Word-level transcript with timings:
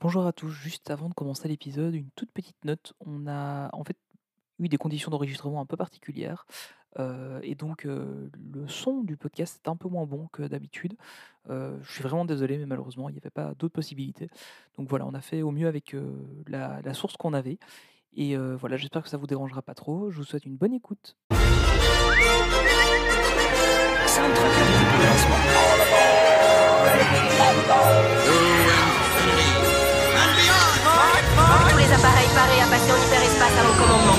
Bonjour 0.00 0.24
à 0.26 0.32
tous, 0.32 0.50
juste 0.50 0.90
avant 0.90 1.08
de 1.08 1.14
commencer 1.14 1.48
l'épisode, 1.48 1.92
une 1.92 2.08
toute 2.14 2.30
petite 2.30 2.64
note. 2.64 2.92
On 3.00 3.26
a 3.26 3.68
en 3.72 3.82
fait 3.82 3.96
eu 4.60 4.68
des 4.68 4.76
conditions 4.76 5.10
d'enregistrement 5.10 5.60
un 5.60 5.66
peu 5.66 5.76
particulières 5.76 6.46
euh, 7.00 7.40
et 7.42 7.56
donc 7.56 7.84
euh, 7.84 8.30
le 8.52 8.68
son 8.68 9.02
du 9.02 9.16
podcast 9.16 9.60
est 9.64 9.68
un 9.68 9.74
peu 9.74 9.88
moins 9.88 10.06
bon 10.06 10.28
que 10.32 10.42
d'habitude. 10.42 10.94
Euh, 11.50 11.76
je 11.82 11.90
suis 11.90 12.04
vraiment 12.04 12.24
désolé, 12.24 12.58
mais 12.58 12.66
malheureusement, 12.66 13.08
il 13.08 13.14
n'y 13.14 13.18
avait 13.18 13.30
pas 13.30 13.54
d'autres 13.54 13.74
possibilités. 13.74 14.30
Donc 14.76 14.88
voilà, 14.88 15.04
on 15.04 15.14
a 15.14 15.20
fait 15.20 15.42
au 15.42 15.50
mieux 15.50 15.66
avec 15.66 15.96
la, 16.46 16.94
source 16.94 17.16
qu'on 17.16 17.34
avait. 17.34 17.58
Et 18.14 18.36
voilà, 18.36 18.76
j'espère 18.76 19.02
que 19.02 19.08
ça 19.08 19.16
vous 19.16 19.26
dérangera 19.26 19.62
pas 19.62 19.74
trop. 19.74 20.12
Je 20.12 20.18
vous 20.18 20.24
souhaite 20.24 20.46
une 20.46 20.56
bonne 20.56 20.74
écoute. 20.74 21.16
Les 31.88 31.94
appareils 31.94 32.28
parés 32.34 32.60
à 32.60 32.66
passer 32.66 32.92
en 32.92 32.96
hyperespace 32.96 33.56
à 33.58 33.62
mon 33.64 33.74
commandement. 33.80 34.18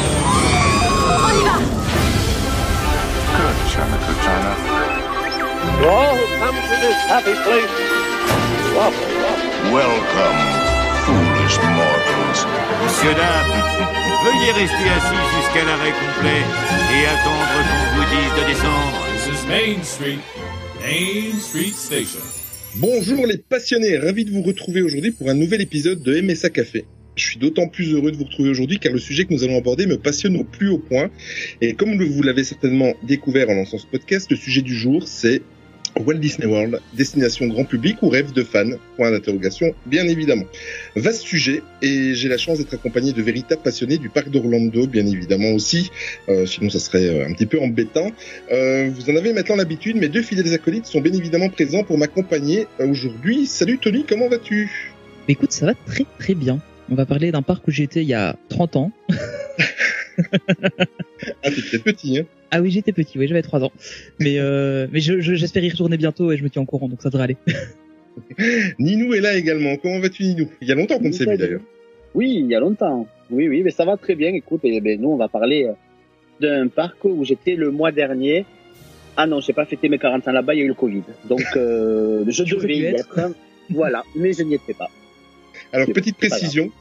On 1.26 1.32
y 1.38 1.44
va 1.44 1.58
Good, 3.30 3.58
China, 3.70 3.98
good 4.06 4.20
China. 4.26 4.52
all 5.86 6.16
who 6.18 6.26
come 6.40 6.56
to 6.56 6.76
this 6.82 7.00
happy 7.08 7.36
place, 7.46 7.74
welcome, 9.72 10.40
foolish 11.06 11.58
mortals. 11.78 12.42
Monsieur, 12.84 13.14
dames, 13.14 13.54
veuillez 14.24 14.52
rester 14.52 14.90
assis 14.90 15.24
jusqu'à 15.38 15.64
l'arrêt 15.66 15.94
complet 15.94 16.42
et 16.96 17.06
attendre 17.06 17.46
qu'on 17.54 17.96
vous 17.96 18.08
dise 18.10 18.34
de 18.38 18.48
descendre. 18.48 18.98
This 19.14 19.26
is 19.28 19.48
Main 19.48 19.84
Street, 19.84 20.20
Main 20.82 21.40
Street 21.40 21.74
Station. 21.76 22.22
Bonjour 22.76 23.26
les 23.26 23.38
passionnés, 23.38 23.98
ravi 23.98 24.26
de 24.26 24.32
vous 24.32 24.44
retrouver 24.44 24.82
aujourd'hui 24.82 25.12
pour 25.12 25.30
un 25.30 25.34
nouvel 25.34 25.62
épisode 25.62 26.02
de 26.02 26.20
MSA 26.22 26.50
Café. 26.50 26.86
Je 27.20 27.26
suis 27.26 27.40
d'autant 27.40 27.68
plus 27.68 27.94
heureux 27.94 28.12
de 28.12 28.18
vous 28.18 28.24
retrouver 28.24 28.50
aujourd'hui 28.50 28.80
car 28.80 28.94
le 28.94 29.00
sujet 29.00 29.26
que 29.26 29.34
nous 29.34 29.44
allons 29.44 29.58
aborder 29.58 29.86
me 29.86 29.98
passionne 29.98 30.38
au 30.38 30.46
plus 30.46 30.70
haut 30.70 30.78
point. 30.78 31.10
Et 31.60 31.74
comme 31.74 32.02
vous 32.02 32.24
l'avez 32.24 32.46
certainement 32.46 32.94
découvert 33.04 33.50
en 33.50 33.56
lançant 33.56 33.78
ce 33.78 33.86
podcast, 33.86 34.32
le 34.32 34.38
sujet 34.38 34.62
du 34.62 34.74
jour 34.74 35.04
c'est 35.06 35.42
Walt 36.06 36.20
Disney 36.20 36.48
World, 36.48 36.80
destination 36.94 37.48
grand 37.48 37.66
public 37.66 37.98
ou 38.02 38.10
rêve 38.10 38.32
de 38.32 38.44
fans 38.44 38.70
Point 38.96 39.12
d'interrogation, 39.12 39.74
bien 39.86 40.08
évidemment. 40.08 40.46
Vaste 40.96 41.24
sujet 41.24 41.62
et 41.82 42.14
j'ai 42.14 42.30
la 42.30 42.38
chance 42.38 42.60
d'être 42.60 42.74
accompagné 42.74 43.12
de 43.12 43.22
véritables 43.22 43.62
passionnés 43.62 43.98
du 43.98 44.08
parc 44.08 44.30
d'Orlando, 44.30 44.88
bien 44.88 45.06
évidemment 45.06 45.50
aussi. 45.50 45.92
Euh, 46.30 46.46
sinon, 46.46 46.70
ça 46.70 46.80
serait 46.80 47.08
euh, 47.08 47.28
un 47.28 47.34
petit 47.34 47.48
peu 47.48 47.60
embêtant. 47.60 48.12
Euh, 48.52 48.90
vous 48.94 49.12
en 49.12 49.16
avez 49.18 49.34
maintenant 49.34 49.58
l'habitude. 49.58 49.98
Mes 49.98 50.10
deux 50.10 50.22
fidèles 50.22 50.54
acolytes 50.54 50.86
sont 50.86 51.02
bien 51.02 51.14
évidemment 51.14 51.50
présents 51.50 51.84
pour 51.84 51.98
m'accompagner 51.98 52.68
aujourd'hui. 52.80 53.46
Salut 53.46 53.78
Tony, 53.78 54.06
comment 54.08 54.30
vas-tu? 54.30 54.94
Écoute, 55.28 55.52
ça 55.52 55.66
va 55.66 55.74
très 55.86 56.06
très 56.18 56.36
bien. 56.36 56.60
On 56.92 56.96
va 56.96 57.06
parler 57.06 57.32
d'un 57.32 57.42
parc 57.42 57.68
où 57.68 57.72
j'étais 57.72 58.02
il 58.02 58.08
y 58.08 58.14
a 58.14 58.36
30 58.50 58.76
ans. 58.76 58.92
Ah, 61.44 61.52
très 61.52 61.80
petit, 61.80 62.20
hein 62.20 62.26
Ah 62.52 62.62
oui, 62.62 62.72
j'étais 62.72 62.92
petit, 62.92 63.18
oui, 63.20 63.28
j'avais 63.28 63.42
3 63.42 63.64
ans. 63.64 63.72
Mais, 64.20 64.36
euh, 64.40 64.88
mais 64.92 65.00
je, 65.00 65.20
je- 65.22 65.36
j'espère 65.36 65.64
y 65.64 65.70
retourner 65.70 65.98
bientôt 65.98 66.32
et 66.32 66.38
je 66.38 66.44
me 66.44 66.50
tiens 66.50 66.62
en 66.62 66.66
courant, 66.66 66.88
donc 66.90 67.02
ça 67.02 67.10
devrait 67.10 67.24
aller. 67.26 67.38
Ninou 68.80 69.14
est 69.14 69.22
là 69.22 69.36
également. 69.38 69.78
Comment 69.78 70.00
vas-tu, 70.00 70.24
Ninou? 70.24 70.50
Il 70.62 70.68
y 70.68 70.72
a 70.72 70.76
longtemps 70.76 70.98
qu'on 70.98 71.08
ne 71.08 71.12
s'est 71.14 71.26
vu 71.26 71.38
d'ailleurs. 71.38 71.62
Oui, 72.16 72.38
il 72.40 72.48
y 72.48 72.56
a 72.56 72.60
longtemps. 72.60 73.08
Oui, 73.30 73.48
oui, 73.48 73.62
mais 73.64 73.72
ça 73.72 73.86
va 73.86 73.96
très 73.98 74.16
bien. 74.16 74.34
Écoute, 74.34 74.62
eh 74.64 74.82
ben, 74.82 75.00
nous, 75.00 75.10
on 75.10 75.18
va 75.18 75.28
parler 75.28 75.66
euh, 75.66 75.74
d'un 76.42 76.68
parc 76.68 77.06
où 77.06 77.24
j'étais 77.24 77.56
le 77.56 77.70
mois 77.72 77.92
dernier. 77.92 78.46
Ah 79.16 79.28
non, 79.28 79.40
j'ai 79.42 79.54
pas 79.54 79.66
fêté 79.66 79.90
mes 79.90 80.00
40 80.00 80.28
ans 80.28 80.32
là-bas, 80.32 80.54
il 80.56 80.60
y 80.60 80.62
a 80.62 80.66
eu 80.66 80.70
le 80.70 80.74
Covid. 80.74 81.04
Donc, 81.28 81.44
euh, 81.56 82.24
je 82.28 82.44
devais 82.44 82.78
y 82.78 82.86
être. 82.86 83.18
être. 83.20 83.32
Voilà, 83.70 84.04
mais 84.16 84.34
je 84.34 84.42
n'y 84.44 84.56
étais 84.56 84.74
pas. 84.74 84.90
Alors, 85.74 85.88
petite 85.94 86.18
précision, 86.18 86.72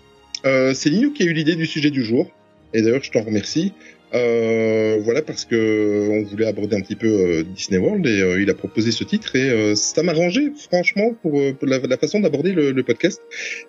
euh, 0.47 0.75
c'est 0.75 0.91
Ninou 0.91 1.13
qui 1.13 1.23
a 1.23 1.27
eu 1.27 1.33
l'idée 1.33 1.57
du 1.57 1.67
sujet 1.67 1.91
du 1.91 2.03
jour. 2.05 2.31
Et 2.75 2.83
d'ailleurs, 2.83 3.03
je 3.03 3.11
t'en 3.11 3.23
remercie. 3.23 3.73
Euh, 4.15 4.99
voilà, 5.03 5.21
parce 5.21 5.45
que 5.45 6.09
on 6.11 6.23
voulait 6.23 6.47
aborder 6.47 6.77
un 6.77 6.81
petit 6.81 6.97
peu 6.97 7.09
euh, 7.09 7.43
Disney 7.43 7.79
World 7.79 8.07
et 8.07 8.23
euh, 8.23 8.41
il 8.41 8.49
a 8.49 8.55
proposé 8.55 8.91
ce 8.91 9.05
titre 9.05 9.37
et 9.37 9.51
euh, 9.51 9.75
ça 9.75 10.03
m'a 10.03 10.13
arrangé, 10.13 10.51
franchement, 10.71 11.15
pour, 11.21 11.39
euh, 11.39 11.53
pour 11.53 11.69
la, 11.69 11.79
la 11.79 11.99
façon 11.99 12.21
d'aborder 12.21 12.53
le, 12.53 12.73
le 12.73 12.83
podcast. 12.83 13.21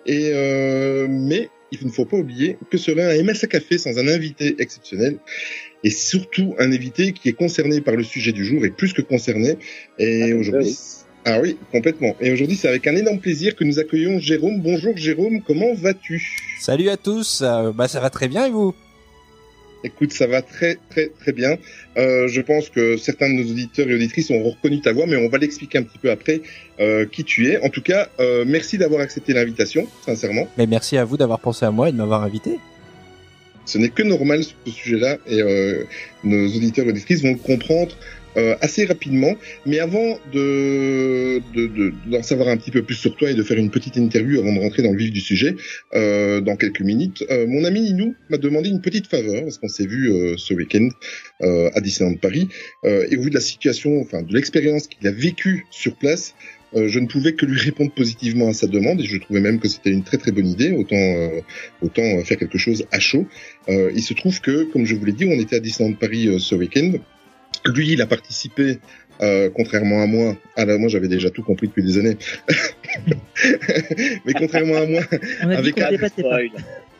Et 0.06 0.30
euh, 0.32 1.06
mais 1.10 1.50
il 1.72 1.86
ne 1.86 1.92
faut 1.92 2.06
pas 2.06 2.16
oublier 2.16 2.56
que 2.70 2.78
serait 2.78 3.18
un 3.20 3.22
MSA 3.22 3.48
Café 3.48 3.76
sans 3.76 3.98
un 3.98 4.08
invité 4.08 4.56
exceptionnel 4.58 5.18
et 5.84 5.90
surtout 5.90 6.54
un 6.58 6.72
invité 6.72 7.12
qui 7.12 7.28
est 7.28 7.34
concerné 7.34 7.82
par 7.82 7.94
le 7.96 8.02
sujet 8.02 8.32
du 8.32 8.44
jour 8.44 8.64
et 8.64 8.70
plus 8.70 8.94
que 8.94 9.02
concerné. 9.02 9.56
Et 9.98 10.32
Ah, 10.32 10.36
aujourd'hui, 10.36 10.68
oui. 10.68 10.99
Ah 11.24 11.38
oui, 11.40 11.56
complètement. 11.70 12.16
Et 12.20 12.32
aujourd'hui, 12.32 12.56
c'est 12.56 12.68
avec 12.68 12.86
un 12.86 12.96
énorme 12.96 13.18
plaisir 13.18 13.54
que 13.54 13.64
nous 13.64 13.78
accueillons 13.78 14.18
Jérôme. 14.18 14.60
Bonjour 14.60 14.96
Jérôme, 14.96 15.42
comment 15.42 15.74
vas-tu? 15.74 16.22
Salut 16.60 16.88
à 16.88 16.96
tous, 16.96 17.42
euh, 17.42 17.72
bah 17.72 17.88
ça 17.88 18.00
va 18.00 18.10
très 18.10 18.28
bien 18.28 18.46
et 18.46 18.50
vous? 18.50 18.74
Écoute, 19.82 20.12
ça 20.12 20.26
va 20.26 20.42
très 20.42 20.76
très 20.90 21.08
très 21.08 21.32
bien. 21.32 21.56
Euh, 21.96 22.28
je 22.28 22.40
pense 22.42 22.68
que 22.68 22.96
certains 22.98 23.30
de 23.30 23.34
nos 23.34 23.50
auditeurs 23.50 23.88
et 23.88 23.94
auditrices 23.94 24.30
ont 24.30 24.42
reconnu 24.42 24.80
ta 24.80 24.92
voix, 24.92 25.06
mais 25.06 25.16
on 25.16 25.28
va 25.28 25.38
l'expliquer 25.38 25.78
un 25.78 25.82
petit 25.82 25.98
peu 25.98 26.10
après 26.10 26.42
euh, 26.80 27.06
qui 27.06 27.24
tu 27.24 27.48
es. 27.48 27.62
En 27.64 27.70
tout 27.70 27.82
cas, 27.82 28.08
euh, 28.20 28.44
merci 28.46 28.76
d'avoir 28.76 29.00
accepté 29.00 29.32
l'invitation, 29.32 29.86
sincèrement. 30.04 30.48
Mais 30.58 30.66
merci 30.66 30.98
à 30.98 31.04
vous 31.04 31.16
d'avoir 31.16 31.40
pensé 31.40 31.64
à 31.64 31.70
moi 31.70 31.88
et 31.88 31.92
de 31.92 31.96
m'avoir 31.96 32.22
invité. 32.22 32.58
Ce 33.64 33.78
n'est 33.78 33.88
que 33.88 34.02
normal 34.02 34.42
ce 34.42 34.70
sujet-là, 34.70 35.18
et 35.26 35.40
euh, 35.40 35.84
nos 36.24 36.46
auditeurs 36.46 36.86
et 36.86 36.90
auditrices 36.90 37.22
vont 37.22 37.32
le 37.32 37.38
comprendre 37.38 37.94
euh, 38.36 38.56
assez 38.60 38.84
rapidement. 38.84 39.34
Mais 39.66 39.78
avant 39.78 40.18
de 40.32 41.40
de- 41.54 41.66
de- 41.66 41.92
d'en 42.06 42.22
savoir 42.22 42.48
un 42.48 42.56
petit 42.56 42.70
peu 42.70 42.82
plus 42.82 42.94
sur 42.94 43.16
toi 43.16 43.30
et 43.30 43.34
de 43.34 43.42
faire 43.42 43.58
une 43.58 43.70
petite 43.70 43.96
interview 43.96 44.40
avant 44.40 44.52
de 44.54 44.60
rentrer 44.60 44.82
dans 44.82 44.92
le 44.92 44.98
vif 44.98 45.12
du 45.12 45.20
sujet, 45.20 45.54
euh, 45.94 46.40
dans 46.40 46.56
quelques 46.56 46.80
minutes, 46.82 47.24
euh, 47.30 47.46
mon 47.46 47.64
ami 47.64 47.80
Ninou 47.80 48.14
m'a 48.28 48.36
demandé 48.38 48.68
une 48.68 48.80
petite 48.80 49.06
faveur 49.06 49.42
parce 49.42 49.58
qu'on 49.58 49.68
s'est 49.68 49.86
vu 49.86 50.10
euh, 50.10 50.34
ce 50.36 50.54
week-end 50.54 50.88
euh, 51.42 51.70
à 51.74 51.80
Disneyland 51.80 52.16
Paris. 52.16 52.48
Euh, 52.84 53.06
et 53.10 53.16
au 53.16 53.22
vu 53.22 53.30
de 53.30 53.34
la 53.34 53.40
situation, 53.40 54.00
enfin 54.00 54.22
de 54.22 54.32
l'expérience 54.34 54.86
qu'il 54.86 55.06
a 55.06 55.12
vécue 55.12 55.66
sur 55.70 55.96
place, 55.96 56.34
euh, 56.76 56.86
je 56.86 57.00
ne 57.00 57.06
pouvais 57.08 57.32
que 57.32 57.46
lui 57.46 57.58
répondre 57.58 57.92
positivement 57.92 58.48
à 58.48 58.52
sa 58.52 58.68
demande 58.68 59.00
et 59.00 59.04
je 59.04 59.16
trouvais 59.16 59.40
même 59.40 59.58
que 59.58 59.66
c'était 59.68 59.90
une 59.90 60.04
très 60.04 60.18
très 60.18 60.30
bonne 60.30 60.46
idée. 60.46 60.70
Autant 60.70 60.96
euh, 60.96 61.40
autant 61.82 62.22
faire 62.24 62.38
quelque 62.38 62.58
chose 62.58 62.84
à 62.92 63.00
chaud. 63.00 63.26
Euh, 63.68 63.90
il 63.94 64.02
se 64.02 64.14
trouve 64.14 64.40
que, 64.40 64.64
comme 64.72 64.84
je 64.86 64.94
vous 64.94 65.04
l'ai 65.04 65.12
dit, 65.12 65.24
on 65.24 65.38
était 65.40 65.56
à 65.56 65.60
Disneyland 65.60 65.94
Paris 65.94 66.28
ce 66.38 66.54
week-end. 66.54 66.92
Lui, 67.66 67.92
il 67.92 68.02
a 68.02 68.06
participé, 68.06 68.78
euh, 69.20 69.50
contrairement 69.54 70.02
à 70.02 70.06
moi. 70.06 70.36
Ah 70.56 70.64
là, 70.64 70.78
moi, 70.78 70.88
j'avais 70.88 71.08
déjà 71.08 71.30
tout 71.30 71.42
compris 71.42 71.68
depuis 71.68 71.82
des 71.82 71.98
années. 71.98 72.16
Mais 74.24 74.32
contrairement 74.34 74.76
à 74.76 74.86
moi, 74.86 75.02
On 75.42 75.50
a 75.50 75.62
dit 75.62 75.72
Avec. 75.80 76.06
Spoil. 76.08 76.50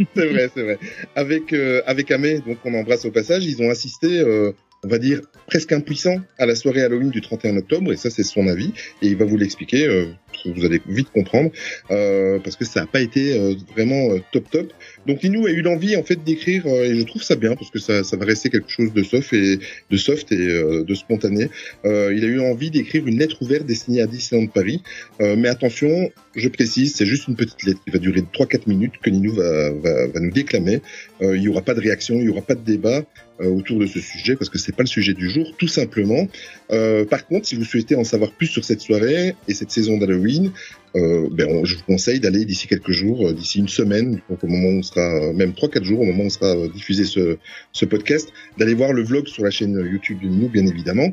c'est 0.17 0.27
vrai, 0.27 0.51
c'est 0.55 0.63
vrai. 0.63 0.79
Avec 1.15 1.53
euh, 1.53 1.83
avec 1.87 2.11
Amé, 2.11 2.41
donc 2.41 2.59
on 2.65 2.75
embrasse 2.75 3.05
au 3.05 3.11
passage, 3.11 3.45
ils 3.45 3.63
ont 3.63 3.71
assisté, 3.71 4.21
euh, 4.21 4.53
on 4.83 4.89
va 4.89 4.99
dire 4.99 5.21
presque 5.47 5.73
impuissants 5.73 6.21
à 6.39 6.47
la 6.47 6.55
soirée 6.55 6.83
Halloween 6.83 7.11
du 7.11 7.21
31 7.21 7.59
octobre, 7.59 7.93
et 7.93 7.97
ça 7.97 8.09
c'est 8.09 8.23
son 8.23 8.47
avis, 8.49 8.73
et 9.03 9.09
il 9.09 9.17
va 9.17 9.25
vous 9.27 9.37
l'expliquer. 9.37 9.87
euh, 9.87 10.07
vous 10.47 10.65
allez 10.65 10.81
vite 10.89 11.11
comprendre, 11.11 11.51
euh, 11.91 12.39
parce 12.43 12.57
que 12.57 12.65
ça 12.65 12.81
n'a 12.81 12.87
pas 12.87 13.03
été 13.03 13.39
euh, 13.39 13.55
vraiment 13.75 14.17
top 14.33 14.51
top. 14.51 14.73
Donc 15.07 15.23
Ninou 15.23 15.47
a 15.47 15.51
eu 15.51 15.63
l'envie 15.63 15.97
en 15.97 16.03
fait 16.03 16.23
d'écrire, 16.23 16.67
euh, 16.67 16.85
et 16.85 16.95
je 16.99 17.03
trouve 17.05 17.23
ça 17.23 17.37
bien 17.37 17.55
parce 17.55 17.71
que 17.71 17.79
ça, 17.79 18.05
ça 18.05 18.17
va 18.17 18.25
rester 18.27 18.51
quelque 18.51 18.71
chose 18.71 18.93
de 18.93 19.03
soft 19.03 19.33
et 19.33 19.59
de 19.91 19.97
soft 19.97 20.31
et 20.33 20.37
euh, 20.37 20.85
de 20.85 20.95
spontané. 20.95 21.49
Euh, 21.85 22.13
il 22.15 22.25
a 22.25 22.29
eu 22.29 22.41
envie 22.41 22.71
d'écrire 22.71 23.07
une 23.07 23.19
lettre 23.19 23.43
ouverte 23.43 23.67
destinée 23.67 24.01
à 24.03 24.07
Disneyland 24.07 24.47
Paris, 24.49 24.83
mais 25.21 25.49
attention, 25.49 26.11
je 26.35 26.49
précise, 26.49 26.95
c'est 26.95 27.07
juste 27.07 27.29
une 27.29 27.37
petite 27.37 27.63
lettre 27.65 27.81
qui 27.85 27.91
va 27.91 27.99
durer 27.99 28.21
3-4 28.21 28.63
minutes 28.67 28.95
que 29.03 29.11
Ninou 29.11 29.33
va, 29.35 29.71
va, 29.73 30.07
va 30.07 30.21
nous 30.21 30.31
déclamer. 30.31 30.81
Euh, 31.23 31.37
il 31.37 31.43
y 31.43 31.49
aura 31.49 31.63
pas 31.63 31.75
de 31.75 31.81
réaction, 31.81 32.17
il 32.17 32.25
y 32.25 32.29
aura 32.29 32.43
pas 32.43 32.55
de 32.55 32.65
débat 32.65 33.03
euh, 33.41 33.49
autour 33.49 33.79
de 33.79 33.87
ce 33.87 34.01
sujet 34.01 34.37
parce 34.37 34.49
que 34.49 34.59
c'est 34.59 34.75
pas 34.75 34.83
le 34.83 34.89
sujet 34.89 35.15
du 35.15 35.29
jour, 35.29 35.47
tout 35.59 35.69
simplement. 35.69 36.29
Euh, 36.71 37.05
par 37.05 37.27
contre, 37.27 37.47
si 37.47 37.57
vous 37.57 37.65
souhaitez 37.65 37.97
en 37.97 38.05
savoir 38.05 38.33
plus 38.33 38.47
sur 38.47 38.65
cette 38.65 38.81
soirée 38.81 39.35
et 39.49 39.55
cette 39.55 39.71
saison 39.71 39.99
d'Halloween, 39.99 40.53
euh, 40.97 41.29
ben 41.31 41.65
je 41.65 41.77
vous 41.77 41.83
conseille 41.85 42.19
d'aller 42.19 42.45
d'ici 42.45 42.67
quelques 42.67 42.91
jours, 42.91 43.29
euh, 43.29 43.33
d'ici 43.33 43.61
une 43.61 43.69
semaine, 43.69 44.21
donc 44.29 44.43
au 44.43 44.47
moment 44.49 44.69
où 44.69 44.79
on 44.79 44.83
sera, 44.83 45.01
euh, 45.01 45.33
même 45.33 45.53
3-4 45.53 45.85
jours, 45.85 46.01
au 46.01 46.05
moment 46.05 46.25
où 46.25 46.27
on 46.27 46.31
sera 46.31 46.69
diffusé 46.69 47.05
ce, 47.05 47.39
ce 47.73 47.85
podcast, 47.85 48.29
d'aller 48.59 48.75
voir 48.75 48.93
le 48.93 49.03
vlog 49.03 49.29
sur 49.29 49.45
la 49.45 49.51
chaîne 49.51 49.75
YouTube 49.75 50.19
de 50.21 50.29
Ninou, 50.29 50.49
bien 50.49 50.67
évidemment. 50.67 51.13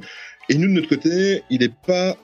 Et 0.50 0.56
nous, 0.56 0.68
de 0.68 0.74
notre 0.74 0.90
côté, 0.90 1.44
il 1.50 1.60
n'est 1.60 1.74
pas 1.86 2.18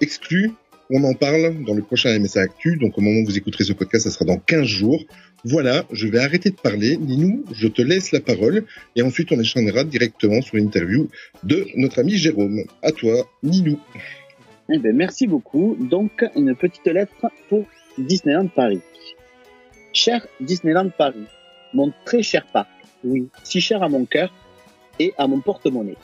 exclu 0.00 0.50
on 0.90 1.02
en 1.04 1.14
parle 1.14 1.64
dans 1.64 1.74
le 1.74 1.82
prochain 1.82 2.18
MSA 2.18 2.42
Actu, 2.42 2.76
donc 2.76 2.98
au 2.98 3.00
moment 3.00 3.20
où 3.20 3.24
vous 3.24 3.38
écouterez 3.38 3.64
ce 3.64 3.72
podcast, 3.72 4.04
ça 4.04 4.10
sera 4.10 4.24
dans 4.24 4.38
15 4.38 4.64
jours. 4.64 5.02
Voilà, 5.44 5.84
je 5.92 6.08
vais 6.08 6.18
arrêter 6.18 6.50
de 6.50 6.56
parler. 6.56 6.96
Ninou, 6.96 7.44
je 7.52 7.68
te 7.68 7.82
laisse 7.82 8.12
la 8.12 8.20
parole 8.20 8.64
et 8.96 9.02
ensuite 9.02 9.32
on 9.32 9.40
échangera 9.40 9.84
directement 9.84 10.40
sur 10.40 10.56
l'interview 10.56 11.08
de 11.42 11.66
notre 11.76 12.00
ami 12.00 12.16
Jérôme. 12.16 12.64
À 12.82 12.92
toi, 12.92 13.28
Ninou. 13.42 13.78
Eh 14.72 14.78
ben, 14.78 14.96
merci 14.96 15.26
beaucoup. 15.26 15.76
Donc, 15.78 16.24
une 16.36 16.54
petite 16.54 16.86
lettre 16.86 17.26
pour 17.48 17.64
Disneyland 17.98 18.48
Paris. 18.48 18.80
Cher 19.92 20.26
Disneyland 20.40 20.90
Paris, 20.90 21.26
mon 21.72 21.92
très 22.04 22.22
cher 22.22 22.46
parc, 22.52 22.68
oui, 23.04 23.28
si 23.42 23.60
cher 23.60 23.82
à 23.82 23.88
mon 23.88 24.06
cœur 24.06 24.32
et 24.98 25.12
à 25.18 25.26
mon 25.26 25.40
porte-monnaie. 25.40 25.96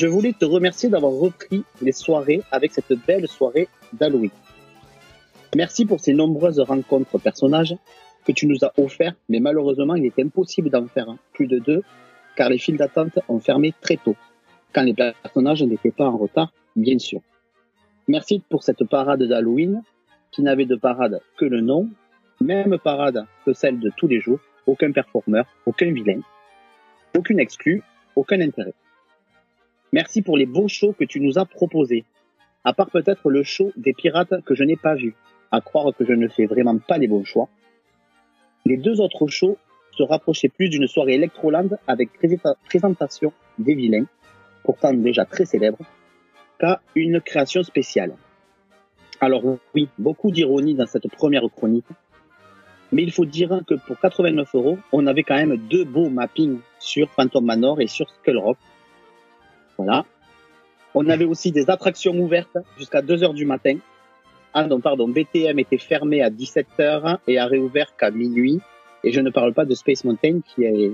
Je 0.00 0.06
voulais 0.06 0.32
te 0.32 0.44
remercier 0.44 0.88
d'avoir 0.88 1.10
repris 1.10 1.64
les 1.82 1.90
soirées 1.90 2.42
avec 2.52 2.70
cette 2.70 2.92
belle 3.04 3.26
soirée 3.26 3.66
d'Halloween. 3.92 4.30
Merci 5.56 5.86
pour 5.86 5.98
ces 5.98 6.14
nombreuses 6.14 6.60
rencontres 6.60 7.18
personnages 7.18 7.74
que 8.24 8.30
tu 8.30 8.46
nous 8.46 8.64
as 8.64 8.72
offerts, 8.76 9.16
mais 9.28 9.40
malheureusement, 9.40 9.96
il 9.96 10.06
est 10.06 10.20
impossible 10.20 10.70
d'en 10.70 10.86
faire 10.86 11.08
plus 11.32 11.48
de 11.48 11.58
deux, 11.58 11.82
car 12.36 12.48
les 12.48 12.58
files 12.58 12.76
d'attente 12.76 13.18
ont 13.28 13.40
fermé 13.40 13.74
très 13.80 13.96
tôt, 13.96 14.14
quand 14.72 14.84
les 14.84 14.94
personnages 14.94 15.64
n'étaient 15.64 15.90
pas 15.90 16.06
en 16.06 16.16
retard, 16.16 16.52
bien 16.76 17.00
sûr. 17.00 17.20
Merci 18.06 18.40
pour 18.48 18.62
cette 18.62 18.84
parade 18.84 19.24
d'Halloween, 19.24 19.82
qui 20.30 20.42
n'avait 20.42 20.66
de 20.66 20.76
parade 20.76 21.20
que 21.36 21.44
le 21.44 21.60
nom, 21.60 21.88
même 22.40 22.78
parade 22.78 23.26
que 23.44 23.52
celle 23.52 23.80
de 23.80 23.90
tous 23.96 24.06
les 24.06 24.20
jours, 24.20 24.38
aucun 24.64 24.92
performeur, 24.92 25.46
aucun 25.66 25.90
vilain, 25.90 26.20
aucune 27.16 27.40
exclue, 27.40 27.82
aucun 28.14 28.40
intérêt. 28.40 28.74
Merci 29.92 30.22
pour 30.22 30.36
les 30.36 30.46
beaux 30.46 30.68
shows 30.68 30.92
que 30.92 31.04
tu 31.04 31.20
nous 31.20 31.38
as 31.38 31.46
proposés, 31.46 32.04
à 32.64 32.72
part 32.72 32.90
peut-être 32.90 33.30
le 33.30 33.42
show 33.42 33.72
des 33.76 33.94
pirates 33.94 34.42
que 34.44 34.54
je 34.54 34.64
n'ai 34.64 34.76
pas 34.76 34.94
vu, 34.94 35.14
à 35.50 35.60
croire 35.60 35.94
que 35.96 36.04
je 36.04 36.12
ne 36.12 36.28
fais 36.28 36.46
vraiment 36.46 36.78
pas 36.78 36.98
les 36.98 37.08
bons 37.08 37.24
choix. 37.24 37.48
Les 38.66 38.76
deux 38.76 39.00
autres 39.00 39.26
shows 39.28 39.56
se 39.92 40.02
rapprochaient 40.02 40.50
plus 40.50 40.68
d'une 40.68 40.86
soirée 40.86 41.14
Electroland 41.14 41.70
avec 41.86 42.10
présentation 42.64 43.32
des 43.58 43.74
vilains, 43.74 44.04
pourtant 44.62 44.92
déjà 44.92 45.24
très 45.24 45.46
célèbres, 45.46 45.78
qu'à 46.58 46.80
une 46.94 47.20
création 47.20 47.62
spéciale. 47.62 48.14
Alors 49.20 49.42
oui, 49.74 49.88
beaucoup 49.98 50.30
d'ironie 50.30 50.74
dans 50.74 50.86
cette 50.86 51.10
première 51.10 51.48
chronique, 51.50 51.86
mais 52.92 53.02
il 53.02 53.12
faut 53.12 53.24
dire 53.24 53.62
que 53.66 53.74
pour 53.74 53.98
89 53.98 54.54
euros, 54.54 54.78
on 54.92 55.06
avait 55.06 55.22
quand 55.22 55.36
même 55.36 55.56
deux 55.56 55.84
beaux 55.84 56.08
mappings 56.08 56.60
sur 56.78 57.10
Phantom 57.10 57.44
Manor 57.44 57.80
et 57.80 57.86
sur 57.86 58.08
Skull 58.08 58.38
Rock. 58.38 58.58
Voilà. 59.78 60.04
On 60.94 61.08
avait 61.08 61.24
aussi 61.24 61.52
des 61.52 61.70
attractions 61.70 62.18
ouvertes 62.18 62.58
jusqu'à 62.76 63.02
2 63.02 63.22
heures 63.22 63.34
du 63.34 63.46
matin. 63.46 63.78
Ah 64.52 64.66
non, 64.66 64.80
pardon, 64.80 65.08
BTM 65.08 65.58
était 65.58 65.78
fermé 65.78 66.22
à 66.22 66.30
17h 66.30 67.18
et 67.26 67.38
a 67.38 67.46
réouvert 67.46 67.96
qu'à 67.96 68.10
minuit. 68.10 68.60
Et 69.04 69.12
je 69.12 69.20
ne 69.20 69.30
parle 69.30 69.54
pas 69.54 69.64
de 69.64 69.74
Space 69.74 70.04
Mountain 70.04 70.40
qui 70.40 70.64
est, 70.64 70.90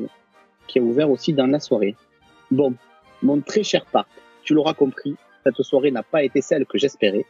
qui 0.66 0.78
est 0.78 0.82
ouvert 0.82 1.10
aussi 1.10 1.32
dans 1.32 1.46
la 1.46 1.60
soirée. 1.60 1.96
Bon, 2.50 2.75
mon 3.22 3.40
très 3.40 3.62
cher 3.62 3.86
parc, 3.86 4.08
tu 4.42 4.52
l'auras 4.52 4.75
compris, 4.75 5.16
cette 5.44 5.62
soirée 5.62 5.90
n'a 5.90 6.02
pas 6.02 6.22
été 6.22 6.42
celle 6.42 6.66
que 6.66 6.76
j'espérais. 6.76 7.25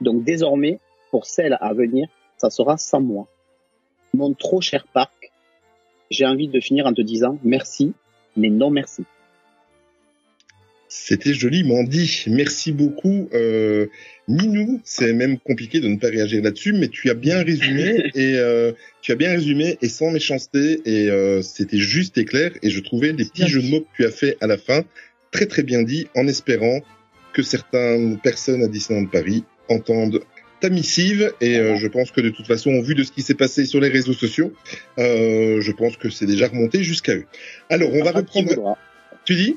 Donc 0.00 0.22
désormais, 0.22 0.78
pour 1.10 1.26
celle 1.26 1.56
à 1.60 1.72
venir, 1.72 2.08
ça 2.36 2.50
sera 2.50 2.76
sans 2.76 3.00
moi. 3.00 3.26
Mon 4.14 4.34
trop 4.34 4.60
cher 4.60 4.86
parc, 4.86 5.32
j'ai 6.10 6.26
envie 6.26 6.48
de 6.48 6.60
finir 6.60 6.86
en 6.86 6.92
te 6.92 7.02
disant 7.02 7.38
merci, 7.42 7.94
mais 8.36 8.50
non 8.50 8.70
merci. 8.70 9.04
C'était 10.88 11.34
joliment 11.34 11.82
dit. 11.82 12.24
Merci 12.28 12.72
beaucoup. 12.72 13.28
Euh, 13.34 13.86
Minou, 14.28 14.80
c'est 14.84 15.12
même 15.12 15.38
compliqué 15.38 15.80
de 15.80 15.88
ne 15.88 15.96
pas 15.96 16.08
réagir 16.08 16.42
là-dessus, 16.42 16.72
mais 16.72 16.88
tu 16.88 17.10
as 17.10 17.14
bien 17.14 17.42
résumé 17.42 18.10
et 18.14 18.36
euh, 18.38 18.72
tu 19.02 19.12
as 19.12 19.16
bien 19.16 19.30
résumé 19.30 19.78
et 19.82 19.88
sans 19.88 20.10
méchanceté 20.10 20.80
et 20.84 21.10
euh, 21.10 21.42
c'était 21.42 21.78
juste 21.78 22.18
et 22.18 22.24
clair. 22.24 22.52
Et 22.62 22.70
je 22.70 22.80
trouvais 22.80 23.12
les 23.12 23.24
petits 23.24 23.48
jeux 23.48 23.62
de 23.62 23.68
mots 23.68 23.80
que 23.80 23.96
tu 23.96 24.04
as 24.04 24.10
fait 24.10 24.36
à 24.40 24.46
la 24.46 24.58
fin 24.58 24.84
très 25.30 25.46
très 25.46 25.62
bien 25.62 25.82
dit, 25.82 26.06
en 26.14 26.26
espérant 26.26 26.80
que 27.32 27.42
certaines 27.42 28.18
personnes 28.18 28.62
à 28.62 28.68
Disneyland 28.68 29.06
Paris 29.06 29.44
entendent 29.68 30.22
ta 30.60 30.70
missive 30.70 31.32
et 31.40 31.58
euh, 31.58 31.76
je 31.76 31.86
pense 31.86 32.10
que 32.10 32.20
de 32.20 32.30
toute 32.30 32.46
façon, 32.46 32.70
au 32.70 32.82
vu 32.82 32.94
de 32.94 33.02
ce 33.02 33.12
qui 33.12 33.22
s'est 33.22 33.34
passé 33.34 33.66
sur 33.66 33.80
les 33.80 33.88
réseaux 33.88 34.14
sociaux, 34.14 34.52
euh, 34.98 35.60
je 35.60 35.72
pense 35.72 35.96
que 35.96 36.08
c'est 36.08 36.26
déjà 36.26 36.48
remonté 36.48 36.82
jusqu'à 36.82 37.14
eux. 37.14 37.26
Alors, 37.68 37.92
on 37.92 38.02
va 38.02 38.12
reprendre. 38.12 38.76
Tu 39.24 39.34
dis? 39.34 39.56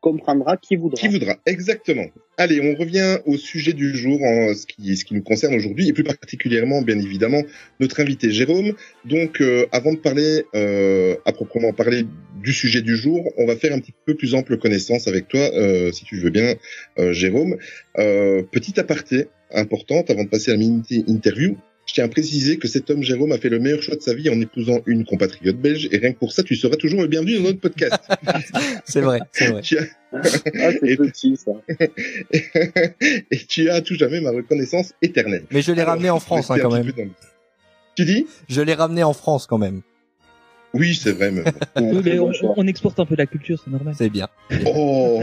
Comprendra 0.00 0.56
qui 0.56 0.76
voudra. 0.76 0.98
Qui 0.98 1.08
voudra, 1.08 1.36
exactement. 1.44 2.06
Allez, 2.38 2.60
on 2.62 2.74
revient 2.74 3.18
au 3.26 3.36
sujet 3.36 3.74
du 3.74 3.94
jour, 3.94 4.22
en 4.22 4.54
ce 4.54 4.66
qui, 4.66 4.96
ce 4.96 5.04
qui 5.04 5.14
nous 5.14 5.22
concerne 5.22 5.54
aujourd'hui, 5.54 5.88
et 5.88 5.92
plus 5.92 6.04
particulièrement, 6.04 6.80
bien 6.80 6.98
évidemment, 6.98 7.42
notre 7.80 8.00
invité 8.00 8.30
Jérôme. 8.30 8.72
Donc, 9.04 9.42
euh, 9.42 9.66
avant 9.72 9.92
de 9.92 9.98
parler, 9.98 10.44
euh, 10.54 11.16
à 11.26 11.32
proprement 11.32 11.74
parler 11.74 12.06
du 12.42 12.54
sujet 12.54 12.80
du 12.80 12.96
jour, 12.96 13.22
on 13.36 13.44
va 13.44 13.56
faire 13.56 13.74
un 13.74 13.78
petit 13.78 13.92
peu 14.06 14.14
plus 14.14 14.34
ample 14.34 14.56
connaissance 14.56 15.06
avec 15.06 15.28
toi, 15.28 15.40
euh, 15.40 15.92
si 15.92 16.04
tu 16.04 16.16
veux 16.16 16.30
bien, 16.30 16.54
euh, 16.98 17.12
Jérôme. 17.12 17.58
Euh, 17.98 18.42
petit 18.42 18.80
aparté 18.80 19.26
importante, 19.52 20.10
avant 20.10 20.24
de 20.24 20.30
passer 20.30 20.50
à 20.50 20.54
la 20.54 20.60
mini-interview, 20.60 21.58
je 21.90 21.94
tiens 21.94 22.04
à 22.04 22.08
préciser 22.08 22.56
que 22.56 22.68
cet 22.68 22.88
homme, 22.88 23.02
Jérôme, 23.02 23.32
a 23.32 23.38
fait 23.38 23.48
le 23.48 23.58
meilleur 23.58 23.82
choix 23.82 23.96
de 23.96 24.00
sa 24.00 24.14
vie 24.14 24.30
en 24.30 24.40
épousant 24.40 24.78
une 24.86 25.04
compatriote 25.04 25.56
belge, 25.56 25.88
et 25.90 25.96
rien 25.98 26.12
que 26.12 26.18
pour 26.20 26.30
ça, 26.32 26.44
tu 26.44 26.54
seras 26.54 26.76
toujours 26.76 27.00
le 27.02 27.08
bienvenu 27.08 27.34
dans 27.38 27.42
notre 27.42 27.58
podcast. 27.58 27.98
C'est 28.84 29.00
vrai, 29.00 29.18
c'est 29.32 29.48
vrai. 29.48 29.60
Tu 29.62 29.76
as- 29.76 29.86
Ah, 30.12 30.20
c'est 30.80 30.88
Et- 30.88 30.96
petit, 30.96 31.36
ça. 31.36 31.50
et 33.30 33.36
tu 33.48 33.68
as 33.70 33.74
à 33.74 33.80
tout 33.80 33.94
jamais 33.96 34.20
ma 34.20 34.30
reconnaissance 34.30 34.92
éternelle. 35.02 35.44
Mais 35.50 35.62
je 35.62 35.72
l'ai 35.72 35.80
Alors, 35.82 35.94
ramené 35.94 36.10
en 36.10 36.20
France 36.20 36.50
hein, 36.50 36.58
quand 36.60 36.70
même. 36.72 36.86
dans- 36.86 37.04
Tu 37.96 38.04
dis? 38.04 38.26
Je 38.48 38.60
l'ai 38.60 38.74
ramené 38.74 39.02
en 39.02 39.12
France 39.12 39.46
quand 39.48 39.58
même. 39.58 39.82
Oui, 40.74 40.94
c'est 40.94 41.10
vrai. 41.12 41.32
Mais... 41.32 41.42
Oui, 41.80 42.00
mais 42.04 42.16
Bon 42.18 42.32
on, 42.42 42.54
on 42.56 42.66
exporte 42.68 43.00
un 43.00 43.06
peu 43.06 43.16
la 43.16 43.26
culture, 43.26 43.60
c'est 43.64 43.70
normal. 43.70 43.94
C'est 43.98 44.10
bien. 44.10 44.28
Oh 44.64 45.22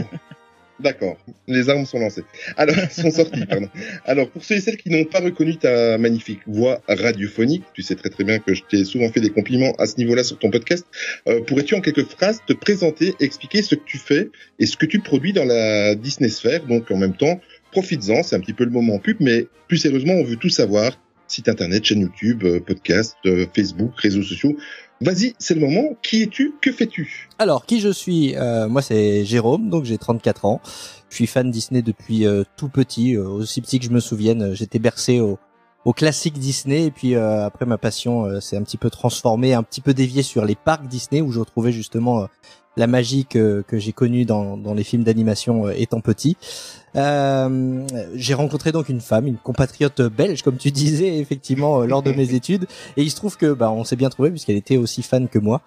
D'accord, 0.80 1.16
les 1.48 1.68
armes 1.68 1.86
sont 1.86 1.98
lancées. 1.98 2.24
Alors, 2.56 2.76
sont 2.90 3.10
sorties, 3.10 3.44
pardon. 3.46 3.68
Alors, 4.04 4.30
pour 4.30 4.44
ceux 4.44 4.56
et 4.56 4.60
celles 4.60 4.76
qui 4.76 4.90
n'ont 4.90 5.04
pas 5.04 5.18
reconnu 5.18 5.56
ta 5.56 5.98
magnifique 5.98 6.40
voix 6.46 6.80
radiophonique, 6.86 7.64
tu 7.74 7.82
sais 7.82 7.96
très 7.96 8.10
très 8.10 8.22
bien 8.22 8.38
que 8.38 8.54
je 8.54 8.62
t'ai 8.62 8.84
souvent 8.84 9.10
fait 9.10 9.20
des 9.20 9.30
compliments 9.30 9.72
à 9.78 9.86
ce 9.86 9.96
niveau-là 9.96 10.22
sur 10.22 10.38
ton 10.38 10.50
podcast, 10.50 10.86
euh, 11.26 11.40
pourrais-tu 11.42 11.74
en 11.74 11.80
quelques 11.80 12.04
phrases 12.04 12.40
te 12.46 12.52
présenter, 12.52 13.14
expliquer 13.18 13.62
ce 13.62 13.74
que 13.74 13.84
tu 13.84 13.98
fais 13.98 14.30
et 14.60 14.66
ce 14.66 14.76
que 14.76 14.86
tu 14.86 15.00
produis 15.00 15.32
dans 15.32 15.44
la 15.44 15.96
Disney 15.96 16.28
sphère 16.28 16.64
Donc, 16.64 16.90
en 16.92 16.96
même 16.96 17.16
temps, 17.16 17.40
profites-en, 17.72 18.22
c'est 18.22 18.36
un 18.36 18.40
petit 18.40 18.54
peu 18.54 18.64
le 18.64 18.70
moment 18.70 18.98
pub, 18.98 19.16
mais 19.20 19.46
plus 19.66 19.78
sérieusement, 19.78 20.14
on 20.14 20.24
veut 20.24 20.36
tout 20.36 20.48
savoir. 20.48 20.96
Site 21.28 21.48
internet, 21.48 21.84
chaîne 21.84 22.00
YouTube, 22.00 22.42
euh, 22.44 22.60
podcast, 22.60 23.16
euh, 23.26 23.46
Facebook, 23.54 23.92
réseaux 23.96 24.22
sociaux. 24.22 24.56
Vas-y, 25.00 25.34
c'est 25.38 25.54
le 25.54 25.60
moment. 25.60 25.96
Qui 26.02 26.22
es-tu? 26.22 26.54
Que 26.60 26.72
fais-tu? 26.72 27.28
Alors, 27.38 27.66
qui 27.66 27.80
je 27.80 27.90
suis? 27.90 28.34
Euh, 28.36 28.68
Moi, 28.68 28.82
c'est 28.82 29.24
Jérôme, 29.24 29.70
donc 29.70 29.84
j'ai 29.84 29.96
34 29.98 30.44
ans. 30.44 30.60
Je 31.10 31.14
suis 31.14 31.26
fan 31.26 31.50
Disney 31.50 31.82
depuis 31.82 32.26
euh, 32.26 32.42
tout 32.56 32.68
petit, 32.68 33.14
euh, 33.16 33.28
aussi 33.28 33.60
petit 33.60 33.78
que 33.78 33.84
je 33.84 33.90
me 33.90 34.00
souvienne. 34.00 34.54
J'étais 34.54 34.80
bercé 34.80 35.20
au, 35.20 35.38
au 35.84 35.92
classique 35.92 36.38
Disney, 36.38 36.86
et 36.86 36.90
puis 36.90 37.14
euh, 37.14 37.44
après 37.46 37.64
ma 37.64 37.78
passion 37.78 38.40
s'est 38.40 38.56
un 38.56 38.62
petit 38.62 38.76
peu 38.76 38.90
transformée, 38.90 39.54
un 39.54 39.62
petit 39.62 39.80
peu 39.80 39.94
déviée 39.94 40.24
sur 40.24 40.44
les 40.44 40.56
parcs 40.56 40.88
Disney, 40.88 41.20
où 41.20 41.30
je 41.30 41.38
retrouvais 41.38 41.72
justement 41.72 42.26
la 42.78 42.86
magie 42.86 43.26
que, 43.26 43.62
que 43.66 43.78
j'ai 43.78 43.92
connue 43.92 44.24
dans, 44.24 44.56
dans 44.56 44.72
les 44.72 44.84
films 44.84 45.02
d'animation 45.02 45.66
euh, 45.66 45.74
étant 45.76 46.00
petit. 46.00 46.36
Euh, 46.96 47.86
j'ai 48.14 48.34
rencontré 48.34 48.72
donc 48.72 48.88
une 48.88 49.00
femme, 49.00 49.26
une 49.26 49.36
compatriote 49.36 50.00
belge, 50.00 50.42
comme 50.42 50.56
tu 50.56 50.70
disais 50.72 51.18
effectivement 51.18 51.82
euh, 51.82 51.86
lors 51.86 52.02
de 52.02 52.12
mes 52.12 52.34
études, 52.34 52.66
et 52.96 53.02
il 53.02 53.10
se 53.10 53.16
trouve 53.16 53.36
que 53.36 53.52
bah 53.52 53.70
on 53.70 53.84
s'est 53.84 53.96
bien 53.96 54.08
trouvé 54.08 54.30
puisqu'elle 54.30 54.56
était 54.56 54.76
aussi 54.76 55.02
fan 55.02 55.28
que 55.28 55.38
moi. 55.38 55.60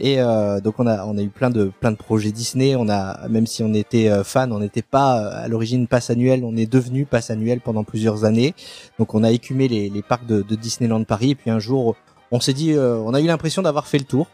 Et 0.00 0.20
euh, 0.20 0.60
donc 0.60 0.74
on 0.78 0.86
a 0.86 1.04
on 1.04 1.16
a 1.16 1.22
eu 1.22 1.28
plein 1.28 1.50
de 1.50 1.70
plein 1.80 1.92
de 1.92 1.96
projets 1.96 2.32
Disney. 2.32 2.74
On 2.76 2.88
a 2.88 3.28
même 3.28 3.46
si 3.46 3.62
on 3.62 3.72
était 3.72 4.08
euh, 4.08 4.24
fan, 4.24 4.52
on 4.52 4.58
n'était 4.58 4.82
pas 4.82 5.28
à 5.28 5.48
l'origine 5.48 5.86
passe 5.86 6.10
annuel. 6.10 6.42
On 6.44 6.56
est 6.56 6.70
devenu 6.70 7.04
passe 7.04 7.30
annuel 7.30 7.60
pendant 7.60 7.84
plusieurs 7.84 8.24
années. 8.24 8.54
Donc 8.98 9.14
on 9.14 9.22
a 9.22 9.30
écumé 9.30 9.68
les, 9.68 9.88
les 9.90 10.02
parcs 10.02 10.26
de, 10.26 10.42
de 10.42 10.54
Disneyland 10.54 11.04
Paris. 11.04 11.30
Et 11.30 11.34
puis 11.34 11.50
un 11.50 11.60
jour, 11.60 11.94
on 12.34 12.40
s'est 12.40 12.52
dit, 12.52 12.72
euh, 12.72 12.96
on 12.98 13.14
a 13.14 13.20
eu 13.20 13.26
l'impression 13.26 13.62
d'avoir 13.62 13.86
fait 13.86 13.98
le 13.98 14.04
tour. 14.04 14.26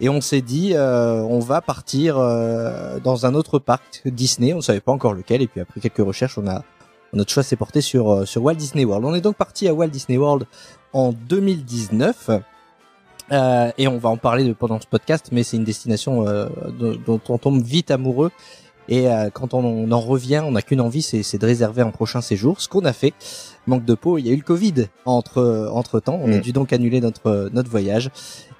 Et 0.00 0.08
on 0.08 0.20
s'est 0.20 0.40
dit, 0.40 0.72
euh, 0.74 1.20
on 1.22 1.38
va 1.38 1.60
partir 1.60 2.18
euh, 2.18 2.98
dans 3.00 3.26
un 3.26 3.34
autre 3.34 3.58
parc 3.58 4.02
Disney. 4.06 4.52
On 4.52 4.60
savait 4.60 4.80
pas 4.80 4.92
encore 4.92 5.14
lequel. 5.14 5.42
Et 5.42 5.46
puis 5.46 5.60
après 5.60 5.80
quelques 5.80 6.04
recherches, 6.04 6.38
on 6.38 6.46
a 6.46 6.62
notre 7.14 7.30
choix 7.30 7.42
s'est 7.42 7.56
porté 7.56 7.80
sur 7.80 8.12
euh, 8.12 8.24
sur 8.24 8.42
Walt 8.42 8.54
Disney 8.54 8.84
World. 8.84 9.04
On 9.04 9.14
est 9.14 9.20
donc 9.20 9.36
parti 9.36 9.68
à 9.68 9.74
Walt 9.74 9.88
Disney 9.88 10.18
World 10.18 10.46
en 10.92 11.12
2019. 11.12 12.30
Euh, 13.32 13.70
et 13.78 13.88
on 13.88 13.96
va 13.96 14.10
en 14.10 14.16
parler 14.18 14.52
pendant 14.52 14.78
ce 14.80 14.86
podcast, 14.86 15.30
mais 15.32 15.44
c'est 15.44 15.56
une 15.56 15.64
destination 15.64 16.28
euh, 16.28 16.48
dont 17.06 17.20
on 17.28 17.38
tombe 17.38 17.62
vite 17.62 17.90
amoureux. 17.90 18.30
Et 18.88 19.08
euh, 19.08 19.30
quand 19.30 19.54
on, 19.54 19.64
on 19.64 19.90
en 19.92 20.00
revient, 20.00 20.42
on 20.46 20.52
n'a 20.52 20.62
qu'une 20.62 20.80
envie, 20.80 21.02
c'est 21.02 21.38
de 21.38 21.46
réserver 21.46 21.82
un 21.82 21.90
prochain 21.90 22.20
séjour. 22.20 22.60
Ce 22.60 22.68
qu'on 22.68 22.84
a 22.84 22.92
fait. 22.92 23.14
Manque 23.66 23.84
de 23.86 23.94
peau, 23.94 24.18
il 24.18 24.26
y 24.26 24.30
a 24.30 24.32
eu 24.32 24.36
le 24.36 24.42
Covid 24.42 24.88
entre 25.06 25.70
entre 25.72 25.98
temps. 26.00 26.20
On 26.22 26.30
a 26.30 26.36
Mm. 26.36 26.40
dû 26.40 26.52
donc 26.52 26.72
annuler 26.74 27.00
notre 27.00 27.48
notre 27.52 27.70
voyage. 27.70 28.10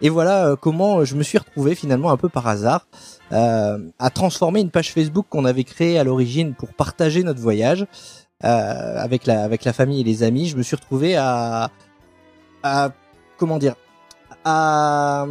Et 0.01 0.09
voilà 0.09 0.47
euh, 0.47 0.57
comment 0.57 1.05
je 1.05 1.15
me 1.15 1.23
suis 1.23 1.37
retrouvé 1.37 1.75
finalement 1.75 2.11
un 2.11 2.17
peu 2.17 2.31
par 2.31 2.47
hasard 2.47 2.87
euh, 3.33 3.79
à 3.99 4.09
transformer 4.11 4.61
une 4.61 4.71
page 4.71 4.93
Facebook 4.93 5.27
qu'on 5.29 5.45
avait 5.45 5.65
créée 5.65 5.99
à 5.99 6.05
l'origine 6.05 6.55
pour 6.55 6.73
partager 6.73 7.23
notre 7.23 7.41
voyage 7.41 7.87
euh, 8.45 8.97
avec 8.99 9.27
la 9.27 9.43
avec 9.45 9.65
la 9.65 9.75
famille 9.75 10.01
et 10.01 10.05
les 10.05 10.23
amis. 10.23 10.47
Je 10.49 10.57
me 10.57 10.63
suis 10.63 10.77
retrouvé 10.77 11.17
à 11.17 11.71
à 12.63 12.91
comment 13.37 13.59
dire 13.59 13.75
à 14.47 15.27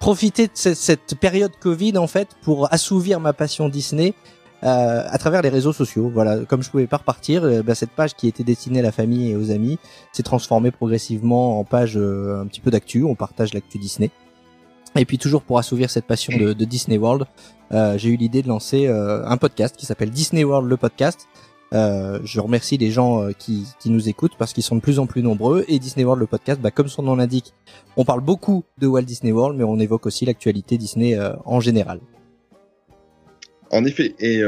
profiter 0.00 0.46
de 0.46 0.52
cette, 0.54 1.16
période 1.20 1.52
Covid 1.60 1.98
en 1.98 2.06
fait 2.06 2.28
pour 2.42 2.72
assouvir 2.72 3.20
ma 3.20 3.32
passion 3.32 3.68
Disney 3.68 4.14
euh, 4.64 5.04
à 5.08 5.18
travers 5.18 5.42
les 5.42 5.48
réseaux 5.48 5.72
sociaux. 5.72 6.10
Voilà, 6.12 6.38
comme 6.44 6.62
je 6.62 6.70
pouvais 6.70 6.86
pas 6.86 6.96
repartir, 6.96 7.44
euh, 7.44 7.62
bah, 7.62 7.74
cette 7.74 7.90
page 7.90 8.14
qui 8.14 8.26
était 8.26 8.44
destinée 8.44 8.80
à 8.80 8.82
la 8.82 8.92
famille 8.92 9.30
et 9.30 9.36
aux 9.36 9.50
amis 9.50 9.78
s'est 10.12 10.22
transformée 10.22 10.70
progressivement 10.70 11.60
en 11.60 11.64
page 11.64 11.96
euh, 11.96 12.42
un 12.42 12.46
petit 12.46 12.60
peu 12.60 12.70
d'actu. 12.70 13.04
On 13.04 13.14
partage 13.14 13.54
l'actu 13.54 13.78
Disney. 13.78 14.10
Et 14.96 15.04
puis 15.04 15.18
toujours 15.18 15.42
pour 15.42 15.58
assouvir 15.58 15.90
cette 15.90 16.06
passion 16.06 16.36
de, 16.36 16.52
Disney 16.64 16.98
World, 16.98 17.26
j'ai 17.70 18.08
eu 18.08 18.16
l'idée 18.16 18.42
de 18.42 18.48
lancer 18.48 18.88
un 18.88 19.36
podcast 19.36 19.76
qui 19.76 19.84
s'appelle 19.84 20.10
Disney 20.10 20.44
World 20.44 20.68
le 20.68 20.78
podcast 20.78 21.28
Euh, 21.74 22.18
je 22.24 22.40
remercie 22.40 22.78
les 22.78 22.90
gens 22.90 23.22
euh, 23.22 23.32
qui, 23.32 23.64
nous 23.86 24.08
écoutent 24.08 24.36
parce 24.38 24.52
qu'ils 24.52 24.62
sont 24.62 24.76
de 24.76 24.80
plus 24.80 24.98
en 24.98 25.06
plus 25.06 25.22
nombreux. 25.22 25.64
Et 25.68 25.78
Disney 25.78 26.04
World, 26.04 26.20
le 26.20 26.26
podcast, 26.26 26.60
bah, 26.60 26.70
comme 26.70 26.88
son 26.88 27.02
nom 27.02 27.16
l'indique, 27.16 27.52
on 27.96 28.04
parle 28.04 28.20
beaucoup 28.20 28.64
de 28.78 28.86
Walt 28.86 29.02
Disney 29.02 29.32
World, 29.32 29.56
mais 29.56 29.64
on 29.64 29.78
évoque 29.78 30.06
aussi 30.06 30.24
l'actualité 30.24 30.78
Disney 30.78 31.16
euh, 31.16 31.32
en 31.44 31.60
général. 31.60 32.00
En 33.70 33.84
effet, 33.84 34.14
et 34.18 34.42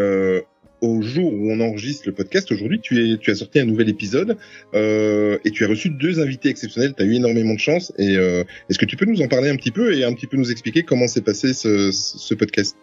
au 0.81 1.03
jour 1.03 1.31
où 1.31 1.53
on 1.53 1.61
enregistre 1.61 2.05
le 2.07 2.15
podcast, 2.15 2.51
aujourd'hui, 2.53 2.81
tu, 2.81 3.19
tu 3.21 3.31
as 3.31 3.35
sorti 3.35 3.61
un 3.61 3.67
nouvel 3.67 3.91
épisode 3.91 4.39
et 4.73 5.51
tu 5.53 5.63
as 5.67 5.69
reçu 5.69 5.91
deux 5.91 6.21
invités 6.21 6.49
exceptionnels. 6.49 6.95
Tu 6.97 7.03
as 7.03 7.07
eu 7.07 7.17
énormément 7.17 7.53
de 7.53 7.59
chance. 7.59 7.93
Et 7.99 8.15
est-ce 8.15 8.79
que 8.79 8.87
tu 8.87 8.97
peux 8.97 9.05
nous 9.05 9.21
en 9.21 9.29
parler 9.29 9.51
un 9.51 9.57
petit 9.57 9.73
peu 9.73 9.95
et 9.95 10.05
un 10.05 10.15
petit 10.15 10.27
peu 10.27 10.39
nous 10.39 10.51
expliquer 10.51 10.85
comment 10.85 11.07
s'est 11.07 11.21
passé 11.21 11.53
ce 11.53 12.35
podcast? 12.35 12.79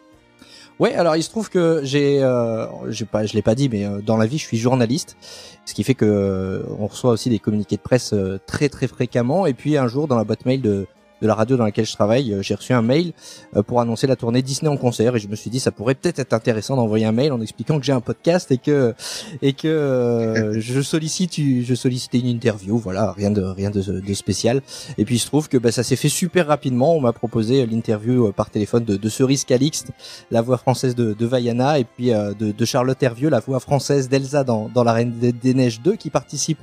Ouais, 0.80 0.94
alors 0.94 1.16
il 1.16 1.24
se 1.24 1.30
trouve 1.32 1.50
que 1.50 1.82
j'ai, 1.84 2.20
euh, 2.22 2.68
pas, 3.12 3.26
je 3.26 3.34
l'ai 3.34 3.42
pas 3.42 3.56
dit, 3.56 3.68
mais 3.68 3.86
euh, 3.86 4.00
dans 4.02 4.16
la 4.16 4.28
vie, 4.28 4.38
je 4.38 4.44
suis 4.44 4.58
journaliste, 4.58 5.18
ce 5.66 5.74
qui 5.74 5.84
fait 5.84 5.96
que 5.96 6.06
euh, 6.06 6.64
on 6.80 6.86
reçoit 6.86 7.12
aussi 7.12 7.32
des 7.32 7.40
communiqués 7.40 7.78
de 7.78 7.82
presse 7.82 8.14
euh, 8.14 8.40
très 8.46 8.70
très 8.70 8.88
fréquemment. 8.88 9.48
Et 9.48 9.54
puis 9.54 9.76
un 9.76 9.88
jour, 9.88 10.08
dans 10.08 10.18
la 10.18 10.24
boîte 10.24 10.46
mail 10.46 10.62
de 10.62 10.86
de 11.22 11.28
la 11.28 11.36
radio 11.36 11.58
dans 11.58 11.64
laquelle 11.64 11.86
je 11.86 11.94
travaille, 11.94 12.34
euh, 12.34 12.42
j'ai 12.42 12.56
reçu 12.56 12.74
un 12.74 12.82
mail 12.82 13.14
euh, 13.56 13.64
pour 13.64 13.82
annoncer 13.82 14.08
la 14.08 14.16
tournée 14.16 14.42
Disney 14.42 14.70
en 14.70 14.78
concert 14.78 15.16
et 15.16 15.20
je 15.20 15.28
me 15.28 15.36
suis 15.36 15.50
dit 15.50 15.60
ça 15.60 15.72
pourrait 15.72 15.96
peut-être 15.96 16.20
être 16.20 16.34
intéressant 16.34 16.76
d'envoyer 16.76 17.06
un 17.06 17.12
mail 17.12 17.32
en 17.32 17.42
expliquant 17.42 17.80
que 17.80 17.86
j'ai 17.86 17.92
un 17.92 18.02
podcast 18.02 18.52
et 18.52 18.58
que 18.58 18.94
et 19.42 19.54
que 19.54 19.68
euh, 19.68 20.60
je 20.60 20.82
sollicite 20.82 21.36
je 21.38 21.76
sollicitais 21.76 22.20
une 22.20 22.28
interview, 22.28 22.78
voilà, 22.78 23.12
rien 23.12 23.32
de 23.32 23.42
rien 23.42 23.70
de, 23.72 24.14
spécial. 24.14 24.62
Et 24.98 25.06
puis 25.06 25.16
il 25.16 25.20
se 25.20 25.28
trouve 25.28 25.50
que 25.50 25.58
bah, 25.58 25.72
ça 25.72 25.84
s'est 25.84 25.96
fait 25.96 26.10
super 26.10 26.48
rapidement, 26.48 26.96
on 26.96 27.02
m'a 27.02 27.14
proposé 27.14 27.66
l'interview 27.66 28.32
par 28.32 28.50
téléphone 28.50 28.84
de, 28.84 28.96
de 28.98 29.10
Cerise 29.10 29.44
Calixte, 29.44 29.90
la 30.32 30.42
voix 30.42 30.58
française 30.58 30.96
de, 30.96 31.14
de 31.14 31.26
Vaiana 31.26 31.80
et 31.80 31.84
puis 31.84 32.08
de, 32.10 32.52
de 32.52 32.66
Charlotte 32.66 33.02
Hervieux, 33.02 33.30
la 33.30 33.40
voix 33.40 33.60
française 33.60 34.10
d'Elsa 34.10 34.44
dans, 34.44 34.70
dans 34.70 34.84
La 34.84 34.94
Reine 34.94 35.14
des, 35.18 35.54
Neiges 35.54 35.82
2 35.82 35.96
qui 35.96 36.10
participe 36.10 36.60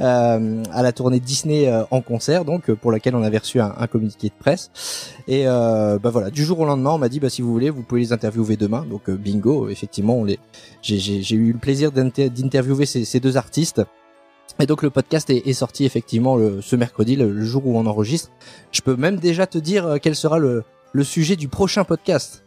euh, 0.00 0.62
à 0.72 0.82
la 0.82 0.92
tournée 0.92 1.20
Disney 1.20 1.72
en 1.90 2.00
concert 2.00 2.44
donc 2.44 2.70
pour 2.72 2.92
laquelle 2.92 3.14
on 3.14 3.22
avait 3.22 3.38
reçu 3.38 3.60
un, 3.60 3.74
un 3.76 3.86
communiqué 3.96 4.28
de 4.28 4.34
presse. 4.38 4.70
Et 5.26 5.42
euh, 5.46 5.98
bah 5.98 6.10
voilà, 6.10 6.30
du 6.30 6.44
jour 6.44 6.60
au 6.60 6.64
lendemain, 6.64 6.90
on 6.90 6.98
m'a 6.98 7.08
dit 7.08 7.20
bah 7.20 7.30
si 7.30 7.42
vous 7.42 7.50
voulez, 7.52 7.70
vous 7.70 7.82
pouvez 7.82 8.02
les 8.02 8.12
interviewer 8.12 8.56
demain. 8.56 8.84
Donc 8.88 9.08
euh, 9.08 9.16
bingo, 9.16 9.68
effectivement, 9.68 10.16
on 10.16 10.24
les, 10.24 10.38
j'ai, 10.82 11.34
eu 11.34 11.52
le 11.52 11.58
plaisir 11.58 11.90
d'inter- 11.92 12.30
d'interviewer 12.30 12.86
ces, 12.86 13.04
ces 13.04 13.20
deux 13.20 13.36
artistes. 13.36 13.82
Et 14.58 14.66
donc 14.66 14.82
le 14.82 14.90
podcast 14.90 15.28
est, 15.30 15.46
est 15.46 15.52
sorti 15.52 15.84
effectivement 15.84 16.36
le, 16.36 16.62
ce 16.62 16.76
mercredi, 16.76 17.16
le, 17.16 17.30
le 17.30 17.44
jour 17.44 17.66
où 17.66 17.76
on 17.76 17.86
enregistre. 17.86 18.30
Je 18.72 18.80
peux 18.80 18.96
même 18.96 19.16
déjà 19.16 19.46
te 19.46 19.58
dire 19.58 19.86
euh, 19.86 19.96
quel 20.00 20.14
sera 20.14 20.38
le, 20.38 20.64
le 20.92 21.04
sujet 21.04 21.36
du 21.36 21.48
prochain 21.48 21.84
podcast. 21.84 22.42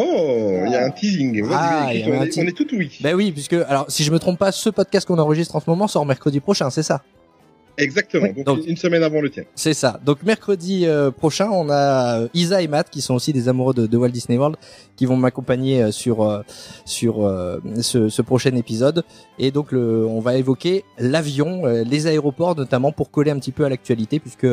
Oh, 0.00 0.62
il 0.64 0.70
y 0.72 0.76
a 0.76 0.84
un 0.86 0.90
teasing. 0.90 1.44
Ah, 1.52 1.92
écoute, 1.92 2.12
on, 2.14 2.20
un 2.20 2.24
est, 2.24 2.38
on 2.38 2.46
est 2.46 2.56
tout 2.56 2.68
oui. 2.72 2.98
Ben 3.00 3.16
oui, 3.16 3.32
puisque 3.32 3.54
alors 3.54 3.86
si 3.88 4.04
je 4.04 4.12
me 4.12 4.18
trompe 4.20 4.38
pas, 4.38 4.52
ce 4.52 4.70
podcast 4.70 5.06
qu'on 5.08 5.18
enregistre 5.18 5.56
en 5.56 5.60
ce 5.60 5.68
moment 5.68 5.88
sort 5.88 6.06
mercredi 6.06 6.38
prochain, 6.38 6.70
c'est 6.70 6.84
ça? 6.84 7.02
Exactement. 7.78 8.24
Ouais, 8.24 8.32
donc, 8.32 8.44
donc- 8.44 8.66
une 8.66 8.76
semaine 8.76 9.02
avant 9.02 9.20
le 9.20 9.30
tien. 9.30 9.44
C'est 9.54 9.72
ça. 9.72 10.00
Donc 10.04 10.22
mercredi 10.24 10.84
euh, 10.86 11.10
prochain, 11.10 11.48
on 11.50 11.70
a 11.70 12.20
euh, 12.22 12.28
Isa 12.34 12.60
et 12.60 12.68
Matt 12.68 12.90
qui 12.90 13.00
sont 13.00 13.14
aussi 13.14 13.32
des 13.32 13.48
amoureux 13.48 13.72
de, 13.72 13.86
de 13.86 13.96
Walt 13.96 14.10
Disney 14.10 14.36
World 14.36 14.56
qui 14.96 15.06
vont 15.06 15.16
m'accompagner 15.16 15.82
euh, 15.82 15.90
sur 15.92 16.42
sur 16.84 17.24
euh, 17.26 17.58
ce, 17.80 18.08
ce 18.08 18.22
prochain 18.22 18.54
épisode. 18.56 19.04
Et 19.38 19.50
donc 19.50 19.72
le, 19.72 20.04
on 20.06 20.20
va 20.20 20.36
évoquer 20.36 20.84
l'avion, 20.98 21.64
les 21.66 22.06
aéroports 22.06 22.56
notamment 22.56 22.92
pour 22.92 23.10
coller 23.10 23.30
un 23.30 23.38
petit 23.38 23.52
peu 23.52 23.64
à 23.64 23.68
l'actualité 23.68 24.18
puisque 24.18 24.46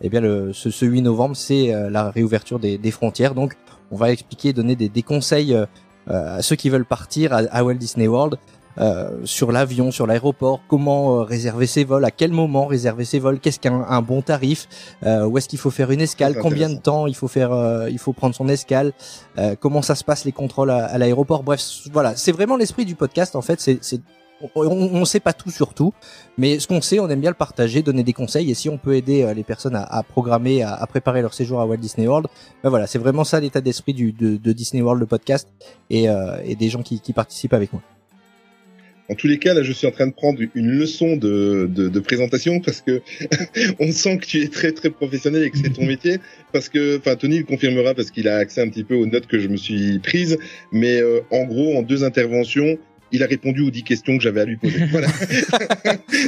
eh 0.00 0.08
bien 0.08 0.20
le, 0.20 0.52
ce, 0.52 0.70
ce 0.70 0.84
8 0.86 1.02
novembre 1.02 1.36
c'est 1.36 1.72
la 1.90 2.10
réouverture 2.10 2.58
des, 2.58 2.78
des 2.78 2.90
frontières. 2.90 3.34
Donc 3.34 3.54
on 3.90 3.96
va 3.96 4.10
expliquer, 4.10 4.52
donner 4.54 4.74
des, 4.76 4.88
des 4.88 5.02
conseils 5.02 5.54
euh, 5.54 5.66
à 6.06 6.42
ceux 6.42 6.56
qui 6.56 6.68
veulent 6.70 6.84
partir 6.86 7.32
à, 7.32 7.42
à 7.50 7.62
Walt 7.62 7.74
Disney 7.74 8.08
World. 8.08 8.36
Euh, 8.78 9.10
sur 9.24 9.52
l'avion, 9.52 9.90
sur 9.90 10.06
l'aéroport, 10.06 10.60
comment 10.68 11.18
euh, 11.18 11.22
réserver 11.22 11.66
ses 11.66 11.84
vols, 11.84 12.04
à 12.04 12.10
quel 12.10 12.32
moment 12.32 12.66
réserver 12.66 13.04
ses 13.04 13.18
vols, 13.18 13.38
qu'est-ce 13.40 13.60
qu'un 13.60 13.84
un 13.88 14.02
bon 14.02 14.22
tarif, 14.22 14.68
euh, 15.04 15.26
où 15.26 15.38
est-ce 15.38 15.48
qu'il 15.48 15.58
faut 15.58 15.70
faire 15.70 15.90
une 15.90 16.00
escale, 16.00 16.36
combien 16.40 16.68
de 16.68 16.78
temps 16.78 17.06
il 17.06 17.14
faut 17.14 17.28
faire, 17.28 17.52
euh, 17.52 17.90
il 17.90 17.98
faut 17.98 18.12
prendre 18.12 18.34
son 18.34 18.48
escale, 18.48 18.92
euh, 19.38 19.54
comment 19.58 19.82
ça 19.82 19.94
se 19.94 20.04
passe 20.04 20.24
les 20.24 20.32
contrôles 20.32 20.70
à, 20.70 20.86
à 20.86 20.98
l'aéroport. 20.98 21.42
Bref, 21.42 21.60
voilà, 21.92 22.16
c'est 22.16 22.32
vraiment 22.32 22.56
l'esprit 22.56 22.84
du 22.84 22.94
podcast. 22.94 23.36
En 23.36 23.42
fait, 23.42 23.60
c'est, 23.60 23.78
c'est 23.82 24.00
on, 24.56 24.66
on 24.66 25.04
sait 25.04 25.20
pas 25.20 25.32
tout 25.32 25.50
sur 25.50 25.72
tout, 25.72 25.92
mais 26.36 26.58
ce 26.58 26.66
qu'on 26.66 26.80
sait, 26.80 26.98
on 26.98 27.08
aime 27.08 27.20
bien 27.20 27.30
le 27.30 27.36
partager, 27.36 27.82
donner 27.82 28.02
des 28.02 28.12
conseils. 28.12 28.50
Et 28.50 28.54
si 28.54 28.68
on 28.68 28.76
peut 28.76 28.96
aider 28.96 29.22
euh, 29.22 29.34
les 29.34 29.44
personnes 29.44 29.76
à, 29.76 29.84
à 29.84 30.02
programmer, 30.02 30.64
à, 30.64 30.74
à 30.74 30.86
préparer 30.88 31.22
leur 31.22 31.32
séjour 31.32 31.60
à 31.60 31.66
Walt 31.66 31.76
Disney 31.76 32.08
World, 32.08 32.26
ben 32.64 32.70
voilà, 32.70 32.88
c'est 32.88 32.98
vraiment 32.98 33.22
ça 33.22 33.38
l'état 33.38 33.60
d'esprit 33.60 33.94
du, 33.94 34.12
de, 34.12 34.36
de 34.36 34.52
Disney 34.52 34.82
World, 34.82 35.00
le 35.00 35.06
podcast, 35.06 35.48
et, 35.90 36.08
euh, 36.08 36.38
et 36.44 36.56
des 36.56 36.70
gens 36.70 36.82
qui, 36.82 36.98
qui 37.00 37.12
participent 37.12 37.54
avec 37.54 37.72
moi. 37.72 37.82
En 39.08 39.14
tous 39.14 39.26
les 39.26 39.38
cas, 39.38 39.52
là, 39.52 39.62
je 39.62 39.72
suis 39.72 39.86
en 39.86 39.90
train 39.90 40.06
de 40.06 40.12
prendre 40.12 40.40
une 40.54 40.70
leçon 40.70 41.16
de, 41.16 41.68
de, 41.70 41.88
de 41.88 42.00
présentation 42.00 42.60
parce 42.60 42.80
que 42.80 43.02
on 43.80 43.90
sent 43.90 44.18
que 44.18 44.26
tu 44.26 44.42
es 44.42 44.48
très 44.48 44.72
très 44.72 44.90
professionnel 44.90 45.42
et 45.42 45.50
que 45.50 45.58
c'est 45.58 45.72
ton 45.72 45.84
métier. 45.86 46.18
Parce 46.52 46.68
que, 46.68 46.98
enfin, 46.98 47.16
Tony 47.16 47.38
le 47.38 47.44
confirmera 47.44 47.94
parce 47.94 48.10
qu'il 48.10 48.28
a 48.28 48.36
accès 48.36 48.60
un 48.60 48.68
petit 48.68 48.84
peu 48.84 48.94
aux 48.94 49.06
notes 49.06 49.26
que 49.26 49.38
je 49.38 49.48
me 49.48 49.56
suis 49.56 49.98
prises. 49.98 50.38
Mais 50.70 51.00
euh, 51.00 51.20
en 51.30 51.44
gros, 51.44 51.76
en 51.76 51.82
deux 51.82 52.04
interventions, 52.04 52.78
il 53.12 53.22
a 53.22 53.26
répondu 53.26 53.60
aux 53.60 53.70
dix 53.70 53.82
questions 53.82 54.16
que 54.16 54.22
j'avais 54.22 54.40
à 54.40 54.44
lui 54.44 54.56
poser. 54.56 54.78
Voilà. 54.90 55.08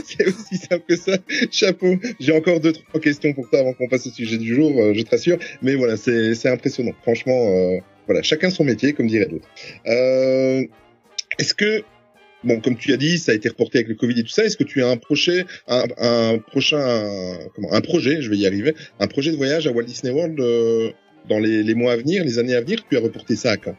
c'est 0.04 0.26
aussi 0.26 0.57
simple 0.57 0.85
que 0.87 0.97
ça. 0.97 1.16
Chapeau. 1.50 1.97
J'ai 2.21 2.33
encore 2.33 2.61
deux 2.61 2.73
trois 2.73 3.00
questions 3.00 3.33
pour 3.33 3.49
toi 3.49 3.61
avant 3.61 3.73
qu'on 3.73 3.88
passe 3.88 4.07
au 4.07 4.11
sujet 4.11 4.37
du 4.37 4.54
jour, 4.54 4.78
euh, 4.78 4.93
je 4.95 5.00
te 5.02 5.11
rassure. 5.11 5.38
Mais 5.62 5.75
voilà, 5.75 5.97
c'est 5.97 6.35
c'est 6.35 6.49
impressionnant. 6.49 6.93
Franchement, 7.02 7.49
euh, 7.49 7.78
voilà, 8.07 8.23
chacun 8.23 8.50
son 8.50 8.64
métier, 8.64 8.93
comme 8.93 9.07
dirait 9.07 9.28
l'autre. 9.31 9.49
Euh, 9.87 10.62
Est-ce 11.38 11.54
que 11.54 11.83
Bon, 12.44 12.60
comme 12.60 12.76
tu 12.76 12.92
as 12.92 12.98
dit, 12.98 13.18
ça 13.18 13.32
a 13.32 13.34
été 13.34 13.48
reporté 13.48 13.78
avec 13.78 13.88
le 13.88 13.94
Covid 13.94 14.20
et 14.20 14.22
tout 14.22 14.28
ça. 14.28 14.44
Est-ce 14.44 14.56
que 14.56 14.64
tu 14.64 14.82
as 14.82 14.88
un 14.88 14.98
projet, 14.98 15.46
un, 15.66 16.38
prochain, 16.38 17.38
comment, 17.54 17.72
un 17.72 17.80
projet, 17.80 18.20
je 18.20 18.28
vais 18.28 18.36
y 18.36 18.46
arriver, 18.46 18.74
un 19.00 19.06
projet 19.06 19.30
de 19.32 19.36
voyage 19.36 19.66
à 19.66 19.72
Walt 19.72 19.84
Disney 19.84 20.12
World 20.12 20.38
euh, 20.38 20.90
dans 21.28 21.38
les, 21.38 21.74
mois 21.74 21.92
à 21.92 21.96
venir, 21.96 22.22
les 22.22 22.38
années 22.38 22.54
à 22.54 22.60
venir? 22.60 22.80
Tu 22.88 22.96
as 22.98 23.00
reporté 23.00 23.34
ça 23.34 23.52
à 23.52 23.56
quand? 23.56 23.74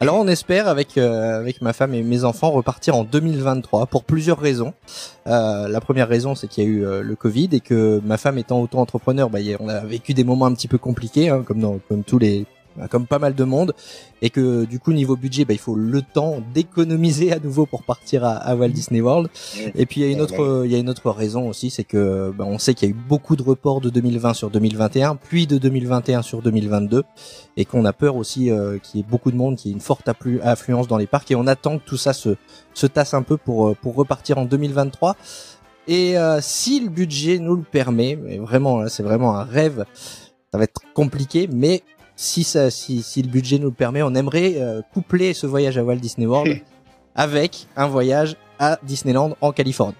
Alors 0.00 0.16
on 0.16 0.28
espère 0.28 0.68
avec 0.68 0.96
euh, 0.96 1.44
ma 1.60 1.72
femme 1.72 1.92
et 1.92 2.04
mes 2.04 2.22
enfants 2.22 2.52
repartir 2.52 2.94
en 2.94 3.02
2023 3.02 3.86
pour 3.86 4.04
plusieurs 4.04 4.38
raisons. 4.38 4.72
Euh, 5.26 5.66
la 5.66 5.80
première 5.80 6.08
raison 6.08 6.36
c'est 6.36 6.46
qu'il 6.46 6.62
y 6.62 6.66
a 6.68 6.70
eu 6.70 7.02
le 7.02 7.16
Covid 7.16 7.48
et 7.50 7.58
que 7.58 8.00
ma 8.04 8.16
femme 8.16 8.38
étant 8.38 8.60
auto-entrepreneur, 8.60 9.28
bah, 9.28 9.40
on 9.58 9.68
a 9.68 9.80
vécu 9.80 10.14
des 10.14 10.22
moments 10.22 10.46
un 10.46 10.54
petit 10.54 10.68
peu 10.68 10.78
compliqués 10.78 11.30
hein, 11.30 11.42
comme 11.44 11.58
dans 11.58 11.80
comme 11.88 12.04
tous 12.04 12.20
les 12.20 12.46
comme 12.86 13.06
pas 13.06 13.18
mal 13.18 13.34
de 13.34 13.44
monde 13.44 13.74
et 14.22 14.30
que 14.30 14.64
du 14.64 14.78
coup 14.78 14.92
niveau 14.92 15.16
budget 15.16 15.44
bah, 15.44 15.54
il 15.54 15.58
faut 15.58 15.74
le 15.74 16.02
temps 16.02 16.36
d'économiser 16.54 17.32
à 17.32 17.38
nouveau 17.38 17.66
pour 17.66 17.82
partir 17.82 18.24
à, 18.24 18.32
à 18.36 18.54
Walt 18.54 18.68
Disney 18.68 19.00
World. 19.00 19.28
Et 19.74 19.86
puis 19.86 20.00
il 20.02 20.06
y 20.06 20.08
a 20.08 20.12
une 20.12 20.20
autre 20.20 20.62
il 20.64 20.70
y 20.70 20.74
a 20.74 20.78
une 20.78 20.88
autre 20.88 21.10
raison 21.10 21.48
aussi 21.48 21.70
c'est 21.70 21.84
que 21.84 22.32
bah, 22.36 22.44
on 22.46 22.58
sait 22.58 22.74
qu'il 22.74 22.88
y 22.88 22.92
a 22.92 22.94
eu 22.94 22.98
beaucoup 23.08 23.36
de 23.36 23.42
reports 23.42 23.80
de 23.80 23.90
2020 23.90 24.34
sur 24.34 24.50
2021 24.50 25.16
puis 25.16 25.46
de 25.46 25.58
2021 25.58 26.22
sur 26.22 26.42
2022 26.42 27.02
et 27.56 27.64
qu'on 27.64 27.84
a 27.84 27.92
peur 27.92 28.16
aussi 28.16 28.50
euh, 28.50 28.78
qu'il 28.78 28.98
y 28.98 29.02
ait 29.02 29.06
beaucoup 29.08 29.30
de 29.32 29.36
monde, 29.36 29.56
qu'il 29.56 29.70
y 29.70 29.72
ait 29.72 29.74
une 29.74 29.80
forte 29.80 30.06
afflu- 30.06 30.40
affluence 30.42 30.86
dans 30.86 30.96
les 30.96 31.06
parcs 31.08 31.30
et 31.30 31.34
on 31.34 31.46
attend 31.48 31.78
que 31.78 31.84
tout 31.84 31.96
ça 31.96 32.12
se, 32.12 32.36
se 32.74 32.86
tasse 32.86 33.14
un 33.14 33.22
peu 33.22 33.36
pour, 33.36 33.68
euh, 33.68 33.74
pour 33.74 33.96
repartir 33.96 34.38
en 34.38 34.44
2023. 34.44 35.16
Et 35.88 36.18
euh, 36.18 36.38
si 36.42 36.80
le 36.80 36.90
budget 36.90 37.38
nous 37.38 37.56
le 37.56 37.62
permet, 37.62 38.14
mais 38.14 38.38
vraiment, 38.38 38.86
c'est 38.88 39.02
vraiment 39.02 39.36
un 39.36 39.44
rêve, 39.44 39.86
ça 40.52 40.58
va 40.58 40.64
être 40.64 40.82
compliqué, 40.94 41.48
mais 41.52 41.82
si, 42.20 42.42
ça, 42.42 42.68
si, 42.70 43.02
si 43.02 43.22
le 43.22 43.28
budget 43.28 43.58
nous 43.60 43.68
le 43.68 43.72
permet, 43.74 44.02
on 44.02 44.12
aimerait 44.16 44.54
euh, 44.56 44.82
coupler 44.92 45.34
ce 45.34 45.46
voyage 45.46 45.78
à 45.78 45.84
Walt 45.84 45.96
Disney 45.96 46.26
World 46.26 46.58
avec 47.14 47.68
un 47.76 47.86
voyage 47.86 48.34
à 48.58 48.76
Disneyland 48.82 49.36
en 49.40 49.52
Californie. 49.52 49.94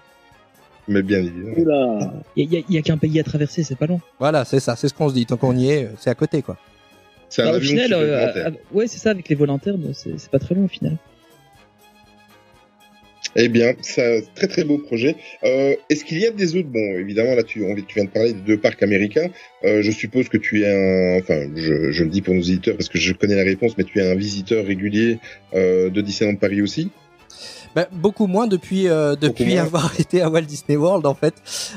Mais 0.89 1.01
bien 1.01 1.19
évidemment. 1.19 2.11
Il 2.35 2.63
y 2.69 2.77
a, 2.77 2.81
qu'un 2.81 2.97
pays 2.97 3.19
à 3.21 3.23
traverser, 3.23 3.63
c'est 3.63 3.77
pas 3.77 3.85
long. 3.85 4.01
Voilà, 4.19 4.43
c'est 4.43 4.59
ça, 4.59 4.75
c'est 4.75 4.89
ce 4.89 4.93
qu'on 4.93 5.07
se 5.07 5.13
dit. 5.13 5.25
Tant 5.25 5.37
qu'on 5.37 5.55
y 5.55 5.69
est, 5.69 5.89
c'est 5.97 6.09
à 6.09 6.15
côté, 6.15 6.41
quoi. 6.41 6.57
C'est 7.29 7.41
un 7.43 7.45
Bah, 7.45 7.51
au 7.51 7.55
avion 7.55 7.69
final, 7.69 7.93
euh, 7.93 8.27
supplémentaire. 8.27 8.47
euh, 8.73 8.75
ouais, 8.77 8.87
c'est 8.87 8.97
ça, 8.97 9.11
avec 9.11 9.29
les 9.29 9.35
vols 9.35 9.51
internes, 9.51 9.91
c'est 9.93 10.19
c'est 10.19 10.29
pas 10.31 10.39
très 10.39 10.55
long 10.55 10.65
au 10.65 10.67
final. 10.67 10.97
Eh 13.35 13.47
bien, 13.47 13.73
c'est 13.81 14.17
un 14.17 14.21
très 14.35 14.47
très 14.47 14.63
beau 14.63 14.77
projet. 14.79 15.15
Euh, 15.43 15.75
Est-ce 15.89 16.03
qu'il 16.03 16.19
y 16.19 16.25
a 16.25 16.31
des 16.31 16.55
autres 16.55 16.67
Bon, 16.69 16.79
évidemment, 16.97 17.35
là, 17.35 17.43
tu, 17.43 17.63
on- 17.63 17.75
tu 17.75 17.95
viens 17.95 18.05
de 18.05 18.09
parler 18.09 18.33
des 18.33 18.41
deux 18.41 18.57
parcs 18.57 18.81
américains. 18.83 19.29
Euh, 19.63 19.81
je 19.81 19.91
suppose 19.91 20.29
que 20.29 20.37
tu 20.37 20.63
es 20.63 20.67
un... 20.67 21.19
Enfin, 21.19 21.47
je, 21.55 21.91
je 21.91 22.03
le 22.03 22.09
dis 22.09 22.21
pour 22.21 22.33
nos 22.33 22.41
éditeurs 22.41 22.75
parce 22.75 22.89
que 22.89 22.97
je 22.99 23.13
connais 23.13 23.35
la 23.35 23.43
réponse, 23.43 23.77
mais 23.77 23.83
tu 23.83 23.99
es 23.99 24.11
un 24.11 24.15
visiteur 24.15 24.65
régulier 24.65 25.19
euh, 25.53 25.89
de 25.89 26.01
Disneyland 26.01 26.35
Paris 26.37 26.61
aussi? 26.61 26.89
Ben, 27.75 27.85
beaucoup 27.91 28.25
moins 28.25 28.47
depuis 28.47 28.87
euh, 28.87 29.15
depuis 29.15 29.45
moins. 29.53 29.61
avoir 29.61 29.93
été 29.99 30.23
à 30.23 30.29
Walt 30.31 30.41
Disney 30.41 30.75
World 30.75 31.05
en 31.05 31.13
fait. 31.13 31.35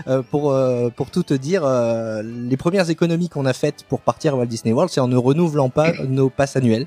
Euh, 0.09 0.23
pour 0.23 0.51
euh, 0.53 0.89
pour 0.89 1.11
tout 1.11 1.23
te 1.23 1.35
dire, 1.35 1.67
euh, 1.67 2.23
les 2.25 2.57
premières 2.57 2.89
économies 2.89 3.29
qu'on 3.29 3.45
a 3.45 3.53
faites 3.53 3.85
pour 3.91 4.01
partir 4.01 4.33
à 4.33 4.37
Walt 4.39 4.47
Disney 4.47 4.73
World, 4.73 4.91
c'est 4.91 5.01
en 5.01 5.09
ne 5.09 5.17
renouvelant 5.19 5.69
pas 5.69 5.93
nos 6.09 6.31
passes 6.31 6.57
annuelles. 6.57 6.87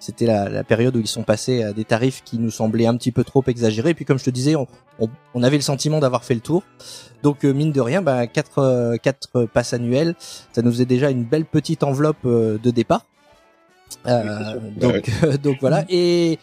C'était 0.00 0.26
la, 0.26 0.48
la 0.48 0.64
période 0.64 0.96
où 0.96 1.00
ils 1.00 1.06
sont 1.06 1.22
passés 1.22 1.62
à 1.62 1.72
des 1.72 1.84
tarifs 1.84 2.22
qui 2.24 2.38
nous 2.38 2.50
semblaient 2.50 2.86
un 2.86 2.96
petit 2.96 3.12
peu 3.12 3.22
trop 3.22 3.44
exagérés. 3.46 3.90
Et 3.90 3.94
puis 3.94 4.06
comme 4.06 4.18
je 4.18 4.24
te 4.24 4.30
disais, 4.30 4.56
on, 4.56 4.66
on, 4.98 5.08
on 5.34 5.42
avait 5.42 5.56
le 5.58 5.62
sentiment 5.62 6.00
d'avoir 6.00 6.24
fait 6.24 6.34
le 6.34 6.40
tour. 6.40 6.62
Donc 7.22 7.44
euh, 7.44 7.52
mine 7.52 7.70
de 7.70 7.80
rien, 7.82 8.00
ben, 8.00 8.26
quatre 8.26 8.58
euh, 8.60 8.96
quatre 8.96 9.44
passes 9.44 9.74
annuelles, 9.74 10.14
ça 10.52 10.62
nous 10.62 10.70
faisait 10.72 10.86
déjà 10.86 11.10
une 11.10 11.24
belle 11.24 11.44
petite 11.44 11.82
enveloppe 11.82 12.24
euh, 12.24 12.58
de 12.58 12.70
départ. 12.70 13.04
Euh, 14.06 14.22
Bah 14.24 14.54
donc 14.76 15.10
donc 15.42 15.58
voilà 15.60 15.84
et 15.90 16.38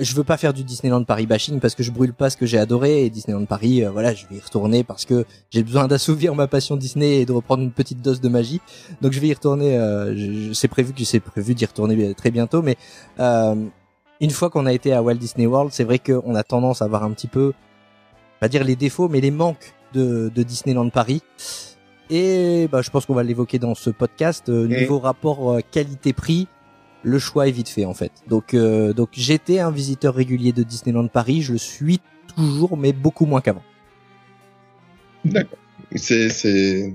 je 0.00 0.14
veux 0.14 0.24
pas 0.24 0.36
faire 0.36 0.52
du 0.52 0.64
Disneyland 0.64 1.04
Paris 1.04 1.26
bashing 1.26 1.60
parce 1.60 1.74
que 1.74 1.82
je 1.82 1.90
brûle 1.90 2.12
pas 2.12 2.30
ce 2.30 2.36
que 2.36 2.46
j'ai 2.46 2.58
adoré 2.58 3.04
et 3.04 3.10
Disneyland 3.10 3.44
Paris, 3.44 3.84
euh, 3.84 3.90
voilà, 3.90 4.14
je 4.14 4.26
vais 4.28 4.36
y 4.36 4.40
retourner 4.40 4.82
parce 4.84 5.04
que 5.04 5.24
j'ai 5.50 5.62
besoin 5.62 5.86
d'assouvir 5.88 6.34
ma 6.34 6.46
passion 6.46 6.76
Disney 6.76 7.20
et 7.20 7.26
de 7.26 7.32
reprendre 7.32 7.62
une 7.62 7.70
petite 7.72 8.02
dose 8.02 8.20
de 8.20 8.28
magie. 8.28 8.60
Donc 9.02 9.12
je 9.12 9.20
vais 9.20 9.28
y 9.28 9.34
retourner. 9.34 9.76
Euh, 9.78 10.14
je- 10.16 10.52
c'est 10.52 10.68
prévu 10.68 10.92
que 10.92 11.04
c'est 11.04 11.20
prévu 11.20 11.54
d'y 11.54 11.64
retourner 11.66 12.14
très 12.14 12.30
bientôt, 12.30 12.62
mais 12.62 12.76
euh, 13.20 13.54
une 14.20 14.30
fois 14.30 14.50
qu'on 14.50 14.66
a 14.66 14.72
été 14.72 14.92
à 14.92 15.02
Walt 15.02 15.14
Disney 15.14 15.46
World, 15.46 15.72
c'est 15.72 15.84
vrai 15.84 15.98
qu'on 15.98 16.34
a 16.34 16.42
tendance 16.42 16.82
à 16.82 16.86
voir 16.88 17.04
un 17.04 17.10
petit 17.12 17.28
peu, 17.28 17.52
pas 18.40 18.48
dire 18.48 18.64
les 18.64 18.76
défauts, 18.76 19.08
mais 19.08 19.20
les 19.20 19.30
manques 19.30 19.74
de, 19.94 20.30
de 20.34 20.42
Disneyland 20.42 20.88
Paris. 20.90 21.22
Et 22.10 22.68
bah, 22.70 22.82
je 22.82 22.90
pense 22.90 23.06
qu'on 23.06 23.14
va 23.14 23.22
l'évoquer 23.22 23.58
dans 23.58 23.74
ce 23.74 23.90
podcast. 23.90 24.48
Euh, 24.48 24.66
niveau 24.80 24.98
rapport 24.98 25.52
euh, 25.52 25.60
qualité-prix, 25.70 26.48
le 27.02 27.18
choix 27.18 27.48
est 27.48 27.52
vite 27.52 27.68
fait 27.68 27.84
en 27.84 27.94
fait. 27.94 28.12
Donc, 28.28 28.54
euh, 28.54 28.92
donc 28.92 29.10
j'étais 29.12 29.58
un 29.58 29.70
visiteur 29.70 30.14
régulier 30.14 30.52
de 30.52 30.62
Disneyland 30.62 31.08
Paris, 31.08 31.42
je 31.42 31.52
le 31.52 31.58
suis 31.58 32.00
toujours, 32.36 32.76
mais 32.76 32.92
beaucoup 32.92 33.26
moins 33.26 33.40
qu'avant. 33.40 33.62
C'est 35.96 36.28
c'est 36.28 36.92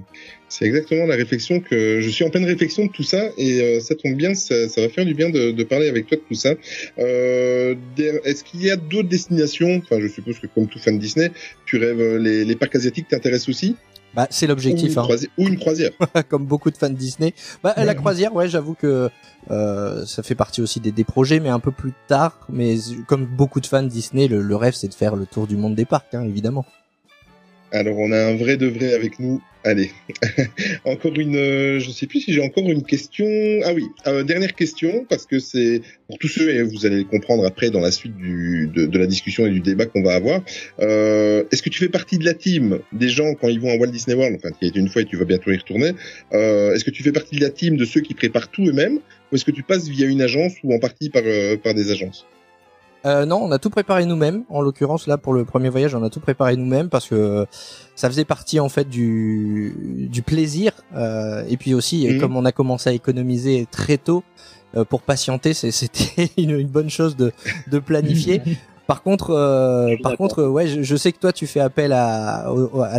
c'est 0.47 0.65
exactement 0.65 1.05
la 1.05 1.15
réflexion 1.15 1.59
que 1.59 2.00
je 2.00 2.09
suis 2.09 2.24
en 2.24 2.29
pleine 2.29 2.45
réflexion 2.45 2.85
de 2.85 2.91
tout 2.91 3.03
ça 3.03 3.29
et 3.38 3.62
euh, 3.62 3.79
ça 3.81 3.93
tombe 3.95 4.13
bien, 4.13 4.33
ça, 4.35 4.69
ça 4.69 4.81
va 4.81 4.89
faire 4.89 5.05
du 5.05 5.13
bien 5.13 5.29
de, 5.29 5.51
de 5.51 5.63
parler 5.63 5.89
avec 5.89 6.07
toi 6.07 6.17
de 6.17 6.21
tout 6.21 6.35
ça. 6.35 6.53
Euh, 6.97 7.75
Est-ce 8.24 8.43
qu'il 8.43 8.63
y 8.63 8.71
a 8.71 8.77
d'autres 8.77 9.09
destinations? 9.09 9.81
Enfin, 9.83 10.00
je 10.00 10.07
suppose 10.07 10.39
que 10.39 10.47
comme 10.47 10.67
tout 10.67 10.79
fan 10.79 10.97
Disney, 10.97 11.31
tu 11.65 11.77
rêves 11.77 12.17
les, 12.17 12.45
les 12.45 12.55
parcs 12.55 12.75
asiatiques 12.75 13.09
t'intéressent 13.09 13.50
aussi? 13.50 13.75
Bah, 14.15 14.27
c'est 14.29 14.45
ou, 14.45 14.50
l'objectif, 14.50 14.93
une 14.93 15.00
hein. 15.00 15.07
ou 15.38 15.47
une 15.47 15.57
croisière. 15.57 15.91
comme 16.29 16.45
beaucoup 16.45 16.71
de 16.71 16.77
fans 16.77 16.89
Disney. 16.89 17.33
Bah, 17.62 17.75
la 17.77 17.93
croisière, 17.93 18.33
ouais, 18.33 18.47
j'avoue 18.47 18.74
que 18.74 19.09
euh, 19.51 20.05
ça 20.05 20.23
fait 20.23 20.35
partie 20.35 20.61
aussi 20.61 20.79
des, 20.79 20.91
des 20.91 21.03
projets, 21.03 21.39
mais 21.39 21.49
un 21.49 21.59
peu 21.59 21.71
plus 21.71 21.93
tard. 22.07 22.37
Mais 22.49 22.77
comme 23.07 23.25
beaucoup 23.25 23.59
de 23.59 23.67
fans 23.67 23.83
Disney, 23.83 24.27
le, 24.27 24.55
rêve 24.55 24.73
c'est 24.73 24.87
de 24.87 24.93
faire 24.93 25.15
le 25.15 25.25
tour 25.25 25.47
du 25.47 25.57
monde 25.57 25.75
des 25.75 25.85
parcs, 25.85 26.13
hein, 26.13 26.23
évidemment. 26.23 26.65
Alors 27.72 27.98
on 27.98 28.12
a 28.12 28.17
un 28.17 28.36
vrai 28.36 28.57
de 28.57 28.67
vrai 28.67 28.93
avec 28.93 29.19
nous. 29.19 29.41
Allez, 29.65 29.89
encore 30.86 31.17
une. 31.19 31.36
euh, 31.36 31.79
je 31.79 31.89
sais 31.89 32.05
plus 32.05 32.22
si 32.22 32.31
j'ai 32.34 32.41
encore 32.41 32.69
une 32.69 32.84
question. 32.84 33.25
Ah 33.65 33.74
oui, 33.74 33.84
euh, 34.05 34.24
dernière 34.24 34.53
question 34.53 35.05
parce 35.10 35.25
que 35.25 35.39
c'est 35.39 35.81
pour 36.07 36.19
tous 36.19 36.27
ceux 36.27 36.53
et 36.53 36.62
vous 36.62 36.86
allez 36.86 36.98
le 36.98 37.03
comprendre 37.03 37.43
après 37.45 37.72
dans 37.72 37.79
la 37.79 37.89
suite 37.91 38.15
du, 38.15 38.69
de, 38.74 38.86
de 38.86 39.00
la 39.00 39.07
discussion 39.07 39.48
et 39.48 39.50
du 39.50 39.62
débat 39.62 39.88
qu'on 39.88 40.03
va 40.03 40.13
avoir. 40.13 40.41
Euh, 40.79 41.43
Est-ce 41.51 41.63
que 41.63 41.69
tu 41.69 41.79
fais 41.79 41.89
partie 41.89 42.19
de 42.19 42.25
la 42.25 42.36
team 42.36 42.79
des 42.93 43.10
gens 43.10 43.34
quand 43.34 43.50
ils 43.50 43.60
vont 43.60 43.72
à 43.72 43.75
Walt 43.77 43.88
Disney 43.91 44.15
World, 44.15 44.36
enfin 44.38 44.53
qui 44.57 44.65
a 44.65 44.67
été 44.67 44.79
une 44.79 44.88
fois 44.89 45.01
et 45.01 45.05
tu 45.05 45.17
vas 45.17 45.25
bientôt 45.25 45.51
y 45.51 45.57
retourner. 45.57 45.93
euh, 46.34 46.74
Est-ce 46.75 46.86
que 46.86 46.91
tu 46.91 47.01
fais 47.01 47.12
partie 47.12 47.36
de 47.38 47.41
la 47.41 47.50
team 47.50 47.75
de 47.75 47.86
ceux 47.86 48.01
qui 48.01 48.13
préparent 48.13 48.51
tout 48.51 48.67
eux-mêmes 48.67 49.00
ou 49.31 49.36
est-ce 49.36 49.45
que 49.45 49.51
tu 49.51 49.63
passes 49.63 49.88
via 49.89 50.05
une 50.07 50.22
agence 50.22 50.53
ou 50.63 50.74
en 50.75 50.79
partie 50.79 51.10
par 51.10 51.24
euh, 51.25 51.57
par 51.57 51.74
des 51.74 51.89
agences? 51.91 52.27
Euh, 53.05 53.25
non, 53.25 53.38
on 53.43 53.51
a 53.51 53.59
tout 53.59 53.69
préparé 53.69 54.05
nous-mêmes. 54.05 54.43
En 54.50 54.62
l'occurrence, 54.62 55.05
là, 55.07 55.17
pour 55.17 55.33
le 55.33 55.45
premier 55.45 55.69
voyage, 55.69 55.93
on 55.93 56.03
a 56.03 56.09
tout 56.09 56.19
préparé 56.19 56.55
nous-mêmes 56.55 56.89
parce 56.89 57.07
que 57.07 57.45
ça 57.95 58.09
faisait 58.09 58.25
partie 58.25 58.59
en 58.59 58.69
fait 58.69 58.89
du, 58.89 60.07
du 60.12 60.21
plaisir. 60.24 60.71
Euh, 60.95 61.43
et 61.47 61.57
puis 61.57 61.74
aussi, 61.74 62.07
Mhm. 62.07 62.19
comme 62.19 62.35
on 62.35 62.45
a 62.45 62.51
commencé 62.51 62.89
à 62.89 62.93
économiser 62.93 63.67
très 63.69 63.97
tôt 63.97 64.24
euh, 64.75 64.83
pour 64.85 65.01
patienter, 65.01 65.53
c'était 65.71 66.31
une, 66.38 66.51
une 66.59 66.67
bonne 66.67 66.89
chose 66.89 67.15
de, 67.15 67.31
de 67.71 67.79
planifier. 67.79 68.41
Par 68.88 69.01
contre, 69.01 69.31
euh, 69.31 69.95
par 70.03 70.15
contre, 70.15 70.43
euh, 70.43 70.47
ouais, 70.47 70.67
je, 70.67 70.83
je 70.83 70.95
sais 70.95 71.12
que 71.12 71.17
toi 71.17 71.33
tu 71.33 71.47
fais 71.47 71.59
appel 71.59 71.91
à, 71.91 72.45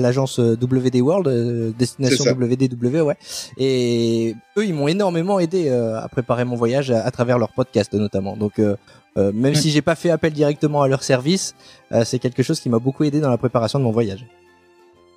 l'agence 0.01 0.41
euh, 0.41 0.57
WD 0.61 0.97
World, 1.01 1.29
euh, 1.29 1.71
destination. 1.79 2.25
WDW, 2.33 3.03
ouais. 3.03 3.17
Et 3.57 4.35
eux, 4.59 4.67
ils 4.67 4.75
m'ont 4.75 4.89
énormément 4.89 5.39
aidé 5.39 5.69
euh, 5.69 5.97
à 6.01 6.09
préparer 6.09 6.45
mon 6.45 6.57
voyage 6.57 6.91
à, 6.91 7.05
à 7.07 7.11
travers 7.13 7.39
leur 7.39 7.53
podcast 7.53 7.93
notamment. 7.93 8.37
Donc, 8.37 8.61
euh, 9.17 9.33
même 9.33 9.55
si 9.55 9.71
j'ai 9.71 9.83
pas 9.83 9.95
fait 9.95 10.11
appel 10.11 10.33
directement 10.33 10.83
à 10.83 10.89
leur 10.89 11.03
service, 11.03 11.55
euh, 11.93 12.05
c'est 12.05 12.19
quelque 12.19 12.43
chose 12.43 12.61
qui 12.61 12.69
m'a 12.69 12.79
beaucoup 12.79 13.05
aidé 13.05 13.21
dans 13.21 13.31
la 13.31 13.39
préparation 13.39 13.79
de 13.79 13.85
mon 13.85 13.93
voyage. 13.93 14.27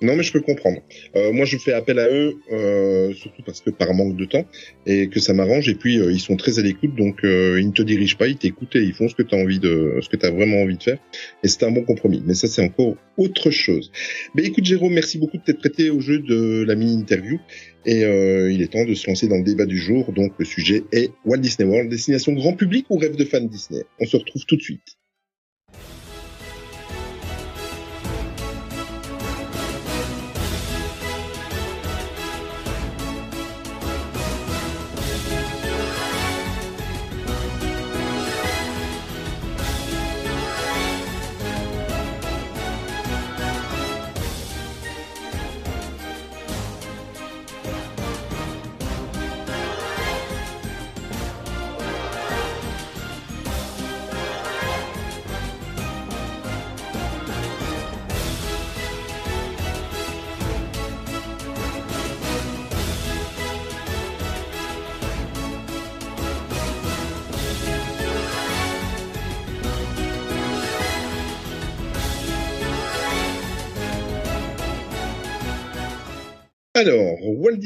Non, 0.02 0.16
mais 0.16 0.22
je 0.22 0.32
peux 0.32 0.40
comprendre. 0.40 0.80
Euh, 1.14 1.30
moi, 1.32 1.44
je 1.44 1.58
fais 1.58 1.72
appel 1.72 1.98
à 1.98 2.08
eux, 2.08 2.34
euh, 2.52 3.12
surtout 3.12 3.42
parce 3.42 3.60
que 3.60 3.68
par 3.68 3.92
manque 3.92 4.16
de 4.16 4.24
temps 4.24 4.46
et 4.86 5.08
que 5.08 5.20
ça 5.20 5.34
m'arrange. 5.34 5.68
Et 5.68 5.74
puis, 5.74 5.98
euh, 5.98 6.10
ils 6.10 6.20
sont 6.20 6.36
très 6.36 6.58
à 6.58 6.62
l'écoute, 6.62 6.94
donc 6.94 7.20
ils 7.22 7.66
ne 7.66 7.72
te 7.72 7.82
dirigent 7.82 8.16
pas, 8.16 8.26
ils 8.26 8.36
t'écoutent 8.36 8.76
et 8.76 8.82
ils 8.82 8.94
font 8.94 9.08
ce 9.08 9.14
que 9.14 9.22
tu 9.22 9.34
as 9.34 9.38
envie 9.38 9.58
de, 9.58 9.98
ce 10.00 10.08
que 10.08 10.16
tu 10.16 10.24
as 10.24 10.30
vraiment 10.30 10.62
envie 10.62 10.78
de 10.78 10.82
faire. 10.82 10.98
Et 11.42 11.48
c'est 11.48 11.64
un 11.64 11.70
bon 11.70 11.84
compromis. 11.84 12.22
Mais 12.24 12.34
ça, 12.34 12.48
c'est 12.48 12.62
encore 12.62 12.96
autre 13.18 13.50
chose. 13.50 13.92
Mais 14.34 14.44
écoute, 14.44 14.64
Jérôme, 14.64 14.94
merci 14.94 15.18
beaucoup 15.18 15.36
de 15.36 15.42
t'être 15.42 15.58
prêté 15.58 15.90
au 15.90 16.00
jeu 16.00 16.18
de 16.18 16.64
la 16.66 16.74
mini 16.76 16.94
interview. 16.94 17.38
Et 17.84 18.00
il 18.00 18.62
est 18.62 18.72
temps 18.72 18.84
de 18.84 18.94
se 18.94 19.06
lancer 19.06 19.28
dans 19.28 19.36
le 19.36 19.44
débat 19.44 19.66
du 19.66 19.78
jour. 19.78 20.12
Donc, 20.12 20.32
le 20.38 20.44
sujet 20.44 20.84
est 20.92 21.10
Walt 21.24 21.38
Disney 21.38 21.68
World, 21.68 21.90
destination 21.90 22.32
grand 22.32 22.54
public 22.54 22.86
ou 22.90 22.96
rêve 22.96 23.16
de 23.16 23.24
fan 23.24 23.48
Disney? 23.48 23.82
On 23.98 24.06
se 24.06 24.16
retrouve 24.16 24.44
tout 24.46 24.56
de 24.56 24.62
suite. 24.62 24.99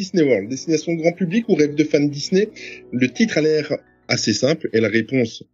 Disney 0.04 0.22
World, 0.22 0.50
destination 0.50 0.92
grand 0.92 1.12
public 1.12 1.48
ou 1.48 1.54
rêve 1.54 1.74
de 1.74 1.82
fan 1.82 2.10
Disney? 2.10 2.50
Le 2.92 3.08
titre 3.08 3.38
a 3.38 3.40
l'air 3.40 3.72
assez 4.06 4.34
simple 4.34 4.68
et 4.74 4.80
la 4.80 4.88
réponse 4.88 5.44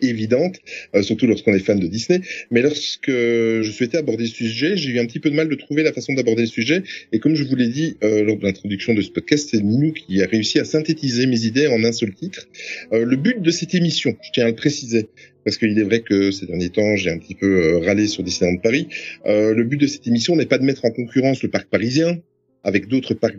évidente, 0.00 0.60
euh, 0.94 1.02
surtout 1.02 1.26
lorsqu'on 1.26 1.52
est 1.54 1.58
fan 1.58 1.80
de 1.80 1.88
Disney. 1.88 2.20
Mais 2.52 2.62
lorsque 2.62 3.10
je 3.10 3.68
souhaitais 3.68 3.98
aborder 3.98 4.26
ce 4.26 4.34
sujet, 4.36 4.76
j'ai 4.76 4.90
eu 4.90 5.00
un 5.00 5.06
petit 5.06 5.18
peu 5.18 5.28
de 5.28 5.34
mal 5.34 5.48
de 5.48 5.54
trouver 5.56 5.82
la 5.82 5.92
façon 5.92 6.14
d'aborder 6.14 6.42
le 6.42 6.48
sujet. 6.48 6.84
Et 7.10 7.18
comme 7.18 7.34
je 7.34 7.42
vous 7.42 7.56
l'ai 7.56 7.66
dit 7.66 7.96
euh, 8.04 8.22
lors 8.22 8.36
de 8.36 8.44
l'introduction 8.44 8.94
de 8.94 9.02
ce 9.02 9.10
podcast, 9.10 9.48
c'est 9.50 9.60
Minou 9.60 9.92
qui 9.92 10.22
a 10.22 10.26
réussi 10.26 10.60
à 10.60 10.64
synthétiser 10.64 11.26
mes 11.26 11.44
idées 11.44 11.66
en 11.66 11.82
un 11.82 11.90
seul 11.90 12.14
titre. 12.14 12.46
Euh, 12.92 13.04
le 13.04 13.16
but 13.16 13.42
de 13.42 13.50
cette 13.50 13.74
émission, 13.74 14.16
je 14.22 14.30
tiens 14.32 14.44
à 14.44 14.50
le 14.50 14.54
préciser, 14.54 15.08
parce 15.44 15.58
qu'il 15.58 15.76
est 15.76 15.82
vrai 15.82 16.00
que 16.00 16.30
ces 16.30 16.46
derniers 16.46 16.70
temps, 16.70 16.94
j'ai 16.94 17.10
un 17.10 17.18
petit 17.18 17.34
peu 17.34 17.46
euh, 17.46 17.78
râlé 17.78 18.06
sur 18.06 18.22
Disneyland 18.22 18.58
Paris. 18.58 18.86
Euh, 19.26 19.52
le 19.52 19.64
but 19.64 19.78
de 19.80 19.88
cette 19.88 20.06
émission 20.06 20.36
n'est 20.36 20.46
pas 20.46 20.58
de 20.58 20.64
mettre 20.64 20.84
en 20.84 20.92
concurrence 20.92 21.42
le 21.42 21.50
parc 21.50 21.68
parisien 21.68 22.18
avec 22.62 22.88
d'autres 22.88 23.14
parcs 23.14 23.38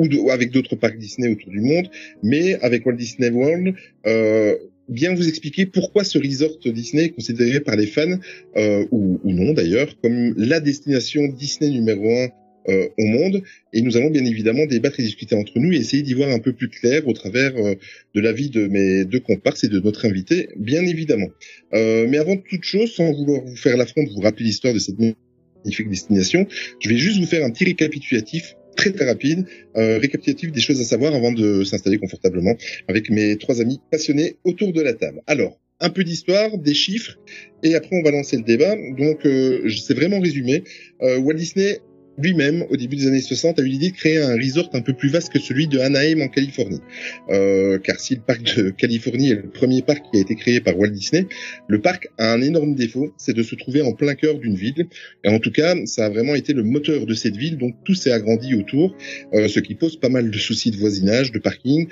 ou, 0.00 0.08
de- 0.08 0.30
avec 0.30 0.48
d'autres 0.54 0.76
parcs 0.82 0.98
Disney 0.98 1.28
autour 1.34 1.50
du 1.50 1.60
monde, 1.60 1.86
mais 2.22 2.46
avec 2.66 2.84
Walt 2.86 2.96
Disney 2.96 3.30
World, 3.30 3.66
euh, 4.06 4.56
bien 4.88 5.14
vous 5.14 5.28
expliquer 5.28 5.66
pourquoi 5.66 6.02
ce 6.12 6.18
resort 6.18 6.58
Disney 6.64 7.04
est 7.06 7.14
considéré 7.18 7.60
par 7.60 7.76
les 7.76 7.86
fans 7.86 8.18
euh, 8.56 8.84
ou, 8.90 9.20
ou 9.24 9.30
non 9.40 9.52
d'ailleurs 9.52 9.90
comme 10.02 10.34
la 10.36 10.58
destination 10.58 11.22
Disney 11.28 11.70
numéro 11.70 12.06
un 12.22 12.28
euh, 12.68 12.88
au 12.98 13.06
monde. 13.06 13.42
Et 13.72 13.80
nous 13.82 13.96
allons 13.96 14.10
bien 14.10 14.24
évidemment 14.24 14.66
débattre 14.66 15.00
et 15.00 15.02
discuter 15.02 15.34
entre 15.34 15.58
nous 15.62 15.72
et 15.72 15.76
essayer 15.76 16.02
d'y 16.02 16.14
voir 16.14 16.30
un 16.30 16.40
peu 16.40 16.52
plus 16.52 16.68
clair 16.68 17.06
au 17.06 17.12
travers 17.12 17.52
euh, 17.56 17.74
de 18.14 18.20
l'avis 18.20 18.50
de 18.50 18.66
mes 18.66 19.04
deux 19.04 19.20
comparses 19.20 19.64
et 19.64 19.68
de 19.68 19.80
notre 19.80 20.04
invité, 20.06 20.48
bien 20.56 20.84
évidemment. 20.86 21.28
Euh, 21.72 22.06
mais 22.08 22.18
avant 22.18 22.36
toute 22.36 22.64
chose, 22.64 22.92
sans 22.92 23.12
vouloir 23.12 23.40
vous 23.44 23.56
faire 23.56 23.76
l'affront 23.76 24.02
de 24.04 24.10
vous 24.10 24.20
rappeler 24.20 24.44
l'histoire 24.46 24.74
de 24.74 24.78
cette 24.78 24.98
magnifique 24.98 25.88
destination, 25.88 26.46
je 26.80 26.88
vais 26.90 26.96
juste 26.98 27.18
vous 27.18 27.26
faire 27.26 27.44
un 27.46 27.50
petit 27.50 27.64
récapitulatif 27.64 28.56
très 28.76 28.92
très 28.92 29.06
rapide, 29.06 29.46
euh, 29.76 29.98
récapitulatif 29.98 30.52
des 30.52 30.60
choses 30.60 30.80
à 30.80 30.84
savoir 30.84 31.14
avant 31.14 31.32
de 31.32 31.64
s'installer 31.64 31.98
confortablement 31.98 32.56
avec 32.88 33.10
mes 33.10 33.36
trois 33.36 33.60
amis 33.60 33.80
passionnés 33.90 34.36
autour 34.44 34.72
de 34.72 34.80
la 34.80 34.94
table. 34.94 35.22
Alors, 35.26 35.58
un 35.80 35.90
peu 35.90 36.04
d'histoire, 36.04 36.58
des 36.58 36.74
chiffres, 36.74 37.18
et 37.62 37.74
après 37.74 37.96
on 37.96 38.02
va 38.02 38.10
lancer 38.10 38.36
le 38.36 38.42
débat. 38.42 38.76
Donc, 38.98 39.24
euh, 39.24 39.68
c'est 39.70 39.94
vraiment 39.94 40.20
résumé. 40.20 40.64
Euh, 41.02 41.18
Walt 41.18 41.34
Disney 41.34 41.80
lui-même, 42.18 42.64
au 42.70 42.76
début 42.76 42.96
des 42.96 43.06
années 43.06 43.20
60, 43.20 43.58
a 43.58 43.62
eu 43.62 43.66
l'idée 43.66 43.90
de 43.90 43.96
créer 43.96 44.18
un 44.18 44.36
resort 44.36 44.70
un 44.72 44.80
peu 44.80 44.92
plus 44.92 45.08
vaste 45.08 45.32
que 45.32 45.38
celui 45.38 45.66
de 45.66 45.78
Anaheim 45.78 46.20
en 46.20 46.28
Californie. 46.28 46.80
Euh, 47.28 47.78
car 47.78 47.98
si 47.98 48.14
le 48.14 48.20
parc 48.20 48.42
de 48.56 48.70
Californie 48.70 49.30
est 49.30 49.36
le 49.36 49.48
premier 49.48 49.82
parc 49.82 50.04
qui 50.10 50.18
a 50.18 50.20
été 50.20 50.34
créé 50.34 50.60
par 50.60 50.78
Walt 50.78 50.90
Disney, 50.90 51.26
le 51.68 51.80
parc 51.80 52.08
a 52.18 52.32
un 52.32 52.42
énorme 52.42 52.74
défaut, 52.74 53.14
c'est 53.16 53.34
de 53.34 53.42
se 53.42 53.54
trouver 53.54 53.82
en 53.82 53.92
plein 53.92 54.14
cœur 54.14 54.38
d'une 54.38 54.54
ville. 54.54 54.88
Et 55.24 55.28
en 55.28 55.38
tout 55.38 55.52
cas, 55.52 55.74
ça 55.86 56.06
a 56.06 56.08
vraiment 56.08 56.34
été 56.34 56.52
le 56.52 56.62
moteur 56.62 57.06
de 57.06 57.14
cette 57.14 57.36
ville, 57.36 57.56
donc 57.56 57.74
tout 57.84 57.94
s'est 57.94 58.12
agrandi 58.12 58.54
autour, 58.54 58.96
euh, 59.34 59.48
ce 59.48 59.60
qui 59.60 59.74
pose 59.74 59.98
pas 59.98 60.08
mal 60.08 60.30
de 60.30 60.38
soucis 60.38 60.70
de 60.70 60.76
voisinage, 60.76 61.32
de 61.32 61.38
parking, 61.38 61.88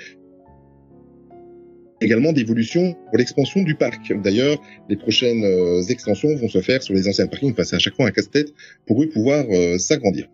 également 2.01 2.33
d'évolution 2.33 2.93
pour 2.93 3.17
l'expansion 3.17 3.61
du 3.63 3.75
parc. 3.75 4.13
D'ailleurs, 4.23 4.61
les 4.89 4.95
prochaines 4.95 5.43
euh, 5.43 5.81
extensions 5.83 6.35
vont 6.35 6.49
se 6.49 6.61
faire 6.61 6.81
sur 6.83 6.93
les 6.93 7.07
anciens 7.07 7.27
parkings, 7.27 7.51
enfin 7.51 7.63
c'est 7.63 7.75
à 7.75 7.79
chaque 7.79 7.95
fois 7.95 8.07
un 8.07 8.11
casse-tête 8.11 8.53
pour 8.85 9.01
eux 9.03 9.09
pouvoir 9.09 9.45
euh, 9.49 9.77
s'agrandir. 9.77 10.27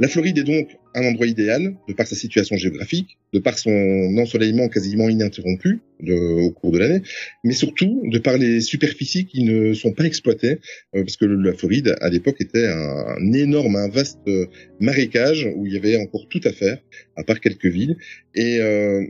La 0.00 0.08
Floride 0.08 0.38
est 0.38 0.44
donc 0.44 0.68
un 0.94 1.04
endroit 1.04 1.26
idéal 1.26 1.76
de 1.88 1.92
par 1.94 2.06
sa 2.06 2.16
situation 2.16 2.56
géographique, 2.56 3.18
de 3.32 3.38
par 3.38 3.58
son 3.58 3.70
ensoleillement 4.18 4.68
quasiment 4.68 5.08
ininterrompu 5.08 5.80
de, 6.00 6.14
au 6.14 6.50
cours 6.50 6.72
de 6.72 6.78
l'année, 6.78 7.02
mais 7.44 7.52
surtout 7.52 8.02
de 8.04 8.18
par 8.18 8.36
les 8.36 8.60
superficies 8.60 9.26
qui 9.26 9.44
ne 9.44 9.74
sont 9.74 9.92
pas 9.92 10.04
exploitées, 10.04 10.58
euh, 10.94 11.04
parce 11.04 11.16
que 11.16 11.24
la 11.24 11.52
Floride 11.52 11.96
à 12.00 12.10
l'époque 12.10 12.40
était 12.40 12.66
un, 12.66 13.16
un 13.18 13.32
énorme, 13.32 13.76
un 13.76 13.88
vaste 13.88 14.18
euh, 14.28 14.46
marécage 14.80 15.48
où 15.56 15.66
il 15.66 15.74
y 15.74 15.76
avait 15.76 15.96
encore 15.96 16.26
tout 16.28 16.40
à 16.44 16.52
faire, 16.52 16.78
à 17.16 17.22
part 17.22 17.40
quelques 17.40 17.66
villes. 17.66 17.96
Et 18.34 18.58
euh, 18.60 19.06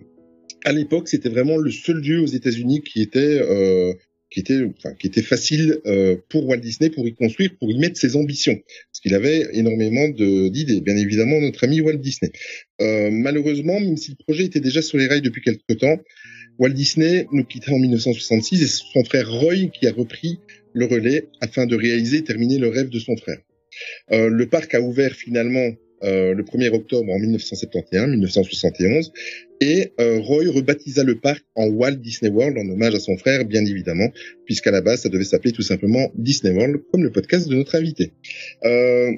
à 0.65 0.73
l'époque, 0.73 1.09
c'était 1.09 1.29
vraiment 1.29 1.57
le 1.57 1.71
seul 1.71 1.99
lieu 2.01 2.21
aux 2.21 2.27
États-Unis 2.27 2.83
qui 2.83 3.03
était 3.03 3.41
euh, 3.41 3.93
qui 4.33 4.41
était, 4.41 4.63
enfin, 4.65 4.95
qui 4.95 5.07
était 5.07 5.23
facile 5.23 5.79
euh, 5.87 6.17
pour 6.31 6.49
Walt 6.49 6.57
Disney 6.57 6.91
pour 6.91 7.07
y 7.07 7.15
construire, 7.15 7.51
pour 7.59 7.71
y 7.71 7.79
mettre 7.79 8.01
ses 8.01 8.17
ambitions, 8.17 8.55
parce 8.55 9.01
qu'il 9.03 9.15
avait 9.15 9.47
énormément 9.53 10.09
d'idées. 10.09 10.81
Bien 10.81 10.97
évidemment, 10.97 11.39
notre 11.41 11.65
ami 11.65 11.83
Walt 11.83 11.99
Disney. 11.99 12.33
Euh, 12.81 13.11
malheureusement, 13.13 13.79
même 13.79 13.99
si 13.99 14.13
le 14.13 14.25
projet 14.25 14.45
était 14.45 14.61
déjà 14.61 14.81
sur 14.81 14.97
les 14.97 15.07
rails 15.07 15.21
depuis 15.21 15.43
quelque 15.43 15.75
temps, 15.75 15.99
Walt 16.59 16.71
Disney 16.71 17.27
nous 17.33 17.45
quittait 17.45 17.73
en 17.73 17.79
1966 17.79 18.63
et 18.63 18.67
son 18.67 19.05
frère 19.05 19.31
Roy 19.31 19.67
qui 19.67 19.87
a 19.87 19.93
repris 19.93 20.39
le 20.73 20.87
relais 20.87 21.29
afin 21.41 21.67
de 21.67 21.77
réaliser 21.77 22.19
et 22.19 22.25
terminer 22.25 22.59
le 22.59 22.69
rêve 22.69 22.89
de 22.89 22.99
son 22.99 23.17
frère. 23.17 23.39
Euh, 24.13 24.29
le 24.29 24.49
parc 24.49 24.75
a 24.75 24.81
ouvert 24.81 25.13
finalement 25.13 25.71
euh, 26.05 26.35
le 26.35 26.43
1er 26.43 26.71
octobre 26.71 27.13
en 27.13 27.19
1971-1971 27.21 29.13
et 29.63 29.93
euh, 30.01 30.19
Roy 30.19 30.51
rebaptisa 30.51 31.05
le 31.05 31.21
parc 31.21 31.45
en 31.55 31.69
Walt 31.69 31.95
Disney 31.95 32.33
World 32.33 32.59
en 32.59 32.69
hommage 32.69 32.97
à 32.97 32.99
son 32.99 33.17
frère, 33.17 33.45
bien 33.45 33.65
évidemment, 33.65 34.11
puisqu'à 34.45 34.73
la 34.73 34.81
base, 34.81 35.03
ça 35.03 35.09
devait 35.09 35.23
s'appeler 35.23 35.53
tout 35.53 35.63
simplement 35.63 36.11
Disney 36.17 36.53
World, 36.53 36.83
comme 36.91 37.05
le 37.05 37.13
podcast 37.13 37.49
de 37.49 37.55
notre 37.55 37.77
invité. 37.77 38.11
Euh, 38.65 39.13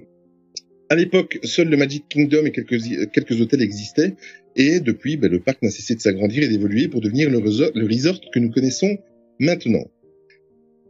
à 0.90 0.96
l'époque, 0.96 1.38
seul 1.44 1.70
le 1.70 1.78
Magic 1.78 2.04
Kingdom 2.10 2.44
et 2.44 2.52
quelques, 2.52 2.78
quelques 3.14 3.40
hôtels 3.40 3.62
existaient, 3.62 4.16
et 4.54 4.80
depuis, 4.80 5.16
ben, 5.16 5.32
le 5.32 5.40
parc 5.40 5.62
n'a 5.62 5.70
cessé 5.70 5.94
de 5.94 6.00
s'agrandir 6.00 6.42
et 6.42 6.48
d'évoluer 6.48 6.88
pour 6.88 7.00
devenir 7.00 7.30
le 7.30 7.38
resort, 7.38 8.20
que 8.30 8.38
nous 8.38 8.50
connaissons 8.50 8.98
maintenant. 9.40 9.86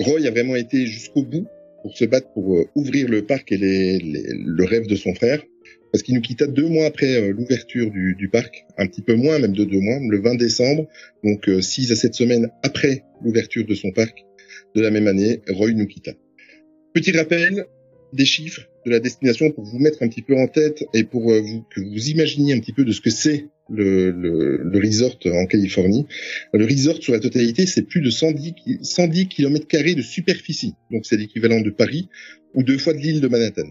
Roy 0.00 0.26
a 0.26 0.32
vraiment 0.32 0.56
été 0.56 0.84
jusqu'au 0.86 1.22
bout 1.22 1.46
pour 1.84 1.96
se 1.96 2.04
battre 2.06 2.32
pour 2.32 2.56
euh, 2.56 2.64
ouvrir 2.74 3.08
le 3.08 3.24
parc 3.24 3.52
et 3.52 3.58
le 3.60 4.64
rêve 4.64 4.88
de 4.88 4.96
son 4.96 5.14
frère, 5.14 5.44
parce 5.94 6.02
qu'il 6.02 6.16
nous 6.16 6.20
quitta 6.22 6.48
deux 6.48 6.66
mois 6.66 6.86
après 6.86 7.14
euh, 7.14 7.32
l'ouverture 7.32 7.88
du, 7.92 8.16
du 8.18 8.28
parc, 8.28 8.64
un 8.78 8.88
petit 8.88 9.00
peu 9.02 9.14
moins, 9.14 9.38
même 9.38 9.52
de 9.52 9.62
deux 9.62 9.78
mois, 9.78 10.00
le 10.00 10.20
20 10.20 10.34
décembre, 10.34 10.88
donc 11.22 11.48
euh, 11.48 11.60
six 11.60 11.92
à 11.92 11.94
sept 11.94 12.14
semaines 12.16 12.50
après 12.64 13.04
l'ouverture 13.22 13.64
de 13.64 13.76
son 13.76 13.92
parc 13.92 14.24
de 14.74 14.80
la 14.80 14.90
même 14.90 15.06
année, 15.06 15.40
Roy 15.50 15.70
nous 15.70 15.86
quitta. 15.86 16.10
Petit 16.94 17.12
rappel 17.12 17.66
des 18.12 18.24
chiffres 18.24 18.62
de 18.84 18.90
la 18.90 18.98
destination 18.98 19.52
pour 19.52 19.62
vous 19.62 19.78
mettre 19.78 20.02
un 20.02 20.08
petit 20.08 20.22
peu 20.22 20.36
en 20.36 20.48
tête 20.48 20.82
et 20.94 21.04
pour 21.04 21.30
euh, 21.30 21.40
vous, 21.40 21.62
que 21.72 21.80
vous 21.80 22.08
imaginiez 22.08 22.54
un 22.54 22.58
petit 22.58 22.72
peu 22.72 22.84
de 22.84 22.90
ce 22.90 23.00
que 23.00 23.10
c'est 23.10 23.46
le, 23.70 24.10
le, 24.10 24.62
le 24.64 24.78
resort 24.80 25.16
en 25.26 25.46
Californie. 25.46 26.06
Le 26.52 26.64
resort 26.66 27.00
sur 27.00 27.12
la 27.12 27.20
totalité, 27.20 27.66
c'est 27.66 27.82
plus 27.82 28.00
de 28.00 28.10
110, 28.10 28.52
ki- 28.54 28.78
110 28.82 29.28
km 29.28 29.94
de 29.94 30.02
superficie. 30.02 30.74
Donc 30.90 31.06
c'est 31.06 31.16
l'équivalent 31.16 31.60
de 31.60 31.70
Paris 31.70 32.08
ou 32.52 32.64
deux 32.64 32.78
fois 32.78 32.94
de 32.94 32.98
l'île 32.98 33.20
de 33.20 33.28
Manhattan. 33.28 33.68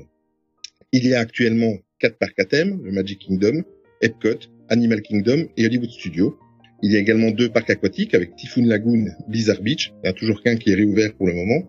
Il 0.93 1.05
y 1.05 1.13
a 1.15 1.19
actuellement 1.19 1.73
quatre 2.03 2.17
parcs 2.17 2.37
à 2.37 2.43
thème, 2.43 2.81
le 2.83 2.91
Magic 2.91 3.19
Kingdom, 3.19 3.63
Epcot, 4.01 4.49
Animal 4.67 5.01
Kingdom 5.01 5.47
et 5.55 5.65
Hollywood 5.65 5.89
Studios. 5.89 6.37
Il 6.81 6.91
y 6.91 6.97
a 6.97 6.99
également 6.99 7.31
deux 7.31 7.47
parcs 7.47 7.69
aquatiques 7.69 8.13
avec 8.13 8.35
Typhoon 8.35 8.65
Lagoon, 8.65 9.05
Blizzard 9.29 9.61
Beach. 9.61 9.93
Il 9.95 10.01
n'y 10.03 10.09
a 10.09 10.13
toujours 10.13 10.43
qu'un 10.43 10.57
qui 10.57 10.71
est 10.71 10.75
réouvert 10.75 11.13
pour 11.13 11.27
le 11.27 11.33
moment. 11.33 11.63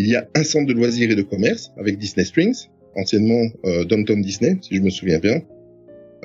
Il 0.00 0.08
y 0.08 0.16
a 0.16 0.28
un 0.34 0.42
centre 0.42 0.66
de 0.66 0.72
loisirs 0.72 1.12
et 1.12 1.14
de 1.14 1.22
commerce 1.22 1.70
avec 1.76 1.96
Disney 1.96 2.24
Springs, 2.24 2.66
anciennement 2.96 3.44
euh, 3.64 3.84
Downtown 3.84 4.20
Disney, 4.20 4.58
si 4.62 4.74
je 4.74 4.80
me 4.80 4.90
souviens 4.90 5.20
bien. 5.20 5.42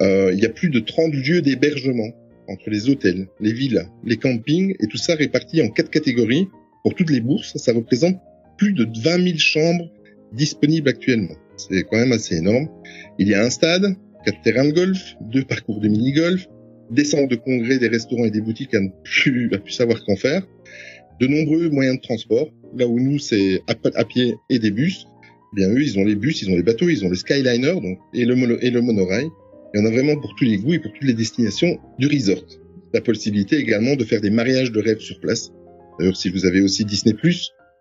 Euh, 0.02 0.32
il 0.34 0.39
y 0.39 0.45
a 0.47 0.50
plus 0.50 0.69
de 0.71 0.80
30 0.80 1.13
lieux 1.13 1.43
d'hébergement 1.43 2.10
entre 2.47 2.71
les 2.71 2.89
hôtels, 2.89 3.28
les 3.39 3.54
villas, 3.54 3.88
les 4.04 4.17
campings 4.17 4.73
et 4.80 4.88
tout 4.88 4.97
ça 4.97 5.13
réparti 5.13 5.62
en 5.62 5.69
quatre 5.69 5.91
catégories. 5.91 6.47
Pour 6.82 6.95
toutes 6.95 7.12
les 7.12 7.21
bourses, 7.21 7.56
ça 7.58 7.71
représente 7.71 8.17
plus 8.58 8.73
de 8.73 8.88
20 9.00 9.23
000 9.23 9.38
chambres 9.38 9.91
disponibles 10.34 10.89
actuellement. 10.89 11.36
C'est 11.58 11.84
quand 11.84 11.98
même 11.98 12.12
assez 12.12 12.38
énorme. 12.38 12.67
Il 13.20 13.28
y 13.28 13.34
a 13.34 13.43
un 13.43 13.50
stade, 13.50 13.96
quatre 14.26 14.41
terrains 14.43 14.65
de 14.65 14.74
golf, 14.74 15.15
deux 15.22 15.43
parcours 15.43 15.80
de 15.80 15.88
mini-golf, 15.88 16.48
des 16.91 17.04
centres 17.04 17.28
de 17.28 17.36
congrès, 17.36 17.80
des 17.80 17.88
restaurants 17.88 18.26
et 18.26 18.32
des 18.32 18.41
boutiques 18.41 18.74
à 18.74 18.80
ne 18.80 18.89
plus, 19.04 19.54
à 19.54 19.58
plus 19.58 19.74
savoir 19.74 20.04
qu'en 20.06 20.15
faire, 20.15 20.43
de 21.20 21.28
nombreux 21.28 21.70
moyens 21.70 21.98
de 21.98 22.02
transport. 22.02 22.50
Là 22.76 22.88
où 22.88 23.00
nous, 23.00 23.20
c'est 23.20 23.62
à, 23.67 24.06
pied 24.06 24.36
et 24.50 24.60
des 24.60 24.72
bus. 24.72 25.08
Bien 25.54 25.70
eux, 25.70 25.82
ils 25.82 25.98
ont 25.98 26.04
les 26.04 26.15
bus, 26.15 26.41
ils 26.41 26.52
ont 26.52 26.56
les 26.56 26.63
bateaux, 26.63 26.89
ils 26.89 27.06
ont 27.06 27.10
les 27.10 27.15
Skyliners 27.15 27.82
donc, 27.82 27.98
et, 28.13 28.26
le 28.26 28.36
mono, 28.36 28.58
et 28.62 28.70
le 28.70 28.82
monorail. 28.82 29.28
Il 29.74 29.80
y 29.80 29.84
en 29.84 29.86
a 29.86 29.91
vraiment 29.91 30.15
pour 30.15 30.34
tous 30.36 30.46
les 30.46 30.58
goûts 30.58 30.74
et 30.74 30.80
pour 30.80 30.91
toutes 30.93 31.08
les 31.08 31.13
destinations 31.13 31.78
du 31.98 32.08
resort. 32.08 32.43
La 32.93 33.02
possibilité 33.02 33.58
également 33.58 33.96
de 33.96 34.04
faire 34.04 34.22
des 34.22 34.30
mariages 34.30 34.72
de 34.72 34.82
rêve 34.82 35.00
sur 35.00 35.20
place. 35.20 35.52
D'ailleurs, 36.00 36.15
si 36.15 36.30
vous 36.30 36.46
avez 36.46 36.62
aussi 36.62 36.86
Disney+, 36.86 37.15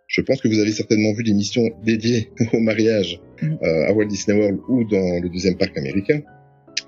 je 0.07 0.21
pense 0.21 0.41
que 0.41 0.49
vous 0.49 0.59
avez 0.59 0.73
certainement 0.73 1.13
vu 1.13 1.23
l'émission 1.23 1.63
dédiée 1.85 2.31
au 2.53 2.61
mariage 2.61 3.21
euh, 3.43 3.89
à 3.89 3.93
Walt 3.93 4.07
Disney 4.07 4.39
World 4.39 4.61
ou 4.69 4.85
dans 4.85 5.21
le 5.21 5.29
deuxième 5.29 5.57
parc 5.57 5.77
américain. 5.77 6.21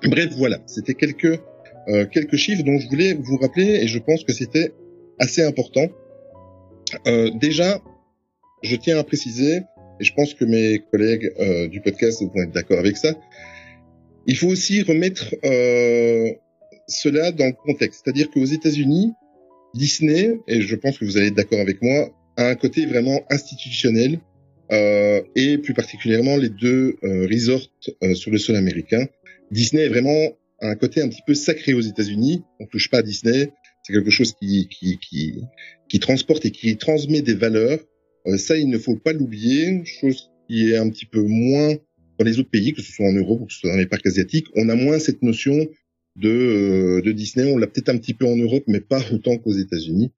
Bref, 0.03 0.29
voilà, 0.37 0.59
c'était 0.65 0.93
quelques 0.93 1.39
euh, 1.89 2.05
quelques 2.05 2.35
chiffres 2.35 2.63
dont 2.63 2.77
je 2.77 2.87
voulais 2.87 3.13
vous 3.13 3.37
rappeler 3.37 3.79
et 3.81 3.87
je 3.87 3.99
pense 3.99 4.23
que 4.23 4.33
c'était 4.33 4.73
assez 5.17 5.43
important. 5.43 5.87
Euh, 7.07 7.29
déjà, 7.35 7.81
je 8.63 8.75
tiens 8.75 8.97
à 8.97 9.03
préciser, 9.03 9.61
et 9.99 10.03
je 10.03 10.13
pense 10.13 10.33
que 10.33 10.45
mes 10.45 10.79
collègues 10.91 11.31
euh, 11.39 11.67
du 11.67 11.81
podcast 11.81 12.21
vont 12.21 12.41
être 12.41 12.51
d'accord 12.51 12.79
avec 12.79 12.97
ça, 12.97 13.13
il 14.25 14.37
faut 14.37 14.47
aussi 14.47 14.81
remettre 14.81 15.35
euh, 15.45 16.31
cela 16.87 17.31
dans 17.31 17.47
le 17.47 17.53
contexte. 17.53 18.01
C'est-à-dire 18.03 18.29
qu'aux 18.31 18.45
États-Unis, 18.45 19.13
Disney, 19.73 20.39
et 20.47 20.61
je 20.61 20.75
pense 20.75 20.97
que 20.97 21.05
vous 21.05 21.17
allez 21.17 21.27
être 21.27 21.35
d'accord 21.35 21.59
avec 21.59 21.81
moi, 21.81 22.09
a 22.39 22.49
un 22.49 22.55
côté 22.55 22.85
vraiment 22.85 23.23
institutionnel, 23.29 24.19
euh, 24.71 25.21
et 25.35 25.57
plus 25.57 25.73
particulièrement 25.73 26.37
les 26.37 26.49
deux 26.49 26.95
euh, 27.03 27.27
resorts 27.27 27.67
euh, 28.03 28.13
sur 28.13 28.31
le 28.31 28.37
sol 28.37 28.55
américain. 28.55 29.07
Disney 29.51 29.83
est 29.83 29.89
vraiment 29.89 30.37
un 30.61 30.75
côté 30.75 31.01
un 31.01 31.09
petit 31.09 31.23
peu 31.25 31.33
sacré 31.33 31.73
aux 31.73 31.81
États-Unis. 31.81 32.43
On 32.59 32.65
touche 32.65 32.89
pas 32.89 32.99
à 32.99 33.01
Disney. 33.01 33.51
C'est 33.83 33.93
quelque 33.93 34.11
chose 34.11 34.33
qui, 34.33 34.67
qui, 34.67 34.99
qui, 34.99 35.41
qui 35.87 35.99
transporte 35.99 36.45
et 36.45 36.51
qui 36.51 36.77
transmet 36.77 37.21
des 37.21 37.33
valeurs. 37.33 37.79
Euh, 38.27 38.37
ça, 38.37 38.57
il 38.57 38.69
ne 38.69 38.77
faut 38.77 38.95
pas 38.95 39.13
l'oublier. 39.13 39.83
Chose 39.85 40.29
qui 40.47 40.71
est 40.71 40.77
un 40.77 40.89
petit 40.89 41.05
peu 41.05 41.21
moins 41.21 41.75
dans 42.17 42.25
les 42.25 42.39
autres 42.39 42.49
pays, 42.49 42.73
que 42.73 42.81
ce 42.81 42.91
soit 42.91 43.07
en 43.07 43.13
Europe 43.13 43.41
ou 43.41 43.45
que 43.45 43.53
ce 43.53 43.59
soit 43.59 43.71
dans 43.71 43.77
les 43.77 43.85
parcs 43.85 44.05
asiatiques. 44.05 44.47
On 44.55 44.69
a 44.69 44.75
moins 44.75 44.99
cette 44.99 45.23
notion 45.23 45.67
de, 46.15 46.29
euh, 46.29 47.01
de 47.01 47.11
Disney. 47.11 47.51
On 47.51 47.57
l'a 47.57 47.67
peut-être 47.67 47.89
un 47.89 47.97
petit 47.97 48.13
peu 48.13 48.25
en 48.25 48.35
Europe, 48.35 48.63
mais 48.67 48.81
pas 48.81 49.01
autant 49.11 49.37
qu'aux 49.37 49.53
États-Unis. 49.53 50.11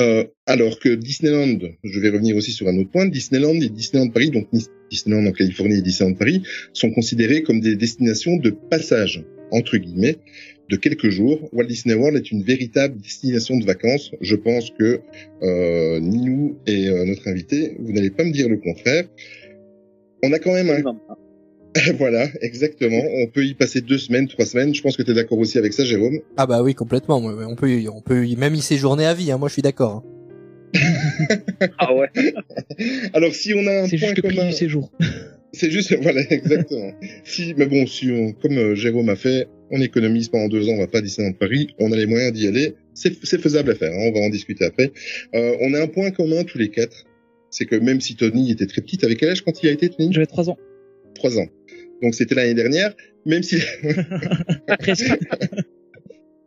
Euh, 0.00 0.24
alors 0.46 0.78
que 0.78 0.88
Disneyland, 0.94 1.58
je 1.84 2.00
vais 2.00 2.08
revenir 2.08 2.36
aussi 2.36 2.52
sur 2.52 2.68
un 2.68 2.76
autre 2.78 2.90
point, 2.90 3.06
Disneyland 3.06 3.60
et 3.60 3.68
Disneyland 3.68 4.08
Paris, 4.08 4.30
donc 4.30 4.48
Disneyland 4.90 5.26
en 5.26 5.32
Californie 5.32 5.76
et 5.76 5.82
Disneyland 5.82 6.14
Paris, 6.14 6.42
sont 6.72 6.90
considérés 6.90 7.42
comme 7.42 7.60
des 7.60 7.76
destinations 7.76 8.36
de 8.36 8.50
passage, 8.50 9.24
entre 9.50 9.76
guillemets, 9.76 10.16
de 10.70 10.76
quelques 10.76 11.10
jours. 11.10 11.48
Walt 11.52 11.66
Disney 11.66 11.94
World 11.94 12.16
est 12.16 12.30
une 12.30 12.42
véritable 12.42 12.98
destination 13.00 13.58
de 13.58 13.64
vacances. 13.66 14.12
Je 14.20 14.36
pense 14.36 14.70
que 14.70 15.00
euh, 15.42 16.00
ni 16.00 16.24
nous 16.24 16.56
et 16.66 16.88
euh, 16.88 17.04
notre 17.04 17.28
invité, 17.28 17.76
vous 17.78 17.92
n'allez 17.92 18.10
pas 18.10 18.24
me 18.24 18.32
dire 18.32 18.48
le 18.48 18.56
contraire. 18.56 19.04
On 20.22 20.32
a 20.32 20.38
quand 20.38 20.52
même 20.52 20.70
un... 20.70 20.82
voilà, 21.98 22.26
exactement. 22.40 23.00
On 23.22 23.26
peut 23.28 23.44
y 23.44 23.54
passer 23.54 23.80
deux 23.80 23.98
semaines, 23.98 24.26
trois 24.28 24.44
semaines. 24.46 24.74
Je 24.74 24.82
pense 24.82 24.96
que 24.96 25.02
tu 25.02 25.10
es 25.12 25.14
d'accord 25.14 25.38
aussi 25.38 25.56
avec 25.58 25.72
ça, 25.72 25.84
Jérôme. 25.84 26.18
Ah 26.36 26.46
bah 26.46 26.62
oui, 26.62 26.74
complètement. 26.74 27.18
On 27.18 27.54
peut, 27.54 27.70
y- 27.70 27.88
on 27.88 28.00
peut 28.00 28.26
y 28.26 28.36
même 28.36 28.54
y 28.54 28.60
séjourner 28.60 29.06
à 29.06 29.14
vie. 29.14 29.30
Hein. 29.30 29.38
Moi, 29.38 29.48
je 29.48 29.52
suis 29.54 29.62
d'accord. 29.62 30.02
hein. 30.04 30.80
Ah 31.78 31.94
ouais. 31.94 32.08
Alors 33.12 33.34
si 33.34 33.54
on 33.54 33.66
a 33.66 33.82
un 33.82 33.86
C'est 33.86 33.98
point 33.98 34.08
juste 34.08 34.16
le 34.18 34.22
prix 34.22 34.36
commun, 34.36 34.48
du 34.50 34.54
séjour. 34.54 34.90
c'est 35.52 35.70
juste 35.70 35.96
voilà 36.00 36.20
exactement. 36.30 36.92
si 37.24 37.54
mais 37.56 37.66
bon, 37.66 37.86
si 37.86 38.10
on, 38.10 38.32
comme 38.32 38.56
euh, 38.56 38.74
Jérôme 38.76 39.08
a 39.08 39.16
fait, 39.16 39.48
on 39.72 39.80
économise 39.80 40.28
pendant 40.28 40.48
deux 40.48 40.68
ans, 40.68 40.72
on 40.74 40.78
va 40.78 40.86
pas 40.86 40.98
à 40.98 41.02
Disneyland 41.02 41.32
Paris, 41.32 41.68
on 41.80 41.90
a 41.92 41.96
les 41.96 42.06
moyens 42.06 42.32
d'y 42.32 42.46
aller, 42.46 42.74
c'est 42.94 43.12
c'est 43.24 43.40
faisable 43.40 43.72
à 43.72 43.74
faire. 43.74 43.90
hein, 43.92 44.10
on 44.10 44.12
va 44.12 44.20
en 44.24 44.30
discuter 44.30 44.64
après. 44.64 44.92
Euh, 45.34 45.56
on 45.60 45.74
a 45.74 45.80
un 45.82 45.88
point 45.88 46.10
commun 46.12 46.44
tous 46.44 46.58
les 46.58 46.70
quatre, 46.70 47.04
c'est 47.50 47.64
que 47.66 47.74
même 47.76 48.00
si 48.00 48.14
Tony 48.14 48.52
était 48.52 48.66
très 48.66 48.80
petite, 48.80 49.02
avec 49.02 49.18
quel 49.18 49.30
âge 49.30 49.42
quand 49.42 49.60
il 49.64 49.68
a 49.68 49.72
été 49.72 49.88
Tony? 49.88 50.12
J'avais 50.12 50.26
trois 50.26 50.48
ans. 50.50 50.58
Trois 51.16 51.36
ans. 51.38 51.46
Donc 52.02 52.14
c'était 52.14 52.34
l'année 52.34 52.54
dernière, 52.54 52.94
même 53.26 53.42
si 53.42 53.58
Presque. 54.78 55.10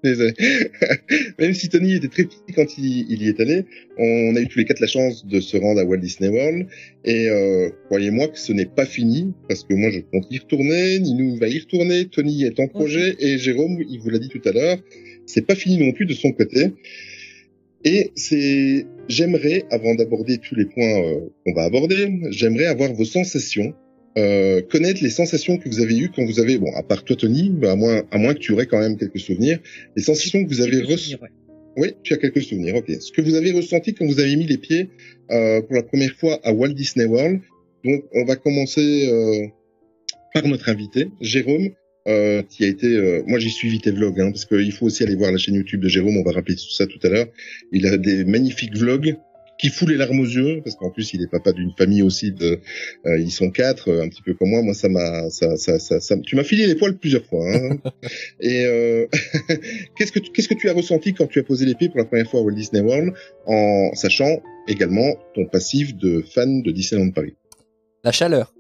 Désolé. 0.04 0.34
Même 1.40 1.54
si 1.54 1.70
Tony 1.70 1.94
était 1.96 2.10
très 2.10 2.26
petit 2.26 2.54
quand 2.54 2.78
il, 2.78 3.06
il 3.10 3.24
y 3.24 3.30
est 3.30 3.40
allé, 3.40 3.64
on 3.98 4.36
a 4.36 4.42
eu 4.42 4.48
tous 4.50 4.60
les 4.60 4.66
quatre 4.66 4.82
la 4.82 4.88
chance 4.88 5.26
de 5.26 5.40
se 5.40 5.56
rendre 5.56 5.80
à 5.80 5.86
Walt 5.86 6.00
Disney 6.00 6.30
World. 6.30 6.68
Et 7.06 7.30
euh, 7.30 7.70
croyez-moi 7.86 8.28
que 8.28 8.38
ce 8.38 8.52
n'est 8.52 8.66
pas 8.66 8.86
fini, 8.86 9.34
parce 9.48 9.64
que 9.64 9.74
moi 9.74 9.92
je 9.92 10.02
compte 10.02 10.28
y 10.30 10.40
retourner, 10.40 11.00
Ninou 11.00 11.38
va 11.38 11.48
y 11.48 11.58
retourner, 11.58 12.10
Tony 12.10 12.44
est 12.44 12.60
en 12.60 12.68
projet, 12.68 13.16
et 13.20 13.38
Jérôme, 13.38 13.82
il 13.90 14.00
vous 14.02 14.10
l'a 14.10 14.20
dit 14.20 14.28
tout 14.28 14.42
à 14.44 14.52
l'heure, 14.52 14.78
c'est 15.26 15.46
pas 15.48 15.56
fini 15.56 15.78
non 15.78 15.94
plus 15.94 16.06
de 16.06 16.14
son 16.14 16.34
côté. 16.34 16.74
Et 17.86 18.12
c'est, 18.16 18.86
j'aimerais, 19.08 19.64
avant 19.70 19.96
d'aborder 19.96 20.38
tous 20.38 20.56
les 20.56 20.66
points 20.66 21.02
euh, 21.02 21.20
qu'on 21.46 21.54
va 21.54 21.64
aborder, 21.64 22.10
j'aimerais 22.32 22.66
avoir 22.66 22.94
vos 22.94 23.06
sensations 23.06 23.74
euh, 24.18 24.62
connaître 24.62 25.02
les 25.04 25.10
sensations 25.10 25.58
que 25.58 25.68
vous 25.68 25.80
avez 25.80 25.98
eues 25.98 26.10
quand 26.16 26.26
vous 26.26 26.40
avez, 26.40 26.58
bon, 26.58 26.72
à 26.76 26.84
part 26.84 27.04
toi 27.04 27.16
Tony, 27.16 27.52
à 27.64 27.76
moins, 27.76 28.04
à 28.12 28.18
moins 28.18 28.34
que 28.34 28.40
tu 28.40 28.52
aurais 28.52 28.68
quand 28.68 28.80
même 28.80 28.98
quelques 28.98 29.20
souvenirs, 29.20 29.60
les 29.96 30.04
sensations 30.04 30.44
que 30.44 30.50
vous 30.50 30.62
avez 30.62 30.82
ressenties. 30.82 31.16
Oui, 31.76 31.94
tu 32.04 32.14
as 32.14 32.18
quelques 32.18 32.44
souvenirs, 32.44 32.76
ok. 32.76 32.92
Ce 33.00 33.12
que 33.12 33.22
vous 33.22 33.34
avez 33.34 33.52
ressenti 33.52 33.96
quand 33.96 34.06
vous 34.06 34.20
avez 34.20 34.36
mis 34.36 34.46
les 34.46 34.58
pieds 34.58 34.90
euh, 35.32 35.62
pour 35.62 35.76
la 35.76 35.84
première 35.84 36.14
fois 36.14 36.40
à 36.44 36.54
Walt 36.54 36.74
Disney 36.74 37.06
World. 37.06 37.42
Donc, 37.84 38.04
on 38.14 38.26
va 38.26 38.36
commencer 38.36 39.10
euh, 39.10 39.48
par 40.34 40.48
notre 40.48 40.70
invité, 40.70 41.08
Jérôme, 41.20 41.70
euh, 42.08 42.44
qui 42.44 42.64
a 42.64 42.68
été... 42.68 42.88
euh, 42.88 43.24
moi, 43.26 43.40
j'ai 43.40 43.50
suivi 43.50 43.80
tes 43.80 43.92
vlogs, 43.92 44.20
hein, 44.22 44.30
parce 44.30 44.46
qu'il 44.46 44.72
faut 44.72 44.86
aussi 44.86 45.04
aller 45.04 45.16
voir 45.16 45.32
la 45.32 45.40
chaîne 45.40 45.56
YouTube 45.56 45.82
de 45.82 45.90
Jérôme, 45.90 46.16
on 46.18 46.24
va 46.24 46.32
rappeler 46.32 46.56
tout 46.56 46.70
ça 46.70 46.86
tout 46.86 47.00
à 47.02 47.10
l'heure. 47.10 47.28
Il 47.72 47.88
a 47.88 47.98
des 47.98 48.24
magnifiques 48.24 48.78
vlogs 48.78 49.18
qui 49.60 49.70
fout 49.70 49.88
les 49.88 49.98
larmes 49.98 50.20
aux 50.20 50.26
yeux 50.26 50.62
parce 50.64 50.76
qu'en 50.76 50.90
plus 50.90 51.14
il 51.14 51.22
est 51.22 51.28
papa 51.32 51.52
d'une 51.54 51.72
famille 51.78 52.02
aussi 52.02 52.32
de 52.32 52.60
euh, 53.06 53.20
ils 53.20 53.32
sont 53.32 53.50
quatre 53.52 53.90
euh, 53.90 54.04
un 54.04 54.10
petit 54.10 54.22
peu 54.22 54.34
comme 54.34 54.50
moi 54.50 54.62
moi 54.62 54.74
ça 54.74 54.90
m'a 54.90 55.30
ça, 55.30 55.56
ça, 55.58 55.80
ça, 55.80 56.00
ça- 56.00 56.18
tu 56.18 56.36
m'as 56.36 56.44
filé 56.44 56.66
les 56.68 56.76
poils 56.76 56.98
plusieurs 56.98 57.26
fois 57.26 57.46
hein. 57.54 57.78
et 58.40 58.66
euh, 58.66 59.06
qu'est-ce 59.98 60.12
que 60.12 60.20
tu- 60.20 60.32
qu'est-ce 60.32 60.48
que 60.50 60.56
tu 60.56 60.70
as 60.70 60.74
ressenti 60.74 61.14
quand 61.14 61.28
tu 61.28 61.40
as 61.40 61.44
posé 61.44 61.66
les 61.66 61.76
pieds 61.76 61.90
pour 61.90 62.00
la 62.00 62.06
première 62.06 62.30
fois 62.30 62.40
à 62.40 62.44
Walt 62.44 62.56
Disney 62.56 62.82
World 62.82 63.14
en 63.46 63.92
sachant 63.94 64.42
également 64.68 65.16
ton 65.36 65.46
passif 65.46 65.96
de 65.96 66.22
fan 66.34 66.62
de 66.64 66.72
Disneyland 66.72 67.12
Paris? 67.12 67.36
La 68.04 68.12
chaleur. 68.12 68.54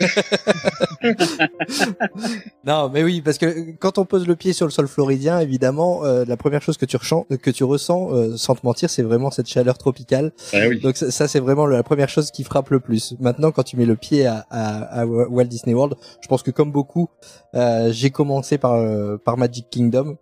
non, 2.64 2.88
mais 2.90 3.02
oui, 3.02 3.20
parce 3.20 3.38
que 3.38 3.72
quand 3.78 3.98
on 3.98 4.04
pose 4.04 4.26
le 4.26 4.36
pied 4.36 4.52
sur 4.52 4.66
le 4.66 4.70
sol 4.72 4.88
floridien, 4.88 5.40
évidemment, 5.40 6.04
euh, 6.04 6.24
la 6.26 6.36
première 6.36 6.62
chose 6.62 6.76
que 6.76 6.86
tu 6.86 6.98
que 6.98 7.50
tu 7.50 7.64
ressens, 7.64 8.12
euh, 8.12 8.36
sans 8.36 8.54
te 8.54 8.60
mentir, 8.64 8.90
c'est 8.90 9.02
vraiment 9.02 9.30
cette 9.30 9.48
chaleur 9.48 9.78
tropicale. 9.78 10.32
ah 10.52 10.68
oui 10.68 10.80
Donc 10.80 10.96
ça, 10.96 11.10
ça, 11.10 11.28
c'est 11.28 11.40
vraiment 11.40 11.66
la 11.66 11.82
première 11.82 12.08
chose 12.08 12.30
qui 12.30 12.44
frappe 12.44 12.70
le 12.70 12.80
plus. 12.80 13.14
Maintenant, 13.20 13.50
quand 13.52 13.62
tu 13.62 13.76
mets 13.76 13.86
le 13.86 13.96
pied 13.96 14.26
à, 14.26 14.44
à, 14.50 15.00
à 15.00 15.06
Walt 15.06 15.44
Disney 15.44 15.74
World, 15.74 15.94
je 16.20 16.28
pense 16.28 16.42
que 16.42 16.50
comme 16.50 16.72
beaucoup, 16.72 17.08
euh, 17.54 17.90
j'ai 17.92 18.10
commencé 18.10 18.58
par 18.58 18.74
euh, 18.74 19.16
par 19.16 19.36
Magic 19.36 19.68
Kingdom. 19.70 20.16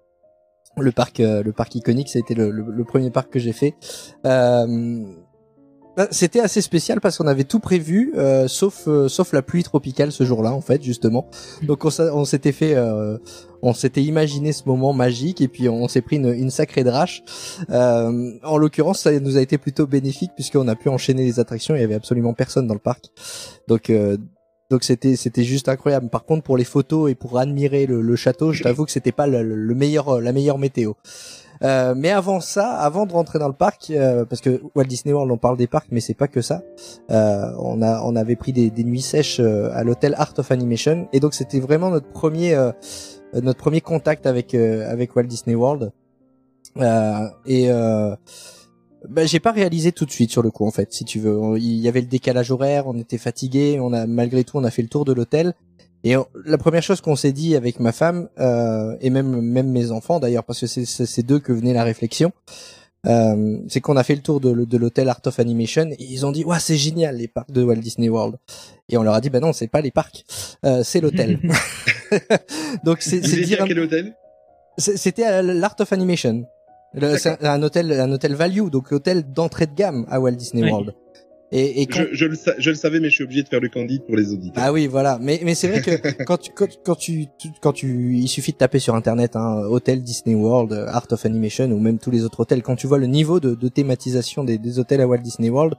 Le 0.79 0.93
parc, 0.93 1.21
euh, 1.21 1.43
le 1.43 1.53
parc 1.55 1.75
iconique, 1.75 2.11
ça 2.11 2.19
a 2.19 2.21
été 2.21 2.35
le, 2.35 2.51
le- 2.51 2.71
le 2.71 2.85
premier 2.85 3.11
parc 3.11 3.31
que 3.33 3.39
j'ai 3.39 3.55
fait. 3.55 3.75
Euh, 4.27 5.07
C'était 6.11 6.41
assez 6.41 6.61
spécial 6.61 7.01
parce 7.01 7.17
qu'on 7.17 7.27
avait 7.27 7.45
tout 7.45 7.59
prévu, 7.59 8.13
euh, 8.17 8.49
sauf 8.49 8.87
euh, 8.87 9.09
sauf 9.09 9.33
la 9.33 9.41
pluie 9.41 9.63
tropicale 9.63 10.13
ce 10.13 10.25
jour-là 10.25 10.53
en 10.53 10.61
fait 10.61 10.83
justement. 10.83 11.31
Donc 11.63 11.87
on, 11.87 12.25
s'était 12.27 12.53
fait, 12.53 12.75
euh, 12.75 13.17
on 13.63 13.73
s'était 13.73 14.03
imaginé 14.03 14.53
ce 14.53 14.65
moment 14.67 14.93
magique 14.93 15.41
et 15.41 15.49
puis 15.49 15.71
on 15.71 15.89
s'est 15.89 16.03
pris 16.03 16.17
une, 16.17 16.35
une 16.35 16.51
sacrée 16.51 16.85
drache. 16.85 17.23
Euh, 17.71 18.33
en 18.43 18.59
l'occurrence, 18.59 19.01
ça 19.01 19.19
nous 19.21 19.39
a 19.39 19.41
été 19.41 19.57
plutôt 19.57 19.87
bénéfique 19.87 20.33
puisqu'on 20.35 20.69
a 20.69 20.77
pu 20.77 20.91
enchaîner 20.91 21.25
les 21.25 21.41
attractions. 21.41 21.75
Il 21.75 21.81
y 21.81 21.85
avait 21.85 21.95
absolument 21.95 22.35
personne 22.35 22.67
dans 22.67 22.75
le 22.75 22.81
parc, 22.81 23.07
donc 23.67 23.89
euh, 23.89 24.19
donc 24.71 24.85
c'était 24.85 25.17
c'était 25.17 25.45
juste 25.45 25.71
incroyable. 25.71 26.11
Par 26.11 26.27
contre, 26.27 26.43
pour 26.43 26.59
les 26.59 26.65
photos 26.65 27.11
et 27.11 27.15
pour 27.15 27.39
admirer 27.39 27.87
le, 27.87 28.03
le 28.03 28.17
château, 28.17 28.53
je 28.53 28.65
t'avoue 28.65 28.85
que 28.85 28.91
c'était 28.91 29.13
pas 29.13 29.27
le, 29.27 29.43
le 29.43 29.75
meilleur 29.75 30.21
la 30.21 30.33
meilleure 30.33 30.59
météo. 30.59 30.93
Euh, 31.63 31.95
mais 31.97 32.11
avant 32.11 32.41
ça, 32.41 32.73
avant 32.73 33.07
de 33.07 33.13
rentrer 33.13 33.39
dans 33.39 33.49
le 33.49 33.55
parc, 33.55 33.91
euh, 33.91 34.25
parce 34.25 34.41
que 34.41 34.61
Walt 34.75 34.85
Disney 34.85 35.13
World, 35.13 35.31
on 35.31 35.39
parle 35.39 35.57
des 35.57 35.67
parcs, 35.67 35.89
mais 35.91 36.01
c'est 36.01 36.15
pas 36.15 36.29
que 36.29 36.43
ça. 36.43 36.63
Euh, 37.11 37.51
on 37.59 37.83
a, 37.83 38.03
on 38.03 38.17
avait 38.17 38.37
pris 38.37 38.53
des, 38.53 38.71
des 38.71 38.85
nuits 38.85 39.01
sèches 39.01 39.41
euh, 39.41 39.71
à 39.73 39.85
l'hôtel 39.85 40.15
Art 40.19 40.35
of 40.39 40.51
Animation, 40.51 41.09
et 41.13 41.21
donc 41.21 41.35
c'était 41.35 41.61
vraiment 41.61 41.91
notre 41.91 42.09
premier, 42.09 42.55
euh, 42.55 42.73
notre 43.35 43.59
premier 43.59 43.81
contact 43.81 44.27
avec 44.27 44.55
avec 44.55 45.15
Walt 45.17 45.25
Disney 45.25 45.55
World. 45.55 45.93
Et 47.47 47.69
bah, 49.09 49.25
j'ai 49.25 49.39
pas 49.41 49.53
réalisé 49.53 49.93
tout 49.93 50.05
de 50.05 50.11
suite 50.11 50.33
sur 50.33 50.43
le 50.43 50.51
coup 50.51 50.67
en 50.67 50.71
fait, 50.71 50.93
si 50.93 51.05
tu 51.05 51.21
veux. 51.21 51.59
Il 51.59 51.77
y 51.77 51.89
avait 51.89 52.01
le 52.01 52.07
décalage 52.09 52.51
horaire, 52.51 52.87
on 52.87 52.99
était 52.99 53.19
fatigué, 53.19 53.79
on 53.81 53.93
a 53.93 54.07
malgré 54.07 54.43
tout 54.43 54.59
on 54.59 54.65
a 54.65 54.71
fait 54.71 54.83
le 54.83 54.89
tour 54.89 55.05
de 55.05 55.13
l'hôtel. 55.13 55.55
Et 56.09 56.17
on- 56.17 56.27
la 56.45 56.59
première 56.59 56.83
chose 56.89 57.01
qu'on 57.01 57.17
s'est 57.17 57.33
dit 57.33 57.57
avec 57.57 57.81
ma 57.81 57.93
femme 57.93 58.29
euh, 58.39 58.97
et 59.01 59.11
même 59.11 59.41
même 59.41 59.71
mes 59.79 59.91
enfants 59.91 60.19
d'ailleurs 60.21 60.45
parce 60.45 60.61
que 60.61 60.67
c'est 60.67 60.85
c'est 61.15 61.23
d'eux 61.29 61.41
que 61.47 61.53
venait 61.53 61.73
la 61.73 61.85
réflexion, 61.93 62.31
euh, 63.07 63.59
c'est 63.69 63.81
qu'on 63.81 63.97
a 63.97 64.05
fait 64.05 64.15
le 64.15 64.23
tour 64.23 64.39
de, 64.41 64.51
de 64.65 64.77
l'hôtel 64.79 65.09
Art 65.09 65.21
of 65.27 65.39
Animation 65.41 65.87
et 65.91 65.97
ils 66.15 66.25
ont 66.27 66.33
dit 66.33 66.45
ouais 66.45 66.59
c'est 66.61 66.77
génial 66.77 67.17
les 67.17 67.29
parcs 67.29 67.51
de 67.51 67.63
Walt 67.63 67.77
Disney 67.89 68.09
World 68.09 68.37
et 68.89 68.97
on 68.99 69.03
leur 69.03 69.15
a 69.15 69.21
dit 69.21 69.31
bah 69.31 69.41
non 69.41 69.53
c'est 69.53 69.69
pas 69.77 69.81
les 69.81 69.91
parcs 69.91 70.25
euh, 70.65 70.83
c'est 70.85 71.01
l'hôtel 71.01 71.41
donc 72.85 72.99
c'est 73.01 73.21
dire 73.21 73.63
à 73.63 73.67
quel 73.67 73.81
hôtel? 73.81 74.15
C'était 74.79 75.43
l'Art 75.43 75.77
of 75.81 75.93
Animation. 75.93 76.45
Un 77.43 77.63
hôtel, 77.63 77.93
un 77.93 78.11
hôtel 78.13 78.35
value, 78.35 78.69
donc 78.69 78.93
hôtel 78.93 79.19
d'entrée 79.33 79.67
de 79.67 79.75
gamme 79.75 80.07
à 80.09 80.21
Walt 80.21 80.33
Disney 80.33 80.63
Oui. 80.63 80.71
World. 80.71 80.95
Et, 81.53 81.83
et 81.83 81.87
quand... 81.87 82.01
je, 82.11 82.15
je, 82.15 82.25
le 82.27 82.35
sa- 82.35 82.55
je 82.59 82.71
le 82.71 82.77
savais 82.77 82.99
mais 82.99 83.09
je 83.09 83.15
suis 83.15 83.25
obligé 83.25 83.43
de 83.45 83.49
faire 83.49 83.61
le 83.61 83.69
candide 83.69 84.03
pour 84.05 84.17
les 84.17 84.33
auditeurs 84.33 84.63
Ah 84.67 84.73
oui, 84.73 84.89
voilà. 84.89 85.19
Mais 85.21 85.41
mais 85.45 85.55
c'est 85.55 85.69
vrai 85.69 85.81
que 85.81 86.23
quand 86.25 86.39
tu 86.39 86.51
quand, 86.53 86.67
quand 86.85 86.97
tu 86.97 87.27
quand 87.61 87.73
tu 87.73 88.17
il 88.17 88.27
suffit 88.29 88.53
de 88.53 88.57
taper 88.57 88.79
sur 88.81 88.95
internet 88.97 89.37
hein, 89.37 89.63
hôtel 89.69 90.03
Disney 90.03 90.35
World, 90.35 90.73
Art 90.89 91.07
of 91.13 91.25
Animation 91.25 91.67
ou 91.71 91.79
même 91.79 91.99
tous 91.99 92.11
les 92.11 92.25
autres 92.25 92.41
hôtels, 92.41 92.63
quand 92.63 92.75
tu 92.77 92.87
vois 92.89 92.99
le 92.99 93.07
niveau 93.07 93.39
de, 93.39 93.55
de 93.55 93.69
thématisation 93.69 94.43
des, 94.45 94.59
des 94.59 94.79
hôtels 94.81 95.01
à 95.01 95.07
Walt 95.07 95.19
Disney 95.19 95.49
World, 95.51 95.75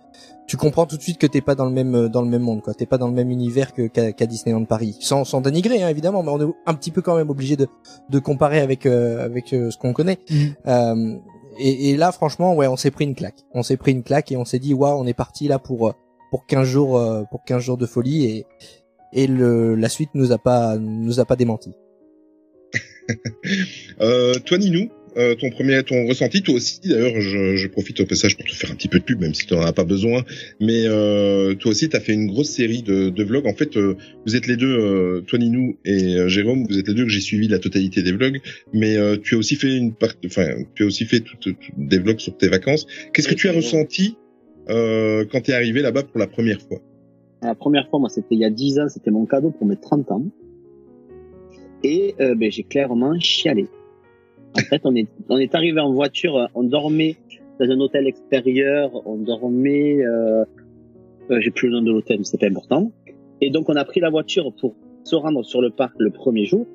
tu 0.48 0.56
comprends 0.56 0.86
tout 0.86 0.96
de 0.96 1.02
suite 1.02 1.18
que 1.18 1.28
t'es 1.28 1.42
pas 1.42 1.56
dans 1.56 1.66
le 1.66 1.72
même 1.72 2.08
dans 2.08 2.22
le 2.22 2.30
même 2.30 2.44
monde, 2.44 2.62
quoi. 2.62 2.74
T'es 2.74 2.86
pas 2.86 2.98
dans 2.98 3.08
le 3.10 3.14
même 3.14 3.30
univers 3.30 3.74
que 3.74 3.88
qu'à 3.88 4.14
qu'à 4.14 4.26
Disneyland 4.26 4.64
Paris. 4.64 4.96
Sans 5.02 5.26
sans 5.26 5.42
dénigrer 5.42 5.84
hein, 5.84 5.90
évidemment, 5.90 6.24
mais 6.24 6.30
on 6.32 6.40
est 6.50 6.54
un 6.66 6.74
petit 6.76 6.92
peu 6.92 7.02
quand 7.02 7.18
même 7.18 7.30
obligé 7.30 7.58
de 7.58 7.68
de 8.10 8.20
comparer 8.20 8.62
avec 8.62 8.86
euh, 8.86 9.26
avec 9.26 9.52
euh, 9.52 9.70
ce 9.72 9.78
qu'on 9.78 9.92
connaît. 9.92 10.20
Mhm. 10.30 10.54
Euh, 10.68 11.18
et, 11.60 11.90
et 11.90 11.98
là, 11.98 12.12
franchement, 12.12 12.56
ouais, 12.56 12.68
on 12.68 12.78
s'est 12.78 12.92
pris 12.92 13.06
une 13.06 13.16
claque. 13.16 13.46
On 13.54 13.64
s'est 13.64 13.78
pris 13.78 13.92
une 13.92 14.04
claque 14.04 14.32
et 14.32 14.38
on 14.38 14.46
s'est 14.46 14.60
dit, 14.60 14.74
waouh, 14.74 15.00
on 15.00 15.06
est 15.06 15.14
parti 15.14 15.48
là 15.48 15.60
pour 15.60 15.88
euh, 15.88 15.92
pour 16.32 16.46
15 16.46 16.68
jours 16.68 16.98
euh, 16.98 17.24
pour 17.30 17.44
15 17.44 17.64
jours 17.64 17.78
de 17.78 17.86
folie 17.86 18.26
et 18.26 18.46
et 19.14 19.28
le 19.28 19.76
la 19.76 19.90
suite 19.90 20.10
nous 20.14 20.32
a 20.32 20.38
pas 20.38 20.78
nous 20.78 21.20
a 21.20 21.26
pas 21.26 21.36
démenti. 21.36 21.74
Euh, 24.02 24.34
toi, 24.46 24.58
Ninou, 24.58 24.90
euh, 25.18 25.36
ton 25.36 25.50
premier, 25.50 25.82
ton 25.84 26.06
ressenti, 26.08 26.42
toi 26.44 26.56
aussi. 26.56 26.80
D'ailleurs, 26.86 27.20
je, 27.20 27.56
je 27.56 27.68
profite 27.68 28.00
au 28.00 28.06
passage 28.06 28.38
pour 28.38 28.46
te 28.46 28.54
faire 28.56 28.72
un 28.72 28.76
petit 28.76 28.88
peu 28.88 29.00
de 29.00 29.04
pub, 29.04 29.20
même 29.22 29.34
si 29.34 29.46
tu 29.46 29.54
n'en 29.56 29.62
as 29.62 29.74
pas 29.74 29.84
besoin. 29.84 30.24
Mais 30.62 30.84
euh, 30.86 31.56
toi 31.56 31.72
aussi, 31.72 31.90
tu 31.90 31.96
as 31.96 32.00
fait 32.00 32.14
une 32.14 32.28
grosse 32.28 32.50
série 32.50 32.84
de, 32.84 33.10
de 33.10 33.24
vlogs. 33.24 33.48
En 33.48 33.54
fait, 33.54 33.76
euh, 33.78 33.96
vous 34.26 34.36
êtes 34.36 34.48
les 34.48 34.56
deux, 34.58 34.78
euh, 34.78 35.22
toi, 35.22 35.40
Ninou 35.40 35.78
et 35.86 36.16
euh, 36.16 36.28
Jérôme, 36.28 36.66
vous 36.70 36.78
êtes 36.78 36.88
les 36.88 36.94
deux 36.94 37.04
que 37.04 37.10
j'ai 37.10 37.20
suivi 37.22 37.48
la 37.48 37.60
totalité 37.60 38.04
des 38.04 38.12
vlogs. 38.12 38.40
Mais 38.74 38.96
euh, 38.96 39.18
tu 39.22 39.36
as 39.36 39.38
aussi 39.38 39.56
fait 39.56 39.76
une 39.76 39.94
part, 39.94 40.14
enfin, 40.26 40.48
tu 40.76 40.84
as 40.84 40.86
aussi 40.86 41.06
fait 41.06 41.20
tout- 41.22 41.38
tout- 41.40 41.56
des 41.78 42.00
vlogs 42.00 42.20
sur 42.20 42.36
tes 42.38 42.48
vacances. 42.48 42.86
Qu'est-ce 43.14 43.28
que 43.28 43.36
tu 43.36 43.50
as 43.50 43.54
ressenti 43.54 44.16
euh, 44.70 45.26
quand 45.32 45.42
tu 45.42 45.52
es 45.52 45.54
arrivé 45.54 45.82
là-bas 45.82 46.04
pour 46.04 46.20
la 46.20 46.28
première 46.28 46.62
fois? 46.62 46.80
La 47.42 47.56
première 47.56 47.88
fois, 47.90 48.00
moi, 48.00 48.10
c'était 48.10 48.36
il 48.36 48.40
y 48.40 48.46
a 48.46 48.50
10 48.50 48.80
ans, 48.80 48.90
c'était 48.90 49.12
mon 49.12 49.26
cadeau 49.26 49.52
pour 49.52 49.68
mes 49.68 49.78
30 49.78 50.12
ans. 50.12 50.26
Et 51.84 52.16
euh, 52.20 52.36
ben, 52.36 52.52
j'ai 52.52 52.64
clairement 52.64 53.18
chialé. 53.20 53.68
En 54.56 54.60
fait, 54.62 54.82
on 54.86 54.96
est, 54.96 55.08
on 55.30 55.38
est 55.38 55.54
arrivé 55.56 55.80
en 55.80 55.94
voiture, 55.94 56.38
euh, 56.38 56.46
on 56.56 56.64
dormait 56.64 57.18
dans 57.60 57.70
un 57.70 57.80
hôtel 57.80 58.08
extérieur, 58.08 58.92
on 59.08 59.16
dormait, 59.18 60.06
euh, 60.06 60.44
euh, 61.32 61.40
j'ai 61.42 61.52
plus 61.52 61.70
le 61.70 61.76
nom 61.76 61.82
de 61.82 61.92
l'hôtel, 61.92 62.18
mais 62.20 62.24
c'est 62.24 62.40
pas 62.40 62.48
important. 62.48 62.92
Et 63.42 63.50
donc, 63.50 63.70
on 63.70 63.76
a 63.76 63.86
pris 63.86 64.00
la 64.00 64.10
voiture 64.10 64.54
pour 64.60 64.76
se 65.04 65.16
rendre 65.16 65.44
sur 65.44 65.62
le 65.62 65.70
parc 65.70 65.94
le 66.00 66.12
premier 66.12 66.46
jour. 66.46 66.66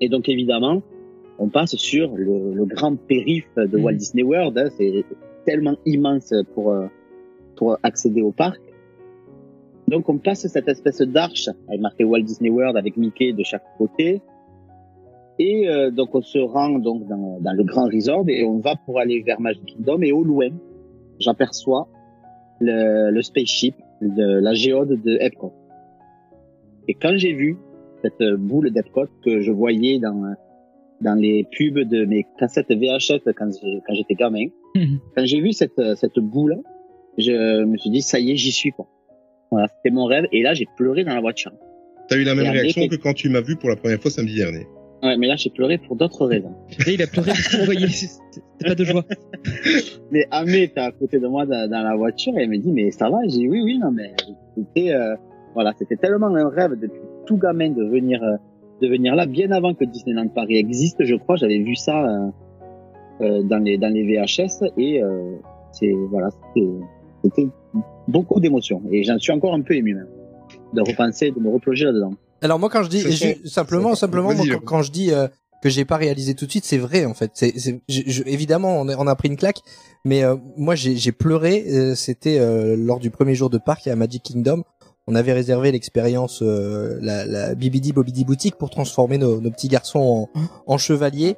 Et 0.00 0.08
donc, 0.08 0.28
évidemment, 0.28 0.82
on 1.38 1.48
passe 1.48 1.76
sur 1.76 2.14
le, 2.16 2.54
le 2.54 2.64
grand 2.66 2.96
périph' 2.96 3.48
de 3.56 3.78
Walt 3.78 3.94
Disney 3.94 4.22
World. 4.22 4.58
hein. 4.58 4.68
c'est 4.76 5.04
tellement 5.46 5.76
immense 5.86 6.34
pour, 6.54 6.72
euh, 6.72 6.86
pour 7.56 7.78
accéder 7.82 8.22
au 8.22 8.30
parc. 8.30 8.60
Donc 9.88 10.08
on 10.08 10.18
passe 10.18 10.46
cette 10.46 10.68
espèce 10.68 11.00
d'arche 11.00 11.48
avec 11.68 11.80
marqué 11.80 12.04
Walt 12.04 12.22
Disney 12.22 12.50
World 12.50 12.76
avec 12.76 12.96
Mickey 12.96 13.32
de 13.32 13.42
chaque 13.42 13.64
côté. 13.76 14.20
Et 15.40 15.66
euh, 15.70 15.90
donc 15.90 16.14
on 16.14 16.20
se 16.20 16.38
rend 16.38 16.78
donc 16.78 17.08
dans, 17.08 17.40
dans 17.40 17.52
le 17.54 17.64
grand 17.64 17.86
resort 17.86 18.24
et 18.28 18.44
on 18.44 18.58
va 18.58 18.76
pour 18.84 18.98
aller 18.98 19.22
vers 19.22 19.40
Magic 19.40 19.64
Kingdom 19.64 20.02
et 20.02 20.12
au 20.12 20.22
loin, 20.22 20.50
j'aperçois 21.18 21.88
le, 22.60 23.10
le 23.10 23.22
spaceship, 23.22 23.74
de, 24.02 24.38
la 24.38 24.52
géode 24.52 25.00
de 25.02 25.16
Epcot. 25.18 25.54
Et 26.88 26.92
quand 26.94 27.16
j'ai 27.16 27.32
vu 27.32 27.56
cette 28.02 28.22
boule 28.38 28.70
d'Epcot 28.70 29.06
que 29.24 29.40
je 29.40 29.50
voyais 29.50 29.98
dans 29.98 30.34
dans 31.00 31.14
les 31.14 31.46
pubs 31.56 31.88
de 31.88 32.04
mes 32.04 32.26
cassettes 32.38 32.70
VHS 32.70 33.32
quand 33.34 33.48
j'étais 33.94 34.14
gamin, 34.14 34.48
quand 34.74 35.24
j'ai 35.24 35.40
vu 35.40 35.54
cette 35.54 35.80
cette 35.96 36.18
boule, 36.18 36.58
je 37.16 37.64
me 37.64 37.78
suis 37.78 37.88
dit 37.88 38.02
ça 38.02 38.20
y 38.20 38.32
est, 38.32 38.36
j'y 38.36 38.52
suis 38.52 38.72
quoi. 38.72 38.86
Voilà, 39.50 39.68
c'était 39.68 39.94
mon 39.94 40.04
rêve 40.04 40.26
et 40.32 40.42
là 40.42 40.52
j'ai 40.52 40.66
pleuré 40.76 41.02
dans 41.02 41.14
la 41.14 41.22
voiture. 41.22 41.52
T'as 42.10 42.16
eu 42.16 42.24
la 42.24 42.34
même 42.34 42.44
Et 42.44 42.50
réaction 42.50 42.88
que 42.88 42.96
quand 42.96 43.14
tu 43.14 43.30
m'as 43.30 43.40
vu 43.40 43.56
pour 43.56 43.70
la 43.70 43.76
première 43.76 44.00
fois 44.02 44.10
samedi 44.10 44.36
dernier. 44.36 44.66
Ouais, 45.02 45.16
mais 45.16 45.26
là, 45.26 45.36
j'ai 45.36 45.50
pleuré 45.50 45.78
pour 45.78 45.96
d'autres 45.96 46.26
raisons. 46.26 46.54
Et 46.86 46.94
il 46.94 47.02
a 47.02 47.06
pleuré 47.06 47.28
parce 47.28 47.56
qu'on 47.56 47.64
voyait, 47.64 47.88
c'était 47.88 48.42
pas 48.64 48.74
de 48.74 48.84
joie. 48.84 49.04
Mais 50.10 50.26
Amé 50.30 50.64
était 50.64 50.80
à 50.80 50.92
côté 50.92 51.18
de 51.18 51.26
moi 51.26 51.46
dans, 51.46 51.70
dans 51.70 51.82
la 51.82 51.96
voiture 51.96 52.36
et 52.36 52.42
elle 52.42 52.50
me 52.50 52.58
dit, 52.58 52.70
mais 52.72 52.90
ça 52.90 53.08
va? 53.08 53.18
J'ai 53.24 53.38
dit, 53.38 53.48
oui, 53.48 53.62
oui, 53.64 53.78
non, 53.78 53.90
mais 53.90 54.12
c'était, 54.56 54.92
euh, 54.92 55.14
voilà, 55.54 55.72
c'était 55.78 55.96
tellement 55.96 56.34
un 56.34 56.48
rêve 56.48 56.78
depuis 56.78 57.00
tout 57.26 57.38
gamin 57.38 57.70
de 57.70 57.84
venir, 57.84 58.22
euh, 58.22 58.36
de 58.82 58.88
venir 58.88 59.14
là, 59.14 59.24
bien 59.26 59.50
avant 59.52 59.72
que 59.72 59.84
Disneyland 59.84 60.28
Paris 60.28 60.56
existe, 60.56 61.02
je 61.04 61.14
crois, 61.14 61.36
j'avais 61.36 61.58
vu 61.58 61.76
ça, 61.76 62.04
euh, 62.04 62.30
euh, 63.22 63.42
dans 63.42 63.58
les, 63.58 63.78
dans 63.78 63.92
les 63.92 64.02
VHS 64.04 64.64
et, 64.76 65.02
euh, 65.02 65.36
c'est, 65.72 65.92
voilà, 66.10 66.30
c'était, 66.30 66.68
c'était 67.24 67.48
beaucoup 68.08 68.40
d'émotions 68.40 68.82
et 68.90 69.02
j'en 69.02 69.18
suis 69.18 69.32
encore 69.32 69.54
un 69.54 69.60
peu 69.62 69.74
ému 69.74 69.94
même. 69.94 70.08
De 70.72 70.80
repenser, 70.80 71.30
de 71.30 71.40
me 71.40 71.48
replonger 71.48 71.84
là-dedans. 71.86 72.14
Alors 72.42 72.58
moi 72.58 72.68
quand 72.70 72.82
je 72.82 72.88
dis 72.88 73.00
simplement 73.44 73.94
simplement 73.94 74.28
moi, 74.34 74.44
quand, 74.64 74.82
je 74.82 74.90
dis 74.90 75.12
euh, 75.12 75.28
que 75.62 75.68
j'ai 75.68 75.84
pas 75.84 75.96
réalisé 75.96 76.34
tout 76.34 76.46
de 76.46 76.50
suite, 76.50 76.64
c'est 76.64 76.78
vrai 76.78 77.04
en 77.04 77.14
fait. 77.14 77.30
C'est 77.34 77.58
c'est- 77.58 77.80
je- 77.88 78.02
je- 78.06 78.22
évidemment 78.26 78.80
on 78.80 78.88
a, 78.88 78.96
on 78.96 79.06
a 79.06 79.14
pris 79.14 79.28
une 79.28 79.36
claque, 79.36 79.60
mais 80.04 80.22
euh, 80.24 80.36
moi 80.56 80.74
j'ai 80.74 80.96
j'ai 80.96 81.12
pleuré. 81.12 81.64
euh, 81.68 81.94
C'était 81.94 82.38
euh, 82.38 82.76
lors 82.76 82.98
du 82.98 83.10
premier 83.10 83.34
jour 83.34 83.50
de 83.50 83.58
parc 83.58 83.86
à 83.86 83.94
Magic 83.96 84.22
Kingdom. 84.22 84.62
On 85.06 85.14
avait 85.16 85.32
réservé 85.32 85.72
l'expérience 85.72 86.40
euh, 86.42 86.98
la, 87.02 87.24
la 87.24 87.54
Bibidi 87.54 87.92
Bobidi 87.92 88.24
boutique 88.24 88.56
pour 88.56 88.70
transformer 88.70 89.18
nos, 89.18 89.40
nos 89.40 89.50
petits 89.50 89.68
garçons 89.68 90.28
en, 90.34 90.40
en 90.66 90.78
chevaliers. 90.78 91.36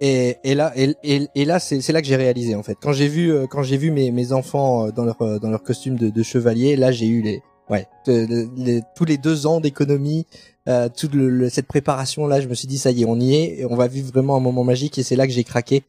Et, 0.00 0.36
et 0.44 0.54
là, 0.54 0.72
et, 0.76 0.94
et, 1.04 1.26
et 1.34 1.44
là, 1.44 1.58
c'est 1.58 1.80
c'est 1.80 1.92
là 1.92 2.00
que 2.02 2.06
j'ai 2.06 2.16
réalisé 2.16 2.54
en 2.54 2.62
fait. 2.62 2.76
Quand 2.80 2.92
j'ai 2.92 3.08
vu, 3.08 3.32
euh, 3.32 3.46
quand 3.46 3.62
j'ai 3.62 3.76
vu 3.76 3.90
mes, 3.90 4.10
mes 4.12 4.32
enfants 4.32 4.88
dans 4.90 5.04
leur 5.04 5.40
dans 5.40 5.50
leur 5.50 5.62
costume 5.62 5.96
de, 5.96 6.10
de 6.10 6.22
chevalier, 6.22 6.76
là 6.76 6.90
j'ai 6.92 7.06
eu 7.06 7.22
les 7.22 7.42
ouais 7.70 7.86
de- 8.06 8.26
de- 8.26 8.48
les- 8.56 8.82
tous 8.96 9.04
les 9.04 9.18
deux 9.18 9.46
ans 9.46 9.60
d'économie, 9.60 10.26
euh, 10.68 10.88
toute 10.88 11.14
le, 11.14 11.28
le- 11.28 11.48
cette 11.48 11.66
préparation 11.66 12.26
là, 12.26 12.40
je 12.40 12.48
me 12.48 12.54
suis 12.54 12.68
dit 12.68 12.78
ça 12.78 12.90
y 12.90 13.02
est, 13.02 13.04
on 13.04 13.18
y 13.20 13.34
est, 13.34 13.60
et 13.60 13.64
on 13.66 13.76
va 13.76 13.88
vivre 13.88 14.08
vraiment 14.12 14.36
un 14.36 14.40
moment 14.40 14.64
magique. 14.64 14.98
Et 14.98 15.02
c'est 15.02 15.16
là 15.16 15.26
que 15.26 15.32
j'ai 15.32 15.44
craqué. 15.44 15.82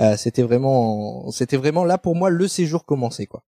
Euh, 0.00 0.16
c'était 0.16 0.42
vraiment, 0.42 1.30
c'était 1.30 1.56
vraiment 1.56 1.84
là 1.84 1.98
pour 1.98 2.16
moi 2.16 2.30
le 2.30 2.48
séjour 2.48 2.84
commencé 2.84 3.26
quoi. 3.26 3.42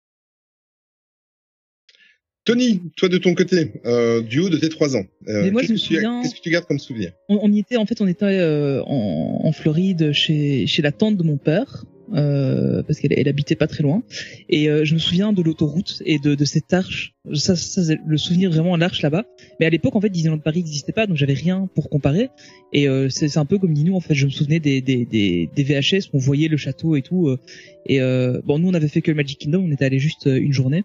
Tony, 2.45 2.81
toi 2.97 3.09
de 3.09 3.19
ton 3.19 3.35
côté, 3.35 3.73
euh, 3.87 4.23
du 4.23 4.39
haut 4.39 4.49
de 4.49 4.57
tes 4.57 4.69
trois 4.69 4.95
ans, 4.97 5.03
euh, 5.27 5.43
Mais 5.43 5.51
moi, 5.51 5.63
qu'est-ce 5.63 5.73
je 5.73 5.73
me 5.73 5.79
que 5.79 6.23
tu 6.23 6.23
qu'est-ce 6.23 6.35
que 6.37 6.41
tu 6.43 6.51
gardes 6.51 6.67
comme 6.67 6.79
souvenir? 6.79 7.11
On, 7.29 7.41
on 7.43 7.53
y 7.53 7.59
était, 7.59 7.77
en 7.77 7.87
fait, 7.87 8.01
on 8.01 8.07
était 8.07 8.25
euh, 8.25 8.85
en, 8.85 9.41
en 9.43 9.51
Floride 9.53 10.13
chez, 10.13 10.69
chez 10.69 10.81
la 10.81 10.93
tante 10.93 11.17
de 11.17 11.25
mon 11.25 11.39
père. 11.39 11.85
Euh, 12.15 12.83
parce 12.85 13.01
qu'elle 13.01 13.13
elle 13.17 13.29
habitait 13.29 13.57
pas 13.57 13.67
très 13.67 13.83
loin. 13.83 14.03
Et 14.49 14.69
euh, 14.69 14.85
je 14.85 14.95
me 14.95 14.99
souviens 14.99 15.33
de 15.33 15.43
l'autoroute 15.43 16.03
et 16.05 16.19
de, 16.19 16.35
de 16.35 16.45
cette 16.45 16.73
arche. 16.73 17.15
Ça, 17.35 17.57
ça 17.57 17.95
le 18.07 18.17
souvenir 18.17 18.51
vraiment 18.51 18.77
l'arche 18.77 19.03
là-bas. 19.03 19.25
Mais 19.59 19.67
à 19.67 19.71
l'époque 19.71 19.97
en 19.97 20.01
fait 20.01 20.11
Disneyland 20.11 20.39
Paris 20.39 20.59
n'existait 20.59 20.93
pas 20.93 21.07
donc 21.07 21.17
j'avais 21.17 21.33
rien 21.35 21.69
pour 21.75 21.91
comparer. 21.91 22.31
Et 22.73 22.89
euh, 22.89 23.09
c'est 23.09 23.37
un 23.39 23.45
peu 23.45 23.59
comme 23.59 23.73
Nino 23.73 23.97
en 23.97 24.01
fait. 24.01 24.15
Je 24.15 24.27
me 24.27 24.31
souvenais 24.31 24.61
des 24.61 24.81
des 24.81 25.05
des, 25.05 25.51
des 25.55 25.65
VHS 25.65 26.11
où 26.13 26.17
on 26.17 26.19
voyait 26.19 26.49
le 26.49 26.57
château 26.57 26.95
et 26.95 27.03
tout 27.03 27.29
euh, 27.29 27.39
et 27.87 28.01
euh, 28.01 28.41
bon 28.45 28.59
nous 28.59 28.69
on 28.69 28.75
avait 28.75 28.89
fait 28.89 29.03
que 29.03 29.11
le 29.11 29.17
Magic 29.17 29.39
Kingdom. 29.41 29.65
On 29.67 29.73
était 29.73 29.85
allé 29.85 29.99
juste 29.99 30.27
une 30.27 30.53
journée. 30.53 30.85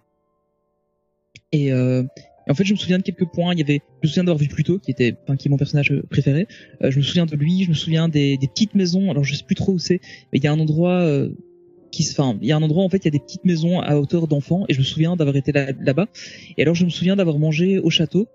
Et 1.53 1.69
en 2.51 2.55
fait 2.55 2.65
je 2.65 2.73
me 2.73 2.77
souviens 2.77 2.97
de 2.97 3.03
quelques 3.03 3.25
points. 3.25 3.53
Il 3.53 3.59
y 3.59 3.63
avait 3.63 3.81
je 4.01 4.07
me 4.07 4.09
souviens 4.09 4.23
d'avoir 4.23 4.37
vu 4.39 4.47
Pluto 4.47 4.79
qui 4.79 4.91
était 4.91 5.15
enfin 5.23 5.35
qui 5.35 5.47
est 5.47 5.51
mon 5.51 5.57
personnage 5.57 5.91
euh, 5.91 6.03
préféré. 6.09 6.47
Euh, 6.83 6.91
je 6.91 6.97
me 6.97 7.03
souviens 7.03 7.25
de 7.25 7.35
lui 7.35 7.63
je 7.63 7.69
me 7.69 7.73
souviens 7.75 8.09
des, 8.09 8.37
des 8.37 8.47
petites 8.47 8.75
maisons. 8.75 9.09
Alors 9.11 9.23
je 9.23 9.35
sais 9.35 9.43
plus 9.43 9.55
trop 9.55 9.73
où 9.73 9.79
c'est 9.79 9.99
mais 10.31 10.39
il 10.39 10.43
y 10.43 10.47
a 10.47 10.51
un 10.51 10.59
endroit 10.59 10.99
euh, 11.01 11.29
qui 11.91 12.03
se 12.03 12.11
enfin 12.19 12.37
il 12.41 12.47
y 12.47 12.51
a 12.51 12.57
un 12.57 12.63
endroit 12.63 12.83
en 12.83 12.89
fait 12.89 12.97
il 12.99 13.05
y 13.05 13.07
a 13.07 13.11
des 13.11 13.19
petites 13.19 13.45
maisons 13.45 13.79
à 13.79 13.97
hauteur 13.97 14.27
d'enfants 14.27 14.65
et 14.69 14.73
je 14.73 14.79
me 14.79 14.83
souviens 14.83 15.15
d'avoir 15.15 15.35
été 15.35 15.51
là- 15.51 15.71
là-bas. 15.79 16.07
Et 16.57 16.61
alors 16.61 16.75
je 16.75 16.85
me 16.85 16.89
souviens 16.89 17.15
d'avoir 17.15 17.37
mangé 17.39 17.79
au 17.79 17.89
château 17.89 18.27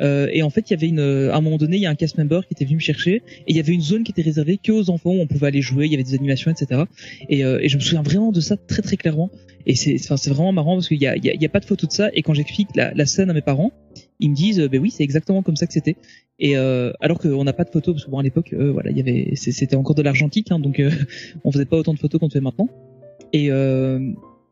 euh, 0.00 0.28
et 0.32 0.42
en 0.42 0.50
fait, 0.50 0.70
il 0.70 0.72
y 0.72 0.76
avait 0.76 0.88
une, 0.88 1.00
à 1.00 1.36
un 1.36 1.40
moment 1.40 1.56
donné, 1.56 1.76
il 1.76 1.82
y 1.82 1.86
a 1.86 1.90
un 1.90 1.94
cast 1.94 2.18
member 2.18 2.46
qui 2.46 2.54
était 2.54 2.64
venu 2.64 2.76
me 2.76 2.80
chercher, 2.80 3.16
et 3.16 3.22
il 3.48 3.56
y 3.56 3.60
avait 3.60 3.72
une 3.72 3.80
zone 3.80 4.04
qui 4.04 4.12
était 4.12 4.22
réservée 4.22 4.58
que 4.58 4.72
aux 4.72 4.90
enfants 4.90 5.10
où 5.10 5.20
on 5.20 5.26
pouvait 5.26 5.48
aller 5.48 5.62
jouer, 5.62 5.86
il 5.86 5.92
y 5.92 5.94
avait 5.94 6.04
des 6.04 6.14
animations, 6.14 6.50
etc. 6.50 6.82
Et, 7.28 7.44
euh, 7.44 7.58
et 7.60 7.68
je 7.68 7.76
me 7.76 7.80
souviens 7.80 8.02
vraiment 8.02 8.32
de 8.32 8.40
ça 8.40 8.56
très 8.56 8.82
très 8.82 8.96
clairement. 8.96 9.30
Et 9.66 9.74
c'est, 9.74 9.96
enfin, 10.02 10.16
c'est 10.16 10.30
vraiment 10.30 10.52
marrant 10.52 10.76
parce 10.76 10.88
qu'il 10.88 11.00
y 11.00 11.06
a, 11.06 11.16
y, 11.16 11.36
y 11.38 11.44
a 11.44 11.48
pas 11.48 11.60
de 11.60 11.66
photo 11.66 11.86
de 11.86 11.92
ça. 11.92 12.10
Et 12.14 12.22
quand 12.22 12.32
j'explique 12.34 12.68
la, 12.74 12.94
la 12.94 13.06
scène 13.06 13.28
à 13.28 13.34
mes 13.34 13.42
parents, 13.42 13.72
ils 14.20 14.30
me 14.30 14.34
disent, 14.34 14.60
euh, 14.60 14.68
ben 14.68 14.80
oui, 14.80 14.90
c'est 14.90 15.02
exactement 15.02 15.42
comme 15.42 15.56
ça 15.56 15.66
que 15.66 15.72
c'était. 15.72 15.96
Et 16.38 16.56
euh, 16.56 16.92
alors 17.00 17.18
qu'on 17.18 17.44
n'a 17.44 17.52
pas 17.52 17.64
de 17.64 17.70
photos 17.70 17.94
parce 17.94 18.04
que 18.04 18.10
bon 18.10 18.18
à 18.18 18.22
l'époque, 18.22 18.52
euh, 18.52 18.70
voilà, 18.70 18.90
il 18.90 18.96
y 18.96 19.00
avait, 19.00 19.34
c'était 19.34 19.76
encore 19.76 19.94
de 19.94 20.02
l'argentique, 20.02 20.52
hein, 20.52 20.60
donc 20.60 20.78
euh, 20.78 20.90
on 21.44 21.50
faisait 21.50 21.64
pas 21.64 21.76
autant 21.76 21.94
de 21.94 21.98
photos 21.98 22.20
qu'on 22.20 22.30
fait 22.30 22.40
maintenant. 22.40 22.68
Et 23.32 23.50
euh, 23.50 23.98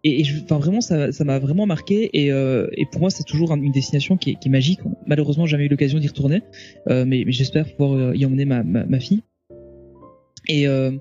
et, 0.05 0.25
je- 0.25 0.43
enfin 0.43 0.59
vraiment 0.59 0.81
ça 0.81 1.13
ça 1.13 1.25
m'a 1.25 1.39
vraiment 1.39 1.67
marqué. 1.67 2.11
Et, 2.13 2.31
euh, 2.33 2.67
et 2.73 2.87
pour 2.87 3.01
moi 3.01 3.11
c'est 3.11 3.25
toujours 3.25 3.53
un- 3.53 3.61
une 3.61 3.73
destination 3.73 4.17
qui 4.17 4.31
est, 4.31 4.35
qui 4.35 4.49
est 4.49 4.51
magique. 4.51 4.81
Malheureusement 5.07 5.47
j'ai 5.47 5.53
jamais 5.53 5.65
eu 5.67 5.69
l'occasion 5.69 5.99
d'y 5.99 6.09
retourner. 6.09 6.43
Euh, 6.89 7.05
mais, 7.07 7.25
mais 7.27 7.33
j'espère 7.33 7.67
pouvoir 7.75 7.93
euh, 7.95 8.17
y 8.17 8.25
emmener 8.25 8.45
ma, 8.45 8.63
ma, 8.63 8.85
ma 8.85 9.01
fille. 9.01 9.23
Et 10.49 10.69
euh, 10.69 10.93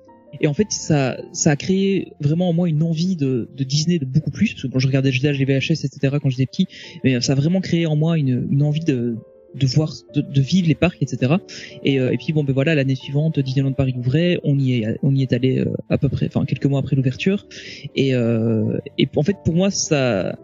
et 0.42 0.48
en 0.48 0.54
fait 0.54 0.68
ça 0.72 1.18
ça 1.34 1.52
a 1.52 1.56
créé 1.56 2.14
vraiment 2.20 2.50
en 2.50 2.54
moi 2.54 2.68
une 2.68 2.84
envie 2.84 3.16
de, 3.16 3.50
de 3.56 3.64
Disney 3.64 4.00
de 4.00 4.06
beaucoup 4.06 4.32
plus. 4.32 4.52
Parce 4.54 4.64
que 4.64 4.68
bon 4.68 4.80
je 4.80 4.88
regardais 4.88 5.12
déjà 5.12 5.32
les 5.32 5.46
VHS 5.46 5.86
etc 5.86 6.18
quand 6.22 6.30
j'étais 6.30 6.46
petit. 6.46 6.68
Mais 7.04 7.22
ça 7.22 7.34
a 7.34 7.36
vraiment 7.36 7.62
créé 7.62 7.86
en 7.86 7.96
moi 7.96 8.18
une, 8.18 8.48
une 8.52 8.64
envie 8.64 8.84
de 8.84 9.18
de 9.56 9.68
voir 9.68 9.94
de, 10.14 10.22
de 10.22 10.42
vivre 10.42 10.68
les 10.68 10.76
parcs 10.76 11.02
etc 11.02 11.36
et, 11.84 12.00
euh, 12.00 12.12
et 12.12 12.18
puis 12.18 12.34
bon 12.34 12.44
ben 12.44 12.54
voilà 12.54 12.76
l'année 12.76 12.96
suivante 12.96 13.40
Disneyland 13.40 13.74
Paris 13.74 13.96
ouvrait. 13.98 14.40
On 14.44 14.58
y 14.58 14.74
est 14.74 14.98
on 15.04 15.16
y 15.16 15.22
est 15.22 15.34
allé 15.34 15.60
euh, 15.60 15.74
à 15.90 15.98
peu 15.98 16.10
près 16.10 16.28
enfin 16.28 16.46
quelques 16.46 16.66
mois 16.66 16.80
après 16.80 16.96
l'ouverture. 16.96 17.48
Et 17.96 18.14
euh, 18.16 18.78
et 18.98 19.08
en 19.16 19.24
fait 19.24 19.38
pour 19.44 19.56
moi 19.56 19.72
ça 19.72 20.38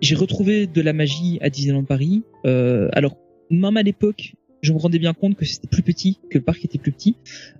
j'ai 0.00 0.14
retrouvé 0.14 0.66
de 0.66 0.80
la 0.80 0.92
magie 0.92 1.38
à 1.40 1.50
Disneyland 1.50 1.84
Paris. 1.84 2.22
Alors 2.44 3.16
même 3.50 3.76
à 3.76 3.82
l'époque 3.82 4.34
je 4.62 4.72
me 4.72 4.78
rendais 4.78 4.98
bien 4.98 5.12
compte 5.12 5.36
que 5.36 5.44
c'était 5.44 5.66
plus 5.66 5.82
petit 5.82 6.20
que 6.30 6.38
le 6.38 6.44
parc 6.44 6.64
était 6.64 6.78
plus 6.78 6.92
petit. 6.92 7.16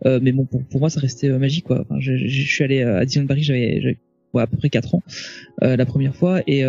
Euh, 0.06 0.20
mais 0.22 0.32
bon 0.32 0.46
pour, 0.46 0.80
moi 0.80 0.88
ça 0.90 1.00
restait 1.00 1.28
euh, 1.28 1.38
magique 1.38 1.64
quoi. 1.64 1.80
Enfin, 1.82 1.96
je, 1.98 2.16
je, 2.16 2.26
je 2.26 2.52
suis 2.52 2.64
allé 2.64 2.82
à 2.82 3.04
Disneyland 3.04 3.28
Paris 3.28 3.42
j'avais 3.42 3.98
ouais, 4.34 4.42
à 4.42 4.46
peu 4.46 4.56
près 4.56 4.70
4 4.70 4.94
ans 4.94 5.02
euh, 5.62 5.76
la 5.76 5.86
première 5.86 6.14
fois. 6.14 6.42
Et 6.46 6.64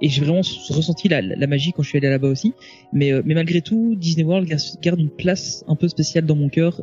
et 0.00 0.08
j'ai 0.08 0.20
vraiment 0.22 0.40
ressenti 0.70 1.08
la, 1.08 1.22
la 1.22 1.46
magie 1.46 1.72
quand 1.72 1.82
je 1.82 1.88
suis 1.88 1.98
allé 1.98 2.08
là-bas 2.08 2.28
aussi. 2.28 2.52
Mais, 2.92 3.12
euh, 3.12 3.22
mais 3.24 3.34
malgré 3.34 3.60
tout, 3.62 3.94
Disney 3.96 4.24
World 4.24 4.48
garde- 4.82 5.00
une 5.00 5.10
place 5.10 5.64
un 5.68 5.76
peu 5.76 5.88
spéciale 5.88 6.26
dans 6.26 6.36
mon 6.36 6.48
cœur. 6.48 6.82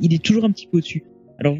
Il 0.00 0.12
est 0.12 0.22
toujours 0.22 0.44
un 0.44 0.50
petit 0.50 0.66
peu 0.66 0.78
au-dessus. 0.78 1.04
Alors, 1.38 1.56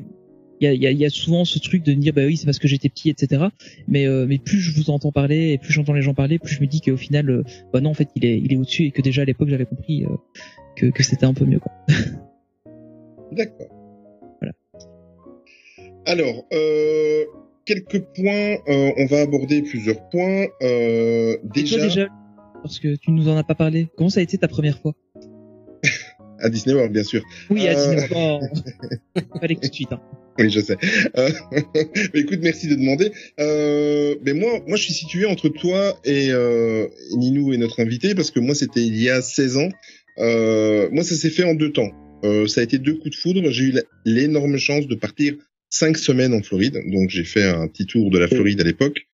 il 0.61 0.64
y 0.64 0.66
a, 0.66 0.74
y, 0.74 0.87
a, 0.88 0.90
y 0.90 1.04
a 1.04 1.11
souvent 1.11 1.44
ce 1.44 1.61
truc 1.61 1.84
de 1.84 1.92
dire 1.92 2.12
bah 2.12 2.26
oui 2.26 2.37
c'est 2.37 2.44
parce 2.44 2.58
que 2.58 2.66
j'étais 2.66 2.88
petit 2.88 3.11
etc. 3.11 3.44
Mais 3.87 4.06
euh, 4.08 4.26
mais 4.28 4.38
plus 4.38 4.58
je 4.58 4.74
vous 4.74 4.90
entends 4.90 5.12
parler 5.12 5.52
et 5.52 5.58
plus 5.58 5.72
j'entends 5.72 5.92
les 5.92 6.02
gens 6.02 6.14
parler, 6.14 6.40
plus 6.40 6.52
je 6.52 6.61
me 6.61 6.66
dis 6.66 6.80
qu'au 6.80 6.96
final 6.96 7.30
euh, 7.30 7.44
bah 7.72 7.80
non 7.80 7.90
en 7.90 7.94
fait 7.94 8.08
il 8.16 8.24
est 8.24 8.38
il 8.38 8.52
est 8.52 8.56
au-dessus 8.56 8.87
et 8.87 8.90
que 8.90 9.00
déjà 9.00 9.22
à 9.22 9.24
l'époque 9.24 9.50
j'avais 9.50 9.66
compris 9.66 10.04
euh, 10.04 10.08
que 10.74 10.87
que 10.87 11.04
c'était 11.04 11.26
un 11.26 11.32
peu 11.32 11.44
mieux 11.44 11.61
quoi. 11.61 11.70
D'accord. 13.30 13.68
Voilà. 14.40 14.52
Alors, 16.06 16.44
euh, 16.52 17.24
quelques 17.68 18.00
points. 18.16 18.57
euh, 18.68 18.90
on 18.96 19.07
va 19.07 19.20
aborder 19.20 19.62
plusieurs 19.62 20.09
points. 20.09 20.46
Euh, 20.62 21.37
toi, 21.37 21.50
déjà, 21.52 22.09
parce 22.62 22.81
que 22.81 22.96
tu 22.96 23.11
nous 23.12 23.28
en 23.28 23.37
as 23.37 23.44
pas 23.44 23.54
parlé. 23.54 23.88
Comment 23.96 24.11
ça 24.11 24.20
a 24.20 24.22
été 24.22 24.38
ta 24.38 24.48
première 24.48 24.78
fois? 24.81 24.94
À 26.40 26.48
Disney 26.50 26.72
World, 26.72 26.92
bien 26.92 27.02
sûr. 27.02 27.20
Oui, 27.50 27.66
à 27.66 27.76
Euh, 27.76 27.94
Disney 27.94 28.09
World. 28.14 28.48
Oh. 29.16 29.38
Fallait 29.40 29.57
tout 29.57 29.68
de 29.68 29.74
suite. 29.74 29.92
Hein. 29.92 30.00
Oui, 30.38 30.50
je 30.50 30.61
sais. 30.61 30.76
Euh, 31.16 31.31
mais 32.14 32.20
écoute, 32.20 32.38
merci 32.40 32.68
de 32.68 32.76
demander. 32.76 33.11
Euh, 33.40 34.14
mais 34.24 34.35
moi, 34.35 34.61
moi, 34.68 34.76
je 34.76 34.85
suis 34.85 34.92
situé 34.92 35.26
entre 35.26 35.48
toi 35.48 35.98
et, 36.04 36.28
euh, 36.31 36.87
Ninou 37.16 37.52
et 37.52 37.57
notre 37.57 37.81
invité 37.81 38.14
parce 38.14 38.31
que 38.31 38.38
moi, 38.38 38.54
c'était 38.54 38.83
il 38.87 38.96
y 39.02 39.11
a 39.11 39.20
16 39.20 39.57
ans. 39.57 39.68
Euh, 40.18 40.88
moi, 40.92 41.02
ça 41.02 41.16
s'est 41.16 41.31
fait 41.31 41.42
en 41.42 41.54
deux 41.54 41.72
temps. 41.72 41.90
Euh, 42.24 42.46
ça 42.46 42.61
a 42.61 42.64
été 42.64 42.78
deux 42.78 42.94
coups 42.94 43.16
de 43.16 43.20
foudre. 43.20 43.50
J'ai 43.50 43.64
eu 43.64 43.74
l'énorme 44.04 44.59
chance 44.59 44.87
de 44.87 44.94
partir 44.94 45.35
cinq 45.70 45.98
semaines 45.98 46.35
en 46.35 46.42
Floride. 46.42 46.81
Donc, 46.87 47.11
j'ai 47.11 47.24
fait 47.24 47.44
un 47.44 47.68
petit 47.68 47.87
tour 47.87 48.11
de 48.11 48.18
la 48.18 48.28
Floride 48.28 48.61
à 48.61 48.64
l'époque. 48.64 49.07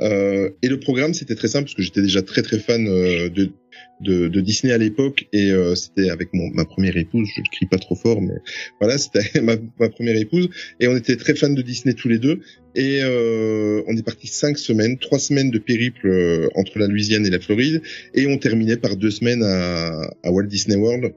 Euh, 0.00 0.50
et 0.62 0.68
le 0.68 0.78
programme, 0.78 1.14
c'était 1.14 1.34
très 1.34 1.48
simple 1.48 1.64
parce 1.64 1.74
que 1.74 1.82
j'étais 1.82 2.02
déjà 2.02 2.22
très 2.22 2.42
très 2.42 2.58
fan 2.58 2.86
euh, 2.86 3.28
de, 3.28 3.52
de, 4.00 4.28
de 4.28 4.40
Disney 4.40 4.72
à 4.72 4.78
l'époque 4.78 5.28
et 5.32 5.50
euh, 5.50 5.74
c'était 5.74 6.10
avec 6.10 6.32
mon, 6.34 6.48
ma 6.50 6.64
première 6.64 6.96
épouse. 6.96 7.28
Je 7.34 7.40
ne 7.40 7.46
crie 7.46 7.66
pas 7.66 7.78
trop 7.78 7.94
fort, 7.94 8.20
mais 8.20 8.34
voilà, 8.80 8.98
c'était 8.98 9.40
ma, 9.40 9.56
ma 9.78 9.88
première 9.88 10.16
épouse 10.16 10.50
et 10.80 10.88
on 10.88 10.96
était 10.96 11.16
très 11.16 11.34
fans 11.34 11.50
de 11.50 11.62
Disney 11.62 11.94
tous 11.94 12.08
les 12.08 12.18
deux. 12.18 12.40
Et 12.74 13.00
euh, 13.02 13.82
on 13.86 13.96
est 13.96 14.02
parti 14.02 14.26
cinq 14.26 14.58
semaines, 14.58 14.98
trois 14.98 15.18
semaines 15.18 15.50
de 15.50 15.58
périple 15.58 16.08
euh, 16.08 16.48
entre 16.54 16.78
la 16.78 16.86
Louisiane 16.86 17.26
et 17.26 17.30
la 17.30 17.38
Floride, 17.38 17.82
et 18.14 18.26
on 18.26 18.38
terminait 18.38 18.78
par 18.78 18.96
deux 18.96 19.10
semaines 19.10 19.42
à, 19.42 20.00
à 20.22 20.30
Walt 20.30 20.46
Disney 20.46 20.76
World. 20.76 21.12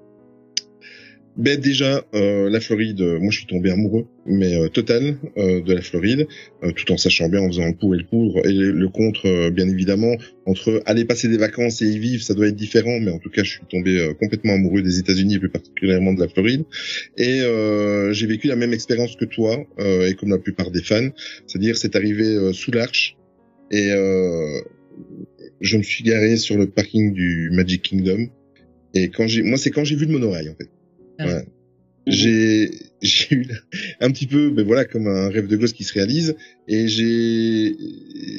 Ben 1.37 1.59
déjà, 1.59 2.01
euh, 2.13 2.49
la 2.49 2.61
Floride, 2.61 3.01
euh, 3.01 3.19
moi 3.19 3.29
je 3.29 3.39
suis 3.39 3.47
tombé 3.47 3.69
amoureux, 3.69 4.07
mais 4.25 4.55
euh, 4.55 4.69
total 4.69 5.17
euh, 5.37 5.61
de 5.61 5.73
la 5.73 5.81
Floride, 5.81 6.27
euh, 6.63 6.71
tout 6.71 6.89
en 6.93 6.97
sachant 6.97 7.27
bien, 7.27 7.41
en 7.41 7.49
faisant 7.49 7.67
le 7.67 7.73
pour 7.73 7.93
et 7.93 7.97
le 7.97 8.05
pour 8.05 8.45
et 8.45 8.53
le, 8.53 8.71
le 8.71 8.87
contre, 8.87 9.49
bien 9.49 9.67
évidemment, 9.67 10.15
entre 10.45 10.81
aller 10.85 11.03
passer 11.03 11.27
des 11.27 11.37
vacances 11.37 11.81
et 11.81 11.87
y 11.87 11.99
vivre, 11.99 12.23
ça 12.23 12.35
doit 12.35 12.47
être 12.47 12.55
différent, 12.55 13.01
mais 13.01 13.11
en 13.11 13.19
tout 13.19 13.29
cas, 13.29 13.43
je 13.43 13.49
suis 13.49 13.65
tombé 13.69 14.11
complètement 14.17 14.53
amoureux 14.53 14.81
des 14.81 14.97
États-Unis 14.97 15.35
et 15.35 15.39
plus 15.39 15.49
particulièrement 15.49 16.13
de 16.13 16.21
la 16.21 16.29
Floride. 16.29 16.63
Et 17.17 17.41
j'ai 18.11 18.27
vécu 18.27 18.47
la 18.47 18.55
même 18.55 18.71
expérience 18.71 19.15
que 19.17 19.25
toi, 19.25 19.57
et 19.79 20.13
comme 20.15 20.29
la 20.29 20.37
plupart 20.37 20.71
des 20.71 20.83
fans, 20.83 21.09
c'est-à-dire 21.47 21.75
c'est 21.75 21.95
arrivé 21.95 22.53
sous 22.53 22.71
l'arche 22.71 23.17
et 23.71 23.89
je 25.61 25.77
me 25.77 25.83
suis 25.83 26.03
garé 26.03 26.37
sur 26.37 26.57
le 26.57 26.67
parking 26.67 27.13
du 27.13 27.49
Magic 27.51 27.81
Kingdom. 27.81 28.27
Et 28.93 29.09
quand 29.09 29.27
j'ai, 29.27 29.43
moi 29.43 29.57
c'est 29.57 29.71
quand 29.71 29.83
j'ai 29.83 29.95
vu 29.95 30.05
le 30.05 30.13
monorail 30.13 30.49
en 30.49 30.55
fait. 30.55 30.69
Ouais. 31.19 31.45
J'ai 32.07 32.69
j'ai 33.01 33.35
eu 33.35 33.47
un 33.99 34.11
petit 34.11 34.27
peu, 34.27 34.51
ben 34.51 34.65
voilà, 34.65 34.85
comme 34.85 35.07
un 35.07 35.29
rêve 35.29 35.47
de 35.47 35.55
gosse 35.55 35.73
qui 35.73 35.83
se 35.83 35.93
réalise, 35.93 36.35
et 36.67 36.87
j'ai 36.87 37.75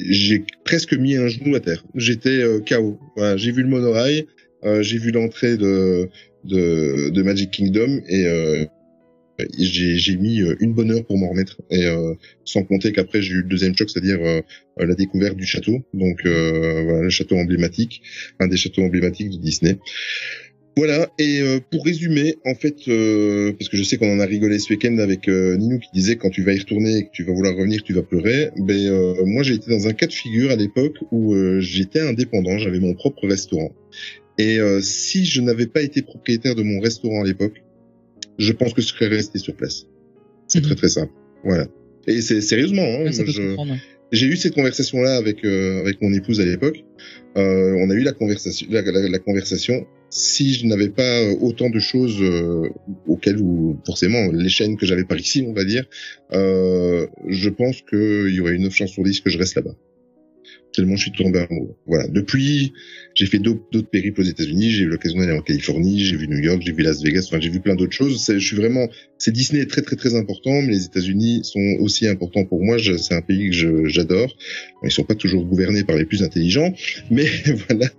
j'ai 0.09 0.43
presque 0.63 0.93
mis 0.93 1.15
un 1.15 1.27
genou 1.27 1.55
à 1.55 1.59
terre. 1.59 1.83
J'étais 1.95 2.41
euh, 2.41 2.59
KO. 2.59 2.97
Voilà, 3.15 3.35
j'ai 3.35 3.51
vu 3.51 3.63
le 3.63 3.67
monorail, 3.67 4.25
euh, 4.63 4.81
j'ai 4.81 4.97
vu 4.97 5.11
l'entrée 5.11 5.57
de, 5.57 6.09
de 6.45 7.09
de 7.09 7.23
Magic 7.23 7.51
Kingdom 7.51 8.01
et 8.07 8.25
euh, 8.25 8.65
j'ai 9.59 9.97
j'ai 9.97 10.17
mis 10.17 10.41
euh, 10.41 10.55
une 10.59 10.73
bonne 10.73 10.91
heure 10.91 11.05
pour 11.05 11.17
m'en 11.17 11.29
remettre. 11.29 11.61
Et 11.69 11.85
euh, 11.85 12.13
sans 12.45 12.63
compter 12.63 12.91
qu'après 12.91 13.21
j'ai 13.21 13.33
eu 13.33 13.41
le 13.41 13.49
deuxième 13.49 13.75
choc, 13.75 13.89
c'est-à-dire 13.89 14.19
euh, 14.21 14.41
la 14.77 14.95
découverte 14.95 15.35
du 15.35 15.45
château. 15.45 15.83
Donc 15.93 16.25
euh, 16.25 16.83
voilà, 16.83 17.01
le 17.03 17.09
château 17.09 17.35
emblématique, 17.37 18.01
un 18.39 18.47
des 18.47 18.57
châteaux 18.57 18.83
emblématiques 18.83 19.29
de 19.29 19.37
Disney. 19.37 19.77
Voilà, 20.77 21.09
et 21.19 21.41
euh, 21.41 21.59
pour 21.71 21.83
résumer, 21.83 22.35
en 22.45 22.53
fait, 22.55 22.75
euh, 22.87 23.51
parce 23.53 23.67
que 23.69 23.75
je 23.77 23.83
sais 23.83 23.97
qu'on 23.97 24.13
en 24.15 24.19
a 24.19 24.25
rigolé 24.25 24.59
ce 24.59 24.71
week-end 24.71 24.97
avec 24.99 25.27
euh, 25.27 25.57
Ninou 25.57 25.79
qui 25.79 25.89
disait 25.93 26.15
quand 26.15 26.29
tu 26.29 26.43
vas 26.43 26.53
y 26.53 26.59
retourner 26.59 26.97
et 26.99 27.03
que 27.03 27.09
tu 27.11 27.23
vas 27.23 27.33
vouloir 27.33 27.55
revenir, 27.55 27.81
tu 27.83 27.93
vas 27.93 28.03
pleurer. 28.03 28.51
Ben 28.57 28.77
euh, 28.87 29.25
moi 29.25 29.41
j'ai 29.43 29.55
été 29.55 29.69
dans 29.71 29.87
un 29.87 29.93
cas 29.93 30.05
de 30.07 30.13
figure 30.13 30.51
à 30.51 30.55
l'époque 30.55 30.95
où 31.11 31.33
euh, 31.33 31.59
j'étais 31.59 31.99
indépendant, 32.01 32.57
j'avais 32.59 32.79
mon 32.79 32.93
propre 32.93 33.27
restaurant. 33.27 33.71
Et 34.37 34.59
euh, 34.59 34.79
si 34.81 35.25
je 35.25 35.41
n'avais 35.41 35.65
pas 35.67 35.81
été 35.81 36.03
propriétaire 36.03 36.53
de 36.55 36.61
mon 36.63 36.79
restaurant 36.79 37.23
à 37.23 37.25
l'époque, 37.25 37.63
je 38.37 38.53
pense 38.53 38.73
que 38.73 38.81
je 38.81 38.87
serais 38.87 39.07
resté 39.07 39.39
sur 39.39 39.55
place. 39.55 39.87
C'est 40.47 40.59
Mhm. 40.59 40.65
très 40.65 40.75
très 40.75 40.89
simple. 40.89 41.11
Voilà. 41.43 41.67
Et 42.07 42.21
c'est 42.21 42.39
sérieusement, 42.41 42.83
hein, 42.83 43.05
Ouais, 43.05 43.11
je- 43.11 43.55
j'ai 44.11 44.27
eu 44.27 44.37
cette 44.37 44.53
conversation 44.53 45.01
là 45.01 45.15
avec 45.17 45.43
euh, 45.43 45.81
avec 45.81 46.01
mon 46.01 46.13
épouse 46.13 46.39
à 46.39 46.45
l'époque. 46.45 46.83
Euh, 47.35 47.73
on 47.79 47.89
a 47.89 47.93
eu 47.93 48.01
la 48.01 48.13
conversation 48.13 48.67
la, 48.69 48.81
la- 48.83 49.09
la 49.09 49.19
conversation. 49.19 49.85
Si 50.09 50.53
je 50.53 50.65
n'avais 50.65 50.89
pas 50.89 51.21
euh, 51.21 51.35
autant 51.41 51.69
de 51.69 51.79
choses 51.79 52.21
euh, 52.21 52.69
auxquelles 53.07 53.39
ou 53.39 53.77
forcément 53.85 54.31
les 54.31 54.49
chaînes 54.49 54.77
que 54.77 54.85
j'avais 54.85 55.03
par 55.03 55.19
ici, 55.19 55.43
on 55.45 55.53
va 55.53 55.65
dire, 55.65 55.85
euh, 56.33 57.07
je 57.27 57.49
pense 57.49 57.81
qu'il 57.81 58.33
y 58.33 58.39
aurait 58.39 58.55
une 58.55 58.63
9 58.63 58.73
chances 58.73 58.91
sur 58.91 59.03
10 59.03 59.21
que 59.21 59.29
je 59.29 59.37
reste 59.37 59.55
là-bas. 59.55 59.75
Tellement 60.73 60.95
je 60.95 61.03
suis 61.03 61.11
tombé 61.11 61.39
amoureux. 61.39 61.75
Voilà. 61.87 62.07
Depuis, 62.07 62.73
j'ai 63.15 63.25
fait 63.25 63.39
d'autres 63.39 63.89
périples 63.89 64.21
aux 64.21 64.25
États-Unis. 64.25 64.69
J'ai 64.69 64.83
eu 64.83 64.87
l'occasion 64.87 65.17
d'aller 65.17 65.33
en 65.33 65.41
Californie. 65.41 66.05
J'ai 66.05 66.15
vu 66.15 66.27
New 66.27 66.37
York. 66.37 66.61
J'ai 66.63 66.71
vu 66.71 66.83
Las 66.83 67.01
Vegas. 67.01 67.25
Enfin, 67.27 67.39
j'ai 67.39 67.49
vu 67.49 67.59
plein 67.59 67.75
d'autres 67.75 67.93
choses. 67.93 68.23
Je 68.27 68.37
suis 68.37 68.55
vraiment. 68.55 68.87
C'est 69.17 69.31
Disney 69.31 69.61
est 69.61 69.65
très 69.65 69.81
très 69.81 69.95
très 69.95 70.15
important, 70.15 70.61
mais 70.61 70.73
les 70.73 70.85
États-Unis 70.85 71.41
sont 71.43 71.77
aussi 71.79 72.07
importants 72.07 72.45
pour 72.45 72.63
moi. 72.63 72.77
C'est 72.79 73.15
un 73.15 73.21
pays 73.21 73.49
que 73.49 73.87
j'adore. 73.87 74.35
Ils 74.83 74.91
sont 74.91 75.03
pas 75.03 75.15
toujours 75.15 75.45
gouvernés 75.45 75.83
par 75.83 75.95
les 75.95 76.05
plus 76.05 76.21
intelligents, 76.21 76.73
mais 77.09 77.25
voilà. 77.67 77.89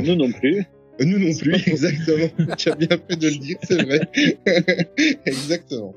Nous 0.00 0.14
non 0.14 0.30
plus. 0.30 0.64
Nous 1.00 1.18
non 1.18 1.34
plus, 1.34 1.54
exactement. 1.66 2.28
tu 2.56 2.70
as 2.70 2.76
bien 2.76 2.88
fait 2.88 3.16
de 3.16 3.28
le 3.28 3.36
dire, 3.36 3.56
c'est 3.62 3.82
vrai. 3.82 4.00
exactement. 5.26 5.94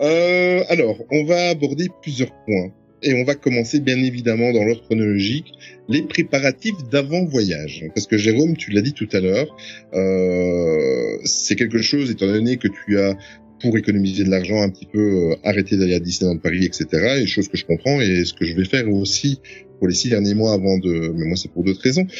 Euh, 0.00 0.62
alors, 0.68 1.04
on 1.10 1.24
va 1.24 1.50
aborder 1.50 1.88
plusieurs 2.02 2.32
points. 2.46 2.72
Et 3.02 3.14
on 3.14 3.24
va 3.24 3.34
commencer 3.34 3.80
bien 3.80 3.96
évidemment 3.96 4.52
dans 4.52 4.62
l'ordre 4.62 4.82
chronologique, 4.82 5.52
les 5.88 6.02
préparatifs 6.02 6.76
d'avant-voyage. 6.90 7.86
Parce 7.94 8.06
que 8.06 8.18
Jérôme, 8.18 8.56
tu 8.58 8.72
l'as 8.72 8.82
dit 8.82 8.92
tout 8.92 9.08
à 9.12 9.20
l'heure, 9.20 9.56
euh, 9.94 11.18
c'est 11.24 11.56
quelque 11.56 11.80
chose, 11.80 12.10
étant 12.10 12.26
donné 12.26 12.58
que 12.58 12.68
tu 12.68 12.98
as, 12.98 13.16
pour 13.62 13.78
économiser 13.78 14.24
de 14.24 14.30
l'argent, 14.30 14.60
un 14.60 14.68
petit 14.68 14.86
peu 14.86 14.98
euh, 15.30 15.36
arrêté 15.44 15.78
d'aller 15.78 15.94
à 15.94 16.00
Disneyland 16.00 16.36
Paris, 16.38 16.66
etc. 16.66 17.20
Et 17.22 17.26
chose 17.26 17.48
que 17.48 17.56
je 17.56 17.64
comprends, 17.64 18.00
et 18.02 18.24
ce 18.26 18.34
que 18.34 18.44
je 18.44 18.54
vais 18.54 18.66
faire 18.66 18.86
aussi 18.92 19.40
pour 19.80 19.88
les 19.88 19.94
six 19.94 20.08
derniers 20.10 20.34
mois 20.34 20.52
avant 20.52 20.78
de... 20.78 21.12
Mais 21.16 21.26
moi, 21.26 21.36
c'est 21.36 21.50
pour 21.50 21.64
d'autres 21.64 21.82
raisons. 21.82 22.06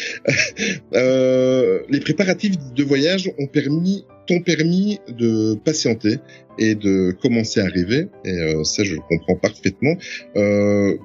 Euh, 0.92 1.80
les 1.88 2.00
préparatifs 2.00 2.56
de 2.74 2.82
voyage 2.82 3.30
ont 3.38 3.46
permis, 3.46 4.04
t'ont 4.26 4.40
permis 4.40 4.98
de 5.08 5.54
patienter 5.54 6.18
et 6.58 6.74
de 6.74 7.12
commencer 7.22 7.60
à 7.60 7.66
rêver. 7.66 8.08
Et 8.24 8.32
euh, 8.32 8.64
ça, 8.64 8.82
je 8.82 8.96
comprends 8.96 9.36
parfaitement. 9.36 9.94
Euh, 10.36 10.96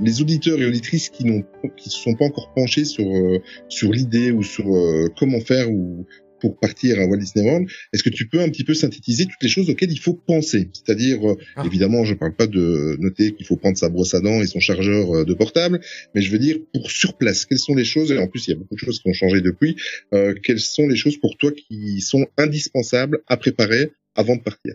les 0.00 0.20
auditeurs 0.20 0.60
et 0.60 0.66
auditrices 0.66 1.08
qui 1.08 1.24
n'ont, 1.24 1.42
qui 1.76 1.90
se 1.90 1.98
sont 1.98 2.14
pas 2.14 2.24
encore 2.24 2.52
penchés 2.54 2.84
sur 2.84 3.04
euh, 3.04 3.38
sur 3.68 3.92
l'idée 3.92 4.30
ou 4.30 4.42
sur 4.42 4.72
euh, 4.74 5.08
comment 5.18 5.40
faire 5.40 5.70
ou 5.70 6.06
pour 6.40 6.58
partir 6.58 6.98
à 6.98 7.04
Walt 7.06 7.18
Disney 7.18 7.44
World, 7.46 7.68
est-ce 7.92 8.02
que 8.02 8.10
tu 8.10 8.28
peux 8.28 8.40
un 8.40 8.48
petit 8.48 8.64
peu 8.64 8.74
synthétiser 8.74 9.26
toutes 9.26 9.42
les 9.42 9.48
choses 9.48 9.70
auxquelles 9.70 9.92
il 9.92 10.00
faut 10.00 10.14
penser? 10.14 10.70
C'est-à-dire, 10.72 11.30
euh, 11.30 11.36
Ah. 11.56 11.62
évidemment, 11.66 12.04
je 12.04 12.14
parle 12.14 12.34
pas 12.34 12.46
de 12.46 12.96
noter 12.98 13.32
qu'il 13.34 13.46
faut 13.46 13.56
prendre 13.56 13.76
sa 13.76 13.88
brosse 13.88 14.14
à 14.14 14.20
dents 14.20 14.40
et 14.40 14.46
son 14.46 14.60
chargeur 14.60 15.14
euh, 15.14 15.24
de 15.24 15.34
portable, 15.34 15.80
mais 16.14 16.22
je 16.22 16.30
veux 16.32 16.38
dire 16.38 16.56
pour 16.72 16.90
sur 16.90 17.16
place, 17.16 17.44
quelles 17.44 17.58
sont 17.58 17.74
les 17.74 17.84
choses 17.84 18.10
Et 18.10 18.18
en 18.18 18.26
plus, 18.26 18.48
il 18.48 18.50
y 18.50 18.54
a 18.54 18.56
beaucoup 18.56 18.74
de 18.74 18.80
choses 18.80 19.00
qui 19.00 19.08
ont 19.08 19.12
changé 19.12 19.40
depuis. 19.40 19.76
Euh, 20.14 20.34
quelles 20.42 20.60
sont 20.60 20.88
les 20.88 20.96
choses 20.96 21.18
pour 21.18 21.36
toi 21.36 21.52
qui 21.52 22.00
sont 22.00 22.26
indispensables 22.38 23.18
à 23.28 23.36
préparer 23.36 23.92
avant 24.14 24.36
de 24.36 24.42
partir? 24.42 24.74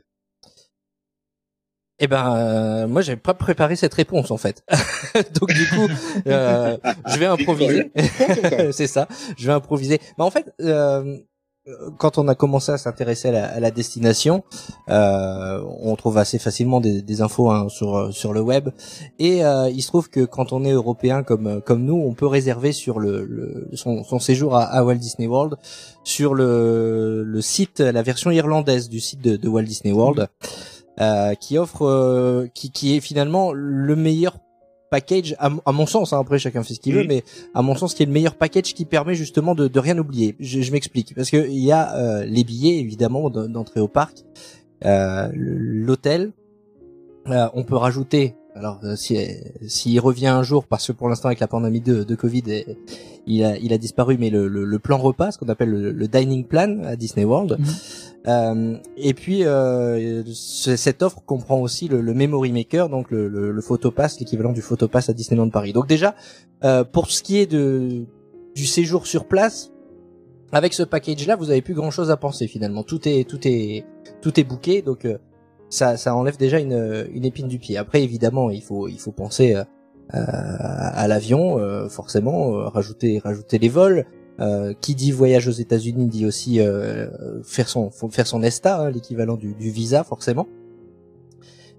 Eh 1.99 2.07
ben, 2.07 2.36
euh, 2.36 2.88
moi, 2.88 3.01
j'avais 3.01 3.16
pas 3.20 3.34
préparé 3.34 3.78
cette 3.78 3.93
réponse 3.93 4.30
en 4.30 4.36
fait. 4.38 4.63
Donc 5.39 5.53
du 5.53 5.66
coup, 5.68 5.88
euh, 6.28 6.78
je 7.07 7.18
vais 7.18 7.26
improviser. 7.38 7.89
c'est 8.74 8.88
ça. 8.88 9.07
Je 9.38 9.45
vais 9.47 9.53
improviser. 9.53 9.99
Mais 10.18 10.24
en 10.26 10.30
fait, 10.30 10.51
euh, 10.59 11.18
quand 11.97 12.18
on 12.18 12.28
a 12.28 12.36
commencé 12.36 12.72
à 12.72 12.78
s'intéresser 12.78 13.30
à, 13.30 13.32
la- 13.32 13.47
à 13.47 13.59
la 13.59 13.72
destination, 13.72 14.43
euh, 14.89 15.61
on 15.82 15.95
trouve 15.95 16.18
assez 16.18 16.38
facilement 16.39 16.80
des, 16.80 17.01
des 17.01 17.22
infos 17.22 17.49
hein, 17.49 17.70
sur 17.70 18.13
sur 18.13 18.34
le 18.34 18.41
web. 18.41 18.70
Et 19.20 19.43
euh, 19.43 19.70
il 19.70 19.82
se 19.82 19.88
trouve 19.88 20.09
que 20.09 20.26
quand 20.26 20.53
on 20.53 20.63
est 20.63 20.72
européen 20.72 21.24
comme 21.24 21.61
comme 21.61 21.84
nous, 21.84 21.95
on 21.95 22.13
peut 22.13 22.28
réserver 22.28 22.72
sur 22.72 22.99
le, 22.99 23.26
le- 23.26 23.70
son, 23.74 24.03
son 24.03 24.20
séjour 24.20 24.55
à, 24.55 24.63
à 24.63 24.84
Walt 24.84 24.95
Disney 24.95 25.28
World 25.28 25.55
sur 26.03 26.34
le 26.36 27.24
le 27.24 27.41
site, 27.41 27.80
la 27.80 28.03
version 28.03 28.30
irlandaise 28.32 28.89
du 28.89 28.99
site 28.99 29.22
de, 29.22 29.36
de 29.36 29.47
Walt 29.49 29.63
Disney 29.63 29.93
World 29.93 30.28
euh, 31.01 31.34
qui 31.34 31.57
offre, 31.57 31.82
euh, 31.86 32.47
qui, 32.53 32.72
qui 32.72 32.95
est 32.95 32.99
finalement 33.01 33.51
le 33.53 33.95
meilleur 33.95 34.38
package, 34.89 35.36
à, 35.39 35.71
mon 35.71 35.86
sens, 35.86 36.13
hein, 36.13 36.19
après 36.19 36.39
chacun 36.39 36.63
fait 36.63 36.73
ce 36.73 36.79
qu'il 36.79 36.93
veut, 36.93 37.05
mais 37.07 37.23
à 37.53 37.61
mon 37.61 37.75
sens, 37.75 37.93
qui 37.93 38.03
est 38.03 38.05
le 38.05 38.11
meilleur 38.11 38.36
package 38.36 38.73
qui 38.73 38.86
permet 38.86 39.15
justement 39.15 39.55
de, 39.55 39.67
de 39.67 39.79
rien 39.79 39.97
oublier. 39.97 40.36
Je, 40.39 40.61
je 40.61 40.71
m'explique, 40.71 41.13
parce 41.15 41.29
que 41.29 41.47
il 41.49 41.63
y 41.63 41.71
a 41.71 41.95
euh, 41.95 42.25
les 42.25 42.43
billets 42.43 42.77
évidemment 42.79 43.29
d'en- 43.29 43.49
d'entrée 43.49 43.79
au 43.81 43.88
parc, 43.88 44.17
euh, 44.86 45.29
l'hôtel, 45.33 46.31
euh, 47.27 47.47
on 47.53 47.63
peut 47.63 47.75
rajouter. 47.75 48.36
Alors, 48.57 48.79
euh, 48.86 48.95
si 48.95 49.17
s'il 49.67 49.99
revient 49.99 50.27
un 50.27 50.43
jour, 50.43 50.65
parce 50.65 50.88
que 50.88 50.93
pour 50.93 51.09
l'instant 51.09 51.27
avec 51.27 51.41
la 51.41 51.47
pandémie 51.47 51.81
de, 51.81 52.03
de 52.03 52.15
Covid, 52.15 52.43
eh, 52.47 52.77
il 53.27 53.43
a, 53.43 53.57
il 53.57 53.73
a 53.73 53.77
disparu, 53.77 54.15
mais 54.17 54.29
le, 54.29 54.47
le, 54.47 54.63
le 54.63 54.79
plan 54.79 54.97
repas, 54.97 55.31
ce 55.31 55.38
qu'on 55.39 55.49
appelle 55.49 55.71
le, 55.71 55.91
le 55.91 56.07
dining 56.07 56.45
plan 56.45 56.81
à 56.86 56.95
Disney 56.95 57.25
World. 57.25 57.57
Mhm. 57.59 57.65
Euh, 58.28 58.78
et 58.97 59.13
puis 59.13 59.45
euh, 59.45 60.23
ce- 60.34 60.76
cette 60.76 61.03
offre 61.03 61.21
comprend 61.26 61.59
aussi 61.59 61.88
le, 61.88 62.01
Memory 62.13 62.51
Maker, 62.51 62.89
donc 62.89 63.11
le, 63.11 63.61
photopass, 63.61 64.19
l'équivalent 64.19 64.51
du 64.51 64.61
photopass 64.61 65.09
à 65.09 65.13
Disneyland 65.13 65.49
Paris. 65.49 65.73
Donc 65.73 65.88
déjà, 65.88 66.15
euh, 66.63 66.84
pour 66.84 67.11
ce 67.11 67.21
qui 67.21 67.38
est 67.38 67.45
du 67.45 68.65
séjour 68.65 69.05
sur 69.05 69.26
place, 69.26 69.71
avec 70.51 70.73
ce 70.73 70.84
package-là, 70.84 71.36
vous 71.36 71.51
avez 71.51 71.61
plus 71.61 71.73
grand-chose 71.73 72.09
à 72.11 72.17
penser 72.17 72.47
finalement. 72.47 72.84
Tout 72.84 73.07
est 73.07 73.30
tout 73.30 73.39
est 73.45 73.86
tout 74.21 74.39
est 74.39 74.43
booké, 74.43 74.82
donc 74.82 75.05
euh, 75.05 75.17
ça 75.69 76.15
enlève 76.15 76.38
déjà 76.38 76.59
une 76.59 77.07
une 77.13 77.26
épine 77.26 77.47
du 77.47 77.59
pied. 77.59 77.78
Après 77.78 78.01
évidemment, 78.01 78.49
il 78.49 78.61
faut 78.63 78.88
il 78.88 78.99
faut 78.99 79.11
penser 79.11 79.55
euh, 79.55 79.63
à 80.13 81.07
l'avion, 81.07 81.59
forcément, 81.89 82.51
rajouter 82.69 83.19
rajouter 83.19 83.57
les 83.59 83.69
vols. 83.69 84.05
Euh, 84.41 84.73
qui 84.81 84.95
dit 84.95 85.13
voyage 85.13 85.47
aux 85.47 85.51
États-Unis 85.51 86.07
dit 86.07 86.25
aussi 86.25 86.59
euh, 86.59 87.07
faire 87.43 87.69
son 87.69 87.89
faire 87.89 88.27
son 88.27 88.43
ESTA, 88.43 88.81
hein, 88.81 88.89
l'équivalent 88.89 89.38
du, 89.38 89.53
du 89.53 89.69
visa 89.69 90.03
forcément. 90.03 90.45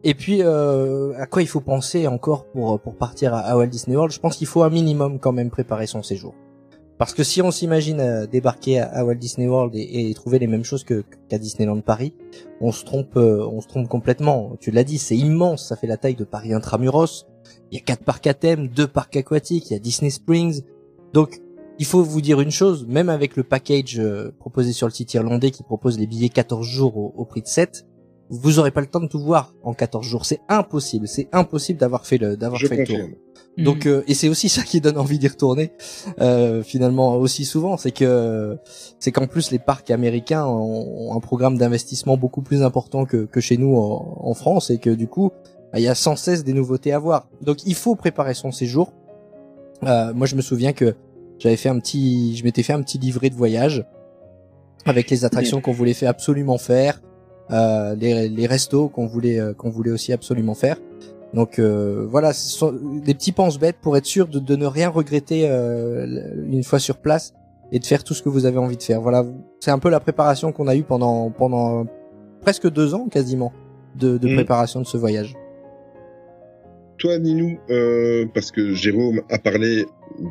Et 0.05 0.15
puis 0.15 0.39
euh, 0.41 1.13
à 1.19 1.27
quoi 1.27 1.43
il 1.43 1.49
faut 1.49 1.61
penser 1.61 2.07
encore 2.07 2.47
pour 2.47 2.81
pour 2.81 2.95
partir 2.95 3.35
à, 3.35 3.41
à 3.41 3.57
Walt 3.59 3.67
Disney 3.67 3.95
World? 3.95 4.11
Je 4.11 4.21
pense 4.21 4.37
qu'il 4.39 4.47
faut 4.47 4.63
un 4.63 4.71
minimum 4.71 5.19
quand 5.19 5.33
même 5.33 5.51
préparer 5.51 5.87
son 5.87 6.03
séjour. 6.03 6.35
Parce 6.97 7.13
que 7.13 7.23
si 7.25 7.43
on 7.43 7.51
s'imagine 7.51 8.01
euh, 8.01 8.27
débarquer 8.27 8.81
à, 8.81 8.87
à 8.87 9.05
Walt 9.05 9.17
Disney 9.17 9.49
World 9.49 9.75
et, 9.75 10.09
et 10.09 10.15
trouver 10.15 10.39
les 10.39 10.47
mêmes 10.47 10.65
choses 10.65 10.83
que 10.83 11.05
qu'à 11.29 11.37
Disneyland 11.37 11.83
Paris, 11.83 12.15
on 12.63 12.73
se 12.73 12.87
trompe 12.87 13.19
euh, 13.19 13.47
on 13.47 13.61
se 13.61 13.69
trompe 13.69 13.89
complètement. 13.89 14.57
Tu 14.61 14.71
l'as 14.71 14.85
dit, 14.85 14.97
c'est 14.97 15.19
immense, 15.19 15.69
ça 15.69 15.77
fait 15.77 15.87
la 15.87 15.99
taille 15.99 16.15
de 16.15 16.25
Paris 16.25 16.55
intramuros. 16.55 17.27
Il 17.71 17.77
y 17.77 17.81
a 17.83 17.85
quatre 17.85 18.03
parcs 18.03 18.27
à 18.27 18.33
thème, 18.33 18.69
deux 18.69 18.87
parcs 18.87 19.15
aquatiques, 19.15 19.71
il 19.71 19.75
y 19.75 19.77
a 19.77 19.79
Disney 19.79 20.09
Springs. 20.09 20.63
Donc 21.13 21.43
il 21.79 21.87
faut 21.87 22.03
vous 22.03 22.21
dire 22.21 22.41
une 22.41 22.51
chose, 22.51 22.87
même 22.89 23.09
avec 23.09 23.37
le 23.37 23.43
package 23.43 23.99
euh, 23.99 24.33
proposé 24.39 24.73
sur 24.73 24.87
le 24.87 24.93
site 24.93 25.15
irlandais 25.15 25.51
qui 25.51 25.63
propose 25.63 25.99
les 25.99 26.07
billets 26.07 26.29
14 26.29 26.67
jours 26.67 26.97
au, 26.97 27.15
au 27.17 27.25
prix 27.25 27.43
de 27.43 27.47
7, 27.47 27.87
vous 28.29 28.59
aurez 28.59 28.71
pas 28.71 28.81
le 28.81 28.87
temps 28.87 29.01
de 29.01 29.07
tout 29.07 29.21
voir 29.21 29.55
en 29.63 29.73
14 29.73 30.05
jours. 30.05 30.25
C'est 30.25 30.41
impossible, 30.49 31.07
c'est 31.07 31.29
impossible 31.33 31.79
d'avoir 31.79 32.07
fait 32.07 32.19
le 32.19 32.37
d'avoir 32.37 32.61
fait 32.61 32.77
le 32.77 32.85
tour. 32.85 33.09
Donc 33.59 33.87
euh, 33.87 34.03
et 34.07 34.15
c'est 34.15 34.29
aussi 34.29 34.49
ça 34.51 34.63
qui 34.63 34.81
donne 34.81 34.99
envie 34.99 35.19
d'y 35.19 35.29
retourner 35.29 35.73
euh, 36.21 36.63
finalement 36.63 37.17
aussi 37.17 37.45
souvent, 37.45 37.77
c'est 37.77 37.93
que 37.93 38.59
c'est 38.99 39.13
qu'en 39.13 39.27
plus 39.27 39.51
les 39.51 39.59
parcs 39.59 39.91
américains 39.91 40.45
ont, 40.45 41.11
ont 41.11 41.17
un 41.17 41.21
programme 41.21 41.57
d'investissement 41.57 42.17
beaucoup 42.17 42.43
plus 42.43 42.63
important 42.63 43.05
que, 43.05 43.25
que 43.25 43.41
chez 43.41 43.57
nous 43.57 43.77
en, 43.77 44.19
en 44.23 44.35
France 44.35 44.71
et 44.71 44.79
que 44.79 44.91
du 44.91 45.09
coup 45.09 45.31
bah, 45.73 45.79
il 45.79 45.83
y 45.83 45.89
a 45.89 45.95
sans 45.95 46.17
cesse 46.17 46.45
des 46.45 46.53
nouveautés 46.53 46.93
à 46.93 46.99
voir. 46.99 47.29
Donc 47.43 47.65
il 47.65 47.75
faut 47.75 47.95
préparer 47.95 48.35
son 48.35 48.51
séjour. 48.51 48.93
Euh, 49.85 50.13
moi 50.15 50.27
je 50.27 50.37
me 50.37 50.43
souviens 50.43 50.73
que 50.73 50.95
j'avais 51.39 51.57
fait 51.57 51.69
un 51.69 51.79
petit, 51.79 52.37
je 52.37 52.45
m'étais 52.45 52.63
fait 52.63 52.73
un 52.73 52.83
petit 52.83 52.99
livret 52.99 53.31
de 53.31 53.35
voyage 53.35 53.85
avec 54.85 55.11
les 55.11 55.25
attractions 55.25 55.61
qu'on 55.61 55.73
voulait 55.73 55.95
faire 55.95 56.11
absolument 56.11 56.59
faire. 56.59 57.01
euh, 57.51 57.95
les, 57.95 58.29
les 58.29 58.47
restos 58.47 58.89
qu'on 58.89 59.07
voulait 59.07 59.39
euh, 59.39 59.53
qu'on 59.55 59.71
voulait 59.71 59.93
aussi 59.93 60.13
absolument 60.13 60.55
faire. 60.55 60.79
Donc 61.35 61.59
euh, 61.59 62.07
voilà, 62.09 62.33
ce 62.33 62.49
sont 62.49 62.73
des 63.05 63.15
petits 63.15 63.33
penses-bêtes 63.33 63.77
pour 63.81 63.97
être 63.97 64.05
sûr 64.07 64.27
de, 64.27 64.39
de 64.41 64.57
ne 64.57 64.67
rien 64.67 64.89
regretter 64.89 65.49
euh, 65.49 66.45
une 66.51 66.65
fois 66.65 66.79
sur 66.79 66.97
place 66.99 67.35
et 67.73 67.79
de 67.79 67.85
faire 67.85 68.03
tout 68.05 68.15
ce 68.15 68.23
que 68.23 68.29
vous 68.29 68.47
avez 68.47 68.59
envie 68.59 68.77
de 68.77 68.83
faire. 68.83 69.01
Voilà, 69.01 69.25
c'est 69.61 69.71
un 69.73 69.79
peu 69.79 69.91
la 69.91 70.01
préparation 70.01 70.51
qu'on 70.53 70.67
a 70.69 70.75
eue 70.77 70.83
pendant 70.85 71.31
pendant 71.31 71.85
presque 72.41 72.69
deux 72.71 72.95
ans 72.95 73.07
quasiment 73.09 73.53
de, 73.97 74.19
de 74.19 74.29
Mhm. 74.29 74.35
préparation 74.37 74.81
de 74.81 74.87
ce 74.87 74.97
voyage. 74.97 75.35
Toi, 76.99 77.19
Ninou, 77.19 77.59
euh, 77.71 78.25
parce 78.33 78.51
que 78.51 78.73
Jérôme 78.73 79.21
a 79.31 79.39
parlé 79.39 79.85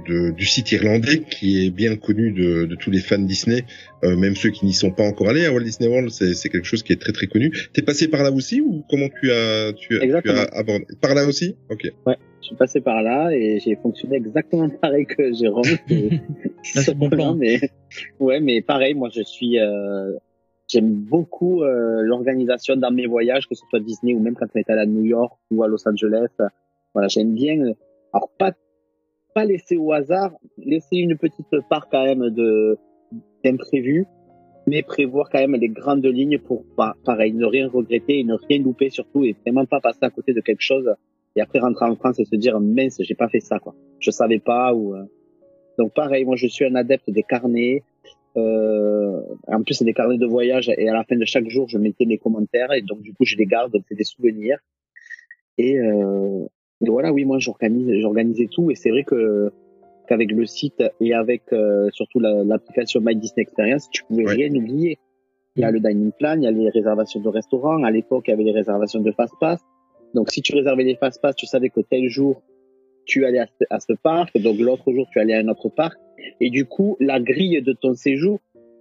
de, 0.08 0.32
du 0.32 0.46
site 0.46 0.72
irlandais 0.72 1.22
qui 1.30 1.66
est 1.66 1.70
bien 1.70 1.96
connu 1.96 2.32
de, 2.32 2.66
de 2.66 2.76
tous 2.76 2.92
les 2.92 3.00
fans 3.00 3.20
Disney, 3.20 3.64
euh, 4.04 4.16
même 4.16 4.36
ceux 4.36 4.50
qui 4.50 4.66
n'y 4.66 4.74
sont 4.74 4.92
pas 4.92 5.04
encore 5.04 5.30
allés 5.30 5.46
à 5.46 5.52
Walt 5.54 5.64
Disney 5.64 5.90
World, 5.90 6.10
c'est 6.12 6.34
c'est 6.34 6.50
quelque 6.50 6.66
chose 6.66 6.84
qui 6.84 6.94
est 6.94 7.02
très 7.02 7.12
très 7.12 7.28
connu. 7.28 7.52
T'es 7.74 7.82
passé 7.82 8.08
par 8.08 8.24
là 8.24 8.32
aussi 8.32 8.62
ou 8.62 8.84
comment 8.90 9.08
tu 9.22 9.32
as 9.32 9.74
tu 9.74 10.00
as, 10.00 10.22
tu 10.22 10.30
as 10.30 10.44
abordé? 10.54 10.86
Par 11.02 11.14
là 11.16 11.26
aussi? 11.26 11.56
Ok. 11.70 11.84
Ouais, 12.06 12.18
je 12.42 12.48
suis 12.48 12.56
passé 12.56 12.82
par 12.82 13.02
là 13.02 13.32
et 13.32 13.60
j'ai 13.60 13.76
fonctionné 13.76 14.18
exactement 14.18 14.70
pareil 14.82 15.06
que 15.06 15.34
Jérôme. 15.34 15.64
C'est 16.64 16.96
bon 16.96 17.10
plan. 17.10 17.36
mais 17.40 17.60
ouais, 18.20 18.40
mais 18.40 18.62
pareil, 18.62 18.94
moi 18.94 19.10
je 19.14 19.22
suis, 19.22 19.60
euh, 19.60 20.14
j'aime 20.68 20.92
beaucoup 20.94 21.64
euh, 21.64 22.02
l'organisation 22.02 22.76
dans 22.76 22.92
mes 22.92 23.06
voyages, 23.08 23.48
que 23.48 23.56
ce 23.56 23.64
soit 23.70 23.80
Disney 23.80 24.14
ou 24.14 24.20
même 24.20 24.36
quand 24.36 24.48
on 24.56 24.60
est 24.60 24.70
allé 24.70 24.82
à 24.82 24.86
New 24.86 25.06
York 25.06 25.38
ou 25.52 25.64
à 25.64 25.68
Los 25.68 25.88
Angeles. 25.88 26.28
Voilà, 26.94 27.08
j'aime 27.08 27.34
bien. 27.34 27.60
euh, 27.62 27.74
Alors 28.14 28.30
pas 28.38 28.52
pas 29.36 29.46
laisser 29.46 29.76
au 29.76 29.92
hasard, 29.92 30.32
laisser 30.58 30.96
une 30.96 31.18
petite 31.18 31.56
part 31.70 31.90
quand 31.90 32.04
même 32.04 32.30
de 32.30 32.78
d'imprévu, 33.44 34.08
mais 34.66 34.82
prévoir 34.82 35.30
quand 35.30 35.40
même 35.40 35.56
les 35.56 35.70
grandes 35.70 36.06
lignes 36.06 36.40
pour 36.40 36.64
pas 36.76 36.96
pareil 37.04 37.34
ne 37.34 37.46
rien 37.46 37.68
regretter 37.68 38.20
et 38.20 38.24
ne 38.24 38.36
rien 38.36 38.60
louper 38.60 38.90
surtout 38.90 39.24
et 39.24 39.36
vraiment 39.42 39.66
pas 39.66 39.82
passer 39.82 40.00
à 40.04 40.10
côté 40.10 40.34
de 40.34 40.42
quelque 40.42 40.62
chose 40.62 40.90
et 41.36 41.42
après 41.42 41.60
rentrer 41.60 41.86
en 41.86 41.96
France 41.96 42.20
et 42.20 42.26
se 42.26 42.36
dire 42.36 42.60
mince 42.60 42.98
j'ai 43.02 43.14
pas 43.14 43.30
fait 43.30 43.42
ça 43.42 43.60
quoi 43.60 43.76
je 44.00 44.10
savais 44.10 44.40
pas 44.40 44.74
ou 44.74 44.96
euh. 44.96 45.04
donc 45.78 45.94
pareil 45.94 46.26
moi 46.26 46.36
je 46.36 46.48
suis 46.48 46.66
un 46.66 46.76
adepte 46.76 47.10
des 47.10 47.24
carnets 47.24 47.84
euh, 48.38 49.22
en 49.48 49.62
plus 49.64 49.76
c'est 49.76 49.86
des 49.86 49.94
carnets 49.94 50.18
de 50.18 50.26
voyage 50.26 50.70
et 50.70 50.90
à 50.90 50.94
la 50.94 51.04
fin 51.04 51.16
de 51.16 51.26
chaque 51.26 51.50
jour 51.50 51.68
je 51.70 51.78
mettais 51.78 52.06
mes 52.06 52.18
commentaires 52.18 52.74
et 52.74 52.82
donc 52.82 53.02
du 53.02 53.14
coup 53.14 53.26
je 53.26 53.36
les 53.36 53.46
garde 53.46 53.76
c'est 53.88 53.96
des 53.96 54.04
souvenirs 54.04 54.58
et, 55.58 55.78
euh, 55.78 56.48
voilà 56.82 57.12
oui 57.14 57.26
moi 57.26 57.40
j'organise 57.40 57.90
j'organisais 58.02 58.48
tout 58.52 58.70
et 58.72 58.76
c'est 58.76 58.90
vrai 58.90 59.04
que 59.04 59.52
qu'avec 60.08 60.32
le 60.32 60.46
site 60.46 60.84
et 61.02 61.14
avec 61.14 61.42
euh, 61.54 61.90
surtout 61.92 62.20
la- 62.20 62.44
l'application 62.44 63.02
My 63.02 63.16
Disney 63.16 63.44
Experience 63.44 63.90
tu 63.92 64.04
pouvais 64.04 64.26
Ouais. 64.26 64.34
rien 64.36 64.54
oublier. 64.54 65.00
Il 65.56 65.62
y 65.62 65.64
a 65.64 65.72
le 65.72 65.80
dining 65.80 66.12
plan 66.12 66.36
il 66.36 66.44
y 66.44 66.48
a 66.48 66.52
les 66.52 66.70
réservations 66.70 67.22
de 67.22 67.30
restaurants. 67.30 67.82
À 67.84 67.92
l'époque 67.92 68.26
il 68.28 68.32
y 68.32 68.34
avait 68.34 68.44
les 68.44 68.52
réservations 68.52 69.00
de 69.00 69.12
fast 69.12 69.34
pass 69.40 69.60
donc 70.14 70.30
si 70.32 70.42
tu 70.42 70.54
réservais 70.56 70.84
les 70.84 70.96
fast 70.96 71.22
pass 71.22 71.36
tu 71.36 71.46
savais 71.46 71.70
que 71.70 71.80
tel 71.82 72.08
jour 72.10 72.42
tu 73.06 73.26
allais 73.26 73.40
à 73.40 73.46
ce, 73.48 73.66
à 73.70 73.80
ce 73.80 73.94
parc, 73.94 74.36
donc 74.40 74.58
l'autre 74.60 74.92
jour 74.92 75.08
tu 75.12 75.20
allais 75.20 75.36
à 75.36 75.40
un 75.40 75.48
autre 75.48 75.70
parc, 75.70 75.96
et 76.42 76.50
du 76.50 76.66
coup 76.66 76.98
la 77.00 77.20
grille 77.20 77.62
de 77.62 77.72
ton 77.74 77.94
séjour 77.94 78.40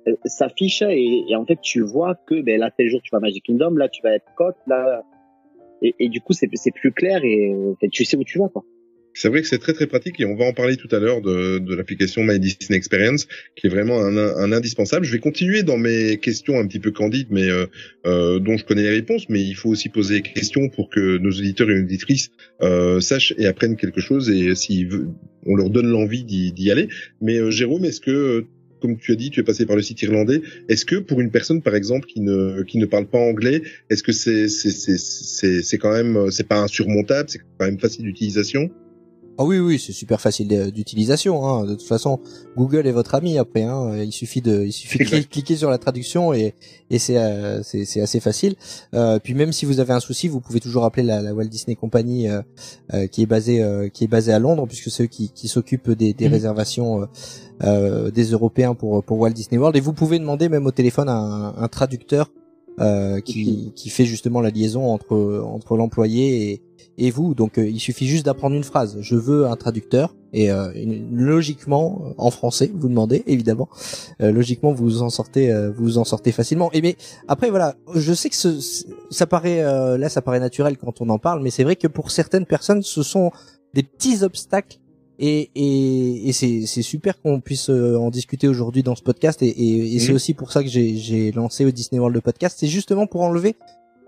euh, 0.08 0.14
s'affiche 0.24 0.80
et, 0.82 1.24
et 1.28 1.36
en 1.36 1.44
fait 1.44 1.58
tu 1.60 1.80
vois 1.82 2.14
que 2.26 2.40
ben 2.40 2.58
là 2.58 2.70
tel 2.76 2.88
jour 2.88 3.00
tu 3.02 3.10
vas 3.12 3.18
à 3.18 3.20
Magic 3.20 3.44
Kingdom, 3.44 3.72
là 3.76 3.88
tu 3.90 4.00
vas 4.02 4.10
à 4.10 4.14
Epcot, 4.16 4.52
là 4.66 5.02
et, 5.98 6.08
du 6.08 6.20
coup 6.20 6.32
c'est 6.32 6.48
plus 6.74 6.92
clair 6.92 7.20
et 7.24 7.52
tu 7.92 8.04
sais 8.04 8.16
où 8.16 8.24
tu 8.24 8.38
vas 8.38 8.48
quoi. 8.48 8.64
C'est 9.16 9.28
vrai 9.28 9.42
que 9.42 9.46
c'est 9.46 9.58
très 9.58 9.72
très 9.72 9.86
pratique 9.86 10.18
et 10.18 10.24
on 10.24 10.34
va 10.34 10.44
en 10.44 10.52
parler 10.52 10.76
tout 10.76 10.88
à 10.90 10.98
l'heure 10.98 11.22
de, 11.22 11.58
de 11.58 11.74
l'application 11.76 12.24
My 12.24 12.40
Disney 12.40 12.76
Experience 12.76 13.28
qui 13.54 13.68
est 13.68 13.70
vraiment 13.70 14.00
un, 14.00 14.16
un 14.16 14.50
indispensable. 14.50 15.06
Je 15.06 15.12
vais 15.12 15.20
continuer 15.20 15.62
dans 15.62 15.78
mes 15.78 16.18
questions 16.18 16.58
un 16.58 16.66
petit 16.66 16.80
peu 16.80 16.90
candides 16.90 17.28
mais 17.30 17.48
euh, 17.48 17.66
euh, 18.06 18.40
dont 18.40 18.56
je 18.56 18.64
connais 18.64 18.82
les 18.82 18.90
réponses 18.90 19.28
mais 19.28 19.40
il 19.40 19.54
faut 19.54 19.70
aussi 19.70 19.88
poser 19.88 20.20
des 20.20 20.22
questions 20.32 20.68
pour 20.68 20.90
que 20.90 21.18
nos 21.18 21.30
auditeurs 21.30 21.70
et 21.70 21.78
auditrices 21.78 22.30
euh, 22.60 22.98
sachent 22.98 23.34
et 23.38 23.46
apprennent 23.46 23.76
quelque 23.76 24.00
chose 24.00 24.30
et 24.30 24.56
si 24.56 24.88
on 25.46 25.54
leur 25.54 25.70
donne 25.70 25.86
l'envie 25.86 26.24
d'y 26.24 26.70
aller. 26.72 26.88
Mais 27.20 27.36
euh, 27.36 27.52
Jérôme, 27.52 27.84
est-ce 27.84 28.00
que 28.00 28.46
comme 28.80 28.96
tu 28.96 29.12
as 29.12 29.16
dit, 29.16 29.30
tu 29.30 29.40
es 29.40 29.42
passé 29.42 29.66
par 29.66 29.76
le 29.76 29.82
site 29.82 30.02
irlandais. 30.02 30.42
Est-ce 30.68 30.84
que 30.84 30.96
pour 30.96 31.20
une 31.20 31.30
personne, 31.30 31.62
par 31.62 31.74
exemple, 31.74 32.06
qui 32.06 32.20
ne 32.20 32.62
qui 32.62 32.78
ne 32.78 32.86
parle 32.86 33.06
pas 33.06 33.18
anglais, 33.18 33.62
est-ce 33.90 34.02
que 34.02 34.12
c'est 34.12 34.48
c'est 34.48 34.70
c'est 34.70 35.62
c'est 35.62 35.78
quand 35.78 35.92
même 35.92 36.30
c'est 36.30 36.46
pas 36.46 36.60
insurmontable, 36.60 37.28
c'est 37.28 37.38
quand 37.38 37.66
même 37.66 37.78
facile 37.78 38.04
d'utilisation? 38.04 38.70
Ah 39.36 39.44
oui, 39.44 39.58
oui, 39.58 39.80
c'est 39.84 39.92
super 39.92 40.20
facile 40.20 40.70
d'utilisation. 40.72 41.44
Hein. 41.46 41.64
De 41.64 41.74
toute 41.74 41.86
façon, 41.86 42.20
Google 42.56 42.86
est 42.86 42.92
votre 42.92 43.14
ami 43.16 43.36
après. 43.36 43.64
Hein. 43.64 43.96
Il 44.02 44.12
suffit 44.12 44.40
de, 44.40 44.62
il 44.64 44.72
suffit 44.72 44.98
de 44.98 45.02
Exact. 45.02 45.28
cliquer 45.28 45.56
sur 45.56 45.70
la 45.70 45.78
traduction 45.78 46.32
et, 46.32 46.54
et 46.90 46.98
c'est, 47.00 47.18
euh, 47.18 47.60
c'est, 47.64 48.00
assez 48.00 48.20
facile. 48.20 48.54
Euh, 48.94 49.18
puis 49.18 49.34
même 49.34 49.52
si 49.52 49.64
vous 49.66 49.80
avez 49.80 49.92
un 49.92 49.98
souci, 50.00 50.28
vous 50.28 50.40
pouvez 50.40 50.60
toujours 50.60 50.84
appeler 50.84 51.02
la, 51.02 51.20
la 51.20 51.34
Walt 51.34 51.46
Disney 51.46 51.74
Company 51.74 52.28
euh, 52.28 53.06
qui 53.08 53.22
est 53.22 53.26
basée, 53.26 53.60
euh, 53.62 53.88
qui 53.88 54.04
est 54.04 54.08
basée 54.08 54.32
à 54.32 54.38
Londres, 54.38 54.66
puisque 54.68 54.90
c'est 54.90 55.02
eux 55.02 55.06
qui, 55.08 55.30
qui 55.30 55.48
s'occupent 55.48 55.90
des, 55.90 56.12
des 56.14 56.26
Mhm. 56.26 56.32
réservations 56.32 57.08
des 57.60 58.24
Européens 58.30 58.74
pour 58.74 59.02
pour 59.04 59.18
Walt 59.18 59.30
Disney 59.30 59.58
World. 59.58 59.76
Et 59.76 59.80
vous 59.80 59.92
pouvez 59.92 60.18
demander 60.18 60.48
même 60.48 60.66
au 60.66 60.70
téléphone 60.70 61.08
un, 61.08 61.54
un 61.56 61.68
traducteur 61.68 62.30
euh, 62.80 63.20
qui, 63.20 63.72
qui 63.76 63.88
fait 63.88 64.04
justement 64.04 64.40
la 64.40 64.50
liaison 64.50 64.86
entre 64.92 65.42
entre 65.46 65.76
l'employé 65.76 66.50
et 66.52 66.62
et 66.98 67.10
vous. 67.10 67.34
Donc 67.34 67.58
euh, 67.58 67.66
il 67.68 67.80
suffit 67.80 68.06
juste 68.06 68.24
d'apprendre 68.26 68.56
une 68.56 68.64
phrase. 68.64 68.96
Je 69.00 69.16
veux 69.16 69.46
un 69.46 69.56
traducteur 69.56 70.14
et 70.32 70.50
euh, 70.50 70.70
une- 70.74 71.16
logiquement 71.16 72.02
euh, 72.06 72.14
en 72.18 72.30
français, 72.30 72.70
vous 72.74 72.88
demandez 72.88 73.22
évidemment. 73.26 73.68
Euh, 74.20 74.32
logiquement 74.32 74.72
vous 74.72 75.02
en 75.02 75.10
sortez, 75.10 75.52
euh, 75.52 75.70
vous 75.70 75.98
en 75.98 76.04
sortez 76.04 76.32
facilement. 76.32 76.70
Et 76.72 76.82
mais 76.82 76.96
après 77.28 77.50
voilà, 77.50 77.74
je 77.94 78.12
sais 78.12 78.30
que 78.30 78.36
ce, 78.36 78.58
ça 79.10 79.26
paraît 79.26 79.62
euh, 79.62 79.96
là 79.98 80.08
ça 80.08 80.22
paraît 80.22 80.40
naturel 80.40 80.76
quand 80.78 81.00
on 81.00 81.08
en 81.10 81.18
parle, 81.18 81.42
mais 81.42 81.50
c'est 81.50 81.64
vrai 81.64 81.76
que 81.76 81.86
pour 81.88 82.10
certaines 82.10 82.46
personnes 82.46 82.82
ce 82.82 83.02
sont 83.02 83.30
des 83.74 83.82
petits 83.82 84.22
obstacles. 84.22 84.78
Et, 85.20 85.50
et, 85.54 86.28
et 86.28 86.32
c'est 86.32 86.66
c'est 86.66 86.82
super 86.82 87.22
qu'on 87.22 87.40
puisse 87.40 87.68
en 87.68 88.10
discuter 88.10 88.48
aujourd'hui 88.48 88.82
dans 88.82 88.96
ce 88.96 89.02
podcast 89.02 89.42
et, 89.42 89.46
et, 89.48 89.94
et 89.94 89.98
c'est 90.00 90.08
Mhm. 90.08 90.16
aussi 90.16 90.34
pour 90.34 90.50
ça 90.50 90.60
que 90.64 90.68
j'ai 90.68 90.96
j'ai 90.96 91.30
lancé 91.30 91.64
au 91.64 91.70
Disney 91.70 92.00
World 92.00 92.16
le 92.16 92.20
podcast 92.20 92.56
c'est 92.58 92.66
justement 92.66 93.06
pour 93.06 93.20
enlever 93.22 93.54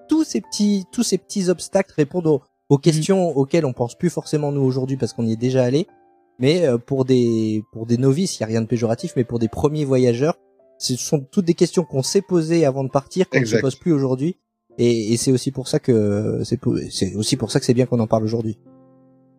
tous 0.08 0.24
ces 0.24 0.40
petits 0.40 0.82
tous 0.90 1.04
ces 1.04 1.16
petits 1.18 1.48
obstacles 1.48 1.92
répondre 1.96 2.40
aux, 2.68 2.74
aux 2.74 2.78
questions 2.78 3.28
auxquelles 3.36 3.66
on 3.66 3.72
pense 3.72 3.96
plus 3.96 4.10
forcément 4.10 4.52
nous 4.52 4.62
aujourd'hui 4.62 4.96
parce 4.96 5.12
qu'on 5.12 5.26
y 5.26 5.32
est 5.32 5.36
déjà 5.36 5.64
allé. 5.64 5.86
Mais 6.38 6.66
euh, 6.66 6.78
pour 6.78 7.04
des 7.04 7.62
pour 7.72 7.86
des 7.86 7.96
novices 7.96 8.38
il 8.38 8.40
y 8.40 8.44
a 8.44 8.46
rien 8.46 8.60
de 8.60 8.66
péjoratif 8.66 9.14
mais 9.16 9.24
pour 9.24 9.38
des 9.38 9.48
premiers 9.48 9.86
voyageurs 9.86 10.36
ce 10.78 10.94
sont 10.96 11.20
toutes 11.20 11.46
des 11.46 11.54
questions 11.54 11.84
qu'on 11.84 12.02
s'est 12.02 12.20
posées 12.20 12.66
avant 12.66 12.84
de 12.84 12.90
partir 12.90 13.28
qu'on 13.30 13.40
ne 13.40 13.46
se 13.46 13.56
pose 13.56 13.76
plus 13.76 13.92
aujourd'hui. 13.92 14.36
Et, 14.78 15.14
et 15.14 15.16
c'est 15.16 15.32
aussi 15.32 15.50
pour 15.50 15.68
ça 15.68 15.78
que 15.78 16.42
c'est 16.44 16.62
aussi 17.14 17.36
pour 17.36 17.50
ça 17.50 17.60
que 17.60 17.64
c'est 17.64 17.72
bien 17.74 17.86
qu'on 17.86 18.00
en 18.00 18.06
parle 18.06 18.24
aujourd'hui 18.24 18.58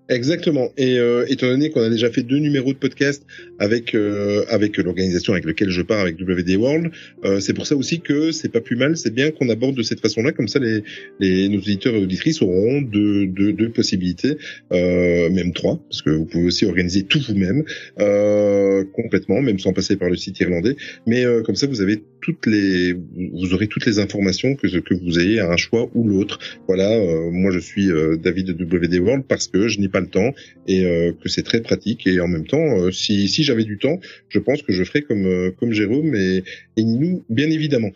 Exactement. 0.09 0.71
Et 0.77 0.97
euh, 0.99 1.25
étant 1.27 1.47
donné 1.47 1.69
qu'on 1.69 1.81
a 1.81 1.89
déjà 1.89 2.09
fait 2.09 2.23
deux 2.23 2.37
numéros 2.37 2.71
de 2.71 2.77
podcast 2.77 3.25
avec 3.59 3.93
euh, 3.93 4.45
avec 4.47 4.77
l'organisation 4.77 5.33
avec 5.33 5.45
laquelle 5.45 5.69
je 5.69 5.81
pars 5.81 5.99
avec 5.99 6.17
WD 6.17 6.55
World, 6.55 6.91
euh, 7.25 7.41
c'est 7.41 7.53
pour 7.53 7.67
ça 7.67 7.75
aussi 7.75 7.99
que 7.99 8.31
c'est 8.31 8.47
pas 8.47 8.61
plus 8.61 8.77
mal, 8.77 8.95
c'est 8.95 9.13
bien 9.13 9.31
qu'on 9.31 9.49
aborde 9.49 9.75
de 9.75 9.83
cette 9.83 9.99
façon-là, 9.99 10.31
comme 10.31 10.47
ça 10.47 10.59
les, 10.59 10.83
les 11.19 11.49
nos 11.49 11.57
auditeurs 11.57 11.93
et 11.93 12.01
auditrices 12.01 12.41
auront 12.41 12.81
deux, 12.81 13.27
deux, 13.27 13.51
deux 13.51 13.69
possibilités, 13.69 14.37
euh, 14.71 15.29
même 15.29 15.51
trois, 15.51 15.77
parce 15.89 16.01
que 16.01 16.11
vous 16.11 16.25
pouvez 16.25 16.45
aussi 16.45 16.65
organiser 16.65 17.03
tout 17.03 17.19
vous-même 17.27 17.65
euh, 17.99 18.85
complètement, 18.93 19.41
même 19.41 19.59
sans 19.59 19.73
passer 19.73 19.97
par 19.97 20.09
le 20.09 20.15
site 20.15 20.39
irlandais. 20.39 20.77
Mais 21.05 21.25
euh, 21.25 21.41
comme 21.41 21.55
ça, 21.55 21.67
vous 21.67 21.81
avez 21.81 22.01
toutes 22.21 22.45
les 22.45 22.93
vous 22.93 23.53
aurez 23.53 23.67
toutes 23.67 23.85
les 23.85 23.99
informations 23.99 24.55
que 24.55 24.67
que 24.67 24.93
vous 24.93 25.19
ayez 25.19 25.41
à 25.41 25.51
un 25.51 25.57
choix 25.57 25.89
ou 25.93 26.07
l'autre. 26.07 26.39
Voilà, 26.67 26.97
moi 27.31 27.51
je 27.51 27.59
suis 27.59 27.89
David 28.21 28.47
de 28.47 28.63
WD 28.63 28.99
World 28.99 29.23
parce 29.27 29.47
que 29.47 29.67
je 29.67 29.79
n'ai 29.79 29.87
pas 29.89 29.96
le 29.99 30.07
temps 30.07 30.33
et 30.67 30.83
euh, 30.83 31.13
que 31.13 31.29
c'est 31.29 31.43
très 31.43 31.61
pratique 31.61 32.07
et 32.07 32.19
en 32.19 32.27
même 32.27 32.45
temps, 32.45 32.79
euh, 32.79 32.91
si 32.91 33.27
si 33.27 33.43
j'avais 33.43 33.63
du 33.63 33.77
temps, 33.77 33.99
je 34.29 34.39
pense 34.39 34.61
que 34.61 34.73
je 34.73 34.83
ferais 34.83 35.01
comme 35.01 35.25
euh, 35.25 35.51
comme 35.51 35.73
Jérôme 35.73 36.15
et, 36.15 36.43
et 36.77 36.83
Ninou, 36.83 37.25
bien 37.29 37.49
évidemment. 37.49 37.91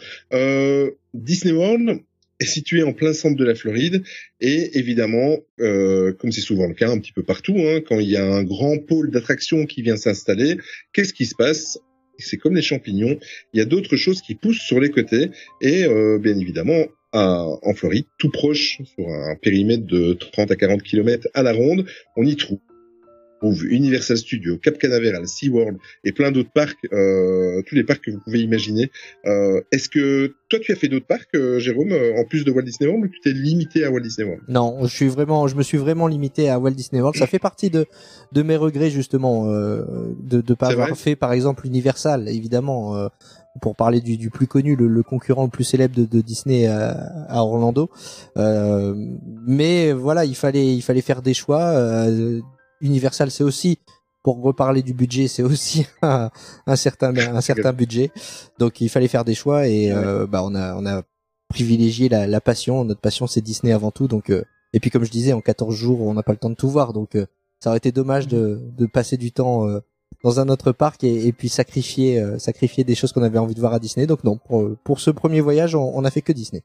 Disney 1.14 1.54
World 1.54 2.02
est 2.42 2.46
situé 2.46 2.84
en 2.84 2.94
plein 2.94 3.14
centre 3.14 3.38
de 3.38 3.46
la 3.46 3.56
Floride 3.56 4.04
et 4.40 4.78
évidemment, 4.78 5.38
euh, 5.60 6.12
comme 6.14 6.32
c'est 6.32 6.42
souvent 6.42 6.68
le 6.68 6.74
cas 6.74 6.90
un 6.90 6.98
petit 6.98 7.14
peu 7.14 7.24
partout, 7.24 7.56
hein, 7.58 7.82
quand 7.88 8.00
il 8.00 8.10
y 8.10 8.18
a 8.18 8.26
un 8.26 8.44
grand 8.44 8.78
pôle 8.80 9.12
d'attraction 9.12 9.66
qui 9.66 9.82
vient 9.82 9.96
s'installer, 9.96 10.58
qu'est-ce 10.92 11.14
qui 11.14 11.26
se 11.26 11.36
passe? 11.36 11.80
C'est 12.18 12.38
comme 12.38 12.56
les 12.56 12.62
champignons, 12.62 13.18
il 13.54 13.58
y 13.58 13.62
a 13.62 13.66
d'autres 13.66 13.96
choses 13.96 14.22
qui 14.22 14.36
poussent 14.36 14.62
sur 14.62 14.80
les 14.80 14.90
côtés 14.90 15.30
et 15.62 15.86
euh, 15.86 16.20
bien 16.20 16.38
évidemment 16.38 16.86
à- 17.14 17.46
en 17.64 17.74
Floride, 17.74 18.06
tout 18.18 18.30
proche, 18.30 18.82
sur 18.96 19.08
un 19.08 19.36
périmètre 19.36 19.86
de 19.86 20.14
30 20.14 20.52
à 20.52 20.56
40 20.56 20.82
km 20.84 21.28
à 21.34 21.44
la 21.44 21.54
ronde, 21.54 21.86
on 22.16 22.24
y 22.26 22.36
trouve 22.36 22.60
Universal 23.44 24.18
Studios, 24.18 24.58
Cap 24.60 24.78
Canaveral, 24.78 25.28
SeaWorld 25.28 25.78
et 26.04 26.12
plein 26.12 26.32
d'autres 26.32 26.52
parcs, 26.54 26.78
euh, 26.94 27.64
tous 27.66 27.74
les 27.74 27.84
parcs 27.84 28.04
que 28.06 28.12
vous 28.12 28.20
pouvez 28.20 28.40
imaginer. 28.42 28.92
Euh, 29.26 29.62
Est-ce 29.72 29.90
que 29.90 30.36
toi 30.48 30.60
tu 30.60 30.72
as 30.72 30.76
fait 30.76 30.88
d'autres 30.90 31.08
parcs, 31.08 31.34
euh, 31.34 31.58
Jérôme, 31.58 31.92
euh, 31.92 32.20
en 32.20 32.26
plus 32.26 32.46
de 32.46 32.52
Walt 32.52 32.62
Disney 32.62 32.88
World, 32.88 33.06
ou 33.06 33.08
tu 33.12 33.20
t'es 33.20 33.32
limité 33.32 33.84
à 33.84 33.90
Walt 33.90 34.02
Disney 34.02 34.28
World? 34.28 34.44
Non, 34.48 34.78
je 34.84 34.94
suis 34.96 35.08
vraiment, 35.08 35.48
je 35.48 35.56
me 35.56 35.64
suis 35.64 35.80
vraiment 35.80 36.06
limité 36.06 36.50
à 36.52 36.60
Walt 36.60 36.70
Disney 36.76 37.02
World. 37.02 37.18
Ça 37.18 37.26
fait 37.26 37.40
partie 37.40 37.72
de 37.72 37.88
de 38.32 38.44
mes 38.44 38.58
regrets 38.58 38.92
justement 38.92 39.48
euh, 39.52 39.86
de 40.22 40.42
de 40.42 40.54
pas 40.54 40.68
avoir 40.70 40.96
fait 40.96 41.16
par 41.16 41.34
exemple 41.34 41.66
Universal. 41.66 42.30
Évidemment, 42.30 42.96
euh, 42.96 43.08
pour 43.62 43.76
parler 43.76 44.00
du, 44.02 44.18
du 44.18 44.30
plus 44.30 44.48
connu, 44.48 44.76
le, 44.76 44.88
le 44.88 45.04
concurrent 45.04 45.44
le 45.44 45.50
plus 45.50 45.64
célèbre 45.64 45.96
de, 45.96 46.06
de 46.06 46.22
Disney 46.22 46.68
à, 46.68 46.92
à 47.28 47.42
Orlando. 47.44 47.90
Euh, 48.38 48.96
mais 49.46 49.92
voilà, 49.92 50.26
il 50.26 50.36
fallait 50.36 50.74
il 50.74 50.82
fallait 50.82 51.02
faire 51.02 51.22
des 51.22 51.34
choix. 51.34 51.62
Euh, 51.62 52.40
Universal, 52.82 53.30
c'est 53.30 53.44
aussi 53.44 53.80
pour 54.24 54.42
reparler 54.42 54.82
du 54.84 54.94
budget, 54.94 55.28
c'est 55.28 55.44
aussi 55.44 55.86
un, 56.02 56.30
un 56.68 56.76
certain 56.76 57.16
un 57.16 57.42
certain 57.42 57.74
budget. 57.74 58.12
Donc 58.60 58.82
il 58.82 58.90
fallait 58.90 59.08
faire 59.08 59.26
des 59.26 59.36
choix 59.36 59.68
et 59.68 59.92
euh, 59.92 60.28
bah 60.28 60.42
on 60.44 60.56
a 60.56 60.76
on 60.76 60.86
a 60.86 61.04
privilégié 61.50 62.08
la, 62.10 62.28
la 62.28 62.42
passion. 62.42 62.86
Notre 62.86 63.02
passion 63.02 63.28
c'est 63.28 63.42
Disney 63.42 63.74
avant 63.74 63.92
tout. 63.92 64.08
Donc 64.08 64.30
euh, 64.30 64.44
et 64.74 64.80
puis 64.80 64.90
comme 64.90 65.04
je 65.04 65.12
disais, 65.12 65.34
en 65.34 65.42
14 65.42 65.76
jours, 65.76 66.02
on 66.02 66.14
n'a 66.14 66.24
pas 66.24 66.32
le 66.32 66.38
temps 66.38 66.50
de 66.50 66.56
tout 66.56 66.70
voir. 66.70 66.94
Donc 66.94 67.16
euh, 67.16 67.26
ça 67.60 67.70
aurait 67.70 67.78
été 67.78 67.92
dommage 67.92 68.28
de 68.28 68.62
de 68.78 68.86
passer 68.86 69.18
du 69.18 69.32
temps 69.32 69.68
euh, 69.68 69.82
dans 70.24 70.40
un 70.40 70.50
autre 70.50 70.72
parc 70.72 71.04
et, 71.04 71.28
et 71.28 71.32
puis 71.32 71.50
sacrifier 71.50 72.20
euh, 72.20 72.38
sacrifier 72.38 72.84
des 72.84 72.96
choses 72.96 73.12
qu'on 73.12 73.24
avait 73.24 73.40
envie 73.40 73.56
de 73.56 73.60
voir 73.60 73.74
à 73.74 73.80
Disney. 73.80 74.06
Donc 74.08 74.24
non, 74.24 74.38
pour, 74.38 74.76
pour 74.84 75.00
ce 75.00 75.10
premier 75.12 75.42
voyage, 75.42 75.76
on, 75.76 75.92
on 75.96 76.04
a 76.06 76.12
fait 76.12 76.22
que 76.22 76.32
Disney. 76.34 76.62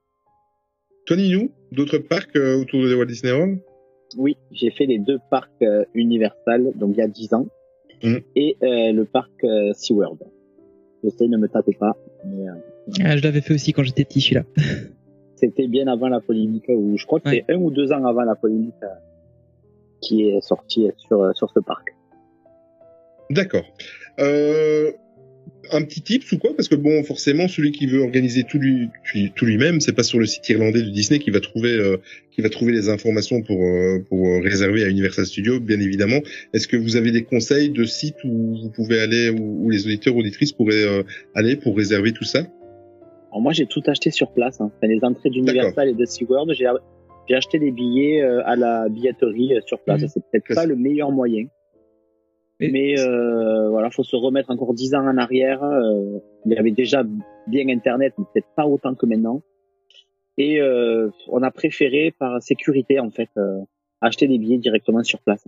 Toi, 1.06 1.16
Ninou, 1.16 1.50
d'autres 1.72 1.98
parcs 1.98 2.34
euh, 2.36 2.60
autour 2.60 2.82
de 2.82 2.94
Walt 2.94 3.06
Disney 3.06 3.32
World? 3.32 3.58
Oui, 4.18 4.36
j'ai 4.52 4.70
fait 4.70 4.86
les 4.86 4.98
deux 4.98 5.18
parcs 5.30 5.50
euh, 5.62 5.84
Universal, 5.94 6.72
donc 6.76 6.90
il 6.94 6.98
y 6.98 7.02
a 7.02 7.08
10 7.08 7.34
ans, 7.34 7.46
Mhm. 8.02 8.20
et 8.36 8.56
euh, 8.62 8.92
le 8.92 9.04
parc 9.06 9.30
euh, 9.44 9.72
SeaWorld. 9.72 10.18
Je 11.02 11.08
sais, 11.10 11.26
ne 11.28 11.38
me 11.38 11.48
tapez 11.48 11.72
pas, 11.74 11.96
mais 12.26 12.48
euh, 12.48 12.52
Ah, 13.04 13.16
je 13.16 13.22
l'avais 13.22 13.40
fait 13.40 13.54
aussi 13.54 13.72
quand 13.72 13.82
j'étais 13.84 14.04
petit, 14.04 14.20
celui-là. 14.20 14.42
c'était 15.36 15.66
bien 15.66 15.86
avant 15.86 16.08
la 16.08 16.20
polémique, 16.20 16.66
ou 16.68 16.96
je 16.98 17.06
crois 17.06 17.20
que 17.20 17.28
Ouais. 17.30 17.44
c'est 17.48 17.54
un 17.54 17.58
ou 17.58 17.70
deux 17.70 17.92
ans 17.92 18.04
avant 18.04 18.22
la 18.22 18.34
polémique 18.34 18.74
euh, 18.82 18.86
qui 20.02 20.28
est 20.28 20.40
sortie 20.40 20.88
sur, 20.98 21.22
euh, 21.22 21.32
sur 21.34 21.50
ce 21.52 21.60
parc. 21.60 21.88
D'accord. 23.30 23.64
Euh, 24.18 24.92
un 25.72 25.82
petit 25.82 26.00
tips 26.00 26.30
ou 26.32 26.38
quoi? 26.38 26.50
Parce 26.56 26.68
que 26.68 26.74
bon, 26.74 27.02
forcément, 27.02 27.48
celui 27.48 27.72
qui 27.72 27.86
veut 27.86 28.00
organiser 28.00 28.44
tout 28.44 28.58
lui 28.58 28.88
tout 29.34 29.44
lui-même, 29.44 29.80
c'est 29.80 29.92
pas 29.94 30.02
sur 30.02 30.18
le 30.18 30.26
site 30.26 30.48
irlandais 30.48 30.82
de 30.82 30.90
Disney 30.90 31.18
qui 31.18 31.30
va 31.30 31.40
trouver 31.40 31.72
euh, 31.72 31.96
qui 32.30 32.42
va 32.42 32.48
trouver 32.48 32.72
les 32.72 32.88
informations 32.88 33.42
pour 33.42 33.62
euh, 33.62 33.98
pour 34.08 34.26
euh, 34.26 34.40
réserver 34.40 34.84
à 34.84 34.88
Universal 34.88 35.26
Studios, 35.26 35.60
bien 35.60 35.80
évidemment. 35.80 36.20
Est-ce 36.52 36.68
que 36.68 36.76
vous 36.76 36.96
avez 36.96 37.10
des 37.10 37.24
conseils 37.24 37.70
de 37.70 37.84
sites 37.84 38.22
où 38.24 38.56
vous 38.62 38.70
pouvez 38.70 39.00
aller 39.00 39.30
où, 39.30 39.64
où 39.66 39.70
les 39.70 39.86
auditeurs 39.86 40.16
auditrices 40.16 40.52
pourraient 40.52 40.84
euh, 40.84 41.02
aller 41.34 41.56
pour 41.56 41.76
réserver 41.76 42.12
tout 42.12 42.24
ça? 42.24 42.40
Alors 43.30 43.42
moi, 43.42 43.52
j'ai 43.52 43.66
tout 43.66 43.82
acheté 43.86 44.10
sur 44.10 44.32
place. 44.32 44.60
Hein. 44.60 44.70
Enfin, 44.76 44.86
les 44.86 45.00
entrées 45.02 45.30
d'Universal 45.30 45.88
et 45.88 45.94
de 45.94 46.04
SeaWorld, 46.04 46.52
j'ai 46.54 46.66
j'ai 47.28 47.34
acheté 47.34 47.58
des 47.58 47.72
billets 47.72 48.22
euh, 48.22 48.46
à 48.46 48.54
la 48.54 48.88
billetterie 48.88 49.52
sur 49.66 49.80
place. 49.80 50.02
Mhm. 50.02 50.08
C'est 50.08 50.20
peut-être 50.30 50.54
pas 50.54 50.66
le 50.66 50.76
meilleur 50.76 51.10
moyen. 51.10 51.46
Et- 52.60 52.70
Mais 52.70 52.98
euh, 52.98 53.68
voilà, 53.68 53.90
faut 53.90 54.04
se 54.04 54.16
remettre 54.16 54.50
encore 54.50 54.72
dix 54.74 54.94
ans 54.94 55.06
en 55.06 55.16
arrière. 55.18 55.62
euh, 55.62 56.18
il 56.46 56.52
y 56.52 56.56
avait 56.56 56.70
déjà 56.70 57.04
bien 57.46 57.68
Internet, 57.68 58.14
mais 58.18 58.24
peut-être 58.32 58.48
pas 58.56 58.66
autant 58.66 58.94
que 58.94 59.06
maintenant. 59.06 59.42
Et 60.38 60.60
euh, 60.60 61.10
on 61.28 61.42
a 61.42 61.50
préféré, 61.50 62.14
par 62.18 62.42
sécurité 62.42 63.00
en 63.00 63.10
fait, 63.10 63.28
euh, 63.36 63.58
acheter 64.00 64.26
des 64.28 64.38
billets 64.38 64.58
directement 64.58 65.02
sur 65.02 65.20
place. 65.20 65.46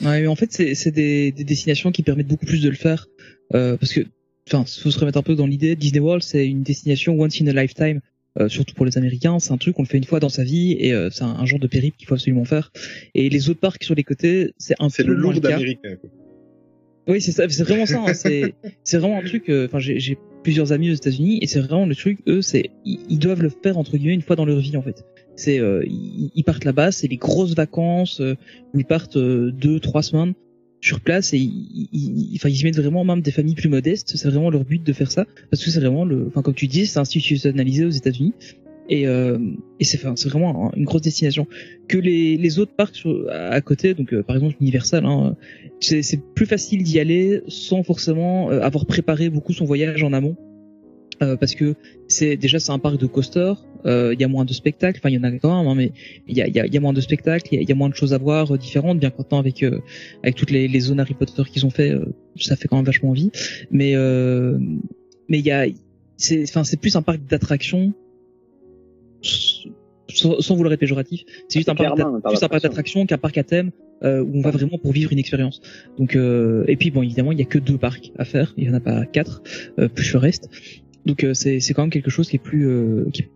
Ouais, 0.00 0.20
mais 0.22 0.26
en 0.26 0.34
fait, 0.34 0.50
c'est 0.52 0.74
c'est 0.74 0.90
des, 0.90 1.30
des 1.30 1.44
destinations 1.44 1.92
qui 1.92 2.02
permettent 2.02 2.26
beaucoup 2.26 2.46
plus 2.46 2.62
de 2.62 2.68
le 2.68 2.74
faire, 2.74 3.06
euh, 3.54 3.76
parce 3.76 3.92
que, 3.92 4.00
enfin, 4.48 4.64
faut 4.64 4.90
se 4.90 4.98
remettre 4.98 5.18
un 5.18 5.22
peu 5.22 5.36
dans 5.36 5.46
l'idée. 5.46 5.76
Disney 5.76 6.00
World, 6.00 6.22
c'est 6.22 6.46
une 6.46 6.62
destination 6.62 7.14
once 7.20 7.40
in 7.40 7.46
a 7.46 7.52
lifetime, 7.52 8.00
euh, 8.40 8.48
surtout 8.48 8.74
pour 8.74 8.86
les 8.86 8.96
Américains. 8.98 9.38
C'est 9.38 9.52
un 9.52 9.56
truc 9.58 9.76
qu'on 9.76 9.82
le 9.82 9.88
fait 9.88 9.98
une 9.98 10.04
fois 10.04 10.20
dans 10.20 10.28
sa 10.28 10.44
vie, 10.44 10.76
et 10.78 10.92
euh, 10.92 11.10
c'est 11.10 11.24
un, 11.24 11.28
un 11.38 11.46
genre 11.46 11.60
de 11.60 11.66
périple 11.66 11.96
qu'il 11.96 12.06
faut 12.08 12.14
absolument 12.14 12.44
faire. 12.44 12.72
Et 13.14 13.28
les 13.28 13.50
autres 13.50 13.60
parcs 13.60 13.82
sur 13.84 13.94
les 13.94 14.04
côtés, 14.04 14.52
c'est 14.58 14.74
un 14.80 14.88
C'est 14.88 15.04
peu 15.04 15.10
le 15.10 15.14
lourd 15.16 15.34
américain. 15.44 15.96
quoi. 16.00 16.10
Oui, 17.06 17.20
c'est 17.20 17.32
ça, 17.32 17.46
c'est 17.50 17.64
vraiment 17.64 17.84
ça. 17.86 18.00
hein, 18.00 18.14
c'est 18.14 18.54
c'est 18.84 18.96
vraiment 18.98 19.18
un 19.18 19.24
truc. 19.24 19.48
euh, 19.50 19.66
Enfin, 19.66 19.78
j'ai 19.78 20.00
j'ai 20.00 20.16
plusieurs 20.42 20.72
amis 20.72 20.90
aux 20.90 20.94
États-Unis 20.94 21.38
et 21.42 21.46
c'est 21.46 21.60
vraiment 21.60 21.84
le 21.86 21.94
truc. 21.94 22.18
Eux, 22.26 22.40
c'est 22.42 22.70
ils, 22.84 23.00
ils 23.10 23.18
doivent 23.18 23.42
le 23.42 23.50
faire 23.50 23.76
entre 23.78 23.96
guillemets 23.96 24.14
une 24.14 24.22
fois 24.22 24.36
dans 24.36 24.46
leur 24.46 24.58
vie 24.58 24.76
en 24.76 24.82
fait. 24.82 25.04
C'est 25.36 25.58
euh, 25.58 25.82
ils, 25.86 26.30
ils 26.34 26.44
partent 26.44 26.64
là-bas, 26.64 26.92
c'est 26.92 27.06
les 27.08 27.16
grosses 27.18 27.54
vacances 27.54 28.20
euh, 28.20 28.36
où 28.72 28.78
ils 28.80 28.84
partent 28.86 29.16
euh, 29.18 29.50
deux, 29.52 29.80
trois 29.80 30.02
semaines 30.02 30.32
sur 30.84 31.00
place 31.00 31.32
et 31.32 31.38
ils, 31.38 31.88
ils, 31.92 32.38
ils- 32.44 32.64
mettent 32.64 32.76
vraiment 32.76 33.04
même 33.04 33.22
des 33.22 33.30
familles 33.30 33.54
plus 33.54 33.70
modestes. 33.70 34.12
C'est 34.16 34.28
vraiment 34.28 34.50
leur 34.50 34.64
but 34.64 34.82
de 34.82 34.92
faire 34.92 35.10
ça 35.10 35.24
parce 35.50 35.64
que 35.64 35.70
c'est 35.70 35.80
vraiment 35.80 36.04
le. 36.04 36.26
Enfin, 36.28 36.42
comme 36.42 36.54
tu 36.54 36.66
dis, 36.66 36.86
c'est 36.86 36.98
institutionnalisé 36.98 37.84
aux 37.86 37.90
États-Unis. 37.90 38.34
Et, 38.90 39.06
euh, 39.06 39.38
et 39.80 39.84
c'est 39.84 39.98
enfin, 40.04 40.14
vraiment 40.28 40.66
un- 40.66 40.72
une 40.76 40.84
grosse 40.84 41.00
destination 41.00 41.46
que 41.88 41.96
les, 41.96 42.36
les 42.36 42.58
autres 42.58 42.74
parcs 42.76 42.94
sur, 42.96 43.26
à 43.30 43.58
côté 43.62 43.94
donc 43.94 44.12
euh, 44.12 44.22
par 44.22 44.36
exemple 44.36 44.56
Universal 44.60 45.06
hein, 45.06 45.36
c'est 45.80 46.20
plus 46.34 46.44
facile 46.44 46.82
d'y 46.82 47.00
aller 47.00 47.40
sans 47.48 47.82
forcément 47.82 48.50
euh, 48.50 48.60
avoir 48.60 48.84
préparé 48.84 49.30
beaucoup 49.30 49.54
son 49.54 49.64
voyage 49.64 50.02
en 50.02 50.12
amont. 50.12 50.36
Euh, 51.22 51.36
parce 51.36 51.54
que 51.54 51.76
c'est 52.08 52.36
déjà 52.36 52.58
c'est 52.58 52.72
un 52.72 52.78
parc 52.78 52.98
de 52.98 53.06
coaster, 53.06 53.54
il 53.84 54.20
y 54.20 54.24
a 54.24 54.28
moins 54.28 54.44
de 54.44 54.52
spectacles, 54.52 54.98
enfin 55.00 55.10
il 55.10 55.14
y 55.14 55.18
en 55.18 55.24
a 55.24 55.30
quand 55.32 55.56
même, 55.58 55.68
hein, 55.70 55.74
mais 55.74 55.92
il 56.26 56.36
y 56.36 56.42
a, 56.42 56.48
y, 56.48 56.58
a, 56.60 56.66
y 56.66 56.76
a 56.76 56.80
moins 56.80 56.92
de 56.92 57.00
spectacles, 57.00 57.48
il 57.52 57.62
y 57.62 57.64
y 57.64 57.72
a 57.72 57.74
moins 57.74 57.88
de 57.90 57.94
choses 57.94 58.14
à 58.14 58.18
voir 58.18 58.54
euh, 58.54 58.58
différentes, 58.58 58.98
bien 58.98 59.10
qu'entant 59.10 59.38
avec 59.38 59.62
euh, 59.62 59.80
avec 60.22 60.34
toutes 60.36 60.50
les, 60.50 60.68
les 60.68 60.80
zones 60.80 61.00
Harry 61.00 61.14
Potter 61.14 61.42
qu'ils 61.52 61.66
ont 61.66 61.70
fait, 61.70 61.90
euh, 61.90 62.04
ça 62.36 62.56
fait 62.56 62.68
quand 62.68 62.76
même 62.76 62.84
vachement 62.86 63.10
envie. 63.10 63.30
Mais 63.70 63.94
euh, 63.94 64.58
mais 65.28 65.38
il 65.38 65.44
y 65.46 65.50
a 65.50 65.66
c'est 66.16 66.42
enfin 66.44 66.64
c'est 66.64 66.78
plus 66.80 66.96
un 66.96 67.02
parc 67.02 67.20
d'attractions 67.26 67.92
sans, 70.08 70.40
sans 70.40 70.54
vouloir 70.54 70.72
être 70.72 70.80
péjoratif, 70.80 71.22
c'est 71.48 71.58
juste 71.58 71.68
un 71.68 71.74
parc 71.74 71.94
Clairement, 71.94 72.16
un 72.16 72.18
d'a- 72.18 72.22
parc 72.22 72.34
plus 72.34 72.44
un 72.44 72.48
parc 72.48 72.62
d'attractions. 72.62 73.00
d'attractions 73.02 73.06
qu'un 73.06 73.18
parc 73.18 73.38
à 73.38 73.42
thème 73.44 73.70
euh, 74.02 74.22
où 74.22 74.30
on 74.36 74.40
va 74.42 74.50
vraiment 74.50 74.78
pour 74.78 74.92
vivre 74.92 75.12
une 75.12 75.18
expérience. 75.18 75.60
Donc 75.98 76.14
euh, 76.16 76.64
et 76.68 76.76
puis 76.76 76.90
bon 76.90 77.02
évidemment 77.02 77.32
il 77.32 77.38
y 77.38 77.42
a 77.42 77.46
que 77.46 77.58
deux 77.58 77.78
parcs 77.78 78.12
à 78.18 78.24
faire, 78.24 78.54
il 78.56 78.64
y 78.64 78.70
en 78.70 78.74
a 78.74 78.80
pas 78.80 79.04
quatre 79.06 79.42
euh, 79.78 79.88
plus 79.88 80.12
le 80.12 80.18
reste. 80.18 80.48
Donc 81.06 81.24
euh, 81.24 81.34
c'est 81.34 81.60
c'est 81.60 81.74
quand 81.74 81.82
même 81.82 81.90
quelque 81.90 82.10
chose 82.10 82.28
qui 82.28 82.36
est 82.36 82.42
plus 82.42 82.68
euh, 82.68 83.06
qui 83.12 83.22
est 83.22 83.28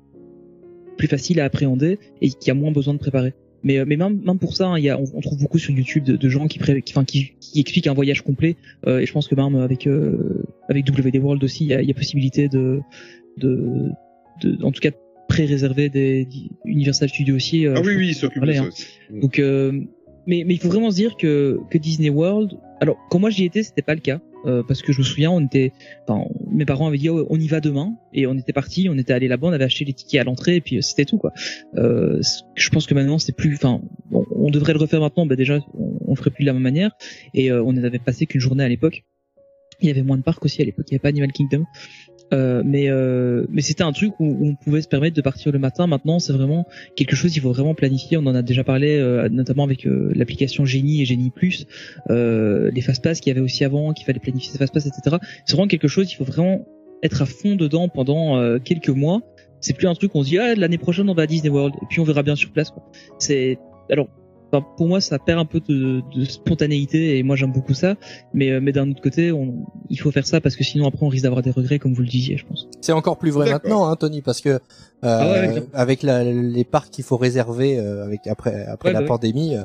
plus 0.99 1.09
facile 1.09 1.41
à 1.41 1.45
appréhender 1.45 1.99
et 2.21 2.29
qui 2.29 2.51
a 2.51 2.55
moins 2.55 2.73
besoin 2.73 2.93
de 2.93 2.99
préparer. 2.99 3.33
Mais 3.63 3.79
euh, 3.79 3.85
mais 3.87 3.97
même 3.97 4.21
même 4.25 4.39
pour 4.39 4.55
ça 4.55 4.67
hein, 4.69 4.79
y 4.79 4.89
a 4.89 4.99
on, 5.01 5.05
on 5.15 5.21
trouve 5.21 5.39
beaucoup 5.41 5.59
sur 5.59 5.73
YouTube 5.73 6.05
de, 6.05 6.17
de 6.17 6.29
gens 6.29 6.47
qui 6.47 6.59
pré, 6.59 6.81
qui, 6.83 6.93
qui 7.07 7.33
qui 7.41 7.61
expliquent 7.61 7.89
un 7.89 7.95
voyage 7.95 8.23
complet 8.23 8.55
euh, 8.87 9.01
et 9.01 9.07
je 9.07 9.13
pense 9.13 9.27
que 9.27 9.35
même 9.35 9.57
avec 9.57 9.87
euh, 9.89 10.45
avec 10.69 10.89
WD 10.89 11.17
World 11.17 11.43
aussi 11.43 11.65
il 11.65 11.71
y 11.71 11.75
a, 11.75 11.83
y 11.83 11.91
a 11.91 11.95
possibilité 11.95 12.49
de 12.49 12.81
de 13.39 13.89
de 14.43 14.65
en 14.65 14.71
tout 14.71 14.81
cas 14.81 14.91
pré-réserver 15.29 15.89
des, 15.91 16.27
Universal 16.65 17.09
Studios 17.09 17.37
aussi. 17.37 17.67
euh, 17.67 17.75
Ah 17.77 17.81
oui, 17.85 17.89
oui, 17.89 17.95
qu'on 17.97 18.01
il 18.03 18.15
s'occupe 18.15 18.43
en 18.43 18.47
de 18.47 18.53
ça 18.53 18.63
hein. 18.63 18.71
Donc, 19.11 19.39
euh, 19.39 19.73
mais 20.27 20.45
mais 20.47 20.55
il 20.55 20.59
faut 20.59 20.69
vraiment 20.69 20.91
se 20.91 20.97
dire 20.97 21.17
que 21.17 21.59
que 21.71 21.79
Disney 21.79 22.11
World. 22.11 22.53
Alors, 22.81 22.97
quand 23.11 23.19
moi 23.19 23.31
j'y 23.31 23.45
étais, 23.45 23.63
c'était 23.63 23.83
pas 23.83 23.95
le 23.95 24.01
cas 24.01 24.21
euh, 24.47 24.63
parce 24.67 24.83
que 24.83 24.93
je 24.93 24.99
me 24.99 25.05
souviens, 25.05 25.31
on 25.31 25.45
était, 25.45 25.73
enfin, 26.07 26.25
mes 26.51 26.65
parents 26.65 26.87
avaient 26.89 26.99
dit 26.99 27.09
oh, 27.09 27.27
on 27.31 27.39
y 27.39 27.47
va 27.47 27.61
demain 27.61 27.95
et 28.13 28.27
on 28.27 28.35
était 28.35 28.53
parti, 28.53 28.89
on 28.89 28.97
était 28.97 29.13
allé 29.13 29.29
là-bas, 29.29 29.49
on 29.49 29.53
avait 29.53 29.65
acheté 29.65 29.85
les 29.85 29.93
tickets 29.93 30.21
à 30.21 30.25
l'entrée 30.25 30.57
et 30.57 30.61
puis 30.61 30.79
euh, 30.79 30.81
c'était 30.81 31.05
tout 31.05 31.19
quoi. 31.19 31.33
Euh, 31.77 32.21
je 32.55 32.71
pense 32.71 32.87
que 32.87 32.95
maintenant 32.95 33.19
c'est 33.19 33.37
plus, 33.37 33.55
enfin, 33.55 33.81
on 34.13 34.51
devrait 34.51 34.73
le 34.73 34.79
refaire 34.79 35.01
maintenant. 35.01 35.27
Bah 35.27 35.37
déjà, 35.37 35.61
on, 35.75 35.99
on 36.07 36.15
ferait 36.15 36.31
plus 36.31 36.45
de 36.45 36.47
la 36.47 36.53
même 36.53 36.63
manière 36.63 36.93
et 37.35 37.53
on 37.53 37.73
n'avait 37.73 37.99
passé 37.99 38.27
qu'une 38.27 38.41
journée 38.41 38.65
à 38.65 38.69
l'époque. 38.69 39.05
Il 39.81 39.87
y 39.87 39.91
avait 39.91 40.03
moins 40.03 40.17
de 40.17 40.23
parcs 40.23 40.45
aussi 40.45 40.61
à 40.61 40.65
l'époque, 40.65 40.87
il 40.89 40.95
n'y 40.95 40.97
avait 40.97 41.03
pas 41.03 41.09
Animal 41.09 41.33
Kingdom. 41.33 41.65
Euh, 42.33 42.63
mais 42.65 42.91
euh, 42.91 43.47
mais 43.51 43.63
c'était 43.63 43.83
un 43.83 43.93
truc 43.93 44.13
où, 44.19 44.39
on 44.43 44.55
pouvait 44.55 44.83
se 44.83 44.89
permettre 44.89 45.17
de 45.17 45.23
partir 45.23 45.53
le 45.53 45.59
matin. 45.59 45.87
Maintenant, 45.87 46.19
c'est 46.19 46.33
vraiment 46.33 46.67
quelque 46.97 47.17
chose 47.17 47.33
qu'il 47.33 47.43
faut 47.43 47.53
vraiment 47.53 47.75
planifier. 47.75 48.17
On 48.17 48.27
en 48.27 48.35
a 48.35 48.43
déjà 48.43 48.65
parlé, 48.65 48.99
euh, 48.99 49.29
notamment 49.29 49.65
avec 49.65 49.87
euh, 49.87 50.13
l'application 50.15 50.65
Genie 50.65 51.03
et 51.03 51.05
Genie 51.05 51.31
Plus, 51.31 51.67
euh, 52.11 52.71
les 52.73 52.81
fast-pass 52.81 53.21
qu'il 53.21 53.31
y 53.31 53.37
avait 53.37 53.45
aussi 53.45 53.65
avant, 53.65 53.93
qu'il 53.93 54.05
fallait 54.05 54.21
planifier 54.21 54.53
ces 54.53 54.59
fast-pass, 54.59 54.87
etc. 54.87 55.17
C'est 55.47 55.57
vraiment 55.57 55.69
quelque 55.69 55.89
chose. 55.89 56.11
Il 56.13 56.17
faut 56.17 56.25
vraiment 56.25 56.67
être 57.03 57.23
à 57.23 57.27
fond 57.27 57.55
dedans 57.55 57.89
pendant 57.89 58.59
quelques 58.59 58.89
mois. 58.89 59.23
C'est 59.61 59.73
plus 59.73 59.87
un 59.87 59.95
truc 59.95 60.15
où 60.15 60.19
on 60.19 60.23
se 60.23 60.29
dit 60.29 60.39
ah 60.39 60.55
l'année 60.55 60.79
prochaine 60.79 61.09
on 61.09 61.15
va 61.15 61.23
à 61.23 61.27
Disney 61.27 61.49
World 61.49 61.75
et 61.83 61.87
puis 61.89 62.01
on 62.01 62.05
verra 62.05 62.23
bien 62.23 62.37
sur 62.37 62.51
place. 62.51 62.73
C'est 63.19 63.59
alors 63.91 64.09
enfin, 64.53 64.65
pour 64.77 64.89
moi 64.89 65.01
ça 65.01 65.19
perd 65.19 65.39
un 65.39 65.45
peu 65.45 65.61
de, 65.61 66.03
de 66.15 66.25
spontanéité 66.25 67.19
et 67.19 67.23
moi 67.23 67.37
j'aime 67.37 67.53
beaucoup 67.53 67.75
ça. 67.75 67.95
Mais 68.35 68.51
euh, 68.51 68.61
mais 68.63 68.73
d'un 68.73 68.91
autre 68.91 69.03
côté 69.03 69.33
on, 69.33 69.67
il 69.91 69.99
faut 70.01 70.11
faire 70.11 70.27
ça 70.27 70.41
parce 70.41 70.57
que 70.57 70.65
sinon 70.65 70.87
après 70.87 71.05
on 71.05 71.09
risque 71.09 71.25
d'avoir 71.25 71.43
des 71.43 71.51
regrets 71.51 71.79
comme 71.79 71.95
vous 71.95 72.03
le 72.03 72.09
disiez 72.09 72.37
je 72.37 72.47
pense. 72.47 72.69
C'est 72.81 72.93
encore 72.93 73.19
plus 73.19 73.31
vrai 73.31 73.51
maintenant, 73.51 73.87
hein, 73.87 73.97
Tony, 73.97 74.23
parce 74.23 74.41
que 74.41 74.49
euh, 74.51 74.59
Ah 75.03 75.31
ouais, 75.33 75.63
avec 75.75 76.03
la, 76.03 76.25
les 76.25 76.65
parcs 76.65 76.91
qu'il 76.91 77.05
faut 77.05 77.17
réserver 77.17 77.79
euh, 77.79 78.05
avec 78.05 78.27
après 78.27 78.67
après 78.67 78.89
Ouais, 78.89 78.93
la 78.95 79.01
bah 79.01 79.07
pandémie, 79.07 79.55
euh, 79.57 79.63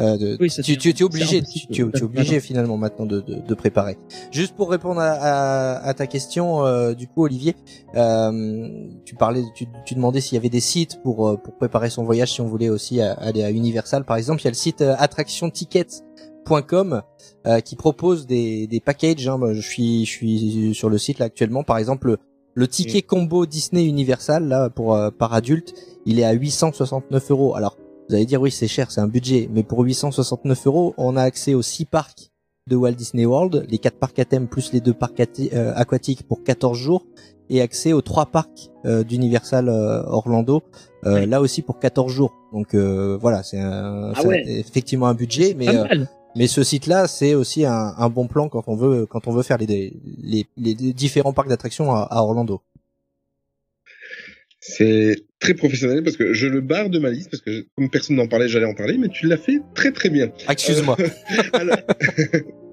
euh, 0.00 0.16
de- 0.18 0.36
Oui, 0.40 0.50
tu, 0.50 0.76
tu, 0.76 0.92
tu 0.94 1.02
es 1.02 1.04
obligé, 1.04 1.42
tu, 1.42 1.66
tu, 1.68 1.82
es 1.82 2.02
obligé 2.02 2.40
finalement 2.40 2.76
maintenant 2.76 3.06
de, 3.06 3.20
de, 3.20 3.36
de 3.36 3.54
préparer. 3.54 3.96
Juste 4.30 4.54
pour 4.54 4.70
répondre 4.70 5.00
à, 5.00 5.12
à, 5.12 5.86
à 5.88 5.94
ta 5.94 6.06
question, 6.06 6.64
euh, 6.66 6.94
du 6.94 7.06
coup, 7.08 7.24
Olivier, 7.24 7.54
euh, 7.94 8.68
tu 9.04 9.14
parlais, 9.14 9.42
tu, 9.54 9.66
tu 9.84 9.94
demandais 9.94 10.20
s'il 10.20 10.34
y 10.34 10.38
avait 10.38 10.48
des 10.50 10.60
sites 10.60 11.02
pour 11.02 11.28
euh, 11.28 11.36
pour 11.36 11.54
préparer 11.54 11.90
son 11.90 12.04
voyage 12.04 12.32
si 12.32 12.40
on 12.40 12.46
voulait 12.46 12.68
aussi 12.68 13.00
aller 13.00 13.42
à 13.42 13.50
Universal, 13.50 14.04
par 14.04 14.16
exemple. 14.16 14.42
Il 14.42 14.44
y 14.44 14.48
a 14.48 14.50
le 14.50 14.56
site 14.56 14.82
euh, 14.82 14.94
attractiontickets.com 14.98 17.02
euh, 17.46 17.60
qui 17.60 17.76
propose 17.76 18.26
des, 18.26 18.66
des 18.66 18.80
packages. 18.80 19.26
Hein. 19.28 19.38
Je 19.52 19.60
suis 19.60 20.04
je 20.04 20.10
suis 20.10 20.74
sur 20.74 20.90
le 20.90 20.98
site 20.98 21.18
là 21.18 21.26
actuellement. 21.26 21.62
Par 21.64 21.78
exemple, 21.78 22.08
le, 22.08 22.18
le 22.54 22.68
ticket 22.68 23.02
combo 23.02 23.46
Disney 23.46 23.84
Universal 23.86 24.46
là 24.48 24.70
pour 24.70 24.94
euh, 24.94 25.10
par 25.10 25.32
adulte, 25.34 25.74
il 26.06 26.18
est 26.18 26.24
à 26.24 26.32
869 26.32 27.30
euros. 27.30 27.54
Alors 27.54 27.76
vous 28.08 28.14
allez 28.14 28.26
dire 28.26 28.40
oui 28.40 28.50
c'est 28.50 28.68
cher, 28.68 28.90
c'est 28.90 29.00
un 29.00 29.08
budget, 29.08 29.48
mais 29.52 29.62
pour 29.62 29.80
869 29.80 30.66
euros, 30.66 30.94
on 30.96 31.16
a 31.16 31.22
accès 31.22 31.54
aux 31.54 31.62
six 31.62 31.84
parcs 31.84 32.30
de 32.68 32.76
Walt 32.76 32.92
Disney 32.92 33.26
World, 33.26 33.66
les 33.68 33.78
quatre 33.78 33.98
parcs 33.98 34.18
à 34.18 34.24
thème 34.24 34.48
plus 34.48 34.72
les 34.72 34.80
deux 34.80 34.94
parcs 34.94 35.18
ati- 35.20 35.50
euh, 35.52 35.72
aquatiques 35.76 36.26
pour 36.26 36.42
14 36.42 36.76
jours 36.76 37.06
et 37.48 37.60
accès 37.62 37.92
aux 37.92 38.02
trois 38.02 38.26
parcs 38.26 38.70
euh, 38.84 39.04
d'Universal 39.04 39.68
euh, 39.68 40.02
Orlando 40.06 40.62
euh, 41.04 41.26
là 41.26 41.40
aussi 41.40 41.62
pour 41.62 41.78
14 41.78 42.12
jours. 42.12 42.32
Donc 42.52 42.74
euh, 42.74 43.16
voilà, 43.20 43.42
c'est 43.44 43.60
un- 43.60 44.12
Ah 44.16 44.22
ouais. 44.24 44.42
effectivement 44.46 45.06
un 45.06 45.14
budget 45.14 45.54
mais 45.56 45.66
Pas 45.66 45.72
euh, 45.74 45.84
mal. 45.84 46.08
mais 46.34 46.48
ce 46.48 46.64
site-là, 46.64 47.06
c'est 47.06 47.34
aussi 47.34 47.64
un, 47.64 47.94
un 47.96 48.08
bon 48.08 48.26
plan 48.26 48.48
quand 48.48 48.64
on 48.66 48.74
veut 48.74 49.06
quand 49.06 49.28
on 49.28 49.32
veut 49.32 49.44
faire 49.44 49.58
les 49.58 49.92
les, 50.22 50.46
les 50.56 50.74
différents 50.74 51.32
parcs 51.32 51.48
d'attractions 51.48 51.92
à, 51.94 52.00
à 52.02 52.20
Orlando. 52.22 52.60
C'est 54.60 55.25
très 55.38 55.54
professionnel 55.54 56.02
parce 56.02 56.16
que 56.16 56.32
je 56.32 56.46
le 56.46 56.60
barre 56.60 56.90
de 56.90 56.98
ma 56.98 57.10
liste 57.10 57.30
parce 57.30 57.42
que 57.42 57.66
comme 57.76 57.90
personne 57.90 58.16
n'en 58.16 58.26
parlait, 58.26 58.48
j'allais 58.48 58.66
en 58.66 58.74
parler, 58.74 58.96
mais 58.98 59.08
tu 59.08 59.26
l'as 59.26 59.36
fait 59.36 59.60
très 59.74 59.92
très 59.92 60.08
bien. 60.10 60.30
Ah, 60.46 60.52
Excuse-moi. 60.52 60.96
Alors- 61.52 61.76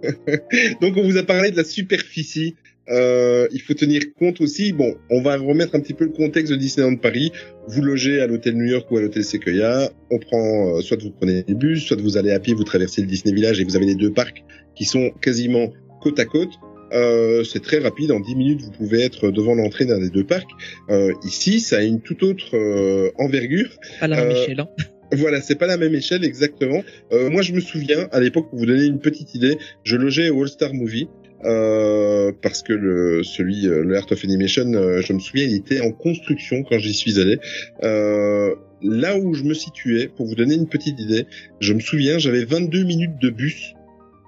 Donc 0.82 0.98
on 0.98 1.04
vous 1.04 1.18
a 1.18 1.24
parlé 1.24 1.52
de 1.52 1.58
la 1.58 1.64
superficie. 1.64 2.56
Euh, 2.90 3.48
il 3.54 3.62
faut 3.62 3.74
tenir 3.74 4.02
compte 4.20 4.42
aussi. 4.42 4.74
Bon, 4.74 4.96
on 5.10 5.22
va 5.22 5.38
remettre 5.38 5.74
un 5.76 5.80
petit 5.80 5.94
peu 5.94 6.04
le 6.04 6.12
contexte 6.12 6.52
de 6.52 6.58
Disneyland 6.58 6.98
Paris. 6.98 7.32
Vous 7.68 7.82
logez 7.82 8.20
à 8.20 8.28
l'hôtel 8.28 8.56
New 8.58 8.66
York 8.66 8.92
ou 8.92 8.98
à 8.98 9.02
l'hôtel 9.02 9.24
Sequoia. 9.24 9.90
On 10.12 10.20
prend, 10.20 10.78
euh, 10.78 10.82
soit 10.82 11.02
vous 11.02 11.12
prenez 11.12 11.46
les 11.48 11.56
bus, 11.56 11.84
soit 11.86 12.02
vous 12.02 12.18
allez 12.18 12.32
à 12.32 12.40
pied, 12.40 12.54
vous 12.54 12.66
traversez 12.66 13.00
le 13.02 13.08
Disney 13.08 13.34
Village 13.34 13.62
et 13.62 13.64
vous 13.64 13.78
avez 13.78 13.86
les 13.86 13.96
deux 13.96 14.12
parcs 14.12 14.44
qui 14.76 14.84
sont 14.84 15.12
quasiment 15.22 15.72
côte 16.02 16.20
à 16.20 16.26
côte. 16.26 16.52
Euh, 16.94 17.44
c'est 17.44 17.62
très 17.62 17.80
rapide. 17.80 18.12
En 18.12 18.20
10 18.20 18.36
minutes, 18.36 18.62
vous 18.62 18.72
pouvez 18.72 19.02
être 19.02 19.32
devant 19.32 19.56
l'entrée 19.56 19.86
d'un 19.86 20.00
des 20.00 20.10
deux 20.10 20.24
parcs. 20.26 20.50
Euh, 20.90 21.14
ici, 21.26 21.60
ça 21.60 21.78
a 21.78 21.82
une 21.82 22.02
toute 22.02 22.24
autre 22.24 22.56
euh, 22.56 23.12
envergure. 23.18 23.70
Pas 24.00 24.08
la 24.08 24.18
même 24.18 24.30
Euh, 24.30 24.44
échelle. 24.44 24.60
Hein. 24.60 24.70
Voilà, 25.16 25.42
c'est 25.42 25.56
pas 25.60 25.68
la 25.68 25.78
même 25.78 25.94
échelle 25.94 26.24
exactement. 26.26 26.82
Euh, 27.12 27.30
moi, 27.30 27.44
je 27.44 27.54
me 27.54 27.60
souviens 27.60 28.08
à 28.12 28.20
l'époque 28.20 28.50
pour 28.50 28.58
vous 28.58 28.66
donner 28.66 28.86
une 28.86 29.00
petite 29.00 29.36
idée, 29.36 29.58
je 29.84 29.96
logeais 29.96 30.32
au 30.32 30.42
All 30.42 30.50
Star 30.50 30.74
Movie 30.74 31.08
euh, 31.46 32.32
parce 32.42 32.64
que 32.64 32.74
le 32.74 33.22
celui 33.22 33.68
euh, 33.68 33.84
le 33.84 33.96
Art 33.96 34.08
of 34.12 34.24
Animation, 34.24 34.74
euh, 34.74 35.02
je 35.02 35.14
me 35.14 35.20
souviens, 35.20 35.46
il 35.46 35.54
était 35.56 35.82
en 35.82 35.92
construction 35.92 36.64
quand 36.64 36.80
j'y 36.80 36.96
suis 36.96 37.20
allé. 37.20 37.38
Euh, 37.84 38.56
là 38.82 39.16
où 39.20 39.36
je 39.36 39.44
me 39.44 39.54
situais, 39.54 40.08
pour 40.08 40.26
vous 40.26 40.34
donner 40.34 40.56
une 40.56 40.68
petite 40.68 41.00
idée, 41.00 41.28
je 41.60 41.74
me 41.74 41.80
souviens, 41.80 42.18
j'avais 42.18 42.44
22 42.46 42.84
minutes 42.84 43.22
de 43.22 43.30
bus 43.30 43.76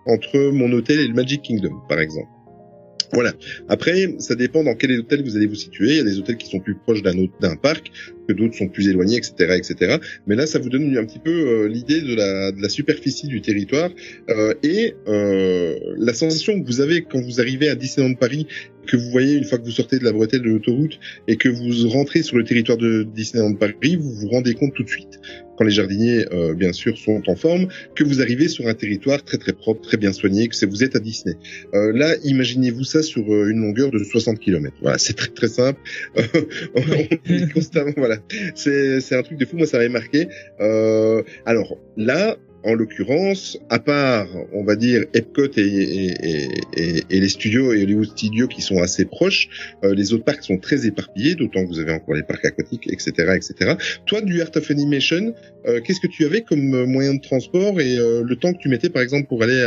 entre 0.05 0.37
mon 0.51 0.71
hôtel 0.71 0.99
et 0.99 1.07
le 1.07 1.15
Magic 1.15 1.41
Kingdom, 1.41 1.73
par 1.89 1.99
exemple. 1.99 2.27
Voilà. 3.15 3.33
Après, 3.69 4.15
ça 4.19 4.35
dépend 4.35 4.63
dans 4.63 4.75
quel 4.75 4.91
hôtel 4.99 5.23
vous 5.23 5.37
allez 5.37 5.47
vous 5.47 5.55
situer. 5.55 5.87
Il 5.91 5.95
y 5.95 5.99
a 5.99 6.03
des 6.03 6.19
hôtels 6.19 6.37
qui 6.37 6.49
sont 6.49 6.59
plus 6.59 6.75
proches 6.75 7.01
d'un 7.01 7.17
autre- 7.17 7.33
d'un 7.39 7.55
parc, 7.55 7.91
que 8.27 8.33
d'autres 8.33 8.55
sont 8.55 8.67
plus 8.67 8.89
éloignés, 8.89 9.15
etc., 9.17 9.55
etc. 9.57 9.97
Mais 10.27 10.35
là, 10.35 10.45
ça 10.45 10.59
vous 10.59 10.69
donne 10.69 10.95
un 10.97 11.05
petit 11.05 11.19
peu 11.19 11.31
euh, 11.31 11.67
l'idée 11.67 12.01
de 12.01 12.13
la, 12.15 12.69
superficie 12.69 13.27
du 13.27 13.41
territoire 13.41 13.89
euh, 14.29 14.53
et 14.63 14.95
euh, 15.07 15.75
la 15.97 16.13
sensation 16.13 16.59
que 16.59 16.65
vous 16.65 16.81
avez 16.81 17.03
quand 17.03 17.21
vous 17.21 17.39
arrivez 17.39 17.69
à 17.69 17.75
Disneyland 17.75 18.15
Paris, 18.15 18.47
que 18.85 18.97
vous 18.97 19.09
voyez 19.11 19.35
une 19.35 19.45
fois 19.45 19.57
que 19.59 19.63
vous 19.63 19.71
sortez 19.71 19.97
de 19.97 20.03
la 20.03 20.11
bretelle 20.11 20.41
de 20.41 20.49
l'autoroute 20.49 20.99
et 21.27 21.37
que 21.37 21.47
vous 21.47 21.89
rentrez 21.89 22.21
sur 22.21 22.37
le 22.37 22.43
territoire 22.43 22.77
de 22.77 23.03
Disneyland 23.03 23.53
Paris, 23.53 23.95
vous 23.95 24.11
vous 24.11 24.27
rendez 24.27 24.53
compte 24.55 24.73
tout 24.73 24.83
de 24.83 24.89
suite, 24.89 25.19
quand 25.57 25.63
les 25.63 25.71
jardiniers, 25.71 26.25
euh, 26.31 26.53
bien 26.53 26.73
sûr, 26.73 26.97
sont 26.97 27.21
en 27.27 27.35
forme, 27.35 27.67
que 27.95 28.03
vous 28.03 28.21
arrivez 28.21 28.47
sur 28.47 28.67
un 28.67 28.73
territoire 28.73 29.23
très 29.23 29.37
très 29.37 29.53
propre, 29.53 29.81
très 29.81 29.97
bien 29.97 30.13
soigné, 30.13 30.47
que 30.47 30.65
vous 30.65 30.83
êtes 30.83 30.95
à 30.95 30.99
Disney. 30.99 31.35
Euh, 31.73 31.91
là, 31.93 32.15
imaginez-vous 32.23 32.83
ça 32.83 33.01
sur 33.03 33.33
euh, 33.33 33.49
une 33.49 33.61
longueur 33.61 33.91
de 33.91 33.99
60 33.99 34.39
km. 34.39 34.75
Voilà, 34.81 34.97
c'est 34.97 35.13
très 35.13 35.29
très 35.29 35.47
simple. 35.47 35.79
on 36.15 36.81
est 36.81 37.53
constamment, 37.53 37.93
voilà. 37.97 38.17
C'est 38.55 38.99
c'est 39.01 39.15
un 39.15 39.23
truc 39.23 39.37
de 39.37 39.45
fou. 39.45 39.57
Moi, 39.57 39.67
ça 39.67 39.77
m'avait 39.77 39.89
marqué. 39.89 40.27
Euh, 40.59 41.23
alors 41.45 41.77
là, 41.97 42.37
en 42.65 42.73
l'occurrence, 42.73 43.57
à 43.69 43.79
part, 43.79 44.27
on 44.51 44.63
va 44.63 44.75
dire, 44.75 45.03
Epcot 45.13 45.51
et, 45.57 46.09
les 47.09 47.29
studios 47.29 47.73
et 47.73 47.83
Hollywood 47.83 48.09
Studios 48.09 48.47
qui 48.47 48.61
sont 48.61 48.81
assez 48.81 49.05
proches, 49.05 49.75
euh, 49.83 49.93
les 49.93 50.13
autres 50.13 50.23
parcs 50.23 50.43
sont 50.43 50.57
très 50.57 50.85
éparpillés, 50.87 51.35
d'autant 51.35 51.63
que 51.63 51.69
vous 51.69 51.79
avez 51.79 51.91
encore 51.91 52.15
les 52.15 52.23
parcs 52.23 52.43
aquatiques, 52.43 52.91
etc., 52.91 53.11
etc. 53.35 53.75
Toi, 54.05 54.21
du 54.21 54.41
Art 54.41 54.49
of 54.55 54.71
Animation, 54.71 55.33
euh, 55.67 55.81
qu'est-ce 55.81 55.99
que 55.99 56.07
tu 56.07 56.25
avais 56.25 56.41
comme 56.41 56.73
euh, 56.73 56.85
moyen 56.85 57.15
de 57.15 57.21
transport 57.21 57.79
et 57.79 57.97
euh, 57.97 58.23
le 58.23 58.35
temps 58.35 58.53
que 58.53 58.59
tu 58.59 58.69
mettais, 58.69 58.89
par 58.89 59.01
exemple, 59.01 59.27
pour 59.27 59.41
aller 59.41 59.61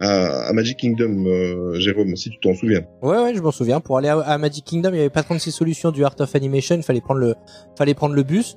à, 0.00 0.52
Magic 0.52 0.78
Kingdom, 0.78 1.74
Jérôme, 1.74 2.14
si 2.16 2.30
tu 2.30 2.38
t'en 2.40 2.54
souviens? 2.54 2.82
Ouais, 3.02 3.18
ouais, 3.18 3.34
je 3.34 3.40
m'en 3.40 3.50
souviens. 3.50 3.80
Pour 3.80 3.98
aller 3.98 4.08
à, 4.08 4.38
Magic 4.38 4.64
Kingdom, 4.64 4.90
il 4.92 4.96
y 4.96 5.00
avait 5.00 5.10
pas 5.10 5.22
36 5.22 5.50
solutions 5.50 5.90
du 5.90 6.04
Art 6.04 6.14
of 6.18 6.34
Animation. 6.34 6.76
Il 6.76 6.82
fallait 6.82 7.00
prendre 7.00 7.20
le, 7.20 7.34
fallait 7.76 7.94
prendre 7.94 8.14
le 8.14 8.22
bus. 8.22 8.56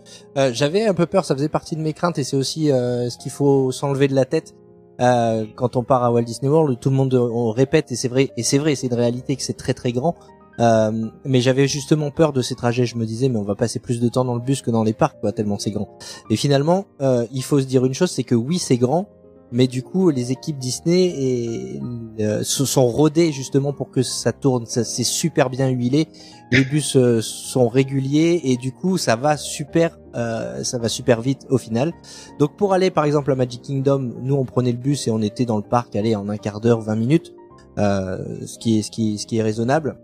J'avais 0.51 0.83
un 0.83 0.93
peu 0.93 1.05
peur. 1.05 1.25
Ça 1.25 1.35
faisait 1.35 1.49
partie 1.49 1.75
de 1.75 1.81
mes 1.81 1.93
craintes 1.93 2.19
et 2.19 2.23
c'est 2.23 2.35
aussi 2.35 2.67
ce 2.67 3.17
qu'il 3.17 3.31
faut 3.31 3.71
s'enlever 3.71 4.07
de 4.07 4.15
la 4.15 4.25
tête 4.25 4.53
quand 4.99 5.75
on 5.75 5.83
part 5.83 6.03
à 6.03 6.11
Walt 6.11 6.23
Disney 6.23 6.49
World. 6.49 6.79
Tout 6.79 6.89
le 6.89 6.95
monde 6.95 7.13
on 7.13 7.51
répète 7.51 7.91
et 7.91 7.95
c'est 7.95 8.09
vrai 8.09 8.29
et 8.37 8.43
c'est 8.43 8.57
vrai, 8.57 8.75
c'est 8.75 8.87
une 8.87 8.93
réalité 8.93 9.35
que 9.35 9.41
c'est 9.41 9.57
très 9.57 9.73
très 9.73 9.91
grand. 9.91 10.15
Euh, 10.59 11.09
mais 11.25 11.41
j'avais 11.41 11.67
justement 11.67 12.11
peur 12.11 12.33
de 12.33 12.41
ces 12.41 12.55
trajets. 12.55 12.85
Je 12.85 12.97
me 12.97 13.05
disais, 13.05 13.29
mais 13.29 13.37
on 13.37 13.43
va 13.43 13.55
passer 13.55 13.79
plus 13.79 13.99
de 13.99 14.09
temps 14.09 14.25
dans 14.25 14.35
le 14.35 14.41
bus 14.41 14.61
que 14.61 14.71
dans 14.71 14.83
les 14.83 14.93
parcs, 14.93 15.19
quoi, 15.19 15.31
tellement 15.31 15.59
c'est 15.59 15.71
grand. 15.71 15.89
Et 16.29 16.35
finalement, 16.35 16.85
euh, 17.01 17.25
il 17.31 17.43
faut 17.43 17.59
se 17.59 17.65
dire 17.65 17.85
une 17.85 17.93
chose, 17.93 18.11
c'est 18.11 18.23
que 18.23 18.35
oui, 18.35 18.59
c'est 18.59 18.77
grand, 18.77 19.07
mais 19.51 19.67
du 19.67 19.83
coup, 19.83 20.09
les 20.09 20.31
équipes 20.31 20.57
Disney 20.57 21.13
et, 21.17 21.81
euh, 22.19 22.43
se 22.43 22.65
sont 22.65 22.87
rodées 22.87 23.31
justement 23.31 23.73
pour 23.73 23.91
que 23.91 24.01
ça 24.01 24.33
tourne. 24.33 24.65
Ça 24.65 24.83
c'est 24.83 25.03
super 25.03 25.49
bien 25.49 25.69
huilé. 25.69 26.07
Les 26.51 26.63
bus 26.63 26.95
euh, 26.95 27.21
sont 27.21 27.67
réguliers 27.67 28.41
et 28.43 28.57
du 28.57 28.71
coup, 28.71 28.97
ça 28.97 29.15
va 29.15 29.37
super, 29.37 29.97
euh, 30.15 30.63
ça 30.63 30.77
va 30.77 30.89
super 30.89 31.21
vite 31.21 31.45
au 31.49 31.57
final. 31.57 31.93
Donc 32.39 32.57
pour 32.57 32.73
aller 32.73 32.91
par 32.91 33.05
exemple 33.05 33.31
à 33.31 33.35
Magic 33.35 33.61
Kingdom, 33.61 34.13
nous 34.21 34.35
on 34.35 34.45
prenait 34.45 34.71
le 34.71 34.77
bus 34.77 35.07
et 35.07 35.11
on 35.11 35.21
était 35.21 35.45
dans 35.45 35.57
le 35.57 35.63
parc, 35.63 35.95
allez 35.95 36.15
en 36.15 36.27
un 36.27 36.37
quart 36.37 36.59
d'heure, 36.59 36.81
20 36.81 36.95
minutes, 36.95 37.33
euh, 37.77 38.45
ce 38.45 38.57
qui 38.57 38.79
est 38.79 38.81
ce 38.81 38.91
qui 38.91 39.17
ce 39.17 39.25
qui 39.25 39.37
est 39.37 39.43
raisonnable. 39.43 39.97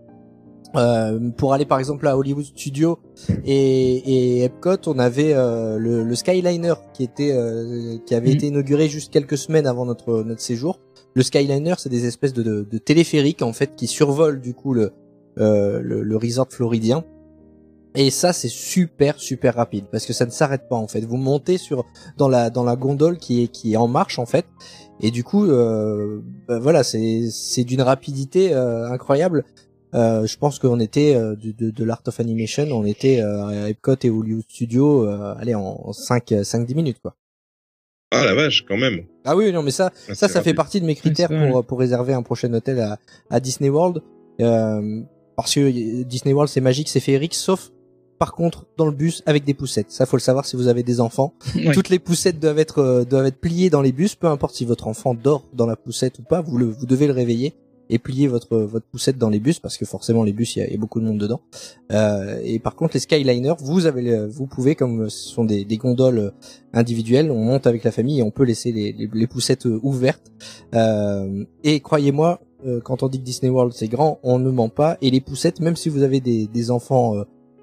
Euh, 0.74 1.30
pour 1.36 1.52
aller 1.52 1.66
par 1.66 1.78
exemple 1.78 2.06
à 2.08 2.16
Hollywood 2.16 2.44
Studios 2.46 2.98
et, 3.44 4.38
et 4.38 4.44
Epcot, 4.44 4.78
on 4.86 4.98
avait 4.98 5.34
euh, 5.34 5.76
le, 5.76 6.02
le 6.02 6.14
Skyliner 6.14 6.74
qui 6.94 7.02
était 7.04 7.32
euh, 7.32 7.98
qui 8.06 8.14
avait 8.14 8.28
Mhm. 8.30 8.34
été 8.36 8.46
inauguré 8.46 8.88
juste 8.88 9.12
quelques 9.12 9.36
semaines 9.36 9.66
avant 9.66 9.84
notre 9.84 10.22
notre 10.22 10.40
séjour. 10.40 10.80
Le 11.14 11.22
Skyliner, 11.22 11.74
c'est 11.76 11.90
des 11.90 12.06
espèces 12.06 12.32
de, 12.32 12.42
de, 12.42 12.62
de 12.62 12.78
téléphériques 12.78 13.42
en 13.42 13.52
fait 13.52 13.76
qui 13.76 13.86
survolent 13.86 14.40
du 14.40 14.54
coup 14.54 14.72
le 14.72 14.92
euh, 15.38 15.80
le, 15.82 16.02
le 16.02 16.16
resort 16.16 16.48
floridien. 16.50 17.04
Et 17.94 18.08
ça, 18.10 18.32
c'est 18.32 18.48
super 18.48 19.18
super 19.18 19.54
rapide 19.54 19.84
parce 19.92 20.06
que 20.06 20.14
ça 20.14 20.24
ne 20.24 20.30
s'arrête 20.30 20.66
pas 20.70 20.76
en 20.76 20.88
fait. 20.88 21.02
Vous 21.02 21.18
montez 21.18 21.58
sur 21.58 21.84
dans 22.16 22.28
la 22.30 22.48
dans 22.48 22.64
la 22.64 22.76
gondole 22.76 23.18
qui 23.18 23.42
est 23.42 23.48
qui 23.48 23.74
est 23.74 23.76
en 23.76 23.88
marche 23.88 24.18
en 24.18 24.24
fait. 24.24 24.46
Et 25.02 25.10
du 25.10 25.22
coup, 25.24 25.44
euh, 25.44 26.20
bah, 26.48 26.58
voilà, 26.58 26.82
c'est 26.84 27.28
c'est 27.30 27.64
d'une 27.64 27.82
rapidité 27.82 28.54
euh, 28.54 28.88
incroyable. 28.90 29.44
Euh, 29.94 30.26
je 30.26 30.36
pense 30.38 30.58
qu'on 30.58 30.80
était 30.80 31.14
euh, 31.14 31.36
de, 31.36 31.52
de, 31.52 31.70
de 31.70 31.84
l'Art 31.84 32.02
of 32.06 32.18
Animation, 32.20 32.64
on 32.70 32.84
était 32.84 33.20
euh, 33.20 33.64
à 33.64 33.68
Epcot 33.68 33.96
et 34.02 34.10
Hollywood 34.10 34.44
Studios, 34.48 35.06
euh, 35.06 35.34
allez 35.38 35.54
en 35.54 35.92
5 35.92 36.34
5 36.42 36.66
10 36.66 36.74
minutes 36.74 36.98
quoi. 37.02 37.14
Ah 38.14 38.24
la 38.24 38.34
vache, 38.34 38.64
quand 38.68 38.76
même. 38.76 39.04
Ah 39.24 39.36
oui, 39.36 39.52
non 39.52 39.62
mais 39.62 39.70
ça 39.70 39.90
Ah, 40.08 40.14
ça 40.14 40.28
ça 40.28 40.42
fait 40.42 40.54
partie 40.54 40.80
de 40.80 40.86
mes 40.86 40.94
critères 40.94 41.30
Ouais, 41.30 41.50
pour 41.50 41.64
pour 41.64 41.78
réserver 41.78 42.12
un 42.14 42.22
prochain 42.22 42.52
hôtel 42.54 42.80
à 42.80 42.98
à 43.30 43.40
Disney 43.40 43.70
World 43.70 44.02
euh, 44.40 45.02
parce 45.36 45.54
que 45.54 46.02
Disney 46.02 46.32
World 46.34 46.50
c'est 46.50 46.60
magique, 46.60 46.88
c'est 46.88 47.00
féerique 47.00 47.34
sauf 47.34 47.70
par 48.18 48.32
contre 48.34 48.66
dans 48.76 48.86
le 48.86 48.92
bus 48.92 49.22
avec 49.26 49.44
des 49.44 49.54
poussettes. 49.54 49.90
Ça 49.90 50.06
faut 50.06 50.16
le 50.16 50.20
savoir 50.22 50.44
si 50.46 50.56
vous 50.56 50.68
avez 50.68 50.82
des 50.82 51.00
enfants. 51.00 51.34
Ouais. 51.56 51.72
Toutes 51.72 51.88
les 51.90 51.98
poussettes 51.98 52.38
doivent 52.38 52.58
être 52.58 52.78
euh, 52.80 53.04
doivent 53.04 53.26
être 53.26 53.40
pliées 53.40 53.68
dans 53.70 53.82
les 53.82 53.92
bus, 53.92 54.14
peu 54.14 54.26
importe 54.26 54.54
si 54.54 54.64
votre 54.64 54.86
enfant 54.88 55.14
dort 55.14 55.44
dans 55.54 55.66
la 55.66 55.76
poussette 55.76 56.18
ou 56.18 56.22
pas, 56.22 56.40
vous 56.40 56.56
le 56.58 56.66
vous 56.66 56.86
devez 56.86 57.06
le 57.06 57.12
réveiller 57.12 57.54
et 57.90 57.98
plier 57.98 58.26
votre 58.26 58.56
votre 58.58 58.86
poussette 58.86 59.18
dans 59.18 59.28
les 59.28 59.40
bus 59.40 59.58
parce 59.58 59.76
que 59.76 59.84
forcément 59.84 60.22
les 60.22 60.32
bus 60.32 60.56
il 60.56 60.60
y 60.60 60.74
a, 60.74 60.78
beaucoup 60.78 61.00
de 61.00 61.06
monde 61.06 61.18
dedans. 61.18 61.40
Euh, 61.92 62.40
et 62.44 62.58
par 62.58 62.74
contre 62.74 62.94
les 62.94 63.00
Skyliners, 63.00 63.54
vous 63.58 63.86
avez 63.86 64.26
vous 64.26 64.46
pouvez 64.46 64.74
comme 64.74 65.10
ce 65.10 65.28
sont 65.28 65.44
des, 65.44 65.64
des 65.64 65.76
gondoles 65.76 66.18
euh, 66.18 66.30
individuelles, 66.72 67.30
on 67.30 67.44
monte 67.44 67.66
avec 67.66 67.84
la 67.84 67.92
famille 67.92 68.20
et 68.20 68.22
on 68.22 68.30
peut 68.30 68.44
laisser 68.44 68.72
les, 68.72 68.92
les, 68.92 69.26
poussettes 69.26 69.66
euh, 69.66 69.80
ouvertes. 69.82 70.32
Euh, 70.74 71.44
et 71.64 71.80
croyez-moi, 71.80 72.40
euh, 72.66 72.80
quand 72.80 73.02
on 73.02 73.08
dit 73.08 73.18
que 73.18 73.24
Disney 73.24 73.50
World 73.50 73.72
c'est 73.74 73.88
grand, 73.88 74.18
on 74.22 74.38
ne 74.38 74.50
ment 74.50 74.68
pas. 74.68 74.96
Et 75.02 75.10
les 75.10 75.20
poussettes, 75.20 75.60
même 75.60 75.76
si 75.76 75.88
vous 75.88 76.02
avez 76.02 76.20
des, 76.20 76.46
des 76.46 76.70
enfants 76.70 77.14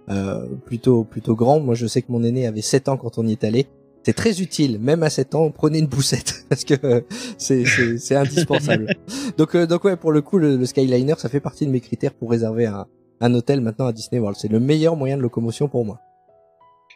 euh, 0.09 0.45
plutôt 0.65 1.03
plutôt 1.03 1.35
grands, 1.35 1.59
moi 1.59 1.75
je 1.75 1.87
sais 1.87 2.01
que 2.01 2.11
mon 2.11 2.23
aîné 2.23 2.47
avait 2.47 2.61
7 2.61 2.89
ans 2.89 2.97
quand 2.97 3.17
on 3.17 3.27
y 3.27 3.31
est 3.31 3.43
allé. 3.43 3.67
C'est 4.09 4.13
très 4.13 4.41
utile, 4.41 4.79
même 4.79 5.03
à 5.03 5.11
7 5.11 5.35
ans, 5.35 5.51
prenez 5.51 5.77
une 5.77 5.87
poussette 5.87 6.45
parce 6.49 6.63
que 6.63 6.73
euh, 6.83 7.01
c'est 7.37 8.15
indispensable. 8.15 8.95
donc 9.37 9.53
euh, 9.53 9.67
donc 9.67 9.83
ouais, 9.83 9.97
pour 9.97 10.11
le 10.11 10.23
coup, 10.23 10.39
le, 10.39 10.57
le 10.57 10.65
Skyliner, 10.65 11.13
ça 11.19 11.29
fait 11.29 11.39
partie 11.39 11.67
de 11.67 11.71
mes 11.71 11.79
critères 11.79 12.15
pour 12.15 12.31
réserver 12.31 12.65
un 12.65 12.87
un 13.21 13.33
hôtel 13.35 13.61
maintenant 13.61 13.85
à 13.85 13.93
Disney 13.93 14.19
World. 14.19 14.35
C'est 14.41 14.51
le 14.51 14.59
meilleur 14.59 14.95
moyen 14.95 15.15
de 15.15 15.21
locomotion 15.21 15.67
pour 15.67 15.85
moi. 15.85 15.99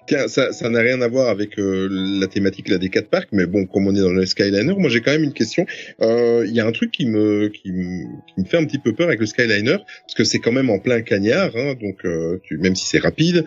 Tiens, 0.06 0.28
ça 0.28 0.52
ça 0.52 0.70
n'a 0.70 0.82
rien 0.82 1.02
à 1.02 1.08
voir 1.08 1.30
avec 1.30 1.58
euh, 1.58 1.88
la 1.90 2.28
thématique 2.28 2.68
là 2.68 2.78
des 2.78 2.90
quatre 2.90 3.10
parcs, 3.10 3.30
mais 3.32 3.46
bon, 3.46 3.66
comme 3.66 3.88
on 3.88 3.96
est 3.96 4.02
dans 4.02 4.12
le 4.12 4.26
Skyliner, 4.26 4.74
moi 4.78 4.90
j'ai 4.90 5.00
quand 5.00 5.12
même 5.12 5.24
une 5.24 5.34
question. 5.34 5.66
Euh, 6.02 6.44
Il 6.46 6.54
y 6.54 6.60
a 6.60 6.66
un 6.66 6.72
truc 6.74 6.92
qui 6.92 7.06
me 7.06 7.48
qui 7.48 7.72
me 7.72 8.04
qui 8.28 8.42
me 8.42 8.46
fait 8.46 8.58
un 8.58 8.66
petit 8.66 8.80
peu 8.80 8.94
peur 8.94 9.08
avec 9.08 9.22
le 9.22 9.26
Skyliner, 9.26 9.78
parce 9.78 10.16
que 10.18 10.26
c'est 10.26 10.40
quand 10.40 10.52
même 10.52 10.70
en 10.70 10.80
plein 10.80 11.02
cagnard, 11.02 11.56
hein, 11.56 11.76
donc 11.82 12.04
euh, 12.04 12.40
tu, 12.44 12.58
même 12.58 12.76
si 12.76 12.86
c'est 12.86 13.00
rapide, 13.00 13.46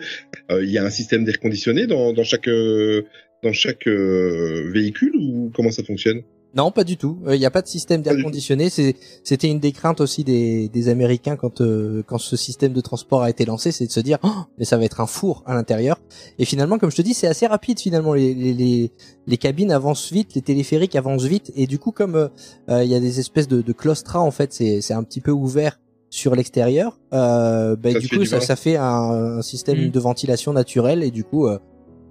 euh, 0.49 0.63
il 0.63 0.71
y 0.71 0.79
a 0.79 0.83
un 0.83 0.89
système 0.89 1.25
d'air 1.25 1.39
conditionné 1.39 1.85
dans 1.85 2.11
dans 2.13 2.23
chaque 2.23 2.47
euh, 2.47 3.03
dans 3.43 3.53
chaque 3.53 3.87
euh, 3.87 4.69
véhicule 4.73 5.13
ou 5.15 5.51
comment 5.55 5.71
ça 5.71 5.83
fonctionne? 5.83 6.21
Non, 6.55 6.71
pas 6.71 6.85
du 6.85 6.97
tout. 6.97 7.19
Il 7.27 7.37
n'y 7.37 7.45
a 7.45 7.51
pas 7.51 7.61
de 7.61 7.67
système 7.67 8.01
d'air 8.01 8.15
conditionné. 8.23 8.69
C'est, 8.69 8.95
c'était 9.23 9.47
une 9.49 9.59
des 9.59 9.73
craintes 9.73 10.01
aussi 10.01 10.23
des, 10.23 10.69
des 10.69 10.89
Américains 10.89 11.35
quand 11.35 11.61
euh, 11.61 12.01
quand 12.07 12.17
ce 12.17 12.35
système 12.35 12.73
de 12.73 12.81
transport 12.81 13.21
a 13.21 13.29
été 13.29 13.45
lancé, 13.45 13.71
c'est 13.71 13.85
de 13.85 13.91
se 13.91 13.99
dire, 13.99 14.17
oh, 14.23 14.31
mais 14.57 14.65
ça 14.65 14.77
va 14.77 14.85
être 14.85 15.01
un 15.01 15.05
four 15.05 15.43
à 15.45 15.53
l'intérieur. 15.53 15.99
Et 16.39 16.45
finalement, 16.45 16.79
comme 16.79 16.89
je 16.89 16.95
te 16.95 17.01
dis, 17.03 17.13
c'est 17.13 17.27
assez 17.27 17.45
rapide 17.45 17.79
finalement. 17.79 18.13
Les, 18.13 18.33
les, 18.33 18.53
les, 18.53 18.91
les 19.27 19.37
cabines 19.37 19.71
avancent 19.71 20.11
vite, 20.11 20.33
les 20.33 20.41
téléphériques 20.41 20.95
avancent 20.95 21.25
vite, 21.25 21.51
et 21.55 21.67
du 21.67 21.77
coup, 21.79 21.91
comme 21.91 22.15
euh, 22.15 22.27
euh, 22.69 22.83
il 22.83 22.89
y 22.89 22.95
a 22.95 22.99
des 22.99 23.19
espèces 23.19 23.49
de, 23.49 23.61
de 23.61 23.73
claustras 23.73 24.21
en 24.21 24.31
fait, 24.31 24.51
c'est, 24.53 24.81
c'est 24.81 24.93
un 24.93 25.03
petit 25.03 25.21
peu 25.21 25.31
ouvert 25.31 25.79
sur 26.09 26.33
l'extérieur. 26.33 26.97
Euh, 27.13 27.75
bah, 27.75 27.93
du 27.93 28.07
coup, 28.07 28.19
du 28.19 28.25
ça, 28.25 28.39
ça 28.39 28.55
fait 28.55 28.77
un, 28.77 29.37
un 29.37 29.41
système 29.43 29.87
Mm. 29.87 29.91
de 29.91 29.99
ventilation 29.99 30.53
naturel, 30.53 31.03
et 31.03 31.11
du 31.11 31.25
coup, 31.25 31.47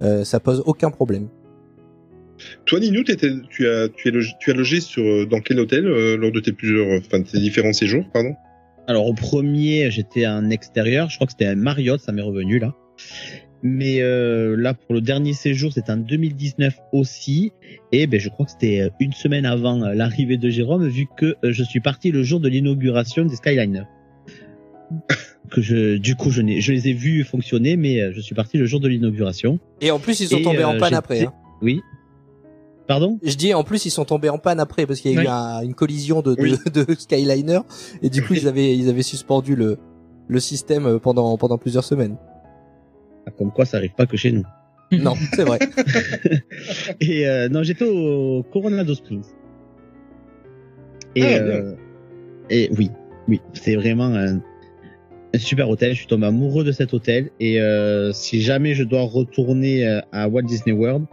euh, 0.01 0.23
ça 0.23 0.39
pose 0.39 0.63
aucun 0.65 0.91
problème. 0.91 1.29
Toi, 2.65 2.79
Ninou, 2.79 3.03
tu 3.03 3.11
as, 3.11 3.89
tu 3.89 4.07
es 4.07 4.11
logé, 4.11 4.31
tu 4.39 4.51
as 4.51 4.53
logé 4.53 4.79
sur, 4.79 5.03
euh, 5.03 5.25
dans 5.25 5.39
quel 5.39 5.59
hôtel 5.59 5.87
euh, 5.87 6.17
lors 6.17 6.31
de 6.31 6.39
tes 6.39 6.51
plusieurs, 6.51 6.99
enfin, 6.99 7.19
de 7.19 7.23
tes 7.23 7.39
différents 7.39 7.73
séjours, 7.73 8.05
pardon? 8.13 8.35
Alors 8.87 9.07
au 9.07 9.13
premier, 9.13 9.91
j'étais 9.91 10.25
en 10.27 10.49
extérieur. 10.49 11.09
Je 11.09 11.15
crois 11.15 11.27
que 11.27 11.33
c'était 11.33 11.47
un 11.47 11.55
Marriott, 11.55 11.99
ça 11.99 12.11
m'est 12.11 12.21
revenu 12.21 12.59
là. 12.59 12.73
Mais 13.63 14.01
euh, 14.01 14.55
là, 14.55 14.73
pour 14.73 14.93
le 14.93 15.01
dernier 15.01 15.33
séjour, 15.33 15.73
c'était 15.73 15.91
en 15.91 15.97
2019 15.97 16.77
aussi. 16.93 17.51
Et 17.91 18.05
ben, 18.07 18.19
je 18.19 18.29
crois 18.29 18.45
que 18.45 18.51
c'était 18.51 18.81
euh, 18.81 18.89
une 18.99 19.13
semaine 19.13 19.45
avant 19.45 19.77
l'arrivée 19.77 20.37
de 20.37 20.49
Jérôme, 20.49 20.87
vu 20.87 21.07
que 21.17 21.35
je 21.43 21.63
suis 21.63 21.79
parti 21.79 22.11
le 22.11 22.23
jour 22.23 22.39
de 22.39 22.49
l'inauguration 22.49 23.25
des 23.25 23.35
Skyliner. 23.35 23.83
que 25.49 25.61
je, 25.61 25.97
du 25.97 26.15
coup, 26.15 26.29
je, 26.31 26.41
les 26.41 26.87
ai 26.89 26.93
vus 26.93 27.23
fonctionner, 27.23 27.75
mais 27.77 27.99
euh, 28.01 28.11
je 28.13 28.19
suis 28.21 28.35
parti 28.35 28.57
le 28.57 28.65
jour 28.65 28.79
de 28.79 28.87
l'inauguration. 28.87 29.59
Et 29.81 29.91
en 29.91 29.99
plus, 29.99 30.19
ils 30.19 30.27
sont 30.27 30.37
Et, 30.37 30.41
tombés 30.43 30.63
en 30.63 30.75
euh, 30.75 30.79
panne 30.79 30.89
j'étais- 30.89 30.95
après. 30.95 31.23
Hein. 31.25 31.33
Oui. 31.61 31.81
Pardon? 32.87 33.19
Je 33.21 33.35
dis 33.35 33.53
en 33.53 33.65
plus 33.65 33.85
ils 33.85 33.89
sont 33.89 34.05
tombés 34.05 34.29
en 34.29 34.37
panne 34.37 34.61
après 34.61 34.85
parce 34.85 35.01
qu'il 35.01 35.11
y 35.11 35.17
a 35.17 35.21
eu 35.23 35.27
un- 35.27 35.61
une 35.61 35.73
collision 35.73 36.21
de, 36.21 36.35
de, 36.35 36.41
Oui. 36.41 36.55
de 36.73 36.85
Skyliner 36.97 37.59
et 38.01 38.09
du 38.09 38.23
coup 38.23 38.33
ils 38.33 38.47
avaient 38.47 38.77
ils 38.77 38.87
avaient 38.87 39.01
suspendu 39.03 39.57
le 39.57 39.77
le 40.29 40.39
système 40.39 40.85
euh, 40.85 40.97
pendant 40.97 41.35
pendant 41.37 41.57
plusieurs 41.57 41.83
semaines. 41.83 42.15
Ah, 43.25 43.31
Comme 43.37 43.51
quoi, 43.51 43.65
ça 43.65 43.75
arrive 43.75 43.93
pas 43.97 44.05
que 44.05 44.15
chez 44.15 44.31
nous. 44.31 44.43
Non, 44.93 45.15
c'est 45.33 45.43
vrai. 45.43 45.59
Et 47.01 47.27
euh, 47.27 47.49
non, 47.49 47.61
j'étais 47.63 47.83
au 47.83 48.43
Coronado 48.53 48.95
Springs. 48.95 49.25
Et, 51.15 51.23
Ah, 51.23 51.27
euh, 51.39 51.75
et 52.49 52.69
oui, 52.77 52.89
oui, 53.27 53.41
c'est 53.51 53.75
vraiment 53.75 54.05
un, 54.05 54.41
un 55.33 55.39
super 55.39 55.69
hôtel. 55.69 55.93
Je 55.93 55.97
suis 55.97 56.07
tombé 56.07 56.25
amoureux 56.25 56.63
de 56.63 56.71
cet 56.71 56.93
hôtel. 56.93 57.29
Et 57.39 57.61
euh, 57.61 58.11
si 58.13 58.41
jamais 58.41 58.73
je 58.73 58.83
dois 58.83 59.01
retourner 59.01 59.87
euh, 59.87 60.01
à 60.11 60.27
Walt 60.27 60.43
Disney 60.43 60.75
World, 60.75 61.05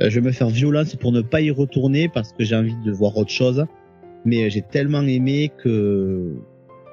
euh, 0.00 0.10
je 0.10 0.20
vais 0.20 0.26
me 0.26 0.32
faire 0.32 0.48
violence 0.48 0.94
pour 0.96 1.12
ne 1.12 1.20
pas 1.20 1.40
y 1.40 1.50
retourner 1.50 2.08
parce 2.08 2.32
que 2.32 2.44
j'ai 2.44 2.56
envie 2.56 2.74
de 2.84 2.92
voir 2.92 3.16
autre 3.16 3.30
chose. 3.30 3.64
Mais 4.24 4.44
euh, 4.44 4.50
j'ai 4.50 4.62
tellement 4.62 5.02
aimé 5.02 5.50
que 5.62 6.32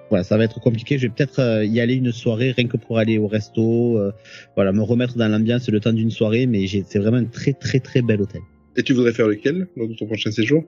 voilà, 0.09 0.23
ça 0.23 0.37
va 0.37 0.43
être 0.43 0.59
compliqué. 0.59 0.97
Je 0.97 1.07
vais 1.07 1.13
peut-être 1.15 1.39
euh, 1.39 1.65
y 1.65 1.79
aller 1.79 1.95
une 1.95 2.11
soirée 2.11 2.51
rien 2.51 2.67
que 2.67 2.77
pour 2.77 2.97
aller 2.97 3.17
au 3.17 3.27
resto, 3.27 3.97
euh, 3.97 4.11
voilà, 4.55 4.71
me 4.71 4.81
remettre 4.81 5.17
dans 5.17 5.27
l'ambiance 5.27 5.69
le 5.69 5.79
temps 5.79 5.93
d'une 5.93 6.11
soirée. 6.11 6.47
Mais 6.47 6.65
c'est 6.67 6.99
vraiment 6.99 7.17
un 7.17 7.25
très 7.25 7.53
très 7.53 7.79
très 7.79 8.01
bel 8.01 8.21
hôtel. 8.21 8.41
Et 8.75 8.83
tu 8.83 8.93
voudrais 8.93 9.13
faire 9.13 9.27
lequel 9.27 9.67
lors 9.75 9.87
de 9.87 9.93
ton 9.93 10.05
prochain 10.05 10.31
séjour? 10.31 10.63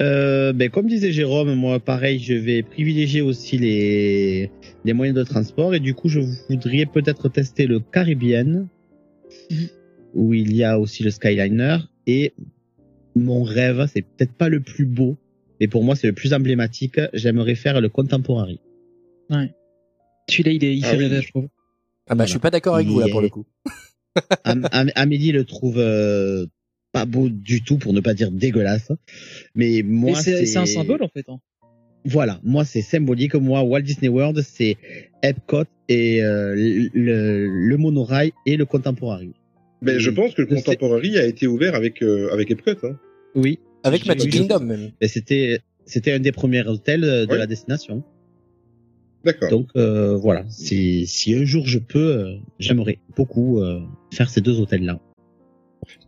Euh, 0.00 0.52
ben, 0.54 0.70
comme 0.70 0.86
disait 0.86 1.12
Jérôme, 1.12 1.54
moi 1.54 1.78
pareil, 1.78 2.18
je 2.20 2.32
vais 2.34 2.62
privilégier 2.62 3.20
aussi 3.20 3.58
les, 3.58 4.50
les 4.84 4.92
moyens 4.94 5.16
de 5.18 5.24
transport 5.24 5.74
et 5.74 5.80
du 5.80 5.94
coup 5.94 6.08
je 6.08 6.20
voudrais 6.48 6.86
peut-être 6.86 7.28
tester 7.28 7.66
le 7.66 7.80
Caribbean 7.80 8.66
où 10.14 10.32
il 10.32 10.56
y 10.56 10.64
a 10.64 10.78
aussi 10.80 11.02
le 11.02 11.10
Skyliner 11.10 11.78
et 12.06 12.32
mon 13.14 13.42
rêve, 13.42 13.86
c'est 13.92 14.02
peut-être 14.02 14.32
pas 14.32 14.48
le 14.48 14.60
plus 14.60 14.86
beau, 14.86 15.16
mais 15.60 15.68
pour 15.68 15.84
moi 15.84 15.94
c'est 15.96 16.06
le 16.06 16.14
plus 16.14 16.32
emblématique, 16.32 16.98
j'aimerais 17.12 17.54
faire 17.54 17.80
le 17.80 17.88
Contemporary. 17.90 18.60
Celui-là, 20.28 20.52
il, 20.52 20.64
est, 20.64 20.76
il 20.76 20.84
Ah 20.84 20.90
fait 20.90 20.96
oui. 20.96 21.04
rêver, 21.04 21.22
je 21.22 21.28
trouve. 21.28 21.48
Ah 22.08 22.14
bah 22.14 22.24
je 22.24 22.30
suis 22.30 22.38
pas 22.38 22.50
d'accord 22.50 22.74
avec 22.76 22.86
vous 22.88 23.00
là 23.00 23.08
pour 23.10 23.20
le 23.20 23.28
coup. 23.28 23.46
Am- 24.44 24.66
Am- 24.72 24.90
Amélie 24.94 25.32
le 25.32 25.44
trouve 25.44 25.78
euh, 25.78 26.46
pas 26.92 27.04
beau 27.06 27.28
du 27.28 27.62
tout 27.62 27.78
pour 27.78 27.92
ne 27.92 28.00
pas 28.00 28.14
dire 28.14 28.30
dégueulasse, 28.30 28.90
mais 29.54 29.82
moi 29.84 30.12
Mais 30.16 30.22
c'est 30.22 30.36
c'est 30.38 30.46
c'est 30.46 30.58
un 30.58 30.66
symbole, 30.66 31.02
en 31.02 31.08
fait. 31.08 31.24
hein. 31.28 31.38
Voilà, 32.04 32.40
moi 32.42 32.64
c'est 32.64 32.80
symbolique. 32.82 33.34
Moi, 33.34 33.62
Walt 33.62 33.82
Disney 33.82 34.08
World, 34.08 34.40
c'est 34.42 34.76
Epcot 35.22 35.64
et 35.88 36.22
euh, 36.22 36.54
le, 36.94 37.46
le, 37.46 37.76
monorail 37.76 38.32
et 38.46 38.56
le 38.56 38.64
Contemporary. 38.64 39.32
Ben, 39.82 39.98
je 39.98 40.10
pense 40.10 40.34
que 40.34 40.42
le 40.42 40.48
Contemporary 40.48 41.18
a 41.18 41.26
été 41.26 41.46
ouvert 41.46 41.74
avec, 41.74 42.02
euh, 42.02 42.32
avec 42.32 42.50
Epcot. 42.50 42.72
Hein. 42.86 42.96
Oui. 43.34 43.58
Avec 43.84 44.06
Magic 44.06 44.30
Kingdom 44.32 44.60
même. 44.60 44.90
Mais 45.00 45.08
c'était 45.08 45.60
c'était 45.84 46.12
un 46.12 46.20
des 46.20 46.32
premiers 46.32 46.66
hôtels 46.66 47.04
euh, 47.04 47.26
de 47.26 47.32
Oui. 47.32 47.38
la 47.38 47.46
destination. 47.46 48.02
D'accord. 49.24 49.50
Donc 49.50 49.68
euh, 49.76 50.16
voilà, 50.16 50.44
si 50.48 51.06
si 51.06 51.34
un 51.34 51.44
jour 51.44 51.66
je 51.66 51.78
peux, 51.78 51.98
euh, 52.16 52.36
j'aimerais 52.58 52.98
beaucoup 53.16 53.60
euh, 53.60 53.80
faire 54.12 54.30
ces 54.30 54.40
deux 54.40 54.58
hôtels 54.58 54.84
là. 54.84 54.98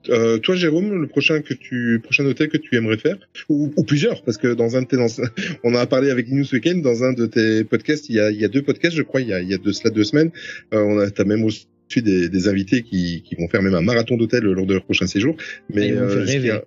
Euh, 0.09 0.39
toi, 0.39 0.55
Jérôme, 0.55 1.01
le 1.01 1.07
prochain 1.07 1.41
que 1.43 1.55
tu, 1.55 2.01
prochain 2.03 2.25
hôtel 2.27 2.49
que 2.49 2.57
tu 2.57 2.75
aimerais 2.77 2.99
faire, 2.99 3.17
ou, 3.49 3.73
ou 3.77 3.85
plusieurs, 3.85 4.23
parce 4.25 4.37
que 4.37 4.53
dans 4.55 4.77
un 4.77 4.83
de 4.83 4.87
tes, 4.87 4.97
dans- 4.97 5.07
on 5.65 5.75
a 5.75 5.87
parlé 5.87 6.11
avec 6.11 6.27
ce 6.29 6.55
week-end, 6.57 6.77
dans 6.79 7.05
un 7.05 7.13
de 7.13 7.27
tes 7.27 7.65
podcasts, 7.65 8.09
il 8.09 8.17
y 8.17 8.21
a, 8.21 8.31
il 8.31 8.41
y 8.41 8.45
a 8.45 8.49
deux 8.49 8.63
podcasts, 8.63 8.97
je 8.97 9.03
crois, 9.03 9.21
il 9.21 9.29
y 9.29 9.33
a, 9.33 9.41
il 9.41 9.49
y 9.49 9.55
a 9.55 9.59
de 9.59 9.73
cela 9.73 9.91
deux 9.91 10.05
semaines, 10.05 10.31
euh, 10.75 10.81
on 10.83 10.99
a, 10.99 11.11
t'as 11.11 11.25
même 11.25 11.45
reçu 11.45 11.65
des, 11.97 12.29
des 12.29 12.49
invités 12.49 12.83
qui, 12.83 13.23
qui 13.23 13.35
vont 13.37 13.49
faire 13.49 13.63
même 13.63 13.75
un 13.75 13.83
marathon 13.83 14.17
d'hôtel 14.17 14.43
lors 14.45 14.67
de 14.67 14.75
leur 14.75 14.85
prochain 14.85 15.07
séjour. 15.07 15.37
Mais 15.73 15.89
Ils 15.89 15.95
fait 15.95 15.99
euh, 16.01 16.27
ce 16.27 16.31
qui 16.33 16.39
rêver. 16.39 16.51
a- 16.51 16.65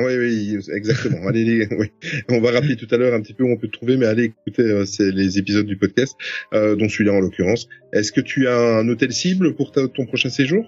oui, 0.00 0.16
oui, 0.16 0.58
exactement. 0.72 1.26
allez, 1.26 1.44
les- 1.44 1.66
oui. 1.76 1.86
On 2.28 2.40
va 2.40 2.52
rappeler 2.52 2.76
tout 2.76 2.86
à 2.92 2.96
l'heure 2.96 3.14
un 3.14 3.20
petit 3.20 3.34
peu 3.34 3.42
où 3.42 3.48
on 3.50 3.56
peut 3.56 3.66
te 3.66 3.72
trouver, 3.72 3.96
mais 3.96 4.06
allez 4.06 4.24
écouter 4.26 4.62
euh, 4.62 4.84
c'est 4.84 5.10
les 5.10 5.38
épisodes 5.38 5.66
du 5.66 5.76
podcast, 5.76 6.14
euh, 6.54 6.76
dont 6.76 6.88
celui-là 6.88 7.14
en 7.14 7.20
l'occurrence. 7.20 7.68
Est-ce 7.92 8.12
que 8.12 8.20
tu 8.20 8.46
as 8.46 8.56
un 8.56 8.88
hôtel 8.88 9.10
cible 9.12 9.54
pour 9.56 9.72
ta- 9.72 9.88
ton 9.88 10.06
prochain 10.06 10.30
séjour? 10.30 10.64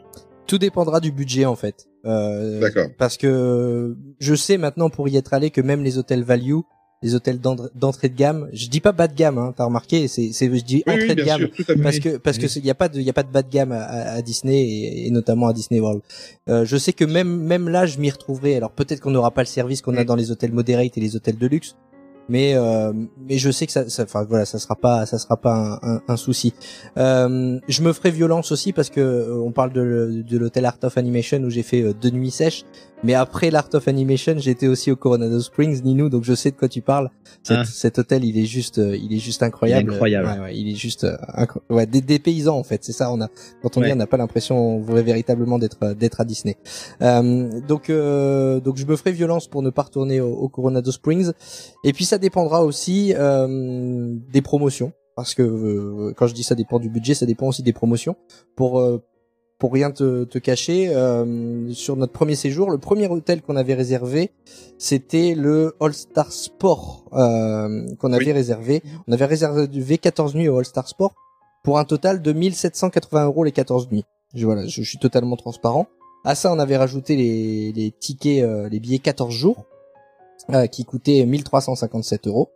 Tout 0.51 0.59
dépendra 0.59 0.99
du 1.01 1.13
budget 1.13 1.45
en 1.47 1.55
fait. 1.57 1.87
Euh, 2.05 2.61
D'accord. 2.61 2.89
Parce 2.99 3.17
que 3.17 3.97
je 4.19 4.35
sais 4.35 4.59
maintenant 4.59 4.91
pour 4.91 5.09
y 5.09 5.17
être 5.17 5.33
allé 5.33 5.51
que 5.51 5.61
même 5.61 5.83
les 5.85 5.97
hôtels 5.97 6.25
value, 6.25 6.59
les 7.03 7.15
hôtels 7.15 7.39
d'entrée 7.41 8.09
de 8.11 8.17
gamme, 8.17 8.49
je 8.53 8.67
dis 8.69 8.81
pas 8.81 8.93
bas 8.93 9.07
de 9.09 9.15
gamme, 9.15 9.39
hein, 9.39 9.55
t'as 9.57 9.65
remarqué, 9.65 10.09
c'est 10.09 10.33
c'est 10.33 10.55
je 10.55 10.65
dis 10.65 10.83
Oui, 10.87 10.93
entrée 10.95 11.09
oui, 11.11 11.15
de 11.15 11.23
gamme. 11.23 11.49
sûr, 11.57 11.77
parce 11.83 11.99
que 11.99 12.17
parce 12.17 12.37
que 12.39 12.59
il 12.59 12.67
y 12.67 12.71
a 12.71 12.75
pas 12.75 12.89
de 12.89 13.01
y 13.01 13.09
a 13.09 13.13
pas 13.13 13.23
de 13.23 13.31
bas 13.31 13.43
de 13.43 13.49
gamme 13.49 13.73
à, 13.73 14.21
Disney 14.23 14.61
et, 14.61 15.07
et 15.07 15.11
notamment 15.11 15.47
à 15.49 15.53
Disney 15.53 15.81
World. 15.81 16.03
Euh, 16.49 16.65
je 16.65 16.77
sais 16.77 16.93
que 16.93 17.05
même 17.05 17.29
même 17.53 17.69
là 17.69 17.87
je 17.87 17.99
m'y 17.99 18.11
retrouverai. 18.11 18.57
Alors 18.57 18.73
peut-être 18.73 19.01
qu'on 19.01 19.13
n'aura 19.13 19.31
pas 19.31 19.43
le 19.43 19.47
service 19.47 19.81
qu'on 19.83 19.97
a 19.97 20.03
Mm. 20.03 20.07
dans 20.07 20.17
les 20.17 20.31
hôtels 20.33 20.53
moderate 20.53 20.99
et 20.99 21.01
les 21.01 21.15
hôtels 21.17 21.39
de 21.39 21.47
luxe, 21.47 21.77
mais 22.31 22.55
euh, 22.55 22.93
mais 23.29 23.39
je 23.39 23.51
sais 23.51 23.67
que 23.67 23.73
ça 23.73 23.91
ça 23.91 24.05
enfin 24.05 24.25
voilà 24.25 24.47
ça 24.47 24.61
sera 24.61 24.77
pas 24.77 25.05
ça 25.05 25.19
sera 25.19 25.37
pas 25.37 25.81
un, 26.07 26.17
souci. 26.17 26.55
Euh, 26.97 27.59
je 27.69 27.83
me 27.83 27.93
ferai 27.93 28.13
violence 28.13 28.53
aussi 28.53 28.73
parce 28.73 28.89
que 28.89 29.01
euh, 29.01 29.43
on 29.45 29.51
parle 29.51 29.73
de, 29.73 30.23
de 30.27 30.39
l'hôtel 30.39 30.65
Art 30.65 30.79
of 30.85 30.97
Animation 30.97 31.39
où 31.43 31.51
j'ai 31.51 31.65
fait 31.65 31.93
deux 31.93 32.11
nuits 32.11 32.31
sèches. 32.31 32.65
Mais 33.03 33.15
après 33.15 33.51
l'Art 33.51 33.69
of 33.73 33.89
Animation, 33.89 34.35
j'étais 34.39 34.67
aussi 34.67 34.91
au 34.91 34.97
Coronado 34.97 35.41
Springs, 35.41 35.83
Ninou, 35.83 36.11
donc 36.11 36.25
je 36.25 36.35
sais 36.35 36.51
de 36.51 36.57
quoi 36.57 36.69
tu 36.69 36.83
parles. 36.83 37.11
Cet, 37.43 37.57
Ah. 37.59 37.65
cet 37.65 37.99
hôtel, 37.99 38.25
il 38.25 38.37
est 38.39 38.45
juste, 38.45 38.79
euh, 38.79 38.95
il 38.97 39.15
est 39.15 39.19
juste 39.19 39.43
incroyable. 39.43 39.85
Il 39.89 39.91
est 39.91 39.95
incroyable. 39.95 40.29
Ouais, 40.29 40.39
ouais, 40.45 40.57
il 40.59 40.69
est 40.71 40.75
juste, 40.77 41.05
euh, 41.05 41.17
ouais, 41.71 41.87
des, 41.87 42.03
des 42.03 42.19
paysans 42.19 42.59
en 42.59 42.63
fait. 42.63 42.85
C'est 42.85 42.93
ça. 42.93 43.11
On 43.11 43.21
a, 43.23 43.29
quand 43.63 43.77
on 43.79 43.81
dit, 43.81 43.91
on 43.93 43.97
n'a 43.97 44.07
pas 44.07 44.19
l'impression 44.19 44.81
véritablement 44.83 45.59
d'être, 45.59 45.79
euh, 45.83 45.95
d'être 45.95 46.21
à 46.21 46.25
Disney. 46.27 46.57
Euh, 47.01 47.61
donc, 47.67 47.89
euh, 47.89 48.61
donc 48.61 48.77
je 48.77 48.85
me 48.85 48.97
ferai 48.97 49.13
violence 49.13 49.49
pour 49.49 49.63
ne 49.63 49.71
pas 49.71 49.83
retourner 49.83 50.21
au, 50.21 50.33
au 50.35 50.49
Coronado 50.51 50.93
Springs. 50.93 51.31
Et 51.85 51.95
puis 51.95 52.05
ça 52.05 52.19
dépendra 52.19 52.65
aussi 52.65 53.15
euh, 53.17 54.15
des 54.31 54.43
promotions. 54.43 54.93
Parce 55.17 55.35
que 55.35 55.43
euh, 55.43 56.15
quand 56.17 56.27
je 56.29 56.35
dis 56.35 56.43
ça 56.45 56.55
dépend 56.55 56.79
du 56.79 56.89
budget, 56.89 57.13
ça 57.15 57.27
dépend 57.27 57.49
aussi 57.49 57.63
des 57.63 57.73
promotions. 57.75 58.17
Pour 58.57 58.79
euh, 58.79 59.03
pour 59.61 59.73
rien 59.73 59.93
te, 59.93 60.25
te 60.25 60.39
cacher, 60.39 60.89
euh, 60.89 61.71
sur 61.73 61.95
notre 61.95 62.13
premier 62.13 62.35
séjour, 62.35 62.71
le 62.71 62.79
premier 62.79 63.07
hôtel 63.09 63.43
qu'on 63.43 63.55
avait 63.57 63.75
réservé, 63.75 64.31
c'était 64.79 65.35
le 65.37 65.77
All 65.81 65.95
Star 65.95 66.33
Sport 66.33 67.05
euh, 67.13 67.87
qu'on 68.01 68.13
avait 68.13 68.25
Oui. 68.25 68.33
réservé. 68.33 68.83
On 69.07 69.13
avait 69.13 69.27
réservé 69.27 69.99
14 69.99 70.35
nuits 70.35 70.49
au 70.49 70.59
All 70.59 70.65
Star 70.65 70.89
Sport 70.89 71.13
pour 71.63 71.79
un 71.79 71.85
total 71.85 72.23
de 72.23 72.33
1780 72.33 73.27
euros 73.27 73.45
les 73.45 73.53
14 73.53 73.91
nuits. 73.93 74.05
Je, 74.35 74.47
voilà, 74.47 74.67
je, 74.67 74.83
je 74.83 74.89
suis 74.89 74.99
totalement 74.99 75.37
transparent. 75.37 75.87
À 76.25 76.35
ça, 76.35 76.53
on 76.53 76.59
avait 76.59 76.77
rajouté 76.77 77.15
les, 77.17 77.73
les 77.73 77.91
tickets, 77.91 78.43
euh, 78.43 78.69
les 78.69 78.81
billets 78.81 78.99
14 78.99 79.33
jours, 79.35 79.65
euh, 80.55 80.67
qui 80.69 80.85
coûtaient 80.87 81.25
1357 81.27 82.27
euros, 82.29 82.49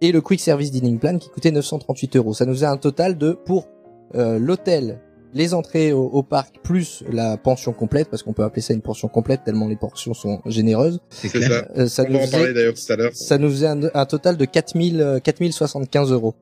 et 0.00 0.12
le 0.12 0.20
Quick 0.20 0.40
Service 0.40 0.70
Dining 0.70 0.98
Plan 0.98 1.18
qui 1.18 1.28
coûtait 1.28 1.50
938 1.50 2.16
euros. 2.16 2.34
Ça 2.34 2.46
nous 2.46 2.52
faisait 2.54 2.66
un 2.66 2.76
total 2.76 3.18
de, 3.18 3.32
pour 3.32 3.66
euh, 4.14 4.38
l'hôtel, 4.38 5.00
les 5.34 5.54
entrées 5.54 5.92
au, 5.92 6.04
au 6.04 6.22
parc 6.22 6.56
plus 6.62 7.02
la 7.10 7.36
pension 7.36 7.72
complète, 7.72 8.08
parce 8.10 8.22
qu'on 8.22 8.32
peut 8.32 8.44
appeler 8.44 8.62
ça 8.62 8.72
une 8.74 8.80
pension 8.82 9.08
complète 9.08 9.42
tellement 9.44 9.68
les 9.68 9.76
portions 9.76 10.14
sont 10.14 10.40
généreuses. 10.46 11.00
C'est 11.10 11.28
C'est 11.28 11.38
clair. 11.38 11.50
ça. 11.50 11.80
Euh, 11.80 11.86
ça 11.88 12.04
On 12.04 12.12
nous 12.12 12.18
va 12.18 12.18
en 12.18 12.26
faisait- 12.26 12.36
parler 12.38 12.52
d'ailleurs 12.54 12.74
tout 12.74 12.92
à 12.92 12.96
l'heure. 12.96 13.10
ça 13.14 13.38
nous 13.38 13.50
faisait 13.50 13.66
un, 13.66 13.80
un 13.94 14.06
total 14.06 14.36
de 14.36 14.44
4000 14.44 15.00
euh, 15.00 15.18
4075 15.20 16.12
euros. 16.12 16.34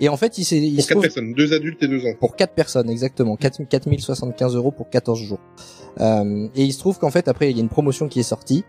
Et 0.00 0.08
en 0.08 0.16
fait, 0.16 0.38
il, 0.38 0.44
s'est- 0.44 0.58
il 0.58 0.74
Pour 0.74 0.82
se 0.82 0.88
quatre 0.88 0.94
trouve 0.96 1.02
personnes, 1.04 1.34
deux 1.34 1.52
adultes 1.52 1.82
et 1.82 1.88
deux 1.88 2.00
enfants. 2.00 2.16
pour 2.20 2.36
quatre 2.36 2.54
personnes 2.54 2.90
exactement, 2.90 3.36
4 3.36 3.62
4075 3.68 4.56
euros 4.56 4.72
pour 4.72 4.90
14 4.90 5.20
jours. 5.20 5.38
Euh, 6.00 6.48
et 6.56 6.64
il 6.64 6.72
se 6.72 6.80
trouve 6.80 6.98
qu'en 6.98 7.10
fait 7.12 7.28
après 7.28 7.52
il 7.52 7.56
y 7.56 7.60
a 7.60 7.62
une 7.62 7.68
promotion 7.68 8.08
qui 8.08 8.18
est 8.18 8.24
sortie 8.24 8.64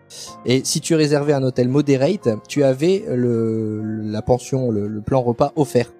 et 0.45 0.61
si 0.63 0.79
tu 0.79 0.93
réservais 0.93 1.33
un 1.33 1.41
hôtel 1.41 1.67
moderate, 1.69 2.29
tu 2.47 2.63
avais 2.63 3.03
le 3.09 3.81
la 4.03 4.21
pension, 4.21 4.69
le, 4.69 4.87
le 4.87 5.01
plan 5.01 5.23
repas 5.23 5.51
offert. 5.55 5.91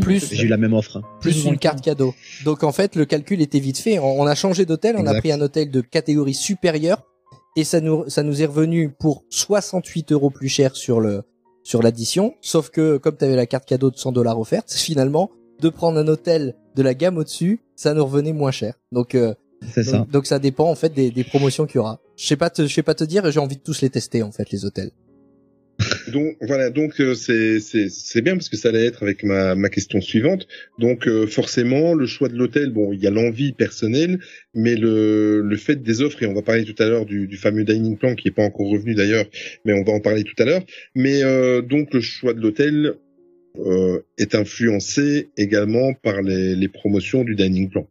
Plus 0.00 0.28
J'ai 0.32 0.44
eu 0.44 0.48
la 0.48 0.56
même 0.56 0.72
offre. 0.72 0.96
hein. 0.98 1.02
plus 1.20 1.44
une 1.44 1.58
carte 1.58 1.80
cadeau. 1.80 2.14
Donc 2.44 2.64
en 2.64 2.72
fait, 2.72 2.96
le 2.96 3.04
calcul 3.04 3.40
était 3.40 3.60
vite 3.60 3.78
fait. 3.78 3.98
On, 3.98 4.20
on 4.20 4.26
a 4.26 4.34
changé 4.34 4.66
d'hôtel, 4.66 4.96
on 4.98 5.06
a 5.06 5.14
pris 5.20 5.30
un 5.32 5.40
hôtel 5.40 5.70
de 5.70 5.80
catégorie 5.80 6.34
supérieure 6.34 7.04
et 7.56 7.62
ça 7.64 7.80
nous 7.80 8.04
ça 8.08 8.22
nous 8.24 8.42
est 8.42 8.46
revenu 8.46 8.90
pour 8.90 9.24
68 9.30 10.10
euros 10.12 10.30
plus 10.30 10.48
cher 10.48 10.74
sur 10.74 11.00
le 11.00 11.22
sur 11.62 11.80
l'addition. 11.82 12.34
Sauf 12.40 12.70
que 12.70 12.96
comme 12.96 13.16
tu 13.16 13.24
avais 13.24 13.36
la 13.36 13.46
carte 13.46 13.66
cadeau 13.66 13.90
de 13.90 13.96
100 13.96 14.12
dollars 14.12 14.38
offerte, 14.40 14.72
finalement 14.76 15.30
de 15.60 15.68
prendre 15.68 15.98
un 15.98 16.08
hôtel 16.08 16.56
de 16.74 16.82
la 16.82 16.94
gamme 16.94 17.16
au-dessus, 17.18 17.60
ça 17.76 17.94
nous 17.94 18.04
revenait 18.04 18.32
moins 18.32 18.50
cher. 18.50 18.74
Donc 18.90 19.14
euh, 19.14 19.34
C'est 19.72 19.84
ça. 19.84 19.98
donc, 19.98 20.10
donc 20.10 20.26
ça 20.26 20.40
dépend 20.40 20.68
en 20.68 20.74
fait 20.74 20.92
des, 20.92 21.12
des 21.12 21.22
promotions 21.24 21.66
qu'il 21.66 21.76
y 21.76 21.78
aura. 21.78 22.00
Je 22.16 22.26
sais 22.26 22.36
pas 22.36 22.50
te, 22.50 22.66
je 22.66 22.74
sais 22.74 22.82
pas 22.82 22.94
te 22.94 23.04
dire, 23.04 23.30
j'ai 23.30 23.38
envie 23.40 23.56
de 23.56 23.62
tous 23.62 23.80
les 23.80 23.90
tester 23.90 24.22
en 24.24 24.32
fait 24.32 24.50
les 24.50 24.64
hôtels. 24.64 24.90
Donc 26.08 26.36
voilà, 26.40 26.70
donc 26.70 27.00
euh, 27.00 27.14
c'est 27.14 27.60
c'est 27.60 27.88
c'est 27.88 28.22
bien 28.22 28.34
parce 28.34 28.48
que 28.48 28.56
ça 28.56 28.68
allait 28.68 28.86
être 28.86 29.02
avec 29.02 29.24
ma 29.24 29.54
ma 29.54 29.68
question 29.68 30.00
suivante. 30.00 30.46
Donc 30.78 31.08
euh, 31.08 31.26
forcément 31.26 31.94
le 31.94 32.06
choix 32.06 32.28
de 32.28 32.36
l'hôtel, 32.36 32.70
bon 32.70 32.92
il 32.92 33.02
y 33.02 33.06
a 33.06 33.10
l'envie 33.10 33.52
personnelle, 33.52 34.20
mais 34.54 34.76
le 34.76 35.40
le 35.40 35.56
fait 35.56 35.82
des 35.82 36.02
offres 36.02 36.22
et 36.22 36.26
on 36.26 36.34
va 36.34 36.42
parler 36.42 36.64
tout 36.64 36.80
à 36.82 36.86
l'heure 36.86 37.06
du 37.06 37.26
du 37.26 37.36
fameux 37.36 37.64
dining 37.64 37.96
plan 37.96 38.14
qui 38.14 38.28
est 38.28 38.32
pas 38.32 38.44
encore 38.44 38.68
revenu 38.68 38.94
d'ailleurs, 38.94 39.26
mais 39.64 39.72
on 39.72 39.82
va 39.82 39.92
en 39.92 40.00
parler 40.00 40.24
tout 40.24 40.34
à 40.38 40.44
l'heure. 40.44 40.62
Mais 40.94 41.22
euh, 41.22 41.62
donc 41.62 41.92
le 41.92 42.00
choix 42.00 42.34
de 42.34 42.40
l'hôtel 42.40 42.94
euh, 43.58 44.00
est 44.18 44.34
influencé 44.34 45.30
également 45.36 45.94
par 45.94 46.22
les 46.22 46.54
les 46.54 46.68
promotions 46.68 47.24
du 47.24 47.34
dining 47.34 47.68
plan 47.70 47.86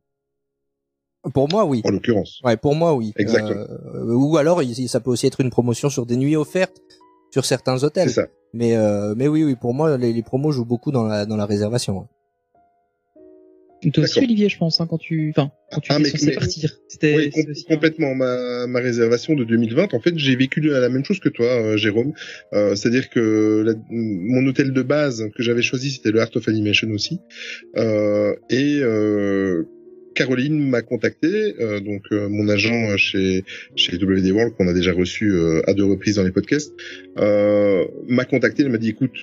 Pour 1.34 1.50
moi 1.50 1.66
oui. 1.66 1.82
en 1.84 1.92
l'occurrence. 1.92 2.42
Ouais, 2.44 2.58
pour 2.58 2.76
moi 2.76 2.96
oui. 2.96 3.12
Exactement. 3.18 3.66
Euh, 3.96 4.14
ou 4.14 4.38
alors 4.38 4.62
ça 4.88 5.00
peut 5.00 5.12
aussi 5.12 5.28
être 5.28 5.42
une 5.42 5.50
promotion 5.50 5.90
sur 5.90 6.06
des 6.06 6.16
nuits 6.16 6.36
offertes 6.36 6.82
sur 7.34 7.46
certains 7.46 7.84
hôtels. 7.84 8.10
C'est 8.10 8.22
ça. 8.22 8.28
Mais 8.54 8.76
euh, 8.76 9.16
mais 9.18 9.28
oui 9.28 9.44
oui 9.44 9.56
pour 9.56 9.74
moi 9.74 9.98
les, 9.98 10.14
les 10.14 10.22
promos 10.24 10.52
jouent 10.52 10.66
beaucoup 10.74 10.92
dans 10.92 11.06
la 11.06 11.26
dans 11.26 11.36
la 11.44 11.48
réservation. 11.48 12.08
Toi 13.94 14.06
aussi. 14.06 14.20
Olivier, 14.20 14.48
je 14.48 14.58
pense, 14.58 14.80
hein, 14.80 14.88
quand 14.90 14.98
tu, 14.98 15.34
enfin, 15.36 15.52
quand 15.70 15.82
tu 15.82 15.92
Ah, 15.92 16.00
mais- 16.00 16.08
mais- 16.24 16.36
partir. 16.36 16.70
C'était 16.88 17.16
Oui, 17.18 17.30
com- 17.32 17.44
un- 17.50 17.74
complètement. 17.74 18.16
Ma, 18.16 18.66
ma 18.66 18.80
réservation 18.80 19.34
de 19.36 19.44
2020, 19.44 19.94
en 19.94 20.00
fait, 20.00 20.18
j'ai 20.18 20.38
vécu 20.38 20.62
la 20.62 20.88
même 20.88 21.04
chose 21.04 21.20
que 21.20 21.28
toi, 21.28 21.48
euh, 21.48 21.76
Jérôme. 21.76 22.14
Euh, 22.54 22.76
C'est-à-dire 22.76 23.10
que 23.10 23.62
la- 23.66 23.74
mon 23.90 24.48
hôtel 24.48 24.72
de 24.72 24.82
base 24.84 25.26
que 25.36 25.44
j'avais 25.44 25.62
choisi, 25.64 25.92
c'était 25.92 26.12
le 26.12 26.22
Art 26.22 26.30
of 26.36 26.48
Animation 26.48 26.88
aussi. 26.92 27.20
Euh, 27.76 28.34
et 28.50 28.80
euh, 28.82 29.64
Caroline 30.14 30.70
m'a 30.70 30.82
contacté, 30.82 31.55
euh, 31.59 31.80
donc 31.80 32.03
euh, 32.11 32.30
mon 32.30 32.47
agent 32.49 32.97
chez 32.97 33.43
chez 33.76 33.97
WD 33.97 34.32
World 34.32 34.53
qu'on 34.55 34.68
a 34.68 34.74
déjà 34.74 34.93
reçu 34.93 35.32
euh, 35.32 35.61
à 35.68 35.74
deux 35.74 35.86
reprises 35.86 36.16
dans 36.16 36.24
les 36.24 36.32
podcasts, 36.32 36.74
euh, 37.18 37.86
m'a 38.07 38.26
contacté. 38.26 38.64
Elle 38.64 38.70
m'a 38.70 38.78
dit, 38.78 38.89
écoute, 38.89 39.16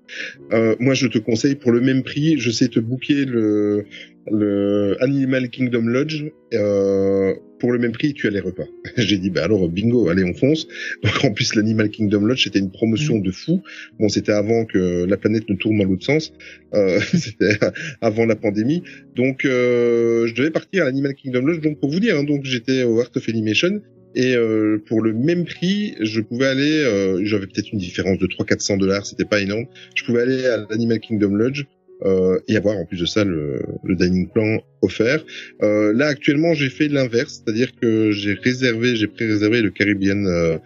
euh, 0.52 0.76
moi 0.78 0.94
je 0.94 1.06
te 1.06 1.18
conseille 1.18 1.54
pour 1.54 1.72
le 1.72 1.80
même 1.80 2.02
prix, 2.02 2.38
je 2.38 2.50
sais 2.50 2.68
te 2.68 2.80
booker 2.80 3.24
le 3.24 3.84
le 4.30 4.96
Animal 5.00 5.48
Kingdom 5.50 5.82
Lodge 5.82 6.24
euh, 6.54 7.34
pour 7.58 7.72
le 7.72 7.78
même 7.78 7.92
prix 7.92 8.14
tu 8.14 8.26
as 8.26 8.30
les 8.30 8.40
repas. 8.40 8.66
J'ai 8.96 9.18
dit 9.18 9.30
bah 9.30 9.44
alors 9.44 9.68
bingo, 9.68 10.08
allez 10.08 10.24
on 10.24 10.34
fonce. 10.34 10.66
Donc 11.02 11.24
en 11.24 11.32
plus 11.32 11.54
l'Animal 11.54 11.90
Kingdom 11.90 12.20
Lodge 12.20 12.44
c'était 12.44 12.58
une 12.58 12.70
promotion 12.70 13.18
de 13.18 13.30
fou. 13.30 13.62
Bon 13.98 14.08
c'était 14.08 14.32
avant 14.32 14.64
que 14.64 15.04
la 15.04 15.16
planète 15.16 15.48
ne 15.48 15.54
tourne 15.56 15.78
dans 15.78 15.84
l'autre 15.84 16.04
sens, 16.04 16.32
euh, 16.74 17.00
c'était 17.14 17.58
avant 18.00 18.26
la 18.26 18.36
pandémie. 18.36 18.82
Donc 19.16 19.44
euh, 19.44 20.26
je 20.26 20.34
devais 20.34 20.50
partir 20.50 20.82
à 20.82 20.86
l'Animal 20.86 21.14
Kingdom 21.14 21.42
Lodge. 21.42 21.60
Donc 21.60 21.80
pour 21.80 21.90
vous 21.90 22.00
dire, 22.00 22.16
hein, 22.16 22.24
donc 22.24 22.44
j'étais 22.44 22.84
au 22.84 23.00
Art 23.00 23.10
of 23.14 23.28
Animation. 23.28 23.80
Et 24.14 24.34
euh, 24.36 24.78
pour 24.86 25.00
le 25.00 25.14
même 25.14 25.44
prix, 25.44 25.94
je 26.00 26.20
pouvais 26.20 26.46
aller, 26.46 26.84
euh, 26.84 27.24
j'avais 27.24 27.46
peut-être 27.46 27.72
une 27.72 27.78
différence 27.78 28.18
de 28.18 28.26
300-400 28.26 28.78
dollars, 28.78 29.06
c'était 29.06 29.24
pas 29.24 29.40
énorme. 29.40 29.64
Je 29.94 30.04
pouvais 30.04 30.22
aller 30.22 30.44
à 30.46 30.66
l'Animal 30.68 31.00
Kingdom 31.00 31.34
Lodge 31.34 31.64
euh, 32.04 32.38
et 32.48 32.56
avoir 32.56 32.76
en 32.76 32.84
plus 32.84 33.00
de 33.00 33.06
ça 33.06 33.24
le, 33.24 33.62
dining 33.84 34.28
plan 34.28 34.58
offert. 34.80 35.24
Euh, 35.62 35.92
là 35.92 36.06
actuellement 36.06 36.54
j'ai 36.54 36.70
fait 36.70 36.88
l'inverse, 36.88 37.42
c'est-à-dire 37.44 37.72
que 37.80 38.10
j'ai 38.10 38.34
réservé, 38.34 38.96
j'ai 38.96 39.06
pré-réservé 39.06 39.62
le 39.62 39.70
Caribbean 39.70 40.26
euh, 40.26 40.58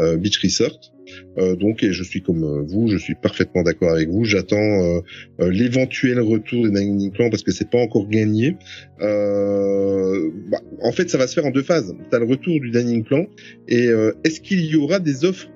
euh, 0.00 0.16
Beach 0.16 0.38
Resort. 0.42 0.93
Euh, 1.38 1.56
donc 1.56 1.82
et 1.82 1.92
je 1.92 2.02
suis 2.02 2.22
comme 2.22 2.44
euh, 2.44 2.62
vous, 2.66 2.88
je 2.88 2.96
suis 2.96 3.14
parfaitement 3.14 3.62
d'accord 3.62 3.90
avec 3.90 4.08
vous. 4.08 4.24
J'attends 4.24 4.56
euh, 4.56 5.00
euh, 5.40 5.50
l'éventuel 5.50 6.20
retour 6.20 6.64
des 6.64 6.70
dining 6.70 7.10
plans 7.10 7.30
parce 7.30 7.42
que 7.42 7.52
c'est 7.52 7.70
pas 7.70 7.78
encore 7.78 8.08
gagné. 8.08 8.56
Euh, 9.00 10.30
bah, 10.50 10.60
en 10.82 10.92
fait, 10.92 11.10
ça 11.10 11.18
va 11.18 11.26
se 11.26 11.34
faire 11.34 11.46
en 11.46 11.50
deux 11.50 11.62
phases. 11.62 11.94
T'as 12.10 12.18
le 12.18 12.26
retour 12.26 12.60
du 12.60 12.70
dining 12.70 13.04
plan 13.04 13.26
et 13.68 13.88
est-ce 14.24 14.40
qu'il 14.40 14.64
y 14.64 14.76
aura 14.76 14.98
des 15.00 15.24
offres 15.24 15.48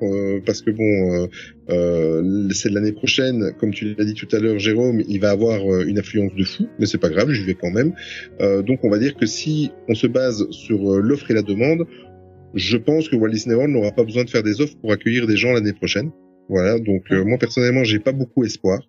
Parce 0.45 0.63
que 0.63 0.71
bon, 0.71 1.29
euh, 1.71 2.49
c'est 2.53 2.71
l'année 2.71 2.93
prochaine, 2.93 3.53
comme 3.59 3.73
tu 3.73 3.95
l'as 3.95 4.05
dit 4.05 4.15
tout 4.15 4.29
à 4.33 4.39
l'heure, 4.39 4.59
Jérôme, 4.59 5.03
il 5.07 5.21
va 5.21 5.31
avoir 5.31 5.61
une 5.83 5.99
affluence 5.99 6.35
de 6.35 6.45
fou, 6.45 6.67
mais 6.79 6.87
c'est 6.87 6.99
pas 6.99 7.11
grave, 7.11 7.31
j'y 7.31 7.45
vais 7.45 7.55
quand 7.55 7.71
même. 7.71 7.93
Euh, 8.41 8.63
donc 8.63 8.85
on 8.85 8.91
va 8.91 8.99
dire 8.99 9.15
que 9.17 9.27
si 9.27 9.71
on 9.89 9.95
se 9.95 10.07
base 10.07 10.49
sur 10.51 10.79
l'offre 10.99 11.31
et 11.31 11.35
la 11.35 11.43
demande, 11.43 11.87
je 12.55 12.77
pense 12.77 13.09
que 13.09 13.17
Walt 13.17 13.31
Disney 13.31 13.55
World 13.55 13.73
n'aura 13.73 13.93
pas 13.93 14.05
besoin 14.05 14.25
de 14.25 14.31
faire 14.31 14.43
des 14.43 14.61
offres 14.61 14.77
pour 14.81 14.93
accueillir 14.93 15.27
des 15.27 15.37
gens 15.37 15.53
l'année 15.53 15.73
prochaine. 15.73 16.11
Voilà, 16.49 16.79
donc 16.79 17.05
euh, 17.11 17.25
moi 17.25 17.39
personnellement, 17.39 17.85
j'ai 17.85 17.99
pas 17.99 18.13
beaucoup 18.13 18.45
espoir. 18.45 18.81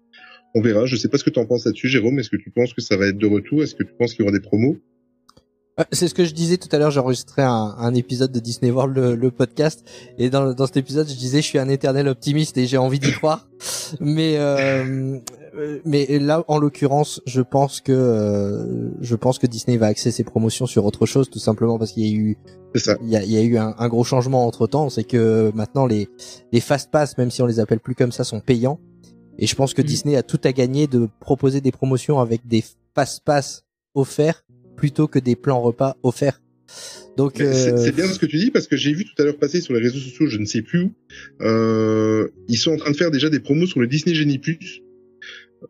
On 0.56 0.62
verra. 0.62 0.86
Je 0.86 0.96
sais 0.96 1.10
pas 1.10 1.18
ce 1.18 1.24
que 1.24 1.30
tu 1.30 1.40
en 1.40 1.46
penses 1.46 1.66
là-dessus, 1.66 1.90
Jérôme. 1.90 2.18
Est-ce 2.20 2.30
que 2.30 2.38
tu 2.38 2.50
penses 2.52 2.74
que 2.74 2.82
ça 2.82 2.98
va 2.98 3.08
être 3.08 3.18
de 3.18 3.28
retour? 3.28 3.62
Est-ce 3.62 3.76
que 3.76 3.84
tu 3.84 3.94
penses 3.98 4.14
qu'il 4.14 4.26
y 4.26 4.28
aura 4.28 4.38
des 4.38 4.42
promos? 4.42 4.78
C'est 5.92 6.08
ce 6.08 6.14
que 6.14 6.26
je 6.26 6.34
disais 6.34 6.58
tout 6.58 6.70
à 6.72 6.78
l'heure, 6.78 6.92
j'ai 6.92 7.00
enregistré 7.00 7.42
un, 7.42 7.76
un 7.78 7.94
épisode 7.94 8.32
de 8.32 8.40
Disney 8.40 8.72
World, 8.72 8.96
le, 8.96 9.16
le 9.16 9.32
podcast, 9.32 9.84
et 10.18 10.30
dans, 10.30 10.54
dans 10.54 10.66
cet 10.66 10.78
épisode, 10.78 11.08
je 11.08 11.16
disais, 11.16 11.42
je 11.42 11.48
suis 11.48 11.60
un 11.60 11.70
éternel 11.70 12.08
optimiste 12.08 12.58
et 12.58 12.66
j'ai 12.68 12.78
envie 12.78 13.00
d'y 13.00 13.12
croire. 13.12 13.48
Mais 14.00 14.38
euh, 14.38 15.18
euh, 15.56 15.80
mais 15.86 16.20
là, 16.20 16.44
en 16.48 16.58
l'occurrence, 16.60 17.22
je 17.26 17.42
pense 17.42 17.82
que 17.82 17.92
euh, 17.92 18.90
je 19.02 19.16
pense 19.16 19.40
que 19.40 19.48
Disney 19.48 19.78
va 19.78 19.88
axer 19.88 20.12
ses 20.12 20.24
promotions 20.24 20.66
sur 20.68 20.86
autre 20.86 21.06
chose, 21.06 21.30
tout 21.30 21.40
simplement 21.40 21.78
parce 21.80 21.92
qu'il 21.92 22.06
y 22.06 22.12
a 22.12 22.16
eu 22.16 22.38
ça. 22.76 22.96
il 23.02 23.10
y 23.10 23.16
a, 23.16 23.24
il 23.24 23.32
y 23.32 23.38
a 23.38 23.42
eu 23.42 23.58
un, 23.58 23.74
un 23.78 23.88
gros 23.88 24.04
changement 24.04 24.46
entre 24.46 24.68
temps, 24.68 24.90
c'est 24.90 25.04
que 25.04 25.52
maintenant 25.56 25.86
les 25.86 26.08
les 26.52 26.60
fast 26.62 26.92
pass, 26.92 27.18
même 27.18 27.32
si 27.32 27.42
on 27.42 27.46
les 27.48 27.60
appelle 27.60 27.80
plus 27.80 27.96
comme 27.96 28.12
ça, 28.12 28.24
sont 28.24 28.42
payants. 28.42 28.80
Et 29.40 29.48
je 29.48 29.56
pense 29.56 29.74
que 29.74 29.82
Mhm. 29.82 29.88
Disney 29.88 30.16
a 30.18 30.24
tout 30.24 30.40
à 30.44 30.52
gagner 30.52 30.88
de 30.88 31.10
proposer 31.20 31.62
des 31.62 31.72
promotions 31.72 32.20
avec 32.20 32.46
des 32.48 32.64
fast 32.94 33.22
pass 33.24 33.64
offerts 33.96 34.44
plutôt 34.80 35.08
que 35.08 35.20
des 35.20 35.36
plans 35.36 35.62
repas 35.62 35.96
offerts. 36.04 36.42
Donc 37.18 37.34
C'est 37.38 37.74
euh, 37.74 37.78
c'est 37.78 37.92
bien 37.96 38.08
ce 38.08 38.20
que 38.20 38.26
tu 38.26 38.38
dis 38.38 38.52
parce 38.52 38.68
que 38.68 38.78
j'ai 38.78 38.94
vu 38.94 39.04
tout 39.04 39.20
à 39.22 39.26
l'heure 39.26 39.38
passer 39.38 39.60
sur 39.62 39.74
les 39.74 39.80
réseaux 39.82 40.00
sociaux, 40.00 40.28
je 40.28 40.38
ne 40.38 40.46
sais 40.46 40.62
plus 40.62 40.82
où, 40.84 40.92
euh, 41.42 42.30
ils 42.48 42.58
sont 42.58 42.72
en 42.72 42.78
train 42.78 42.92
de 42.92 42.96
faire 42.96 43.12
déjà 43.12 43.30
des 43.30 43.40
promos 43.40 43.66
sur 43.66 43.80
le 43.80 43.88
Disney 43.88 44.16
Genie 44.16 44.38
Plus 44.40 44.82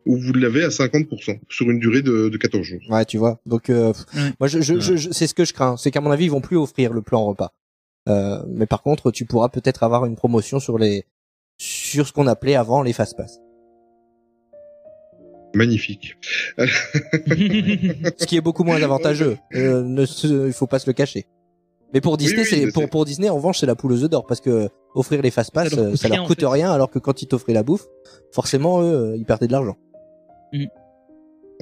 où 0.05 0.17
vous 0.17 0.33
l'avez 0.33 0.63
à 0.63 0.67
50% 0.69 1.39
sur 1.49 1.71
une 1.71 1.79
durée 1.79 2.03
de, 2.03 2.29
de 2.29 2.37
14 2.37 2.63
jours. 2.63 2.79
Ouais, 2.89 3.05
tu 3.05 3.17
vois. 3.17 3.39
Donc 3.47 3.69
euh, 3.71 3.91
Ouais. 4.15 4.31
moi, 4.39 4.47
je, 4.47 4.61
je, 4.61 4.79
je- 4.79 4.95
je- 4.97 5.09
c'est 5.11 5.25
ce 5.25 5.33
que 5.33 5.45
je 5.45 5.53
crains, 5.53 5.77
c'est 5.77 5.89
qu'à 5.89 6.01
mon 6.01 6.11
avis, 6.11 6.25
ils 6.25 6.31
vont 6.31 6.41
plus 6.41 6.57
offrir 6.57 6.93
le 6.93 7.01
plan 7.01 7.25
repas. 7.25 7.53
Euh, 8.07 8.43
mais 8.47 8.67
par 8.67 8.83
contre, 8.83 9.09
tu 9.11 9.25
pourras 9.25 9.49
peut-être 9.49 9.81
avoir 9.83 10.05
une 10.05 10.15
promotion 10.15 10.59
sur 10.59 10.77
les 10.77 11.05
sur 11.57 12.07
ce 12.07 12.13
qu'on 12.13 12.27
appelait 12.27 12.55
avant 12.55 12.83
les 12.83 12.93
fast 12.93 13.17
pass, 13.17 13.39
Magnifique. 15.53 16.15
ce 16.57 18.25
qui 18.25 18.37
est 18.37 18.41
beaucoup 18.41 18.63
moins 18.63 18.81
avantageux. 18.81 19.37
Euh, 19.55 19.83
ne 19.83 20.05
se- 20.05 20.47
il 20.47 20.53
faut 20.53 20.67
pas 20.67 20.79
se 20.79 20.87
le 20.89 20.93
cacher. 20.93 21.25
Mais 21.93 22.01
pour 22.01 22.17
Disney, 22.17 22.43
oui, 22.43 22.71
c'est 22.71 22.87
pour 22.87 23.03
Disney 23.05 23.29
en 23.29 23.35
revanche, 23.35 23.59
c'est 23.59 23.65
la 23.65 23.75
poule 23.75 23.93
aux 23.93 24.03
œufs 24.03 24.09
d'or 24.09 24.27
parce 24.27 24.41
que 24.41 24.69
offrir 24.93 25.21
les 25.23 25.31
fast 25.31 25.51
pass, 25.51 25.69
Ça 25.69 25.75
leur 25.75 25.85
euh, 25.85 25.89
coûte 25.91 25.99
ça 25.99 26.07
leur 26.07 26.17
rien, 26.17 26.23
en 26.23 26.27
coûte 26.27 26.39
fait. 26.39 26.45
rien, 26.45 26.71
alors 26.71 26.91
que 26.91 26.99
quand 26.99 27.21
ils 27.23 27.27
t'offraient 27.27 27.53
la 27.53 27.63
bouffe, 27.63 27.87
forcément 28.31 28.81
eux, 28.83 29.15
ils 29.17 29.25
perdaient 29.25 29.47
de 29.47 29.51
l'argent. 29.53 29.75
Mais 30.53 30.67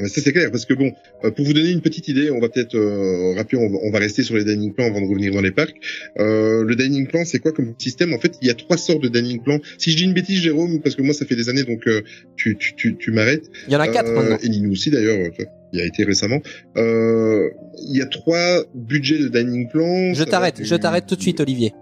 ça 0.06 0.22
c'est 0.22 0.32
clair 0.32 0.52
parce 0.52 0.66
que 0.66 0.76
bon, 0.76 0.92
euh, 1.24 1.32
pour 1.32 1.44
vous 1.46 1.54
donner 1.54 1.72
une 1.72 1.82
petite 1.82 2.08
idée, 2.08 2.30
on 2.30 2.40
va 2.40 2.50
peut-être 2.50 2.76
euh, 2.76 3.34
rappeler, 3.36 3.58
on 3.58 3.68
va, 3.70 3.80
on 3.84 3.90
va 3.92 3.98
rester 3.98 4.22
sur 4.22 4.36
les 4.36 4.44
dining 4.44 4.74
plans 4.74 4.86
avant 4.86 5.02
de 5.02 5.08
revenir 5.08 5.34
dans 5.34 5.42
les 5.42 5.50
parcs. 5.52 5.74
Euh, 6.20 6.64
le 6.64 6.76
dining 6.76 7.08
plan, 7.08 7.26
c'est 7.26 7.40
quoi 7.40 7.52
comme 7.52 7.74
système? 7.80 8.14
En 8.14 8.20
fait, 8.20 8.38
il 8.42 8.48
y 8.48 8.52
a 8.52 8.54
trois 8.54 8.78
sortes 8.78 9.02
de 9.02 9.08
dining 9.10 9.42
plans. 9.42 9.60
Si 9.80 9.92
je 9.92 9.98
dis 9.98 10.04
une 10.04 10.14
bêtise, 10.14 10.40
Jérôme, 10.42 10.82
parce 10.82 10.96
que 10.96 11.02
moi 11.02 11.16
ça 11.16 11.26
fait 11.26 11.36
des 11.36 11.50
années, 11.50 11.64
donc 11.64 11.88
euh, 11.88 12.02
tu 12.36 12.56
tu 12.58 12.76
tu, 12.76 12.96
tu 12.98 13.12
m'arrêtes. 13.12 13.50
Il 13.68 13.74
y 13.74 13.76
en 13.76 13.80
a 13.80 13.88
quatre 13.88 14.10
Euh, 14.12 14.16
maintenant. 14.16 14.38
Et 14.44 14.50
Ninou 14.50 14.72
aussi 14.72 14.92
d'ailleurs, 14.92 15.18
euh, 15.18 15.44
il 15.74 15.80
y 15.80 15.82
a 15.82 15.86
été 15.86 16.04
récemment. 16.04 16.42
Euh, 16.78 17.50
Il 17.90 17.98
y 17.98 18.02
a 18.02 18.06
trois 18.06 18.64
budgets 18.76 19.18
de 19.18 19.30
dining 19.30 19.68
plan. 19.70 20.14
Je 20.14 20.24
t'arrête, 20.24 20.64
je 20.64 20.76
t'arrête 20.76 21.08
tout 21.08 21.16
de 21.16 21.22
suite, 21.22 21.40
Olivier. 21.40 21.74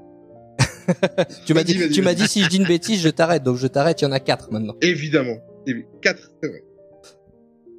tu 1.45 1.53
m'as 1.53 1.63
dit, 1.63 1.89
tu 1.89 2.01
m'as 2.01 2.13
dit 2.13 2.27
si 2.27 2.43
je 2.43 2.47
dis 2.49 2.57
une 2.57 2.65
bêtise, 2.65 3.01
je 3.01 3.09
t'arrête. 3.09 3.43
Donc 3.43 3.57
je 3.57 3.67
t'arrête. 3.67 4.01
Il 4.01 4.05
y 4.05 4.07
en 4.07 4.11
a 4.11 4.19
quatre 4.19 4.51
maintenant. 4.51 4.75
Évidemment. 4.81 5.37
Quatre, 6.01 6.31
c'est 6.41 6.49
vrai. 6.49 6.61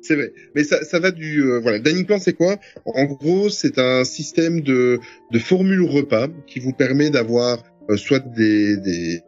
C'est 0.06 0.14
vrai, 0.14 0.32
mais 0.54 0.62
ça, 0.62 0.98
va 1.00 1.10
du 1.10 1.42
euh, 1.42 1.58
voilà. 1.58 1.80
Dining 1.80 2.06
plan, 2.06 2.20
c'est 2.20 2.34
quoi? 2.34 2.56
En 2.84 3.04
gros, 3.06 3.50
c'est 3.50 3.78
un 3.78 4.04
système 4.04 4.60
de 4.60 5.00
de 5.32 5.38
formule 5.38 5.82
repas 5.82 6.28
qui 6.46 6.60
vous 6.60 6.72
permet 6.72 7.10
d'avoir 7.10 7.58
euh, 7.90 7.96
soit 7.96 8.20
des 8.20 9.20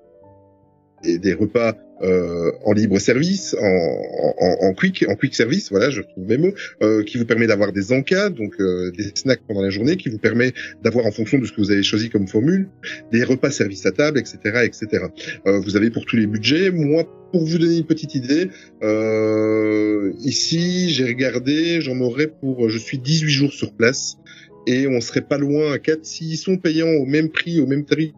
des, 1.02 1.18
des 1.18 1.34
repas 1.34 1.74
euh, 2.02 2.52
en 2.64 2.72
libre 2.72 2.98
service, 2.98 3.56
en, 3.60 4.34
en, 4.40 4.68
en 4.68 4.74
quick 4.74 5.04
en 5.08 5.16
quick 5.16 5.34
service, 5.34 5.70
voilà, 5.70 5.90
je 5.90 6.00
retrouve 6.00 6.26
mes 6.28 6.38
mots, 6.38 6.54
euh, 6.82 7.02
qui 7.02 7.18
vous 7.18 7.24
permet 7.24 7.46
d'avoir 7.46 7.72
des 7.72 7.92
encas, 7.92 8.30
donc 8.30 8.54
euh, 8.60 8.92
des 8.92 9.10
snacks 9.14 9.40
pendant 9.48 9.62
la 9.62 9.70
journée, 9.70 9.96
qui 9.96 10.08
vous 10.08 10.18
permet 10.18 10.52
d'avoir 10.82 11.06
en 11.06 11.10
fonction 11.10 11.38
de 11.38 11.44
ce 11.44 11.52
que 11.52 11.60
vous 11.60 11.70
avez 11.70 11.82
choisi 11.82 12.08
comme 12.08 12.28
formule, 12.28 12.68
des 13.10 13.24
repas 13.24 13.50
service 13.50 13.84
à 13.86 13.92
table, 13.92 14.18
etc., 14.18 14.38
etc. 14.64 15.06
Euh, 15.46 15.58
vous 15.58 15.76
avez 15.76 15.90
pour 15.90 16.04
tous 16.04 16.16
les 16.16 16.26
budgets. 16.26 16.70
Moi, 16.70 17.04
pour 17.32 17.44
vous 17.44 17.58
donner 17.58 17.78
une 17.78 17.86
petite 17.86 18.14
idée, 18.14 18.48
euh, 18.82 20.12
ici, 20.20 20.90
j'ai 20.90 21.04
regardé, 21.04 21.80
j'en 21.80 21.98
aurais 22.00 22.28
pour, 22.28 22.68
je 22.68 22.78
suis 22.78 22.98
18 22.98 23.28
jours 23.28 23.52
sur 23.52 23.72
place 23.72 24.18
et 24.66 24.86
on 24.86 25.00
serait 25.00 25.22
pas 25.22 25.38
loin 25.38 25.72
à 25.72 25.78
4 25.78 26.04
s'ils 26.04 26.36
sont 26.36 26.58
payants 26.58 26.88
au 26.88 27.06
même 27.06 27.30
prix, 27.30 27.60
au 27.60 27.66
même 27.66 27.84
tarif 27.84 28.12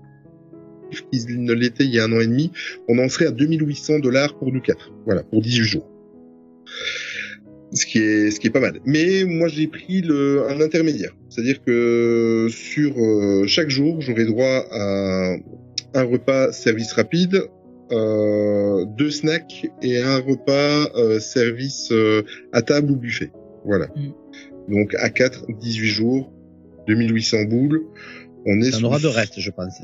qu'ils 0.91 1.43
ne 1.43 1.53
l'étaient 1.53 1.85
il 1.85 1.95
y 1.95 1.99
a 1.99 2.05
un 2.05 2.13
an 2.13 2.21
et 2.21 2.27
demi, 2.27 2.53
on 2.89 2.99
en 2.99 3.09
serait 3.09 3.27
à 3.27 3.31
2800 3.31 4.01
dollars 4.01 4.39
pour 4.39 4.53
nous 4.53 4.61
quatre. 4.61 4.93
Voilà, 5.07 5.23
pour 5.23 5.41
18 5.41 5.65
jours. 5.65 5.89
Ce 7.73 7.87
qui 7.87 7.99
est, 7.99 8.31
ce 8.31 8.41
qui 8.41 8.49
est 8.49 8.51
pas 8.51 8.61
mal. 8.61 8.81
Mais 8.85 9.25
moi, 9.25 9.47
j'ai 9.49 9.69
pris 9.69 10.01
le, 10.01 10.45
un 10.49 10.61
intermédiaire. 10.61 11.17
C'est-à-dire 11.29 11.63
que 11.63 12.49
sur 12.51 12.99
euh, 12.99 13.47
chaque 13.47 13.71
jour, 13.71 14.01
j'aurai 14.01 14.25
droit 14.25 14.67
à 14.73 15.37
un 15.95 16.03
repas 16.03 16.53
service 16.53 16.93
rapide, 16.93 17.43
euh, 17.93 18.85
deux 18.97 19.11
snacks 19.11 19.67
et 19.83 19.99
un 19.99 20.19
repas 20.19 20.91
euh, 20.95 21.19
service 21.19 21.91
euh, 21.91 22.23
à 22.53 22.63
table 22.63 22.93
ou 22.93 22.97
buffet. 22.97 23.33
Voilà. 23.65 23.89
Donc 24.69 24.95
à 24.95 25.11
4, 25.11 25.47
18 25.61 25.89
jours, 25.89 26.33
2800 26.87 27.45
boules. 27.45 27.85
On 28.47 28.61
est 28.61 28.73
sur 28.73 28.87
aura 28.87 29.01
de 29.01 29.09
reste, 29.09 29.41
je 29.41 29.51
pense. 29.51 29.81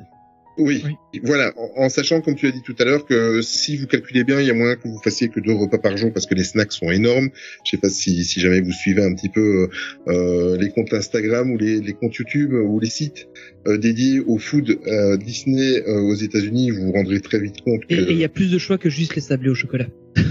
Oui, 0.58 0.82
voilà, 1.22 1.52
en, 1.56 1.84
en 1.84 1.88
sachant, 1.88 2.20
comme 2.20 2.34
tu 2.34 2.46
as 2.46 2.50
dit 2.50 2.62
tout 2.62 2.74
à 2.78 2.84
l'heure, 2.84 3.04
que 3.04 3.42
si 3.42 3.76
vous 3.76 3.86
calculez 3.86 4.24
bien, 4.24 4.40
il 4.40 4.46
y 4.46 4.50
a 4.50 4.54
moyen 4.54 4.76
que 4.76 4.88
vous 4.88 5.00
fassiez 5.02 5.28
que 5.28 5.40
deux 5.40 5.52
repas 5.52 5.78
par 5.78 5.96
jour 5.96 6.12
parce 6.12 6.26
que 6.26 6.34
les 6.34 6.44
snacks 6.44 6.72
sont 6.72 6.90
énormes. 6.90 7.28
Je 7.64 7.72
sais 7.72 7.76
pas 7.76 7.90
si, 7.90 8.24
si 8.24 8.40
jamais 8.40 8.60
vous 8.60 8.72
suivez 8.72 9.02
un 9.02 9.14
petit 9.14 9.28
peu 9.28 9.68
euh, 10.08 10.56
les 10.58 10.70
comptes 10.70 10.92
Instagram 10.92 11.50
ou 11.50 11.58
les, 11.58 11.80
les 11.80 11.92
comptes 11.92 12.14
YouTube 12.14 12.52
ou 12.52 12.80
les 12.80 12.90
sites 12.90 13.28
euh, 13.66 13.76
dédiés 13.78 14.20
au 14.20 14.38
food 14.38 14.78
euh, 14.86 15.16
Disney 15.16 15.82
euh, 15.86 16.00
aux 16.00 16.14
États-Unis, 16.14 16.70
vous 16.70 16.86
vous 16.86 16.92
rendrez 16.92 17.20
très 17.20 17.38
vite 17.40 17.60
compte 17.62 17.84
que 17.86 17.94
Et 17.94 17.98
et 17.98 18.12
il 18.12 18.18
y 18.18 18.24
a 18.24 18.28
plus 18.28 18.50
de 18.50 18.58
choix 18.58 18.78
que 18.78 18.88
juste 18.88 19.14
les 19.14 19.20
sablés 19.20 19.50
au 19.50 19.54
chocolat. 19.54 19.86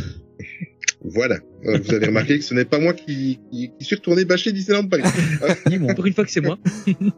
voilà, 1.04 1.38
Euh, 1.66 1.80
vous 1.84 1.94
avez 1.94 2.08
remarqué 2.08 2.38
que 2.40 2.44
ce 2.44 2.54
n'est 2.54 2.66
pas 2.66 2.80
moi 2.80 2.94
qui, 2.94 3.40
qui, 3.52 3.72
qui 3.78 3.86
suis 3.86 3.96
retourné 3.96 4.26
bâcher 4.26 4.52
Disneyland 4.52 4.88
Paris. 4.88 5.04
Pour 5.96 6.06
une 6.06 6.14
fois 6.14 6.24
que 6.26 6.32
c'est 6.32 6.42
moi. 6.42 6.58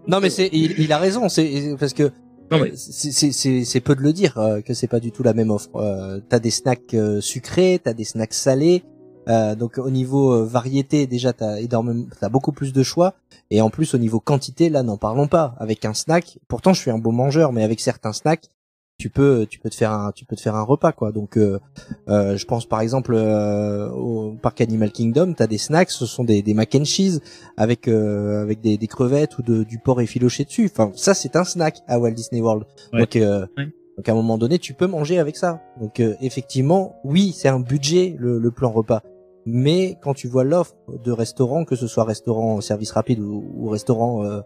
Non 0.08 0.20
mais 0.22 0.30
c'est 0.30 0.50
il, 0.52 0.76
il 0.80 0.92
a 0.92 0.98
raison, 0.98 1.28
c'est 1.30 1.76
parce 1.80 1.94
que 1.94 2.10
euh, 2.52 2.72
c'est 2.76 3.32
c'est- 3.66 3.80
peu 3.82 3.96
de 3.96 4.02
le 4.02 4.14
dire 4.14 4.38
euh, 4.38 4.62
que 4.62 4.74
c'est 4.74 4.88
pas 4.88 5.00
du 5.00 5.12
tout 5.12 5.24
la 5.24 5.34
même 5.34 5.52
offre. 5.52 5.70
Euh, 5.76 6.20
t'as 6.30 6.40
des 6.40 6.52
snacks 6.52 6.94
euh, 6.94 7.20
sucrés, 7.22 7.80
t'as 7.84 7.94
des 7.94 8.06
snacks 8.06 8.34
salés. 8.34 8.84
Euh, 9.28 9.56
donc 9.56 9.78
au 9.78 9.90
niveau 9.90 10.32
euh, 10.32 10.46
variété 10.46 11.06
déjà 11.06 11.34
t'as 11.34 11.60
énormément, 11.60 12.06
t'as 12.22 12.30
beaucoup 12.30 12.54
plus 12.54 12.72
de 12.72 12.84
choix. 12.84 13.14
Et 13.52 13.60
en 13.62 13.70
plus 13.70 13.94
au 13.94 13.98
niveau 13.98 14.20
quantité 14.22 14.70
là 14.70 14.84
n'en 14.84 14.98
parlons 14.98 15.28
pas. 15.28 15.56
Avec 15.60 15.84
un 15.86 15.94
snack, 15.94 16.40
pourtant 16.48 16.74
je 16.74 16.80
suis 16.82 16.92
un 16.92 16.98
bon 16.98 17.12
mangeur, 17.12 17.52
mais 17.52 17.64
avec 17.64 17.80
certains 17.82 18.14
snacks 18.14 18.46
tu 18.98 19.10
peux 19.10 19.46
tu 19.48 19.60
peux 19.60 19.70
te 19.70 19.76
faire 19.76 19.92
un 19.92 20.12
tu 20.12 20.26
peux 20.26 20.36
te 20.36 20.42
faire 20.42 20.56
un 20.56 20.64
repas 20.64 20.92
quoi. 20.92 21.12
Donc 21.12 21.38
euh, 21.38 21.60
euh, 22.10 22.36
je 22.36 22.46
pense 22.46 22.66
par 22.66 22.82
exemple 22.82 23.14
euh, 23.16 23.90
au 23.92 24.34
parc 24.42 24.60
Animal 24.62 24.92
Kingdom, 24.92 25.34
t'as 25.34 25.48
des 25.48 25.60
snacks, 25.60 25.92
ce 25.92 26.06
sont 26.06 26.24
des, 26.24 26.42
des 26.42 26.54
mac 26.54 26.74
and 26.76 26.86
cheese 26.86 27.20
avec 27.58 27.88
euh, 27.88 28.42
avec 28.42 28.60
des, 28.62 28.78
des 28.78 28.88
crevettes 28.88 29.38
ou 29.38 29.44
de, 29.44 29.64
du 29.64 29.78
porc 29.78 30.02
effiloché 30.02 30.46
dessus. 30.46 30.70
Enfin 30.72 30.92
ça 30.96 31.14
c'est 31.14 31.36
un 31.36 31.44
snack 31.44 31.78
à 31.88 32.00
Walt 32.00 32.12
Disney 32.12 32.42
World. 32.42 32.66
Ouais. 32.94 33.02
Donc 33.02 33.16
euh, 33.16 33.46
Ouais. 33.58 33.66
donc 33.98 34.10
à 34.10 34.12
un 34.12 34.16
moment 34.16 34.38
donné 34.40 34.58
tu 34.58 34.74
peux 34.74 34.88
manger 34.88 35.20
avec 35.20 35.38
ça. 35.38 35.62
Donc 35.80 36.00
euh, 36.00 36.16
effectivement 36.22 36.96
oui 37.04 37.34
c'est 37.38 37.50
un 37.50 37.60
budget 37.60 38.16
le, 38.18 38.40
le 38.40 38.52
plan 38.52 38.72
repas. 38.72 39.02
Mais 39.46 39.98
quand 40.02 40.14
tu 40.14 40.28
vois 40.28 40.44
l'offre 40.44 40.76
de 41.06 41.12
restaurants, 41.14 41.64
que 41.64 41.78
ce 41.78 41.88
soit 41.88 42.04
restaurant 42.04 42.60
service 42.60 42.92
rapide 42.92 43.20
ou, 43.22 43.46
ou 43.56 43.70
restaurant 43.70 44.26
euh, 44.26 44.42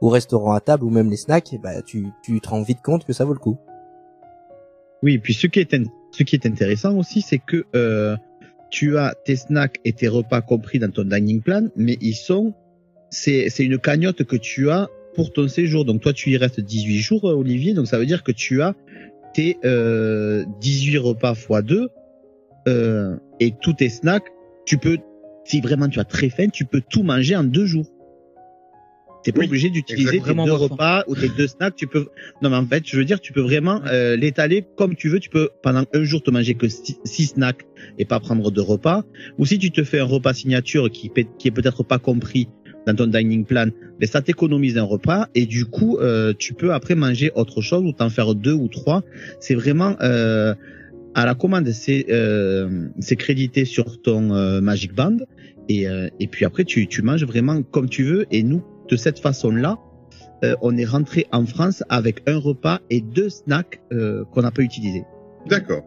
ou 0.00 0.08
restaurant 0.08 0.52
à 0.52 0.60
table 0.60 0.84
ou 0.84 0.90
même 0.90 1.10
les 1.10 1.16
snacks, 1.18 1.54
bah 1.62 1.82
tu 1.82 2.06
tu 2.22 2.40
te 2.40 2.48
rends 2.48 2.62
vite 2.62 2.80
compte 2.82 3.04
que 3.04 3.12
ça 3.12 3.24
vaut 3.26 3.32
le 3.34 3.38
coup. 3.38 3.58
Oui, 5.06 5.18
puis 5.18 5.34
ce 5.34 5.46
qui 5.46 5.60
est, 5.60 5.80
ce 6.10 6.22
qui 6.24 6.34
est 6.34 6.46
intéressant 6.46 6.98
aussi, 6.98 7.20
c'est 7.20 7.38
que 7.38 7.64
euh, 7.76 8.16
tu 8.70 8.98
as 8.98 9.14
tes 9.24 9.36
snacks 9.36 9.78
et 9.84 9.92
tes 9.92 10.08
repas 10.08 10.40
compris 10.40 10.80
dans 10.80 10.90
ton 10.90 11.04
dining 11.04 11.40
plan, 11.42 11.68
mais 11.76 11.96
ils 12.00 12.16
sont, 12.16 12.54
c'est 13.10 13.48
c'est 13.48 13.64
une 13.64 13.78
cagnotte 13.78 14.24
que 14.24 14.34
tu 14.34 14.68
as 14.68 14.88
pour 15.14 15.32
ton 15.32 15.46
séjour. 15.46 15.84
Donc 15.84 16.02
toi, 16.02 16.12
tu 16.12 16.30
y 16.30 16.36
restes 16.36 16.60
18 16.60 16.98
jours, 16.98 17.30
euh, 17.30 17.34
Olivier. 17.34 17.72
Donc 17.72 17.86
ça 17.86 18.00
veut 18.00 18.06
dire 18.06 18.24
que 18.24 18.32
tu 18.32 18.62
as 18.62 18.74
tes 19.32 19.58
euh, 19.64 20.44
18 20.60 20.98
repas 20.98 21.34
x 21.34 21.62
2 21.62 21.88
euh, 22.66 23.16
et 23.38 23.52
tous 23.62 23.74
tes 23.74 23.88
snacks. 23.88 24.26
Tu 24.64 24.76
peux, 24.76 24.98
si 25.44 25.60
vraiment 25.60 25.88
tu 25.88 26.00
as 26.00 26.04
très 26.04 26.30
faim, 26.30 26.48
tu 26.48 26.64
peux 26.64 26.82
tout 26.90 27.04
manger 27.04 27.36
en 27.36 27.44
deux 27.44 27.66
jours. 27.66 27.86
T'es 29.26 29.32
pas 29.32 29.40
Oui, 29.40 29.46
obligé 29.46 29.70
d'utiliser 29.70 30.20
tes 30.20 30.34
deux 30.34 30.52
repas 30.52 31.02
ou 31.08 31.16
tes 31.16 31.28
deux 31.28 31.48
snacks. 31.48 31.74
Tu 31.74 31.88
peux, 31.88 32.06
non 32.42 32.50
mais 32.50 32.54
en 32.54 32.64
fait, 32.64 32.84
je 32.86 32.96
veux 32.96 33.04
dire, 33.04 33.18
tu 33.18 33.32
peux 33.32 33.40
vraiment 33.40 33.80
euh, 33.86 34.14
l'étaler 34.14 34.64
comme 34.76 34.94
tu 34.94 35.08
veux. 35.08 35.18
Tu 35.18 35.30
peux 35.30 35.48
pendant 35.64 35.84
un 35.92 36.04
jour 36.04 36.22
te 36.22 36.30
manger 36.30 36.54
que 36.54 36.68
six, 36.68 37.00
six 37.02 37.26
snacks 37.26 37.66
et 37.98 38.04
pas 38.04 38.20
prendre 38.20 38.52
de 38.52 38.60
repas. 38.60 39.02
Ou 39.36 39.44
si 39.44 39.58
tu 39.58 39.72
te 39.72 39.82
fais 39.82 39.98
un 39.98 40.04
repas 40.04 40.32
signature 40.32 40.88
qui, 40.92 41.10
qui 41.40 41.48
est 41.48 41.50
peut-être 41.50 41.82
pas 41.82 41.98
compris 41.98 42.48
dans 42.86 42.94
ton 42.94 43.08
dining 43.08 43.44
plan, 43.44 43.66
mais 43.98 44.06
ça 44.06 44.22
t'économise 44.22 44.78
un 44.78 44.84
repas 44.84 45.26
et 45.34 45.44
du 45.46 45.64
coup, 45.64 45.98
euh, 45.98 46.32
tu 46.38 46.54
peux 46.54 46.72
après 46.72 46.94
manger 46.94 47.32
autre 47.34 47.62
chose 47.62 47.82
ou 47.82 47.90
t'en 47.90 48.10
faire 48.10 48.36
deux 48.36 48.52
ou 48.52 48.68
trois. 48.68 49.02
C'est 49.40 49.56
vraiment 49.56 49.96
euh, 50.02 50.54
à 51.16 51.26
la 51.26 51.34
commande, 51.34 51.68
c'est 51.72 52.06
euh, 52.10 52.86
c'est 53.00 53.16
crédité 53.16 53.64
sur 53.64 54.00
ton 54.02 54.32
euh, 54.32 54.60
Magic 54.60 54.94
Band 54.94 55.16
et, 55.68 55.88
euh, 55.88 56.06
et 56.20 56.28
puis 56.28 56.44
après 56.44 56.62
tu, 56.62 56.86
tu 56.86 57.02
manges 57.02 57.24
vraiment 57.24 57.60
comme 57.62 57.88
tu 57.88 58.04
veux. 58.04 58.26
Et 58.30 58.44
nous, 58.44 58.62
de 58.88 58.96
cette 58.96 59.18
façon-là, 59.18 59.78
euh, 60.44 60.54
on 60.62 60.76
est 60.76 60.84
rentré 60.84 61.26
en 61.32 61.44
France 61.46 61.82
avec 61.88 62.22
un 62.28 62.38
repas 62.38 62.80
et 62.90 63.00
deux 63.00 63.28
snacks 63.30 63.80
euh, 63.92 64.24
qu'on 64.32 64.42
n'a 64.42 64.50
pas 64.50 64.62
utilisés. 64.62 65.04
D'accord, 65.46 65.82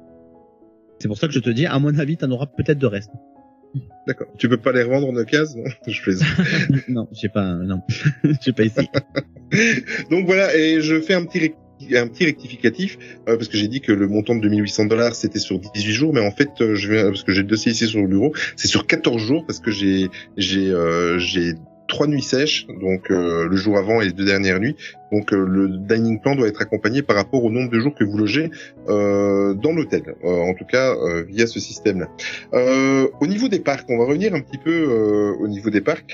C'est 1.00 1.08
pour 1.08 1.18
ça 1.18 1.28
que 1.28 1.34
je 1.34 1.39
te 1.39 1.50
dis, 1.50 1.66
à 1.66 1.78
mon 1.80 1.97
avis, 2.00 2.18
t'en 2.18 2.32
auras 2.32 2.47
peut-être 2.47 2.80
de 2.80 2.88
reste. 2.88 3.12
d'accord. 4.08 4.28
Tu 4.38 4.50
peux 4.50 4.58
pas 4.58 4.72
les 4.72 4.84
revendre 4.84 5.08
en 5.10 5.16
occasion 5.16 5.64
non 5.64 5.72
Je 5.88 6.02
plaisante. 6.02 6.28
non, 6.89 7.08
j'ai 7.12 7.30
pas, 7.30 7.54
non, 7.56 7.82
j'ai 8.41 8.54
pas 8.54 8.64
essayé. 8.64 8.88
Donc 10.12 10.26
voilà, 10.26 10.56
et 10.56 10.82
je 10.82 11.00
fais 11.02 11.14
un 11.14 11.26
petit 11.26 11.39
recti- 11.39 11.56
un 11.95 12.08
petit 12.08 12.26
rectificatif 12.26 12.97
euh, 13.30 13.38
parce 13.38 13.47
que 13.47 13.58
j'ai 13.58 13.68
dit 13.70 13.80
que 13.82 13.91
le 13.93 14.08
montant 14.08 14.36
de 14.36 14.41
2800 14.41 14.86
dollars 14.88 15.16
c'était 15.16 15.39
sur 15.39 15.60
18 15.60 15.91
jours, 15.93 16.14
mais 16.14 16.20
en 16.26 16.32
fait 16.32 16.50
euh, 16.62 16.76
je 16.76 16.91
viens 16.91 17.06
parce 17.06 17.24
que 17.24 17.32
j'ai 17.32 17.41
le 17.41 17.47
dossier 17.47 17.72
ici 17.72 17.88
sur 17.88 18.02
le 18.02 18.08
bureau, 18.08 18.34
c'est 18.58 18.68
sur 18.68 18.86
14 18.86 19.22
jours 19.22 19.45
parce 19.45 19.60
que 19.60 19.72
j'ai 19.72 20.10
j'ai 20.36 20.72
euh, 20.72 21.18
j'ai 21.20 21.54
trois 21.89 22.07
nuits 22.07 22.21
sèches, 22.21 22.67
donc 22.67 23.11
euh, 23.11 23.49
le 23.49 23.55
jour 23.57 23.77
avant 23.77 23.99
et 23.99 24.05
les 24.05 24.13
deux 24.13 24.23
dernières 24.23 24.59
nuits. 24.59 24.77
Donc 25.12 25.34
euh, 25.34 25.45
le 25.45 25.70
dining 25.70 26.20
plan 26.20 26.36
doit 26.36 26.47
être 26.47 26.62
accompagné 26.62 27.01
par 27.01 27.16
rapport 27.16 27.43
au 27.43 27.49
nombre 27.49 27.70
de 27.70 27.80
jours 27.80 27.93
que 27.95 28.03
vous 28.03 28.18
logez 28.18 28.51
euh, 28.88 29.53
dans 29.53 29.72
l'hôtel, 29.72 30.16
euh, 30.24 30.30
en 30.30 30.53
tout 30.53 30.66
cas 30.66 30.95
via 31.28 31.47
ce 31.47 31.60
système-là. 31.60 32.07
Au 33.20 33.28
niveau 33.28 33.47
des 33.47 33.60
parcs, 33.60 33.86
on 33.89 33.97
va 33.97 34.05
revenir 34.05 34.34
un 34.34 34.41
petit 34.41 34.57
peu 34.57 35.36
au 35.39 35.47
niveau 35.47 35.70
des 35.70 35.82
parcs. 35.82 36.05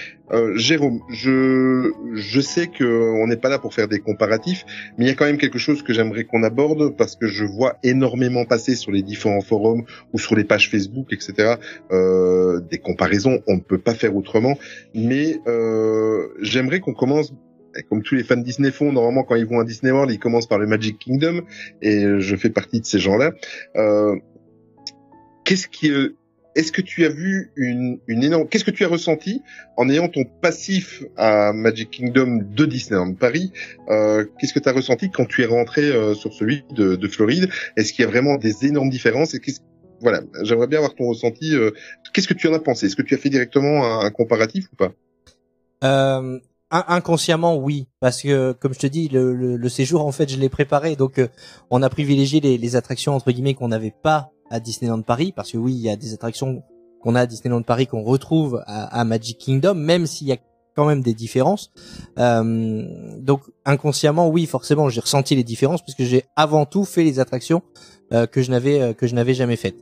Jérôme, 0.56 1.02
je 1.10 1.92
je 2.14 2.42
sais 2.42 2.68
que 2.68 3.12
on 3.22 3.28
n'est 3.28 3.38
pas 3.38 3.50
là 3.50 3.60
pour 3.60 3.74
faire 3.74 3.88
des 3.88 4.00
comparatifs, 4.00 4.66
mais 4.98 5.06
il 5.06 5.08
y 5.08 5.12
a 5.12 5.14
quand 5.14 5.26
même 5.26 5.38
quelque 5.38 5.60
chose 5.60 5.84
que 5.84 5.94
j'aimerais 5.94 6.24
qu'on 6.24 6.44
aborde 6.44 6.96
parce 6.98 7.16
que 7.16 7.28
je 7.28 7.46
vois 7.46 7.78
énormément 7.84 8.46
passer 8.46 8.76
sur 8.76 8.92
les 8.92 9.02
différents 9.02 9.42
forums 9.42 9.84
ou 10.14 10.20
sur 10.20 10.36
les 10.36 10.44
pages 10.44 10.70
Facebook, 10.70 11.12
etc. 11.12 11.56
euh, 11.92 12.60
des 12.60 12.78
comparaisons. 12.78 13.42
On 13.48 13.56
ne 13.56 13.62
peut 13.62 13.78
pas 13.78 13.94
faire 13.94 14.16
autrement, 14.16 14.58
mais 14.94 15.40
euh, 15.48 16.28
j'aimerais 16.42 16.80
qu'on 16.80 16.94
commence. 16.94 17.34
Comme 17.90 18.02
tous 18.04 18.16
les 18.16 18.24
fans 18.24 18.38
Disney 18.38 18.72
font, 18.72 18.92
normalement 18.92 19.24
quand 19.24 19.36
ils 19.36 19.46
vont 19.46 19.60
à 19.60 19.64
Disney 19.64 19.92
World, 19.92 20.12
ils 20.12 20.20
commencent 20.20 20.48
par 20.48 20.60
le 20.60 20.68
Magic 20.68 20.98
Kingdom, 21.00 21.42
et 21.82 22.06
je 22.20 22.36
fais 22.36 22.50
partie 22.50 22.80
de 22.80 22.86
ces 22.86 23.00
gens-là. 23.00 23.32
Euh, 23.76 24.16
Qu'est-ce 25.44 25.68
qui, 25.68 25.92
euh, 25.92 26.16
est-ce 26.56 26.72
que 26.72 26.82
tu 26.82 27.06
as 27.06 27.10
vu 27.10 27.52
une, 27.56 28.00
une 28.08 28.24
énorme, 28.24 28.48
qu'est-ce 28.48 28.64
que 28.64 28.72
tu 28.72 28.84
as 28.84 28.88
ressenti 28.88 29.42
en 29.78 29.90
ayant 29.90 30.08
ton 30.08 30.24
passif 30.24 31.04
à 31.18 31.54
Magic 31.54 31.92
Kingdom 31.92 32.40
de 32.50 32.66
Disneyland 32.66 33.14
Paris 33.14 33.52
euh, 33.90 34.26
Qu'est-ce 34.40 34.54
que 34.54 34.60
tu 34.60 34.70
as 34.70 34.72
ressenti 34.72 35.12
quand 35.12 35.26
tu 35.26 35.44
es 35.44 35.46
rentré 35.46 35.84
euh, 35.84 36.14
sur 36.16 36.34
celui 36.34 36.64
de, 36.72 36.96
de 36.96 37.08
Floride? 37.08 37.50
Est-ce 37.78 37.94
qu'il 37.94 38.04
y 38.04 38.08
a 38.08 38.10
vraiment 38.10 38.38
des 38.38 38.66
énormes 38.66 38.90
différences? 38.90 39.38
Qu'est-ce- 39.38 39.60
voilà, 40.02 40.22
j'aimerais 40.44 40.68
bien 40.68 40.80
avoir 40.80 40.96
ton 40.96 41.10
ressenti. 41.10 41.56
euh, 41.56 41.72
Qu'est-ce 42.14 42.28
que 42.28 42.34
tu 42.34 42.48
en 42.48 42.54
as 42.54 42.60
pensé? 42.60 42.88
Est-ce 42.88 42.96
que 42.96 43.02
tu 43.04 43.14
as 43.14 43.18
fait 43.18 43.30
directement 43.30 43.86
un, 43.86 44.06
un 44.06 44.10
comparatif 44.10 44.66
ou 44.74 44.76
pas? 44.78 44.94
Euh, 45.84 46.40
inconsciemment, 46.72 47.56
oui, 47.58 47.88
parce 48.00 48.22
que 48.22 48.54
comme 48.54 48.74
je 48.74 48.80
te 48.80 48.88
dis, 48.88 49.08
le, 49.08 49.34
le, 49.34 49.70
séjour 49.70 50.06
en 50.06 50.12
fait, 50.12 50.30
je 50.30 50.38
l'ai 50.38 50.50
préparé, 50.50 50.96
donc 50.96 51.20
euh, 51.20 51.28
on 51.70 51.82
a 51.84 51.90
privilégié 51.90 52.40
les, 52.42 52.58
les 52.58 52.76
attractions 52.76 53.14
entre 53.16 53.32
guillemets 53.32 53.54
qu'on 53.54 53.68
n'avait 53.68 53.96
pas 54.04 54.32
à 54.50 54.60
Disneyland 54.60 55.02
Paris, 55.02 55.32
parce 55.36 55.52
que 55.52 55.58
oui, 55.58 55.74
il 55.74 55.82
y 55.82 55.90
a 55.90 55.96
des 55.96 56.14
attractions 56.14 56.64
qu'on 57.02 57.16
a 57.16 57.22
à 57.22 57.26
Disneyland 57.26 57.62
Paris 57.62 57.88
qu'on 57.88 58.04
retrouve 58.04 58.64
à, 58.66 59.00
à 59.00 59.04
Magic 59.04 59.38
Kingdom, 59.38 59.76
même 59.76 60.08
s'il 60.08 60.28
y 60.28 60.32
a 60.32 60.38
quand 60.76 60.86
même 60.86 61.02
des 61.02 61.14
différences. 61.14 61.72
Euh, 62.20 62.84
donc 63.20 63.42
inconsciemment, 63.66 64.30
oui, 64.30 64.46
forcément, 64.46 64.90
j'ai 64.90 65.02
ressenti 65.02 65.36
les 65.36 65.44
différences 65.44 65.82
parce 65.82 65.96
que 65.96 66.04
j'ai 66.06 66.26
avant 66.36 66.66
tout 66.66 66.84
fait 66.86 67.04
les 67.04 67.20
attractions 67.20 67.62
euh, 68.14 68.28
que 68.28 68.42
je 68.42 68.52
n'avais 68.52 68.82
euh, 68.82 68.94
que 68.94 69.08
je 69.08 69.16
n'avais 69.16 69.34
jamais 69.34 69.56
faites. 69.56 69.78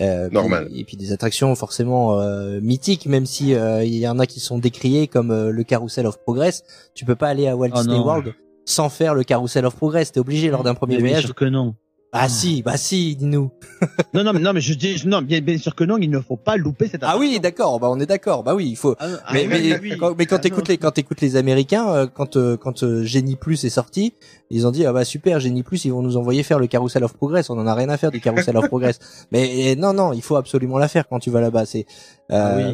Euh, 0.00 0.28
Normal. 0.30 0.66
puis- 0.68 0.80
et 0.80 0.84
puis 0.84 0.96
des 0.96 1.12
attractions 1.12 1.54
forcément 1.54 2.18
euh, 2.20 2.60
mythiques, 2.60 3.06
même 3.06 3.26
si 3.26 3.54
euh, 3.54 3.84
il 3.84 3.94
y 3.96 4.08
en 4.08 4.18
a 4.18 4.26
qui 4.26 4.40
sont 4.40 4.58
décriées 4.58 5.08
comme 5.08 5.30
euh, 5.30 5.50
le 5.50 5.62
Carousel 5.64 6.06
of 6.06 6.18
Progress. 6.22 6.62
Tu 6.94 7.04
peux 7.04 7.16
pas 7.16 7.28
aller 7.28 7.46
à 7.48 7.56
Walt 7.56 7.70
Oh 7.74 7.78
Disney 7.78 7.98
non. 7.98 8.04
World 8.04 8.34
sans 8.64 8.88
faire 8.88 9.14
le 9.14 9.22
Carousel 9.24 9.64
of 9.66 9.76
Progress. 9.76 10.10
T'es 10.12 10.20
obligé 10.20 10.50
lors 10.50 10.62
d'un 10.64 10.74
premier 10.74 10.94
Mais 10.96 11.02
bien 11.02 11.08
voyage. 11.10 11.26
sûr 11.26 11.34
que 11.34 11.44
non. 11.44 11.74
Ah 12.18 12.28
si, 12.28 12.62
bah 12.62 12.76
si, 12.76 13.14
dis-nous. 13.16 13.50
Non, 14.14 14.24
non, 14.24 14.32
mais 14.32 14.40
non, 14.40 14.54
mais 14.54 14.62
je 14.62 14.72
dis, 14.72 15.02
non, 15.06 15.20
bien, 15.20 15.40
bien 15.42 15.58
sûr 15.58 15.74
que 15.74 15.84
non, 15.84 15.98
il 15.98 16.08
ne 16.08 16.18
faut 16.20 16.36
pas 16.38 16.56
louper 16.56 16.88
cette 16.88 17.02
Ah 17.04 17.18
oui, 17.18 17.38
d'accord, 17.40 17.78
bah 17.78 17.88
on 17.90 18.00
est 18.00 18.06
d'accord. 18.06 18.42
Bah 18.42 18.54
oui, 18.54 18.68
il 18.70 18.76
faut. 18.76 18.96
Ah, 18.98 19.06
ah, 19.26 19.32
mais, 19.34 19.46
oui, 19.46 19.68
mais, 19.68 19.78
oui. 19.80 19.98
quand, 19.98 20.16
mais 20.16 20.24
quand 20.24 20.36
Ah, 20.36 20.40
t'écoutes 20.40 20.68
les 20.68 20.78
quand 20.78 20.92
t'écoutes 20.92 21.20
les 21.20 21.36
Américains, 21.36 21.88
euh, 21.90 22.06
quand 22.06 22.36
euh, 22.36 22.56
quand 22.56 22.82
euh, 22.82 23.04
Genie 23.04 23.36
Plus 23.36 23.64
est 23.64 23.70
sorti, 23.70 24.14
ils 24.48 24.66
ont 24.66 24.70
dit 24.70 24.86
ah 24.86 24.92
bah 24.94 25.04
super 25.04 25.40
Genie 25.40 25.62
Plus, 25.62 25.84
ils 25.84 25.92
vont 25.92 26.00
nous 26.00 26.16
envoyer 26.16 26.42
faire 26.42 26.58
le 26.58 26.66
Carousel 26.66 27.04
of 27.04 27.12
Progress. 27.12 27.50
On 27.50 27.58
en 27.58 27.66
a 27.66 27.74
rien 27.74 27.90
à 27.90 27.98
faire 27.98 28.10
du 28.10 28.20
Carousel 28.20 28.56
of 28.56 28.68
Progress. 28.68 28.98
Mais 29.30 29.58
et 29.58 29.76
non 29.76 29.92
non, 29.92 30.14
il 30.14 30.22
faut 30.22 30.36
absolument 30.36 30.78
la 30.78 30.88
faire 30.88 31.06
quand 31.08 31.18
tu 31.18 31.30
vas 31.30 31.42
là-bas. 31.42 31.66
C'est 31.66 31.84
euh, 32.32 32.72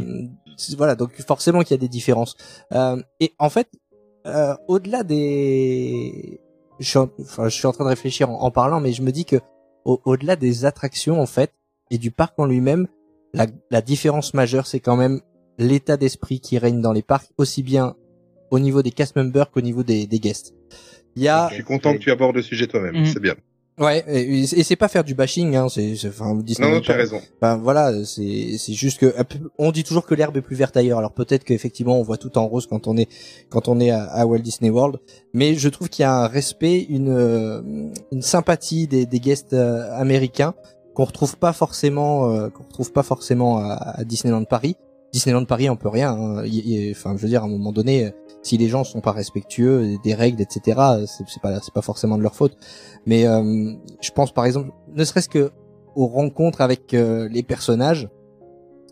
voilà 0.76 0.94
donc 0.94 1.20
forcément 1.26 1.62
qu'il 1.62 1.72
y 1.72 1.74
a 1.74 1.78
des 1.78 1.88
différences. 1.88 2.36
Euh, 2.72 3.02
et 3.18 3.34
en 3.38 3.50
fait, 3.50 3.68
euh, 4.26 4.54
au-delà 4.68 5.02
des, 5.02 6.40
je 6.80 6.88
suis, 6.88 6.98
en, 6.98 7.08
enfin, 7.20 7.48
je 7.48 7.54
suis 7.56 7.66
en 7.66 7.72
train 7.72 7.84
de 7.84 7.88
réfléchir 7.90 8.30
en, 8.30 8.40
en 8.40 8.50
parlant, 8.50 8.80
mais 8.80 8.92
je 8.92 9.02
me 9.02 9.12
dis 9.12 9.24
que 9.24 9.36
au- 9.84 10.00
au-delà 10.04 10.36
des 10.36 10.64
attractions 10.64 11.20
en 11.20 11.26
fait 11.26 11.52
et 11.90 11.98
du 11.98 12.10
parc 12.10 12.38
en 12.38 12.46
lui-même, 12.46 12.86
la, 13.34 13.46
la 13.70 13.80
différence 13.82 14.34
majeure, 14.34 14.66
c'est 14.66 14.80
quand 14.80 14.96
même 14.96 15.20
l'état 15.58 15.96
d'esprit 15.96 16.40
qui 16.40 16.58
règne 16.58 16.80
dans 16.80 16.92
les 16.92 17.02
parcs, 17.02 17.30
aussi 17.38 17.62
bien 17.62 17.94
au 18.50 18.58
niveau 18.58 18.82
des 18.82 18.90
cast 18.90 19.16
members 19.16 19.50
qu'au 19.50 19.60
niveau 19.60 19.82
des, 19.82 20.06
des 20.06 20.18
guests. 20.20 20.54
Il 21.16 21.22
y 21.22 21.28
a, 21.28 21.48
Je 21.50 21.54
suis 21.54 21.64
content 21.64 21.92
que 21.92 21.98
tu 21.98 22.10
abordes 22.10 22.36
le 22.36 22.42
sujet 22.42 22.66
toi-même, 22.66 22.96
Mhm. 23.00 23.06
c'est 23.06 23.20
bien. 23.20 23.34
Ouais, 23.78 24.04
et, 24.08 24.40
et 24.40 24.62
c'est 24.62 24.76
pas 24.76 24.88
faire 24.88 25.04
du 25.04 25.14
bashing, 25.14 25.56
hein, 25.56 25.68
c'est, 25.68 25.94
enfin, 26.06 26.34
Disney 26.36 26.68
Non, 26.68 26.74
non, 26.76 26.80
tu 26.80 26.90
as 26.92 26.96
raison. 26.96 27.20
ben 27.40 27.56
voilà, 27.56 28.04
c'est 28.04 28.56
c'est 28.58 28.72
juste 28.72 28.98
que 29.00 29.14
on 29.58 29.72
dit 29.72 29.84
toujours 29.84 30.06
que 30.06 30.14
l'herbe 30.14 30.36
est 30.36 30.42
plus 30.42 30.56
verte 30.56 30.76
ailleurs. 30.76 30.98
Alors 30.98 31.12
peut-être 31.12 31.44
qu'effectivement 31.44 31.98
on 31.98 32.02
voit 32.02 32.18
tout 32.18 32.36
en 32.38 32.46
rose 32.46 32.66
quand 32.66 32.86
on 32.86 32.96
est 32.96 33.08
quand 33.50 33.68
on 33.68 33.80
est 33.80 33.90
à, 33.90 34.04
à 34.04 34.26
Walt 34.26 34.38
Disney 34.40 34.70
World, 34.70 34.98
mais 35.34 35.54
je 35.54 35.68
trouve 35.68 35.88
qu'il 35.88 36.02
y 36.02 36.06
a 36.06 36.12
un 36.14 36.26
respect, 36.26 36.86
une 36.88 37.10
euh, 37.10 37.62
une 38.12 38.22
sympathie 38.22 38.86
des, 38.86 39.06
des 39.06 39.20
guests 39.20 39.52
euh, 39.54 39.90
américains 39.96 40.54
qu'on 40.94 41.04
retrouve 41.04 41.36
pas 41.38 41.52
forcément 41.52 42.30
euh, 42.30 42.48
qu'on 42.50 42.64
retrouve 42.64 42.92
pas 42.92 43.02
forcément 43.02 43.58
à, 43.58 43.94
à 43.98 44.04
Disneyland 44.04 44.44
Paris. 44.44 44.76
Disneyland 45.12 45.44
Paris 45.44 45.68
on 45.70 45.76
peut 45.76 45.88
rien. 45.88 46.12
hein. 46.12 46.42
Enfin 46.90 47.14
je 47.16 47.22
veux 47.22 47.28
dire 47.28 47.42
à 47.42 47.46
un 47.46 47.50
moment 47.50 47.72
donné, 47.72 48.12
si 48.42 48.56
les 48.56 48.68
gens 48.68 48.82
sont 48.84 49.00
pas 49.00 49.12
respectueux 49.12 49.96
des- 50.02 50.14
règles 50.14 50.40
etc, 50.42 50.80
c'est 51.06 51.40
pas 51.42 51.58
pas 51.74 51.82
forcément 51.82 52.16
de 52.16 52.22
leur 52.22 52.34
faute. 52.34 52.56
Mais 53.06 53.26
euh, 53.26 53.72
je 54.00 54.10
pense 54.10 54.32
par 54.32 54.46
exemple, 54.46 54.70
ne 54.94 55.04
serait-ce 55.04 55.28
que 55.28 55.50
aux 55.94 56.06
rencontres 56.06 56.60
avec 56.62 56.94
euh, 56.94 57.28
les 57.28 57.42
personnages. 57.42 58.08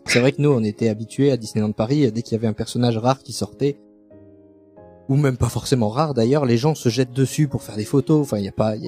C'est 0.05 0.19
vrai 0.19 0.31
que 0.31 0.41
nous, 0.41 0.49
on 0.51 0.63
était 0.63 0.89
habitués 0.89 1.31
à 1.31 1.37
Disneyland 1.37 1.71
Paris, 1.73 2.11
dès 2.11 2.21
qu'il 2.23 2.33
y 2.33 2.35
avait 2.35 2.47
un 2.47 2.53
personnage 2.53 2.97
rare 2.97 3.19
qui 3.23 3.33
sortait, 3.33 3.79
ou 5.11 5.15
même 5.17 5.35
pas 5.37 5.49
forcément 5.49 5.89
rare 5.89 6.13
d'ailleurs, 6.13 6.45
les 6.45 6.57
gens 6.57 6.73
se 6.73 6.89
jettent 6.89 7.11
dessus 7.11 7.47
pour 7.47 7.61
faire 7.63 7.75
des 7.75 7.85
photos. 7.85 8.21
Enfin, 8.21 8.37
il 8.37 8.45
y 8.45 8.47
a 8.47 8.51
pas, 8.53 8.75
il 8.77 8.83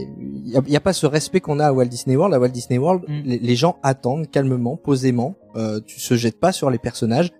y 0.47 0.55
a, 0.57 0.61
y 0.65 0.73
y 0.73 0.79
pas 0.79 0.93
ce 0.93 1.05
respect 1.05 1.41
qu'on 1.41 1.59
a 1.59 1.67
à 1.67 1.73
Walt 1.73 1.85
Disney 1.85 2.15
World. 2.15 2.33
À 2.33 2.39
Walt 2.39 2.49
Disney 2.49 2.77
World, 2.79 3.03
Mm. 3.07 3.21
les, 3.25 3.39
les 3.39 3.55
gens 3.55 3.75
attendent 3.83 4.29
calmement, 4.31 4.77
posément. 4.77 5.35
Euh, 5.55 5.79
tu 5.85 5.99
se 5.99 6.15
jettes 6.15 6.39
pas 6.39 6.51
sur 6.51 6.69
les 6.69 6.77
personnages. 6.79 7.31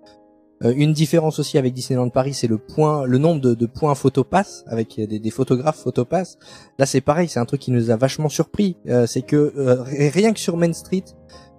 Euh, 0.62 0.72
une 0.76 0.92
différence 0.92 1.38
aussi 1.40 1.58
avec 1.58 1.72
Disneyland 1.74 2.10
Paris, 2.10 2.34
c'est 2.34 2.46
le 2.46 2.58
point, 2.58 3.06
le 3.06 3.18
nombre 3.18 3.40
de, 3.40 3.54
de 3.54 3.66
points 3.66 3.94
photopass 3.94 4.64
avec 4.68 4.96
des, 4.96 5.18
des 5.18 5.30
photographes 5.30 5.78
photopass. 5.82 6.38
Là, 6.78 6.86
c'est 6.86 7.00
pareil, 7.00 7.28
c'est 7.28 7.40
un 7.40 7.44
truc 7.46 7.60
qui 7.60 7.72
nous 7.72 7.90
a 7.90 7.96
vachement 7.96 8.28
surpris. 8.28 8.76
Euh, 8.88 9.06
c'est 9.06 9.22
que 9.22 9.52
euh, 9.56 9.82
ri- 9.82 10.10
rien 10.10 10.32
que 10.32 10.38
sur 10.40 10.56
Main 10.56 10.72
Street, 10.72 11.04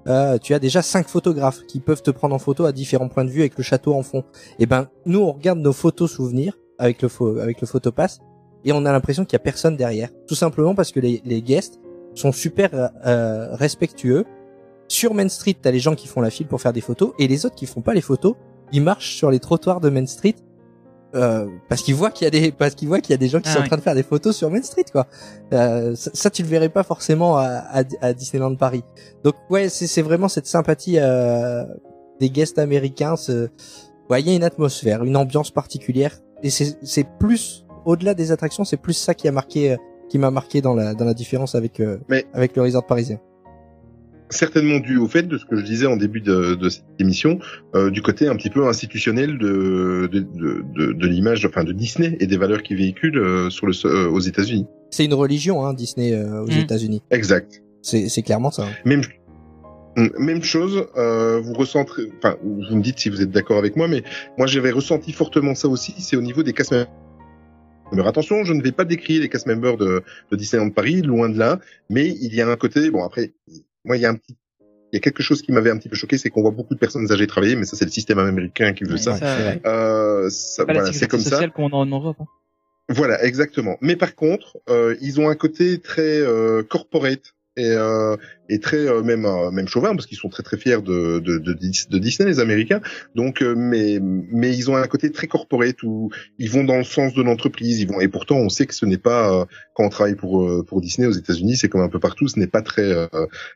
euh, 0.08 0.38
tu 0.38 0.54
as 0.54 0.60
déjà 0.60 0.82
cinq 0.82 1.08
photographes 1.10 1.62
qui 1.68 1.80
peuvent 1.80 2.04
te 2.04 2.12
prendre 2.12 2.36
en 2.36 2.40
photo 2.40 2.66
à 2.66 2.72
différents 2.72 3.10
points 3.10 3.26
de 3.26 3.32
vue 3.32 3.42
avec 3.42 3.58
le 3.58 3.64
château 3.64 3.94
en 3.96 4.04
fond. 4.04 4.24
Et 4.60 4.66
ben, 4.68 4.88
nous, 5.08 5.20
on 5.22 5.32
regarde 5.34 5.60
nos 5.60 5.74
photos 5.74 6.12
souvenirs 6.12 6.58
avec 6.80 7.02
le 7.02 7.10
avec 7.42 7.62
le 7.62 7.68
photopass 7.68 8.20
et 8.64 8.72
on 8.74 8.86
a 8.86 8.92
l'impression 8.92 9.26
qu'il 9.26 9.34
y 9.34 9.36
a 9.38 9.40
personne 9.40 9.76
derrière. 9.78 10.10
Tout 10.28 10.36
simplement 10.36 10.74
parce 10.76 10.92
que 10.92 11.00
les, 11.00 11.22
les 11.26 11.42
guests 11.42 11.80
sont 12.16 12.32
super 12.32 12.70
euh, 12.74 12.88
euh, 13.06 13.56
respectueux. 13.56 14.26
Sur 14.88 15.14
Main 15.14 15.30
Street, 15.30 15.56
t'as 15.62 15.72
les 15.72 15.80
gens 15.80 15.96
qui 15.96 16.08
font 16.08 16.22
la 16.22 16.30
file 16.30 16.48
pour 16.48 16.62
faire 16.62 16.74
des 16.74 16.82
photos 16.82 17.12
et 17.20 17.28
les 17.28 17.46
autres 17.46 17.56
qui 17.56 17.66
font 17.66 17.82
pas 17.82 17.94
les 17.94 18.02
photos, 18.02 18.36
ils 18.72 18.82
marchent 18.82 19.16
sur 19.16 19.32
les 19.32 19.40
trottoirs 19.40 19.80
de 19.82 19.90
Main 19.90 20.06
Street 20.06 20.36
euh, 21.16 21.48
parce 21.70 21.82
qu'ils 21.82 21.96
voient 21.96 22.12
qu'il 22.12 22.26
y 22.26 22.28
a 22.28 22.30
des 22.32 22.52
parce 22.52 22.76
qu'ils 22.76 22.88
voient 22.88 23.00
qu'il 23.00 23.12
y 23.12 23.14
a 23.14 23.18
des 23.18 23.28
gens 23.30 23.40
qui 23.40 23.50
Ah 23.50 23.54
sont 23.54 23.60
en 23.62 23.68
train 23.68 23.78
de 23.78 23.82
faire 23.82 23.96
des 23.96 24.04
photos 24.04 24.36
sur 24.36 24.50
Main 24.52 24.62
Street 24.62 24.84
quoi. 24.92 25.08
Euh, 25.54 25.96
ça, 25.96 26.12
ça, 26.14 26.30
tu 26.30 26.42
le 26.44 26.48
verrais 26.50 26.70
pas 26.70 26.84
forcément 26.84 27.38
à, 27.38 27.46
à, 27.46 27.84
à 28.02 28.14
Disneyland 28.14 28.56
Paris. 28.56 28.84
Donc 29.24 29.36
ouais, 29.50 29.70
c'est 29.70 29.88
c'est 29.88 30.02
vraiment 30.02 30.28
cette 30.28 30.46
sympathie 30.48 30.98
euh, 31.00 31.64
des 32.20 32.30
guests 32.30 32.60
américains. 32.60 33.16
ce- 33.16 33.50
Ouais, 34.10 34.22
il 34.22 34.28
y 34.28 34.32
a 34.32 34.36
une 34.36 34.44
atmosphère, 34.44 35.04
une 35.04 35.18
ambiance 35.18 35.50
particulière 35.52 36.20
et 36.46 36.50
c'est 36.50 37.08
plus 37.20 37.66
au-delà 37.86 38.14
des 38.14 38.32
attractions, 38.32 38.64
c'est 38.64 38.78
plus 38.82 38.94
ça 38.94 39.14
qui 39.14 39.28
a 39.28 39.32
marqué 39.32 39.72
euh, 39.72 39.78
qui 40.10 40.18
m'a 40.20 40.32
marqué 40.32 40.62
dans 40.62 40.74
la 40.76 40.94
dans 40.94 41.06
la 41.06 41.14
différence 41.14 41.56
avec 41.56 41.80
euh, 41.80 41.98
Mais- 42.10 42.26
avec 42.34 42.56
le 42.56 42.62
resort 42.62 42.86
parisien. 42.86 43.20
certainement 44.30 44.80
dû 44.80 44.98
au 44.98 45.08
fait 45.08 45.24
de 45.24 45.38
ce 45.38 45.46
que 45.46 45.56
je 45.56 45.64
disais 45.64 45.86
en 45.86 45.98
début 45.98 46.20
de, 46.22 46.56
de 46.56 46.70
cette 46.70 46.84
émission, 47.00 47.40
euh, 47.76 47.90
du 47.92 48.02
côté 48.02 48.28
un 48.28 48.36
petit 48.36 48.50
peu 48.50 48.68
institutionnel 48.68 49.38
de, 49.38 50.10
de, 50.12 50.20
de, 50.20 50.64
de, 50.76 50.94
de 50.94 51.08
l'image, 51.08 51.46
enfin 51.46 51.64
de 51.64 51.72
Disney 51.72 52.18
et 52.20 52.28
des 52.28 52.38
valeurs 52.38 52.64
qu'il 52.64 52.78
véhicule 52.78 53.18
euh, 53.18 53.50
sur 53.50 53.68
le, 53.68 53.74
euh, 53.86 54.10
aux 54.10 54.20
États-Unis. 54.20 54.66
C'est 54.92 55.06
une 55.06 55.14
religion 55.14 55.66
hein, 55.66 55.74
Disney 55.74 56.14
euh, 56.14 56.44
aux 56.44 56.48
Mm. 56.48 56.60
États-Unis. 56.66 57.02
Exact. 57.12 57.62
C'est 57.82 58.24
clairement 58.24 58.50
ça. 58.50 58.64
hein. 58.64 58.72
Même 58.84 59.04
même 60.20 60.44
chose, 60.44 60.88
euh, 60.98 61.40
vous 61.40 61.54
ressentez, 61.54 62.12
enfin, 62.18 62.38
vous 62.44 62.76
me 62.76 62.82
dites 62.82 63.00
si 63.00 63.10
vous 63.10 63.22
êtes 63.22 63.32
d'accord 63.32 63.58
avec 63.58 63.76
moi, 63.76 63.88
mais 63.88 64.04
moi 64.38 64.48
j'avais 64.48 64.72
ressenti 64.72 65.12
fortement 65.14 65.56
ça 65.56 65.68
aussi. 65.68 65.94
C'est 66.00 66.16
au 66.18 66.22
niveau 66.22 66.44
des 66.44 66.54
cast 66.54 66.72
members. 67.92 68.08
Attention, 68.08 68.44
je 68.44 68.54
ne 68.54 68.62
vais 68.62 68.72
pas 68.72 68.84
décrire 68.86 69.22
les 69.22 69.30
cast 69.30 69.46
members 69.48 69.78
de, 69.78 70.02
de 70.32 70.36
Disneyland 70.36 70.72
Paris, 70.72 71.02
loin 71.02 71.30
de 71.30 71.38
là, 71.38 71.60
mais 71.90 72.08
il 72.10 72.34
y 72.34 72.42
a 72.42 72.48
un 72.50 72.56
côté, 72.56 72.90
bon 72.90 73.04
après, 73.04 73.34
moi 73.86 73.96
il 73.98 74.02
y 74.02 74.06
a 74.06 74.10
un 74.10 74.16
petit, 74.16 74.36
il 74.92 74.96
y 74.96 74.98
a 74.98 75.00
quelque 75.00 75.22
chose 75.24 75.42
qui 75.42 75.52
m'avait 75.52 75.70
un 75.70 75.78
petit 75.78 75.90
peu 75.90 75.96
choqué, 75.96 76.18
c'est 76.18 76.30
qu'on 76.30 76.42
voit 76.42 76.52
beaucoup 76.52 76.74
de 76.74 76.80
personnes 76.80 77.12
âgées 77.12 77.28
travailler, 77.28 77.56
mais 77.56 77.66
ça 77.66 77.76
c'est 77.78 77.86
le 77.86 77.92
système 77.92 78.18
américain 78.20 78.74
qui 78.74 78.84
veut 78.86 78.94
Ouais, 78.94 78.98
ça. 78.98 79.18
ça. 79.18 79.54
Euh, 79.66 80.30
ça 80.30 80.64
voilà, 80.64 80.92
c'est 80.94 81.08
comme 81.08 81.20
ça. 81.20 81.48
qu'on 81.50 81.70
a 81.70 81.76
en 81.76 81.86
Europe. 81.86 82.18
hein. 82.20 82.26
Voilà, 82.90 83.24
exactement. 83.24 83.78
Mais 83.82 83.96
par 83.96 84.16
contre, 84.16 84.58
euh, 84.70 84.96
ils 85.02 85.20
ont 85.20 85.28
un 85.30 85.36
côté 85.36 85.80
très 85.80 86.20
euh, 86.22 86.62
corporate 86.64 87.34
et, 87.58 87.66
euh, 87.72 88.16
et 88.50 88.60
très 88.60 88.88
euh, 88.88 89.02
même 89.02 89.26
euh, 89.26 89.52
même 89.52 89.68
chauvin 89.68 89.96
parce 89.96 90.06
qu'ils 90.06 90.18
sont 90.18 90.30
très 90.30 90.44
très 90.44 90.58
fiers 90.58 90.82
de 90.82 91.20
de, 91.20 91.38
de, 91.38 91.54
Dis- 91.54 91.88
de 91.90 91.98
Disney 91.98 92.30
les 92.30 92.40
Américains. 92.40 92.82
Donc, 93.16 93.42
euh, 93.42 93.56
mais 93.58 94.00
mais 94.02 94.56
ils 94.56 94.70
ont 94.70 94.76
un 94.76 94.88
côté 94.88 95.12
très 95.12 95.28
corporate 95.28 95.82
où 95.84 96.10
ils 96.38 96.50
vont 96.50 96.64
dans 96.64 96.78
le 96.78 96.84
sens 96.84 97.14
de 97.14 97.22
l'entreprise. 97.24 97.80
Ils 97.80 97.88
vont 97.88 98.00
et 98.02 98.08
pourtant 98.08 98.38
on 98.38 98.50
sait 98.50 98.66
que 98.66 98.74
ce 98.74 98.86
n'est 98.86 98.98
pas 98.98 99.34
euh, 99.34 99.46
quand 99.76 99.86
on 99.86 99.90
travaille 99.90 100.16
pour 100.16 100.44
euh, 100.44 100.64
pour 100.64 100.82
Disney 100.82 101.08
aux 101.08 101.12
États-Unis, 101.12 101.58
c'est 101.58 101.70
comme 101.70 101.82
un 101.82 101.90
peu 101.90 102.00
partout, 102.00 102.28
ce 102.28 102.40
n'est 102.40 102.48
pas 102.48 102.62
très 102.62 102.92
euh, 102.92 103.08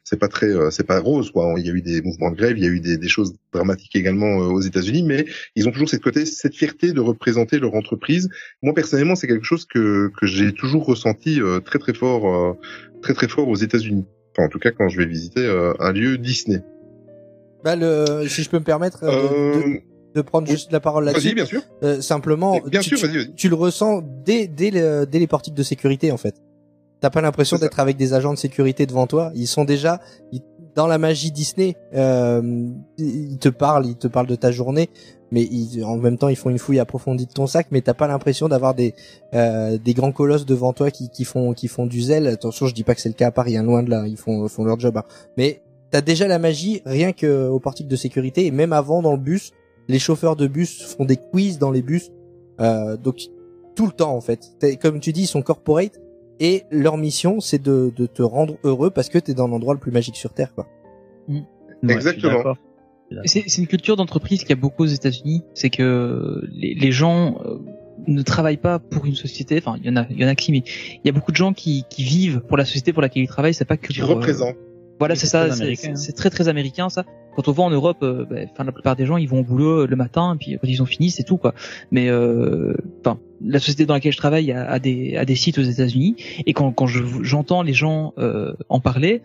c'est 0.03 0.19
pas 0.19 0.27
très 0.27 0.49
c'est 0.71 0.85
pas 0.85 0.99
rose 0.99 1.31
quoi. 1.31 1.53
Il 1.57 1.65
y 1.65 1.69
a 1.69 1.73
eu 1.73 1.81
des 1.81 2.01
mouvements 2.01 2.31
de 2.31 2.35
grève, 2.35 2.57
il 2.57 2.63
y 2.63 2.67
a 2.67 2.69
eu 2.69 2.79
des, 2.79 2.97
des 2.97 3.07
choses 3.07 3.35
dramatiques 3.53 3.95
également 3.95 4.37
aux 4.37 4.61
États-Unis, 4.61 5.03
mais 5.03 5.25
ils 5.55 5.67
ont 5.67 5.71
toujours 5.71 5.89
cette 5.89 6.03
côté 6.03 6.25
cette 6.25 6.55
fierté 6.55 6.91
de 6.91 6.99
représenter 6.99 7.59
leur 7.59 7.73
entreprise 7.75 8.29
moi 8.61 8.73
personnellement, 8.73 9.15
c'est 9.15 9.27
quelque 9.27 9.45
chose 9.45 9.65
que 9.65 10.11
que 10.19 10.25
j'ai 10.25 10.53
toujours 10.53 10.85
ressenti 10.85 11.39
très 11.65 11.79
très 11.79 11.93
fort, 11.93 12.57
très 13.01 13.13
très 13.13 13.27
fort 13.27 13.47
aux 13.47 13.55
États-Unis. 13.55 14.05
Enfin, 14.39 14.45
en 14.45 14.49
tout 14.49 14.59
cas, 14.59 14.71
quand 14.71 14.87
je 14.89 14.97
vais 14.97 15.05
visiter 15.05 15.45
euh, 15.45 15.73
un 15.79 15.91
lieu 15.91 16.17
Disney. 16.17 16.61
Bah 17.63 17.75
le, 17.75 18.25
si 18.27 18.41
je 18.43 18.49
peux 18.49 18.59
me 18.59 18.63
permettre 18.63 19.03
euh, 19.03 19.09
de- 19.11 19.17
Euh, 19.67 19.73
de, 19.73 19.81
de 20.15 20.21
prendre 20.21 20.47
oui. 20.47 20.53
juste 20.53 20.71
la 20.71 20.79
parole 20.79 21.03
là-dessus. 21.05 21.27
Vas-y, 21.27 21.35
bien 21.35 21.45
sûr. 21.45 21.61
Simplement, 22.01 22.59
Bien 22.65 22.79
tu, 22.79 22.95
sûr, 22.97 23.09
tu- 23.35 23.49
le 23.49 23.55
ressens 23.55 24.01
dès, 24.25 24.47
dès, 24.47 24.71
le- 24.71 25.05
dès 25.05 25.19
les 25.19 25.27
portiques 25.27 25.53
de 25.55 25.63
sécurité 25.63 26.11
en 26.11 26.17
fait. 26.17 26.35
T'as 27.01 27.09
pas 27.09 27.21
l'impression 27.21 27.57
d'être 27.57 27.79
avec 27.79 27.97
des 27.97 28.13
agents 28.13 28.33
de 28.33 28.37
sécurité 28.37 28.85
devant 28.85 29.07
toi. 29.07 29.31
Ils 29.35 29.47
sont 29.47 29.65
déjà 29.65 29.99
ils- 30.31 30.41
dans 30.75 30.87
la 30.87 30.97
magie 30.97 31.31
Disney. 31.31 31.75
Euh, 31.93 32.67
ils 32.97 33.37
te 33.37 33.49
parlent, 33.49 33.85
ils 33.85 33.97
te 33.97 34.07
parlent 34.07 34.27
de 34.27 34.35
ta 34.35 34.51
journée, 34.51 34.89
mais 35.31 35.47
en 35.83 35.97
même 35.97 36.17
temps 36.17 36.29
ils 36.29 36.35
font 36.35 36.49
une 36.49 36.59
fouille 36.59 36.79
approfondie 36.79 37.25
de 37.25 37.31
ton 37.31 37.47
sac. 37.47 37.67
Mais 37.71 37.81
t'as 37.81 37.93
pas 37.93 38.07
l'impression 38.07 38.47
d'avoir 38.47 38.75
des 38.75 38.93
euh, 39.33 39.77
grands 39.87 40.11
colosses 40.11 40.45
devant 40.45 40.73
toi 40.73 40.91
qui, 40.91 41.25
font 41.25 41.85
du 41.85 42.01
zèle. 42.01 42.27
Attention, 42.27 42.67
je 42.67 42.73
dis 42.73 42.83
pas 42.83 42.95
que 42.95 43.01
c'est 43.01 43.09
le 43.09 43.15
cas 43.15 43.27
à 43.27 43.31
Paris, 43.31 43.57
hein, 43.57 43.63
loin 43.63 43.83
de 43.83 43.89
là. 43.89 44.05
Ils 44.07 44.17
font 44.17 44.47
leur 44.63 44.79
job. 44.79 44.97
hein. 44.97 45.03
Mais 45.37 45.61
t'as 45.91 46.01
déjà 46.01 46.27
la 46.27 46.39
magie 46.39 46.81
rien 46.85 47.13
que 47.13 47.47
au 47.47 47.59
portique 47.59 47.87
de 47.87 47.95
sécurité 47.95 48.45
et 48.45 48.51
même 48.51 48.73
avant 48.73 49.01
dans 49.01 49.13
le 49.13 49.17
bus, 49.17 49.51
les 49.87 49.99
chauffeurs 49.99 50.35
de 50.35 50.47
bus 50.47 50.83
font 50.95 51.05
des 51.05 51.17
quiz 51.17 51.57
dans 51.57 51.71
les 51.71 51.81
bus. 51.81 52.11
Euh, 52.61 52.97
donc 52.97 53.21
tout 53.75 53.85
le 53.85 53.91
temps 53.91 54.15
en 54.15 54.21
fait. 54.21 54.51
Comme 54.81 54.99
tu 54.99 55.13
dis, 55.13 55.21
ils 55.21 55.27
sont 55.27 55.41
corporate 55.41 55.99
et 56.39 56.63
leur 56.71 56.97
mission 56.97 57.39
c'est 57.39 57.61
de, 57.61 57.91
de 57.95 58.05
te 58.05 58.21
rendre 58.21 58.57
heureux 58.63 58.89
parce 58.89 59.09
que 59.09 59.17
t'es 59.17 59.33
dans 59.33 59.47
l'endroit 59.47 59.73
le 59.73 59.79
plus 59.79 59.91
magique 59.91 60.15
sur 60.15 60.33
terre 60.33 60.53
quoi. 60.53 60.67
Ouais, 61.27 61.43
suis 61.83 61.91
Exactement. 61.91 62.55
C'est 63.25 63.43
c'est 63.47 63.61
une 63.61 63.67
culture 63.67 63.95
d'entreprise 63.95 64.41
qu'il 64.41 64.51
y 64.51 64.53
a 64.53 64.55
beaucoup 64.55 64.83
aux 64.83 64.87
États-Unis. 64.87 65.43
C'est 65.53 65.69
que 65.69 66.43
les, 66.51 66.75
les 66.75 66.91
gens 66.91 67.41
euh, 67.43 67.57
ne 68.07 68.21
travaillent 68.21 68.57
pas 68.57 68.79
pour 68.79 69.05
une 69.05 69.15
société. 69.15 69.57
Enfin, 69.57 69.77
il 69.81 69.87
y 69.87 69.89
en 69.89 69.95
a, 69.95 70.05
il 70.09 70.19
y 70.19 70.25
en 70.25 70.27
a 70.27 70.35
qui, 70.35 70.51
mais 70.51 70.63
il 70.93 71.01
y 71.05 71.09
a 71.09 71.11
beaucoup 71.11 71.31
de 71.31 71.37
gens 71.37 71.53
qui, 71.53 71.85
qui 71.89 72.03
vivent 72.03 72.41
pour 72.41 72.57
la 72.57 72.65
société 72.65 72.93
pour 72.93 73.01
laquelle 73.01 73.23
ils 73.23 73.27
travaillent. 73.27 73.53
C'est 73.53 73.65
pas 73.65 73.77
que 73.77 73.87
Qui 73.87 74.01
pour, 74.01 74.11
euh, 74.11 74.13
représente. 74.15 74.55
Voilà, 74.99 75.15
c'est 75.15 75.27
ça. 75.27 75.51
C'est 75.51 75.87
hein. 75.87 76.13
très 76.15 76.29
très 76.29 76.47
américain 76.47 76.89
ça. 76.89 77.05
Quand 77.35 77.47
on 77.47 77.51
voit 77.53 77.65
en 77.65 77.69
Europe, 77.69 77.99
euh, 78.03 78.25
bah, 78.29 78.37
enfin 78.51 78.65
la 78.65 78.73
plupart 78.73 78.95
des 78.95 79.05
gens, 79.05 79.15
ils 79.15 79.29
vont 79.29 79.39
au 79.39 79.43
boulot 79.43 79.83
euh, 79.83 79.87
le 79.87 79.95
matin, 79.95 80.35
et 80.35 80.37
puis 80.37 80.57
quand 80.59 80.67
ils 80.67 80.81
ont 80.81 80.85
fini, 80.85 81.09
c'est 81.09 81.23
tout 81.23 81.37
quoi. 81.37 81.53
Mais 81.89 82.09
euh, 82.09 82.73
enfin, 82.99 83.19
la 83.41 83.59
société 83.59 83.85
dans 83.85 83.93
laquelle 83.93 84.11
je 84.11 84.17
travaille 84.17 84.51
a, 84.51 84.69
a 84.69 84.79
des 84.79 85.15
a 85.15 85.23
des 85.23 85.35
sites 85.35 85.57
aux 85.57 85.63
États-Unis, 85.63 86.17
et 86.45 86.53
quand 86.53 86.73
quand 86.73 86.87
je 86.87 87.01
j'entends 87.21 87.61
les 87.61 87.73
gens 87.73 88.13
euh, 88.17 88.53
en 88.67 88.79
parler, 88.79 89.21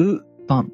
eux, 0.00 0.22
enfin. 0.44 0.66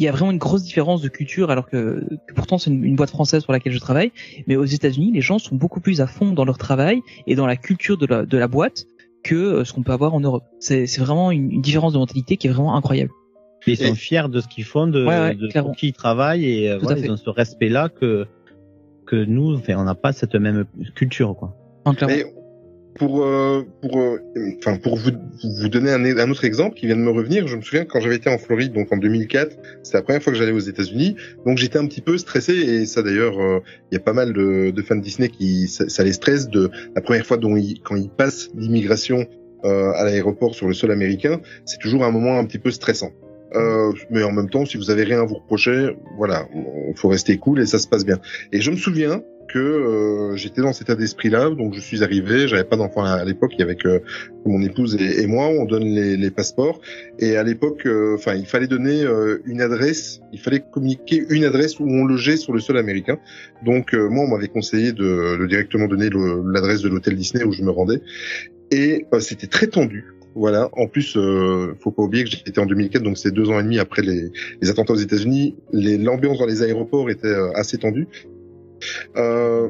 Il 0.00 0.04
y 0.04 0.06
a 0.06 0.12
vraiment 0.12 0.30
une 0.30 0.38
grosse 0.38 0.62
différence 0.62 1.02
de 1.02 1.08
culture, 1.08 1.50
alors 1.50 1.68
que, 1.68 2.06
que 2.28 2.32
pourtant 2.32 2.56
c'est 2.56 2.70
une, 2.70 2.84
une 2.84 2.94
boîte 2.94 3.10
française 3.10 3.42
pour 3.42 3.52
laquelle 3.52 3.72
je 3.72 3.80
travaille. 3.80 4.12
Mais 4.46 4.54
aux 4.54 4.64
États-Unis, 4.64 5.10
les 5.12 5.20
gens 5.20 5.40
sont 5.40 5.56
beaucoup 5.56 5.80
plus 5.80 6.00
à 6.00 6.06
fond 6.06 6.30
dans 6.30 6.44
leur 6.44 6.56
travail 6.56 7.00
et 7.26 7.34
dans 7.34 7.48
la 7.48 7.56
culture 7.56 7.98
de 7.98 8.06
la, 8.06 8.24
de 8.24 8.38
la 8.38 8.46
boîte 8.46 8.86
que 9.24 9.64
ce 9.64 9.72
qu'on 9.72 9.82
peut 9.82 9.90
avoir 9.90 10.14
en 10.14 10.20
Europe. 10.20 10.44
C'est 10.60 10.86
c'est 10.86 11.00
vraiment 11.00 11.32
une, 11.32 11.50
une 11.50 11.62
différence 11.62 11.94
de 11.94 11.98
mentalité 11.98 12.36
qui 12.36 12.46
est 12.46 12.50
vraiment 12.50 12.76
incroyable. 12.76 13.10
Ils 13.72 13.76
sont 13.76 13.92
Et- 13.92 13.96
fiers 13.96 14.28
de 14.30 14.40
ce 14.40 14.48
qu'ils 14.48 14.64
font, 14.64 14.86
de, 14.86 15.04
Ouais, 15.04 15.18
ouais, 15.18 15.34
de 15.34 15.48
pour 15.60 15.72
qui 15.76 15.88
ils 15.88 15.92
travaillent 15.92 16.44
et 16.44 16.70
euh, 16.70 16.78
Tout 16.78 16.84
voilà, 16.84 17.00
fait. 17.00 17.06
ils 17.06 17.10
ont 17.12 17.16
ce 17.16 17.30
respect-là 17.30 17.88
que 17.88 18.26
que 19.06 19.16
nous, 19.16 19.54
enfin, 19.54 19.74
on 19.78 19.84
n'a 19.84 19.94
pas 19.94 20.12
cette 20.12 20.34
même 20.34 20.66
culture, 20.94 21.34
quoi. 21.34 21.54
Mais 22.06 22.26
pour 22.96 23.22
euh, 23.24 23.62
pour 23.80 23.98
euh, 24.00 24.18
enfin 24.58 24.76
pour 24.76 24.96
vous 24.96 25.10
vous 25.60 25.68
donner 25.68 25.90
un, 25.92 26.04
un 26.04 26.30
autre 26.30 26.44
exemple 26.44 26.74
qui 26.76 26.86
vient 26.86 26.96
de 26.96 27.00
me 27.00 27.10
revenir, 27.10 27.46
je 27.46 27.56
me 27.56 27.62
souviens 27.62 27.84
quand 27.84 28.00
j'avais 28.00 28.16
été 28.16 28.28
en 28.28 28.38
Floride 28.38 28.72
donc 28.72 28.92
en 28.92 28.96
2004, 28.96 29.56
c'était 29.82 29.98
la 29.98 30.02
première 30.02 30.22
fois 30.22 30.32
que 30.32 30.38
j'allais 30.38 30.52
aux 30.52 30.58
États-Unis, 30.58 31.14
donc 31.46 31.58
j'étais 31.58 31.78
un 31.78 31.86
petit 31.86 32.00
peu 32.00 32.18
stressé 32.18 32.52
et 32.54 32.86
ça 32.86 33.02
d'ailleurs 33.02 33.38
euh, 33.40 33.60
il 33.90 33.94
y 33.94 33.96
a 33.96 34.00
pas 34.00 34.12
mal 34.12 34.32
de, 34.32 34.70
de 34.72 34.82
fans 34.82 34.96
Disney 34.96 35.28
qui 35.28 35.68
ça, 35.68 35.88
ça 35.88 36.02
les 36.02 36.12
stresse 36.12 36.48
de 36.48 36.70
la 36.96 37.00
première 37.00 37.24
fois 37.24 37.36
dont 37.36 37.56
ils, 37.56 37.80
quand 37.80 37.94
ils 37.96 38.10
passent 38.10 38.50
l'immigration 38.56 39.26
euh, 39.64 39.92
à 39.92 40.04
l'aéroport 40.04 40.54
sur 40.54 40.66
le 40.68 40.74
sol 40.74 40.90
américain, 40.90 41.40
c'est 41.64 41.78
toujours 41.78 42.04
un 42.04 42.10
moment 42.10 42.38
un 42.38 42.44
petit 42.44 42.58
peu 42.58 42.70
stressant. 42.70 43.10
Euh, 43.54 43.92
mais 44.10 44.22
en 44.22 44.32
même 44.32 44.50
temps, 44.50 44.64
si 44.66 44.76
vous 44.76 44.90
avez 44.90 45.04
rien 45.04 45.20
à 45.20 45.24
vous 45.24 45.36
reprocher, 45.36 45.96
voilà, 46.16 46.46
il 46.54 46.96
faut 46.96 47.08
rester 47.08 47.38
cool 47.38 47.60
et 47.60 47.66
ça 47.66 47.78
se 47.78 47.88
passe 47.88 48.04
bien. 48.04 48.18
Et 48.52 48.60
je 48.60 48.70
me 48.70 48.76
souviens 48.76 49.22
que 49.48 49.58
euh, 49.58 50.36
j'étais 50.36 50.60
dans 50.60 50.72
cet 50.72 50.88
état 50.88 50.94
d'esprit-là, 50.94 51.50
donc 51.50 51.74
je 51.74 51.80
suis 51.80 52.04
arrivé, 52.04 52.46
j'avais 52.46 52.64
pas 52.64 52.76
d'enfant 52.76 53.02
à, 53.02 53.24
l'époque, 53.24 53.52
il 53.54 53.60
y 53.60 53.62
avait 53.62 53.76
que 53.76 54.02
mon 54.46 54.62
épouse 54.62 54.96
et, 55.00 55.26
moi, 55.26 55.46
on 55.46 55.64
donne 55.64 55.84
les, 55.84 56.30
passeports, 56.30 56.80
et 57.18 57.36
à 57.36 57.42
l'époque, 57.42 57.86
euh, 57.86 58.14
enfin, 58.14 58.34
il 58.34 58.46
fallait 58.46 58.66
donner 58.66 59.02
euh, 59.02 59.38
une 59.46 59.60
adresse, 59.60 60.20
il 60.32 60.38
fallait 60.38 60.60
communiquer 60.60 61.24
une 61.30 61.44
adresse 61.44 61.80
où 61.80 61.84
on 61.88 62.04
logeait 62.04 62.36
sur 62.36 62.52
le 62.52 62.60
sol 62.60 62.76
américain. 62.76 63.18
Donc 63.64 63.94
euh, 63.94 64.08
moi, 64.08 64.24
on 64.24 64.28
m'avait 64.28 64.48
conseillé 64.48 64.92
de, 64.92 65.38
de 65.38 65.46
directement 65.46 65.88
donner 65.88 66.10
l'adresse 66.10 66.82
de 66.82 66.88
l'hôtel 66.88 67.16
Disney 67.16 67.44
où 67.44 67.52
je 67.52 67.62
me 67.62 67.70
rendais, 67.70 68.00
et 68.70 69.06
c'était 69.20 69.46
très 69.46 69.66
tendu. 69.66 70.17
Voilà. 70.38 70.68
En 70.74 70.86
plus, 70.86 71.16
euh, 71.16 71.74
faut 71.80 71.90
pas 71.90 72.04
oublier 72.04 72.22
que 72.22 72.30
j'étais 72.30 72.60
en 72.60 72.66
2004, 72.66 73.02
donc 73.02 73.18
c'est 73.18 73.32
deux 73.32 73.50
ans 73.50 73.58
et 73.58 73.62
demi 73.64 73.80
après 73.80 74.02
les, 74.02 74.30
attentats 74.70 74.92
aux 74.92 74.96
États-Unis. 74.96 75.56
L'ambiance 75.72 76.38
dans 76.38 76.46
les 76.46 76.62
aéroports 76.62 77.10
était 77.10 77.26
euh, 77.26 77.50
assez 77.54 77.76
tendue. 77.76 78.06
Euh, 79.16 79.68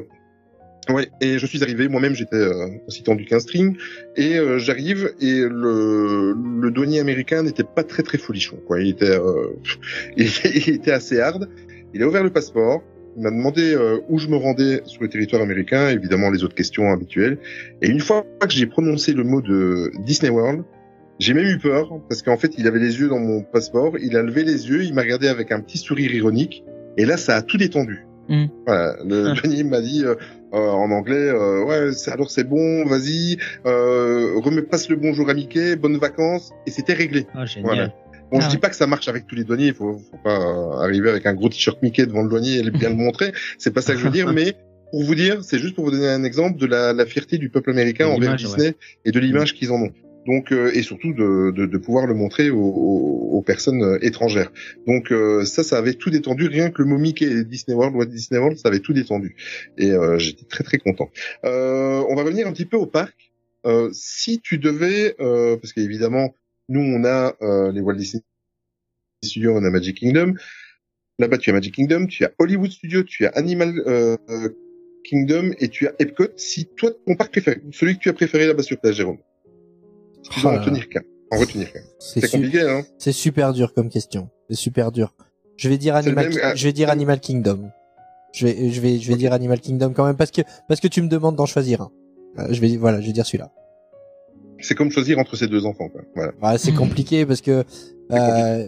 ouais. 0.89 1.09
Et 1.21 1.39
je 1.39 1.45
suis 1.47 1.63
arrivé. 1.63 1.87
Moi-même, 1.87 2.13
j'étais 2.13 2.35
euh, 2.35 2.67
aussi 2.87 3.01
tendu 3.01 3.25
qu'un 3.25 3.39
string. 3.39 3.77
Et 4.15 4.37
j'arrive 4.57 5.11
et 5.19 5.39
le, 5.39 6.69
douanier 6.69 6.99
américain 6.99 7.41
n'était 7.41 7.63
pas 7.63 7.83
très 7.83 8.03
très 8.03 8.19
folichon. 8.19 8.57
Quoi. 8.67 8.79
Il, 8.79 8.89
était- 8.89 9.17
il 10.17 10.69
était 10.69 10.91
assez 10.91 11.19
hard. 11.19 11.49
Il 11.95 12.03
a 12.03 12.07
ouvert 12.07 12.23
le 12.23 12.29
passeport. 12.29 12.83
Il 13.19 13.23
m'a 13.23 13.31
demandé 13.31 13.75
euh, 13.75 13.99
où 14.07 14.17
je 14.17 14.29
me 14.29 14.37
rendais 14.37 14.81
sur 14.85 15.01
le 15.01 15.09
territoire 15.09 15.41
américain, 15.41 15.89
évidemment 15.89 16.29
les 16.29 16.45
autres 16.45 16.55
questions 16.55 16.89
habituelles. 16.89 17.37
Et 17.81 17.89
une 17.89 17.99
fois 17.99 18.25
que 18.39 18.49
j'ai 18.49 18.65
prononcé 18.65 19.11
le 19.11 19.25
mot 19.25 19.41
de 19.41 19.91
Disney 20.05 20.31
World, 20.31 20.63
j'ai 21.19 21.33
même 21.33 21.45
eu 21.45 21.57
peur 21.57 21.99
parce 22.07 22.21
qu'en 22.21 22.37
fait 22.37 22.53
il 22.57 22.65
avait 22.65 22.79
les 22.79 22.97
yeux 22.97 23.09
dans 23.09 23.19
mon 23.19 23.41
passeport, 23.41 23.97
il 24.01 24.15
a 24.15 24.23
levé 24.23 24.45
les 24.45 24.69
yeux, 24.69 24.85
il 24.85 24.93
m'a 24.93 25.01
regardé 25.01 25.27
avec 25.27 25.51
un 25.51 25.59
petit 25.59 25.77
sourire 25.77 26.15
ironique, 26.15 26.63
et 26.95 27.03
là 27.03 27.17
ça 27.17 27.35
a 27.35 27.41
tout 27.41 27.57
détendu. 27.57 28.05
Mm. 28.29 28.45
Voilà, 28.65 28.95
le 29.05 29.35
Johnny 29.35 29.65
m'a 29.65 29.81
dit 29.81 30.05
euh, 30.05 30.15
euh, 30.53 30.69
en 30.69 30.89
anglais, 30.91 31.17
euh, 31.17 31.65
ouais 31.65 31.91
alors 32.09 32.31
c'est 32.31 32.45
bon, 32.45 32.85
vas-y, 32.85 33.37
euh, 33.65 34.39
remets 34.39 34.61
passe 34.61 34.87
le 34.87 34.95
bonjour 34.95 35.29
à 35.29 35.33
Mickey, 35.33 35.75
bonnes 35.75 35.97
vacances, 35.97 36.53
et 36.65 36.71
c'était 36.71 36.93
réglé. 36.93 37.27
Ah, 37.35 37.45
génial. 37.45 37.65
Voilà. 37.65 37.93
Bon, 38.31 38.39
Ah 38.39 38.45
je 38.45 38.49
dis 38.49 38.57
pas 38.57 38.69
que 38.69 38.75
ça 38.75 38.87
marche 38.87 39.07
avec 39.07 39.27
tous 39.27 39.35
les 39.35 39.43
douaniers, 39.43 39.67
il 39.67 39.73
faut, 39.73 39.97
faut 39.97 40.17
pas 40.23 40.39
euh, 40.39 40.83
arriver 40.83 41.09
avec 41.09 41.25
un 41.25 41.33
gros 41.33 41.49
t-shirt 41.49 41.81
Mickey 41.81 42.05
devant 42.05 42.23
le 42.23 42.29
douanier 42.29 42.57
et 42.57 42.69
bien 42.69 42.89
le 42.89 42.95
montrer. 42.95 43.33
C'est 43.57 43.73
pas 43.73 43.81
ça 43.81 43.93
que 43.93 43.99
je 43.99 44.05
veux 44.05 44.11
dire, 44.11 44.31
mais 44.33 44.55
pour 44.91 45.03
vous 45.03 45.15
dire, 45.15 45.43
c'est 45.43 45.59
juste 45.59 45.75
pour 45.75 45.85
vous 45.85 45.91
donner 45.91 46.07
un 46.07 46.23
exemple 46.23 46.59
de 46.59 46.65
la, 46.65 46.93
la 46.93 47.05
fierté 47.05 47.37
du 47.37 47.49
peuple 47.49 47.71
américain 47.71 48.07
envers 48.07 48.35
Disney 48.35 48.75
et 49.05 49.11
de 49.11 49.19
l'image 49.19 49.53
qu'ils 49.53 49.71
en 49.71 49.81
ont. 49.81 49.91
Donc 50.27 50.51
euh, 50.51 50.71
et 50.73 50.83
surtout 50.83 51.13
de, 51.13 51.51
de, 51.51 51.65
de 51.65 51.77
pouvoir 51.77 52.05
le 52.05 52.13
montrer 52.13 52.49
aux, 52.49 52.59
aux, 52.59 53.37
aux 53.37 53.41
personnes 53.41 53.81
euh, 53.81 53.97
étrangères. 54.01 54.51
Donc 54.85 55.11
euh, 55.11 55.45
ça, 55.45 55.63
ça 55.63 55.77
avait 55.77 55.93
tout 55.93 56.09
détendu. 56.09 56.47
Rien 56.47 56.69
que 56.69 56.81
le 56.81 56.87
mot 56.87 56.97
Mickey 56.97 57.25
et 57.25 57.43
Disney 57.43 57.75
World, 57.75 57.95
Walt 57.95 58.05
Disney 58.07 58.39
World, 58.39 58.57
ça 58.57 58.67
avait 58.67 58.79
tout 58.79 58.93
détendu. 58.93 59.35
Et 59.77 59.91
euh, 59.91 60.19
j'étais 60.19 60.45
très 60.45 60.63
très 60.63 60.77
content. 60.77 61.09
Euh, 61.45 62.03
on 62.09 62.15
va 62.15 62.23
revenir 62.23 62.47
un 62.47 62.51
petit 62.51 62.65
peu 62.65 62.77
au 62.77 62.85
parc. 62.85 63.31
Euh, 63.65 63.89
si 63.91 64.39
tu 64.39 64.57
devais, 64.57 65.15
euh, 65.19 65.57
parce 65.57 65.73
qu'évidemment, 65.73 66.33
nous 66.69 66.79
on 66.81 67.03
a 67.03 67.35
euh, 67.41 67.71
les 67.71 67.81
Walt 67.81 67.95
Disney 67.95 68.23
Studios, 69.23 69.53
on 69.55 69.63
a 69.65 69.69
Magic 69.69 69.97
Kingdom. 69.97 70.33
Là-bas, 71.19 71.37
tu 71.37 71.49
as 71.49 71.53
Magic 71.53 71.75
Kingdom, 71.75 72.05
tu 72.07 72.23
as 72.23 72.31
Hollywood 72.39 72.71
Studios, 72.71 73.03
tu 73.03 73.25
as 73.25 73.29
Animal 73.31 73.73
euh, 73.87 74.15
Kingdom 75.03 75.51
et 75.59 75.67
tu 75.67 75.87
as 75.87 75.93
Epcot. 75.99 76.27
Si 76.37 76.65
toi, 76.77 76.91
ton 77.05 77.15
parc 77.15 77.31
préféré, 77.31 77.61
celui 77.73 77.95
que 77.97 77.99
tu 77.99 78.09
as 78.09 78.13
préféré 78.13 78.47
là-bas 78.47 78.63
sur 78.63 78.79
place, 78.79 78.95
Jérôme, 78.95 79.17
si 80.23 80.29
tu 80.29 80.41
dois 80.41 80.51
Ah 80.51 80.55
en 80.55 80.59
là 80.59 80.65
tenir 80.65 80.87
qu'un, 80.87 81.01
en 81.31 81.37
retenir 81.37 81.73
qu'un. 81.73 81.81
C'est 81.99 82.21
su- 82.25 82.31
compliqué, 82.31 82.61
hein 82.61 82.83
C'est 82.97 83.11
super 83.11 83.51
dur 83.51 83.73
comme 83.73 83.89
question. 83.89 84.29
C'est 84.49 84.55
super 84.55 84.91
dur. 84.93 85.13
Je 85.57 85.67
vais 85.67 85.77
dire 85.77 85.95
Animal, 85.95 86.29
même- 86.29 86.39
ah, 86.41 86.55
je 86.55 86.63
vais 86.63 86.71
dire 86.73 86.89
Animal 86.89 87.19
Kingdom. 87.19 87.69
Je 88.31 88.45
vais, 88.45 88.69
je 88.69 88.79
vais, 88.79 88.99
je 88.99 89.07
vais 89.11 89.17
dire 89.17 89.33
Animal 89.33 89.59
Kingdom 89.59 89.91
quand 89.91 90.05
même 90.05 90.15
parce 90.15 90.31
que, 90.31 90.41
parce 90.69 90.79
que 90.79 90.87
tu 90.87 91.01
me 91.01 91.09
demandes 91.09 91.35
d'en 91.35 91.45
choisir 91.47 91.81
un. 91.81 91.91
Euh, 92.37 92.47
je 92.51 92.61
vais, 92.61 92.77
voilà, 92.77 93.01
je 93.01 93.07
vais 93.07 93.11
dire 93.11 93.25
celui-là. 93.25 93.51
C'est 94.61 94.75
comme 94.75 94.91
choisir 94.91 95.19
entre 95.19 95.35
ces 95.35 95.47
deux 95.47 95.65
enfants, 95.65 95.89
quoi. 95.89 96.01
Voilà. 96.15 96.31
Ouais, 96.41 96.57
c'est 96.57 96.71
Mhm. 96.71 96.77
compliqué 96.77 97.25
parce 97.25 97.41
que, 97.41 97.63
euh, 98.11 98.67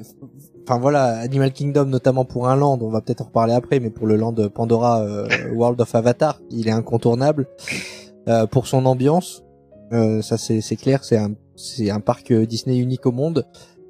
enfin 0.64 0.80
voilà, 0.80 1.18
Animal 1.20 1.52
Kingdom 1.52 1.86
notamment 1.86 2.26
pour 2.26 2.48
un 2.48 2.56
land, 2.56 2.78
on 2.82 2.90
va 2.90 3.02
peut-être 3.02 3.22
en 3.22 3.26
reparler 3.26 3.54
après, 3.54 3.80
mais 3.80 3.90
pour 3.90 4.08
le 4.08 4.16
land 4.16 4.34
Pandora 4.54 5.02
euh, 5.02 5.28
World 5.56 5.80
of 5.82 5.94
Avatar, 5.96 6.42
il 6.50 6.68
est 6.68 6.72
incontournable 6.72 7.48
euh, 8.28 8.46
pour 8.48 8.68
son 8.68 8.86
ambiance. 8.86 9.44
Euh, 9.94 10.22
ça 10.22 10.38
c'est 10.38 10.62
c'est 10.62 10.78
clair, 10.78 11.04
c'est 11.04 11.18
un 11.18 11.34
c'est 11.56 11.90
un 11.90 12.00
parc 12.00 12.32
Disney 12.34 12.78
unique 12.78 13.06
au 13.06 13.12
monde. 13.12 13.46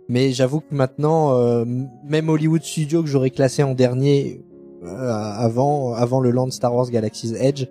Mais 0.09 0.31
j'avoue 0.31 0.59
que 0.59 0.73
maintenant, 0.75 1.37
euh, 1.37 1.63
même 2.05 2.27
Hollywood 2.29 2.63
Studios 2.63 3.01
que 3.03 3.07
j'aurais 3.07 3.29
classé 3.29 3.63
en 3.63 3.73
dernier 3.75 4.41
euh, 4.83 4.87
avant 4.87 5.93
avant 5.93 6.19
le 6.19 6.31
land 6.31 6.49
Star 6.51 6.73
Wars 6.75 6.89
Galaxy's 6.89 7.33
Edge, 7.39 7.67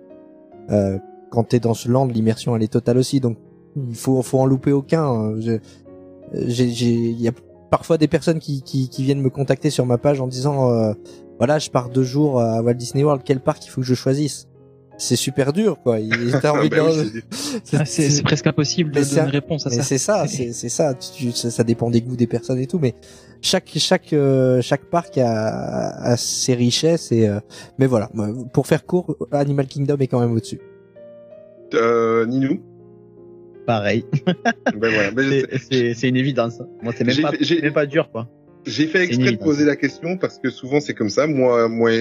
euh, 0.71 0.97
quand 1.29 1.43
t'es 1.43 1.59
dans 1.59 1.73
ce 1.73 1.89
land, 1.89 2.05
l'immersion 2.07 2.55
elle 2.55 2.63
est 2.63 2.71
totale 2.71 2.97
aussi. 2.97 3.19
Donc 3.19 3.37
il 3.75 3.95
faut 3.95 4.21
faut 4.21 4.39
en 4.39 4.45
louper 4.45 4.71
aucun. 4.71 5.33
j'ai 5.39 6.69
j'ai 6.69 6.89
il 6.91 7.21
y 7.21 7.27
a 7.27 7.31
parfois 7.69 7.97
des 7.97 8.07
personnes 8.07 8.39
qui, 8.39 8.61
qui 8.63 8.89
qui 8.89 9.03
viennent 9.03 9.21
me 9.21 9.29
contacter 9.29 9.69
sur 9.69 9.85
ma 9.85 9.97
page 9.97 10.19
en 10.21 10.27
disant 10.27 10.71
euh, 10.71 10.93
voilà 11.37 11.57
je 11.59 11.69
pars 11.69 11.89
deux 11.89 12.03
jours 12.03 12.41
à 12.41 12.61
Walt 12.61 12.73
Disney 12.75 13.03
World 13.03 13.23
quel 13.25 13.39
parc 13.39 13.65
il 13.65 13.69
faut 13.69 13.81
que 13.81 13.87
je 13.87 13.93
choisisse? 13.95 14.47
C'est 14.97 15.15
super 15.15 15.51
dur 15.51 15.79
quoi. 15.81 15.99
Il 15.99 16.11
t'as 16.41 16.51
envie 16.57 16.69
de 16.69 16.75
Bah 16.75 16.83
oui, 16.85 17.21
c'est- 17.85 18.21
presque 18.23 18.45
impossible 18.45 18.91
de 18.91 18.99
mais 18.99 19.05
donner 19.05 19.21
un- 19.21 19.25
une 19.25 19.31
réponse 19.31 19.65
à 19.65 19.69
mais 19.71 19.77
ça. 19.77 19.83
c'est 19.83 19.97
ça 19.97 20.27
c'est 20.27 20.51
c'est 20.53 20.69
ça. 20.69 20.93
Tu- 20.93 21.31
ça 21.31 21.49
ça 21.49 21.63
dépend 21.63 21.89
des 21.89 22.01
goûts 22.01 22.15
des 22.15 22.27
personnes 22.27 22.59
et 22.59 22.67
tout 22.67 22.77
mais 22.79 22.93
chaque 23.41 23.71
chaque 23.77 24.13
euh, 24.13 24.61
chaque 24.61 24.85
parc 24.85 25.17
a, 25.17 25.89
a 25.97 26.17
ses 26.17 26.53
richesses 26.53 27.11
et 27.11 27.27
euh, 27.27 27.39
mais 27.79 27.87
voilà. 27.87 28.09
Pour 28.53 28.67
faire 28.67 28.85
court 28.85 29.15
Animal 29.31 29.65
Kingdom 29.65 29.97
est 29.97 30.07
quand 30.07 30.19
même 30.19 30.33
au-dessus. 30.33 30.59
Euh, 31.73 32.25
Ninou? 32.27 32.59
Pareil. 33.65 34.05
Ben 34.25 34.91
voilà. 34.91 35.11
Ben, 35.11 35.45
C'est- 35.59 36.09
une 36.09 36.17
évidence. 36.17 36.61
Moi, 36.81 36.93
c'est 36.95 37.03
même 37.03 37.21
pas, 37.21 37.31
même 37.31 37.73
pas 37.73 37.85
dur, 37.85 38.09
quoi. 38.11 38.29
J'ai 38.65 38.87
fait 38.87 39.03
exprès 39.03 39.31
de 39.31 39.37
poser 39.37 39.65
la 39.65 39.75
question 39.75 40.17
parce 40.17 40.37
que 40.37 40.49
souvent 40.49 40.79
c'est 40.79 40.93
comme 40.93 41.09
ça. 41.09 41.25
Moi, 41.25 41.67
moi, 41.67 41.91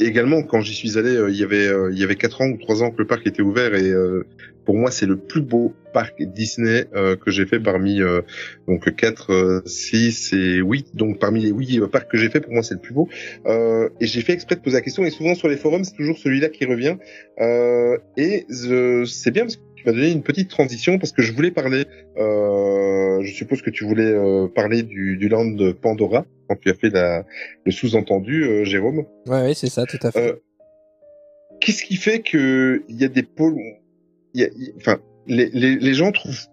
également 0.00 0.42
quand 0.42 0.60
j'y 0.60 0.74
suis 0.74 0.98
allé, 0.98 1.10
euh, 1.10 1.30
il 1.30 1.36
y 1.36 1.44
avait, 1.44 1.66
euh, 1.66 1.90
il 1.92 1.98
y 1.98 2.04
avait 2.04 2.16
quatre 2.16 2.40
ans 2.40 2.48
ou 2.48 2.56
trois 2.56 2.82
ans 2.82 2.90
que 2.90 2.98
le 2.98 3.06
parc 3.06 3.26
était 3.26 3.42
ouvert 3.42 3.74
et 3.74 3.90
euh, 3.90 4.26
pour 4.64 4.76
moi 4.76 4.90
c'est 4.90 5.06
le 5.06 5.16
plus 5.16 5.40
beau 5.40 5.74
parc 5.92 6.22
Disney 6.22 6.86
euh, 6.94 7.16
que 7.16 7.30
j'ai 7.30 7.46
fait 7.46 7.60
parmi 7.60 8.00
euh, 8.00 8.22
donc 8.66 8.94
quatre, 8.96 9.32
euh, 9.32 9.62
six 9.66 10.32
et 10.32 10.56
huit. 10.56 10.94
Donc 10.94 11.18
parmi 11.18 11.42
les 11.42 11.50
huit 11.50 11.80
euh, 11.80 11.86
parcs 11.86 12.10
que 12.10 12.16
j'ai 12.16 12.30
fait, 12.30 12.40
pour 12.40 12.52
moi 12.54 12.62
c'est 12.62 12.74
le 12.74 12.80
plus 12.80 12.94
beau. 12.94 13.08
Euh, 13.46 13.88
et 14.00 14.06
j'ai 14.06 14.22
fait 14.22 14.32
exprès 14.32 14.56
de 14.56 14.60
poser 14.60 14.76
la 14.76 14.82
question 14.82 15.04
et 15.04 15.10
souvent 15.10 15.34
sur 15.34 15.48
les 15.48 15.56
forums 15.56 15.84
c'est 15.84 15.94
toujours 15.94 16.18
celui-là 16.18 16.48
qui 16.48 16.64
revient. 16.64 16.96
Euh, 17.40 17.98
et 18.16 18.46
c'est 18.48 19.30
bien 19.30 19.42
parce 19.44 19.56
que 19.56 19.62
m'as 19.88 19.94
donné 19.96 20.10
une 20.10 20.22
petite 20.22 20.50
transition 20.50 20.98
parce 20.98 21.12
que 21.12 21.22
je 21.22 21.32
voulais 21.32 21.50
parler. 21.50 21.86
Euh, 22.16 23.22
je 23.22 23.32
suppose 23.32 23.62
que 23.62 23.70
tu 23.70 23.84
voulais 23.84 24.04
euh, 24.04 24.46
parler 24.48 24.82
du, 24.82 25.16
du 25.16 25.28
land 25.28 25.46
de 25.46 25.72
Pandora 25.72 26.24
quand 26.48 26.56
tu 26.56 26.70
as 26.70 26.74
fait 26.74 26.90
la, 26.90 27.24
le 27.64 27.72
sous-entendu, 27.72 28.44
euh, 28.44 28.64
Jérôme. 28.64 29.04
Ouais, 29.26 29.42
ouais, 29.42 29.54
c'est 29.54 29.68
ça, 29.70 29.84
tout 29.86 29.98
à 30.02 30.10
fait. 30.10 30.30
Euh, 30.30 30.34
Qu'est-ce 31.60 31.82
qui 31.82 31.96
fait 31.96 32.20
que 32.20 32.84
il 32.88 33.00
y 33.00 33.04
a 33.04 33.08
des 33.08 33.24
pôles, 33.24 33.56
enfin, 34.76 34.98
les, 35.26 35.50
les, 35.52 35.74
les 35.76 35.94
gens 35.94 36.12
trouvent 36.12 36.46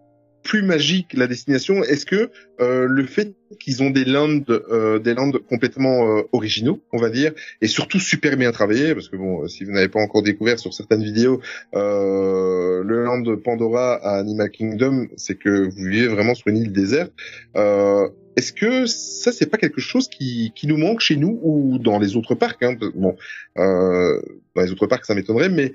plus 0.45 0.61
magique 0.61 1.13
la 1.13 1.27
destination 1.27 1.83
Est-ce 1.83 2.05
que 2.05 2.29
euh, 2.61 2.85
le 2.87 3.03
fait 3.03 3.33
qu'ils 3.59 3.81
ont 3.81 3.89
des 3.89 4.05
lands, 4.05 4.43
euh, 4.49 4.99
des 4.99 5.15
lands 5.15 5.31
complètement 5.49 6.07
euh, 6.07 6.21
originaux, 6.31 6.81
on 6.93 6.97
va 6.97 7.09
dire, 7.09 7.33
et 7.61 7.67
surtout 7.67 7.99
super 7.99 8.37
bien 8.37 8.51
travaillés, 8.51 8.93
parce 8.93 9.09
que 9.09 9.17
bon, 9.17 9.47
si 9.47 9.63
vous 9.65 9.71
n'avez 9.71 9.89
pas 9.89 9.99
encore 9.99 10.21
découvert 10.21 10.59
sur 10.59 10.73
certaines 10.73 11.03
vidéos, 11.03 11.41
euh, 11.73 12.83
le 12.83 13.03
land 13.03 13.21
de 13.21 13.35
Pandora 13.35 13.95
à 13.95 14.19
Animal 14.19 14.51
Kingdom, 14.51 15.07
c'est 15.17 15.35
que 15.35 15.67
vous 15.67 15.83
vivez 15.83 16.07
vraiment 16.07 16.35
sur 16.35 16.47
une 16.47 16.57
île 16.57 16.71
déserte. 16.71 17.11
Euh, 17.57 18.07
est-ce 18.37 18.53
que 18.53 18.85
ça, 18.85 19.31
c'est 19.31 19.49
pas 19.49 19.57
quelque 19.57 19.81
chose 19.81 20.09
qui, 20.09 20.51
qui 20.55 20.67
nous 20.67 20.77
manque 20.77 20.99
chez 20.99 21.15
nous 21.15 21.39
ou 21.41 21.79
dans 21.79 21.97
les 21.97 22.17
autres 22.17 22.35
parcs 22.35 22.61
hein 22.61 22.75
Bon, 22.93 23.15
euh, 23.57 24.21
dans 24.55 24.61
les 24.61 24.71
autres 24.71 24.87
parcs, 24.87 25.05
ça 25.05 25.15
m'étonnerait, 25.15 25.49
mais 25.49 25.73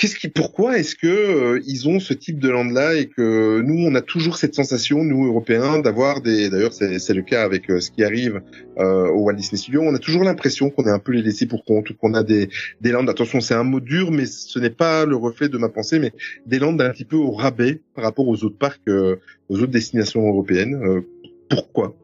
qu'est-ce 0.00 0.16
qui, 0.16 0.28
pourquoi 0.28 0.78
est-ce 0.78 0.96
que 0.96 1.06
euh, 1.06 1.60
ils 1.66 1.86
ont 1.86 2.00
ce 2.00 2.14
type 2.14 2.40
de 2.40 2.48
land-là 2.48 2.94
et 2.94 3.06
que 3.06 3.60
nous, 3.60 3.86
on 3.86 3.94
a 3.94 4.00
toujours 4.00 4.38
cette 4.38 4.54
sensation, 4.54 5.04
nous 5.04 5.26
Européens, 5.26 5.78
d'avoir 5.78 6.22
des. 6.22 6.48
D'ailleurs, 6.48 6.72
c'est, 6.72 7.14
le 7.14 7.22
cas 7.22 7.44
avec 7.44 7.70
euh, 7.70 7.80
ce 7.80 7.90
qui 7.90 8.02
arrive 8.02 8.40
euh, 8.78 9.08
au 9.08 9.24
Walt 9.24 9.34
Disney 9.34 9.58
Studios. 9.58 9.82
On 9.82 9.94
a 9.94 9.98
toujours 9.98 10.24
l'impression 10.24 10.70
qu'on 10.70 10.84
est 10.84 10.90
un 10.90 10.98
peu 10.98 11.12
les 11.12 11.22
laissés 11.22 11.46
pour 11.46 11.64
compte 11.64 11.90
ou 11.90 11.94
qu'on 11.94 12.14
a 12.14 12.22
des 12.22 12.48
des 12.80 12.92
landes. 12.92 13.10
Attention, 13.10 13.40
c'est 13.40 13.54
un 13.54 13.64
mot 13.64 13.80
dur, 13.80 14.10
mais 14.10 14.24
ce 14.24 14.58
n'est 14.58 14.70
pas 14.70 15.04
le 15.04 15.16
reflet 15.16 15.50
de 15.50 15.58
ma 15.58 15.68
pensée, 15.68 15.98
mais 15.98 16.12
des 16.46 16.58
landes 16.58 16.80
un 16.80 16.90
petit 16.90 17.04
peu 17.04 17.16
au 17.16 17.32
rabais 17.32 17.80
par 17.94 18.04
rapport 18.04 18.26
aux 18.26 18.42
autres 18.42 18.58
parcs, 18.58 18.80
euh, 18.88 19.16
aux 19.50 19.56
autres 19.56 19.72
destinations 19.72 20.26
européennes. 20.26 20.80
Euh, 20.82 21.02
pourquoi? 21.50 21.99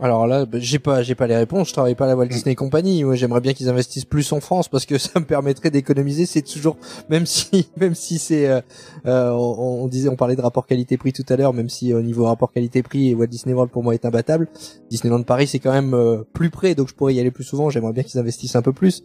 Alors 0.00 0.26
là, 0.26 0.44
bah, 0.44 0.58
j'ai 0.60 0.78
pas, 0.78 1.02
j'ai 1.02 1.14
pas 1.14 1.26
les 1.26 1.36
réponses. 1.36 1.68
Je 1.68 1.72
travaille 1.72 1.94
pas 1.94 2.04
à 2.04 2.08
la 2.08 2.16
Walt 2.16 2.26
Disney 2.26 2.54
Company. 2.54 3.04
J'aimerais 3.14 3.40
bien 3.40 3.54
qu'ils 3.54 3.68
investissent 3.68 4.04
plus 4.04 4.32
en 4.32 4.40
France 4.40 4.68
parce 4.68 4.86
que 4.86 4.98
ça 4.98 5.20
me 5.20 5.24
permettrait 5.24 5.70
d'économiser. 5.70 6.26
C'est 6.26 6.42
toujours, 6.42 6.76
même 7.08 7.26
si, 7.26 7.68
même 7.76 7.94
si 7.94 8.18
c'est, 8.18 8.48
euh, 8.48 8.60
euh, 9.06 9.30
on, 9.30 9.84
on 9.84 9.88
disait, 9.88 10.08
on 10.08 10.16
parlait 10.16 10.36
de 10.36 10.42
rapport 10.42 10.66
qualité-prix 10.66 11.12
tout 11.12 11.24
à 11.28 11.36
l'heure, 11.36 11.52
même 11.52 11.68
si 11.68 11.92
au 11.94 12.02
niveau 12.02 12.24
rapport 12.24 12.52
qualité-prix, 12.52 13.14
Walt 13.14 13.26
Disney 13.26 13.54
World 13.54 13.72
pour 13.72 13.82
moi 13.82 13.94
est 13.94 14.04
imbattable. 14.04 14.48
Disneyland 14.90 15.22
Paris, 15.22 15.46
c'est 15.46 15.58
quand 15.58 15.72
même 15.72 15.94
euh, 15.94 16.22
plus 16.32 16.50
près, 16.50 16.74
donc 16.74 16.88
je 16.88 16.94
pourrais 16.94 17.14
y 17.14 17.20
aller 17.20 17.30
plus 17.30 17.44
souvent. 17.44 17.70
J'aimerais 17.70 17.92
bien 17.92 18.02
qu'ils 18.02 18.20
investissent 18.20 18.56
un 18.56 18.62
peu 18.62 18.72
plus. 18.72 19.04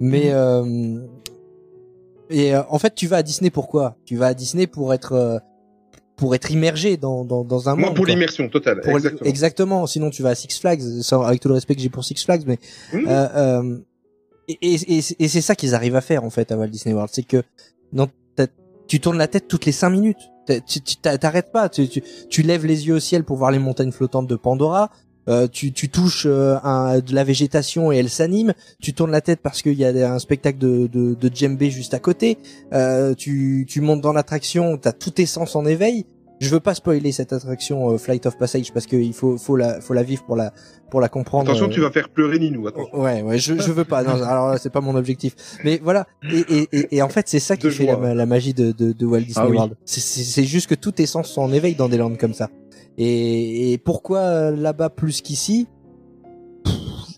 Mais 0.00 0.30
euh, 0.32 0.98
et 2.30 2.54
euh, 2.54 2.62
en 2.68 2.78
fait, 2.78 2.94
tu 2.94 3.06
vas 3.06 3.18
à 3.18 3.22
Disney 3.22 3.50
pourquoi 3.50 3.96
Tu 4.04 4.16
vas 4.16 4.28
à 4.28 4.34
Disney 4.34 4.66
pour 4.66 4.92
être 4.92 5.12
euh, 5.12 5.38
pour 6.18 6.34
être 6.34 6.50
immergé 6.50 6.96
dans 6.98 7.24
dans, 7.24 7.44
dans 7.44 7.68
un 7.70 7.76
Moi, 7.76 7.86
monde. 7.86 7.96
pour 7.96 8.04
quoi. 8.04 8.12
l'immersion 8.14 8.48
totale. 8.50 8.80
Pour- 8.82 8.96
exactement. 8.96 9.30
exactement. 9.30 9.86
Sinon, 9.86 10.10
tu 10.10 10.22
vas 10.22 10.30
à 10.30 10.34
Six 10.34 10.58
Flags, 10.60 10.82
sans- 11.00 11.22
avec 11.22 11.40
tout 11.40 11.48
le 11.48 11.54
respect 11.54 11.74
que 11.74 11.80
j'ai 11.80 11.88
pour 11.88 12.04
Six 12.04 12.22
Flags, 12.22 12.42
mais 12.46 12.58
Mhm. 12.92 13.04
euh, 13.08 13.28
euh, 13.36 13.78
et, 14.48 14.58
et, 14.60 14.96
et 14.98 15.00
c'est- 15.00 15.16
et 15.18 15.28
c'est 15.28 15.40
ça 15.40 15.54
qu'ils 15.54 15.74
arrivent 15.74 15.96
à 15.96 16.00
faire 16.02 16.24
en 16.24 16.30
fait 16.30 16.52
à 16.52 16.56
Walt 16.58 16.68
Disney 16.68 16.94
World, 16.94 17.10
c'est 17.12 17.22
que 17.22 17.42
t'as- 18.36 18.46
tu 18.86 19.00
tournes 19.00 19.18
la 19.18 19.28
tête 19.28 19.48
toutes 19.48 19.64
les 19.66 19.72
cinq 19.72 19.90
minutes. 19.90 20.18
Tu 20.66 20.80
t'arrêtes 20.96 21.52
pas. 21.52 21.68
Tu, 21.68 21.88
tu, 21.88 22.02
tu 22.30 22.40
lèves 22.42 22.64
les 22.64 22.86
yeux 22.88 22.94
au 22.94 23.00
ciel 23.00 23.22
pour 23.22 23.36
voir 23.36 23.50
les 23.50 23.58
montagnes 23.58 23.92
flottantes 23.92 24.26
de 24.26 24.34
Pandora. 24.36 24.90
Euh, 25.28 25.46
tu, 25.46 25.72
tu 25.72 25.88
touches 25.88 26.24
euh, 26.26 26.56
un, 26.64 27.00
de 27.00 27.14
la 27.14 27.24
végétation 27.24 27.92
et 27.92 27.96
elle 27.98 28.08
s'anime. 28.08 28.54
Tu 28.80 28.94
tournes 28.94 29.10
la 29.10 29.20
tête 29.20 29.40
parce 29.42 29.62
qu'il 29.62 29.74
y 29.74 29.84
a 29.84 30.12
un 30.12 30.18
spectacle 30.18 30.58
de, 30.58 30.86
de, 30.86 31.14
de 31.14 31.30
djembé 31.34 31.70
juste 31.70 31.92
à 31.94 31.98
côté. 31.98 32.38
Euh, 32.72 33.14
tu, 33.14 33.66
tu 33.68 33.80
montes 33.80 34.00
dans 34.00 34.12
l'attraction, 34.12 34.76
t'as 34.78 34.92
tous 34.92 35.10
tes 35.10 35.26
sens 35.26 35.54
en 35.56 35.66
éveil. 35.66 36.06
Je 36.40 36.50
veux 36.50 36.60
pas 36.60 36.72
spoiler 36.74 37.10
cette 37.10 37.32
attraction 37.32 37.90
euh, 37.90 37.98
Flight 37.98 38.24
of 38.26 38.38
Passage 38.38 38.72
parce 38.72 38.86
qu'il 38.86 39.12
faut, 39.12 39.36
faut 39.38 39.56
la, 39.56 39.80
faut 39.80 39.92
la 39.92 40.04
vivre 40.04 40.22
pour 40.24 40.36
la, 40.36 40.52
pour 40.88 41.00
la 41.00 41.08
comprendre. 41.08 41.50
Attention, 41.50 41.66
euh, 41.66 41.70
tu 41.74 41.80
vas 41.80 41.90
faire 41.90 42.08
pleurer 42.10 42.38
Ninou. 42.38 42.68
Attention. 42.68 42.96
Ouais, 42.96 43.22
ouais, 43.22 43.38
je, 43.38 43.58
je 43.58 43.72
veux 43.72 43.84
pas. 43.84 44.04
Non, 44.04 44.22
alors 44.22 44.56
c'est 44.56 44.70
pas 44.70 44.80
mon 44.80 44.94
objectif. 44.94 45.34
Mais 45.64 45.80
voilà. 45.82 46.06
Et, 46.32 46.44
et, 46.48 46.68
et, 46.72 46.96
et 46.96 47.02
en 47.02 47.08
fait, 47.08 47.28
c'est 47.28 47.40
ça 47.40 47.56
qui 47.56 47.64
De 47.66 47.70
fait 47.70 47.86
la, 47.86 48.14
la 48.14 48.24
magie 48.26 48.54
de, 48.54 48.70
de, 48.70 48.92
de 48.92 49.04
Walt 49.06 49.18
Disney 49.22 49.34
Ah 49.44 49.48
oui. 49.50 49.56
World. 49.56 49.74
C'est- 49.84 49.98
C'est 50.00 50.22
c'est 50.22 50.44
juste 50.44 50.68
que 50.68 50.76
tous 50.76 50.92
tes 50.92 51.06
sens 51.06 51.28
sont 51.28 51.42
en 51.42 51.52
éveil 51.52 51.74
dans 51.74 51.88
des 51.88 51.96
landes 51.96 52.18
comme 52.18 52.34
ça. 52.34 52.50
Et, 52.98 53.72
et 53.72 53.78
pourquoi 53.78 54.18
euh, 54.18 54.56
là-bas 54.56 54.90
plus 54.90 55.22
qu'ici? 55.22 55.68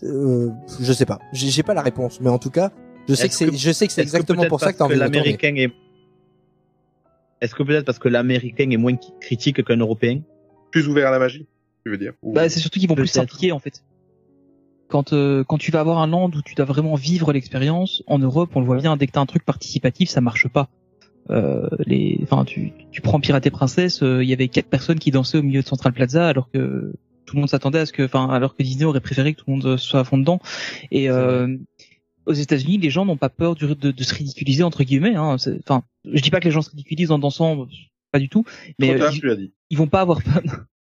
Euh, 0.03 0.49
Je 0.79 0.93
sais 0.93 1.05
pas. 1.05 1.19
J'ai 1.33 1.63
pas 1.63 1.73
la 1.73 1.81
réponse. 1.81 2.21
Mais 2.21 2.29
en 2.29 2.39
tout 2.39 2.49
cas, 2.51 2.71
je 3.09 3.15
sais 3.15 3.27
que 3.27 3.33
c'est, 3.33 3.45
que- 3.47 3.55
je 3.57 3.71
sais 3.71 3.87
que 3.87 3.93
c'est 3.93 4.01
que 4.01 4.07
exactement 4.07 4.45
pour 4.45 4.59
ça 4.59 4.71
que 4.73 4.77
t'as 4.77 4.85
envie 4.85 4.95
de 4.95 4.99
retourner. 4.99 5.19
l'américain 5.31 5.55
est 5.55 5.71
Est-ce 7.41 7.55
que 7.55 7.63
peut-être 7.63 7.85
parce 7.85 7.99
que 7.99 8.09
l'américain 8.09 8.69
est 8.69 8.77
moins 8.77 8.95
critique 9.19 9.63
qu'un 9.63 9.77
européen? 9.77 10.21
Plus 10.71 10.87
ouvert 10.87 11.07
à 11.07 11.11
la 11.11 11.19
magie, 11.19 11.47
tu 11.85 11.91
veux 11.91 11.97
dire 11.97 12.13
Ou- 12.21 12.33
Bah, 12.33 12.47
c'est 12.49 12.59
surtout 12.59 12.79
qu'ils 12.79 12.87
vont 12.89 12.95
plus 12.95 13.07
s'impliquer 13.07 13.51
en 13.51 13.59
fait. 13.59 13.83
Quand 14.87 15.13
euh, 15.13 15.43
quand 15.43 15.57
tu 15.57 15.71
vas 15.71 15.79
avoir 15.79 15.97
un 15.99 16.07
land 16.07 16.29
où 16.35 16.41
tu 16.41 16.53
dois 16.53 16.65
vraiment 16.65 16.95
vivre 16.95 17.31
l'expérience, 17.33 18.03
en 18.07 18.19
Europe, 18.19 18.51
on 18.55 18.59
le 18.59 18.65
voit 18.65 18.77
bien, 18.77 18.97
dès 18.97 19.07
que 19.07 19.13
t'as 19.13 19.21
un 19.21 19.25
truc 19.25 19.43
participatif, 19.45 20.09
ça 20.09 20.21
marche 20.21 20.47
pas. 20.47 20.69
Euh, 21.29 21.67
les, 21.85 22.19
enfin, 22.23 22.43
tu, 22.45 22.71
tu 22.91 23.01
prends 23.01 23.19
Pirate 23.19 23.45
et 23.45 23.51
Princesse, 23.51 24.01
euh, 24.03 24.23
il 24.23 24.29
y 24.29 24.33
avait 24.33 24.47
quatre 24.47 24.67
personnes 24.67 24.99
qui 24.99 25.11
dansaient 25.11 25.37
au 25.37 25.43
milieu 25.43 25.61
de 25.61 25.67
Central 25.67 25.93
Plaza, 25.93 26.27
alors 26.27 26.49
que 26.51 26.93
tout 27.25 27.35
le 27.35 27.41
monde 27.41 27.49
s'attendait 27.49 27.79
à 27.79 27.85
ce 27.85 27.93
que, 27.93 28.03
enfin, 28.03 28.27
alors 28.29 28.55
que 28.55 28.63
Disney 28.63 28.85
aurait 28.85 28.99
préféré 28.99 29.33
que 29.33 29.39
tout 29.39 29.45
le 29.47 29.53
monde 29.57 29.77
soit 29.77 29.99
à 30.01 30.03
fond 30.03 30.17
dedans. 30.17 30.39
Et 30.89 31.09
euh, 31.09 31.55
aux 32.25 32.33
États-Unis, 32.33 32.77
les 32.79 32.89
gens 32.89 33.05
n'ont 33.05 33.17
pas 33.17 33.29
peur 33.29 33.55
du- 33.55 33.67
de, 33.75 33.91
de 33.91 34.03
se 34.03 34.13
ridiculiser 34.13 34.63
entre 34.63 34.83
guillemets. 34.83 35.15
Hein. 35.15 35.37
Enfin, 35.65 35.83
je 36.05 36.21
dis 36.21 36.31
pas 36.31 36.39
que 36.39 36.45
les 36.45 36.51
gens 36.51 36.61
se 36.61 36.71
ridiculisent 36.71 37.11
en 37.11 37.19
dansant, 37.19 37.67
pas 38.11 38.19
du 38.19 38.27
tout, 38.27 38.43
mais 38.79 38.93
euh, 38.95 38.97
tard, 38.99 39.13
ils- 39.13 39.51
dit. 39.69 39.75
vont 39.75 39.87
pas 39.87 40.01
avoir 40.01 40.21
peur. 40.21 40.41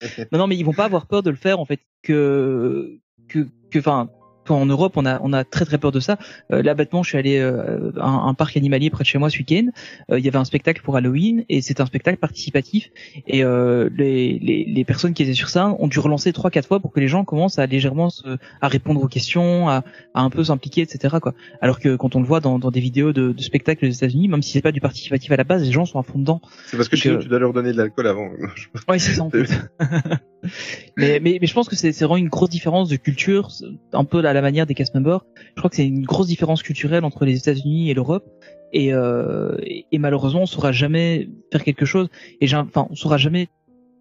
non, 0.31 0.39
non, 0.39 0.47
mais 0.47 0.57
ils 0.57 0.65
vont 0.65 0.73
pas 0.73 0.85
avoir 0.85 1.05
peur 1.05 1.21
de 1.21 1.29
le 1.29 1.35
faire 1.35 1.59
en 1.59 1.65
fait. 1.65 1.81
Que 2.01 2.97
que 3.27 3.47
que, 3.69 3.77
enfin, 3.79 4.09
en 4.49 4.65
Europe, 4.65 4.93
on 4.95 5.05
a 5.05 5.19
on 5.23 5.33
a 5.33 5.43
très 5.43 5.65
très 5.65 5.77
peur 5.77 5.91
de 5.91 5.99
ça. 5.99 6.17
Euh, 6.51 6.61
là, 6.61 6.73
bêtement, 6.73 7.03
je 7.03 7.09
suis 7.09 7.17
allé 7.17 7.37
euh, 7.37 7.91
à 7.99 8.07
un, 8.07 8.27
un 8.27 8.33
parc 8.33 8.57
animalier 8.57 8.89
près 8.89 9.03
de 9.03 9.07
chez 9.07 9.17
moi 9.17 9.29
ce 9.29 9.37
week-end. 9.37 9.67
Euh, 10.11 10.19
Il 10.19 10.25
y 10.25 10.27
avait 10.27 10.37
un 10.37 10.45
spectacle 10.45 10.81
pour 10.81 10.95
Halloween 10.95 11.45
et 11.49 11.61
c'est 11.61 11.79
un 11.79 11.85
spectacle 11.85 12.17
participatif. 12.17 12.89
Et 13.27 13.43
euh, 13.43 13.89
les, 13.95 14.39
les 14.39 14.65
les 14.65 14.85
personnes 14.85 15.13
qui 15.13 15.23
étaient 15.23 15.33
sur 15.33 15.49
ça 15.49 15.75
ont 15.79 15.87
dû 15.87 15.99
relancer 15.99 16.33
trois 16.33 16.49
quatre 16.49 16.67
fois 16.67 16.79
pour 16.79 16.91
que 16.91 16.99
les 16.99 17.07
gens 17.07 17.23
commencent 17.23 17.59
à 17.59 17.65
légèrement 17.65 18.09
se, 18.09 18.37
à 18.61 18.67
répondre 18.67 19.01
aux 19.01 19.07
questions, 19.07 19.69
à, 19.69 19.83
à 20.13 20.21
un 20.21 20.29
peu 20.29 20.43
s'impliquer, 20.43 20.81
etc. 20.81 21.17
Quoi. 21.21 21.33
Alors 21.61 21.79
que 21.79 21.95
quand 21.95 22.15
on 22.15 22.19
le 22.19 22.25
voit 22.25 22.39
dans, 22.39 22.59
dans 22.59 22.71
des 22.71 22.79
vidéos 22.79 23.13
de, 23.13 23.31
de 23.31 23.41
spectacles 23.41 23.85
aux 23.85 23.89
États-Unis, 23.89 24.27
même 24.27 24.41
si 24.41 24.51
c'est 24.51 24.61
pas 24.61 24.71
du 24.71 24.81
participatif 24.81 25.31
à 25.31 25.35
la 25.35 25.43
base, 25.43 25.63
les 25.63 25.71
gens 25.71 25.85
sont 25.85 25.99
à 25.99 26.03
fond 26.03 26.19
dedans. 26.19 26.41
C'est 26.67 26.77
parce 26.77 26.89
que 26.89 26.95
euh, 27.07 27.19
tu 27.19 27.27
dois 27.27 27.39
leur 27.39 27.53
donner 27.53 27.71
de 27.71 27.77
l'alcool 27.77 28.07
avant. 28.07 28.29
Ouais, 28.87 28.99
c'est 28.99 29.13
ça 29.13 29.23
en 29.23 29.29
fait. 29.29 29.47
mais, 30.97 31.19
mais, 31.21 31.37
mais 31.39 31.47
je 31.47 31.53
pense 31.53 31.69
que 31.69 31.75
c'est 31.75 31.91
vraiment 31.91 32.17
une 32.17 32.29
grosse 32.29 32.49
différence 32.49 32.89
de 32.89 32.95
culture, 32.95 33.49
un 33.93 34.03
peu 34.03 34.21
à 34.31 34.33
la 34.33 34.41
manière 34.41 34.65
des 34.65 34.73
cast 34.73 34.95
members. 34.95 35.25
Je 35.55 35.61
crois 35.61 35.69
que 35.69 35.75
c'est 35.75 35.85
une 35.87 36.03
grosse 36.05 36.27
différence 36.27 36.63
culturelle 36.63 37.05
entre 37.05 37.25
les 37.25 37.37
États-Unis 37.37 37.89
et 37.89 37.93
l'Europe. 37.93 38.25
Et, 38.73 38.93
euh, 38.93 39.57
et, 39.63 39.85
et 39.91 39.97
malheureusement, 39.99 40.41
on 40.43 40.45
saura 40.45 40.71
jamais 40.71 41.29
faire 41.51 41.63
quelque 41.63 41.85
chose. 41.85 42.09
Et 42.39 42.47
j'ai, 42.47 42.55
enfin, 42.57 42.87
on 42.89 42.95
saura 42.95 43.17
jamais 43.17 43.49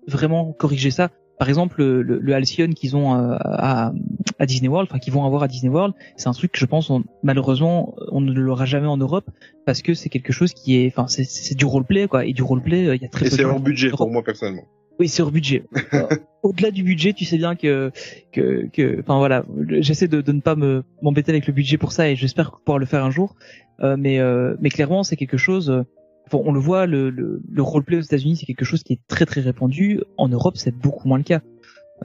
vraiment 0.07 0.52
corriger 0.52 0.90
ça. 0.90 1.11
Par 1.39 1.48
exemple, 1.48 1.77
le, 1.82 2.02
le, 2.02 2.19
le 2.19 2.35
Halcyon 2.35 2.69
qu'ils 2.69 2.97
ont 2.97 3.15
euh, 3.15 3.35
à, 3.40 3.93
à 4.39 4.47
Disney 4.47 4.69
World, 4.69 4.89
enfin 4.90 4.98
qu'ils 4.98 5.12
vont 5.12 5.24
avoir 5.24 5.43
à 5.43 5.48
Disney 5.48 5.73
World, 5.73 5.94
c'est 6.16 6.28
un 6.28 6.32
truc 6.32 6.52
que 6.52 6.59
je 6.59 6.66
pense 6.66 6.90
on- 6.90 7.02
malheureusement 7.23 7.94
on 8.12 8.20
ne 8.20 8.31
l'aura 8.32 8.66
jamais 8.66 8.86
en 8.89 8.98
Europe 8.98 9.24
parce 9.65 9.81
que 9.81 9.94
c'est 9.94 10.11
quelque 10.11 10.35
chose 10.35 10.52
qui 10.52 10.77
est, 10.77 10.89
enfin 10.89 11.07
c'est 11.09 11.24
c'est 11.24 11.55
du 11.55 11.65
roleplay 11.65 12.09
quoi. 12.09 12.27
Et 12.27 12.35
du 12.35 12.43
roleplay, 12.43 12.86
euh, 12.89 12.94
il 12.94 13.01
y 13.01 13.07
a 13.07 13.09
très 13.09 13.27
Et 13.27 13.31
peu 13.31 13.36
c'est 13.36 13.43
de 13.43 13.48
gens 13.48 13.55
hors 13.55 13.61
budget 13.61 13.89
pour 13.89 14.11
moi 14.11 14.23
personnellement. 14.23 14.65
Oui, 15.01 15.09
c'est 15.09 15.22
hors 15.22 15.32
budget. 15.32 15.64
Euh, 15.94 16.06
Au-delà 16.43 16.70
du 16.70 16.82
budget, 16.85 17.12
tu 17.12 17.24
sais 17.24 17.36
bien 17.36 17.55
que 17.56 17.90
que 18.32 18.66
que 18.72 19.01
enfin 19.01 19.18
voilà, 19.18 19.44
j'essaie 19.81 20.09
de, 20.09 20.20
de 20.22 20.32
ne 20.32 20.40
pas 20.40 20.55
me 20.56 20.85
m'embêter 21.02 21.31
avec 21.32 21.47
le 21.47 21.52
budget 21.52 21.77
pour 21.78 21.93
ça 21.93 22.09
et 22.09 22.16
j'espère 22.16 22.52
pouvoir 22.64 22.78
le 22.78 22.86
faire 22.86 23.05
un 23.05 23.10
jour. 23.10 23.35
Euh, 23.82 23.97
mais 23.98 24.18
euh, 24.20 24.56
mais 24.60 24.68
clairement, 24.70 25.02
c'est 25.02 25.16
quelque 25.16 25.36
chose 25.36 25.68
euh, 25.68 25.82
bon, 26.31 26.43
on 26.47 26.52
le 26.52 26.60
voit 26.60 26.86
le 26.86 27.10
le, 27.10 27.43
le 27.51 27.62
roleplay 27.62 27.97
aux 27.98 28.02
États-Unis, 28.02 28.36
c'est 28.36 28.47
quelque 28.47 28.64
chose 28.64 28.82
qui 28.82 28.94
est 28.94 29.01
très 29.09 29.27
très 29.27 29.40
répandu. 29.43 30.01
En 30.16 30.28
Europe, 30.28 30.56
c'est 30.56 30.74
beaucoup 30.74 31.09
moins 31.09 31.18
le 31.18 31.24
cas. 31.24 31.40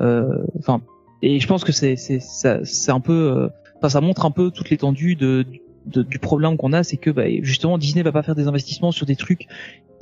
Euh, 0.02 0.44
Enfin 0.60 0.82
et 1.22 1.40
je 1.40 1.48
pense 1.48 1.64
que 1.64 1.72
c'est 1.72 1.96
c'est 1.96 2.20
ça 2.20 2.60
c'est 2.66 2.92
un 2.92 3.00
peu 3.00 3.14
euh, 3.32 3.48
enfin 3.78 3.88
ça 3.90 4.02
montre 4.02 4.26
un 4.26 4.32
peu 4.32 4.52
toute 4.52 4.70
l'étendue 4.70 5.16
de, 5.16 5.46
de- 5.86 6.04
du 6.04 6.20
problème 6.20 6.58
qu'on 6.58 6.74
a, 6.74 6.84
c'est 6.84 6.98
que 6.98 7.10
bah, 7.10 7.24
justement 7.42 7.78
Disney 7.78 8.04
va 8.04 8.12
pas 8.12 8.24
faire 8.24 8.36
des 8.36 8.48
investissements 8.48 8.92
sur 8.92 9.06
des 9.06 9.16
trucs 9.16 9.48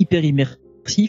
hyper 0.00 0.24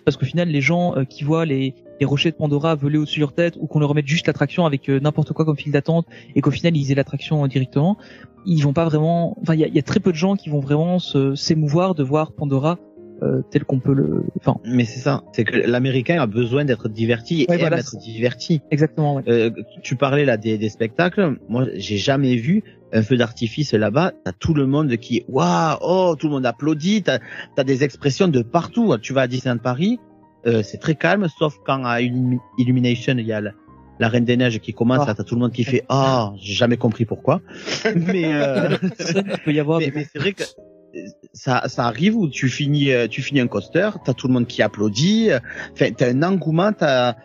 parce 0.03 0.17
qu'au 0.17 0.25
final 0.25 0.47
les 0.49 0.61
gens 0.61 0.95
euh, 0.95 1.03
qui 1.03 1.23
voient 1.23 1.45
les, 1.45 1.73
les 1.99 2.05
rochers 2.05 2.31
de 2.31 2.35
Pandora 2.35 2.75
voler 2.75 2.97
au-dessus 2.97 3.19
de 3.19 3.21
leur 3.25 3.33
tête 3.33 3.55
ou 3.59 3.67
qu'on 3.67 3.79
leur 3.79 3.89
remette 3.89 4.07
juste 4.07 4.27
l'attraction 4.27 4.65
avec 4.65 4.89
euh, 4.89 4.99
n'importe 4.99 5.33
quoi 5.33 5.45
comme 5.45 5.57
file 5.57 5.71
d'attente 5.71 6.05
et 6.35 6.41
qu'au 6.41 6.51
final 6.51 6.75
ils 6.75 6.91
aient 6.91 6.95
l'attraction 6.95 7.43
euh, 7.43 7.47
directement, 7.47 7.97
ils 8.45 8.61
vont 8.61 8.73
pas 8.73 8.85
vraiment. 8.85 9.37
Enfin 9.41 9.53
il 9.55 9.59
y 9.59 9.63
a, 9.63 9.67
y 9.67 9.79
a 9.79 9.83
très 9.83 9.99
peu 9.99 10.11
de 10.11 10.17
gens 10.17 10.35
qui 10.35 10.49
vont 10.49 10.59
vraiment 10.59 10.99
s'émouvoir 11.35 11.95
de 11.95 12.03
voir 12.03 12.31
Pandora 12.31 12.77
euh, 13.23 13.41
tel 13.49 13.63
qu'on 13.63 13.79
peut 13.79 13.93
le. 13.93 14.23
Enfin, 14.39 14.57
Mais 14.65 14.83
c'est 14.83 14.99
ça, 14.99 15.23
c'est 15.31 15.45
que 15.45 15.55
l'américain 15.55 16.21
a 16.21 16.27
besoin 16.27 16.65
d'être 16.65 16.89
diverti 16.89 17.43
et 17.43 17.45
Ouais, 17.47 17.55
aime 17.55 17.61
voilà, 17.61 17.77
être 17.79 17.87
c'est- 17.87 17.97
diverti. 17.97 18.61
exactement. 18.71 19.15
Ouais. 19.15 19.23
Euh, 19.29 19.51
tu 19.81 19.95
parlais 19.95 20.25
là 20.25 20.35
des, 20.35 20.57
des 20.57 20.67
spectacles. 20.69 21.37
Moi, 21.47 21.65
j'ai 21.75 21.95
jamais 21.97 22.35
vu 22.35 22.63
un 22.93 23.01
feu 23.01 23.17
d'artifice 23.17 23.73
là-bas. 23.73 24.13
T'as 24.23 24.31
tout 24.31 24.53
le 24.53 24.65
monde 24.67 24.95
qui 24.97 25.23
waouh, 25.27 25.77
oh, 25.81 26.15
tout 26.17 26.27
le 26.27 26.33
monde 26.33 26.45
applaudit. 26.45 27.03
T'as 27.03 27.19
as 27.57 27.63
des 27.63 27.83
expressions 27.83 28.27
de 28.27 28.41
partout. 28.41 28.95
Tu 29.01 29.13
vas 29.13 29.21
à 29.21 29.27
Disneyland 29.27 29.57
Paris, 29.59 29.99
euh, 30.47 30.63
c'est 30.63 30.77
très 30.77 30.95
calme, 30.95 31.27
sauf 31.39 31.55
quand 31.65 31.83
à 31.85 31.99
Illumi- 32.01 32.39
Illumination 32.57 33.15
il 33.17 33.25
y 33.25 33.33
a 33.33 33.41
la, 33.41 33.51
la 33.99 34.07
Reine 34.09 34.25
des 34.25 34.37
Neiges 34.37 34.59
qui 34.59 34.73
commence. 34.73 35.05
Là, 35.07 35.15
t'as 35.15 35.23
tout 35.23 35.35
le 35.35 35.41
monde 35.41 35.51
qui 35.51 35.63
fait 35.63 35.83
ah, 35.89 36.33
j'ai 36.39 36.53
jamais 36.53 36.77
compris 36.77 37.05
pourquoi. 37.05 37.41
Mais 37.95 38.33
euh, 38.33 38.77
Il 38.81 39.39
peut 39.43 39.53
y 39.53 39.59
avoir. 39.59 39.79
mais, 39.79 40.07
c'est 40.11 40.19
vrai 40.19 40.33
que 40.33 40.43
euh, 40.43 40.99
ça, 41.33 41.63
ça 41.67 41.85
arrive 41.85 42.15
où 42.15 42.29
tu 42.29 42.47
finis, 42.47 42.91
euh, 42.91 43.07
tu 43.07 43.21
finis 43.21 43.41
un 43.41 43.47
coaster, 43.47 43.89
t'as 44.05 44.13
tout 44.13 44.27
le 44.27 44.33
monde 44.33 44.47
qui 44.47 44.61
applaudit, 44.61 45.31
euh, 45.31 45.39
enfin, 45.73 45.91
t'as 45.91 46.09
un 46.11 46.23
engouement, 46.23 46.71
t'as, 46.71 47.15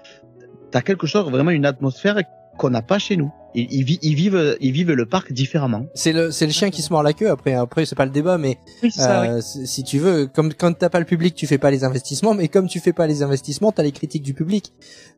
t'as 0.70 0.80
quelque 0.80 1.06
chose, 1.06 1.30
vraiment 1.30 1.50
une 1.52 1.66
atmosphère 1.66 2.18
qu'on 2.58 2.70
n'a 2.70 2.82
pas 2.82 2.98
chez 2.98 3.16
nous. 3.16 3.32
Ils, 3.52 3.66
ils, 3.72 3.98
ils 4.02 4.14
vivent, 4.14 4.56
ils 4.60 4.70
vivent 4.70 4.92
le 4.92 5.06
parc 5.06 5.32
différemment. 5.32 5.86
C'est 5.94 6.12
le 6.12 6.30
c'est 6.30 6.46
le 6.46 6.52
chien 6.52 6.70
qui 6.70 6.82
se 6.82 6.92
mord 6.92 7.02
la 7.02 7.12
queue. 7.12 7.28
Après 7.30 7.52
après 7.54 7.84
c'est 7.84 7.96
pas 7.96 8.04
le 8.04 8.12
débat, 8.12 8.38
mais 8.38 8.58
Oui, 8.82 8.92
ça. 8.92 9.22
euh, 9.24 9.40
si 9.40 9.66
si 9.66 9.82
tu 9.82 9.98
veux, 9.98 10.28
comme 10.28 10.54
quand 10.54 10.72
t'as 10.78 10.88
pas 10.88 11.00
le 11.00 11.04
public, 11.04 11.34
tu 11.34 11.48
fais 11.48 11.58
pas 11.58 11.72
les 11.72 11.82
investissements, 11.82 12.32
mais 12.32 12.46
comme 12.46 12.68
tu 12.68 12.78
fais 12.78 12.92
pas 12.92 13.08
les 13.08 13.24
investissements, 13.24 13.72
t'as 13.72 13.82
les 13.82 13.90
critiques 13.90 14.22
du 14.22 14.34
public. 14.34 14.72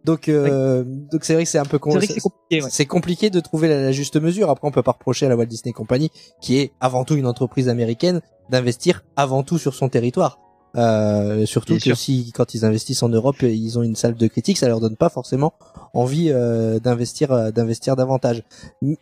Donc 0.05 0.31
euh, 0.31 0.83
donc 0.87 1.25
c'est 1.25 1.35
vrai 1.35 1.45
que 1.45 1.51
c'est 1.51 1.59
un 1.59 1.67
peu 1.67 1.79
con- 1.79 2.01
C'est 2.01 2.21
compliqué. 2.21 2.63
Ouais. 2.65 2.71
c'est 2.71 2.87
compliqué 2.87 3.29
de 3.29 3.41
trouver 3.41 3.69
la, 3.69 3.83
la 3.83 3.93
juste 3.93 4.17
mesure. 4.19 4.49
Après, 4.49 4.67
on 4.67 4.71
peut 4.71 4.83
pas 4.83 4.93
reprocher 4.93 5.27
à 5.27 5.29
la 5.29 5.37
Walt 5.37 5.45
Disney 5.47 5.75
Company, 5.75 6.11
qui 6.41 6.57
est 6.59 6.73
avant 6.81 7.05
tout 7.05 7.17
une 7.17 7.27
entreprise 7.27 7.69
américaine, 7.69 8.23
d'investir 8.49 9.05
avant 9.17 9.43
tout 9.43 9.59
sur 9.59 9.75
son 9.75 9.91
territoire. 9.91 10.39
Euh, 10.77 11.45
surtout 11.47 11.75
Bien 11.75 11.79
que 11.79 11.83
sûr. 11.85 11.97
si 11.97 12.33
quand 12.35 12.55
ils 12.55 12.65
investissent 12.65 13.03
en 13.03 13.09
Europe, 13.11 13.43
ils 13.43 13.79
ont 13.79 13.83
une 13.83 13.97
salle 13.97 14.15
de 14.15 14.27
critique, 14.27 14.57
ça 14.59 14.69
leur 14.69 14.81
donne 14.81 14.97
pas 14.97 15.11
forcément 15.11 15.53
envie 15.93 16.29
euh, 16.31 16.79
d'investir 16.79 17.31
euh, 17.33 17.51
d'investir 17.51 17.95
davantage. 17.97 18.43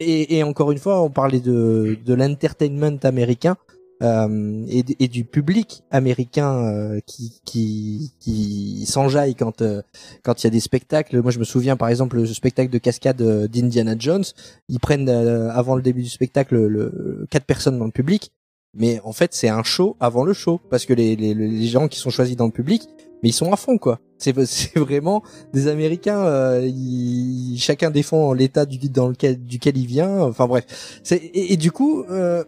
Et, 0.01 0.37
et 0.39 0.43
encore 0.43 0.73
une 0.73 0.79
fois, 0.79 1.01
on 1.03 1.11
parlait 1.11 1.41
de 1.41 1.97
de 2.05 2.15
l'entertainment 2.15 2.99
américain. 3.05 3.57
Euh, 4.03 4.65
et, 4.71 4.83
et 4.99 5.09
du 5.09 5.27
public 5.27 5.83
américain 5.91 6.65
euh, 6.65 7.01
qui 7.07 7.43
qui 7.45 8.15
qui 8.19 8.87
s'enjaille 8.87 9.35
quand 9.35 9.61
euh, 9.61 9.83
quand 10.23 10.43
il 10.43 10.47
y 10.47 10.49
a 10.49 10.51
des 10.51 10.61
spectacles. 10.61 11.21
Moi, 11.21 11.31
je 11.31 11.39
me 11.39 11.45
souviens 11.45 11.77
par 11.77 11.91
exemple 11.91 12.17
le 12.17 12.25
spectacle 12.25 12.71
de 12.73 12.79
cascade 12.79 13.23
d'Indiana 13.23 13.95
Jones. 13.99 14.25
Ils 14.71 14.81
prennent 14.81 15.07
euh, 15.11 15.51
avant 15.51 15.77
le 15.77 15.83
début 15.83 16.03
du 16.03 16.09
spectacle 16.09 16.57
le, 16.57 17.27
quatre 17.31 17.45
personnes 17.45 17.79
dans 17.79 17.85
le 17.85 17.91
public, 17.91 18.33
mais 18.75 19.01
en 19.05 19.13
fait 19.13 19.35
c'est 19.35 19.49
un 19.49 19.63
show 19.63 19.97
avant 20.01 20.25
le 20.25 20.33
show 20.33 20.61
parce 20.71 20.87
que 20.87 20.93
les, 20.95 21.17
les 21.17 21.35
les 21.35 21.67
gens 21.67 21.89
qui 21.89 21.99
sont 21.99 22.11
choisis 22.11 22.37
dans 22.37 22.47
le 22.47 22.53
public, 22.53 22.83
mais 23.23 23.29
ils 23.31 23.33
sont 23.33 23.53
à 23.53 23.57
fond 23.57 23.79
quoi. 23.79 23.99
C'est 24.19 24.35
c'est 24.47 24.79
vraiment 24.79 25.23
des 25.53 25.67
Américains. 25.69 26.21
euh, 26.27 26.63
ils- 26.67 27.59
chacun 27.59 27.91
défend 27.91 28.33
l'état 28.33 28.67
du 28.67 28.79
dans 28.91 29.09
lequel 29.09 29.43
duquel 29.45 29.77
il 29.77 29.87
vient. 29.87 30.21
Enfin 30.23 30.47
bref. 30.47 31.01
Et, 31.11 31.57
du 31.57 31.73
coup. 31.73 32.05
Euh, 32.11 32.45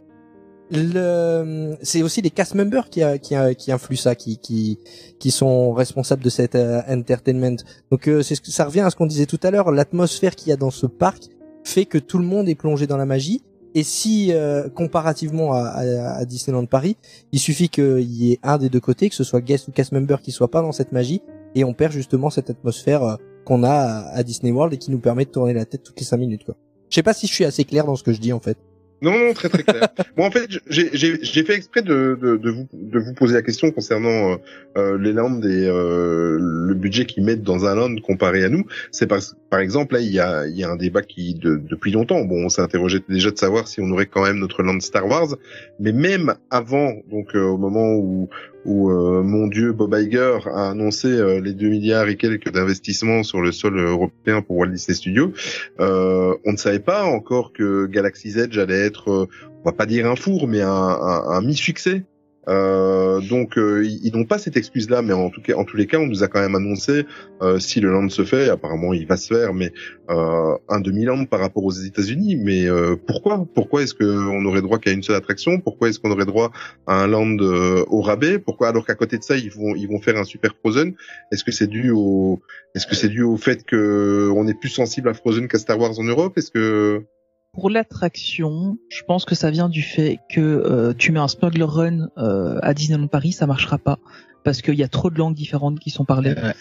le 0.74 1.77
c'est 1.82 2.03
aussi 2.03 2.23
les 2.23 2.31
cast 2.31 2.55
members 2.55 2.89
qui 2.89 3.03
a, 3.03 3.19
qui 3.19 3.35
a, 3.35 3.55
qui 3.55 3.70
influent 3.73 3.97
ça 3.99 4.15
qui 4.15 4.39
qui 4.39 4.78
qui 5.19 5.31
sont 5.31 5.74
responsables 5.74 6.23
de 6.24 6.31
cet 6.31 6.55
euh, 6.55 6.81
entertainment 6.89 7.57
donc 7.90 8.09
euh, 8.09 8.23
c'est 8.23 8.43
ça 8.47 8.65
revient 8.65 8.81
à 8.81 8.89
ce 8.89 8.97
qu'on 8.97 9.05
disait 9.07 9.27
tout 9.27 9.40
à 9.43 9.51
l'heure 9.51 9.70
l'atmosphère 9.70 10.35
qu'il 10.35 10.49
y 10.49 10.53
a 10.53 10.57
dans 10.57 10.70
ce 10.70 10.86
parc 10.86 11.24
fait 11.65 11.85
que 11.85 11.99
tout 11.99 12.16
le 12.16 12.24
monde 12.24 12.49
est 12.49 12.55
plongé 12.55 12.86
dans 12.86 12.97
la 12.97 13.05
magie 13.05 13.43
et 13.74 13.82
si 13.82 14.32
euh, 14.32 14.69
comparativement 14.69 15.53
à, 15.53 16.24
Disneyland 16.24 16.66
Paris 16.66 16.97
il 17.32 17.39
suffit 17.39 17.69
qu'il 17.69 18.01
y 18.01 18.32
ait 18.32 18.39
un 18.43 18.59
des 18.59 18.69
deux 18.69 18.81
côtés 18.81 19.09
que 19.09 19.15
ce 19.15 19.24
soit 19.24 19.40
guest 19.40 19.69
ou 19.69 19.73
cast 19.73 19.93
member 19.93 20.20
qui 20.23 20.32
soit 20.32 20.51
pas 20.51 20.62
dans 20.62 20.73
cette 20.73 20.93
magie 20.93 21.23
et 21.55 21.65
on 21.65 21.74
perd 21.74 21.93
justement 21.93 22.31
cette 22.31 22.51
atmosphère 22.51 23.03
euh, 23.03 23.16
qu'on 23.44 23.62
a 23.65 23.70
à, 23.70 24.16
à 24.16 24.23
Disney 24.23 24.53
World 24.53 24.74
et 24.74 24.78
qui 24.78 24.90
nous 24.90 25.01
permet 25.01 25.24
de 25.24 25.31
tourner 25.31 25.53
la 25.55 25.65
tête 25.65 25.82
toutes 25.82 25.99
les 25.99 26.07
cinq 26.07 26.19
minutes 26.19 26.44
quoi. 26.44 26.57
Je 26.90 26.97
sais 26.97 27.03
pas 27.03 27.15
si 27.15 27.27
je 27.27 27.32
suis 27.32 27.44
assez 27.44 27.65
clair 27.65 27.86
dans 27.86 27.97
ce 27.97 28.03
que 28.03 28.12
je 28.12 28.20
dis 28.20 28.32
en 28.32 28.40
fait 28.40 28.59
Non, 29.02 29.10
non, 29.18 29.32
très 29.34 29.48
très 29.48 29.64
clair. 29.64 29.88
bon, 30.16 30.24
en 30.24 30.30
fait, 30.30 30.48
j'ai 30.68 30.88
j'ai- 30.92 31.18
j'ai 31.22 31.44
fait 31.44 31.54
exprès 31.54 31.82
de, 31.82 32.16
de, 32.20 32.36
de, 32.36 32.50
vous, 32.50 32.68
de 32.72 32.98
vous 33.00 33.12
poser 33.14 33.34
la 33.34 33.42
question 33.42 33.70
concernant 33.72 34.32
euh, 34.32 34.36
euh, 34.78 34.96
les 34.98 35.12
landes 35.12 35.44
et 35.44 35.66
euh, 35.66 36.38
le 36.40 36.74
budget 36.74 37.04
qu'ils 37.04 37.24
mettent 37.24 37.42
dans 37.42 37.64
un 37.66 37.74
land 37.74 37.94
comparé 37.96 38.44
à 38.44 38.48
nous. 38.48 38.64
C'est 38.92 39.06
parce 39.08 39.34
par 39.50 39.60
exemple, 39.60 39.94
là, 39.94 40.00
il 40.00 40.10
y 40.10 40.20
a, 40.20 40.46
il 40.46 40.56
y 40.56 40.64
a 40.64 40.70
un 40.70 40.76
débat 40.76 41.02
qui, 41.02 41.34
de, 41.34 41.56
depuis 41.56 41.90
longtemps, 41.90 42.24
bon, 42.24 42.46
on 42.46 42.48
s'interrogeait 42.48 43.02
déjà 43.08 43.30
de 43.30 43.36
savoir 43.38 43.68
si 43.68 43.80
on 43.82 43.90
aurait 43.90 44.06
quand 44.06 44.22
même 44.22 44.38
notre 44.38 44.62
land 44.62 44.80
Star 44.80 45.06
Wars, 45.06 45.36
mais 45.78 45.92
même 45.92 46.34
avant, 46.50 46.94
donc 47.10 47.34
euh, 47.34 47.40
au 47.42 47.58
moment 47.58 47.92
où, 47.94 48.30
où 48.64 48.90
euh, 48.90 49.22
mon 49.22 49.47
dieu 49.47 49.72
Bob 49.72 49.94
Iger 49.94 50.39
a 50.47 50.70
annoncé 50.70 51.09
euh, 51.09 51.40
les 51.40 51.52
2 51.52 51.68
milliards 51.68 52.09
et 52.09 52.16
quelques 52.16 52.51
d'investissements 52.51 53.22
sur 53.22 53.40
le 53.40 53.52
sol 53.52 53.78
européen 53.78 54.43
pour 54.43 54.56
Walt 54.56 54.68
Disney 54.68 54.94
Studios, 54.94 55.32
euh, 55.80 56.34
on 56.44 56.52
ne 56.52 56.56
savait 56.56 56.80
pas 56.80 57.05
encore 57.05 57.52
que 57.52 57.86
Galaxy's 57.86 58.36
Edge 58.36 58.59
allait 58.59 58.86
être, 58.86 59.10
euh, 59.10 59.28
on 59.62 59.70
va 59.70 59.72
pas 59.72 59.86
dire 59.86 60.06
un 60.06 60.16
four, 60.16 60.48
mais 60.48 60.60
un, 60.60 60.68
un, 60.68 61.28
un 61.30 61.40
mi-succès. 61.40 62.05
Euh, 62.48 63.20
donc 63.20 63.56
euh, 63.56 63.85
ils, 63.85 64.12
n'ont 64.14 64.24
pas 64.24 64.39
cette 64.39 64.56
excuse-là, 64.56 65.02
mais 65.02 65.12
en 65.12 65.31
tout 65.31 65.40
cas, 65.40 65.55
en 65.55 65.64
tous 65.64 65.77
les 65.77 65.86
cas, 65.86 65.98
on 65.98 66.06
nous 66.06 66.23
a 66.23 66.28
quand 66.28 66.40
même 66.40 66.55
annoncé 66.55 67.06
euh, 67.40 67.59
si 67.59 67.81
le 67.81 67.90
land 67.93 68.09
se 68.09 68.24
fait, 68.24 68.48
apparemment 68.48 68.93
il 68.93 69.06
va 69.06 69.16
se 69.16 69.32
faire, 69.32 69.55
mais 69.55 69.73
euh, 70.10 70.56
un 70.69 70.81
demi-land 70.81 71.27
par 71.27 71.40
rapport 71.40 71.64
aux 71.64 71.70
États-Unis. 71.73 72.36
Mais 72.36 72.66
euh, 72.66 72.97
pourquoi? 72.97 73.47
Pourquoi 73.55 73.82
est-ce 73.82 73.94
qu'on 73.94 74.44
aurait 74.44 74.62
droit 74.62 74.78
qu'à 74.78 74.90
une 74.90 75.02
seule 75.02 75.16
attraction? 75.16 75.60
Pourquoi 75.60 75.89
est-ce 75.89 76.01
qu'on 76.01 76.10
aurait 76.10 76.27
droit 76.27 76.51
à 76.86 77.02
un 77.02 77.06
land 77.06 77.36
euh, 77.40 77.85
au 77.89 78.01
rabais? 78.01 78.39
Pourquoi 78.39 78.69
alors 78.69 78.85
qu'à 78.86 78.94
côté 78.94 79.19
de 79.19 79.23
ça 79.23 79.36
ils 79.36 79.51
vont 79.51 79.74
ils 79.77 79.89
vont 79.89 80.01
faire 80.01 80.16
un 80.16 80.24
super 80.24 80.55
Frozen? 80.56 80.94
Est-ce 81.31 81.44
que 81.44 81.52
c'est 81.52 81.69
dû 81.69 81.90
au 81.90 82.40
est-ce 82.74 82.86
que 82.86 82.97
c'est 82.97 83.09
dû 83.09 83.23
au 83.23 83.36
fait 83.36 83.64
que 83.64 84.31
on 84.35 84.47
est 84.48 84.59
plus 84.59 84.70
sensible 84.70 85.09
à 85.09 85.14
Frozen 85.14 85.47
qu'à 85.47 85.59
Star 85.59 85.78
Wars 85.78 85.98
en 85.98 86.05
Europe? 86.05 86.36
Est-ce 86.36 86.51
que 86.51 87.05
Pour 87.52 87.68
l'attraction, 87.68 88.78
je 88.88 89.02
pense 89.02 89.26
que 89.26 89.34
ça 89.34 89.50
vient 89.50 89.68
du 89.68 89.82
fait 89.82 90.18
que 90.30 90.40
euh, 90.40 90.94
tu 90.96 91.12
mets 91.12 91.20
un 91.20 91.28
smuggler 91.28 91.64
run 91.64 92.08
euh, 92.16 92.58
à 92.62 92.72
Disneyland 92.72 93.08
Paris, 93.08 93.32
ça 93.32 93.46
marchera 93.46 93.76
pas 93.76 93.98
parce 94.42 94.62
qu'il 94.62 94.74
y 94.74 94.82
a 94.82 94.88
trop 94.88 95.10
de 95.10 95.18
langues 95.18 95.34
différentes 95.34 95.78
qui 95.78 95.90
sont 95.90 96.06
parlées. 96.06 96.32
Ouais. 96.32 96.54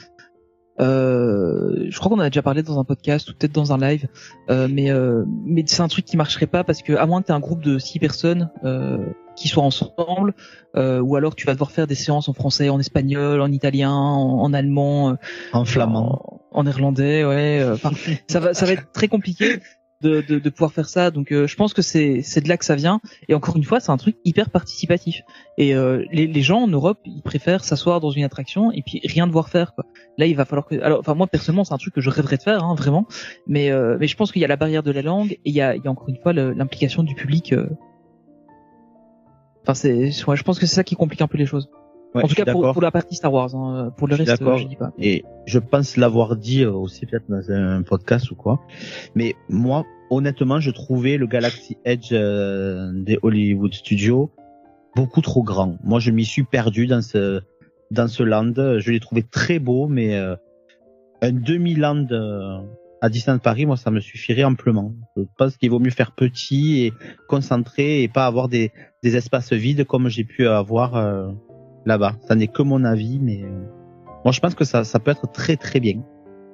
Euh, 0.81 1.85
je 1.89 1.97
crois 1.97 2.09
qu'on 2.09 2.18
en 2.18 2.23
a 2.23 2.30
déjà 2.30 2.41
parlé 2.41 2.61
dans 2.61 2.77
un 2.77 2.84
podcast 2.84 3.30
ou 3.30 3.34
peut-être 3.34 3.53
dans 3.53 3.72
un 3.72 3.77
live, 3.77 4.07
euh, 4.49 4.68
mais 4.69 4.91
euh, 4.91 5.23
mais 5.45 5.63
c'est 5.65 5.81
un 5.81 5.88
truc 5.88 6.03
qui 6.03 6.18
marcherait 6.18 6.47
pas 6.47 6.65
parce 6.65 6.81
que 6.81 6.93
à 6.93 7.05
moins 7.05 7.22
que 7.22 7.27
tu 7.27 7.31
un 7.31 7.39
groupe 7.39 7.63
de 7.63 7.77
six 7.80 7.99
personnes 7.99 8.49
euh, 8.65 8.97
qui 9.38 9.47
soient 9.47 9.63
ensemble, 9.63 10.34
euh, 10.76 10.99
ou 10.99 11.15
alors 11.15 11.35
tu 11.35 11.45
vas 11.45 11.53
devoir 11.53 11.72
faire 11.72 11.88
des 11.88 11.95
séances 11.95 12.27
en 12.27 12.34
français, 12.34 12.68
en 12.69 12.80
espagnol, 12.80 13.39
en 13.39 13.51
italien, 13.51 13.91
en, 13.93 14.41
en 14.41 14.53
allemand, 14.53 15.11
euh, 15.11 15.15
En 15.53 15.63
flamand. 15.63 16.41
en, 16.51 16.59
en 16.59 16.63
néerlandais, 16.63 17.23
ouais. 17.23 17.59
euh, 17.61 17.77
ça 18.27 18.39
va 18.41 18.53
ça 18.53 18.65
va 18.65 18.73
être 18.73 18.91
très 18.91 19.07
compliqué 19.07 19.61
de, 20.02 20.22
de, 20.22 20.40
de 20.40 20.49
pouvoir 20.49 20.73
faire 20.73 20.90
ça. 20.90 21.11
Donc 21.11 21.32
euh, 21.32 21.48
je 21.48 21.56
pense 21.56 21.73
que 21.73 21.82
c'est 21.82 22.22
de 22.41 22.49
là 22.49 22.57
que 22.57 22.65
ça 22.65 22.76
vient. 22.76 22.99
Et 23.30 23.34
encore 23.34 23.56
une 23.57 23.64
fois, 23.64 23.80
c'est 23.80 23.91
un 23.91 23.98
truc 23.98 24.18
hyper 24.26 24.49
participatif. 24.49 25.22
Et 25.57 25.76
euh, 25.76 26.06
les, 26.11 26.28
les 26.28 26.41
gens 26.41 26.61
en 26.61 26.68
Europe, 26.68 26.99
ils 27.06 27.22
préfèrent 27.22 27.64
s'asseoir 27.64 27.99
dans 27.99 28.11
une 28.11 28.23
attraction 28.23 28.72
et 28.72 28.82
puis 28.82 29.02
rien 29.06 29.28
devoir 29.28 29.49
faire. 29.49 29.73
Quoi. 29.73 29.86
Là, 30.18 30.26
il 30.26 30.36
va 30.36 30.45
falloir 30.45 30.68
que. 30.68 30.82
Alors, 30.82 30.99
enfin 30.99 31.14
moi 31.14 31.28
personnellement, 31.28 31.64
c'est 31.64 31.73
un 31.73 31.78
truc 31.78 31.94
que 31.94 32.02
je 32.02 32.10
rêverais 32.10 32.38
de 32.38 32.44
faire, 32.44 32.64
hein, 32.64 32.76
vraiment. 32.76 33.07
Mais 33.48 33.72
euh, 33.72 33.98
mais 33.99 34.07
je 34.07 34.15
pense 34.15 34.32
qu'il 34.32 34.41
y 34.41 34.45
a 34.45 34.48
la 34.48 34.57
barrière 34.57 34.84
de 34.84 34.91
la 34.91 35.02
langue 35.02 35.32
et 35.34 35.40
il 35.45 35.53
y 35.53 35.61
a, 35.61 35.76
il 35.76 35.84
y 35.84 35.88
a 35.88 35.91
encore 35.91 36.10
une 36.10 36.18
fois 36.18 36.34
l'implication 36.34 37.03
du 37.03 37.15
public. 37.15 37.53
euh. 37.53 37.69
Enfin 39.64 39.76
c'est, 39.76 40.11
je 40.11 40.44
pense 40.44 40.57
que 40.57 40.65
c'est 40.65 40.76
ça 40.76 40.84
qui 40.84 40.95
complique 40.95 41.22
un 41.22 41.28
peu 41.28 41.38
les 41.38 41.45
choses. 41.45 41.69
Ouais, 42.14 42.24
en 42.24 42.28
tout 42.28 42.36
cas 42.36 42.46
pour, 42.52 42.74
pour 42.74 42.82
la 42.82 42.92
partie 42.92 43.16
Star 43.16 43.32
Wars. 43.32 43.56
Hein. 43.56 43.94
Pour 43.96 44.08
le 44.08 44.16
Je 44.16 44.24
reste, 44.24 44.44
je 44.44 44.68
dis 44.68 44.76
pas. 44.76 44.92
Et 45.00 45.24
je 45.46 45.60
pense 45.60 45.96
l'avoir 45.96 46.36
dit 46.36 46.66
aussi 46.66 47.06
peut-être 47.06 47.30
dans 47.30 47.52
un 47.52 47.84
podcast 47.84 48.32
ou 48.32 48.36
quoi. 48.36 48.60
Mais 49.16 49.36
moi, 49.48 49.86
honnêtement, 50.10 50.60
je 50.60 50.72
trouvais 50.72 51.18
le 51.18 51.28
Galaxy 51.28 51.78
Edge 51.86 52.10
euh, 52.12 52.92
des 52.94 53.18
Hollywood 53.22 53.74
Studios 53.74 54.32
beaucoup 54.96 55.22
trop 55.22 55.44
grand. 55.44 55.78
Moi, 55.84 56.00
je 56.00 56.12
m'y 56.12 56.26
suis 56.26 56.44
perdu 56.44 56.88
dans 56.88 57.02
ce 57.02 57.42
dans 57.90 58.08
ce 58.08 58.24
land. 58.24 58.54
Je 58.56 58.92
l'ai 58.92 59.00
trouvé 59.00 59.24
très 59.24 59.60
beau, 59.60 59.88
mais 59.88 60.16
euh, 60.16 60.36
un 61.22 61.32
demi-land 61.32 62.08
euh, 62.12 62.60
à 63.02 63.10
Disneyland 63.10 63.40
Paris, 63.40 63.66
moi, 63.66 63.78
ça 63.78 63.92
me 63.92 64.00
suffirait 64.00 64.44
amplement. 64.44 64.94
Je 65.18 65.24
pense 65.38 65.58
qu'il 65.58 65.70
vaut 65.70 65.80
mieux 65.80 65.92
faire 65.92 66.12
petit 66.12 66.86
et 66.86 66.94
concentré 67.28 68.04
et 68.04 68.08
pas 68.08 68.26
avoir 68.26 68.48
des 68.48 68.72
des 69.04 69.18
espaces 69.18 69.54
vides 69.54 69.86
comme 69.86 70.10
j'ai 70.10 70.24
pu 70.24 70.48
avoir 70.48 70.96
euh, 70.96 71.32
là-bas. 71.86 72.16
Ça 72.28 72.36
n'est 72.36 72.48
que 72.48 72.62
mon 72.62 72.84
avis, 72.84 73.20
mais 73.20 73.44
euh, 73.44 73.49
moi, 74.26 74.32
je 74.32 74.40
pense 74.40 74.56
que 74.56 74.64
ça 74.66 74.84
ça 74.84 74.99
peut 74.99 75.12
être 75.12 75.32
très 75.32 75.58
très 75.58 75.80
bien. 75.80 76.02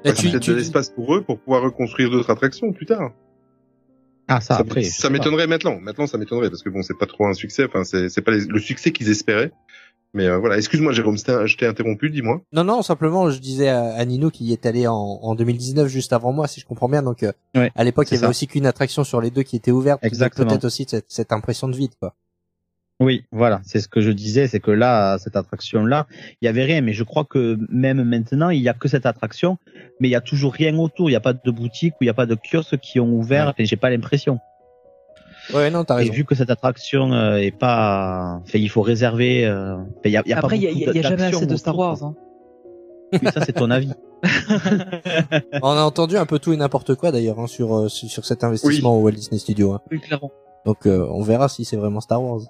Et 0.04 0.10
c'est 0.10 0.14
tu- 0.16 0.30
peut-être 0.30 0.44
tu- 0.44 0.52
de 0.52 0.56
l'espace 0.58 0.90
pour 0.90 1.16
eux 1.16 1.22
pour 1.24 1.40
pouvoir 1.40 1.64
reconstruire 1.64 2.10
d'autres 2.10 2.30
attractions 2.30 2.72
plus 2.72 2.86
tard 2.86 3.12
Ah, 4.28 4.41
ça, 4.41 4.56
Ça, 4.56 4.62
après. 4.62 4.84
ça 4.84 5.10
m'étonnerait 5.10 5.48
maintenant. 5.48 5.80
Maintenant, 5.80 6.06
ça 6.06 6.18
m'étonnerait 6.18 6.49
parce 6.49 6.62
que 6.62 6.70
bon, 6.70 6.82
c'est 6.82 6.98
pas 6.98 7.06
trop 7.06 7.28
un 7.28 7.34
succès. 7.34 7.66
Enfin, 7.66 7.84
c'est 7.84 8.10
c'est 8.10 8.22
pas 8.22 8.32
les- 8.32 8.45
le 8.45 8.60
succès 8.60 8.91
qu'ils 8.91 9.10
espéraient. 9.10 9.52
Mais 10.14 10.26
euh, 10.28 10.38
voilà. 10.38 10.58
Excuse-moi, 10.58 10.94
Jérôme, 10.94 11.18
je 11.18 11.58
t'ai 11.58 11.66
interrompu. 11.66 12.10
Dis-moi. 12.10 12.41
Non, 12.54 12.64
non, 12.64 12.82
simplement, 12.82 13.30
je 13.30 13.40
disais 13.40 13.68
à, 13.70 14.04
Nino 14.06 14.30
qui 14.30 14.45
y 14.45 14.54
est 14.54 14.66
allé 14.66 14.88
en, 14.88 14.94
en 14.95 15.36
2019, 15.36 15.88
juste 15.88 16.14
avant 16.14 16.32
moi, 16.32 16.48
si 16.48 16.60
je 16.62 16.66
comprends 16.66 16.88
bien. 16.90 17.04
Donc, 17.04 17.24
euh, 17.24 17.32
Ouais, 17.56 17.72
à 17.76 17.84
l'époque, 17.84 18.08
il 18.10 18.14
y 18.14 18.18
avait 18.18 18.26
ça. 18.26 18.30
aussi 18.30 18.48
qu'une 18.48 18.66
attraction 18.66 19.04
sur 19.04 19.20
les 19.22 19.32
deux 19.32 19.44
qui 19.44 19.56
était 19.58 19.72
ouverte. 19.72 19.99
Exactement. 20.04 20.48
Peut-être 20.48 20.64
aussi 20.66 20.86
cette, 20.88 21.06
cette 21.10 21.32
impression 21.34 21.68
de 21.68 21.76
vide, 21.76 21.91
quoi. 21.99 22.16
Oui, 22.99 23.26
voilà, 23.32 23.61
c'est 23.64 23.80
ce 23.80 23.88
que 23.88 24.02
je 24.02 24.10
disais, 24.10 24.48
c'est 24.48 24.60
que 24.60 24.72
là, 24.72 25.18
cette 25.19 25.36
attraction-là, 25.36 26.07
il 26.41 26.45
y 26.45 26.48
avait 26.48 26.64
rien, 26.64 26.82
mais 26.82 26.94
je 26.94 27.03
crois 27.03 27.26
que 27.26 27.56
même 27.69 28.03
maintenant, 28.03 28.49
il 28.49 28.60
y 28.61 28.69
a 28.69 28.74
que 28.74 28.88
cette 28.88 29.06
attraction, 29.06 29.57
mais 29.99 30.07
il 30.07 30.11
y 30.11 30.15
a 30.15 30.22
toujours 30.22 30.52
rien 30.53 30.76
autour, 30.80 31.07
il 31.10 31.14
n'y 31.14 31.15
a 31.18 31.19
pas 31.19 31.34
de 31.34 31.52
boutique 31.52 31.94
ou 31.95 31.98
il 32.02 32.06
n'y 32.07 32.10
a 32.10 32.15
pas 32.15 32.26
de 32.26 32.36
kiosque 32.36 32.78
qui 32.78 32.99
ont 32.99 33.10
ouvert, 33.14 33.49
enfin, 33.49 33.64
j'ai 33.65 33.76
pas 33.76 33.91
l'impression. 33.91 34.40
Ouais, 35.53 35.69
non, 35.69 35.84
t'as 35.84 35.95
Et 35.98 36.02
raison. 36.02 36.14
vu 36.14 36.26
que 36.26 36.34
cette 36.34 36.49
attraction 36.49 37.14
euh, 37.14 37.38
est 37.38 37.52
pas, 37.57 38.40
enfin, 38.44 38.57
il 38.57 38.69
faut 38.69 38.82
réserver, 38.82 39.45
euh, 39.45 39.76
enfin, 39.76 39.86
il 40.06 40.11
y 40.11 40.18
a, 40.18 40.24
y 40.26 40.34
a 40.34 40.40
Après, 40.40 40.57
il 40.57 40.64
y 40.64 40.84
y 40.84 40.99
a- 40.99 41.02
jamais 41.03 41.24
assez 41.24 41.45
de 41.45 41.56
Star 41.56 41.76
autour, 41.78 41.86
Wars. 42.02 42.03
Hein. 42.03 42.15
Oui, 43.14 43.19
ça 43.34 43.45
c'est 43.45 43.53
ton 43.53 43.69
avis. 43.72 43.91
On 45.61 45.69
a 45.69 45.82
entendu 45.84 46.18
un 46.18 46.26
peu 46.26 46.40
tout 46.40 46.52
et 46.52 46.57
n'importe 46.57 46.95
quoi 46.95 47.11
d'ailleurs 47.11 47.40
hein, 47.40 47.48
sur, 47.48 47.76
euh, 47.78 47.88
sur 47.90 48.10
sur 48.10 48.26
cet 48.26 48.44
investissement 48.44 48.98
au 48.98 49.03
Walt 49.03 49.11
Disney 49.11 49.38
Studio. 49.40 49.74
hein. 49.74 49.82
Oui, 49.91 49.99
clairement. 50.02 50.32
Donc 50.65 50.86
euh, 50.88 51.07
on 51.11 51.22
verra 51.22 51.48
si 51.48 51.64
c'est 51.64 51.78
vraiment 51.78 52.02
Star 52.02 52.22
Wars. 52.22 52.41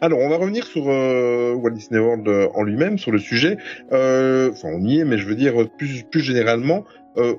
Alors, 0.00 0.20
on 0.20 0.28
va 0.28 0.36
revenir 0.36 0.66
sur 0.66 0.88
euh, 0.88 1.54
Walt 1.54 1.72
Disney 1.72 2.00
World 2.00 2.26
euh, 2.28 2.48
en 2.54 2.62
lui-même, 2.62 2.98
sur 2.98 3.10
le 3.10 3.18
sujet. 3.18 3.56
Euh, 3.92 4.50
Enfin, 4.52 4.68
on 4.72 4.84
y 4.84 5.00
est, 5.00 5.04
mais 5.04 5.18
je 5.18 5.26
veux 5.26 5.34
dire 5.34 5.54
plus, 5.76 6.04
plus 6.04 6.20
généralement. 6.20 6.84
Euh, 7.16 7.34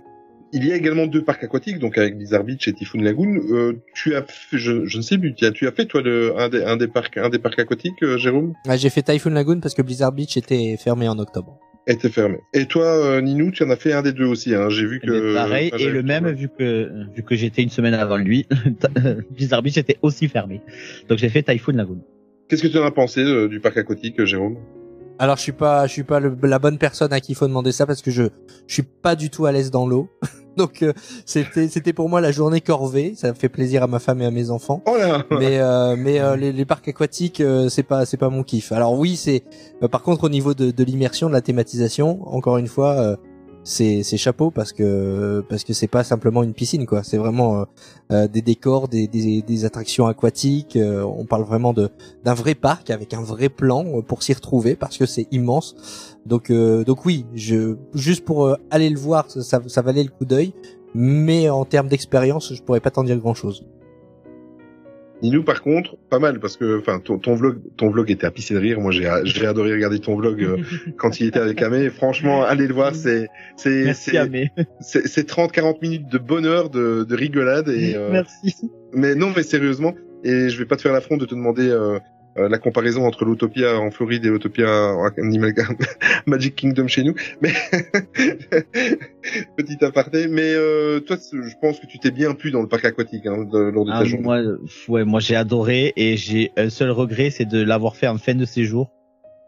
il 0.51 0.65
y 0.65 0.71
a 0.71 0.75
également 0.75 1.05
deux 1.05 1.23
parcs 1.23 1.43
aquatiques, 1.43 1.79
donc 1.79 1.97
avec 1.97 2.17
Blizzard 2.17 2.43
Beach 2.43 2.67
et 2.67 2.73
Typhoon 2.73 3.01
Lagoon. 3.01 3.39
Euh, 3.51 3.73
tu 3.93 4.15
as, 4.15 4.23
fait, 4.23 4.57
je, 4.57 4.85
je 4.85 4.97
ne 4.97 5.01
sais 5.03 5.17
plus, 5.17 5.33
tu 5.35 5.45
as, 5.45 5.51
tu 5.51 5.67
as 5.67 5.71
fait 5.71 5.85
toi 5.85 6.01
le, 6.01 6.37
un, 6.39 6.49
des, 6.49 6.63
un 6.63 6.75
des 6.77 6.87
parcs, 6.87 7.17
un 7.17 7.29
des 7.29 7.39
parcs 7.39 7.59
aquatiques, 7.59 8.01
euh, 8.03 8.17
Jérôme? 8.17 8.53
J'ai 8.75 8.89
fait 8.89 9.03
Typhoon 9.03 9.31
Lagoon 9.31 9.59
parce 9.59 9.75
que 9.75 9.81
Blizzard 9.81 10.11
Beach 10.11 10.37
était 10.37 10.75
fermé 10.77 11.07
en 11.07 11.19
octobre. 11.19 11.59
Était 11.87 12.09
fermé. 12.09 12.37
Et 12.53 12.65
toi, 12.65 12.85
euh, 12.85 13.21
Ninou, 13.21 13.51
tu 13.51 13.63
en 13.63 13.69
as 13.69 13.75
fait 13.75 13.93
un 13.93 14.01
des 14.01 14.11
deux 14.11 14.25
aussi. 14.25 14.53
Hein. 14.53 14.69
J'ai 14.69 14.85
vu 14.85 14.99
que 14.99 15.33
Pareil, 15.33 15.71
enfin, 15.73 15.83
et 15.83 15.89
le 15.89 16.03
même, 16.03 16.29
vu 16.29 16.49
que, 16.49 16.91
vu 17.15 17.23
que 17.23 17.35
j'étais 17.35 17.61
une 17.63 17.69
semaine 17.69 17.93
avant 17.93 18.17
lui, 18.17 18.47
Blizzard 19.31 19.61
Beach 19.61 19.77
était 19.77 19.97
aussi 20.01 20.27
fermé. 20.27 20.61
Donc 21.07 21.19
j'ai 21.19 21.29
fait 21.29 21.43
Typhoon 21.43 21.73
Lagoon. 21.73 22.01
Qu'est-ce 22.49 22.63
que 22.63 22.67
tu 22.67 22.77
en 22.79 22.83
as 22.83 22.91
pensé 22.91 23.21
euh, 23.21 23.47
du 23.47 23.59
parc 23.59 23.77
aquatique, 23.77 24.19
euh, 24.19 24.25
Jérôme? 24.25 24.57
Alors 25.21 25.35
je 25.35 25.41
suis 25.41 25.51
pas 25.51 25.85
je 25.85 25.91
suis 25.91 26.03
pas 26.03 26.19
le- 26.21 26.35
la 26.43 26.59
bonne 26.59 26.77
personne 26.77 27.11
à 27.11 27.19
qui 27.19 27.33
il 27.33 27.35
faut 27.35 27.47
demander 27.47 27.73
ça 27.73 27.85
parce 27.85 28.01
que 28.01 28.09
je 28.09 28.23
je 28.67 28.73
suis 28.73 28.83
pas 28.83 29.15
du 29.17 29.29
tout 29.29 29.45
à 29.45 29.51
l'aise 29.51 29.69
dans 29.69 29.85
l'eau. 29.85 30.07
Donc 30.57 30.81
euh, 30.81 30.93
c'était 31.25 31.67
c'était 31.67 31.91
pour 31.93 32.07
moi 32.09 32.21
la 32.21 32.31
journée 32.31 32.61
corvée, 32.61 33.13
ça 33.15 33.33
fait 33.33 33.49
plaisir 33.49 33.83
à 33.83 33.87
ma 33.87 33.99
femme 33.99 34.21
et 34.21 34.25
à 34.25 34.31
mes 34.31 34.49
enfants. 34.49 34.81
Oh 34.87 34.95
là 34.97 35.25
Mais 35.31 35.59
euh, 35.59 35.95
mais 35.97 36.19
euh, 36.21 36.37
les, 36.37 36.53
les 36.53 36.65
parcs 36.65 36.87
aquatiques 36.87 37.41
euh, 37.41 37.67
c'est 37.69 37.83
pas 37.83 38.05
c'est 38.05 38.17
pas 38.17 38.29
mon 38.29 38.43
kiff. 38.43 38.71
Alors 38.71 38.97
oui, 38.97 39.17
c'est 39.17 39.43
euh, 39.83 39.87
par 39.89 40.03
contre 40.03 40.23
au 40.23 40.29
niveau 40.29 40.53
de, 40.53 40.71
de 40.71 40.83
l'immersion, 40.85 41.27
de 41.27 41.33
la 41.33 41.41
thématisation, 41.41 42.25
encore 42.33 42.57
une 42.57 42.67
fois 42.67 42.93
euh, 42.99 43.15
c'est 43.63 44.03
c'est 44.03 44.17
chapeau 44.17 44.51
parce 44.51 44.73
que 44.73 45.43
parce 45.49 45.63
que 45.63 45.73
c'est 45.73 45.87
pas 45.87 46.03
simplement 46.03 46.43
une 46.43 46.53
piscine 46.53 46.85
quoi, 46.85 47.03
c'est 47.03 47.17
vraiment 47.17 47.61
euh, 47.61 47.65
euh, 48.11 48.27
des 48.27 48.41
décors, 48.41 48.87
des, 48.87 49.07
des 49.07 49.41
des 49.41 49.65
attractions 49.65 50.07
aquatiques, 50.07 50.75
euh, 50.75 51.03
on 51.03 51.25
parle 51.25 51.43
vraiment 51.43 51.73
de 51.73 51.89
d'un 52.23 52.33
vrai 52.33 52.55
parc 52.55 52.89
avec 52.89 53.13
un 53.13 53.21
vrai 53.21 53.49
plan 53.49 53.85
euh, 53.85 54.01
pour 54.01 54.23
s'y 54.23 54.33
retrouver 54.33 54.75
parce 54.75 54.97
que 54.97 55.05
c'est 55.05 55.27
immense. 55.31 55.75
Donc 56.25 56.49
euh, 56.49 56.83
donc 56.83 57.05
oui, 57.05 57.25
je 57.35 57.75
juste 57.93 58.25
pour 58.25 58.45
euh, 58.45 58.55
aller 58.71 58.89
le 58.89 58.99
voir, 58.99 59.29
ça, 59.29 59.41
ça, 59.41 59.61
ça 59.67 59.81
valait 59.81 60.03
le 60.03 60.09
coup 60.09 60.25
d'œil, 60.25 60.53
mais 60.93 61.49
en 61.49 61.65
termes 61.65 61.87
d'expérience, 61.87 62.53
je 62.53 62.61
pourrais 62.61 62.79
pas 62.79 62.91
t'en 62.91 63.03
dire 63.03 63.17
grand 63.17 63.33
chose. 63.33 63.65
Ninou, 65.21 65.43
par 65.43 65.61
contre, 65.61 65.97
pas 66.09 66.19
mal 66.19 66.39
parce 66.39 66.55
que, 66.55 66.79
enfin, 66.79 66.99
ton, 66.99 67.17
ton 67.19 67.35
vlog, 67.35 67.59
ton 67.75 67.89
vlog 67.89 68.09
était 68.09 68.25
à 68.25 68.31
pisser 68.31 68.53
de 68.53 68.59
rire. 68.59 68.79
Moi, 68.79 68.91
j'ai, 68.91 69.09
j'ai 69.25 69.45
adoré 69.45 69.73
regarder 69.73 69.99
ton 69.99 70.15
vlog 70.15 70.41
euh, 70.41 70.57
quand 70.97 71.19
il 71.19 71.27
était 71.27 71.39
avec 71.39 71.61
Amé. 71.61 71.89
Franchement, 71.89 72.43
allez 72.43 72.67
le 72.67 72.73
voir, 72.73 72.95
c'est, 72.95 73.27
c'est, 73.57 73.93
c'est, 73.93 74.17
Amé. 74.17 74.51
c'est, 74.79 75.07
c'est 75.07 75.25
30, 75.25 75.51
40 75.51 75.81
minutes 75.81 76.07
de 76.09 76.17
bonheur, 76.17 76.69
de, 76.69 77.03
de 77.03 77.15
rigolade 77.15 77.67
et, 77.69 77.95
euh, 77.95 78.09
Merci. 78.11 78.55
mais 78.93 79.15
non, 79.15 79.33
mais 79.35 79.43
sérieusement. 79.43 79.93
Et 80.23 80.49
je 80.49 80.57
vais 80.57 80.65
pas 80.65 80.75
te 80.75 80.81
faire 80.81 80.93
l'affront 80.93 81.17
de 81.17 81.25
te 81.25 81.35
demander 81.35 81.69
euh, 81.69 81.99
la 82.47 82.57
comparaison 82.59 83.05
entre 83.05 83.25
l'Utopia 83.25 83.77
en 83.79 83.91
Floride 83.91 84.25
et 84.25 84.29
l'Utopia 84.29 84.93
Animal 85.17 85.53
Magic 86.27 86.55
Kingdom 86.55 86.87
chez 86.87 87.03
nous. 87.03 87.13
Mais 87.41 87.51
petit 89.57 89.83
aparté. 89.83 90.27
Mais 90.27 90.53
euh, 90.53 90.99
toi, 90.99 91.17
je 91.31 91.53
pense 91.61 91.79
que 91.79 91.87
tu 91.87 91.99
t'es 91.99 92.11
bien 92.11 92.33
plu 92.33 92.51
dans 92.51 92.61
le 92.61 92.67
parc 92.67 92.85
aquatique 92.85 93.25
hein, 93.25 93.43
de- 93.51 93.57
lors 93.71 93.85
de 93.85 93.91
ta 93.91 93.97
Ah, 93.97 94.05
journée. 94.05 94.23
moi, 94.23 94.37
euh, 94.37 94.57
ouais, 94.87 95.03
moi 95.05 95.19
j'ai 95.19 95.35
adoré 95.35 95.93
et 95.95 96.17
j'ai 96.17 96.51
un 96.57 96.69
seul 96.69 96.91
regret, 96.91 97.29
c'est 97.29 97.45
de 97.45 97.61
l'avoir 97.61 97.95
fait 97.95 98.07
en 98.07 98.17
fin 98.17 98.35
de 98.35 98.45
séjour. 98.45 98.91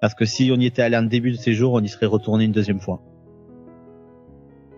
Parce 0.02 0.16
que 0.16 0.26
si 0.26 0.52
on 0.52 0.60
y 0.60 0.66
était 0.66 0.82
allé 0.82 0.98
en 0.98 1.04
début 1.04 1.32
de 1.32 1.38
séjour, 1.38 1.74
on 1.74 1.80
y 1.82 1.88
serait 1.88 2.08
retourné 2.08 2.46
une 2.46 2.52
deuxième 2.52 2.80
fois. 2.80 3.02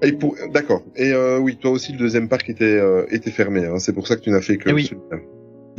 Et 0.02 0.12
pour, 0.12 0.36
d'accord. 0.54 0.84
Et 0.98 1.14
euh, 1.14 1.40
oui, 1.40 1.56
toi 1.56 1.72
aussi, 1.72 1.94
le 1.94 1.98
deuxième 1.98 2.28
parc 2.28 2.50
était 2.50 2.66
euh, 2.66 3.06
était 3.10 3.32
fermé. 3.32 3.66
Hein. 3.66 3.80
C'est 3.80 3.94
pour 3.94 4.06
ça 4.06 4.18
que 4.18 4.22
tu 4.22 4.32
n'as 4.32 4.42
fait 4.42 4.58
que 4.58 4.70
Eh 4.70 4.74
oui. 4.74 4.84
celui-là. 4.84 5.18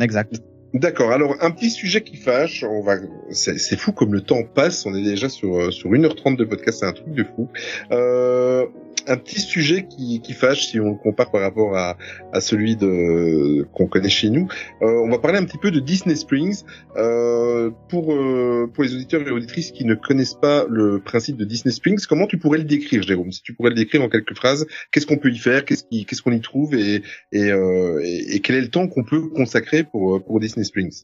Exact. 0.03 0.41
D'accord. 0.75 1.13
Alors, 1.13 1.37
un 1.41 1.53
petit 1.53 1.71
sujet 1.71 2.03
qui 2.03 2.17
fâche. 2.17 2.65
On 2.65 2.83
va. 2.83 2.97
C'est 3.31 3.77
fou 3.77 3.93
comme 3.93 4.13
le 4.13 4.21
temps 4.21 4.43
passe. 4.43 4.85
On 4.87 4.95
est 4.95 5.05
déjà 5.05 5.29
sur 5.29 5.57
euh, 5.57 5.71
sur 5.71 5.91
1h30 5.91 6.37
de 6.37 6.45
podcast. 6.45 6.81
C'est 6.81 6.87
un 6.87 6.93
truc 6.93 7.15
de 7.15 7.23
fou. 7.23 7.49
Euh, 7.93 8.67
un 9.07 9.17
petit 9.17 9.41
sujet 9.41 9.87
qui, 9.87 10.21
qui 10.21 10.33
fâche 10.33 10.67
si 10.67 10.81
on 10.81 10.91
le 10.91 10.97
compare 10.97 11.31
par 11.31 11.43
rapport 11.43 11.77
à, 11.77 11.97
à 12.33 12.41
celui 12.41 12.77
de 12.77 13.67
qu'on 13.73 13.87
connaît 13.87 14.09
chez 14.09 14.31
nous. 14.31 14.49
Euh, 14.83 15.03
on 15.05 15.11
va 15.11 15.19
parler 15.19 15.39
un 15.39 15.45
petit 15.45 15.59
peu 15.59 15.71
de 15.71 15.81
Disney 15.81 16.17
Springs 16.17 16.63
euh, 16.97 17.71
pour 17.89 18.13
euh, 18.13 18.71
pour 18.73 18.85
les 18.85 18.95
auditeurs 18.95 19.27
et 19.27 19.31
auditrices 19.31 19.71
qui 19.71 19.85
ne 19.85 19.95
connaissent 19.95 20.35
pas 20.35 20.67
le 20.69 21.01
principe 21.01 21.37
de 21.37 21.45
Disney 21.45 21.73
Springs. 21.73 22.05
Comment 22.09 22.27
tu 22.27 22.39
pourrais 22.39 22.59
le 22.59 22.65
décrire, 22.65 23.03
Jérôme? 23.03 23.33
Si 23.33 23.43
tu 23.43 23.55
pourrais 23.55 23.71
le 23.71 23.77
décrire 23.77 24.03
en 24.03 24.09
quelques 24.09 24.37
phrases, 24.37 24.67
qu'est-ce 24.91 25.07
qu'on 25.07 25.19
peut 25.19 25.31
y 25.31 25.39
faire? 25.39 25.65
Qu'est-ce 25.65 25.85
qui 25.85 26.05
qu'est-ce 26.07 26.23
qu'on 26.23 26.33
y 26.33 26.41
trouve? 26.41 26.75
Et 26.75 27.03
et, 27.33 27.51
euh, 27.51 28.01
et 28.03 28.37
et 28.37 28.41
quel 28.41 28.57
est 28.57 28.63
le 28.63 28.71
temps 28.71 28.89
qu'on 28.89 29.05
peut 29.05 29.29
consacrer 29.31 29.85
pour 29.85 30.17
euh, 30.17 30.21
pour 30.21 30.41
Disney 30.41 30.65
Springs? 30.65 31.03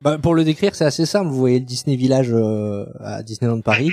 Bah, 0.00 0.18
pour 0.18 0.34
le 0.34 0.42
décrire, 0.42 0.74
c'est 0.74 0.84
assez 0.84 1.06
simple. 1.06 1.28
Vous 1.28 1.38
voyez 1.38 1.60
le 1.60 1.64
Disney 1.64 1.94
Village 1.94 2.32
euh, 2.32 2.86
à 2.98 3.22
Disneyland 3.22 3.60
Paris. 3.60 3.92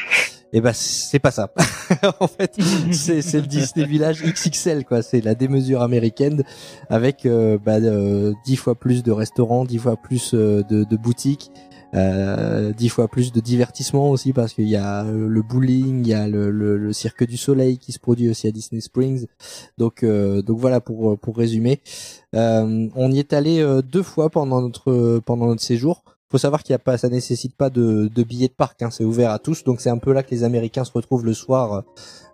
Et 0.51 0.61
ben 0.61 0.73
c'est 0.73 1.19
pas 1.19 1.31
ça. 1.31 1.51
en 2.19 2.27
fait, 2.27 2.57
c'est 2.91 3.33
le 3.33 3.47
Disney 3.47 3.85
Village 3.85 4.23
XXL 4.23 4.83
quoi. 4.83 5.03
C'est 5.03 5.21
la 5.21 5.35
démesure 5.35 5.81
américaine 5.81 6.43
avec 6.89 7.25
euh, 7.25 7.59
bah, 7.63 7.75
euh, 7.75 8.33
dix 8.45 8.55
fois 8.55 8.73
plus 8.73 9.03
de 9.03 9.11
restaurants, 9.11 9.63
dix 9.63 9.77
fois 9.77 9.95
plus 9.95 10.33
euh, 10.33 10.63
de, 10.63 10.97
boutiques, 10.97 11.51
euh, 11.93 12.73
dix 12.73 12.89
fois 12.89 13.07
plus 13.07 13.31
de 13.31 13.39
divertissement 13.39 14.09
aussi 14.09 14.33
parce 14.33 14.53
qu'il 14.53 14.67
y 14.67 14.75
a 14.75 15.03
le 15.03 15.41
bowling, 15.43 16.03
il 16.03 16.07
y 16.07 16.13
a 16.15 16.27
le, 16.27 16.49
le, 16.49 16.93
cirque 16.93 17.25
du 17.25 17.37
soleil 17.37 17.77
qui 17.77 17.91
se 17.91 17.99
produit 17.99 18.27
aussi 18.27 18.47
à 18.47 18.51
Disney 18.51 18.81
Springs. 18.81 19.27
Donc 19.77 20.01
euh, 20.01 20.41
donc 20.41 20.57
voilà 20.57 20.81
pour 20.81 21.19
pour 21.19 21.37
résumer. 21.37 21.79
On 22.33 23.11
y 23.11 23.19
est 23.19 23.33
allé 23.33 23.63
deux 23.83 24.03
fois 24.03 24.31
pendant 24.31 24.61
notre 24.61 25.19
pendant 25.19 25.45
notre 25.45 25.61
séjour. 25.61 26.03
Faut 26.31 26.37
savoir 26.37 26.61
qu'il 26.61 26.73
y 26.73 26.75
a 26.75 26.79
pas, 26.79 26.97
ça 26.97 27.09
nécessite 27.09 27.55
pas 27.55 27.71
de, 27.71 28.07
de 28.07 28.23
billets 28.23 28.49
de 28.49 28.53
parc, 28.53 28.83
hein, 28.83 28.91
c'est 28.91 29.03
ouvert 29.03 29.31
à 29.31 29.39
tous. 29.39 29.63
Donc 29.63 29.81
c'est 29.81 29.89
un 29.89 29.97
peu 29.97 30.13
là 30.13 30.21
que 30.21 30.29
les 30.29 30.43
Américains 30.43 30.83
se 30.83 30.91
retrouvent 30.91 31.25
le 31.25 31.33
soir 31.33 31.83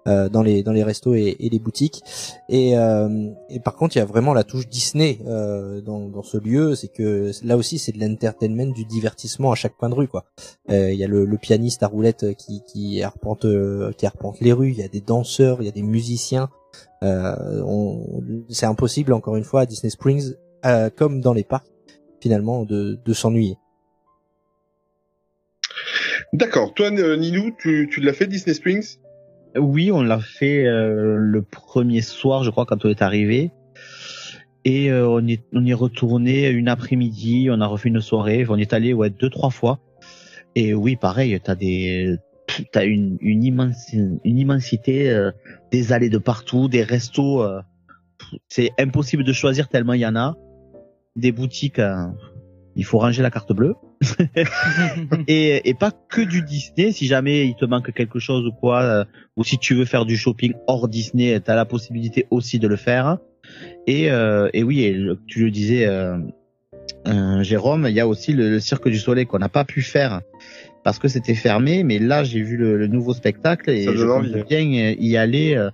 euh, 0.08 0.28
dans 0.28 0.44
les 0.44 0.64
dans 0.64 0.74
les 0.74 0.84
restos 0.84 1.16
et, 1.16 1.38
et 1.40 1.50
les 1.50 1.60
boutiques. 1.60 2.02
Et, 2.50 2.78
euh, 2.78 3.30
et 3.50 3.62
par 3.62 3.76
contre, 3.76 3.96
il 3.96 4.00
y 4.00 4.02
a 4.02 4.06
vraiment 4.06 4.34
la 4.34 4.44
touche 4.44 4.68
Disney 4.68 5.20
euh, 5.26 5.80
dans, 5.80 6.10
dans 6.10 6.24
ce 6.24 6.38
lieu. 6.38 6.76
C'est 6.76 6.90
que 6.90 7.32
là 7.44 7.56
aussi, 7.56 7.80
c'est 7.80 7.94
de 7.94 8.00
l'entertainment, 8.06 8.74
du 8.74 8.84
divertissement 8.84 9.54
à 9.54 9.56
chaque 9.56 9.78
coin 9.78 9.90
de 9.90 9.96
rue, 9.96 10.10
quoi. 10.10 10.26
Euh, 10.70 10.92
Il 10.92 11.00
y 11.00 11.04
a 11.06 11.08
le, 11.08 11.24
le 11.24 11.38
pianiste 11.38 11.82
à 11.82 11.88
roulette 11.88 12.36
qui 12.36 12.64
qui 12.68 13.02
arpente 13.02 13.46
euh, 13.46 13.94
qui 13.94 14.06
arpente 14.06 14.42
les 14.42 14.52
rues. 14.52 14.72
Il 14.72 14.78
y 14.78 14.84
a 14.84 14.90
des 14.90 15.02
danseurs, 15.02 15.62
il 15.62 15.66
y 15.66 15.70
a 15.70 15.72
des 15.72 15.84
musiciens. 15.84 16.50
Euh, 17.02 17.64
c'est 18.50 18.66
impossible, 18.66 19.14
encore 19.14 19.38
une 19.38 19.46
fois, 19.46 19.62
à 19.62 19.66
Disney 19.66 19.90
Springs, 19.90 20.34
comme 20.98 21.22
dans 21.22 21.34
les 21.34 21.46
parcs, 21.46 21.72
finalement, 22.20 22.66
de, 22.66 23.00
de 23.04 23.14
s'ennuyer. 23.14 23.58
D'accord. 26.36 26.74
Toi, 26.74 26.92
euh, 26.92 27.16
Ninou, 27.16 27.52
tu, 27.58 27.88
tu 27.90 28.02
l'as 28.02 28.12
fait 28.12 28.28
Disney 28.28 28.54
Springs? 28.54 28.98
Oui, 29.58 29.90
on 29.94 30.02
l'a 30.02 30.20
fait 30.20 30.66
euh, 30.66 31.16
le 31.18 31.42
premier 31.42 32.02
soir, 32.02 32.44
je 32.44 32.50
crois, 32.50 32.66
quand 32.66 32.84
on 32.84 32.90
est 32.90 33.02
arrivé. 33.02 33.52
Et 34.66 34.92
euh, 34.92 35.08
on, 35.08 35.26
est, 35.28 35.46
on 35.54 35.66
est 35.66 35.74
retourné 35.74 36.50
une 36.50 36.68
après-midi, 36.68 37.48
on 37.50 37.62
a 37.62 37.68
refait 37.68 37.88
une 37.88 38.02
soirée, 38.02 38.46
on 38.50 38.58
est 38.58 38.74
allé 38.74 38.92
ouais, 38.92 39.10
deux, 39.10 39.30
trois 39.30 39.50
fois. 39.50 39.80
Et 40.56 40.74
oui, 40.74 40.98
pareil, 40.98 41.40
t'as 41.42 41.56
des 41.56 42.18
t'as 42.74 42.86
une, 42.86 43.18
une, 43.22 43.44
immense, 43.44 43.94
une 43.94 44.38
immensité, 44.38 45.10
euh, 45.10 45.32
des 45.72 45.94
allées 45.94 46.10
de 46.10 46.18
partout, 46.18 46.68
des 46.68 46.84
restos. 46.84 47.44
euh, 47.44 47.62
c'est 48.50 48.72
impossible 48.78 49.24
de 49.24 49.32
choisir 49.32 49.70
tellement 49.70 49.94
il 49.94 50.02
y 50.02 50.06
en 50.06 50.18
a. 50.18 50.36
Des 51.16 51.32
boutiques, 51.32 51.80
euh, 51.80 52.08
il 52.76 52.84
faut 52.84 52.98
ranger 52.98 53.24
la 53.24 53.32
carte 53.32 53.54
bleue. 53.54 53.76
et, 55.28 55.70
et 55.70 55.74
pas 55.74 55.92
que 55.92 56.22
du 56.22 56.42
Disney. 56.42 56.92
Si 56.92 57.08
jamais 57.08 57.48
il 57.48 57.56
te 57.56 57.66
manque 57.66 57.92
quelque 57.94 58.20
chose 58.20 58.46
ou 58.48 58.52
quoi, 58.52 58.82
euh, 58.84 59.06
ou 59.38 59.44
si 59.44 59.58
tu 59.58 59.74
veux 59.76 59.86
faire 59.86 60.06
du 60.06 60.18
shopping 60.18 60.54
hors 60.68 60.88
Disney, 60.88 61.40
tu 61.44 61.52
as 61.52 61.56
la 61.56 61.66
possibilité 61.66 62.28
aussi 62.32 62.60
de 62.60 62.68
le 62.68 62.76
faire. 62.76 63.18
Et, 63.88 64.10
euh, 64.12 64.50
et 64.54 64.64
oui, 64.64 64.82
et 64.84 64.92
le- 64.94 65.20
tu 65.28 65.44
le 65.46 65.52
disais, 65.52 65.86
euh, 65.86 66.18
euh, 67.08 67.44
Jérôme, 67.44 67.86
il 67.90 67.94
y 67.96 68.00
a 68.00 68.08
aussi 68.08 68.34
le, 68.34 68.50
le 68.50 68.60
Cirque 68.60 68.90
du 68.90 68.98
Soleil 68.98 69.26
qu'on 69.26 69.40
n'a 69.40 69.50
pas 69.50 69.66
pu 69.66 69.82
faire 69.82 70.22
parce 70.84 71.00
que 71.00 71.08
c'était 71.08 71.36
fermé. 71.36 71.84
Mais 71.84 72.00
là, 72.00 72.24
j'ai 72.24 72.42
vu 72.42 72.58
le, 72.58 72.78
le 72.78 72.88
nouveau 72.88 73.14
spectacle 73.14 73.70
et 73.70 73.84
je 73.96 74.06
compte 74.20 74.32
bien 74.48 74.60
y 74.60 75.18
aller 75.18 75.56
euh, 75.56 75.70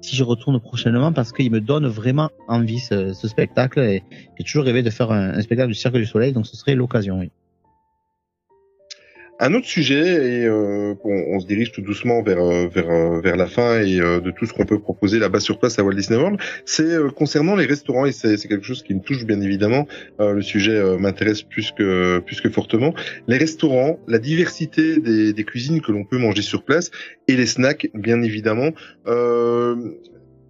si 0.00 0.16
je 0.16 0.24
retourne 0.24 0.58
prochainement 0.60 1.12
parce 1.12 1.30
qu'il 1.32 1.50
me 1.52 1.60
donne 1.60 1.86
vraiment 1.86 2.28
envie 2.48 2.80
ce, 2.80 3.12
ce 3.12 3.28
spectacle 3.28 3.78
et 3.78 4.02
j'ai 4.36 4.44
toujours 4.44 4.64
rêvé 4.64 4.82
de 4.82 4.90
faire 4.90 5.12
un, 5.12 5.30
un 5.34 5.40
spectacle 5.42 5.68
du 5.68 5.74
Cirque 5.74 5.96
du 5.96 6.06
Soleil, 6.06 6.32
donc 6.32 6.46
ce 6.48 6.56
serait 6.56 6.74
l'occasion. 6.74 7.20
Oui. 7.20 7.30
Un 9.44 9.54
autre 9.54 9.66
sujet, 9.66 9.98
et 9.98 10.46
euh, 10.46 10.94
on, 11.02 11.40
se 11.40 11.46
dirige 11.48 11.72
tout 11.72 11.80
doucement 11.80 12.22
vers 12.22 12.38
euh, 12.38 12.68
vers 12.68 12.88
euh, 12.88 13.20
vers 13.20 13.34
la 13.34 13.48
fin 13.48 13.82
et 13.82 14.00
euh, 14.00 14.20
de 14.20 14.30
tout 14.30 14.46
ce 14.46 14.52
qu'on 14.52 14.64
peut 14.64 14.78
proposer 14.78 15.18
là-bas 15.18 15.40
sur 15.40 15.58
place 15.58 15.80
à 15.80 15.82
Walt 15.82 15.94
Disney 15.94 16.16
World, 16.16 16.38
c'est 16.64 16.84
euh, 16.84 17.10
concernant 17.10 17.56
les 17.56 17.66
restaurants 17.66 18.06
et 18.06 18.12
c'est 18.12 18.36
quelque 18.46 18.64
chose 18.64 18.84
qui 18.84 18.94
me 18.94 19.00
touche 19.00 19.24
bien 19.24 19.40
évidemment. 19.40 19.88
Euh, 20.20 20.32
le 20.34 20.42
sujet 20.42 20.80
m'intéresse 20.96 21.42
plus 21.42 21.72
que 21.72 22.20
plus 22.20 22.40
que 22.40 22.50
fortement. 22.50 22.94
Les 23.26 23.36
restaurants, 23.36 23.98
la 24.06 24.20
diversité 24.20 25.00
des, 25.00 25.32
des 25.32 25.44
cuisines 25.44 25.80
que 25.80 25.90
l'on 25.90 26.04
peut 26.04 26.18
manger 26.18 26.42
sur 26.42 26.62
place 26.62 26.92
et 27.26 27.34
les 27.34 27.46
snacks, 27.46 27.90
bien 27.94 28.22
évidemment. 28.22 28.70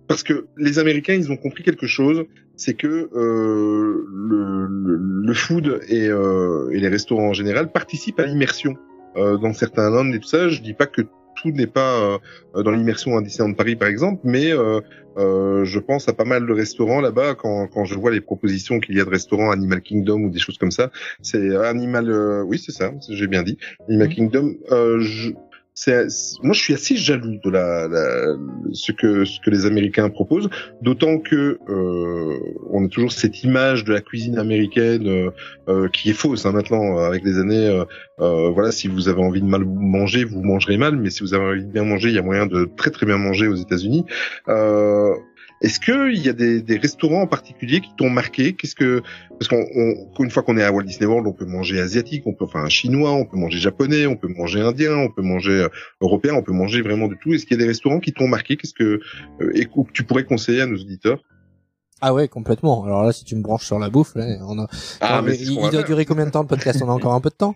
Parce 0.09 0.23
que 0.23 0.47
les 0.57 0.79
Américains, 0.79 1.15
ils 1.15 1.31
ont 1.33 1.37
compris 1.37 1.63
quelque 1.63 1.87
chose, 1.87 2.25
c'est 2.57 2.75
que 2.75 3.09
euh, 3.15 4.05
le, 4.13 4.67
le, 4.67 4.97
le 5.27 5.35
food 5.35 5.81
et, 5.89 6.09
euh, 6.09 6.71
et 6.71 6.81
les 6.81 6.89
restaurants 6.89 7.29
en 7.29 7.33
général 7.33 7.73
participent 7.73 8.21
à 8.21 8.27
l'immersion 8.27 8.77
euh, 9.17 9.39
dans 9.39 9.53
certains 9.53 9.91
lands 9.91 10.13
et 10.13 10.19
tout 10.19 10.29
ça. 10.29 10.49
Je 10.49 10.61
dis 10.61 10.75
pas 10.75 10.87
que 10.87 11.03
tout 11.35 11.51
n'est 11.51 11.67
pas 11.67 12.21
euh, 12.55 12.63
dans 12.63 12.73
l'immersion 12.73 13.17
à 13.17 13.23
Disneyland 13.23 13.55
Paris 13.55 13.77
par 13.77 13.89
exemple, 13.89 14.21
mais 14.25 14.53
euh, 14.53 14.81
euh, 15.17 15.65
je 15.65 15.79
pense 15.79 16.09
à 16.09 16.13
pas 16.13 16.25
mal 16.25 16.47
de 16.47 16.53
restaurants 16.53 17.01
là-bas 17.01 17.35
quand, 17.35 17.69
quand 17.69 17.85
je 17.85 17.95
vois 17.95 18.11
les 18.11 18.21
propositions 18.21 18.81
qu'il 18.81 18.97
y 18.97 19.01
a 19.01 19.05
de 19.05 19.11
restaurants 19.11 19.51
Animal 19.51 19.81
Kingdom 19.81 20.21
ou 20.25 20.31
des 20.31 20.39
choses 20.39 20.59
comme 20.59 20.71
ça. 20.71 20.91
C'est 21.23 21.57
Animal, 21.57 22.11
euh, 22.11 22.43
oui 22.43 22.59
c'est 22.65 22.73
ça, 22.73 22.93
j'ai 23.09 23.27
bien 23.29 23.43
dit. 23.43 23.57
Animal 23.89 24.09
Kingdom. 24.09 24.55
Euh, 24.71 25.01
je, 25.01 25.31
c'est 25.75 26.07
moi 26.43 26.53
je 26.53 26.61
suis 26.61 26.75
assez 26.75 26.97
jaloux 26.97 27.39
de 27.43 27.51
la, 27.51 27.89
la, 27.89 28.37
ce 28.73 28.93
que 28.93 29.25
ce 29.25 29.41
que 29.41 29.51
les 29.51 29.65
Américains 29.65 30.11
proposent 30.11 30.51
d'autant 30.83 31.19
que 31.19 31.59
euh, 31.69 32.39
on 32.71 32.85
a 32.85 32.89
toujours 32.89 33.13
cette 33.13 33.43
image 33.43 33.85
de 33.85 33.93
la 33.93 34.01
cuisine 34.01 34.39
américaine 34.39 35.09
euh, 35.09 35.31
euh, 35.69 35.89
qui 35.89 36.11
est 36.11 36.15
fausse 36.15 36.45
hein, 36.45 36.53
maintenant 36.53 36.99
avec 36.99 37.25
les 37.25 37.39
années 37.39 37.67
euh, 37.69 37.85
euh, 38.21 38.51
voilà 38.51 38.71
si 38.71 38.87
vous 38.89 39.09
avez 39.09 39.23
envie 39.23 39.41
de 39.41 39.47
mal 39.47 39.65
manger 39.65 40.25
vous 40.25 40.43
mangerez 40.43 40.77
mal 40.77 40.97
mais 40.97 41.11
si 41.11 41.21
vous 41.21 41.33
avez 41.33 41.45
envie 41.45 41.65
de 41.65 41.73
bien 41.73 41.85
manger 41.85 42.11
il 42.11 42.15
y 42.15 42.19
a 42.19 42.23
moyen 42.23 42.47
de 42.47 42.69
très 42.77 42.91
très 42.91 43.07
bien 43.07 43.17
manger 43.17 43.49
aux 43.49 43.55
États-Unis. 43.55 44.05
Euh, 44.49 45.15
est-ce 45.63 45.79
que 45.79 46.13
il 46.13 46.21
y 46.21 46.29
a 46.29 46.33
des, 46.33 46.61
des 46.61 46.77
restaurants 46.77 47.23
en 47.23 47.27
particulier 47.27 47.81
qui 47.81 47.91
t'ont 47.97 48.11
marqué? 48.11 48.55
Qu'est-ce 48.55 48.75
que 48.75 49.01
parce 49.39 49.49
qu'on 49.49 49.65
on- 49.75 50.25
une 50.25 50.31
fois 50.31 50.43
qu'on 50.43 50.59
est 50.59 50.65
à 50.65 50.73
Walt 50.73 50.83
Disney 50.83 51.07
World, 51.07 51.27
on 51.27 51.33
peut 51.33 51.45
manger 51.45 51.81
asiatique, 51.81 52.25
on 52.27 52.35
peut 52.35 52.45
enfin 52.45 52.69
chinois, 52.69 53.13
on 53.13 53.25
peut 53.25 53.37
manger 53.37 53.59
japonais, 53.59 54.07
on 54.07 54.17
peut 54.17 54.29
manger 54.29 54.61
indien, 54.61 54.97
on 54.97 55.09
peut 55.09 55.23
manger 55.23 55.53
euh, 55.53 55.69
européen, 56.01 56.35
on 56.35 56.43
peut 56.43 56.53
manger 56.53 56.83
vraiment 56.83 57.07
de 57.07 57.15
tout. 57.15 57.33
Est-ce 57.33 57.47
qu'il 57.47 57.57
y 57.57 57.61
a 57.61 57.63
des 57.63 57.69
restaurants 57.69 58.01
qui 58.01 58.13
t'ont 58.13 58.29
marqué? 58.29 58.57
Qu'est-ce 58.57 58.75
que 58.75 59.01
euh, 59.41 59.53
et 59.55 59.67
que 59.67 59.71
tu 59.93 60.03
pourrais 60.03 60.25
conseiller 60.25 60.63
à 60.63 60.67
nos 60.67 60.77
auditeurs? 60.77 61.23
Ah 62.01 62.13
ouais, 62.13 62.27
complètement. 62.27 62.85
Alors 62.85 63.05
là, 63.05 63.13
si 63.13 63.25
tu 63.25 63.37
me 63.37 63.43
branches 63.43 63.65
sur 63.65 63.79
la 63.79 63.89
bouffe, 63.89 64.17
là, 64.17 64.27
on 64.49 64.59
a... 64.59 64.67
Ah, 65.01 65.23
mais 65.23 65.39
il, 65.39 65.55
doit 65.71 65.85
durer 65.85 66.05
combien 66.05 66.27
de 66.27 66.31
temps 66.33 66.43
le 66.43 66.49
podcast? 66.49 66.83
On 66.83 66.89
a 66.89 66.93
encore 66.93 67.15
un 67.15 67.21
peu 67.21 67.31
de 67.31 67.37
temps? 67.37 67.55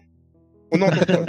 On 0.70 0.80
entend 0.80 0.96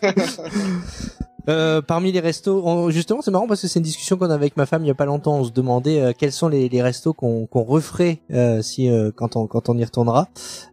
Euh, 1.48 1.80
parmi 1.80 2.12
les 2.12 2.20
restos, 2.20 2.90
justement, 2.90 3.22
c'est 3.22 3.30
marrant 3.30 3.46
parce 3.46 3.62
que 3.62 3.68
c'est 3.68 3.78
une 3.78 3.84
discussion 3.84 4.16
qu'on 4.16 4.30
a 4.30 4.34
avec 4.34 4.56
ma 4.56 4.66
femme 4.66 4.84
il 4.84 4.88
y 4.88 4.90
a 4.90 4.94
pas 4.94 5.06
longtemps. 5.06 5.38
On 5.38 5.44
se 5.44 5.50
demandait 5.50 6.00
euh, 6.00 6.12
quels 6.16 6.32
sont 6.32 6.48
les, 6.48 6.68
restos 6.82 7.12
qu'on 7.12 7.46
qu'on 7.46 7.62
referait 7.62 8.20
euh, 8.32 8.62
si 8.62 8.90
quand 9.16 9.36
on 9.36 9.46
quand 9.46 9.68
on 9.68 9.78
y 9.78 9.84
retournera. 9.84 10.28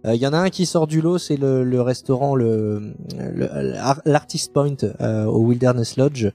Il 0.05 0.15
y 0.15 0.27
en 0.27 0.33
a 0.33 0.37
un 0.37 0.49
qui 0.49 0.65
sort 0.65 0.87
du 0.87 1.01
lot, 1.01 1.17
c'est 1.17 1.37
le, 1.37 1.81
restaurant 1.81 2.35
le 2.35 2.93
l'Artist 4.05 4.53
Point 4.53 4.75
au 4.99 5.39
Wilderness 5.39 5.97
Lodge. 5.97 6.27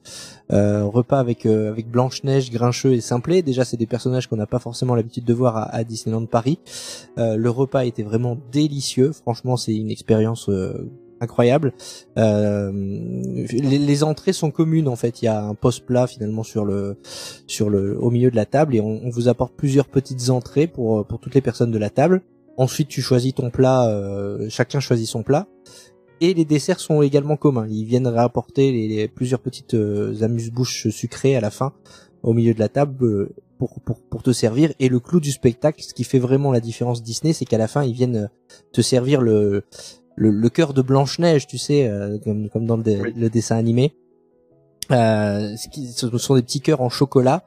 Repas 0.51 1.19
avec 1.19 1.47
avec 1.47 1.91
Blanche 1.91 2.25
Neige, 2.25 2.51
Grincheux 2.51 2.95
et 2.95 3.01
Simplet. 3.01 3.43
Déjà, 3.43 3.65
c'est 3.65 3.77
des 3.77 3.87
personnages 3.87 4.27
qu'on 4.27 4.37
n'a 4.37 4.47
pas 4.47 4.59
forcément 4.59 4.95
l'habitude 4.95 5.25
de 5.25 5.35
voir 5.35 5.57
à, 5.57 5.75
à 5.75 5.85
Disneyland 5.85 6.27
Paris. 6.27 6.59
Le 7.17 7.49
repas 7.49 7.85
était 7.85 8.03
vraiment 8.03 8.39
délicieux. 8.51 9.13
Franchement, 9.13 9.57
c'est 9.57 9.75
une 9.75 9.91
expérience 9.91 10.49
incroyable. 11.21 11.73
Euh, 12.19 12.73
les, 12.73 14.03
entrées 14.03 14.33
sont 14.33 14.51
communes 14.51 14.89
en 14.89 14.97
fait. 14.97 15.23
Il 15.23 15.27
y 15.27 15.29
a 15.29 15.43
un 15.43 15.55
post 15.55 15.85
plat 15.85 16.07
finalement 16.07 16.43
sur 16.43 16.65
le 16.65 16.97
sur 17.47 17.71
le 17.71 17.99
au 18.01 18.11
milieu 18.11 18.31
de 18.31 18.37
la 18.37 18.47
table 18.47 18.75
et 18.75 18.81
on, 18.81 19.09
vous 19.11 19.29
apporte 19.29 19.55
plusieurs 19.55 19.87
petites 19.89 20.31
entrées 20.31 20.67
pour 20.67 21.07
pour 21.07 21.21
toutes 21.21 21.35
les 21.35 21.41
personnes 21.41 21.71
de 21.71 21.79
la 21.79 21.91
table. 21.91 22.23
Ensuite, 22.57 22.89
tu 22.89 23.01
choisis 23.01 23.35
ton 23.35 23.51
plat. 23.51 23.89
euh, 23.89 24.47
chacun 24.49 24.81
choisit 24.81 25.09
son 25.09 25.23
plat. 25.23 25.47
Et 26.21 26.35
les 26.35 26.45
desserts 26.45 26.81
sont 26.81 27.01
également 27.01 27.37
communs. 27.37 27.67
Ils 27.69 27.85
viennent 27.85 28.07
rapporter 28.07 28.73
les, 28.73 28.89
les- 28.89 29.09
plusieurs 29.09 29.41
petites 29.41 29.75
euh, 29.75 30.23
amuse-bouches 30.23 30.89
sucrées 30.89 31.35
à 31.35 31.41
la 31.41 31.51
fin, 31.51 31.73
au 32.23 32.35
milieu 32.35 32.53
de 32.53 32.59
la 32.59 32.69
table, 32.69 33.03
euh, 33.05 33.35
pour, 33.59 33.81
pour, 33.81 34.01
pour 34.03 34.23
te 34.23 34.31
servir. 34.33 34.73
Et 34.81 34.91
le 34.91 35.01
clou 35.01 35.21
du 35.21 35.31
spectacle, 35.33 35.83
ce 35.83 35.95
qui 35.95 36.05
fait 36.05 36.19
vraiment 36.19 36.53
la 36.53 36.61
différence 36.61 37.03
Disney, 37.03 37.33
c'est 37.33 37.47
qu'à 37.47 37.57
la 37.57 37.69
fin, 37.69 37.85
ils 37.85 37.95
viennent 37.95 38.17
euh, 38.17 38.27
te 38.73 38.83
servir 38.83 39.23
le, 39.23 39.65
le, 40.21 40.31
le 40.31 40.49
cœur 40.51 40.75
de 40.75 40.83
Blanche-Neige, 40.83 41.47
tu 41.47 41.57
sais, 41.57 41.89
euh, 41.89 42.19
comme, 42.23 42.51
comme 42.51 42.67
dans 42.67 42.77
le, 42.77 42.83
dé- 42.83 43.13
le 43.17 43.31
dessin 43.31 43.57
animé. 43.57 43.95
Euh, 44.91 45.55
ce, 45.57 46.19
sont 46.19 46.35
des 46.35 46.43
petits 46.43 46.61
cœurs 46.61 46.81
en 46.83 46.91
chocolat. 46.91 47.45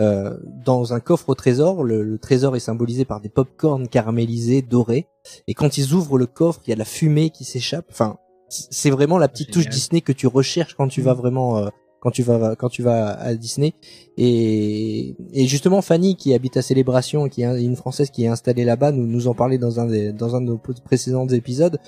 euh, 0.00 0.36
dans 0.64 0.92
un 0.94 1.00
coffre 1.00 1.28
au 1.30 1.34
trésor, 1.34 1.82
le, 1.84 2.02
le 2.02 2.18
trésor 2.18 2.54
est 2.56 2.60
symbolisé 2.60 3.04
par 3.04 3.20
des 3.20 3.28
pop-corn 3.28 3.88
caramélisés 3.88 4.62
dorés. 4.62 5.06
Et 5.46 5.54
quand 5.54 5.78
ils 5.78 5.92
ouvrent 5.94 6.18
le 6.18 6.26
coffre, 6.26 6.60
il 6.66 6.70
y 6.70 6.72
a 6.72 6.76
de 6.76 6.78
la 6.78 6.84
fumée 6.84 7.30
qui 7.30 7.44
s'échappe. 7.44 7.86
Enfin, 7.90 8.16
c'est 8.48 8.90
vraiment 8.90 9.18
la 9.18 9.28
petite 9.28 9.50
touche. 9.52 9.68
Disney 9.68 10.00
que 10.00 10.12
tu 10.12 10.26
recherches 10.26 10.74
quand 10.74 10.88
tu 10.88 11.02
vas 11.02 11.14
vraiment 11.14 11.58
euh, 11.58 11.68
quand 12.06 12.12
tu 12.12 12.22
vas 12.22 12.54
quand 12.54 12.68
tu 12.68 12.82
vas 12.84 13.18
à 13.18 13.34
Disney. 13.34 13.74
Et, 14.16 15.16
justement, 15.34 15.82
Fanny 15.82 16.14
qui 16.14 16.34
habite 16.34 16.56
à 16.56 16.62
Célébration, 16.62 17.28
qui 17.28 17.42
est 17.42 17.64
une 17.64 17.74
française 17.74 18.10
qui 18.10 18.24
est 18.24 18.28
installée 18.28 18.64
là-bas, 18.64 18.92
nous 18.92 19.08
nous 19.08 19.26
en 19.26 19.34
parlait 19.34 19.58
dans 19.58 19.80
un 19.80 19.86
des 19.86 20.12
dans 20.12 20.36
un 20.36 20.40
de 20.40 20.46
nos 20.46 20.58
précédents 20.84 21.26
épisodes. 21.26 21.78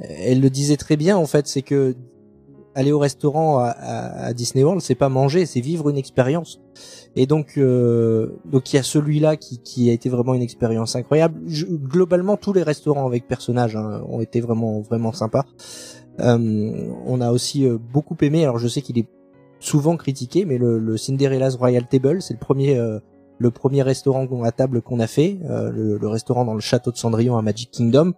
Elle 0.00 0.40
le 0.40 0.50
disait 0.50 0.76
très 0.76 0.96
bien 0.96 1.16
en 1.16 1.26
fait, 1.26 1.46
c'est 1.46 1.62
que 1.62 1.94
aller 2.74 2.90
au 2.90 2.98
restaurant 2.98 3.58
à, 3.58 4.32
Disney 4.32 4.64
World, 4.64 4.82
c'est 4.82 4.96
pas 4.96 5.08
manger, 5.08 5.46
c'est 5.46 5.60
vivre 5.60 5.88
une 5.90 5.96
expérience. 5.96 6.60
Et 7.14 7.26
donc, 7.26 7.56
euh, 7.56 8.40
donc 8.44 8.72
il 8.72 8.76
y 8.76 8.78
a 8.78 8.82
celui-là 8.82 9.36
qui, 9.36 9.58
qui 9.58 9.90
a 9.90 9.92
été 9.92 10.08
vraiment 10.08 10.34
une 10.34 10.42
expérience 10.42 10.96
incroyable. 10.96 11.40
Globalement, 11.46 12.36
tous 12.36 12.52
les 12.52 12.64
restaurants 12.64 13.06
avec 13.06 13.28
personnages 13.28 13.76
hein, 13.76 14.02
ont 14.08 14.20
été 14.20 14.40
vraiment 14.40 14.80
vraiment 14.80 15.12
sympas. 15.12 15.44
Euh, 16.20 16.88
on 17.06 17.20
a 17.20 17.30
aussi 17.30 17.64
euh, 17.64 17.78
beaucoup 17.78 18.16
aimé. 18.22 18.42
Alors, 18.42 18.58
je 18.58 18.66
sais 18.66 18.82
qu'il 18.82 18.98
est 18.98 19.08
souvent 19.60 19.96
critiqué, 19.96 20.44
mais 20.44 20.58
le, 20.58 20.78
le 20.78 20.96
Cinderella's 20.96 21.56
Royal 21.56 21.86
Table, 21.86 22.22
c'est 22.22 22.34
le 22.34 22.38
premier 22.40 22.78
euh, 22.78 22.98
le 23.40 23.50
premier 23.52 23.82
restaurant 23.82 24.26
à 24.42 24.50
table 24.52 24.82
qu'on 24.82 24.98
a 25.00 25.06
fait, 25.06 25.38
euh, 25.48 25.70
le, 25.70 25.96
le 25.98 26.08
restaurant 26.08 26.44
dans 26.44 26.54
le 26.54 26.60
château 26.60 26.90
de 26.90 26.96
Cendrillon 26.96 27.36
à 27.36 27.42
Magic 27.42 27.70
Kingdom. 27.70 28.12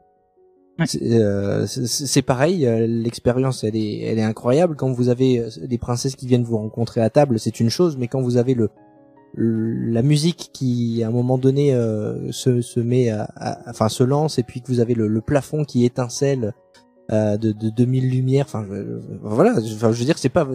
C'est 0.86 1.02
euh, 1.20 1.66
c'est- 1.66 2.22
pareil, 2.22 2.66
euh, 2.66 2.86
l'expérience 2.86 3.64
elle 3.64 3.76
est, 3.76 3.98
elle 4.00 4.18
est 4.18 4.22
incroyable. 4.22 4.76
Quand 4.76 4.90
vous 4.92 5.10
avez 5.10 5.38
euh, 5.40 5.48
des 5.66 5.76
princesses 5.76 6.16
qui 6.16 6.26
viennent 6.26 6.42
vous 6.44 6.56
rencontrer 6.56 7.02
à 7.02 7.10
table, 7.10 7.38
c'est 7.38 7.60
une 7.60 7.68
chose, 7.68 7.98
mais 7.98 8.08
quand 8.08 8.22
vous 8.22 8.38
avez 8.38 8.54
le, 8.54 8.70
le- 9.34 9.90
la 9.92 10.00
musique 10.02 10.48
qui 10.54 11.02
à 11.04 11.08
un 11.08 11.10
moment 11.10 11.36
donné 11.36 11.74
euh, 11.74 12.32
se, 12.32 12.62
se 12.62 12.80
met 12.80 13.10
à, 13.10 13.28
à- 13.36 13.58
enfin 13.68 13.90
se 13.90 14.02
lance 14.04 14.38
et 14.38 14.42
puis 14.42 14.62
que 14.62 14.68
vous 14.68 14.80
avez 14.80 14.94
le, 14.94 15.06
le 15.06 15.20
plafond 15.20 15.64
qui 15.64 15.84
étincelle 15.84 16.54
euh, 17.12 17.36
de, 17.36 17.52
de 17.52 17.70
2000 17.70 18.10
lumières, 18.10 18.44
enfin 18.46 18.64
je- 18.68 18.74
je- 18.74 19.00
voilà, 19.22 19.54
je, 19.60 19.74
veux 19.74 20.04
dire 20.04 20.18
c'est 20.18 20.28
pas 20.28 20.46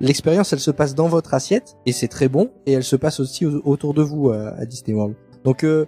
l'expérience 0.00 0.52
elle 0.52 0.60
se 0.60 0.70
passe 0.70 0.94
dans 0.94 1.08
votre 1.08 1.34
assiette 1.34 1.76
et 1.86 1.92
c'est 1.92 2.08
très 2.08 2.28
bon 2.28 2.50
et 2.66 2.72
elle 2.72 2.84
se 2.84 2.96
passe 2.96 3.20
aussi 3.20 3.46
au- 3.46 3.62
autour 3.64 3.94
de 3.94 4.02
vous 4.02 4.30
euh, 4.30 4.50
à 4.56 4.64
Disney 4.66 4.94
World. 4.96 5.14
Donc 5.44 5.64
euh, 5.64 5.86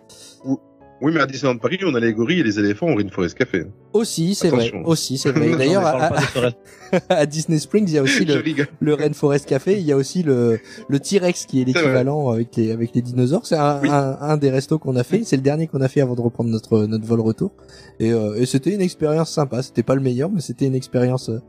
Oui, 1.04 1.12
mais 1.12 1.20
à 1.20 1.26
Disneyland 1.26 1.58
Paris, 1.58 1.78
on 1.84 1.94
a 1.94 2.00
les 2.00 2.14
gorilles 2.14 2.40
et 2.40 2.42
les 2.42 2.58
éléphants 2.58 2.88
au 2.88 2.94
Rainforest 2.94 3.36
Café. 3.36 3.66
Aussi, 3.92 4.34
c'est 4.34 4.48
vrai. 4.48 4.72
Aussi, 4.86 5.18
c'est 5.18 5.32
vrai. 5.32 5.54
D'ailleurs, 5.58 5.84
à, 7.10 7.26
Disney 7.26 7.58
Springs, 7.58 7.84
il 7.86 7.92
y 7.92 7.98
a 7.98 8.02
aussi 8.02 8.24
le, 8.80 8.94
Rainforest 8.94 9.46
Café. 9.46 9.78
Il 9.78 9.84
y 9.84 9.92
a 9.92 9.98
aussi 9.98 10.22
le, 10.22 10.58
le 10.88 10.98
T-Rex 10.98 11.44
qui 11.44 11.60
est 11.60 11.66
l'équivalent 11.66 12.30
avec 12.30 12.56
les, 12.56 12.70
avec 12.72 12.94
les 12.94 13.02
dinosaures. 13.02 13.44
C'est 13.44 13.58
un, 13.58 13.82
un, 13.84 14.16
un 14.18 14.36
des 14.38 14.48
restos 14.48 14.78
qu'on 14.78 14.96
a 14.96 15.04
fait. 15.04 15.24
C'est 15.24 15.36
le 15.36 15.42
dernier 15.42 15.66
qu'on 15.66 15.82
a 15.82 15.88
fait 15.88 16.00
avant 16.00 16.14
de 16.14 16.22
reprendre 16.22 16.48
notre, 16.48 16.86
notre 16.86 17.04
vol 17.04 17.20
retour. 17.20 17.52
Et, 18.00 18.10
euh, 18.10 18.36
et 18.36 18.46
c'était 18.46 18.72
une 18.72 18.80
expérience 18.80 19.30
sympa. 19.30 19.62
C'était 19.62 19.82
pas 19.82 19.96
le 19.96 20.00
meilleur, 20.00 20.30
mais 20.30 20.40
c'était 20.40 20.64
une 20.64 20.74
expérience, 20.74 21.28
euh, 21.28 21.42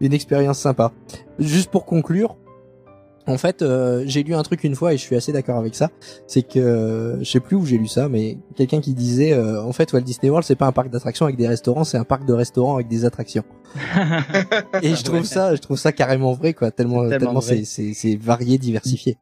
une 0.00 0.12
expérience 0.12 0.60
sympa. 0.60 0.92
Juste 1.40 1.72
pour 1.72 1.84
conclure. 1.84 2.36
En 3.30 3.38
fait, 3.38 3.62
euh, 3.62 4.02
j'ai 4.06 4.22
lu 4.22 4.34
un 4.34 4.42
truc 4.42 4.64
une 4.64 4.74
fois 4.74 4.92
et 4.92 4.96
je 4.96 5.02
suis 5.02 5.14
assez 5.14 5.32
d'accord 5.32 5.56
avec 5.56 5.74
ça. 5.74 5.90
C'est 6.26 6.42
que 6.42 6.58
euh, 6.58 7.18
je 7.20 7.30
sais 7.30 7.40
plus 7.40 7.56
où 7.56 7.64
j'ai 7.64 7.78
lu 7.78 7.86
ça, 7.86 8.08
mais 8.08 8.38
quelqu'un 8.56 8.80
qui 8.80 8.92
disait 8.92 9.32
euh, 9.32 9.62
en 9.62 9.72
fait 9.72 9.92
Walt 9.92 10.00
Disney 10.00 10.30
World 10.30 10.44
c'est 10.46 10.56
pas 10.56 10.66
un 10.66 10.72
parc 10.72 10.90
d'attractions 10.90 11.26
avec 11.26 11.36
des 11.36 11.46
restaurants, 11.46 11.84
c'est 11.84 11.98
un 11.98 12.04
parc 12.04 12.26
de 12.26 12.32
restaurants 12.32 12.74
avec 12.74 12.88
des 12.88 13.04
attractions. 13.04 13.44
et 14.82 14.94
je 14.94 15.04
trouve 15.04 15.24
ça, 15.24 15.54
je 15.54 15.60
trouve 15.60 15.78
ça 15.78 15.92
carrément 15.92 16.32
vrai 16.32 16.54
quoi, 16.54 16.70
tellement 16.70 17.08
Tellement 17.08 17.40
c'est 17.40 17.64
c'est 17.64 17.94
c'est 17.94 18.16
varié, 18.16 18.58
diversifié. 18.58 19.16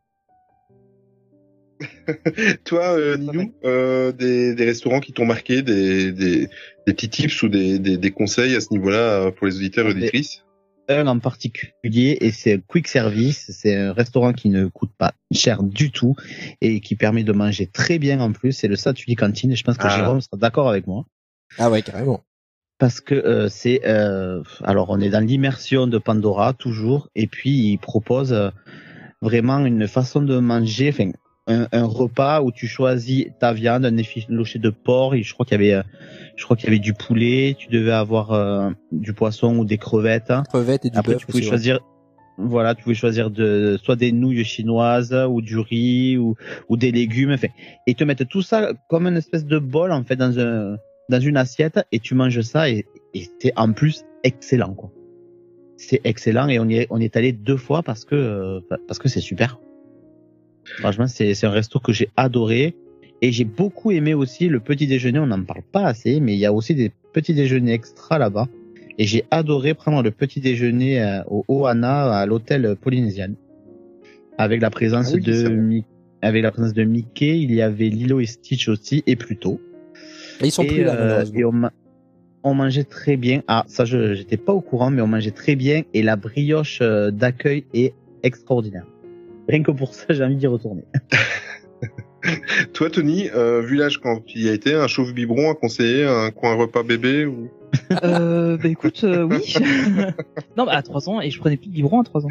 Toi, 2.65 2.99
euh, 2.99 3.17
Ninou, 3.19 3.53
euh, 3.65 4.11
des, 4.13 4.55
des 4.55 4.65
restaurants 4.65 5.01
qui 5.01 5.13
t'ont 5.13 5.27
marqué, 5.27 5.63
des, 5.63 6.11
des, 6.13 6.49
des 6.87 6.95
petits 6.95 7.09
tips 7.09 7.43
ou 7.43 7.49
des, 7.49 7.79
des, 7.79 7.99
des 7.99 8.11
conseils 8.11 8.57
à 8.57 8.61
ce 8.61 8.69
niveau-là 8.73 9.31
pour 9.33 9.47
les 9.47 9.57
auditeurs 9.57 9.87
et 9.87 9.91
auditrices? 9.91 10.43
Un 10.89 11.07
en 11.07 11.19
particulier 11.19 12.17
et 12.21 12.31
c'est 12.33 12.61
Quick 12.67 12.89
Service. 12.89 13.51
C'est 13.51 13.75
un 13.77 13.93
restaurant 13.93 14.33
qui 14.33 14.49
ne 14.49 14.67
coûte 14.67 14.93
pas 14.97 15.13
cher 15.33 15.63
du 15.63 15.91
tout 15.91 16.15
et 16.61 16.81
qui 16.81 16.97
permet 16.97 17.25
de 17.25 17.33
manger 17.33 17.67
très 17.67 17.99
bien 17.99 18.21
en 18.21 18.33
plus. 18.33 18.53
C'est 18.53 18.69
le 18.69 18.77
Satuli 18.77 19.15
Cantine. 19.17 19.55
Je 19.55 19.63
pense 19.63 19.77
que 19.77 19.87
Ah. 19.87 19.97
Jérôme 19.97 20.21
sera 20.21 20.37
d'accord 20.37 20.69
avec 20.69 20.87
moi 20.87 21.05
Ah 21.59 21.71
ouais, 21.71 21.83
carrément. 21.83 22.23
parce 22.79 23.01
que 23.01 23.15
euh, 23.15 23.49
c'est 23.49 23.81
euh, 23.87 24.43
alors 24.63 24.91
on 24.91 25.01
est 25.01 25.11
dans 25.11 25.25
l'immersion 25.25 25.87
de 25.89 25.99
Pandora 25.99 26.53
toujours 26.55 27.09
et 27.17 27.27
puis 27.27 27.51
il 27.73 27.79
propose 27.79 28.33
euh, 28.33 28.51
vraiment 29.21 29.59
une 29.67 29.89
façon 29.89 30.23
de 30.23 30.39
manger 30.39 30.91
enfin 30.91 31.11
un, 31.49 31.67
un 31.73 31.85
repas 31.85 32.43
où 32.43 32.53
tu 32.53 32.67
choisis 32.67 33.27
ta 33.41 33.53
viande 33.53 33.85
un 33.85 33.97
effiloché 33.97 34.59
de 34.59 34.71
porc 34.71 35.15
et 35.15 35.23
je 35.23 35.33
crois 35.33 35.47
qu'il 35.47 35.61
y 35.61 35.61
avait 35.61 35.75
euh, 35.75 35.83
je 36.37 36.45
crois 36.45 36.57
qu'il 36.57 36.67
y 36.67 36.69
avait 36.69 36.79
du 36.79 36.93
poulet 36.93 37.57
tu 37.59 37.69
devais 37.69 37.93
avoir 37.93 38.33
euh, 38.33 38.71
du 38.93 39.13
poisson 39.15 39.59
ou 39.59 39.65
des 39.65 39.79
crevettes. 39.79 40.33
Crevettes 40.49 40.85
et 40.85 40.91
du 40.91 40.99
après 40.99 41.17
tu 41.17 41.27
pouvais 41.27 41.43
choisir 41.43 41.81
voilà 42.37 42.75
tu 42.75 42.85
pouvais 42.85 42.95
choisir 42.95 43.31
de 43.31 43.79
soit 43.83 43.97
des 43.97 44.13
nouilles 44.13 44.45
chinoises 44.45 45.17
ou 45.29 45.41
du 45.41 45.59
riz 45.59 46.19
ou 46.19 46.37
ou 46.69 46.77
des 46.77 46.93
légumes 46.93 47.33
enfin 47.33 47.49
et 47.87 47.95
te 47.95 48.05
mettre 48.05 48.25
tout 48.25 48.43
ça 48.43 48.73
comme 48.89 49.07
une 49.07 49.17
espèce 49.17 49.45
de 49.45 49.59
bol 49.59 49.91
en 49.91 50.05
fait 50.05 50.17
dans 50.17 50.39
un 50.39 50.77
dans 51.09 51.21
une 51.21 51.39
assiette 51.39 51.81
et 51.91 51.99
tu 51.99 52.15
manges 52.15 52.43
ça 52.43 52.69
et, 52.69 52.85
et 53.15 53.27
c'est 53.41 53.53
en 53.57 53.73
plus 53.73 54.05
excellent 54.23 54.75
quoi. 54.75 54.93
C'est 55.79 56.01
excellent 56.05 56.49
et 56.49 56.59
on 56.59 56.69
y 56.69 56.79
est 56.79 56.87
on 56.91 57.01
est 57.01 57.17
allé 57.17 57.33
deux 57.33 57.57
fois 57.57 57.83
parce 57.83 58.05
que 58.05 58.15
euh, 58.15 58.61
parce 58.87 58.99
que 58.99 59.09
c'est 59.09 59.21
super. 59.21 59.59
Franchement 60.79 61.07
c'est 61.07 61.45
un 61.45 61.51
resto 61.51 61.81
que 61.81 61.93
j'ai 61.93 62.09
adoré 62.17 62.75
et 63.21 63.33
j'ai 63.33 63.45
beaucoup 63.45 63.91
aimé 63.91 64.15
aussi 64.15 64.49
le 64.49 64.61
petit 64.61 64.87
déjeuner. 64.87 65.19
On 65.19 65.27
n'en 65.27 65.43
parle 65.43 65.63
pas 65.73 65.85
assez 65.87 66.21
mais 66.21 66.35
il 66.35 66.39
y 66.39 66.47
a 66.47 66.53
aussi 66.53 66.75
des 66.75 66.93
petits 67.13 67.35
déjeuners 67.35 67.73
extra 67.73 68.19
là-bas 68.19 68.47
et 68.99 69.05
j'ai 69.05 69.25
adoré 69.31 69.75
prendre 69.75 70.03
le 70.03 70.11
petit 70.11 70.41
déjeuner 70.41 71.03
euh, 71.03 71.23
au 71.29 71.45
Ohana 71.49 72.13
à 72.19 72.27
l'hôtel 72.27 72.77
polynésien 72.81 73.31
avec 74.39 74.61
la 74.61 74.71
présence 74.71 75.09
Ah 75.11 75.15
oui, 75.15 75.21
de. 75.23 75.49
Mi- 75.49 75.85
avec 76.23 76.43
la 76.43 76.51
présence 76.51 76.73
de 76.73 76.83
Mickey. 76.85 77.41
Il 77.41 77.53
y 77.55 77.63
avait 77.63 77.89
Lilo 77.89 78.19
et 78.21 78.27
Stitch 78.27 78.69
aussi 78.69 79.05
et 79.07 79.15
Pluto. 79.15 79.61
Et 80.41 80.47
ils 80.47 80.51
sont 80.51 80.65
Et, 80.65 80.67
plus 80.67 80.83
là, 80.85 80.95
euh, 80.95 81.25
et 81.33 81.45
on, 81.45 81.53
ma- 81.53 81.73
on 82.43 82.55
mangeait 82.55 82.83
très 82.85 83.17
bien. 83.17 83.43
Ah, 83.47 83.65
ça, 83.69 83.85
je 83.85 84.15
j'étais 84.15 84.37
pas 84.37 84.53
au 84.53 84.61
courant, 84.61 84.91
mais 84.91 85.01
on 85.01 85.07
mangeait 85.07 85.31
très 85.31 85.55
bien. 85.55 85.83
Et 85.95 86.03
la 86.03 86.17
brioche 86.17 86.81
euh, 86.83 87.13
d'accueil 87.13 87.65
est 87.73 87.95
extraordinaire. 88.25 88.85
Rien 89.49 89.63
que 89.63 89.71
pour 89.71 89.95
ça, 89.95 90.07
j'ai 90.11 90.23
envie 90.25 90.37
d'y 90.37 90.47
retourner. 90.47 90.83
Toi, 92.75 92.91
Tony, 92.91 93.29
euh, 93.35 93.63
vu 93.63 93.77
l'âge 93.77 93.99
quand 93.99 94.25
tu 94.25 94.41
y 94.41 94.49
as 94.49 94.53
été, 94.53 94.75
un 94.75 94.89
chauve 94.89 95.15
biberon 95.15 95.51
à 95.51 95.55
conseiller, 95.55 96.05
un 96.05 96.31
coin 96.31 96.55
repas 96.55 96.83
bébé 96.83 97.27
ou? 97.27 97.49
Euh, 98.03 98.57
bah 98.57 98.69
écoute, 98.69 99.05
euh, 99.05 99.25
oui. 99.25 99.55
non, 100.57 100.65
bah, 100.65 100.73
à 100.73 100.83
3 100.83 101.09
ans, 101.09 101.21
et 101.21 101.31
je 101.31 101.39
prenais 101.39 101.57
plus 101.57 101.69
de 101.69 101.75
biberon 101.75 102.01
à 102.01 102.05
3 102.05 102.27
ans. 102.27 102.31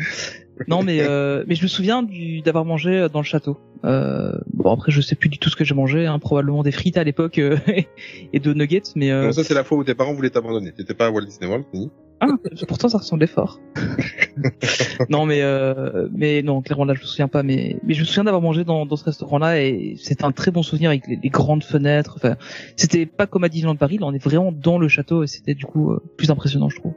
Non, 0.68 0.84
mais 0.84 0.99
euh, 1.02 1.44
mais 1.48 1.56
je 1.56 1.64
me 1.64 1.68
souviens 1.68 2.03
du 2.03 2.41
d'avoir 2.41 2.65
mangé 2.65 3.07
dans 3.11 3.19
le 3.19 3.26
château. 3.26 3.57
Euh, 3.85 4.34
bon 4.53 4.73
après, 4.73 4.91
je 4.91 5.02
sais 5.02 5.15
plus 5.15 5.30
du 5.30 5.38
tout 5.38 5.49
ce 5.49 5.56
que 5.56 5.64
j'ai 5.64 5.76
mangé, 5.76 6.06
hein, 6.06 6.19
probablement 6.19 6.64
des 6.64 6.72
frites 6.72 6.98
à 6.98 7.03
l'époque 7.03 7.38
euh, 7.38 7.57
et 8.34 8.39
de 8.39 8.53
nuggets, 8.53 8.81
mais 8.95 9.11
euh, 9.11 9.26
Non, 9.26 9.31
ça 9.31 9.44
c'est 9.44 9.53
la 9.53 9.64
fois 9.64 9.77
où 9.77 9.84
tes 9.84 9.95
parents 9.95 10.14
voulaient 10.14 10.30
t'abandonner. 10.30 10.72
T'étais 10.72 10.94
pas 10.94 11.07
à 11.07 11.10
Walt 11.10 11.26
Disney 11.26 11.48
World, 11.48 11.65
Tony? 11.72 11.91
Ah, 12.19 12.27
pourtant 12.68 12.89
ça 12.89 12.98
ressemblait 12.98 13.27
fort. 13.27 13.60
non, 15.10 15.26
mais 15.26 15.41
euh, 15.41 16.07
mais 16.11 16.41
non, 16.41 16.61
clairement 16.61 16.85
là, 16.85 16.94
je 16.95 17.02
me 17.02 17.06
souviens 17.06 17.27
pas, 17.27 17.44
mais 17.44 17.77
mais 17.84 17.94
je 17.94 18.02
me 18.02 18.06
souviens 18.06 18.23
d'avoir 18.23 18.41
mangé 18.41 18.64
dans 18.64 18.85
dans 18.85 18.95
ce 18.95 19.03
restaurant-là 19.03 19.61
et 19.61 19.95
c'était 20.02 20.26
un 20.26 20.31
très 20.31 20.49
bon 20.49 20.64
souvenir 20.64 20.89
avec 20.89 21.06
les, 21.07 21.19
les 21.22 21.30
grandes 21.30 21.64
fenêtres. 21.64 22.14
Enfin, 22.18 22.35
c'était 22.76 23.06
pas 23.06 23.27
comme 23.27 23.44
à 23.44 23.49
Disneyland 23.49 23.76
Paris, 23.76 23.98
là, 23.99 24.07
on 24.07 24.14
est 24.14 24.23
vraiment 24.23 24.52
dans 24.52 24.80
le 24.80 24.88
château 24.88 25.23
et 25.23 25.27
c'était 25.27 25.53
du 25.53 25.65
coup 25.65 25.91
euh, 25.91 26.02
plus 26.18 26.31
impressionnant, 26.31 26.69
je 26.69 26.77
trouve. 26.77 26.94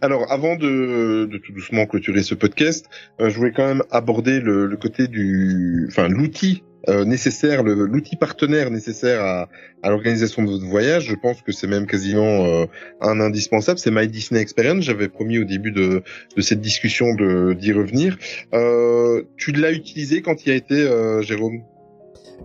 Alors, 0.00 0.30
avant 0.30 0.56
de, 0.56 1.28
de 1.30 1.38
tout 1.38 1.52
doucement 1.52 1.86
clôturer 1.86 2.22
ce 2.22 2.34
podcast, 2.34 2.88
euh, 3.20 3.30
je 3.30 3.36
voulais 3.36 3.52
quand 3.52 3.66
même 3.66 3.82
aborder 3.90 4.40
le, 4.40 4.66
le 4.66 4.76
côté 4.76 5.08
du, 5.08 5.86
enfin, 5.88 6.08
l'outil 6.08 6.62
euh, 6.88 7.04
nécessaire, 7.04 7.62
l'outil 7.64 8.16
partenaire 8.16 8.70
nécessaire 8.70 9.20
à, 9.22 9.48
à 9.82 9.90
l'organisation 9.90 10.42
de 10.42 10.50
votre 10.50 10.66
voyage. 10.66 11.06
Je 11.06 11.14
pense 11.14 11.42
que 11.42 11.52
c'est 11.52 11.66
même 11.66 11.86
quasiment 11.86 12.46
euh, 12.46 12.66
un 13.00 13.20
indispensable. 13.20 13.78
C'est 13.78 13.90
My 13.90 14.06
Disney 14.06 14.40
Experience. 14.40 14.84
J'avais 14.84 15.08
promis 15.08 15.38
au 15.38 15.44
début 15.44 15.72
de, 15.72 16.02
de 16.36 16.40
cette 16.40 16.60
discussion 16.60 17.14
de 17.14 17.52
d'y 17.52 17.72
revenir. 17.72 18.16
Euh, 18.54 19.22
tu 19.36 19.52
l'as 19.52 19.72
utilisé 19.72 20.22
quand 20.22 20.44
il 20.44 20.50
y 20.50 20.52
a 20.52 20.54
été, 20.54 20.74
euh, 20.74 21.20
Jérôme? 21.22 21.62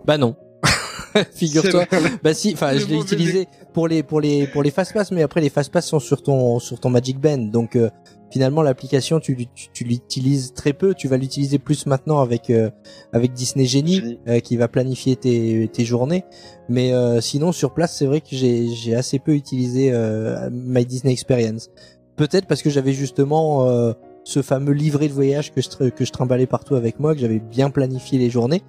Bah 0.04 0.18
non. 0.18 0.36
Figure-toi. 1.34 1.86
Bah 2.22 2.34
si, 2.34 2.52
enfin 2.54 2.76
je 2.76 2.86
l'ai 2.86 2.96
utilisé 2.98 3.46
pour 3.74 3.88
les 3.88 4.02
pour 4.02 4.20
les 4.20 4.46
pour 4.46 4.62
les 4.62 4.70
fast 4.70 4.94
pass, 4.94 5.10
mais 5.10 5.22
après 5.22 5.42
les 5.42 5.50
fast 5.50 5.70
pass 5.70 5.86
sont 5.86 5.98
sur 5.98 6.22
ton 6.22 6.58
sur 6.60 6.80
ton 6.80 6.88
Magic 6.88 7.18
Band, 7.20 7.38
donc 7.38 7.76
euh, 7.76 7.90
finalement 8.30 8.62
l'application 8.62 9.20
tu, 9.20 9.36
tu, 9.54 9.68
tu 9.72 9.84
l'utilises 9.84 10.54
très 10.54 10.72
peu. 10.72 10.94
Tu 10.94 11.08
vas 11.08 11.18
l'utiliser 11.18 11.58
plus 11.58 11.84
maintenant 11.86 12.20
avec 12.20 12.48
euh, 12.48 12.70
avec 13.12 13.32
Disney 13.32 13.66
Genie 13.66 14.18
euh, 14.28 14.38
qui 14.40 14.56
va 14.56 14.68
planifier 14.68 15.16
tes 15.16 15.68
tes 15.72 15.84
journées. 15.84 16.24
Mais 16.68 16.92
euh, 16.92 17.20
sinon 17.20 17.52
sur 17.52 17.74
place, 17.74 17.94
c'est 17.96 18.06
vrai 18.06 18.20
que 18.20 18.28
j'ai 18.30 18.68
j'ai 18.68 18.94
assez 18.94 19.18
peu 19.18 19.34
utilisé 19.34 19.90
euh, 19.92 20.48
My 20.52 20.86
Disney 20.86 21.12
Experience. 21.12 21.70
Peut-être 22.16 22.46
parce 22.46 22.62
que 22.62 22.70
j'avais 22.70 22.92
justement 22.92 23.68
euh, 23.68 23.92
ce 24.22 24.40
fameux 24.40 24.72
livret 24.72 25.08
de 25.08 25.12
voyage 25.12 25.52
que 25.52 25.60
je 25.60 25.90
que 25.90 26.04
je 26.04 26.12
trimballais 26.12 26.46
partout 26.46 26.76
avec 26.76 27.00
moi, 27.00 27.12
que 27.14 27.20
j'avais 27.20 27.40
bien 27.40 27.70
planifié 27.70 28.18
les 28.18 28.30
journées. 28.30 28.62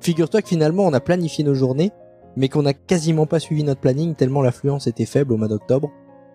Figure-toi 0.00 0.42
que 0.42 0.48
finalement 0.48 0.84
on 0.86 0.92
a 0.92 1.00
planifié 1.00 1.44
nos 1.44 1.54
journées, 1.54 1.92
mais 2.36 2.48
qu'on 2.48 2.66
a 2.66 2.72
quasiment 2.72 3.26
pas 3.26 3.40
suivi 3.40 3.64
notre 3.64 3.80
planning 3.80 4.14
tellement 4.14 4.42
l'affluence 4.42 4.86
était 4.86 5.06
faible 5.06 5.32
au 5.32 5.36
mois 5.36 5.48
d'octobre. 5.48 5.90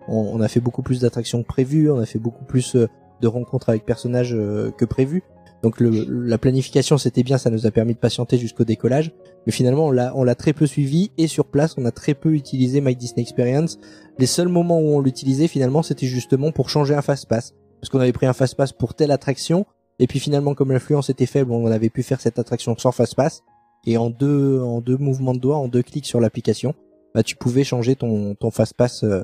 On, 0.08 0.40
a 0.40 0.46
fait 0.46 0.60
beaucoup 0.60 0.82
plus 0.82 1.00
d'attractions 1.00 1.42
que 1.42 1.48
prévu, 1.48 1.90
on 1.90 1.98
a 1.98 2.06
fait 2.06 2.20
beaucoup 2.20 2.44
plus 2.44 2.76
euh, 2.76 2.86
de 3.20 3.26
rencontres 3.26 3.70
avec 3.70 3.84
personnages 3.84 4.34
euh, 4.34 4.70
que 4.70 4.84
prévu. 4.84 5.24
Donc 5.62 5.76
la 5.80 6.38
planification 6.38 6.96
c'était 6.98 7.22
bien, 7.22 7.38
ça 7.38 7.50
nous 7.50 7.66
a 7.66 7.70
permis 7.70 7.94
de 7.94 7.98
patienter 7.98 8.38
jusqu'au 8.38 8.64
décollage, 8.64 9.12
mais 9.46 9.52
finalement 9.52 9.86
on 9.86 9.90
l'a 9.90 10.12
on 10.14 10.22
l'a 10.22 10.34
très 10.34 10.52
peu 10.52 10.66
suivi 10.66 11.10
et 11.18 11.26
sur 11.26 11.46
place 11.46 11.74
on 11.78 11.84
a 11.86 11.90
très 11.90 12.14
peu 12.14 12.34
utilisé 12.34 12.80
My 12.80 12.94
Disney 12.94 13.22
Experience. 13.22 13.78
Les 14.18 14.26
seuls 14.26 14.48
moments 14.48 14.78
où 14.78 14.96
on 14.96 15.00
l'utilisait 15.00 15.48
finalement 15.48 15.82
c'était 15.82 16.06
justement 16.06 16.52
pour 16.52 16.68
changer 16.68 16.94
un 16.94 17.02
fast 17.02 17.26
pass, 17.26 17.54
parce 17.80 17.88
qu'on 17.90 18.00
avait 18.00 18.12
pris 18.12 18.26
un 18.26 18.32
fast 18.32 18.54
pass 18.54 18.72
pour 18.72 18.94
telle 18.94 19.10
attraction 19.10 19.66
et 19.98 20.06
puis 20.06 20.20
finalement 20.20 20.54
comme 20.54 20.70
l'affluence 20.70 21.10
était 21.10 21.26
faible 21.26 21.50
on 21.50 21.66
avait 21.66 21.90
pu 21.90 22.02
faire 22.02 22.20
cette 22.20 22.38
attraction 22.38 22.76
sans 22.76 22.92
fast 22.92 23.16
pass 23.16 23.42
et 23.86 23.96
en 23.96 24.10
deux 24.10 24.60
en 24.60 24.80
deux 24.80 24.96
mouvements 24.96 25.34
de 25.34 25.40
doigts, 25.40 25.56
en 25.56 25.68
deux 25.68 25.82
clics 25.82 26.06
sur 26.06 26.20
l'application, 26.20 26.74
bah 27.14 27.22
tu 27.22 27.36
pouvais 27.36 27.64
changer 27.64 27.96
ton 27.96 28.34
ton 28.34 28.50
fast 28.50 28.74
pass 28.74 29.04
euh, 29.04 29.22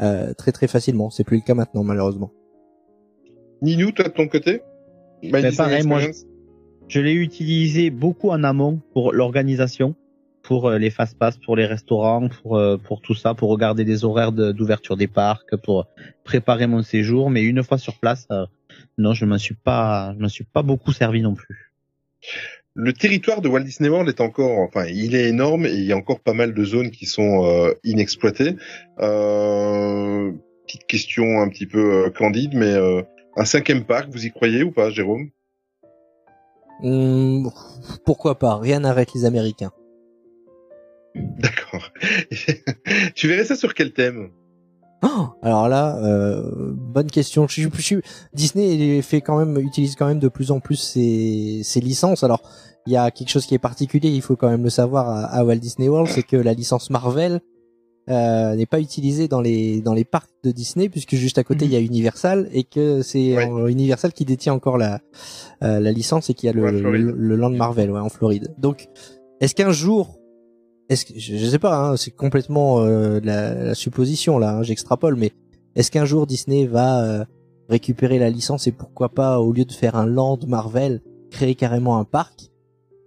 euh, 0.00 0.32
très 0.34 0.52
très 0.52 0.66
facilement. 0.68 1.10
C'est 1.10 1.24
plus 1.24 1.36
le 1.38 1.42
cas 1.42 1.54
maintenant 1.54 1.84
malheureusement. 1.84 2.30
Ninou, 3.62 3.90
toi 3.92 4.04
de 4.06 4.10
ton 4.14 4.28
côté? 4.28 4.62
Mais 5.22 5.42
Disney 5.42 5.56
pareil, 5.56 5.82
moi, 5.86 5.98
Experience 5.98 6.26
Je 6.88 7.00
l'ai 7.00 7.12
utilisé 7.12 7.90
beaucoup 7.90 8.30
en 8.30 8.44
amont 8.44 8.80
pour 8.92 9.12
l'organisation, 9.12 9.96
pour 10.42 10.68
euh, 10.68 10.78
les 10.78 10.90
fast 10.90 11.18
pass, 11.18 11.36
pour 11.38 11.56
les 11.56 11.66
restaurants, 11.66 12.28
pour 12.28 12.56
euh, 12.56 12.76
pour 12.78 13.00
tout 13.00 13.14
ça, 13.14 13.34
pour 13.34 13.50
regarder 13.50 13.84
les 13.84 14.04
horaires 14.04 14.32
de- 14.32 14.52
d'ouverture 14.52 14.96
des 14.96 15.08
parcs, 15.08 15.56
pour 15.56 15.86
préparer 16.24 16.66
mon 16.68 16.82
séjour. 16.82 17.30
Mais 17.30 17.42
une 17.42 17.62
fois 17.64 17.78
sur 17.78 17.98
place, 17.98 18.26
euh, 18.30 18.46
non, 18.96 19.12
je 19.12 19.24
m'en 19.24 19.38
suis 19.38 19.54
pas, 19.56 20.14
je 20.16 20.22
m'en 20.22 20.28
suis 20.28 20.44
pas 20.44 20.62
beaucoup 20.62 20.92
servi 20.92 21.20
non 21.20 21.34
plus. 21.34 21.72
Le 22.80 22.92
territoire 22.92 23.40
de 23.40 23.48
Walt 23.48 23.64
Disney 23.64 23.88
World 23.88 24.08
est 24.08 24.20
encore, 24.20 24.60
enfin, 24.60 24.86
il 24.86 25.16
est 25.16 25.28
énorme 25.28 25.66
et 25.66 25.72
il 25.72 25.82
y 25.82 25.92
a 25.92 25.96
encore 25.96 26.20
pas 26.20 26.32
mal 26.32 26.54
de 26.54 26.64
zones 26.64 26.92
qui 26.92 27.06
sont 27.06 27.44
euh, 27.44 27.72
inexploitées. 27.82 28.54
Euh, 29.00 30.30
petite 30.64 30.86
question 30.86 31.40
un 31.42 31.48
petit 31.48 31.66
peu 31.66 32.04
euh, 32.04 32.10
candide, 32.10 32.52
mais 32.54 32.72
euh, 32.72 33.02
un 33.36 33.44
cinquième 33.44 33.84
parc, 33.84 34.10
vous 34.10 34.26
y 34.26 34.30
croyez 34.30 34.62
ou 34.62 34.70
pas, 34.70 34.90
Jérôme? 34.90 35.30
Hum, 36.84 37.50
pourquoi 38.06 38.38
pas 38.38 38.56
Rien 38.58 38.78
n'arrête 38.78 39.12
les 39.12 39.24
Américains. 39.24 39.72
D'accord. 41.16 41.90
tu 43.16 43.26
verrais 43.26 43.44
ça 43.44 43.56
sur 43.56 43.74
quel 43.74 43.92
thème? 43.92 44.30
Oh 45.02 45.28
Alors 45.42 45.68
là, 45.68 45.96
euh, 45.98 46.72
bonne 46.72 47.10
question. 47.10 47.46
Je, 47.46 47.62
je 47.62 47.96
Disney 48.32 49.00
fait 49.02 49.20
quand 49.20 49.38
même 49.38 49.56
utilise 49.64 49.94
quand 49.94 50.06
même 50.06 50.18
de 50.18 50.28
plus 50.28 50.50
en 50.50 50.58
plus 50.58 50.76
ses, 50.76 51.60
ses 51.62 51.80
licences. 51.80 52.24
Alors 52.24 52.42
il 52.88 52.92
y 52.92 52.96
a 52.96 53.10
quelque 53.10 53.28
chose 53.28 53.44
qui 53.46 53.54
est 53.54 53.58
particulier, 53.58 54.08
il 54.10 54.22
faut 54.22 54.36
quand 54.36 54.48
même 54.48 54.64
le 54.64 54.70
savoir 54.70 55.08
à, 55.08 55.24
à 55.26 55.44
Walt 55.44 55.56
Disney 55.56 55.88
World, 55.88 56.08
c'est 56.10 56.22
que 56.22 56.36
la 56.36 56.54
licence 56.54 56.88
Marvel 56.90 57.40
euh, 58.08 58.54
n'est 58.56 58.66
pas 58.74 58.80
utilisée 58.80 59.28
dans 59.28 59.42
les 59.42 59.82
dans 59.82 59.92
les 59.92 60.04
parcs 60.04 60.30
de 60.42 60.50
Disney 60.50 60.88
puisque 60.88 61.14
juste 61.14 61.36
à 61.36 61.44
côté 61.44 61.66
il 61.66 61.72
y 61.72 61.76
a 61.76 61.80
Universal 61.80 62.48
et 62.52 62.64
que 62.64 63.02
c'est 63.02 63.36
Ouais. 63.36 63.70
Universal 63.70 64.14
qui 64.14 64.24
détient 64.24 64.54
encore 64.54 64.78
la 64.78 65.00
euh, 65.62 65.78
la 65.80 65.92
licence 65.92 66.30
et 66.30 66.34
qui 66.34 66.48
a 66.48 66.52
le, 66.52 66.62
Ouais, 66.62 66.70
en 66.74 66.78
Floride. 66.78 67.02
le, 67.04 67.12
le 67.12 67.36
land 67.36 67.50
Marvel 67.50 67.90
ouais, 67.90 68.00
en 68.00 68.08
Floride. 68.08 68.54
Donc 68.58 68.88
est-ce 69.40 69.54
qu'un 69.54 69.72
jour 69.72 70.18
est-ce 70.88 71.04
que 71.04 71.12
je, 71.18 71.36
je 71.36 71.46
sais 71.46 71.58
pas, 71.58 71.76
hein, 71.90 71.96
c'est 71.98 72.12
complètement 72.12 72.80
euh, 72.80 73.20
la, 73.22 73.52
la 73.52 73.74
supposition 73.74 74.38
là, 74.38 74.56
hein, 74.56 74.62
j'extrapole, 74.62 75.16
mais 75.16 75.32
est-ce 75.76 75.90
qu'un 75.90 76.06
jour 76.06 76.26
Disney 76.26 76.64
va 76.64 77.26
récupérer 77.68 78.18
la 78.18 78.30
licence 78.30 78.66
et 78.66 78.72
pourquoi 78.72 79.10
pas 79.10 79.38
au 79.40 79.52
lieu 79.52 79.66
de 79.66 79.72
faire 79.72 79.94
un 79.96 80.06
land 80.06 80.38
Marvel, 80.46 81.02
créer 81.30 81.54
carrément 81.54 81.98
un 81.98 82.04
parc 82.04 82.48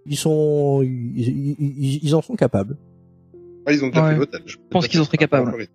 Ils 0.06 0.16
sont, 0.16 0.82
ils, 0.82 1.18
ils- 1.28 1.56
ils- 1.58 2.00
ils 2.02 2.14
en 2.14 2.22
sont 2.22 2.34
capables. 2.34 2.76
Ah, 3.66 3.72
ils 3.72 3.84
ont 3.84 3.88
déjà 3.88 4.04
Ouais. 4.04 4.12
fait 4.12 4.18
l'hôtel. 4.18 4.42
Je 4.46 4.56
pense 4.70 4.88
qu'ils 4.88 5.00
en 5.00 5.04
seraient 5.04 5.16
capables. 5.18 5.66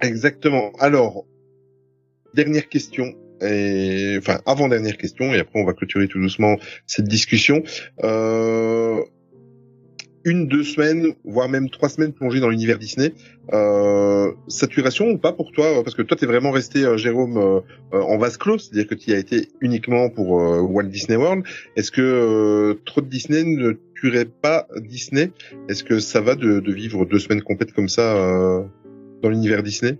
Exactement. 0.00 0.72
Alors, 0.78 1.24
dernière 2.34 2.68
question. 2.68 3.14
Et, 3.40 4.16
enfin, 4.18 4.40
avant-dernière 4.46 4.96
question, 4.96 5.32
et 5.32 5.38
après 5.38 5.60
on 5.60 5.64
va 5.64 5.72
clôturer 5.72 6.08
tout 6.08 6.20
doucement 6.20 6.56
cette 6.86 7.06
discussion. 7.06 7.62
Euh, 8.02 9.00
une, 10.28 10.46
deux 10.46 10.62
semaines, 10.62 11.14
voire 11.24 11.48
même 11.48 11.70
trois 11.70 11.88
semaines 11.88 12.12
plongées 12.12 12.40
dans 12.40 12.48
l'univers 12.48 12.78
Disney. 12.78 13.14
Euh, 13.52 14.30
saturation 14.48 15.08
ou 15.10 15.18
pas 15.18 15.32
pour 15.32 15.52
toi? 15.52 15.82
Parce 15.82 15.94
que 15.96 16.02
toi, 16.02 16.16
t'es 16.16 16.26
vraiment 16.26 16.50
resté, 16.50 16.84
euh, 16.84 16.96
Jérôme, 16.96 17.36
euh, 17.38 17.60
euh, 17.94 18.02
en 18.02 18.18
vase 18.18 18.36
clos, 18.36 18.58
c'est-à-dire 18.58 18.86
que 18.86 18.94
tu 18.94 19.10
y 19.10 19.14
as 19.14 19.18
été 19.18 19.48
uniquement 19.60 20.10
pour 20.10 20.30
Walt 20.30 20.84
Disney 20.84 21.16
World. 21.16 21.44
Est-ce 21.76 21.90
que 21.90 22.02
euh, 22.02 22.74
trop 22.84 23.00
de 23.00 23.06
Disney 23.06 23.44
ne 23.44 23.72
tuerait 23.94 24.26
pas 24.26 24.68
Disney? 24.76 25.30
Est-ce 25.68 25.82
que 25.82 25.98
ça 25.98 26.20
va 26.20 26.34
de, 26.34 26.60
de 26.60 26.72
vivre 26.72 27.04
deux 27.06 27.18
semaines 27.18 27.42
complètes 27.42 27.72
comme 27.72 27.88
ça 27.88 28.14
euh, 28.16 28.62
dans 29.22 29.30
l'univers 29.30 29.62
Disney? 29.62 29.98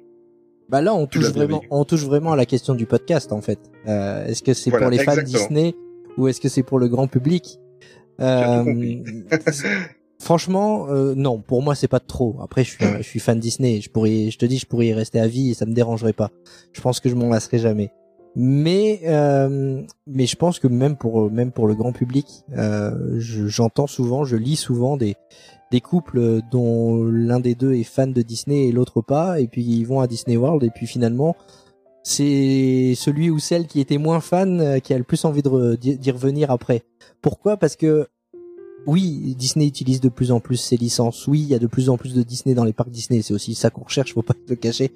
Bah 0.69 0.83
là, 0.83 0.95
on 0.95 1.07
touche 1.07 1.31
vraiment, 1.31 1.63
on 1.71 1.85
touche 1.85 2.05
vraiment 2.05 2.33
à 2.33 2.37
la 2.37 2.45
question 2.45 2.75
du 2.75 2.85
podcast 2.85 3.33
en 3.33 3.41
fait. 3.41 3.59
Euh, 3.87 4.27
est-ce 4.27 4.43
que 4.43 4.53
c'est 4.53 4.69
Voilà, 4.69 4.85
pour 4.85 4.91
les 4.91 4.99
fans 4.99 5.13
exactement. 5.13 5.39
Disney 5.49 5.75
ou 6.19 6.29
est-ce 6.29 6.41
que 6.43 6.51
c'est 6.51 6.63
pour 6.63 6.79
le 6.79 6.89
grand 6.89 7.07
public? 7.07 7.59
Euh, 8.21 8.65
Franchement, 10.21 10.89
euh, 10.89 11.15
non. 11.15 11.41
Pour 11.41 11.63
moi, 11.63 11.75
c'est 11.75 11.89
pas 11.89 12.01
trop. 12.01 12.37
Après, 12.43 12.65
je 12.65 12.71
suis, 12.71 12.85
je 12.99 13.03
suis 13.03 13.21
fan 13.21 13.39
Disney. 13.39 13.81
Je 13.81 13.89
pourrais, 13.89 14.31
je 14.31 14.39
te 14.39 14.47
dis, 14.47 14.59
je 14.59 14.67
pourrais 14.67 14.89
y 14.89 14.93
rester 14.93 15.21
à 15.21 15.27
vie 15.29 15.51
et 15.51 15.55
ça 15.55 15.65
me 15.65 15.73
dérangerait 15.73 16.13
pas. 16.13 16.31
Je 16.73 16.81
pense 16.81 17.01
que 17.01 17.09
je 17.09 17.15
m'en 17.15 17.29
lasserai 17.29 17.59
jamais. 17.59 17.91
Mais, 18.35 19.01
euh, 19.07 19.83
mais 20.07 20.27
je 20.27 20.37
pense 20.37 20.59
que 20.59 20.69
même 20.69 20.97
pour, 20.97 21.31
même 21.31 21.51
pour 21.51 21.67
le 21.67 21.75
grand 21.75 21.93
public, 21.93 22.27
euh, 22.57 23.15
je- 23.19 23.47
j'entends 23.47 23.87
souvent, 23.87 24.25
je 24.25 24.37
lis 24.37 24.57
souvent 24.57 24.97
des, 24.97 25.17
des 25.73 25.81
couples 25.81 26.41
dont 26.51 27.03
l'un 27.05 27.41
des 27.41 27.55
deux 27.55 27.75
est 27.75 27.85
fan 27.85 28.13
de 28.13 28.23
Disney 28.23 28.69
et 28.69 28.73
l'autre 28.73 29.01
pas, 29.01 29.41
et 29.41 29.49
puis 29.49 29.63
ils 29.65 29.85
vont 29.85 30.01
à 30.01 30.07
Disney 30.07 30.37
World 30.37 30.63
et 30.63 30.71
puis 30.71 30.87
finalement, 30.87 31.37
c'est 32.05 32.95
celui 32.97 33.29
ou 33.31 33.39
celle 33.39 33.67
qui 33.67 33.81
était 33.81 33.99
moins 33.99 34.21
fan 34.21 34.61
euh, 34.61 34.79
qui 34.79 34.95
a 34.95 34.99
le 34.99 35.05
plus 35.05 35.25
envie 35.25 35.43
d'y 35.43 36.11
revenir 36.11 36.51
après. 36.51 36.83
Pourquoi? 37.23 37.57
Parce 37.57 37.77
que 37.77 38.07
oui, 38.89 39.35
Disney 39.39 39.67
utilise 39.67 40.01
de 40.01 40.09
plus 40.09 40.33
en 40.33 40.41
plus 40.41 40.57
ses 40.57 40.79
licences. 40.79 41.27
Oui, 41.27 41.41
il 41.43 41.49
y 41.49 41.55
a 41.55 41.59
de 41.59 41.67
plus 41.67 41.91
en 41.91 41.99
plus 41.99 42.15
de 42.15 42.23
Disney 42.23 42.55
dans 42.55 42.65
les 42.65 42.73
parcs 42.73 42.91
Disney. 42.91 43.21
C'est 43.21 43.35
aussi 43.35 43.55
ça 43.55 43.69
qu'on 43.69 43.85
recherche, 43.85 44.15
faut 44.15 44.23
pas 44.23 44.35
le 44.49 44.57
cacher. 44.57 44.93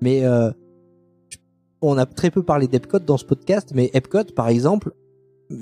Mais 0.00 0.24
euh, 0.24 0.50
on 1.82 1.98
a 1.98 2.06
très 2.06 2.30
peu 2.30 2.42
parlé 2.42 2.68
d'Epcot 2.68 3.00
dans 3.00 3.18
ce 3.18 3.24
podcast, 3.26 3.72
mais 3.74 3.90
Epcot, 3.92 4.24
par 4.34 4.48
exemple, 4.48 4.92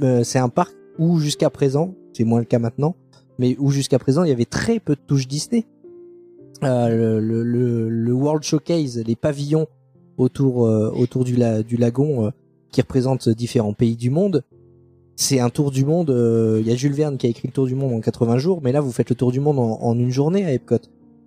euh, 0.03 0.23
c'est 0.23 0.39
un 0.39 0.49
parc 0.49 0.73
où 0.99 1.19
jusqu'à 1.19 1.51
présent, 1.51 1.95
c'est 2.13 2.23
moins 2.23 2.39
le 2.39 2.45
cas 2.45 2.61
maintenant, 2.61 2.95
mais 3.41 3.57
où 3.59 3.71
jusqu'à 3.71 3.99
présent 3.99 4.23
il 4.23 4.29
y 4.29 4.33
avait 4.33 4.45
très 4.45 4.79
peu 4.79 4.95
de 4.95 5.01
touches 5.05 5.27
Disney. 5.27 5.67
Euh, 6.63 6.89
le, 6.89 7.21
le, 7.21 7.43
le, 7.43 7.89
le 7.89 8.13
World 8.13 8.45
Showcase, 8.45 9.03
les 9.05 9.17
pavillons 9.17 9.67
autour 10.17 10.67
euh, 10.67 10.93
autour 10.95 11.25
du, 11.25 11.35
la, 11.35 11.65
du 11.65 11.77
lagon 11.77 12.27
euh, 12.27 12.31
qui 12.71 12.81
représentent 12.81 13.29
différents 13.29 13.73
pays 13.73 13.97
du 13.97 14.11
monde. 14.11 14.45
C'est 15.17 15.41
un 15.41 15.51
tour 15.51 15.71
du 15.71 15.85
monde. 15.85 16.11
euh, 16.11 16.59
Il 16.61 16.67
y 16.69 16.73
a 16.73 16.77
Jules 16.77 16.95
Verne 16.95 17.17
qui 17.17 17.27
a 17.27 17.31
écrit 17.31 17.49
le 17.49 17.53
tour 17.53 17.67
du 17.67 17.75
monde 17.75 17.93
en 17.93 18.01
80 18.01 18.39
jours, 18.39 18.61
mais 18.63 18.73
là 18.73 18.81
vous 18.81 18.93
faites 18.93 19.11
le 19.11 19.17
tour 19.17 19.31
du 19.33 19.41
monde 19.41 19.59
en, 19.59 19.95
une 19.99 20.11
journée 20.11 20.45
à 20.45 20.53
Epcot. 20.53 20.79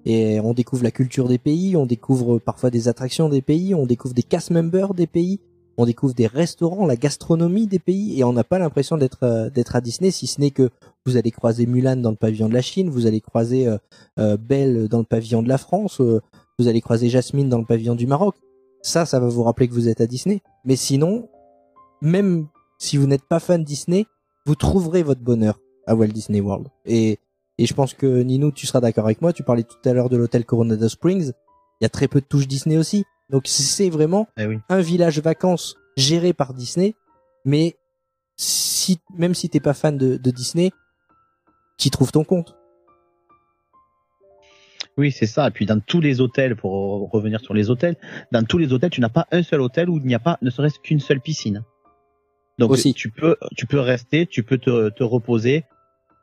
Et 0.06 0.40
on 0.40 0.53
découvre 0.53 0.84
la 0.84 0.91
culture 0.91 1.28
des 1.28 1.38
pays, 1.38 1.76
on 1.76 1.86
découvre 1.86 2.38
parfois 2.38 2.70
des 2.70 2.88
attractions 2.88 3.30
des 3.30 3.41
pays, 3.41 3.74
on 3.74 3.86
découvre 3.86 4.14
des 4.14 4.22
cast 4.24 4.52
members 4.52 4.94
des 4.94 5.07
pays, 5.07 5.40
on 5.78 5.86
découvre 5.86 6.14
des 6.14 6.28
restaurants, 6.28 6.86
la 6.86 6.95
gastronomie 6.95 7.68
des 7.68 7.80
pays, 7.80 8.20
et 8.20 8.24
on 8.24 8.32
n'a 8.34 8.44
pas 8.44 8.60
l'impression 8.60 8.98
d'être 8.98 9.24
euh, 9.24 9.49
d'être 9.49 9.76
à 9.76 9.82
Disney, 9.82 10.12
si 10.12 10.28
ce 10.28 10.40
n'est 10.40 10.52
que 10.52 10.70
vous 11.06 11.18
allez 11.18 11.32
croiser 11.32 11.66
Mulan 11.66 11.98
dans 11.98 12.12
le 12.12 12.16
pavillon 12.16 12.49
de 12.49 12.53
la 12.53 12.62
Chine, 12.62 12.90
vous 12.90 13.07
allez 13.07 13.20
croiser 13.22 13.68
euh, 13.68 13.78
euh, 14.20 14.38
Belle 14.38 14.88
dans 14.88 14.99
le 14.99 15.06
pavillon 15.06 15.41
de 15.41 15.49
la 15.49 15.57
France, 15.57 16.02
euh, 16.02 16.22
vous 16.60 16.68
allez 16.68 16.82
croiser 16.82 17.10
Jasmine 17.10 17.49
dans 17.49 17.60
le 17.60 17.66
pavillon 17.66 17.95
du 17.95 18.07
Maroc. 18.07 18.36
Ça, 18.82 19.06
ça 19.06 19.20
va 19.20 19.28
vous 19.28 19.44
rappeler 19.44 19.68
que 19.68 19.74
vous 19.74 19.90
êtes 19.90 20.02
à 20.02 20.07
Disney. 20.07 20.41
Mais 20.64 20.76
sinon, 20.76 21.28
même 22.02 22.48
si 22.78 22.98
vous 22.98 23.08
n'êtes 23.08 23.26
pas 23.28 23.40
fan 23.40 23.64
Disney, 23.64 24.06
vous 24.46 24.56
trouverez 24.56 25.04
votre 25.04 25.22
bonheur 25.22 25.60
à 25.88 25.96
Walt 25.96 26.08
Disney 26.08 26.42
World. 26.42 26.68
Et, 26.86 27.20
et 27.58 27.66
je 27.66 27.74
pense 27.74 27.94
que 27.94 28.22
Nino, 28.22 28.52
tu 28.52 28.66
seras 28.68 28.82
d'accord 28.82 29.06
avec 29.06 29.22
moi. 29.22 29.34
Tu 29.34 29.44
parlais 29.44 29.64
tout 29.64 29.78
à 29.90 29.94
l'heure 29.94 30.10
de 30.10 30.18
l'hôtel 30.18 30.46
Coronado 30.46 30.88
Springs. 30.90 31.32
Il 31.82 31.84
y 31.84 31.86
a 31.86 31.90
très 31.90 32.08
peu 32.08 32.22
de 32.22 32.26
touches 32.26 32.48
Disney 32.48 32.78
aussi. 32.78 33.06
Donc 33.30 33.44
c'est 33.48 33.90
vraiment 33.90 34.28
Eh 34.38 34.46
oui. 34.46 34.60
un 34.70 34.82
village 34.82 35.20
vacances 35.20 35.76
géré 35.98 36.34
par 36.34 36.54
Disney. 36.54 36.96
Mais 37.44 37.76
si, 38.36 39.00
même 39.18 39.34
si 39.34 39.50
t'es 39.50 39.60
pas 39.60 39.74
fan 39.74 39.98
de, 39.98 40.18
de 40.18 40.32
Disney, 40.32 40.72
tu 41.78 41.90
trouves 41.90 42.12
ton 42.12 42.24
compte. 42.24 42.56
Oui, 44.98 45.12
c'est 45.12 45.26
ça. 45.26 45.48
Et 45.48 45.52
puis 45.52 45.66
dans 45.66 45.80
tous 45.80 46.00
les 46.00 46.22
hôtels, 46.22 46.56
pour 46.56 46.72
re- 46.72 47.10
revenir 47.12 47.42
sur 47.42 47.54
les 47.54 47.70
hôtels, 47.70 47.98
dans 48.32 48.44
tous 48.46 48.58
les 48.58 48.72
hôtels, 48.72 48.90
tu 48.90 49.02
n'as 49.02 49.10
pas 49.10 49.28
un 49.32 49.44
seul 49.44 49.60
hôtel 49.62 49.90
où 49.90 49.98
il 49.98 50.06
n'y 50.06 50.16
a 50.16 50.20
pas 50.20 50.38
ne 50.42 50.50
serait-ce 50.50 50.80
qu'une 50.80 51.00
seule 51.02 51.20
piscine. 51.20 51.64
Donc 52.57 52.72
Aussi. 52.72 52.94
tu 52.94 53.10
peux 53.10 53.36
tu 53.57 53.65
peux 53.65 53.80
rester, 53.80 54.26
tu 54.26 54.44
peux 54.44 54.57
te, 54.57 54.90
te 54.90 55.03
reposer. 55.03 55.64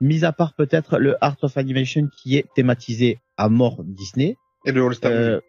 Mis 0.00 0.24
à 0.24 0.32
part 0.32 0.54
peut-être 0.54 0.98
le 0.98 1.16
Art 1.22 1.36
of 1.42 1.56
Animation 1.56 2.08
qui 2.22 2.36
est 2.36 2.46
thématisé 2.54 3.18
à 3.36 3.48
mort 3.48 3.82
Disney. 3.84 4.36
Et 4.64 4.72
le 4.72 4.84
All-Star 4.84 5.12
Euh, 5.12 5.30
Movie. 5.34 5.42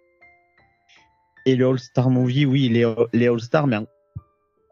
Et 1.46 1.56
le 1.56 1.68
All-Star 1.68 2.10
Movie, 2.10 2.46
oui, 2.46 2.70
les, 2.70 2.86
les 3.14 3.28
All-Star, 3.28 3.68
mais 3.68 3.78
en- 3.78 3.88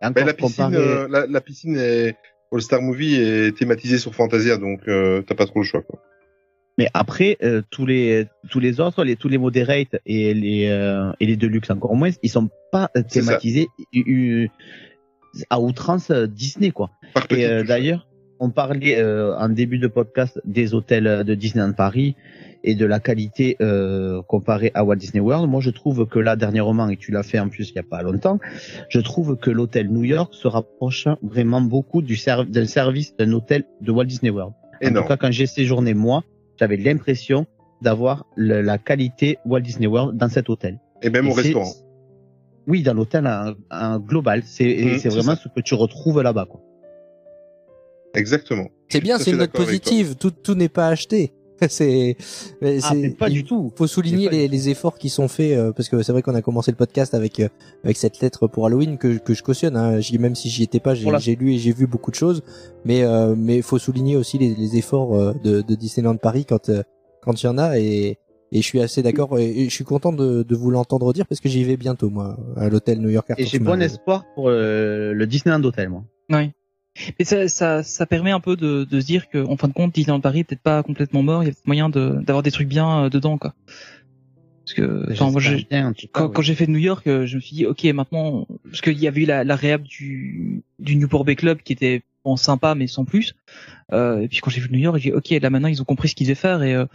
encore 0.01 0.13
Mais 0.15 0.23
la 0.25 0.33
piscine, 0.33 0.65
comparé- 0.65 0.75
euh, 0.77 1.07
la, 1.09 1.27
la 1.27 1.41
piscine 1.41 1.77
est 1.77 2.15
All-Star 2.51 2.81
Movie 2.81 3.15
est 3.15 3.57
thématisée 3.57 3.97
sur 3.97 4.13
Fantasia, 4.15 4.57
donc 4.57 4.81
euh, 4.88 5.21
t'as 5.23 5.35
pas 5.35 5.45
trop 5.45 5.59
le 5.61 5.65
choix. 5.65 5.81
Quoi. 5.81 5.99
Mais 6.77 6.88
après, 6.93 7.38
euh, 7.43 7.61
tous 7.71 7.85
les 7.85 8.27
tous 8.49 8.59
les 8.59 8.79
autres, 8.79 9.03
les 9.03 9.15
tous 9.15 9.27
les 9.29 9.38
moderates 9.38 9.95
et 10.05 10.33
les 10.33 10.67
euh, 10.69 11.11
et 11.19 11.25
les 11.25 11.35
deluxe 11.38 11.69
encore 11.69 11.95
moins, 11.95 12.09
ils 12.23 12.29
sont 12.29 12.49
pas 12.71 12.89
thématisés 13.09 13.67
à 15.49 15.60
outrance 15.60 16.12
euh, 16.12 16.28
Disney 16.28 16.72
quoi. 16.72 16.91
Et 17.30 17.45
euh, 17.45 17.64
d'ailleurs, 17.64 18.08
on 18.40 18.49
parlait 18.49 18.98
euh, 18.98 19.38
en 19.38 19.49
début 19.49 19.78
de 19.78 19.88
podcast 19.88 20.41
des 20.45 20.74
hôtels 20.74 21.24
de 21.24 21.36
Disneyland 21.36 21.74
Paris 21.74 22.16
et 22.64 22.76
de 22.76 22.86
la 22.86 22.99
qualité 22.99 23.58
euh, 23.62 24.22
comparée 24.24 24.72
à 24.74 24.84
Walt 24.84 24.95
Disney 24.95 25.20
World. 25.20 25.49
Moi, 25.49 25.62
je 25.62 25.70
trouve 25.70 26.06
que 26.08 26.20
là 26.20 26.36
dernièrement, 26.36 26.90
et 26.90 26.98
tu 26.98 27.12
l'as 27.12 27.24
fait 27.24 27.40
en 27.40 27.49
plus 27.49 27.70
il 27.70 27.76
y 27.76 27.80
a 27.80 27.84
pas 27.84 28.02
longtemps, 28.02 28.40
je 28.90 28.99
trouve 28.99 29.36
que 29.38 29.49
l'hôtel 29.49 29.90
New 29.90 30.03
York 30.03 30.34
se 30.34 30.48
rapproche 30.48 31.08
vraiment 31.22 31.62
beaucoup 31.62 32.02
du 32.02 32.20
d'un 32.49 32.66
service 32.66 33.16
d'un 33.16 33.32
hôtel 33.32 33.64
de 33.82 33.91
Walt 33.91 34.06
Disney 34.06 34.32
World. 34.32 34.53
En 34.84 34.88
Énorme. 34.88 35.06
tout 35.06 35.10
cas, 35.10 35.18
quand 35.18 35.32
j'ai 35.32 35.48
séjourné 35.48 35.94
moi, 35.94 36.24
j'avais 36.60 36.78
l'impression 36.78 37.45
d'avoir 37.82 38.26
la 38.38 38.78
qualité 38.78 39.38
Walt 39.45 39.62
Disney 39.62 39.88
World 39.88 40.18
dans 40.18 40.30
cet 40.30 40.49
hôtel. 40.49 40.80
Et 41.02 41.10
même 41.10 41.28
au 41.28 41.34
restaurant. 41.34 41.72
Oui, 42.67 42.83
dans 42.83 42.93
l'hôtel 42.93 43.25
en, 43.27 43.53
en 43.71 43.99
global, 43.99 44.43
c'est 44.45 44.99
c'est 44.99 45.09
vraiment 45.09 45.35
ça. 45.35 45.41
ce 45.43 45.49
que 45.49 45.61
tu 45.61 45.73
retrouves 45.73 46.21
là-bas. 46.21 46.45
Quoi. 46.49 46.61
Exactement. 48.13 48.67
C'est 48.89 49.01
bien, 49.01 49.15
à 49.15 49.19
c'est 49.19 49.31
une 49.31 49.38
note 49.38 49.51
positive. 49.51 50.15
Tout, 50.15 50.31
tout 50.31 50.53
n'est 50.55 50.69
pas 50.69 50.88
acheté. 50.88 51.33
c'est, 51.69 52.17
Ah, 52.63 52.93
pas 53.19 53.29
il 53.29 53.33
du 53.33 53.43
tout. 53.43 53.71
faut 53.75 53.85
souligner 53.85 54.29
les, 54.29 54.47
les 54.47 54.69
efforts 54.69 54.97
qui 54.97 55.09
sont 55.09 55.27
faits 55.27 55.55
euh, 55.55 55.71
parce 55.71 55.89
que 55.89 56.01
c'est 56.01 56.11
vrai 56.11 56.23
qu'on 56.23 56.33
a 56.33 56.41
commencé 56.41 56.71
le 56.71 56.75
podcast 56.77 57.13
avec 57.13 57.39
euh, 57.39 57.49
avec 57.83 57.97
cette 57.97 58.19
lettre 58.19 58.47
pour 58.47 58.65
Halloween 58.65 58.97
que 58.97 59.19
que 59.19 59.35
je 59.35 59.43
cautionne. 59.43 59.77
Hein. 59.77 59.99
J'y- 59.99 60.17
même 60.17 60.33
si 60.33 60.49
j'y 60.49 60.63
étais 60.63 60.79
pas, 60.79 60.95
j'ai 60.95 61.03
Pour 61.03 61.11
la- 61.11 61.19
j'ai 61.19 61.35
lu 61.35 61.53
et 61.53 61.59
j'ai 61.59 61.71
vu 61.71 61.85
beaucoup 61.85 62.09
de 62.09 62.15
choses. 62.15 62.41
Mais 62.83 63.03
euh, 63.03 63.35
mais 63.38 63.61
faut 63.61 63.77
souligner 63.77 64.17
aussi 64.17 64.39
les, 64.39 64.55
les 64.55 64.75
efforts 64.77 65.15
euh, 65.15 65.33
de, 65.43 65.61
de 65.61 65.75
Disneyland 65.75 66.17
Paris 66.17 66.45
quand 66.45 66.69
euh, 66.69 66.81
quand 67.21 67.41
il 67.41 67.45
y 67.45 67.49
en 67.49 67.59
a 67.59 67.77
et 67.77 68.17
et 68.52 68.61
je 68.61 68.65
suis 68.65 68.82
assez 68.82 69.02
d'accord 69.02 69.40
et, 69.40 69.49
et 69.49 69.65
je 69.65 69.73
suis 69.73 69.84
content 69.84 70.11
de, 70.11 70.44
de 70.44 70.56
vous 70.56 70.72
l'entendre 70.72 71.14
dire 71.14 71.26
parce 71.26 71.40
que 71.41 71.49
j'y 71.49 71.64
vais 71.64 71.78
bientôt 71.78 72.10
moi 72.10 72.38
à 72.56 72.69
l'hôtel 72.69 72.99
New 72.99 73.10
York. 73.10 73.32
Et 73.38 73.45
j'ai 73.45 73.60
bon 73.60 73.82
espoir 73.82 74.26
pour 74.36 74.49
euh, 74.49 75.14
le 75.14 75.28
Disneyland 75.28 75.64
Hotel, 75.64 75.90
moi. 75.90 76.03
Oui. 76.30 76.52
Mais 77.18 77.23
ça, 77.23 77.48
ça, 77.48 77.84
ça 77.84 78.06
permet 78.06 78.32
un 78.32 78.41
peu 78.41 78.57
de, 78.57 78.84
de 78.84 78.99
se 78.99 79.06
dire 79.06 79.30
que, 79.30 79.38
en 79.45 79.56
fin 79.56 79.69
de 79.69 79.73
compte, 79.73 79.95
Disneyland 79.95 80.19
Paris 80.19 80.40
est 80.40 80.44
peut-être 80.44 80.61
pas 80.61 80.84
complètement 80.84 81.23
mort. 81.23 81.41
Il 81.41 81.45
y 81.45 81.49
a 81.49 81.53
peut-être 81.53 81.65
moyen 81.65 81.90
de 81.90 82.22
d'avoir 82.26 82.44
des 82.44 82.52
trucs 82.52 82.68
bien 82.68 83.06
euh, 83.06 83.10
dedans, 83.10 83.38
quoi. 83.38 83.53
Parce 84.65 84.73
que, 84.73 85.11
enfin, 85.11 85.32
moi, 85.32 85.41
bien, 85.69 85.88
en 85.88 85.94
tout 85.94 86.02
cas, 86.02 86.10
quand, 86.11 86.26
oui. 86.28 86.32
quand 86.36 86.41
j'ai 86.41 86.53
fait 86.53 86.68
New 86.68 86.78
York, 86.78 87.07
euh, 87.07 87.26
je 87.26 87.38
me 87.38 87.41
suis 87.41 87.56
dit, 87.56 87.65
ok, 87.65 87.84
maintenant, 87.86 88.45
parce 88.65 88.82
qu'il 88.82 88.99
y 88.99 89.07
avait 89.07 89.22
eu 89.22 89.26
la, 89.26 89.44
la 89.45 89.56
réhab 89.56 89.84
du, 89.84 90.64
du 90.80 90.98
Newport 90.98 91.23
Bay 91.23 91.36
Club 91.36 91.60
qui 91.64 91.73
était 91.73 92.03
bon, 92.26 92.36
sympa, 92.36 92.76
mais 92.76 92.88
sans 92.88 93.06
plus. 93.06 93.36
Euh, 93.94 94.19
et 94.19 94.28
puis 94.28 94.40
quand 94.40 94.52
j'ai 94.52 94.61
vu 94.61 94.69
New 94.69 94.80
York, 94.80 94.98
j'ai 94.99 95.11
dit, 95.11 95.15
ok, 95.15 95.30
là 95.41 95.49
maintenant, 95.49 95.69
ils 95.69 95.82
ont 95.82 95.86
compris 95.86 96.10
ce 96.10 96.15
qu'ils 96.15 96.28
devaient 96.28 96.36
faire 96.36 96.61
et 96.61 96.76
euh, 96.76 96.86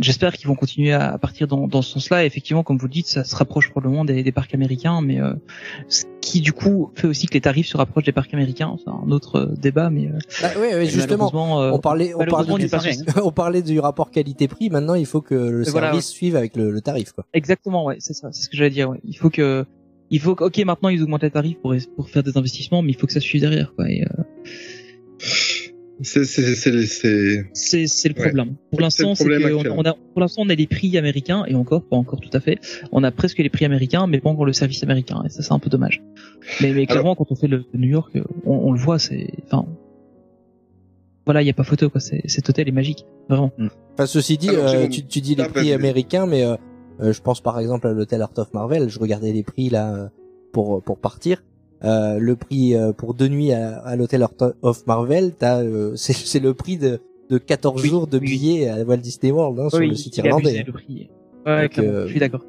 j'espère 0.00 0.34
qu'ils 0.36 0.48
vont 0.48 0.54
continuer 0.54 0.92
à, 0.92 1.16
partir 1.18 1.46
dans, 1.46 1.66
dans 1.66 1.82
ce 1.82 1.92
sens-là. 1.92 2.24
Effectivement, 2.24 2.62
comme 2.62 2.78
vous 2.78 2.86
le 2.86 2.92
dites, 2.92 3.06
ça 3.06 3.24
se 3.24 3.34
rapproche 3.36 3.70
probablement 3.70 4.04
des, 4.04 4.22
des 4.22 4.32
parcs 4.32 4.54
américains, 4.54 5.00
mais 5.02 5.20
euh, 5.20 5.34
ce 5.88 6.04
qui 6.20 6.40
du 6.40 6.52
coup 6.52 6.90
fait 6.94 7.06
aussi 7.06 7.26
que 7.26 7.34
les 7.34 7.40
tarifs 7.40 7.68
se 7.68 7.76
rapprochent 7.76 8.04
des 8.04 8.12
parcs 8.12 8.32
américains. 8.34 8.76
C'est 8.82 8.90
un 8.90 9.10
autre 9.10 9.36
euh, 9.36 9.54
débat, 9.56 9.90
mais 9.90 10.08
euh, 10.08 10.18
Bah, 10.42 10.48
ouais, 10.58 10.74
ouais, 10.74 10.86
justement. 10.86 11.30
euh, 11.60 11.70
on 11.72 11.78
parlait, 11.78 12.14
on 12.14 12.24
parlait, 12.26 12.54
du, 12.66 12.74
aussi. 12.74 13.04
on 13.22 13.32
parlait 13.32 13.62
du 13.62 13.78
rapport 13.80 14.10
qualité-prix. 14.10 14.70
Maintenant, 14.70 14.94
il 14.94 15.06
faut 15.06 15.20
que 15.20 15.34
le 15.34 15.60
Et 15.62 15.64
service 15.64 15.72
voilà, 15.72 15.94
ouais. 15.94 16.00
suive 16.00 16.36
avec 16.36 16.56
le, 16.56 16.70
le 16.70 16.80
tarif, 16.80 17.12
quoi. 17.12 17.24
Exactement, 17.32 17.84
ouais, 17.84 17.96
c'est 18.00 18.14
ça, 18.14 18.28
c'est 18.32 18.42
ce 18.42 18.48
que 18.48 18.56
j'allais 18.56 18.70
dire. 18.70 18.90
Ouais. 18.90 19.00
Il 19.04 19.16
faut 19.16 19.30
que, 19.30 19.64
il 20.10 20.20
faut 20.20 20.34
que, 20.34 20.44
ok, 20.44 20.58
maintenant 20.64 20.88
ils 20.88 21.02
augmentent 21.02 21.22
les 21.22 21.30
tarifs 21.30 21.58
pour 21.58 21.74
pour 21.96 22.10
faire 22.10 22.22
des 22.22 22.36
investissements, 22.36 22.82
mais 22.82 22.92
il 22.92 22.96
faut 22.96 23.06
que 23.06 23.12
ça 23.12 23.20
suive 23.20 23.40
derrière, 23.40 23.74
quoi. 23.74 23.88
Et, 23.90 24.02
euh, 24.04 24.22
C'est 26.02 26.20
le 28.08 28.14
Ouais. 28.14 28.14
problème. 28.14 28.56
Pour 28.70 28.80
l'instant, 28.80 29.14
on, 29.18 29.84
a 29.84 29.94
pour 29.94 30.20
l'instant 30.20 30.42
on 30.44 30.48
a 30.50 30.54
les 30.54 30.66
prix 30.66 30.96
américains 30.98 31.44
et 31.46 31.54
encore 31.54 31.82
pas 31.84 31.96
encore 31.96 32.20
tout 32.20 32.30
à 32.32 32.40
fait. 32.40 32.58
On 32.92 33.02
a 33.02 33.10
presque 33.10 33.38
les 33.38 33.48
prix 33.48 33.64
américains, 33.64 34.06
mais 34.06 34.20
pas 34.20 34.28
encore 34.28 34.44
le 34.44 34.52
service 34.52 34.82
américain. 34.82 35.22
Et 35.24 35.30
ça 35.30 35.42
c'est 35.42 35.52
un 35.52 35.58
peu 35.58 35.70
dommage. 35.70 36.02
Mais 36.60 36.72
mais 36.72 36.86
clairement 36.86 37.14
quand 37.14 37.26
on 37.30 37.34
fait 37.34 37.48
le 37.48 37.64
New 37.74 37.88
York, 37.88 38.12
on, 38.44 38.52
on 38.52 38.72
le 38.72 38.78
voit, 38.78 38.98
c'est 38.98 39.28
enfin 39.46 39.66
voilà, 41.24 41.42
il 41.42 41.46
y 41.46 41.50
a 41.50 41.54
pas 41.54 41.64
photo 41.64 41.90
quoi. 41.90 42.00
Cet 42.00 42.48
hôtel 42.48 42.68
est 42.68 42.72
magique, 42.72 43.04
vraiment. 43.28 43.52
Enfin, 43.94 44.06
ceci 44.06 44.38
dit, 44.38 44.50
Alors, 44.50 44.68
euh, 44.68 44.86
tu, 44.88 45.04
tu 45.06 45.20
dis 45.20 45.34
les 45.34 45.44
prix 45.48 45.72
américains, 45.72 46.26
mais 46.26 46.44
euh, 46.44 46.54
euh, 47.00 47.12
je 47.12 47.20
pense 47.20 47.40
par 47.40 47.58
exemple 47.58 47.88
à 47.88 47.92
l'hôtel 47.92 48.22
Art 48.22 48.32
of 48.36 48.52
Marvel. 48.54 48.88
Je 48.88 48.98
regardais 49.00 49.32
les 49.32 49.42
prix 49.42 49.68
là 49.70 50.10
pour 50.52 50.82
pour 50.84 50.98
partir. 50.98 51.42
Euh, 51.84 52.18
le 52.18 52.36
prix 52.36 52.74
euh, 52.74 52.92
pour 52.92 53.12
deux 53.14 53.28
nuits 53.28 53.52
à, 53.52 53.78
à 53.80 53.96
l'hôtel 53.96 54.26
of 54.62 54.86
Marvel, 54.86 55.32
t'as 55.38 55.62
euh, 55.62 55.92
c'est 55.96 56.14
c'est 56.14 56.40
le 56.40 56.54
prix 56.54 56.78
de 56.78 57.00
de 57.28 57.38
14 57.38 57.82
Oui, 57.82 57.88
jours 57.88 58.06
de 58.06 58.18
oui. 58.18 58.26
billets 58.26 58.68
à 58.68 58.82
Walt 58.84 58.96
Disney 58.98 59.30
World 59.32 59.58
hein, 59.60 59.68
sur 59.68 59.80
Oui, 59.80 59.88
le 59.88 59.94
site 59.94 60.16
irlandais. 60.16 60.62
le 60.66 60.72
prix. 60.72 61.10
Ouais, 61.44 61.68
Donc, 61.68 61.78
euh, 61.78 62.04
je 62.06 62.10
suis 62.12 62.20
d'accord. 62.20 62.44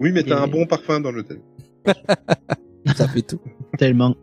Oui, 0.00 0.10
mais 0.12 0.22
t'as 0.22 0.38
Et- 0.40 0.42
un 0.44 0.46
bon 0.48 0.66
parfum 0.66 1.00
dans 1.00 1.10
l'hôtel. 1.10 1.40
Ça 2.96 3.06
fait 3.08 3.22
tout. 3.22 3.40
Tellement. 3.78 4.14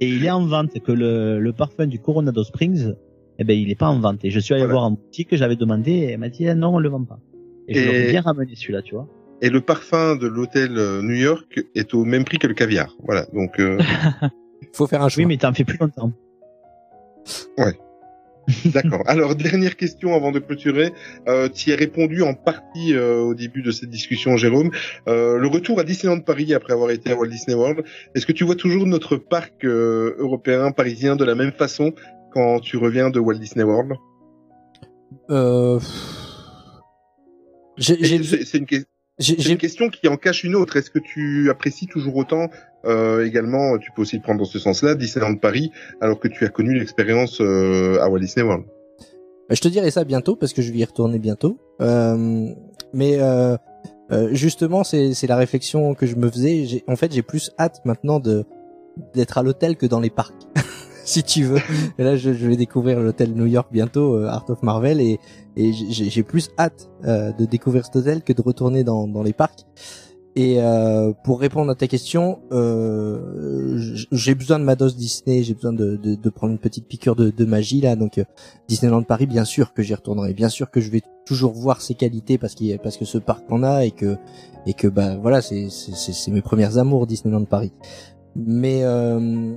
Et 0.00 0.08
il 0.08 0.24
est 0.24 0.30
en 0.30 0.46
vente 0.46 0.78
que 0.80 0.92
le, 0.92 1.38
le 1.40 1.52
parfum 1.52 1.86
du 1.86 1.98
Coronado 2.00 2.42
Springs, 2.44 2.94
eh 3.38 3.44
ben, 3.44 3.58
il 3.58 3.70
est 3.70 3.74
pas 3.78 3.88
en 3.88 4.00
vente. 4.00 4.24
Et 4.24 4.30
je 4.30 4.40
suis 4.40 4.54
allé 4.54 4.62
Voilà. 4.62 4.72
voir 4.74 4.84
en 4.86 4.90
boutique, 4.92 5.34
j'avais 5.36 5.56
demandé, 5.56 5.92
et 5.92 6.04
elle 6.12 6.18
m'a 6.20 6.28
dit, 6.28 6.48
ah 6.48 6.54
non, 6.54 6.74
on 6.76 6.78
le 6.78 6.88
vend 6.88 7.04
pas. 7.04 7.18
Et, 7.68 7.74
je 7.74 7.80
Et- 7.80 7.84
leur 7.84 7.94
ai 7.94 8.10
bien 8.10 8.20
ramené 8.22 8.54
celui-là, 8.54 8.82
tu 8.82 8.94
vois. 8.94 9.06
Et 9.44 9.50
le 9.50 9.60
parfum 9.60 10.16
de 10.16 10.26
l'hôtel 10.26 10.78
euh, 10.78 11.02
New 11.02 11.14
York 11.16 11.60
est 11.74 11.92
au 11.92 12.04
même 12.04 12.24
prix 12.24 12.38
que 12.38 12.46
le 12.46 12.54
caviar. 12.54 12.96
Voilà, 13.04 13.26
donc 13.34 13.60
euh, 13.60 13.78
Faut 14.72 14.86
faire 14.86 15.02
un 15.02 15.08
choix. 15.10 15.20
Oui, 15.20 15.26
mais 15.26 15.36
t'en 15.36 15.52
fais 15.52 15.64
plus 15.64 15.76
longtemps. 15.78 16.12
d'accord. 18.66 19.02
Alors 19.06 19.34
dernière 19.34 19.76
question 19.76 20.14
avant 20.14 20.32
de 20.32 20.38
clôturer. 20.38 20.92
Euh, 21.28 21.48
tu 21.48 21.70
y 21.70 21.72
as 21.72 21.76
répondu 21.76 22.22
en 22.22 22.34
partie 22.34 22.94
euh, 22.94 23.20
au 23.20 23.34
début 23.34 23.62
de 23.62 23.70
cette 23.70 23.90
discussion, 23.90 24.36
Jérôme. 24.36 24.70
Euh, 25.08 25.38
le 25.38 25.46
retour 25.48 25.78
à 25.78 25.84
Disneyland 25.84 26.20
Paris 26.20 26.52
après 26.54 26.72
avoir 26.72 26.90
été 26.90 27.10
à 27.10 27.16
Walt 27.16 27.28
Disney 27.28 27.54
World. 27.56 27.84
Est-ce 28.14 28.24
que 28.26 28.32
tu 28.32 28.44
vois 28.44 28.56
toujours 28.56 28.86
notre 28.86 29.16
parc 29.16 29.64
euh, 29.64 30.14
européen 30.18 30.72
parisien 30.72 31.16
de 31.16 31.24
la 31.24 31.34
même 31.34 31.52
façon 31.52 31.92
quand 32.32 32.60
tu 32.60 32.76
reviens 32.78 33.10
de 33.10 33.18
Walt 33.20 33.38
Disney 33.38 33.64
World? 33.64 33.92
Euh... 35.30 35.78
J'ai 37.76 37.96
j'ai- 38.04 38.22
C'est 38.44 38.58
une, 38.58 38.66
que- 38.66 38.76
j'ai- 38.76 38.84
c'est 39.18 39.40
j'ai- 39.40 39.52
une 39.52 39.58
question 39.58 39.88
qui 39.88 40.08
en 40.08 40.16
cache 40.16 40.44
une 40.44 40.54
autre. 40.56 40.76
Est-ce 40.76 40.90
que 40.90 40.98
tu 40.98 41.50
apprécies 41.50 41.86
toujours 41.86 42.16
autant 42.16 42.48
euh, 42.84 43.24
également 43.26 43.78
Tu 43.78 43.90
peux 43.92 44.02
aussi 44.02 44.16
le 44.16 44.22
prendre 44.22 44.38
dans 44.40 44.44
ce 44.44 44.58
sens-là, 44.58 44.94
Disneyland 44.94 45.36
Paris, 45.36 45.70
alors 46.00 46.18
que 46.20 46.28
tu 46.28 46.44
as 46.44 46.48
connu 46.48 46.74
l'expérience 46.78 47.40
euh, 47.40 48.00
à 48.00 48.08
Walt 48.08 48.20
Disney 48.20 48.44
World? 48.46 48.64
Je 49.50 49.60
te 49.60 49.68
dirai 49.68 49.90
ça 49.90 50.04
bientôt 50.04 50.36
parce 50.36 50.52
que 50.52 50.62
je 50.62 50.72
vais 50.72 50.78
y 50.78 50.84
retourner 50.84 51.18
bientôt. 51.18 51.58
Euh, 51.82 52.48
mais 52.92 53.18
euh, 53.20 53.56
euh, 54.10 54.28
justement, 54.32 54.84
c'est 54.84 55.26
la 55.26 55.36
réflexion 55.36 55.94
que 55.94 56.06
je 56.06 56.16
me 56.16 56.30
faisais. 56.30 56.82
En 56.88 56.96
fait, 56.96 57.12
j'ai 57.12 57.22
plus 57.22 57.50
hâte 57.58 57.80
maintenant 57.84 58.20
de 58.20 58.44
d'être 59.12 59.38
à 59.38 59.42
l'hôtel 59.42 59.76
que 59.76 59.86
dans 59.86 59.98
les 59.98 60.08
parcs, 60.10 60.34
si 61.06 61.22
tu 61.22 61.44
veux. 61.44 61.60
Et 61.98 62.04
là, 62.04 62.16
je, 62.16 62.32
je 62.32 62.46
vais 62.46 62.56
découvrir 62.56 63.00
l'hôtel 63.00 63.32
New 63.34 63.46
York 63.46 63.68
bientôt, 63.70 64.14
euh, 64.14 64.26
Art 64.26 64.44
of 64.48 64.62
Marvel, 64.62 65.00
et, 65.00 65.18
et 65.56 65.72
j'ai 65.72 66.22
plus 66.22 66.50
hâte 66.58 66.90
euh, 67.04 67.32
de 67.32 67.44
découvrir 67.44 67.84
cet 67.84 67.96
hôtel 67.96 68.22
que 68.22 68.32
de 68.32 68.42
retourner 68.42 68.84
dans, 68.84 69.06
dans 69.06 69.22
les 69.22 69.32
parcs. 69.32 69.64
Et 70.36 70.56
euh, 70.58 71.12
pour 71.22 71.38
répondre 71.38 71.70
à 71.70 71.76
ta 71.76 71.86
question, 71.86 72.40
euh, 72.50 73.76
j'ai 74.10 74.34
besoin 74.34 74.58
de 74.58 74.64
ma 74.64 74.74
dose 74.74 74.96
Disney, 74.96 75.44
j'ai 75.44 75.54
besoin 75.54 75.72
de, 75.72 75.94
de, 75.94 76.16
de 76.16 76.30
prendre 76.30 76.52
une 76.52 76.58
petite 76.58 76.88
piqûre 76.88 77.14
de, 77.14 77.30
de 77.30 77.44
magie 77.44 77.80
là. 77.80 77.94
Donc 77.94 78.18
euh, 78.18 78.24
Disneyland 78.66 79.04
Paris, 79.04 79.26
bien 79.26 79.44
sûr 79.44 79.72
que 79.72 79.82
j'y 79.82 79.94
retournerai, 79.94 80.34
bien 80.34 80.48
sûr 80.48 80.72
que 80.72 80.80
je 80.80 80.90
vais 80.90 81.02
toujours 81.24 81.52
voir 81.52 81.80
ses 81.80 81.94
qualités 81.94 82.36
parce 82.36 82.56
qu'il 82.56 82.76
parce 82.80 82.96
que 82.96 83.04
ce 83.04 83.18
parc 83.18 83.44
en 83.50 83.62
a 83.62 83.84
et 83.84 83.92
que 83.92 84.16
et 84.66 84.74
que 84.74 84.88
bah 84.88 85.16
voilà 85.16 85.40
c'est 85.40 85.68
mes 86.28 86.42
premières 86.42 86.78
amours 86.78 87.06
Disneyland 87.06 87.44
Paris. 87.44 87.72
Mais 88.34 88.80
euh, 88.82 89.54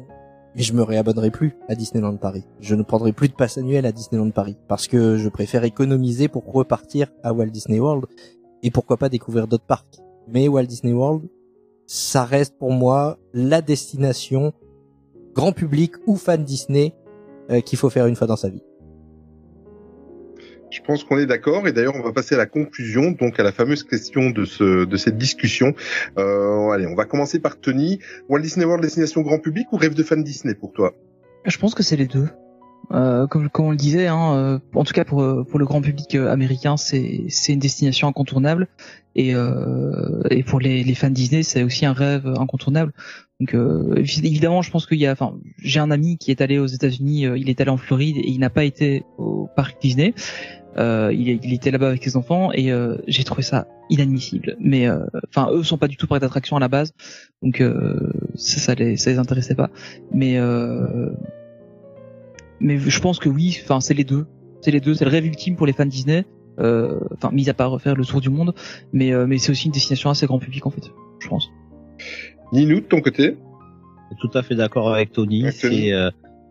mais 0.57 0.63
je 0.63 0.73
me 0.73 0.81
réabonnerai 0.81 1.29
plus 1.29 1.55
à 1.69 1.75
Disneyland 1.75 2.17
Paris. 2.17 2.43
Je 2.59 2.73
ne 2.73 2.81
prendrai 2.81 3.13
plus 3.13 3.29
de 3.29 3.33
passe 3.33 3.59
annuel 3.59 3.85
à 3.85 3.91
Disneyland 3.91 4.31
Paris 4.31 4.57
parce 4.67 4.87
que 4.87 5.15
je 5.15 5.29
préfère 5.29 5.63
économiser 5.63 6.27
pour 6.27 6.51
repartir 6.51 7.11
à 7.21 7.31
Walt 7.31 7.51
Disney 7.51 7.79
World 7.79 8.05
et 8.63 8.71
pourquoi 8.71 8.97
pas 8.97 9.07
découvrir 9.07 9.47
d'autres 9.47 9.67
parcs. 9.67 9.99
Mais 10.27 10.47
Walt 10.47 10.65
Disney 10.65 10.93
World, 10.93 11.29
ça 11.85 12.25
reste 12.25 12.57
pour 12.57 12.71
moi 12.71 13.19
la 13.33 13.61
destination 13.61 14.51
grand 15.35 15.51
public 15.51 15.93
ou 16.07 16.15
fan 16.15 16.43
Disney 16.43 16.95
euh, 17.51 17.61
qu'il 17.61 17.77
faut 17.77 17.91
faire 17.91 18.07
une 18.07 18.15
fois 18.15 18.25
dans 18.25 18.35
sa 18.35 18.49
vie. 18.49 18.63
Je 20.69 20.81
pense 20.81 21.03
qu'on 21.05 21.17
est 21.17 21.25
d'accord 21.25 21.67
et 21.67 21.71
d'ailleurs 21.71 21.95
on 21.95 22.03
va 22.03 22.11
passer 22.11 22.35
à 22.35 22.37
la 22.37 22.45
conclusion, 22.45 23.11
donc 23.11 23.39
à 23.39 23.43
la 23.43 23.51
fameuse 23.51 23.83
question 23.83 24.29
de 24.31 24.43
ce 24.45 24.85
de 24.85 24.97
cette 24.97 25.17
discussion. 25.17 25.73
Euh, 26.17 26.69
allez, 26.71 26.87
on 26.87 26.95
va 26.95 27.05
commencer 27.05 27.39
par 27.39 27.59
Tony. 27.59 27.99
Walt 28.27 28.41
Disney 28.41 28.65
World 28.65 28.83
destination 28.83 29.21
grand 29.21 29.39
public 29.39 29.67
ou 29.71 29.77
rêve 29.77 29.93
de 29.93 30.03
fan 30.03 30.23
Disney 30.23 30.55
pour 30.55 30.73
toi? 30.73 30.93
Je 31.45 31.57
pense 31.57 31.73
que 31.73 31.83
c'est 31.83 31.95
les 31.95 32.07
deux. 32.07 32.27
Euh, 32.91 33.27
comme, 33.27 33.49
comme 33.49 33.65
on 33.65 33.71
le 33.71 33.77
disait, 33.77 34.07
hein, 34.07 34.33
euh, 34.35 34.59
en 34.73 34.85
tout 34.85 34.93
cas 34.93 35.03
pour, 35.03 35.21
euh, 35.21 35.43
pour 35.43 35.59
le 35.59 35.65
grand 35.65 35.81
public 35.81 36.15
euh, 36.15 36.31
américain, 36.31 36.77
c'est 36.77 37.23
c'est 37.27 37.51
une 37.51 37.59
destination 37.59 38.07
incontournable 38.07 38.67
et, 39.13 39.35
euh, 39.35 40.21
et 40.29 40.43
pour 40.43 40.61
les, 40.61 40.85
les 40.85 40.95
fans 40.95 41.09
Disney, 41.09 41.43
c'est 41.43 41.63
aussi 41.63 41.85
un 41.85 41.91
rêve 41.91 42.25
incontournable. 42.39 42.93
Donc 43.41 43.53
euh, 43.53 43.93
évidemment, 43.97 44.61
je 44.61 44.71
pense 44.71 44.85
qu'il 44.85 44.99
y 44.99 45.05
a, 45.05 45.11
enfin, 45.11 45.35
j'ai 45.57 45.81
un 45.81 45.91
ami 45.91 46.17
qui 46.17 46.31
est 46.31 46.39
allé 46.39 46.59
aux 46.59 46.65
États-Unis, 46.65 47.25
euh, 47.25 47.37
il 47.37 47.49
est 47.49 47.59
allé 47.59 47.71
en 47.71 47.77
Floride 47.77 48.17
et 48.17 48.29
il 48.29 48.39
n'a 48.39 48.49
pas 48.49 48.63
été 48.63 49.03
au 49.17 49.49
parc 49.53 49.81
Disney. 49.81 50.13
Euh, 50.79 51.11
il, 51.13 51.29
est- 51.29 51.39
il 51.43 51.53
était 51.53 51.71
là-bas 51.71 51.87
avec 51.89 52.03
ses 52.03 52.15
enfants 52.17 52.51
et 52.53 52.71
euh, 52.71 52.97
j'ai 53.07 53.23
trouvé 53.23 53.41
ça 53.41 53.67
inadmissible. 53.89 54.55
Mais 54.59 54.87
euh, 54.87 54.99
enfin, 55.29 55.49
eux 55.51 55.63
sont 55.63 55.77
pas 55.77 55.87
du 55.87 55.97
tout 55.97 56.05
parcs 56.07 56.21
d'attraction 56.21 56.55
à 56.55 56.59
la 56.59 56.67
base, 56.67 56.93
donc 57.41 57.61
euh, 57.61 58.11
ça, 58.35 58.59
ça 58.59 58.75
les, 58.75 58.95
ça 58.97 59.09
les 59.09 59.17
intéressait 59.17 59.55
pas. 59.55 59.69
Mais 60.11 60.37
euh, 60.37 61.09
mais 62.59 62.77
je 62.77 62.99
pense 63.01 63.19
que 63.19 63.29
oui, 63.29 63.59
enfin 63.63 63.79
c'est 63.79 63.93
les 63.93 64.03
deux, 64.03 64.25
c'est 64.61 64.71
les 64.71 64.79
deux, 64.79 64.93
c'est 64.93 65.05
le 65.05 65.11
rêve 65.11 65.25
ultime 65.25 65.55
pour 65.55 65.65
les 65.67 65.73
fans 65.73 65.85
Disney. 65.85 66.25
euh, 66.59 66.99
Enfin, 67.13 67.31
mis 67.31 67.49
à 67.49 67.53
part 67.53 67.71
refaire 67.71 67.95
le 67.95 68.05
tour 68.05 68.21
du 68.21 68.29
monde, 68.29 68.53
mais 68.93 69.13
euh, 69.13 69.25
mais 69.27 69.37
c'est 69.37 69.51
aussi 69.51 69.65
une 69.67 69.71
destination 69.71 70.09
assez 70.09 70.25
grand 70.25 70.39
public 70.39 70.65
en 70.65 70.69
fait, 70.71 70.83
je 71.19 71.27
pense. 71.27 71.49
Ninou 72.53 72.75
de 72.81 72.85
ton 72.85 73.01
côté? 73.01 73.35
Tout 74.21 74.29
à 74.35 74.41
fait 74.43 74.55
d'accord 74.55 74.93
avec 74.93 75.11
Tony. 75.11 75.45
C'est 75.51 75.91
euh, 75.91 76.09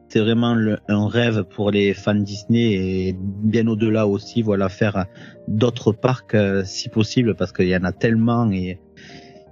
c'est 0.09 0.20
vraiment 0.20 0.55
le- 0.55 0.78
un 0.89 1.09
rêve 1.09 1.45
pour 1.45 1.70
les 1.70 1.95
fans 1.95 2.15
Disney 2.15 2.73
et 2.74 3.16
bien 3.19 3.66
au-delà 3.66 4.07
aussi, 4.07 4.43
voilà, 4.43 4.69
faire 4.69 5.07
d'autres 5.49 5.93
parcs 5.93 6.35
euh, 6.35 6.62
si 6.65 6.89
possible 6.89 7.35
parce 7.35 7.53
qu'il 7.53 7.69
y 7.69 7.77
en 7.77 7.85
a 7.85 7.93
tellement 7.93 8.51
et 8.53 8.78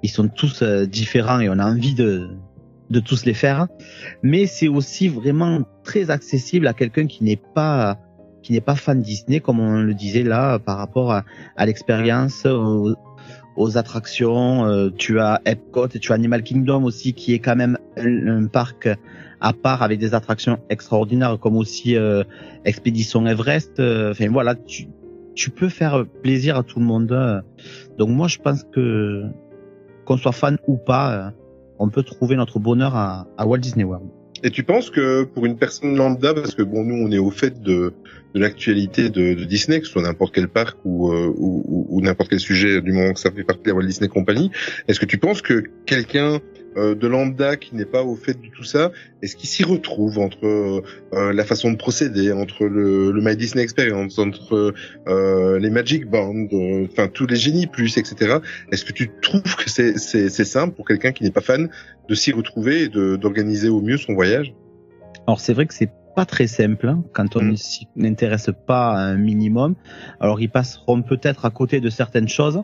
ils 0.03 0.11
sont 0.11 0.29
tous 0.29 0.63
euh, 0.63 0.87
différents 0.87 1.41
et 1.41 1.49
on 1.49 1.59
a 1.59 1.67
envie 1.67 1.95
de 1.95 2.29
de 2.91 3.01
tous 3.01 3.25
les 3.25 3.33
faire. 3.35 3.67
Mais 4.23 4.45
c'est 4.47 4.69
aussi 4.69 5.09
vraiment 5.09 5.63
très 5.85 6.11
accessible 6.11 6.67
à 6.67 6.75
quelqu'un 6.75 7.07
qui 7.07 7.25
n'est 7.25 7.41
pas 7.55 7.99
qui 8.43 8.53
n'est 8.53 8.61
pas 8.61 8.77
fan 8.77 9.01
Disney, 9.01 9.41
comme 9.41 9.59
on 9.59 9.81
le 9.81 9.95
disait 9.95 10.23
là, 10.23 10.59
par 10.59 10.77
rapport 10.77 11.11
à, 11.13 11.25
à 11.57 11.65
l'expérience, 11.65 12.45
aux, 12.45 12.95
aux 13.57 13.79
attractions. 13.79 14.67
Euh, 14.67 14.91
tu 14.91 15.19
as 15.19 15.41
Epcot 15.47 15.89
et 15.95 15.99
tu 15.99 16.13
as 16.13 16.15
Animal 16.15 16.43
Kingdom 16.43 16.85
aussi, 16.85 17.15
qui 17.15 17.33
est 17.33 17.39
quand 17.39 17.57
même 17.57 17.79
un, 17.97 18.27
un 18.43 18.47
parc 18.47 18.87
à 19.41 19.53
part 19.53 19.83
avec 19.83 19.99
des 19.99 20.15
attractions 20.15 20.59
extraordinaires, 20.71 21.39
comme 21.41 21.57
aussi 21.57 21.97
euh, 21.97 22.23
Expédition 22.65 23.27
Everest. 23.27 23.79
Euh, 23.81 24.11
Enfin 24.13 24.29
voilà, 24.31 24.55
tu, 24.55 24.87
tu 25.35 25.51
peux 25.51 25.69
faire 25.69 26.05
plaisir 26.23 26.57
à 26.57 26.63
tout 26.63 26.79
le 26.81 26.85
monde. 26.87 27.13
euh. 27.13 27.41
Donc 27.99 28.09
moi, 28.11 28.29
je 28.29 28.39
pense 28.39 28.65
que 28.73 29.25
qu'on 30.05 30.17
soit 30.19 30.33
fan 30.33 30.59
ou 30.67 30.77
pas, 30.77 31.13
euh, 31.15 31.31
on 31.79 31.89
peut 31.89 32.03
trouver 32.03 32.37
notre 32.37 32.59
bonheur 32.59 32.95
à, 32.95 33.27
à 33.39 33.47
Walt 33.47 33.59
Disney 33.59 33.85
World. 33.85 34.07
Et 34.43 34.51
tu 34.51 34.63
penses 34.63 34.91
que 34.91 35.25
pour 35.25 35.47
une 35.47 35.57
personne 35.57 35.97
lambda, 35.97 36.35
parce 36.35 36.55
que 36.55 36.63
bon, 36.63 36.85
nous 36.85 36.97
on 36.97 37.11
est 37.11 37.19
au 37.19 37.31
fait 37.31 37.63
de, 37.63 37.95
de 38.35 38.41
l'actualité 38.41 39.09
de, 39.09 39.33
de 39.33 39.45
Disney, 39.45 39.81
que 39.81 39.87
ce 39.87 39.93
soit 39.93 40.03
n'importe 40.03 40.35
quel 40.35 40.49
parc 40.49 40.77
ou, 40.85 41.11
euh, 41.11 41.33
ou, 41.35 41.65
ou- 41.67 41.87
ou 41.89 42.01
n'importe 42.03 42.29
quel 42.29 42.41
sujet, 42.41 42.83
du 42.83 42.93
moment 42.93 43.15
que 43.15 43.21
ça 43.21 43.31
fait 43.31 43.43
partie 43.45 43.63
de 43.63 43.69
la 43.71 43.75
Walt 43.77 43.87
Disney 43.87 44.09
Company, 44.09 44.51
est-ce 44.87 45.01
que 45.01 45.07
tu 45.07 45.17
penses 45.17 45.41
que 45.41 45.65
quelqu'un 45.87 46.41
euh, 46.77 46.95
de 46.95 47.07
lambda 47.07 47.57
qui 47.57 47.75
n'est 47.77 47.85
pas 47.85 48.03
au 48.03 48.17
fait 48.17 48.35
de 48.35 48.49
tout 48.49 48.65
ça, 48.65 48.91
est-ce 49.23 49.37
qu'il 49.37 49.49
s'y 49.49 49.65
retrouve 49.65 50.19
entre 50.19 50.45
euh, 51.13 51.33
la 51.33 51.45
façon 51.45 51.71
de 51.71 51.77
procéder, 51.77 52.33
entre 52.33 52.65
le, 52.65 53.13
le 53.13 53.21
My 53.23 53.37
Disney 53.37 53.63
Experience, 53.63 54.19
entre 54.19 54.75
euh, 55.09 55.59
les 55.59 55.71
Magic 55.71 56.07
Band, 56.07 56.47
euh, 56.53 56.87
enfin 56.91 57.09
tous 57.09 57.27
les 57.27 57.37
génies 57.37 57.67
plus, 57.67 57.97
etc. 57.99 58.39
Est-ce 58.73 58.85
que 58.85 58.93
tu 58.93 59.11
trouves 59.23 59.57
que 59.57 59.71
c'est 59.71 59.99
c'est 59.99 60.29
c'est 60.29 60.45
simple 60.45 60.75
pour 60.75 60.87
quelqu'un 60.87 61.13
qui 61.13 61.25
n'est 61.25 61.31
pas 61.31 61.41
fan 61.41 61.71
de 62.09 62.15
s'y 62.15 62.33
retrouver 62.33 62.83
et 62.83 62.89
de 62.89 63.17
d'organiser 63.17 63.69
au 63.69 63.81
mieux 63.81 63.97
son 63.97 64.15
voyage? 64.15 64.55
Alors 65.27 65.41
c'est 65.41 65.53
vrai 65.55 65.67
que 65.67 65.75
c'est 65.75 65.91
pas 66.15 66.27
très 66.27 66.47
simple 66.47 66.89
hein, 66.89 67.03
quand 67.13 67.37
on 67.37 67.43
Mm. 67.43 67.51
ne 67.51 67.57
s'y 67.57 67.89
n'intéresse 67.97 68.51
pas 68.67 68.95
un 68.97 69.17
minimum. 69.17 69.75
Alors 70.21 70.41
ils 70.41 70.51
passeront 70.51 71.03
peut-être 71.03 71.45
à 71.45 71.51
côté 71.51 71.81
de 71.81 71.91
certaines 71.91 72.29
choses, 72.29 72.63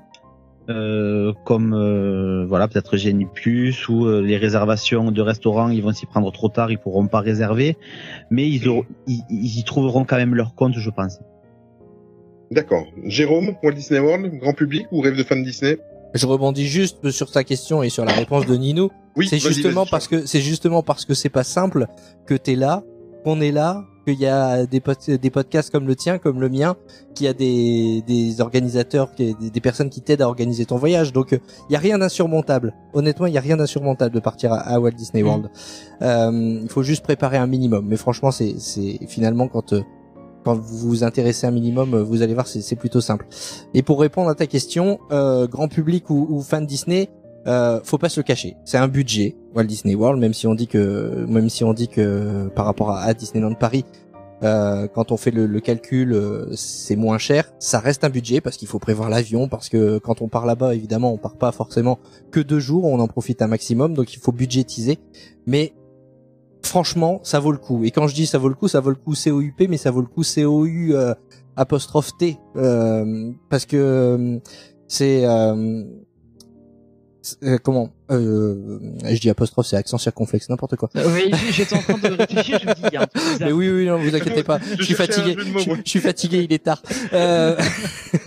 euh, 0.69 1.32
comme 1.45 1.73
euh, 1.74 2.45
voilà 2.47 2.69
peut-être 2.69 2.97
Plus 3.35 3.89
ou 3.89 4.07
euh, 4.07 4.20
les 4.20 4.37
réservations 4.37 5.11
de 5.11 5.23
restaurants, 5.23 5.69
ils 5.70 5.82
vont 5.82 5.93
s'y 5.93 6.07
prendre 6.07 6.31
trop 6.32 6.49
tard, 6.49 6.70
ils 6.70 6.78
pourront 6.78 7.07
pas 7.07 7.20
réserver, 7.20 7.77
mais 8.31 8.49
ils, 8.49 8.69
auront- 8.69 8.85
ils, 9.07 9.23
ils 9.31 9.59
y 9.59 9.65
trouveront 9.65 10.05
quand 10.05 10.16
même 10.16 10.35
leur 10.35 10.55
compte, 10.55 10.74
je 10.77 10.91
pense. 10.91 11.19
D'accord. 12.51 12.85
Jérôme, 13.05 13.55
Walt 13.62 13.73
Disney 13.73 14.01
World, 14.01 14.39
grand 14.39 14.53
public 14.55 14.87
ou 14.91 15.01
rêve 15.01 15.16
de 15.16 15.23
fan 15.23 15.43
Disney? 15.45 15.78
Je 16.15 16.27
rebondis 16.27 16.66
juste 16.66 17.11
sur 17.11 17.31
ta 17.31 17.45
question 17.45 17.85
et 17.85 17.89
sur 17.89 18.05
la 18.05 18.12
réponse 18.12 18.45
de 18.47 18.57
Ninou. 18.57 18.91
Oui, 19.16 19.28
c'est 19.28 19.39
justement 19.39 19.82
vas-y. 19.82 19.91
parce 19.91 20.09
que 20.09 20.27
c'est 20.27 20.41
justement 20.41 20.82
parce 20.82 21.05
que 21.05 21.15
c'est 21.15 21.28
pas 21.28 21.45
simple 21.45 21.87
que 22.27 22.35
t'es 22.35 22.57
là, 22.57 22.82
qu'on 23.23 23.41
est 23.41 23.53
là, 23.53 23.85
qu'il 24.07 24.19
y 24.19 24.27
a 24.27 24.67
des, 24.67 24.83
des 25.19 25.31
podcasts 25.31 25.71
comme 25.71 25.87
le 25.87 25.95
tien, 25.95 26.19
comme 26.19 26.41
le 26.41 26.49
mien, 26.49 26.77
qu'il 27.15 27.27
y 27.27 27.29
a 27.29 27.33
des, 27.33 28.03
des 28.07 28.41
organisateurs, 28.41 29.11
des, 29.17 29.61
personnes 29.61 29.91
qui 29.91 30.01
t'aident 30.01 30.23
à 30.23 30.29
organiser 30.29 30.65
ton 30.65 30.77
voyage. 30.77 31.13
Donc 31.13 31.33
il 31.33 31.73
y 31.73 31.77
a 31.77 31.79
rien 31.79 31.99
d'insurmontable. 31.99 32.75
Honnêtement, 32.93 33.27
il 33.27 33.35
y 33.35 33.39
a 33.39 33.43
rien 33.43 33.57
d'insurmontable 33.57 34.15
de 34.15 34.21
partir 34.21 34.53
à, 34.53 34.81
Walt 34.81 34.93
Disney 34.93 35.23
World. 35.23 35.51
Euh, 36.03 36.61
Il 36.63 36.69
faut 36.69 36.83
juste 36.83 37.03
préparer 37.03 37.37
un 37.37 37.47
minimum. 37.47 37.87
Mais 37.87 37.97
franchement, 37.97 38.31
c'est 38.31 38.57
finalement 39.07 39.49
quand 39.49 39.73
euh, 39.73 39.83
quand 40.45 40.55
vous 40.55 40.89
vous 40.89 41.05
intéressez 41.05 41.47
un 41.47 41.51
minimum, 41.51 41.95
euh, 41.95 42.03
vous 42.03 42.23
allez 42.23 42.35
voir, 42.35 42.47
c'est 42.47 42.77
plutôt 42.77 43.01
simple. 43.01 43.27
Et 43.75 43.83
pour 43.83 44.01
répondre 44.01 44.31
à 44.31 44.35
ta 44.35 44.47
question, 44.47 44.99
euh, 45.13 45.47
grand 45.47 45.69
public 45.69 46.11
ou, 46.11 46.27
ou 46.31 46.41
fan 46.41 46.67
Disney, 46.67 47.09
euh, 47.47 47.81
faut 47.85 47.99
pas 47.99 48.09
se 48.09 48.21
le 48.21 48.25
cacher. 48.25 48.57
C'est 48.65 48.79
un 48.79 48.89
budget 48.89 49.37
Walt 49.55 49.64
Disney 49.64 49.94
World, 49.94 50.20
même 50.20 50.35
si 50.35 50.47
on 50.47 50.55
dit 50.55 50.66
que, 50.66 51.27
même 51.28 51.48
si 51.48 51.64
on 51.64 51.72
dit 51.72 51.89
que 51.89 52.48
par 52.55 52.66
rapport 52.66 52.90
à, 52.90 53.12
Disneyland 53.14 53.55
Paris, 53.55 53.85
euh, 54.43 54.89
quand 54.89 55.12
on 55.12 55.16
fait 55.16 55.31
le, 55.31 55.47
le 55.47 55.60
calcul, 55.60 56.12
euh, 56.14 56.47
c'est 56.55 56.97
moins 56.97 57.18
cher. 57.18 57.52
Ça 57.59 57.78
reste 57.78 58.05
un 58.05 58.10
budget 58.10 58.40
parce 58.40 58.56
qu'il 58.56 58.68
faut 58.68 58.78
prévoir 58.78 59.10
l'avion, 59.10 59.48
parce 59.48 59.68
que 59.68 59.98
quand 59.98 60.22
on 60.22 60.28
part 60.28 60.47
là-bas, 60.47 60.74
évidemment, 60.74 61.12
on 61.12 61.18
part 61.18 61.36
pas 61.36 61.52
forcément 61.52 61.98
que 62.31 62.40
deux 62.40 62.60
jours, 62.60 62.85
on 62.85 63.01
en 63.01 63.09
profite 63.09 63.43
un 63.43 63.48
maximum, 63.48 63.93
donc 63.94 64.14
il 64.14 64.18
faut 64.18 64.32
budgétiser. 64.32 64.98
Mais 65.47 65.74
franchement, 66.62 67.20
ça 67.22 67.40
vaut 67.40 67.52
le 67.52 67.59
coup. 67.59 67.85
Et 67.85 67.90
quand 67.90 68.06
je 68.06 68.14
dis 68.14 68.27
ça 68.27 68.39
vaut 68.39 68.48
le 68.48 68.55
coup, 68.55 68.68
ça 68.68 68.81
vaut 68.81 68.90
le 68.90 68.97
coup 68.97 69.14
COUP, 69.14 69.68
mais 69.68 69.77
ça 69.77 69.90
vaut 69.90 70.01
le 70.01 70.06
coup 70.06 70.22
COU 70.22 70.94
euh, 70.94 71.14
apostrophe 71.56 72.16
T, 72.16 72.39
euh, 72.56 73.32
parce 73.48 73.66
que 73.66 73.77
euh, 73.77 74.39
c'est 74.89 75.24
euh, 77.43 77.59
comment 77.63 77.91
euh, 78.11 78.79
Je 79.05 79.21
dis 79.21 79.31
apostrophe, 79.31 79.67
c'est 79.67 79.77
accent 79.77 79.99
circonflexe, 79.99 80.49
n'importe 80.49 80.77
quoi. 80.77 80.89
Euh, 80.97 81.09
Oui, 81.15 81.31
j'étais 81.51 81.77
en 81.77 81.81
train 81.81 81.99
de 81.99 82.17
réfléchir, 82.17 82.59
je 82.61 82.67
me 82.67 82.75
dis, 82.75 82.83
il 82.91 82.95
y 82.95 82.97
a 82.97 83.03
un 83.03 83.07
truc 83.07 83.23
bizarre. 83.23 83.49
Mais 83.49 83.53
oui, 83.53 83.71
oui, 83.71 83.87
non, 83.87 83.99
vous 83.99 84.15
inquiétez 84.15 84.43
pas. 84.43 84.59
Je 84.59 84.77
Je 84.79 84.83
suis 84.85 84.95
fatigué. 84.95 85.37
Je, 85.85 85.91
suis 85.91 86.01
fatigué, 86.01 86.43
il 86.43 86.53
est 86.53 86.65
tard. 86.65 86.83
Euh, 87.13 87.57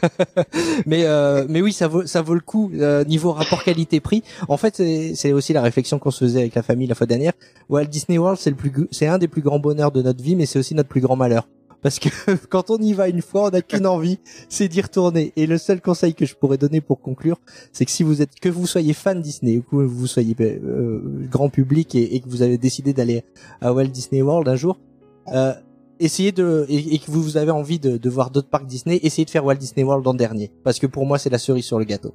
mais 0.85 1.05
euh, 1.05 1.45
mais 1.49 1.61
oui, 1.61 1.73
ça 1.73 1.87
vaut 1.87 2.05
ça 2.05 2.21
vaut 2.21 2.33
le 2.33 2.39
coup 2.39 2.71
euh, 2.75 3.03
niveau 3.05 3.31
rapport 3.31 3.63
qualité-prix. 3.63 4.23
En 4.47 4.57
fait, 4.57 4.75
c'est 4.77 5.13
c'est 5.15 5.33
aussi 5.33 5.53
la 5.53 5.61
réflexion 5.61 5.99
qu'on 5.99 6.11
se 6.11 6.25
faisait 6.25 6.41
avec 6.41 6.55
la 6.55 6.63
famille 6.63 6.87
la 6.87 6.95
fois 6.95 7.07
dernière. 7.07 7.33
Walt 7.69 7.85
Disney 7.85 8.17
World, 8.17 8.39
c'est 8.39 8.49
le 8.49 8.55
plus 8.55 8.71
c'est 8.91 9.07
un 9.07 9.17
des 9.17 9.27
plus 9.27 9.41
grands 9.41 9.59
bonheurs 9.59 9.91
de 9.91 10.01
notre 10.01 10.23
vie, 10.23 10.35
mais 10.35 10.45
c'est 10.45 10.59
aussi 10.59 10.75
notre 10.75 10.89
plus 10.89 11.01
grand 11.01 11.15
malheur. 11.15 11.47
Parce 11.83 11.99
que 11.99 12.09
quand 12.49 12.71
on 12.71 12.77
y 12.77 12.93
va 12.93 13.09
une 13.09 13.21
fois, 13.21 13.47
on 13.47 13.49
n'a 13.51 13.61
qu'une 13.61 13.85
envie, 13.85 14.17
c'est 14.49 14.67
d'y 14.67 14.81
retourner. 14.81 15.33
Et 15.35 15.45
le 15.45 15.57
seul 15.57 15.81
conseil 15.81 16.15
que 16.15 16.25
je 16.25 16.33
pourrais 16.33 16.57
donner 16.57 16.81
pour 16.81 17.01
conclure, 17.01 17.39
c'est 17.71 17.85
que 17.85 17.91
si 17.91 18.01
vous 18.01 18.21
êtes, 18.21 18.39
que 18.39 18.49
vous 18.49 18.65
soyez 18.65 18.93
fan 18.93 19.21
Disney 19.21 19.57
ou 19.57 19.61
que 19.61 19.75
vous 19.75 20.07
soyez 20.07 20.35
euh, 20.39 21.01
grand 21.29 21.49
public 21.49 21.93
et, 21.93 22.19
que 22.21 22.29
vous 22.29 22.41
avez 22.41 22.57
décidé 22.57 22.93
d'aller 22.93 23.23
à 23.61 23.73
Walt 23.73 23.87
Disney 23.87 24.21
World 24.21 24.47
un 24.47 24.55
jour, 24.55 24.79
euh, 25.33 25.53
essayez 25.99 26.31
de 26.31 26.65
et, 26.69 26.97
que 26.99 27.11
vous, 27.11 27.21
vous 27.21 27.37
avez 27.37 27.51
envie 27.51 27.79
de, 27.79 27.97
de 27.97 28.09
voir 28.09 28.31
d'autres 28.31 28.49
parcs 28.49 28.65
Disney, 28.65 28.99
essayez 29.03 29.25
de 29.25 29.29
faire 29.29 29.45
Walt 29.45 29.55
Disney 29.55 29.83
World 29.83 30.07
en 30.07 30.13
dernier, 30.13 30.51
parce 30.63 30.79
que 30.79 30.87
pour 30.87 31.05
moi 31.05 31.19
c'est 31.19 31.29
la 31.29 31.37
cerise 31.37 31.65
sur 31.65 31.79
le 31.79 31.85
gâteau. 31.85 32.13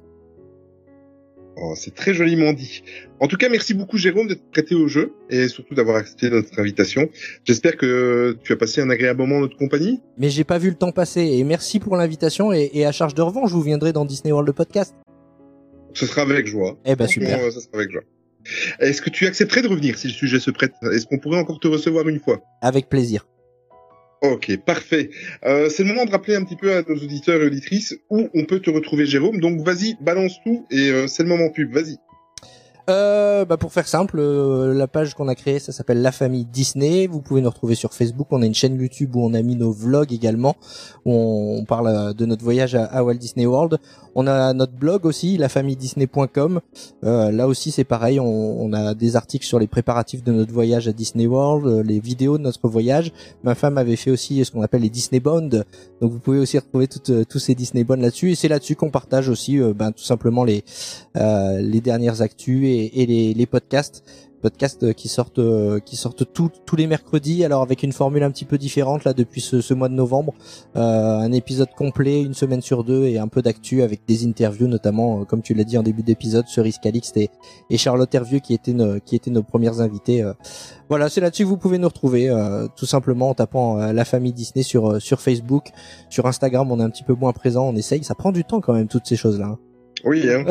Oh, 1.61 1.73
c'est 1.75 1.93
très 1.93 2.13
joliment 2.13 2.53
dit. 2.53 2.83
En 3.19 3.27
tout 3.27 3.35
cas, 3.35 3.49
merci 3.49 3.73
beaucoup 3.73 3.97
Jérôme 3.97 4.27
d'être 4.27 4.49
prêté 4.49 4.75
au 4.75 4.87
jeu 4.87 5.13
et 5.29 5.49
surtout 5.49 5.75
d'avoir 5.75 5.97
accepté 5.97 6.29
notre 6.29 6.57
invitation. 6.57 7.09
J'espère 7.43 7.75
que 7.75 8.37
tu 8.43 8.53
as 8.53 8.55
passé 8.55 8.79
un 8.79 8.89
agréable 8.89 9.19
moment 9.19 9.37
en 9.37 9.41
notre 9.41 9.57
compagnie. 9.57 9.99
Mais 10.17 10.29
j'ai 10.29 10.45
pas 10.45 10.57
vu 10.57 10.69
le 10.69 10.75
temps 10.75 10.91
passer 10.93 11.21
et 11.21 11.43
merci 11.43 11.79
pour 11.79 11.97
l'invitation 11.97 12.53
et, 12.53 12.69
et 12.73 12.85
à 12.85 12.91
charge 12.93 13.13
de 13.13 13.21
revanche, 13.21 13.51
vous 13.51 13.61
viendrez 13.61 13.91
dans 13.91 14.05
Disney 14.05 14.31
World 14.31 14.47
le 14.47 14.53
podcast. 14.53 14.95
Ce 15.93 16.05
sera 16.05 16.21
avec 16.21 16.47
joie. 16.47 16.77
Eh 16.85 16.95
ben 16.95 17.07
super. 17.07 17.39
euh, 17.39 17.51
Ça 17.51 17.59
sera 17.59 17.71
avec 17.77 17.91
joie. 17.91 18.03
Est-ce 18.79 19.01
que 19.01 19.09
tu 19.09 19.27
accepterais 19.27 19.61
de 19.61 19.67
revenir 19.67 19.97
si 19.97 20.07
le 20.07 20.13
sujet 20.13 20.39
se 20.39 20.51
prête? 20.51 20.71
Est-ce 20.93 21.05
qu'on 21.07 21.19
pourrait 21.19 21.39
encore 21.39 21.59
te 21.59 21.67
recevoir 21.67 22.07
une 22.07 22.19
fois? 22.21 22.41
Avec 22.61 22.87
plaisir. 22.87 23.27
Ok, 24.21 24.57
parfait. 24.65 25.09
Euh, 25.45 25.69
c'est 25.69 25.83
le 25.83 25.89
moment 25.89 26.05
de 26.05 26.11
rappeler 26.11 26.35
un 26.35 26.43
petit 26.43 26.57
peu 26.57 26.73
à 26.73 26.81
nos 26.81 26.95
auditeurs 26.95 27.41
et 27.41 27.45
auditrices 27.45 27.97
où 28.09 28.27
on 28.33 28.45
peut 28.45 28.59
te 28.59 28.69
retrouver, 28.69 29.05
Jérôme. 29.05 29.39
Donc 29.39 29.61
vas-y, 29.61 29.95
balance 30.01 30.33
tout 30.43 30.65
et 30.71 30.89
euh, 30.89 31.07
c'est 31.07 31.23
le 31.23 31.29
moment 31.29 31.49
pub. 31.49 31.73
Vas-y. 31.73 31.97
Euh, 32.89 33.45
bah 33.45 33.57
pour 33.57 33.71
faire 33.71 33.87
simple, 33.87 34.17
euh, 34.17 34.73
la 34.73 34.87
page 34.87 35.13
qu'on 35.13 35.27
a 35.27 35.35
créée, 35.35 35.59
ça 35.59 35.71
s'appelle 35.71 36.01
La 36.01 36.11
Famille 36.11 36.45
Disney. 36.45 37.05
Vous 37.05 37.21
pouvez 37.21 37.39
nous 37.39 37.49
retrouver 37.49 37.75
sur 37.75 37.93
Facebook. 37.93 38.27
On 38.31 38.41
a 38.41 38.47
une 38.47 38.55
chaîne 38.55 38.79
YouTube 38.81 39.15
où 39.15 39.23
on 39.23 39.35
a 39.35 39.43
mis 39.43 39.55
nos 39.55 39.71
vlogs 39.71 40.11
également. 40.11 40.55
Où 41.05 41.13
on, 41.13 41.65
parle 41.65 41.87
euh, 41.87 42.13
de 42.13 42.25
notre 42.25 42.43
voyage 42.43 42.73
à 42.73 43.03
Walt 43.03 43.15
Disney 43.15 43.45
World. 43.45 43.77
On 44.15 44.27
a 44.27 44.53
notre 44.53 44.73
blog 44.73 45.05
aussi, 45.05 45.37
lafamilledisney.com. 45.37 46.61
Euh, 47.03 47.31
là 47.31 47.47
aussi, 47.47 47.71
c'est 47.71 47.83
pareil. 47.83 48.19
On, 48.19 48.73
a 48.73 48.93
des 48.93 49.15
articles 49.15 49.45
sur 49.45 49.59
les 49.59 49.67
préparatifs 49.67 50.23
de 50.23 50.31
notre 50.31 50.53
voyage 50.53 50.87
à 50.87 50.91
Disney 50.91 51.27
World, 51.27 51.65
euh, 51.65 51.83
les 51.83 51.99
vidéos 51.99 52.37
de 52.37 52.43
notre 52.43 52.67
voyage. 52.67 53.11
Ma 53.43 53.55
femme 53.55 53.77
avait 53.77 53.95
fait 53.95 54.11
aussi 54.11 54.43
ce 54.43 54.51
qu'on 54.51 54.61
appelle 54.61 54.81
les 54.81 54.89
Disney 54.89 55.19
Bonds. 55.19 55.63
Donc 56.01 56.11
vous 56.11 56.19
pouvez 56.19 56.39
aussi 56.39 56.57
retrouver 56.57 56.87
euh, 57.09 57.23
tous 57.27 57.39
ces 57.39 57.55
Disney 57.55 57.83
Bonds 57.83 57.95
là-dessus. 57.95 58.31
Et 58.31 58.35
c'est 58.35 58.47
là-dessus 58.47 58.75
qu'on 58.75 58.91
partage 58.91 59.29
aussi, 59.29 59.59
euh, 59.59 59.73
ben, 59.73 59.91
tout 59.91 60.03
simplement 60.03 60.43
les 60.43 60.63
dernières 61.81 62.21
actus 62.21 62.65
et, 62.65 63.33
les 63.35 63.45
podcasts 63.45 64.03
podcasts 64.41 64.83
euh, 64.83 64.93
qui 64.93 65.07
sortent 65.07 65.39
euh, 65.39 65.79
qui 65.79 65.95
sortent 65.95 66.31
tous 66.33 66.49
tous 66.65 66.75
les 66.75 66.87
mercredis. 66.87 67.45
Alors 67.45 67.61
avec 67.61 67.83
une 67.83 67.91
formule 67.91 68.23
un 68.23 68.31
petit 68.31 68.45
peu 68.45 68.57
différente 68.57 69.03
là 69.03 69.13
depuis 69.13 69.41
ce, 69.41 69.61
ce 69.61 69.73
mois 69.73 69.89
de 69.89 69.93
novembre. 69.93 70.33
Euh, 70.75 71.19
un 71.19 71.31
épisode 71.31 71.69
complet 71.75 72.21
une 72.21 72.33
semaine 72.33 72.61
sur 72.61 72.83
deux 72.83 73.05
et 73.05 73.17
un 73.17 73.27
peu 73.27 73.41
d'actu 73.41 73.81
avec 73.81 74.01
des 74.07 74.25
interviews 74.25 74.67
notamment 74.67 75.21
euh, 75.21 75.23
comme 75.25 75.41
tu 75.41 75.53
l'as 75.53 75.63
dit 75.63 75.77
en 75.77 75.83
début 75.83 76.03
d'épisode 76.03 76.47
Cerise 76.47 76.77
Calixte 76.77 77.17
et, 77.17 77.29
et 77.69 77.77
Charlotte 77.77 78.13
Hervieux 78.13 78.39
qui 78.39 78.53
étaient 78.53 78.73
nos, 78.73 78.99
qui 78.99 79.15
étaient 79.15 79.31
nos 79.31 79.43
premières 79.43 79.81
invités 79.81 80.21
euh. 80.21 80.33
voilà 80.89 81.09
c'est 81.09 81.21
là-dessus 81.21 81.43
que 81.43 81.49
vous 81.49 81.57
pouvez 81.57 81.77
nous 81.77 81.87
retrouver 81.87 82.29
euh, 82.29 82.67
tout 82.75 82.85
simplement 82.85 83.29
en 83.29 83.33
tapant 83.33 83.77
la 83.77 84.05
famille 84.05 84.33
Disney 84.33 84.63
sur 84.63 85.01
sur 85.01 85.21
Facebook. 85.21 85.69
Sur 86.09 86.25
Instagram 86.25 86.71
on 86.71 86.79
est 86.79 86.83
un 86.83 86.89
petit 86.89 87.03
peu 87.03 87.13
moins 87.13 87.33
présent 87.33 87.67
on 87.67 87.75
essaye. 87.75 88.03
Ça 88.03 88.15
prend 88.15 88.31
du 88.31 88.43
temps 88.43 88.61
quand 88.61 88.73
même 88.73 88.87
toutes 88.87 89.07
ces 89.07 89.15
choses 89.15 89.39
là 89.39 89.57
Oui, 90.03 90.29
hein. 90.31 90.45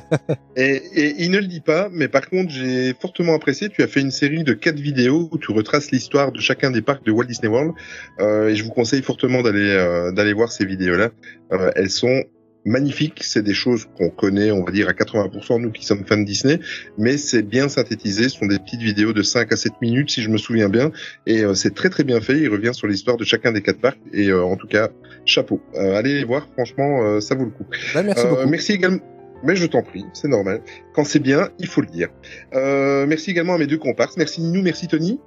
et, 0.56 0.82
et 0.94 1.14
il 1.18 1.30
ne 1.30 1.38
le 1.38 1.46
dit 1.46 1.60
pas, 1.60 1.88
mais 1.92 2.08
par 2.08 2.28
contre, 2.28 2.52
j'ai 2.52 2.94
fortement 2.94 3.34
apprécié. 3.34 3.68
Tu 3.68 3.82
as 3.82 3.86
fait 3.86 4.00
une 4.00 4.10
série 4.10 4.44
de 4.44 4.52
quatre 4.52 4.78
vidéos 4.78 5.28
où 5.32 5.38
tu 5.38 5.52
retraces 5.52 5.90
l'histoire 5.90 6.32
de 6.32 6.40
chacun 6.40 6.70
des 6.70 6.82
parcs 6.82 7.04
de 7.04 7.12
Walt 7.12 7.26
Disney 7.26 7.48
World. 7.48 7.72
Euh, 8.20 8.48
et 8.48 8.56
je 8.56 8.64
vous 8.64 8.70
conseille 8.70 9.02
fortement 9.02 9.42
d'aller 9.42 9.70
euh, 9.70 10.12
d'aller 10.12 10.32
voir 10.32 10.52
ces 10.52 10.64
vidéos-là. 10.64 11.10
Euh, 11.52 11.70
elles 11.76 11.90
sont 11.90 12.24
magnifiques. 12.64 13.22
C'est 13.22 13.42
des 13.42 13.54
choses 13.54 13.86
qu'on 13.96 14.10
connaît, 14.10 14.50
on 14.50 14.64
va 14.64 14.72
dire, 14.72 14.88
à 14.88 14.92
80% 14.92 15.60
nous 15.60 15.70
qui 15.70 15.84
sommes 15.84 16.04
fans 16.06 16.16
de 16.16 16.24
Disney. 16.24 16.60
Mais 16.98 17.16
c'est 17.16 17.42
bien 17.42 17.68
synthétisé. 17.68 18.24
Ce 18.28 18.38
sont 18.38 18.46
des 18.46 18.58
petites 18.58 18.82
vidéos 18.82 19.12
de 19.12 19.22
5 19.22 19.52
à 19.52 19.56
7 19.56 19.72
minutes, 19.80 20.10
si 20.10 20.22
je 20.22 20.30
me 20.30 20.38
souviens 20.38 20.68
bien. 20.68 20.90
Et 21.26 21.42
euh, 21.42 21.54
c'est 21.54 21.74
très 21.74 21.90
très 21.90 22.04
bien 22.04 22.20
fait. 22.20 22.38
Il 22.38 22.48
revient 22.48 22.72
sur 22.72 22.86
l'histoire 22.86 23.16
de 23.16 23.24
chacun 23.24 23.52
des 23.52 23.62
quatre 23.62 23.80
parcs. 23.80 23.98
Et 24.12 24.28
euh, 24.28 24.42
en 24.42 24.56
tout 24.56 24.66
cas, 24.68 24.88
chapeau. 25.24 25.60
Euh, 25.74 25.96
allez 25.96 26.14
les 26.14 26.24
voir. 26.24 26.48
Franchement, 26.54 27.02
euh, 27.02 27.20
ça 27.20 27.34
vaut 27.34 27.44
le 27.44 27.50
coup. 27.50 27.66
Bah, 27.94 28.02
merci 28.02 28.26
Euh, 28.26 28.30
beaucoup 28.30 28.48
Merci 28.48 28.72
également. 28.72 29.00
Mais 29.42 29.56
je 29.56 29.66
t'en 29.66 29.82
prie, 29.82 30.06
c'est 30.14 30.28
normal. 30.28 30.62
Quand 30.94 31.04
c'est 31.04 31.18
bien, 31.18 31.50
il 31.58 31.66
faut 31.66 31.82
le 31.82 31.86
dire. 31.88 32.08
Euh, 32.54 33.04
merci 33.06 33.30
également 33.30 33.54
à 33.54 33.58
mes 33.58 33.66
deux 33.66 33.76
comparses. 33.76 34.16
Merci 34.16 34.40
Ninou, 34.40 34.62
merci 34.62 34.88
Tony. 34.88 35.20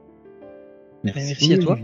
Merci 1.03 1.53
à 1.53 1.57
toi. 1.57 1.77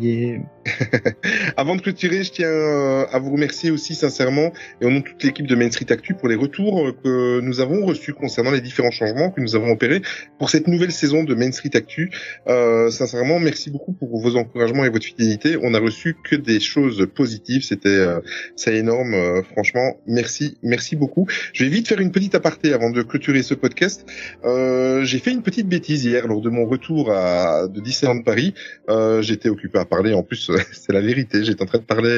Avant 1.57 1.75
de 1.75 1.81
clôturer, 1.81 2.23
je 2.23 2.31
tiens 2.31 2.47
euh, 2.47 3.05
à 3.11 3.19
vous 3.19 3.31
remercier 3.31 3.71
aussi 3.71 3.95
sincèrement 3.95 4.51
et 4.81 4.85
au 4.85 4.89
nom 4.89 4.99
de 4.99 5.03
toute 5.03 5.23
l'équipe 5.23 5.47
de 5.47 5.55
Main 5.55 5.69
Street 5.71 5.91
Actu 5.91 6.13
pour 6.13 6.27
les 6.27 6.35
retours 6.35 6.87
euh, 6.87 6.91
que 7.03 7.39
nous 7.41 7.59
avons 7.59 7.85
reçus 7.85 8.13
concernant 8.13 8.51
les 8.51 8.61
différents 8.61 8.91
changements 8.91 9.29
que 9.29 9.41
nous 9.41 9.55
avons 9.55 9.71
opérés 9.71 10.01
pour 10.39 10.49
cette 10.49 10.67
nouvelle 10.67 10.91
saison 10.91 11.23
de 11.23 11.35
Main 11.35 11.51
Street 11.51 11.71
Actu. 11.73 12.11
Euh, 12.47 12.89
sincèrement, 12.89 13.39
merci 13.39 13.69
beaucoup 13.69 13.93
pour 13.93 14.19
vos 14.19 14.35
encouragements 14.35 14.85
et 14.85 14.89
votre 14.89 15.05
fidélité. 15.05 15.57
On 15.61 15.73
a 15.73 15.79
reçu 15.79 16.15
que 16.23 16.35
des 16.35 16.59
choses 16.59 17.07
positives. 17.13 17.63
C'était 17.63 17.89
euh, 17.89 18.19
c'est 18.55 18.75
énorme. 18.75 19.13
euh, 19.13 19.41
franchement, 19.43 19.97
merci, 20.07 20.57
merci 20.63 20.95
beaucoup. 20.95 21.27
Je 21.53 21.63
vais 21.63 21.69
vite 21.69 21.87
faire 21.87 21.99
une 21.99 22.11
petite 22.11 22.35
aparté 22.35 22.73
avant 22.73 22.89
de 22.89 23.01
clôturer 23.01 23.43
ce 23.43 23.53
podcast. 23.53 24.05
Euh, 24.45 25.03
J'ai 25.03 25.19
fait 25.19 25.31
une 25.31 25.41
petite 25.43 25.67
bêtise 25.67 26.05
hier 26.05 26.27
lors 26.27 26.41
de 26.41 26.49
mon 26.49 26.65
retour 26.65 27.11
à, 27.11 27.67
de 27.67 27.79
Disneyland 27.81 28.21
Paris. 28.21 28.53
Euh, 28.89 29.02
J'étais 29.21 29.49
occupé 29.49 29.79
à 29.79 29.85
parler. 29.85 30.13
En 30.13 30.23
plus, 30.23 30.51
c'est 30.71 30.93
la 30.93 31.01
vérité. 31.01 31.43
J'étais 31.43 31.61
en 31.63 31.65
train 31.65 31.79
de 31.79 31.83
parler 31.83 32.09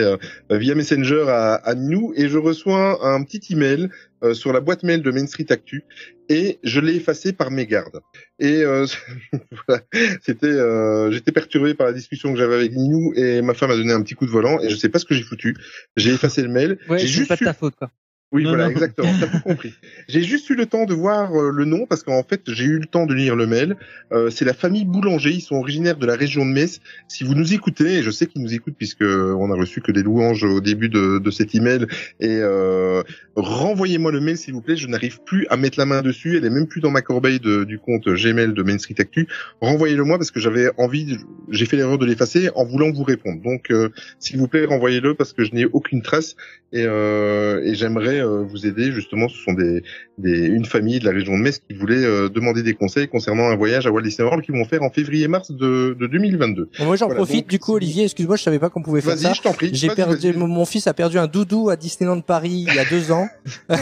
euh, 0.51 0.57
via 0.57 0.75
Messenger 0.75 1.25
à, 1.27 1.55
à 1.55 1.75
nous 1.75 2.13
et 2.15 2.29
je 2.29 2.37
reçois 2.37 3.05
un 3.05 3.23
petit 3.23 3.53
email 3.53 3.89
euh, 4.25 4.33
sur 4.33 4.53
la 4.53 4.59
boîte 4.59 4.83
mail 4.83 5.01
de 5.01 5.11
Main 5.11 5.27
Street 5.27 5.45
Actu 5.49 5.83
et 6.29 6.59
je 6.63 6.79
l'ai 6.79 6.95
effacé 6.95 7.33
par 7.33 7.51
mégarde. 7.51 7.99
Et 8.39 8.63
euh, 8.63 8.85
voilà, 9.67 9.83
c'était, 10.21 10.47
euh, 10.47 11.11
j'étais 11.11 11.31
perturbé 11.31 11.73
par 11.73 11.85
la 11.85 11.93
discussion 11.93 12.31
que 12.31 12.39
j'avais 12.39 12.55
avec 12.55 12.71
Ninou 12.73 13.13
et 13.15 13.41
ma 13.41 13.53
femme 13.53 13.71
a 13.71 13.75
donné 13.75 13.93
un 13.93 14.01
petit 14.01 14.15
coup 14.15 14.25
de 14.25 14.31
volant 14.31 14.59
et 14.61 14.69
je 14.69 14.75
sais 14.75 14.89
pas 14.89 14.99
ce 14.99 15.05
que 15.05 15.13
j'ai 15.13 15.23
foutu. 15.23 15.55
J'ai 15.95 16.11
effacé 16.11 16.41
le 16.41 16.49
mail. 16.49 16.79
Ouais, 16.89 16.97
j'ai 16.97 17.07
c'est 17.07 17.13
juste 17.13 17.27
pas 17.27 17.35
de 17.35 17.43
ta 17.43 17.53
faute, 17.53 17.75
quoi. 17.75 17.91
Oui, 18.31 18.43
Non, 18.43 18.49
voilà, 18.49 18.65
non. 18.65 18.71
exactement, 18.71 19.09
t'as 19.19 19.27
tout 19.27 19.39
compris. 19.43 19.73
J'ai 20.09 20.21
juste 20.23 20.49
eu 20.49 20.55
le 20.55 20.65
temps 20.65 20.85
de 20.85 20.93
voir 20.93 21.31
euh, 21.33 21.51
le 21.51 21.63
nom 21.63 21.85
parce 21.85 22.03
qu'en 22.03 22.23
fait, 22.23 22.41
j'ai 22.47 22.65
eu 22.65 22.79
le 22.79 22.85
temps 22.85 23.05
de 23.05 23.13
lire 23.13 23.35
le 23.35 23.45
mail. 23.47 23.75
Euh, 24.11 24.29
c'est 24.29 24.43
la 24.45 24.53
famille 24.53 24.83
Boulanger, 24.83 25.29
ils 25.31 25.41
sont 25.41 25.55
originaires 25.55 25.95
de 25.97 26.05
la 26.05 26.15
région 26.15 26.45
de 26.45 26.51
Metz. 26.51 26.81
Si 27.07 27.23
vous 27.23 27.33
nous 27.35 27.53
écoutez, 27.53 27.99
et 27.99 28.03
je 28.03 28.09
sais 28.11 28.25
qu'ils 28.25 28.41
nous 28.41 28.53
écoutent 28.53 28.75
puisque 28.77 29.03
on 29.03 29.51
a 29.51 29.55
reçu 29.55 29.79
que 29.79 29.91
des 29.91 30.03
louanges 30.03 30.43
au 30.43 30.59
début 30.59 30.89
de, 30.89 31.19
de 31.19 31.31
cet 31.31 31.55
email, 31.55 31.85
et 32.19 32.39
euh, 32.41 33.03
renvoyez-moi 33.35 34.11
le 34.11 34.19
mail 34.19 34.37
s'il 34.37 34.53
vous 34.53 34.61
plaît. 34.61 34.75
Je 34.75 34.87
n'arrive 34.87 35.19
plus 35.23 35.45
à 35.49 35.55
mettre 35.57 35.77
la 35.79 35.85
main 35.85 36.01
dessus. 36.01 36.35
Elle 36.37 36.45
est 36.45 36.49
même 36.49 36.67
plus 36.67 36.81
dans 36.81 36.91
ma 36.91 37.01
corbeille 37.01 37.39
de- 37.39 37.63
du 37.63 37.79
compte 37.79 38.07
Gmail 38.09 38.53
de 38.53 38.63
Main 38.63 38.77
Street 38.79 38.95
Actu. 38.99 39.27
Renvoyez-le 39.61 40.03
moi 40.03 40.17
parce 40.17 40.31
que 40.31 40.39
j'avais 40.39 40.69
envie, 40.77 41.17
j'ai 41.51 41.65
fait 41.65 41.77
l'erreur 41.77 41.97
de 41.99 42.05
l'effacer 42.05 42.49
en 42.55 42.65
voulant 42.65 42.91
vous 42.91 43.03
répondre. 43.03 43.41
Donc, 43.41 43.71
euh, 43.71 43.89
s'il 44.19 44.37
vous 44.39 44.47
plaît, 44.47 44.65
renvoyez-le 44.65 45.13
parce 45.13 45.31
que 45.33 45.43
je 45.45 45.53
n'ai 45.53 45.65
aucune 45.65 46.01
trace 46.01 46.35
et, 46.73 46.83
euh, 46.85 47.61
et 47.63 47.75
j'aimerais 47.75 48.14
euh, 48.19 48.43
vous 48.43 48.65
aider. 48.65 48.91
Justement, 48.91 49.27
ce 49.27 49.37
sont 49.37 49.53
des, 49.53 49.83
des 50.17 50.47
une 50.47 50.65
famille 50.65 50.99
de 50.99 51.05
la 51.05 51.11
région 51.11 51.37
de 51.37 51.41
Metz 51.43 51.59
qui 51.59 51.75
voulait 51.75 52.03
euh, 52.03 52.29
demander 52.29 52.63
des 52.63 52.73
conseils 52.73 53.07
concernant 53.07 53.49
un 53.49 53.55
voyage 53.55 53.87
à 53.87 53.91
Walt 53.91 54.01
Disney 54.01 54.25
World 54.27 54.45
qu'ils 54.45 54.55
vont 54.55 54.65
faire 54.65 54.83
en 54.83 54.89
février-mars 54.89 55.51
de, 55.51 55.95
de 55.99 56.07
2022. 56.07 56.69
Bon, 56.79 56.85
moi 56.85 56.95
j'en 56.95 57.07
Voilà, 57.07 57.19
profite 57.19 57.45
donc, 57.45 57.49
du 57.49 57.59
coup 57.59 57.73
Olivier, 57.73 58.03
excuse-moi, 58.05 58.35
je 58.35 58.43
savais 58.43 58.59
pas 58.59 58.69
qu'on 58.69 58.81
pouvait 58.81 59.01
faire 59.01 59.17
ça. 59.17 59.29
Vas-y, 59.29 59.35
je 59.35 59.41
t'en 59.41 59.53
prie. 59.53 59.69
J'ai 59.73 59.89
perdu 59.89 60.33
mon, 60.33 60.65
fils 60.65 60.87
a 60.87 60.93
perdu 60.93 61.17
un 61.17 61.27
doudou 61.27 61.69
à 61.69 61.75
Disneyland 61.75 62.21
Paris 62.21 62.65
il 62.67 62.73
y 62.73 62.79
a 62.79 62.85
deux 62.85 63.11
ans. 63.11 63.27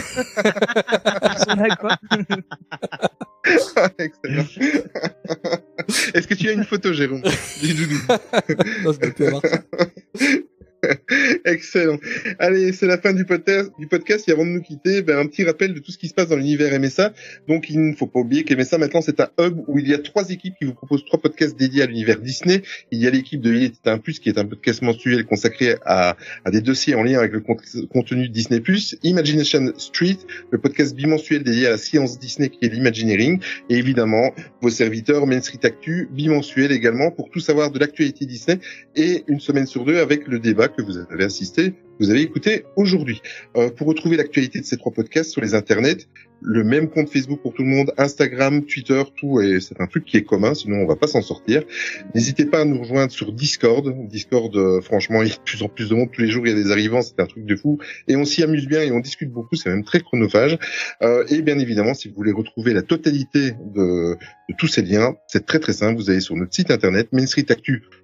Excellent. 3.98 4.44
Est-ce 6.14 6.26
que 6.26 6.34
tu 6.34 6.48
as 6.48 6.52
une 6.52 6.64
photo, 6.64 6.92
Jérôme, 6.92 7.22
du 7.62 7.74
doudou? 7.74 8.00
Non, 8.84 8.92
je 8.92 8.98
peux 8.98 9.12
plus 9.12 9.26
avoir 9.26 9.42
ça. 9.42 9.62
Excellent. 11.44 11.98
Allez, 12.38 12.72
c'est 12.72 12.86
la 12.86 12.98
fin 12.98 13.12
du 13.12 13.24
podcast. 13.24 13.70
Et 14.28 14.32
avant 14.32 14.44
de 14.44 14.50
nous 14.50 14.62
quitter, 14.62 15.02
ben, 15.02 15.18
un 15.18 15.26
petit 15.26 15.44
rappel 15.44 15.74
de 15.74 15.78
tout 15.80 15.92
ce 15.92 15.98
qui 15.98 16.08
se 16.08 16.14
passe 16.14 16.28
dans 16.28 16.36
l'univers 16.36 16.78
MSA. 16.78 17.12
Donc, 17.48 17.70
il 17.70 17.80
ne 17.80 17.94
faut 17.94 18.06
pas 18.06 18.20
oublier 18.20 18.44
qu'MSA 18.44 18.78
maintenant 18.78 19.00
c'est 19.00 19.20
un 19.20 19.28
hub 19.38 19.58
où 19.66 19.78
il 19.78 19.88
y 19.88 19.94
a 19.94 19.98
trois 19.98 20.30
équipes 20.30 20.54
qui 20.58 20.64
vous 20.64 20.74
proposent 20.74 21.04
trois 21.04 21.20
podcasts 21.20 21.58
dédiés 21.58 21.82
à 21.82 21.86
l'univers 21.86 22.20
Disney. 22.20 22.62
Il 22.90 23.00
y 23.00 23.06
a 23.06 23.10
l'équipe 23.10 23.40
de 23.40 23.52
Il 23.54 23.64
était 23.64 23.90
un 23.90 23.98
plus 23.98 24.18
qui 24.18 24.28
est 24.28 24.38
un 24.38 24.44
podcast 24.44 24.82
mensuel 24.82 25.24
consacré 25.24 25.76
à, 25.84 26.16
à 26.44 26.50
des 26.50 26.60
dossiers 26.60 26.94
en 26.94 27.02
lien 27.02 27.18
avec 27.18 27.32
le 27.32 27.40
cont- 27.40 27.56
contenu 27.90 28.28
Disney 28.28 28.60
Plus. 28.60 28.96
Imagination 29.02 29.72
Street, 29.76 30.18
le 30.50 30.58
podcast 30.58 30.94
bimensuel 30.94 31.42
dédié 31.42 31.66
à 31.66 31.70
la 31.70 31.78
science 31.78 32.18
Disney 32.18 32.48
qui 32.48 32.64
est 32.64 32.68
l'Imagineering. 32.68 33.40
Et 33.70 33.76
évidemment, 33.76 34.32
vos 34.60 34.70
serviteurs 34.70 35.26
Main 35.26 35.40
Street 35.40 35.60
Actu, 35.62 36.08
bimensuel 36.12 36.72
également 36.72 37.10
pour 37.10 37.30
tout 37.30 37.40
savoir 37.40 37.70
de 37.70 37.78
l'actualité 37.78 38.26
Disney 38.26 38.58
et 38.96 39.24
une 39.28 39.40
semaine 39.40 39.66
sur 39.66 39.84
deux 39.84 39.98
avec 39.98 40.26
le 40.26 40.38
débat 40.38 40.68
que 40.76 40.82
vous 40.82 40.98
avez 40.98 41.24
assisté, 41.24 41.74
vous 42.00 42.10
avez 42.10 42.22
écouté 42.22 42.64
aujourd'hui. 42.76 43.20
Euh, 43.56 43.70
pour 43.70 43.86
retrouver 43.86 44.16
l'actualité 44.16 44.60
de 44.60 44.64
ces 44.64 44.76
trois 44.76 44.92
podcasts 44.92 45.30
sur 45.30 45.40
les 45.40 45.54
internets, 45.54 46.08
le 46.42 46.62
même 46.62 46.90
compte 46.90 47.08
Facebook 47.08 47.40
pour 47.40 47.54
tout 47.54 47.62
le 47.62 47.68
monde, 47.68 47.92
Instagram, 47.96 48.64
Twitter, 48.64 49.02
tout, 49.16 49.40
et 49.40 49.60
c'est 49.60 49.80
un 49.80 49.86
truc 49.86 50.04
qui 50.04 50.16
est 50.16 50.24
commun, 50.24 50.54
sinon 50.54 50.76
on 50.78 50.86
va 50.86 50.96
pas 50.96 51.06
s'en 51.06 51.22
sortir. 51.22 51.62
N'hésitez 52.14 52.44
pas 52.44 52.60
à 52.60 52.64
nous 52.64 52.80
rejoindre 52.80 53.10
sur 53.10 53.32
Discord. 53.32 53.94
Discord, 54.08 54.54
euh, 54.54 54.80
franchement, 54.80 55.22
il 55.22 55.28
y 55.28 55.32
a 55.32 55.36
de 55.36 55.40
plus 55.40 55.62
en 55.62 55.68
plus 55.68 55.88
de 55.88 55.94
monde 55.94 56.10
tous 56.12 56.20
les 56.20 56.28
jours, 56.28 56.46
il 56.46 56.50
y 56.50 56.52
a 56.52 56.62
des 56.62 56.70
arrivants, 56.70 57.00
c'est 57.00 57.18
un 57.20 57.26
truc 57.26 57.46
de 57.46 57.56
fou. 57.56 57.78
Et 58.08 58.16
on 58.16 58.24
s'y 58.24 58.42
amuse 58.42 58.66
bien 58.66 58.82
et 58.82 58.92
on 58.92 59.00
discute 59.00 59.30
beaucoup, 59.30 59.56
c'est 59.56 59.70
même 59.70 59.84
très 59.84 60.00
chronophage. 60.00 60.58
Euh, 61.02 61.24
et 61.28 61.40
bien 61.40 61.58
évidemment, 61.58 61.94
si 61.94 62.08
vous 62.08 62.14
voulez 62.14 62.32
retrouver 62.32 62.74
la 62.74 62.82
totalité 62.82 63.52
de, 63.74 64.14
de 64.14 64.54
tous 64.58 64.66
ces 64.66 64.82
liens, 64.82 65.16
c'est 65.28 65.46
très 65.46 65.60
très 65.60 65.72
simple. 65.72 65.96
Vous 65.96 66.10
allez 66.10 66.20
sur 66.20 66.36
notre 66.36 66.54
site 66.54 66.70
internet, 66.70 67.08
mainstreetactu.com 67.12 68.03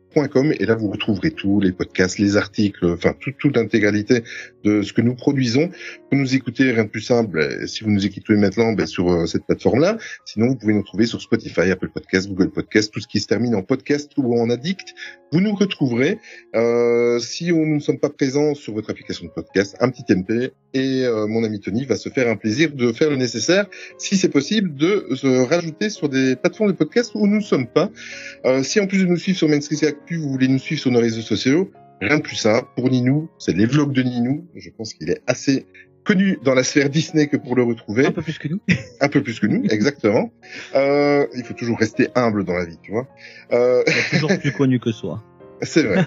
et 0.59 0.67
là 0.67 0.75
vous 0.75 0.91
retrouverez 0.91 1.31
tout, 1.31 1.61
les 1.61 1.73
podcasts, 1.73 2.19
les 2.19 2.37
articles, 2.37 2.85
enfin 2.93 3.15
tout- 3.21 3.33
toute 3.39 3.57
l'intégralité 3.57 4.23
de 4.65 4.83
ce 4.83 4.93
que 4.93 5.01
nous 5.01 5.15
produisons. 5.15 5.71
Vous 6.11 6.19
nous 6.19 6.35
écoutez, 6.35 6.71
rien 6.73 6.85
de 6.85 6.89
plus 6.89 7.01
simple, 7.01 7.39
euh, 7.39 7.67
si 7.67 7.85
vous 7.85 7.91
nous 7.91 8.05
écoutez 8.05 8.35
maintenant 8.35 8.75
sur 8.87 9.11
euh, 9.11 9.27
cette 9.27 9.45
plateforme-là. 9.47 9.99
Sinon, 10.25 10.49
vous 10.49 10.57
pouvez 10.57 10.75
nous 10.75 10.83
trouver 10.83 11.07
sur 11.07 11.21
Spotify, 11.21 11.71
Apple 11.71 11.91
Podcast, 11.91 12.29
Google 12.29 12.51
Podcast, 12.51 12.93
tout 12.93 13.01
ce 13.01 13.07
qui 13.07 13.21
se 13.21 13.27
termine 13.27 13.55
en 13.55 13.63
podcast 13.63 14.13
ou 14.17 14.39
en 14.39 14.51
addict. 14.51 14.95
Vous 15.33 15.41
nous 15.41 15.55
retrouverez. 15.55 16.19
Euh, 16.57 17.19
si 17.21 17.53
on- 17.53 17.65
nous 17.67 17.77
ne 17.77 17.81
sommes 17.81 17.99
pas 18.01 18.11
présents 18.11 18.55
sur 18.55 18.75
votre 18.75 18.91
application 18.91 19.27
de 19.27 19.31
podcast, 19.31 19.77
un 19.81 19.89
petit 19.91 20.05
MP 20.13 20.53
et 20.75 21.05
euh, 21.05 21.27
mon 21.27 21.45
ami 21.45 21.61
Tony 21.61 21.85
va 21.85 21.97
se 21.97 22.09
faire 22.09 22.29
un 22.29 22.37
plaisir 22.37 22.73
de 22.73 22.93
faire 22.93 23.11
le 23.11 23.17
nécessaire, 23.17 23.67
si 23.99 24.17
c'est 24.17 24.29
possible, 24.29 24.75
de 24.75 25.07
se 25.15 25.27
rajouter 25.49 25.89
sur 25.91 26.09
des 26.09 26.35
plateformes 26.37 26.73
de 26.73 26.77
podcast 26.77 27.13
où 27.15 27.27
nous 27.27 27.37
ne 27.37 27.41
sommes 27.43 27.67
pas. 27.69 27.91
Euh, 28.45 28.63
si 28.63 28.81
en 28.81 28.87
plus 28.87 28.99
de 29.05 29.07
nous 29.07 29.17
suivre 29.17 29.39
sur 29.39 29.49
Main 29.49 29.61
Street 29.61 29.87
Actu, 29.87 30.17
vous 30.17 30.31
voulez 30.31 30.49
nous 30.49 30.59
suivre 30.59 30.81
sur 30.81 30.91
nos 30.91 31.01
réseaux 31.01 31.23
sociaux, 31.23 31.71
rien 32.01 32.17
de 32.17 32.23
plus 32.23 32.37
simple. 32.37 32.67
Pour 32.75 32.91
Ninou, 32.91 33.29
c'est 33.39 33.57
les 33.57 33.67
vlogs 33.67 33.93
de 33.93 34.03
Ninou. 34.03 34.47
Je 34.57 34.71
pense 34.71 34.95
qu'il 34.95 35.11
est 35.11 35.21
assez 35.27 35.67
connu 36.05 36.39
dans 36.43 36.55
la 36.55 36.63
sphère 36.65 36.89
Disney 36.91 37.27
que 37.29 37.37
pour 37.37 37.57
le 37.57 37.63
retrouver. 37.63 38.07
Un 38.07 38.13
peu 38.13 38.23
plus 38.23 38.39
que 38.39 38.49
nous. 38.49 38.61
Un 39.01 39.09
peu 39.09 39.23
plus 39.23 39.39
que 39.41 39.47
nous, 39.47 39.65
exactement. 39.71 40.33
Euh, 40.75 41.27
il 41.37 41.45
faut 41.45 41.55
toujours 41.55 41.79
rester 41.79 42.09
humble 42.15 42.45
dans 42.45 42.55
la 42.55 42.65
vie, 42.65 42.79
tu 42.83 42.91
vois. 42.93 43.09
Euh, 43.53 43.83
Toujours 44.11 44.37
plus 44.39 44.53
connu 44.53 44.81
que 44.81 44.93
soi. 44.93 45.23
c'est 45.63 45.83
vrai. 45.83 46.07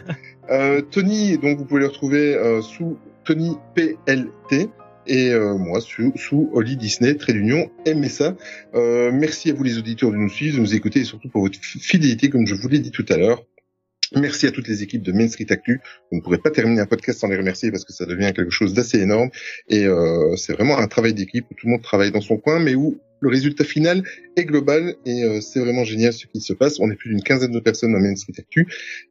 Euh, 0.50 0.82
Tony, 0.82 1.38
donc 1.38 1.58
vous 1.58 1.66
pouvez 1.66 1.82
le 1.82 1.88
retrouver 1.88 2.36
euh, 2.36 2.62
sous 2.62 2.98
Tony 3.24 3.56
PLT 3.76 4.70
et 5.06 5.32
euh, 5.32 5.58
moi 5.58 5.80
sous, 5.82 6.14
sous 6.16 6.50
Oli 6.54 6.76
Disney, 6.78 7.16
trait 7.16 7.34
d'union, 7.34 7.70
MSA. 7.86 8.36
Euh, 8.74 9.12
merci 9.14 9.52
à 9.52 9.54
vous 9.54 9.64
les 9.64 9.78
auditeurs 9.78 10.12
de 10.12 10.16
nous 10.16 10.30
suivre, 10.30 10.56
de 10.58 10.62
nous 10.62 10.76
écouter 10.76 11.02
et 11.02 11.04
surtout 11.04 11.30
pour 11.30 11.42
votre 11.42 11.60
fi- 11.60 11.80
fidélité, 11.80 12.30
comme 12.30 12.48
je 12.48 12.56
vous 12.56 12.68
l'ai 12.68 12.80
dit 12.80 12.92
tout 12.92 13.06
à 13.10 13.18
l'heure. 13.18 13.44
Merci 14.16 14.46
à 14.48 14.52
toutes 14.52 14.68
les 14.68 14.84
équipes 14.84 15.02
de 15.02 15.12
Main 15.12 15.28
Street 15.28 15.48
Actu. 15.50 15.82
On 16.12 16.18
ne 16.18 16.22
pourrait 16.22 16.38
pas 16.38 16.52
terminer 16.52 16.82
un 16.82 16.86
podcast 16.86 17.20
sans 17.20 17.28
les 17.28 17.38
remercier 17.38 17.72
parce 17.72 17.84
que 17.86 17.94
ça 17.94 18.06
devient 18.06 18.32
quelque 18.36 18.52
chose 18.52 18.74
d'assez 18.74 19.00
énorme. 19.00 19.30
Et 19.70 19.86
euh, 19.86 20.36
c'est 20.36 20.54
vraiment 20.54 20.78
un 20.78 20.88
travail 20.88 21.14
d'équipe 21.14 21.46
où 21.50 21.54
tout 21.56 21.66
le 21.68 21.72
monde 21.72 21.82
travaille 21.82 22.12
dans 22.12 22.22
son 22.22 22.38
coin, 22.38 22.60
mais 22.60 22.76
où 22.76 23.00
le 23.22 23.30
résultat 23.30 23.64
final 23.64 24.04
est 24.36 24.46
global. 24.46 24.96
Et 25.06 25.24
euh, 25.24 25.42
c'est 25.42 25.60
vraiment 25.60 25.84
génial 25.84 26.14
ce 26.14 26.28
qui 26.28 26.42
se 26.42 26.54
passe. 26.54 26.80
On 26.80 26.92
est 26.92 26.96
plus 26.96 27.10
d'une 27.10 27.24
quinzaine 27.24 27.52
de 27.52 27.60
personnes 27.60 27.94
dans 27.94 28.00
Main 28.00 28.16
Street 28.16 28.34
Actu. 28.38 28.68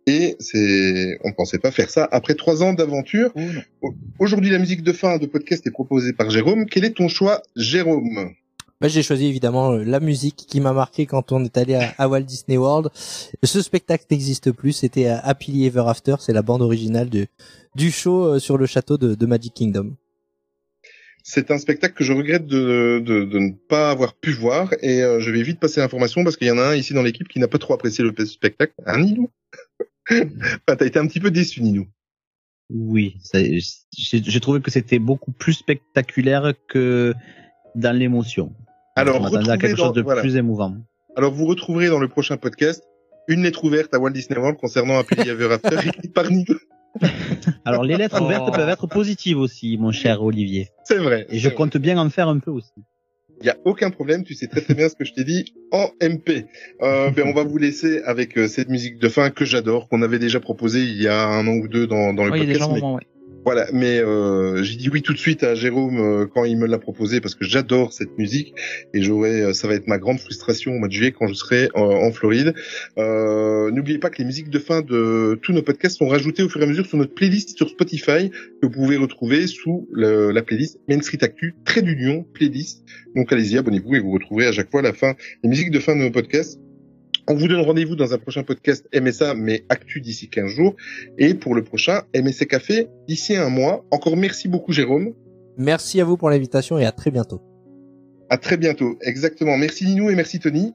Et 0.06 0.36
c'est, 0.38 1.18
on 1.24 1.32
pensait 1.32 1.58
pas 1.58 1.70
faire 1.70 1.90
ça 1.90 2.08
après 2.12 2.34
trois 2.34 2.62
ans 2.62 2.72
d'aventure. 2.72 3.32
Au- 3.80 3.94
Aujourd'hui, 4.18 4.50
la 4.50 4.58
musique 4.58 4.82
de 4.82 4.92
fin 4.92 5.18
de 5.18 5.26
podcast 5.26 5.66
est 5.66 5.70
proposée 5.72 6.12
par 6.12 6.30
Jérôme. 6.30 6.66
Quel 6.66 6.84
est 6.84 6.94
ton 6.96 7.08
choix, 7.08 7.42
Jérôme? 7.56 8.32
J'ai 8.84 9.02
choisi 9.02 9.26
évidemment 9.26 9.72
euh, 9.72 9.84
la 9.84 10.00
musique 10.00 10.44
qui 10.48 10.60
m'a 10.60 10.72
marqué 10.72 11.06
quand 11.06 11.30
on 11.30 11.44
est 11.44 11.56
allé 11.56 11.74
à, 11.74 11.94
à 11.98 12.08
Walt 12.08 12.22
Disney 12.22 12.56
World. 12.56 12.90
Ce 13.42 13.62
spectacle 13.62 14.04
n'existe 14.10 14.50
plus, 14.50 14.72
c'était 14.72 15.06
à 15.06 15.18
Happily 15.20 15.66
Ever 15.66 15.84
After, 15.86 16.16
c'est 16.18 16.32
la 16.32 16.42
bande 16.42 16.62
originale 16.62 17.08
du, 17.08 17.26
du 17.76 17.90
show 17.92 18.24
euh, 18.26 18.38
sur 18.40 18.58
le 18.58 18.66
château 18.66 18.98
de, 18.98 19.14
de 19.14 19.26
Magic 19.26 19.54
Kingdom. 19.54 19.94
C'est 21.22 21.52
un 21.52 21.58
spectacle 21.58 21.94
que 21.94 22.02
je 22.02 22.12
regrette 22.12 22.46
de, 22.46 23.00
de, 23.04 23.24
de 23.24 23.38
ne 23.38 23.52
pas 23.52 23.90
avoir 23.90 24.14
pu 24.14 24.32
voir 24.32 24.72
et 24.80 25.02
euh, 25.02 25.20
je 25.20 25.30
vais 25.30 25.42
vite 25.42 25.60
passer 25.60 25.80
l'information 25.80 26.24
parce 26.24 26.36
qu'il 26.36 26.48
y 26.48 26.50
en 26.50 26.58
a 26.58 26.64
un 26.64 26.74
ici 26.74 26.94
dans 26.94 27.02
l'équipe 27.02 27.28
qui 27.28 27.38
n'a 27.38 27.46
pas 27.46 27.58
trop 27.58 27.74
apprécié 27.74 28.02
le 28.02 28.26
spectacle. 28.26 28.74
Un 28.84 29.02
Ninou 29.02 29.30
Enfin, 30.10 30.76
t'as 30.76 30.86
été 30.86 30.98
un 30.98 31.06
petit 31.06 31.20
peu 31.20 31.30
déçu, 31.30 31.62
Ninou. 31.62 31.86
Oui, 32.70 33.18
j'ai 33.32 34.40
trouvé 34.40 34.60
que 34.60 34.70
c'était 34.70 34.98
beaucoup 34.98 35.30
plus 35.30 35.52
spectaculaire 35.52 36.54
que 36.68 37.14
dans 37.74 37.96
l'émotion. 37.96 38.52
Alors, 38.96 39.26
à 39.26 39.58
quelque 39.58 39.76
chose 39.76 39.86
dans- 39.86 39.92
de 39.92 40.02
voilà. 40.02 40.20
plus 40.20 40.36
émouvant. 40.36 40.74
Alors, 41.16 41.32
vous 41.32 41.46
retrouverez 41.46 41.88
dans 41.88 41.98
le 41.98 42.08
prochain 42.08 42.36
podcast 42.36 42.82
une 43.28 43.42
lettre 43.42 43.64
ouverte 43.64 43.94
à 43.94 43.98
Walt 43.98 44.10
Disney 44.10 44.38
World 44.38 44.58
concernant 44.58 44.98
Happily 44.98 45.28
Ever 45.30 45.52
After 45.52 45.76
écrite 45.88 46.12
par. 46.12 46.24
Alors 47.64 47.84
les 47.84 47.96
lettres 47.96 48.18
Oh. 48.20 48.24
ouvertes 48.24 48.54
peuvent 48.54 48.68
être 48.68 48.86
positives 48.86 49.38
aussi, 49.38 49.78
mon 49.78 49.92
cher 49.92 50.22
Olivier. 50.22 50.68
C'est 50.84 50.98
vrai. 50.98 51.26
Et 51.30 51.38
je 51.38 51.48
vrai. 51.48 51.56
compte 51.56 51.76
bien 51.78 51.96
en 51.98 52.10
faire 52.10 52.28
un 52.28 52.38
peu 52.38 52.50
aussi. 52.50 52.72
Il 53.40 53.46
y 53.46 53.50
a 53.50 53.56
aucun 53.64 53.90
problème, 53.90 54.22
tu 54.24 54.34
sais 54.34 54.46
très 54.46 54.60
très 54.60 54.74
bien 54.74 54.88
ce 54.88 54.94
que 54.94 55.04
je 55.04 55.12
t'ai 55.14 55.24
dit 55.24 55.54
en 55.72 55.88
MP. 56.00 56.46
Euh, 56.82 57.10
ben, 57.10 57.26
on 57.26 57.32
va 57.32 57.42
vous 57.44 57.56
laisser 57.58 58.02
avec 58.04 58.36
euh, 58.38 58.46
cette 58.46 58.68
musique 58.68 58.98
de 58.98 59.08
fin 59.08 59.30
que 59.30 59.44
j'adore, 59.44 59.88
qu'on 59.88 60.02
avait 60.02 60.18
déjà 60.20 60.38
proposée 60.38 60.80
il 60.82 61.00
y 61.02 61.08
a 61.08 61.24
un 61.26 61.46
an 61.48 61.54
ou 61.54 61.66
deux 61.66 61.86
dans, 61.86 62.12
dans 62.12 62.24
le 62.24 62.30
Ouais, 62.32 62.40
il 62.40 62.44
y 62.44 62.50
a 62.50 62.58
podcast. 62.58 62.70
un 62.70 62.74
mais- 62.74 62.80
moment, 62.80 62.94
ouais. 62.96 63.02
Voilà, 63.44 63.66
mais 63.72 63.98
euh, 63.98 64.62
j'ai 64.62 64.76
dit 64.76 64.88
oui 64.88 65.02
tout 65.02 65.12
de 65.12 65.18
suite 65.18 65.42
à 65.42 65.56
Jérôme 65.56 65.98
euh, 65.98 66.26
quand 66.26 66.44
il 66.44 66.56
me 66.56 66.66
l'a 66.66 66.78
proposé 66.78 67.20
parce 67.20 67.34
que 67.34 67.44
j'adore 67.44 67.92
cette 67.92 68.16
musique 68.16 68.54
et 68.94 69.02
j'aurais, 69.02 69.42
euh, 69.42 69.52
ça 69.52 69.66
va 69.66 69.74
être 69.74 69.88
ma 69.88 69.98
grande 69.98 70.20
frustration 70.20 70.72
au 70.72 70.78
mois 70.78 70.86
de 70.86 70.92
juillet 70.92 71.10
quand 71.10 71.26
je 71.26 71.34
serai 71.34 71.68
en 71.74 72.12
Floride. 72.12 72.54
N'oubliez 72.96 73.98
pas 73.98 74.10
que 74.10 74.18
les 74.18 74.24
musiques 74.24 74.50
de 74.50 74.58
fin 74.60 74.82
de 74.82 75.38
tous 75.42 75.52
nos 75.52 75.62
podcasts 75.62 75.98
sont 75.98 76.06
rajoutées 76.06 76.44
au 76.44 76.48
fur 76.48 76.60
et 76.60 76.64
à 76.64 76.66
mesure 76.66 76.86
sur 76.86 76.98
notre 76.98 77.14
playlist 77.14 77.56
sur 77.56 77.68
Spotify 77.68 78.30
que 78.30 78.66
vous 78.66 78.70
pouvez 78.70 78.96
retrouver 78.96 79.46
sous 79.46 79.88
la 79.92 80.42
playlist 80.42 80.78
Main 80.88 81.00
Street 81.00 81.18
Actu, 81.22 81.54
trait 81.64 81.82
d'union, 81.82 82.24
playlist. 82.34 82.84
Donc 83.16 83.32
allez-y, 83.32 83.58
abonnez-vous 83.58 83.96
et 83.96 84.00
vous 84.00 84.12
retrouverez 84.12 84.46
à 84.46 84.52
chaque 84.52 84.70
fois 84.70 84.82
la 84.82 84.92
fin, 84.92 85.14
les 85.42 85.48
musiques 85.48 85.70
de 85.70 85.80
fin 85.80 85.96
de 85.96 86.00
nos 86.00 86.10
podcasts. 86.10 86.60
On 87.28 87.34
vous 87.34 87.46
donne 87.46 87.60
rendez-vous 87.60 87.94
dans 87.94 88.12
un 88.12 88.18
prochain 88.18 88.42
podcast 88.42 88.86
MSA, 88.94 89.34
mais 89.34 89.64
Actu 89.68 90.00
d'ici 90.00 90.28
15 90.28 90.50
jours. 90.50 90.74
Et 91.18 91.34
pour 91.34 91.54
le 91.54 91.62
prochain, 91.62 92.02
MSC 92.14 92.46
Café 92.48 92.88
d'ici 93.06 93.36
un 93.36 93.48
mois. 93.48 93.84
Encore 93.90 94.16
merci 94.16 94.48
beaucoup, 94.48 94.72
Jérôme. 94.72 95.14
Merci 95.56 96.00
à 96.00 96.04
vous 96.04 96.16
pour 96.16 96.30
l'invitation 96.30 96.78
et 96.78 96.84
à 96.84 96.92
très 96.92 97.10
bientôt. 97.10 97.40
À 98.30 98.38
très 98.38 98.56
bientôt, 98.56 98.98
exactement. 99.02 99.56
Merci 99.56 99.84
Ninou 99.86 100.10
et 100.10 100.14
merci 100.14 100.40
Tony. 100.40 100.72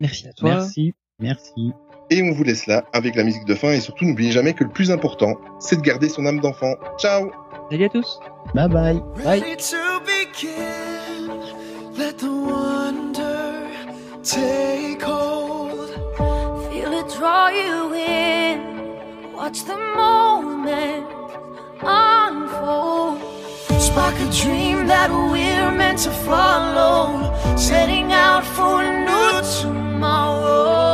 Merci 0.00 0.28
à 0.28 0.32
toi. 0.32 0.56
Merci. 0.56 0.92
Merci. 1.20 1.72
Et 2.10 2.22
on 2.22 2.32
vous 2.32 2.44
laisse 2.44 2.66
là 2.66 2.84
avec 2.92 3.16
la 3.16 3.24
musique 3.24 3.46
de 3.46 3.54
fin 3.54 3.72
et 3.72 3.80
surtout 3.80 4.04
n'oubliez 4.04 4.32
jamais 4.32 4.52
que 4.52 4.64
le 4.64 4.70
plus 4.70 4.90
important, 4.90 5.36
c'est 5.60 5.76
de 5.76 5.82
garder 5.82 6.08
son 6.08 6.26
âme 6.26 6.40
d'enfant. 6.40 6.74
Ciao 6.98 7.30
Salut 7.70 7.84
à 7.84 7.88
tous 7.88 8.20
Bye 8.54 8.68
bye 8.68 9.00
draw 17.46 17.54
you 17.54 17.94
in. 17.94 19.32
Watch 19.32 19.64
the 19.64 19.76
moment 19.76 21.06
unfold. 21.80 23.20
Spark 23.80 24.14
a 24.14 24.30
dream 24.30 24.86
that 24.86 25.10
we're 25.10 25.70
meant 25.70 25.98
to 26.00 26.10
follow. 26.10 27.34
Setting 27.56 28.12
out 28.12 28.44
for 28.44 28.82
a 28.82 29.04
new 29.04 29.62
tomorrow. 29.62 30.85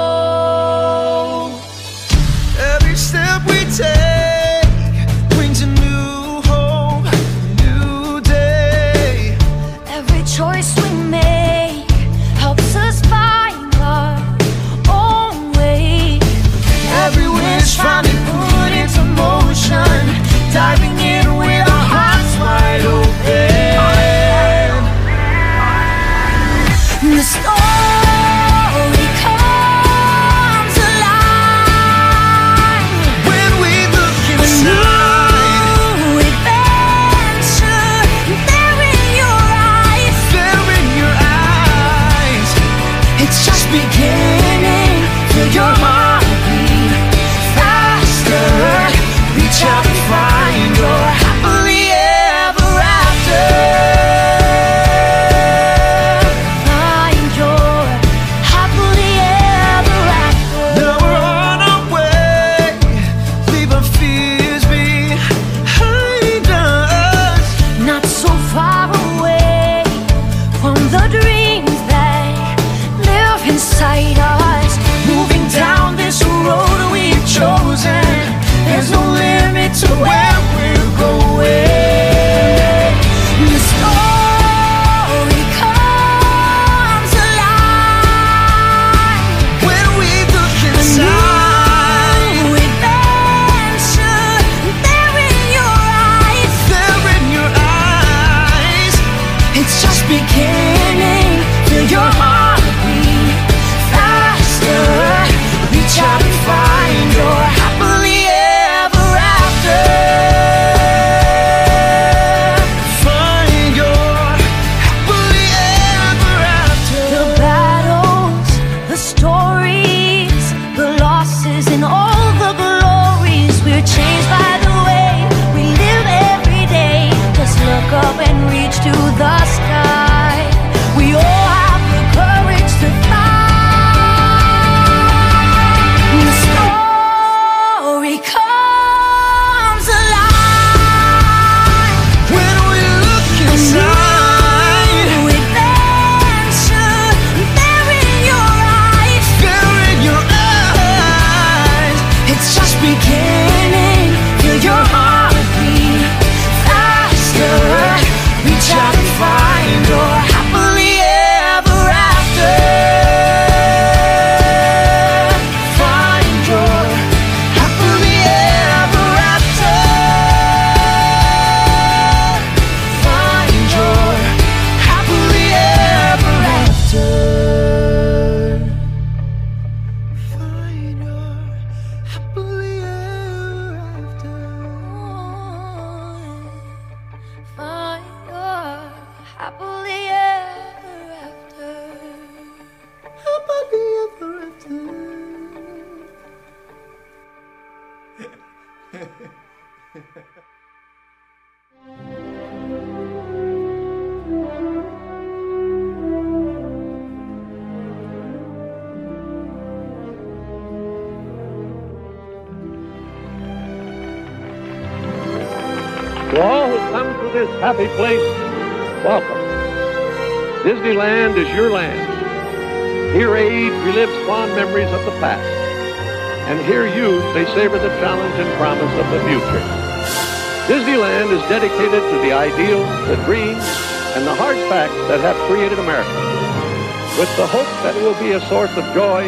source 238.53 238.77
of 238.77 238.85
joy 238.93 239.23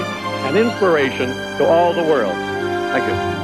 and 0.44 0.54
inspiration 0.54 1.30
to 1.56 1.64
all 1.64 1.94
the 1.94 2.02
world. 2.02 2.34
Thank 2.92 3.08
you. 3.08 3.43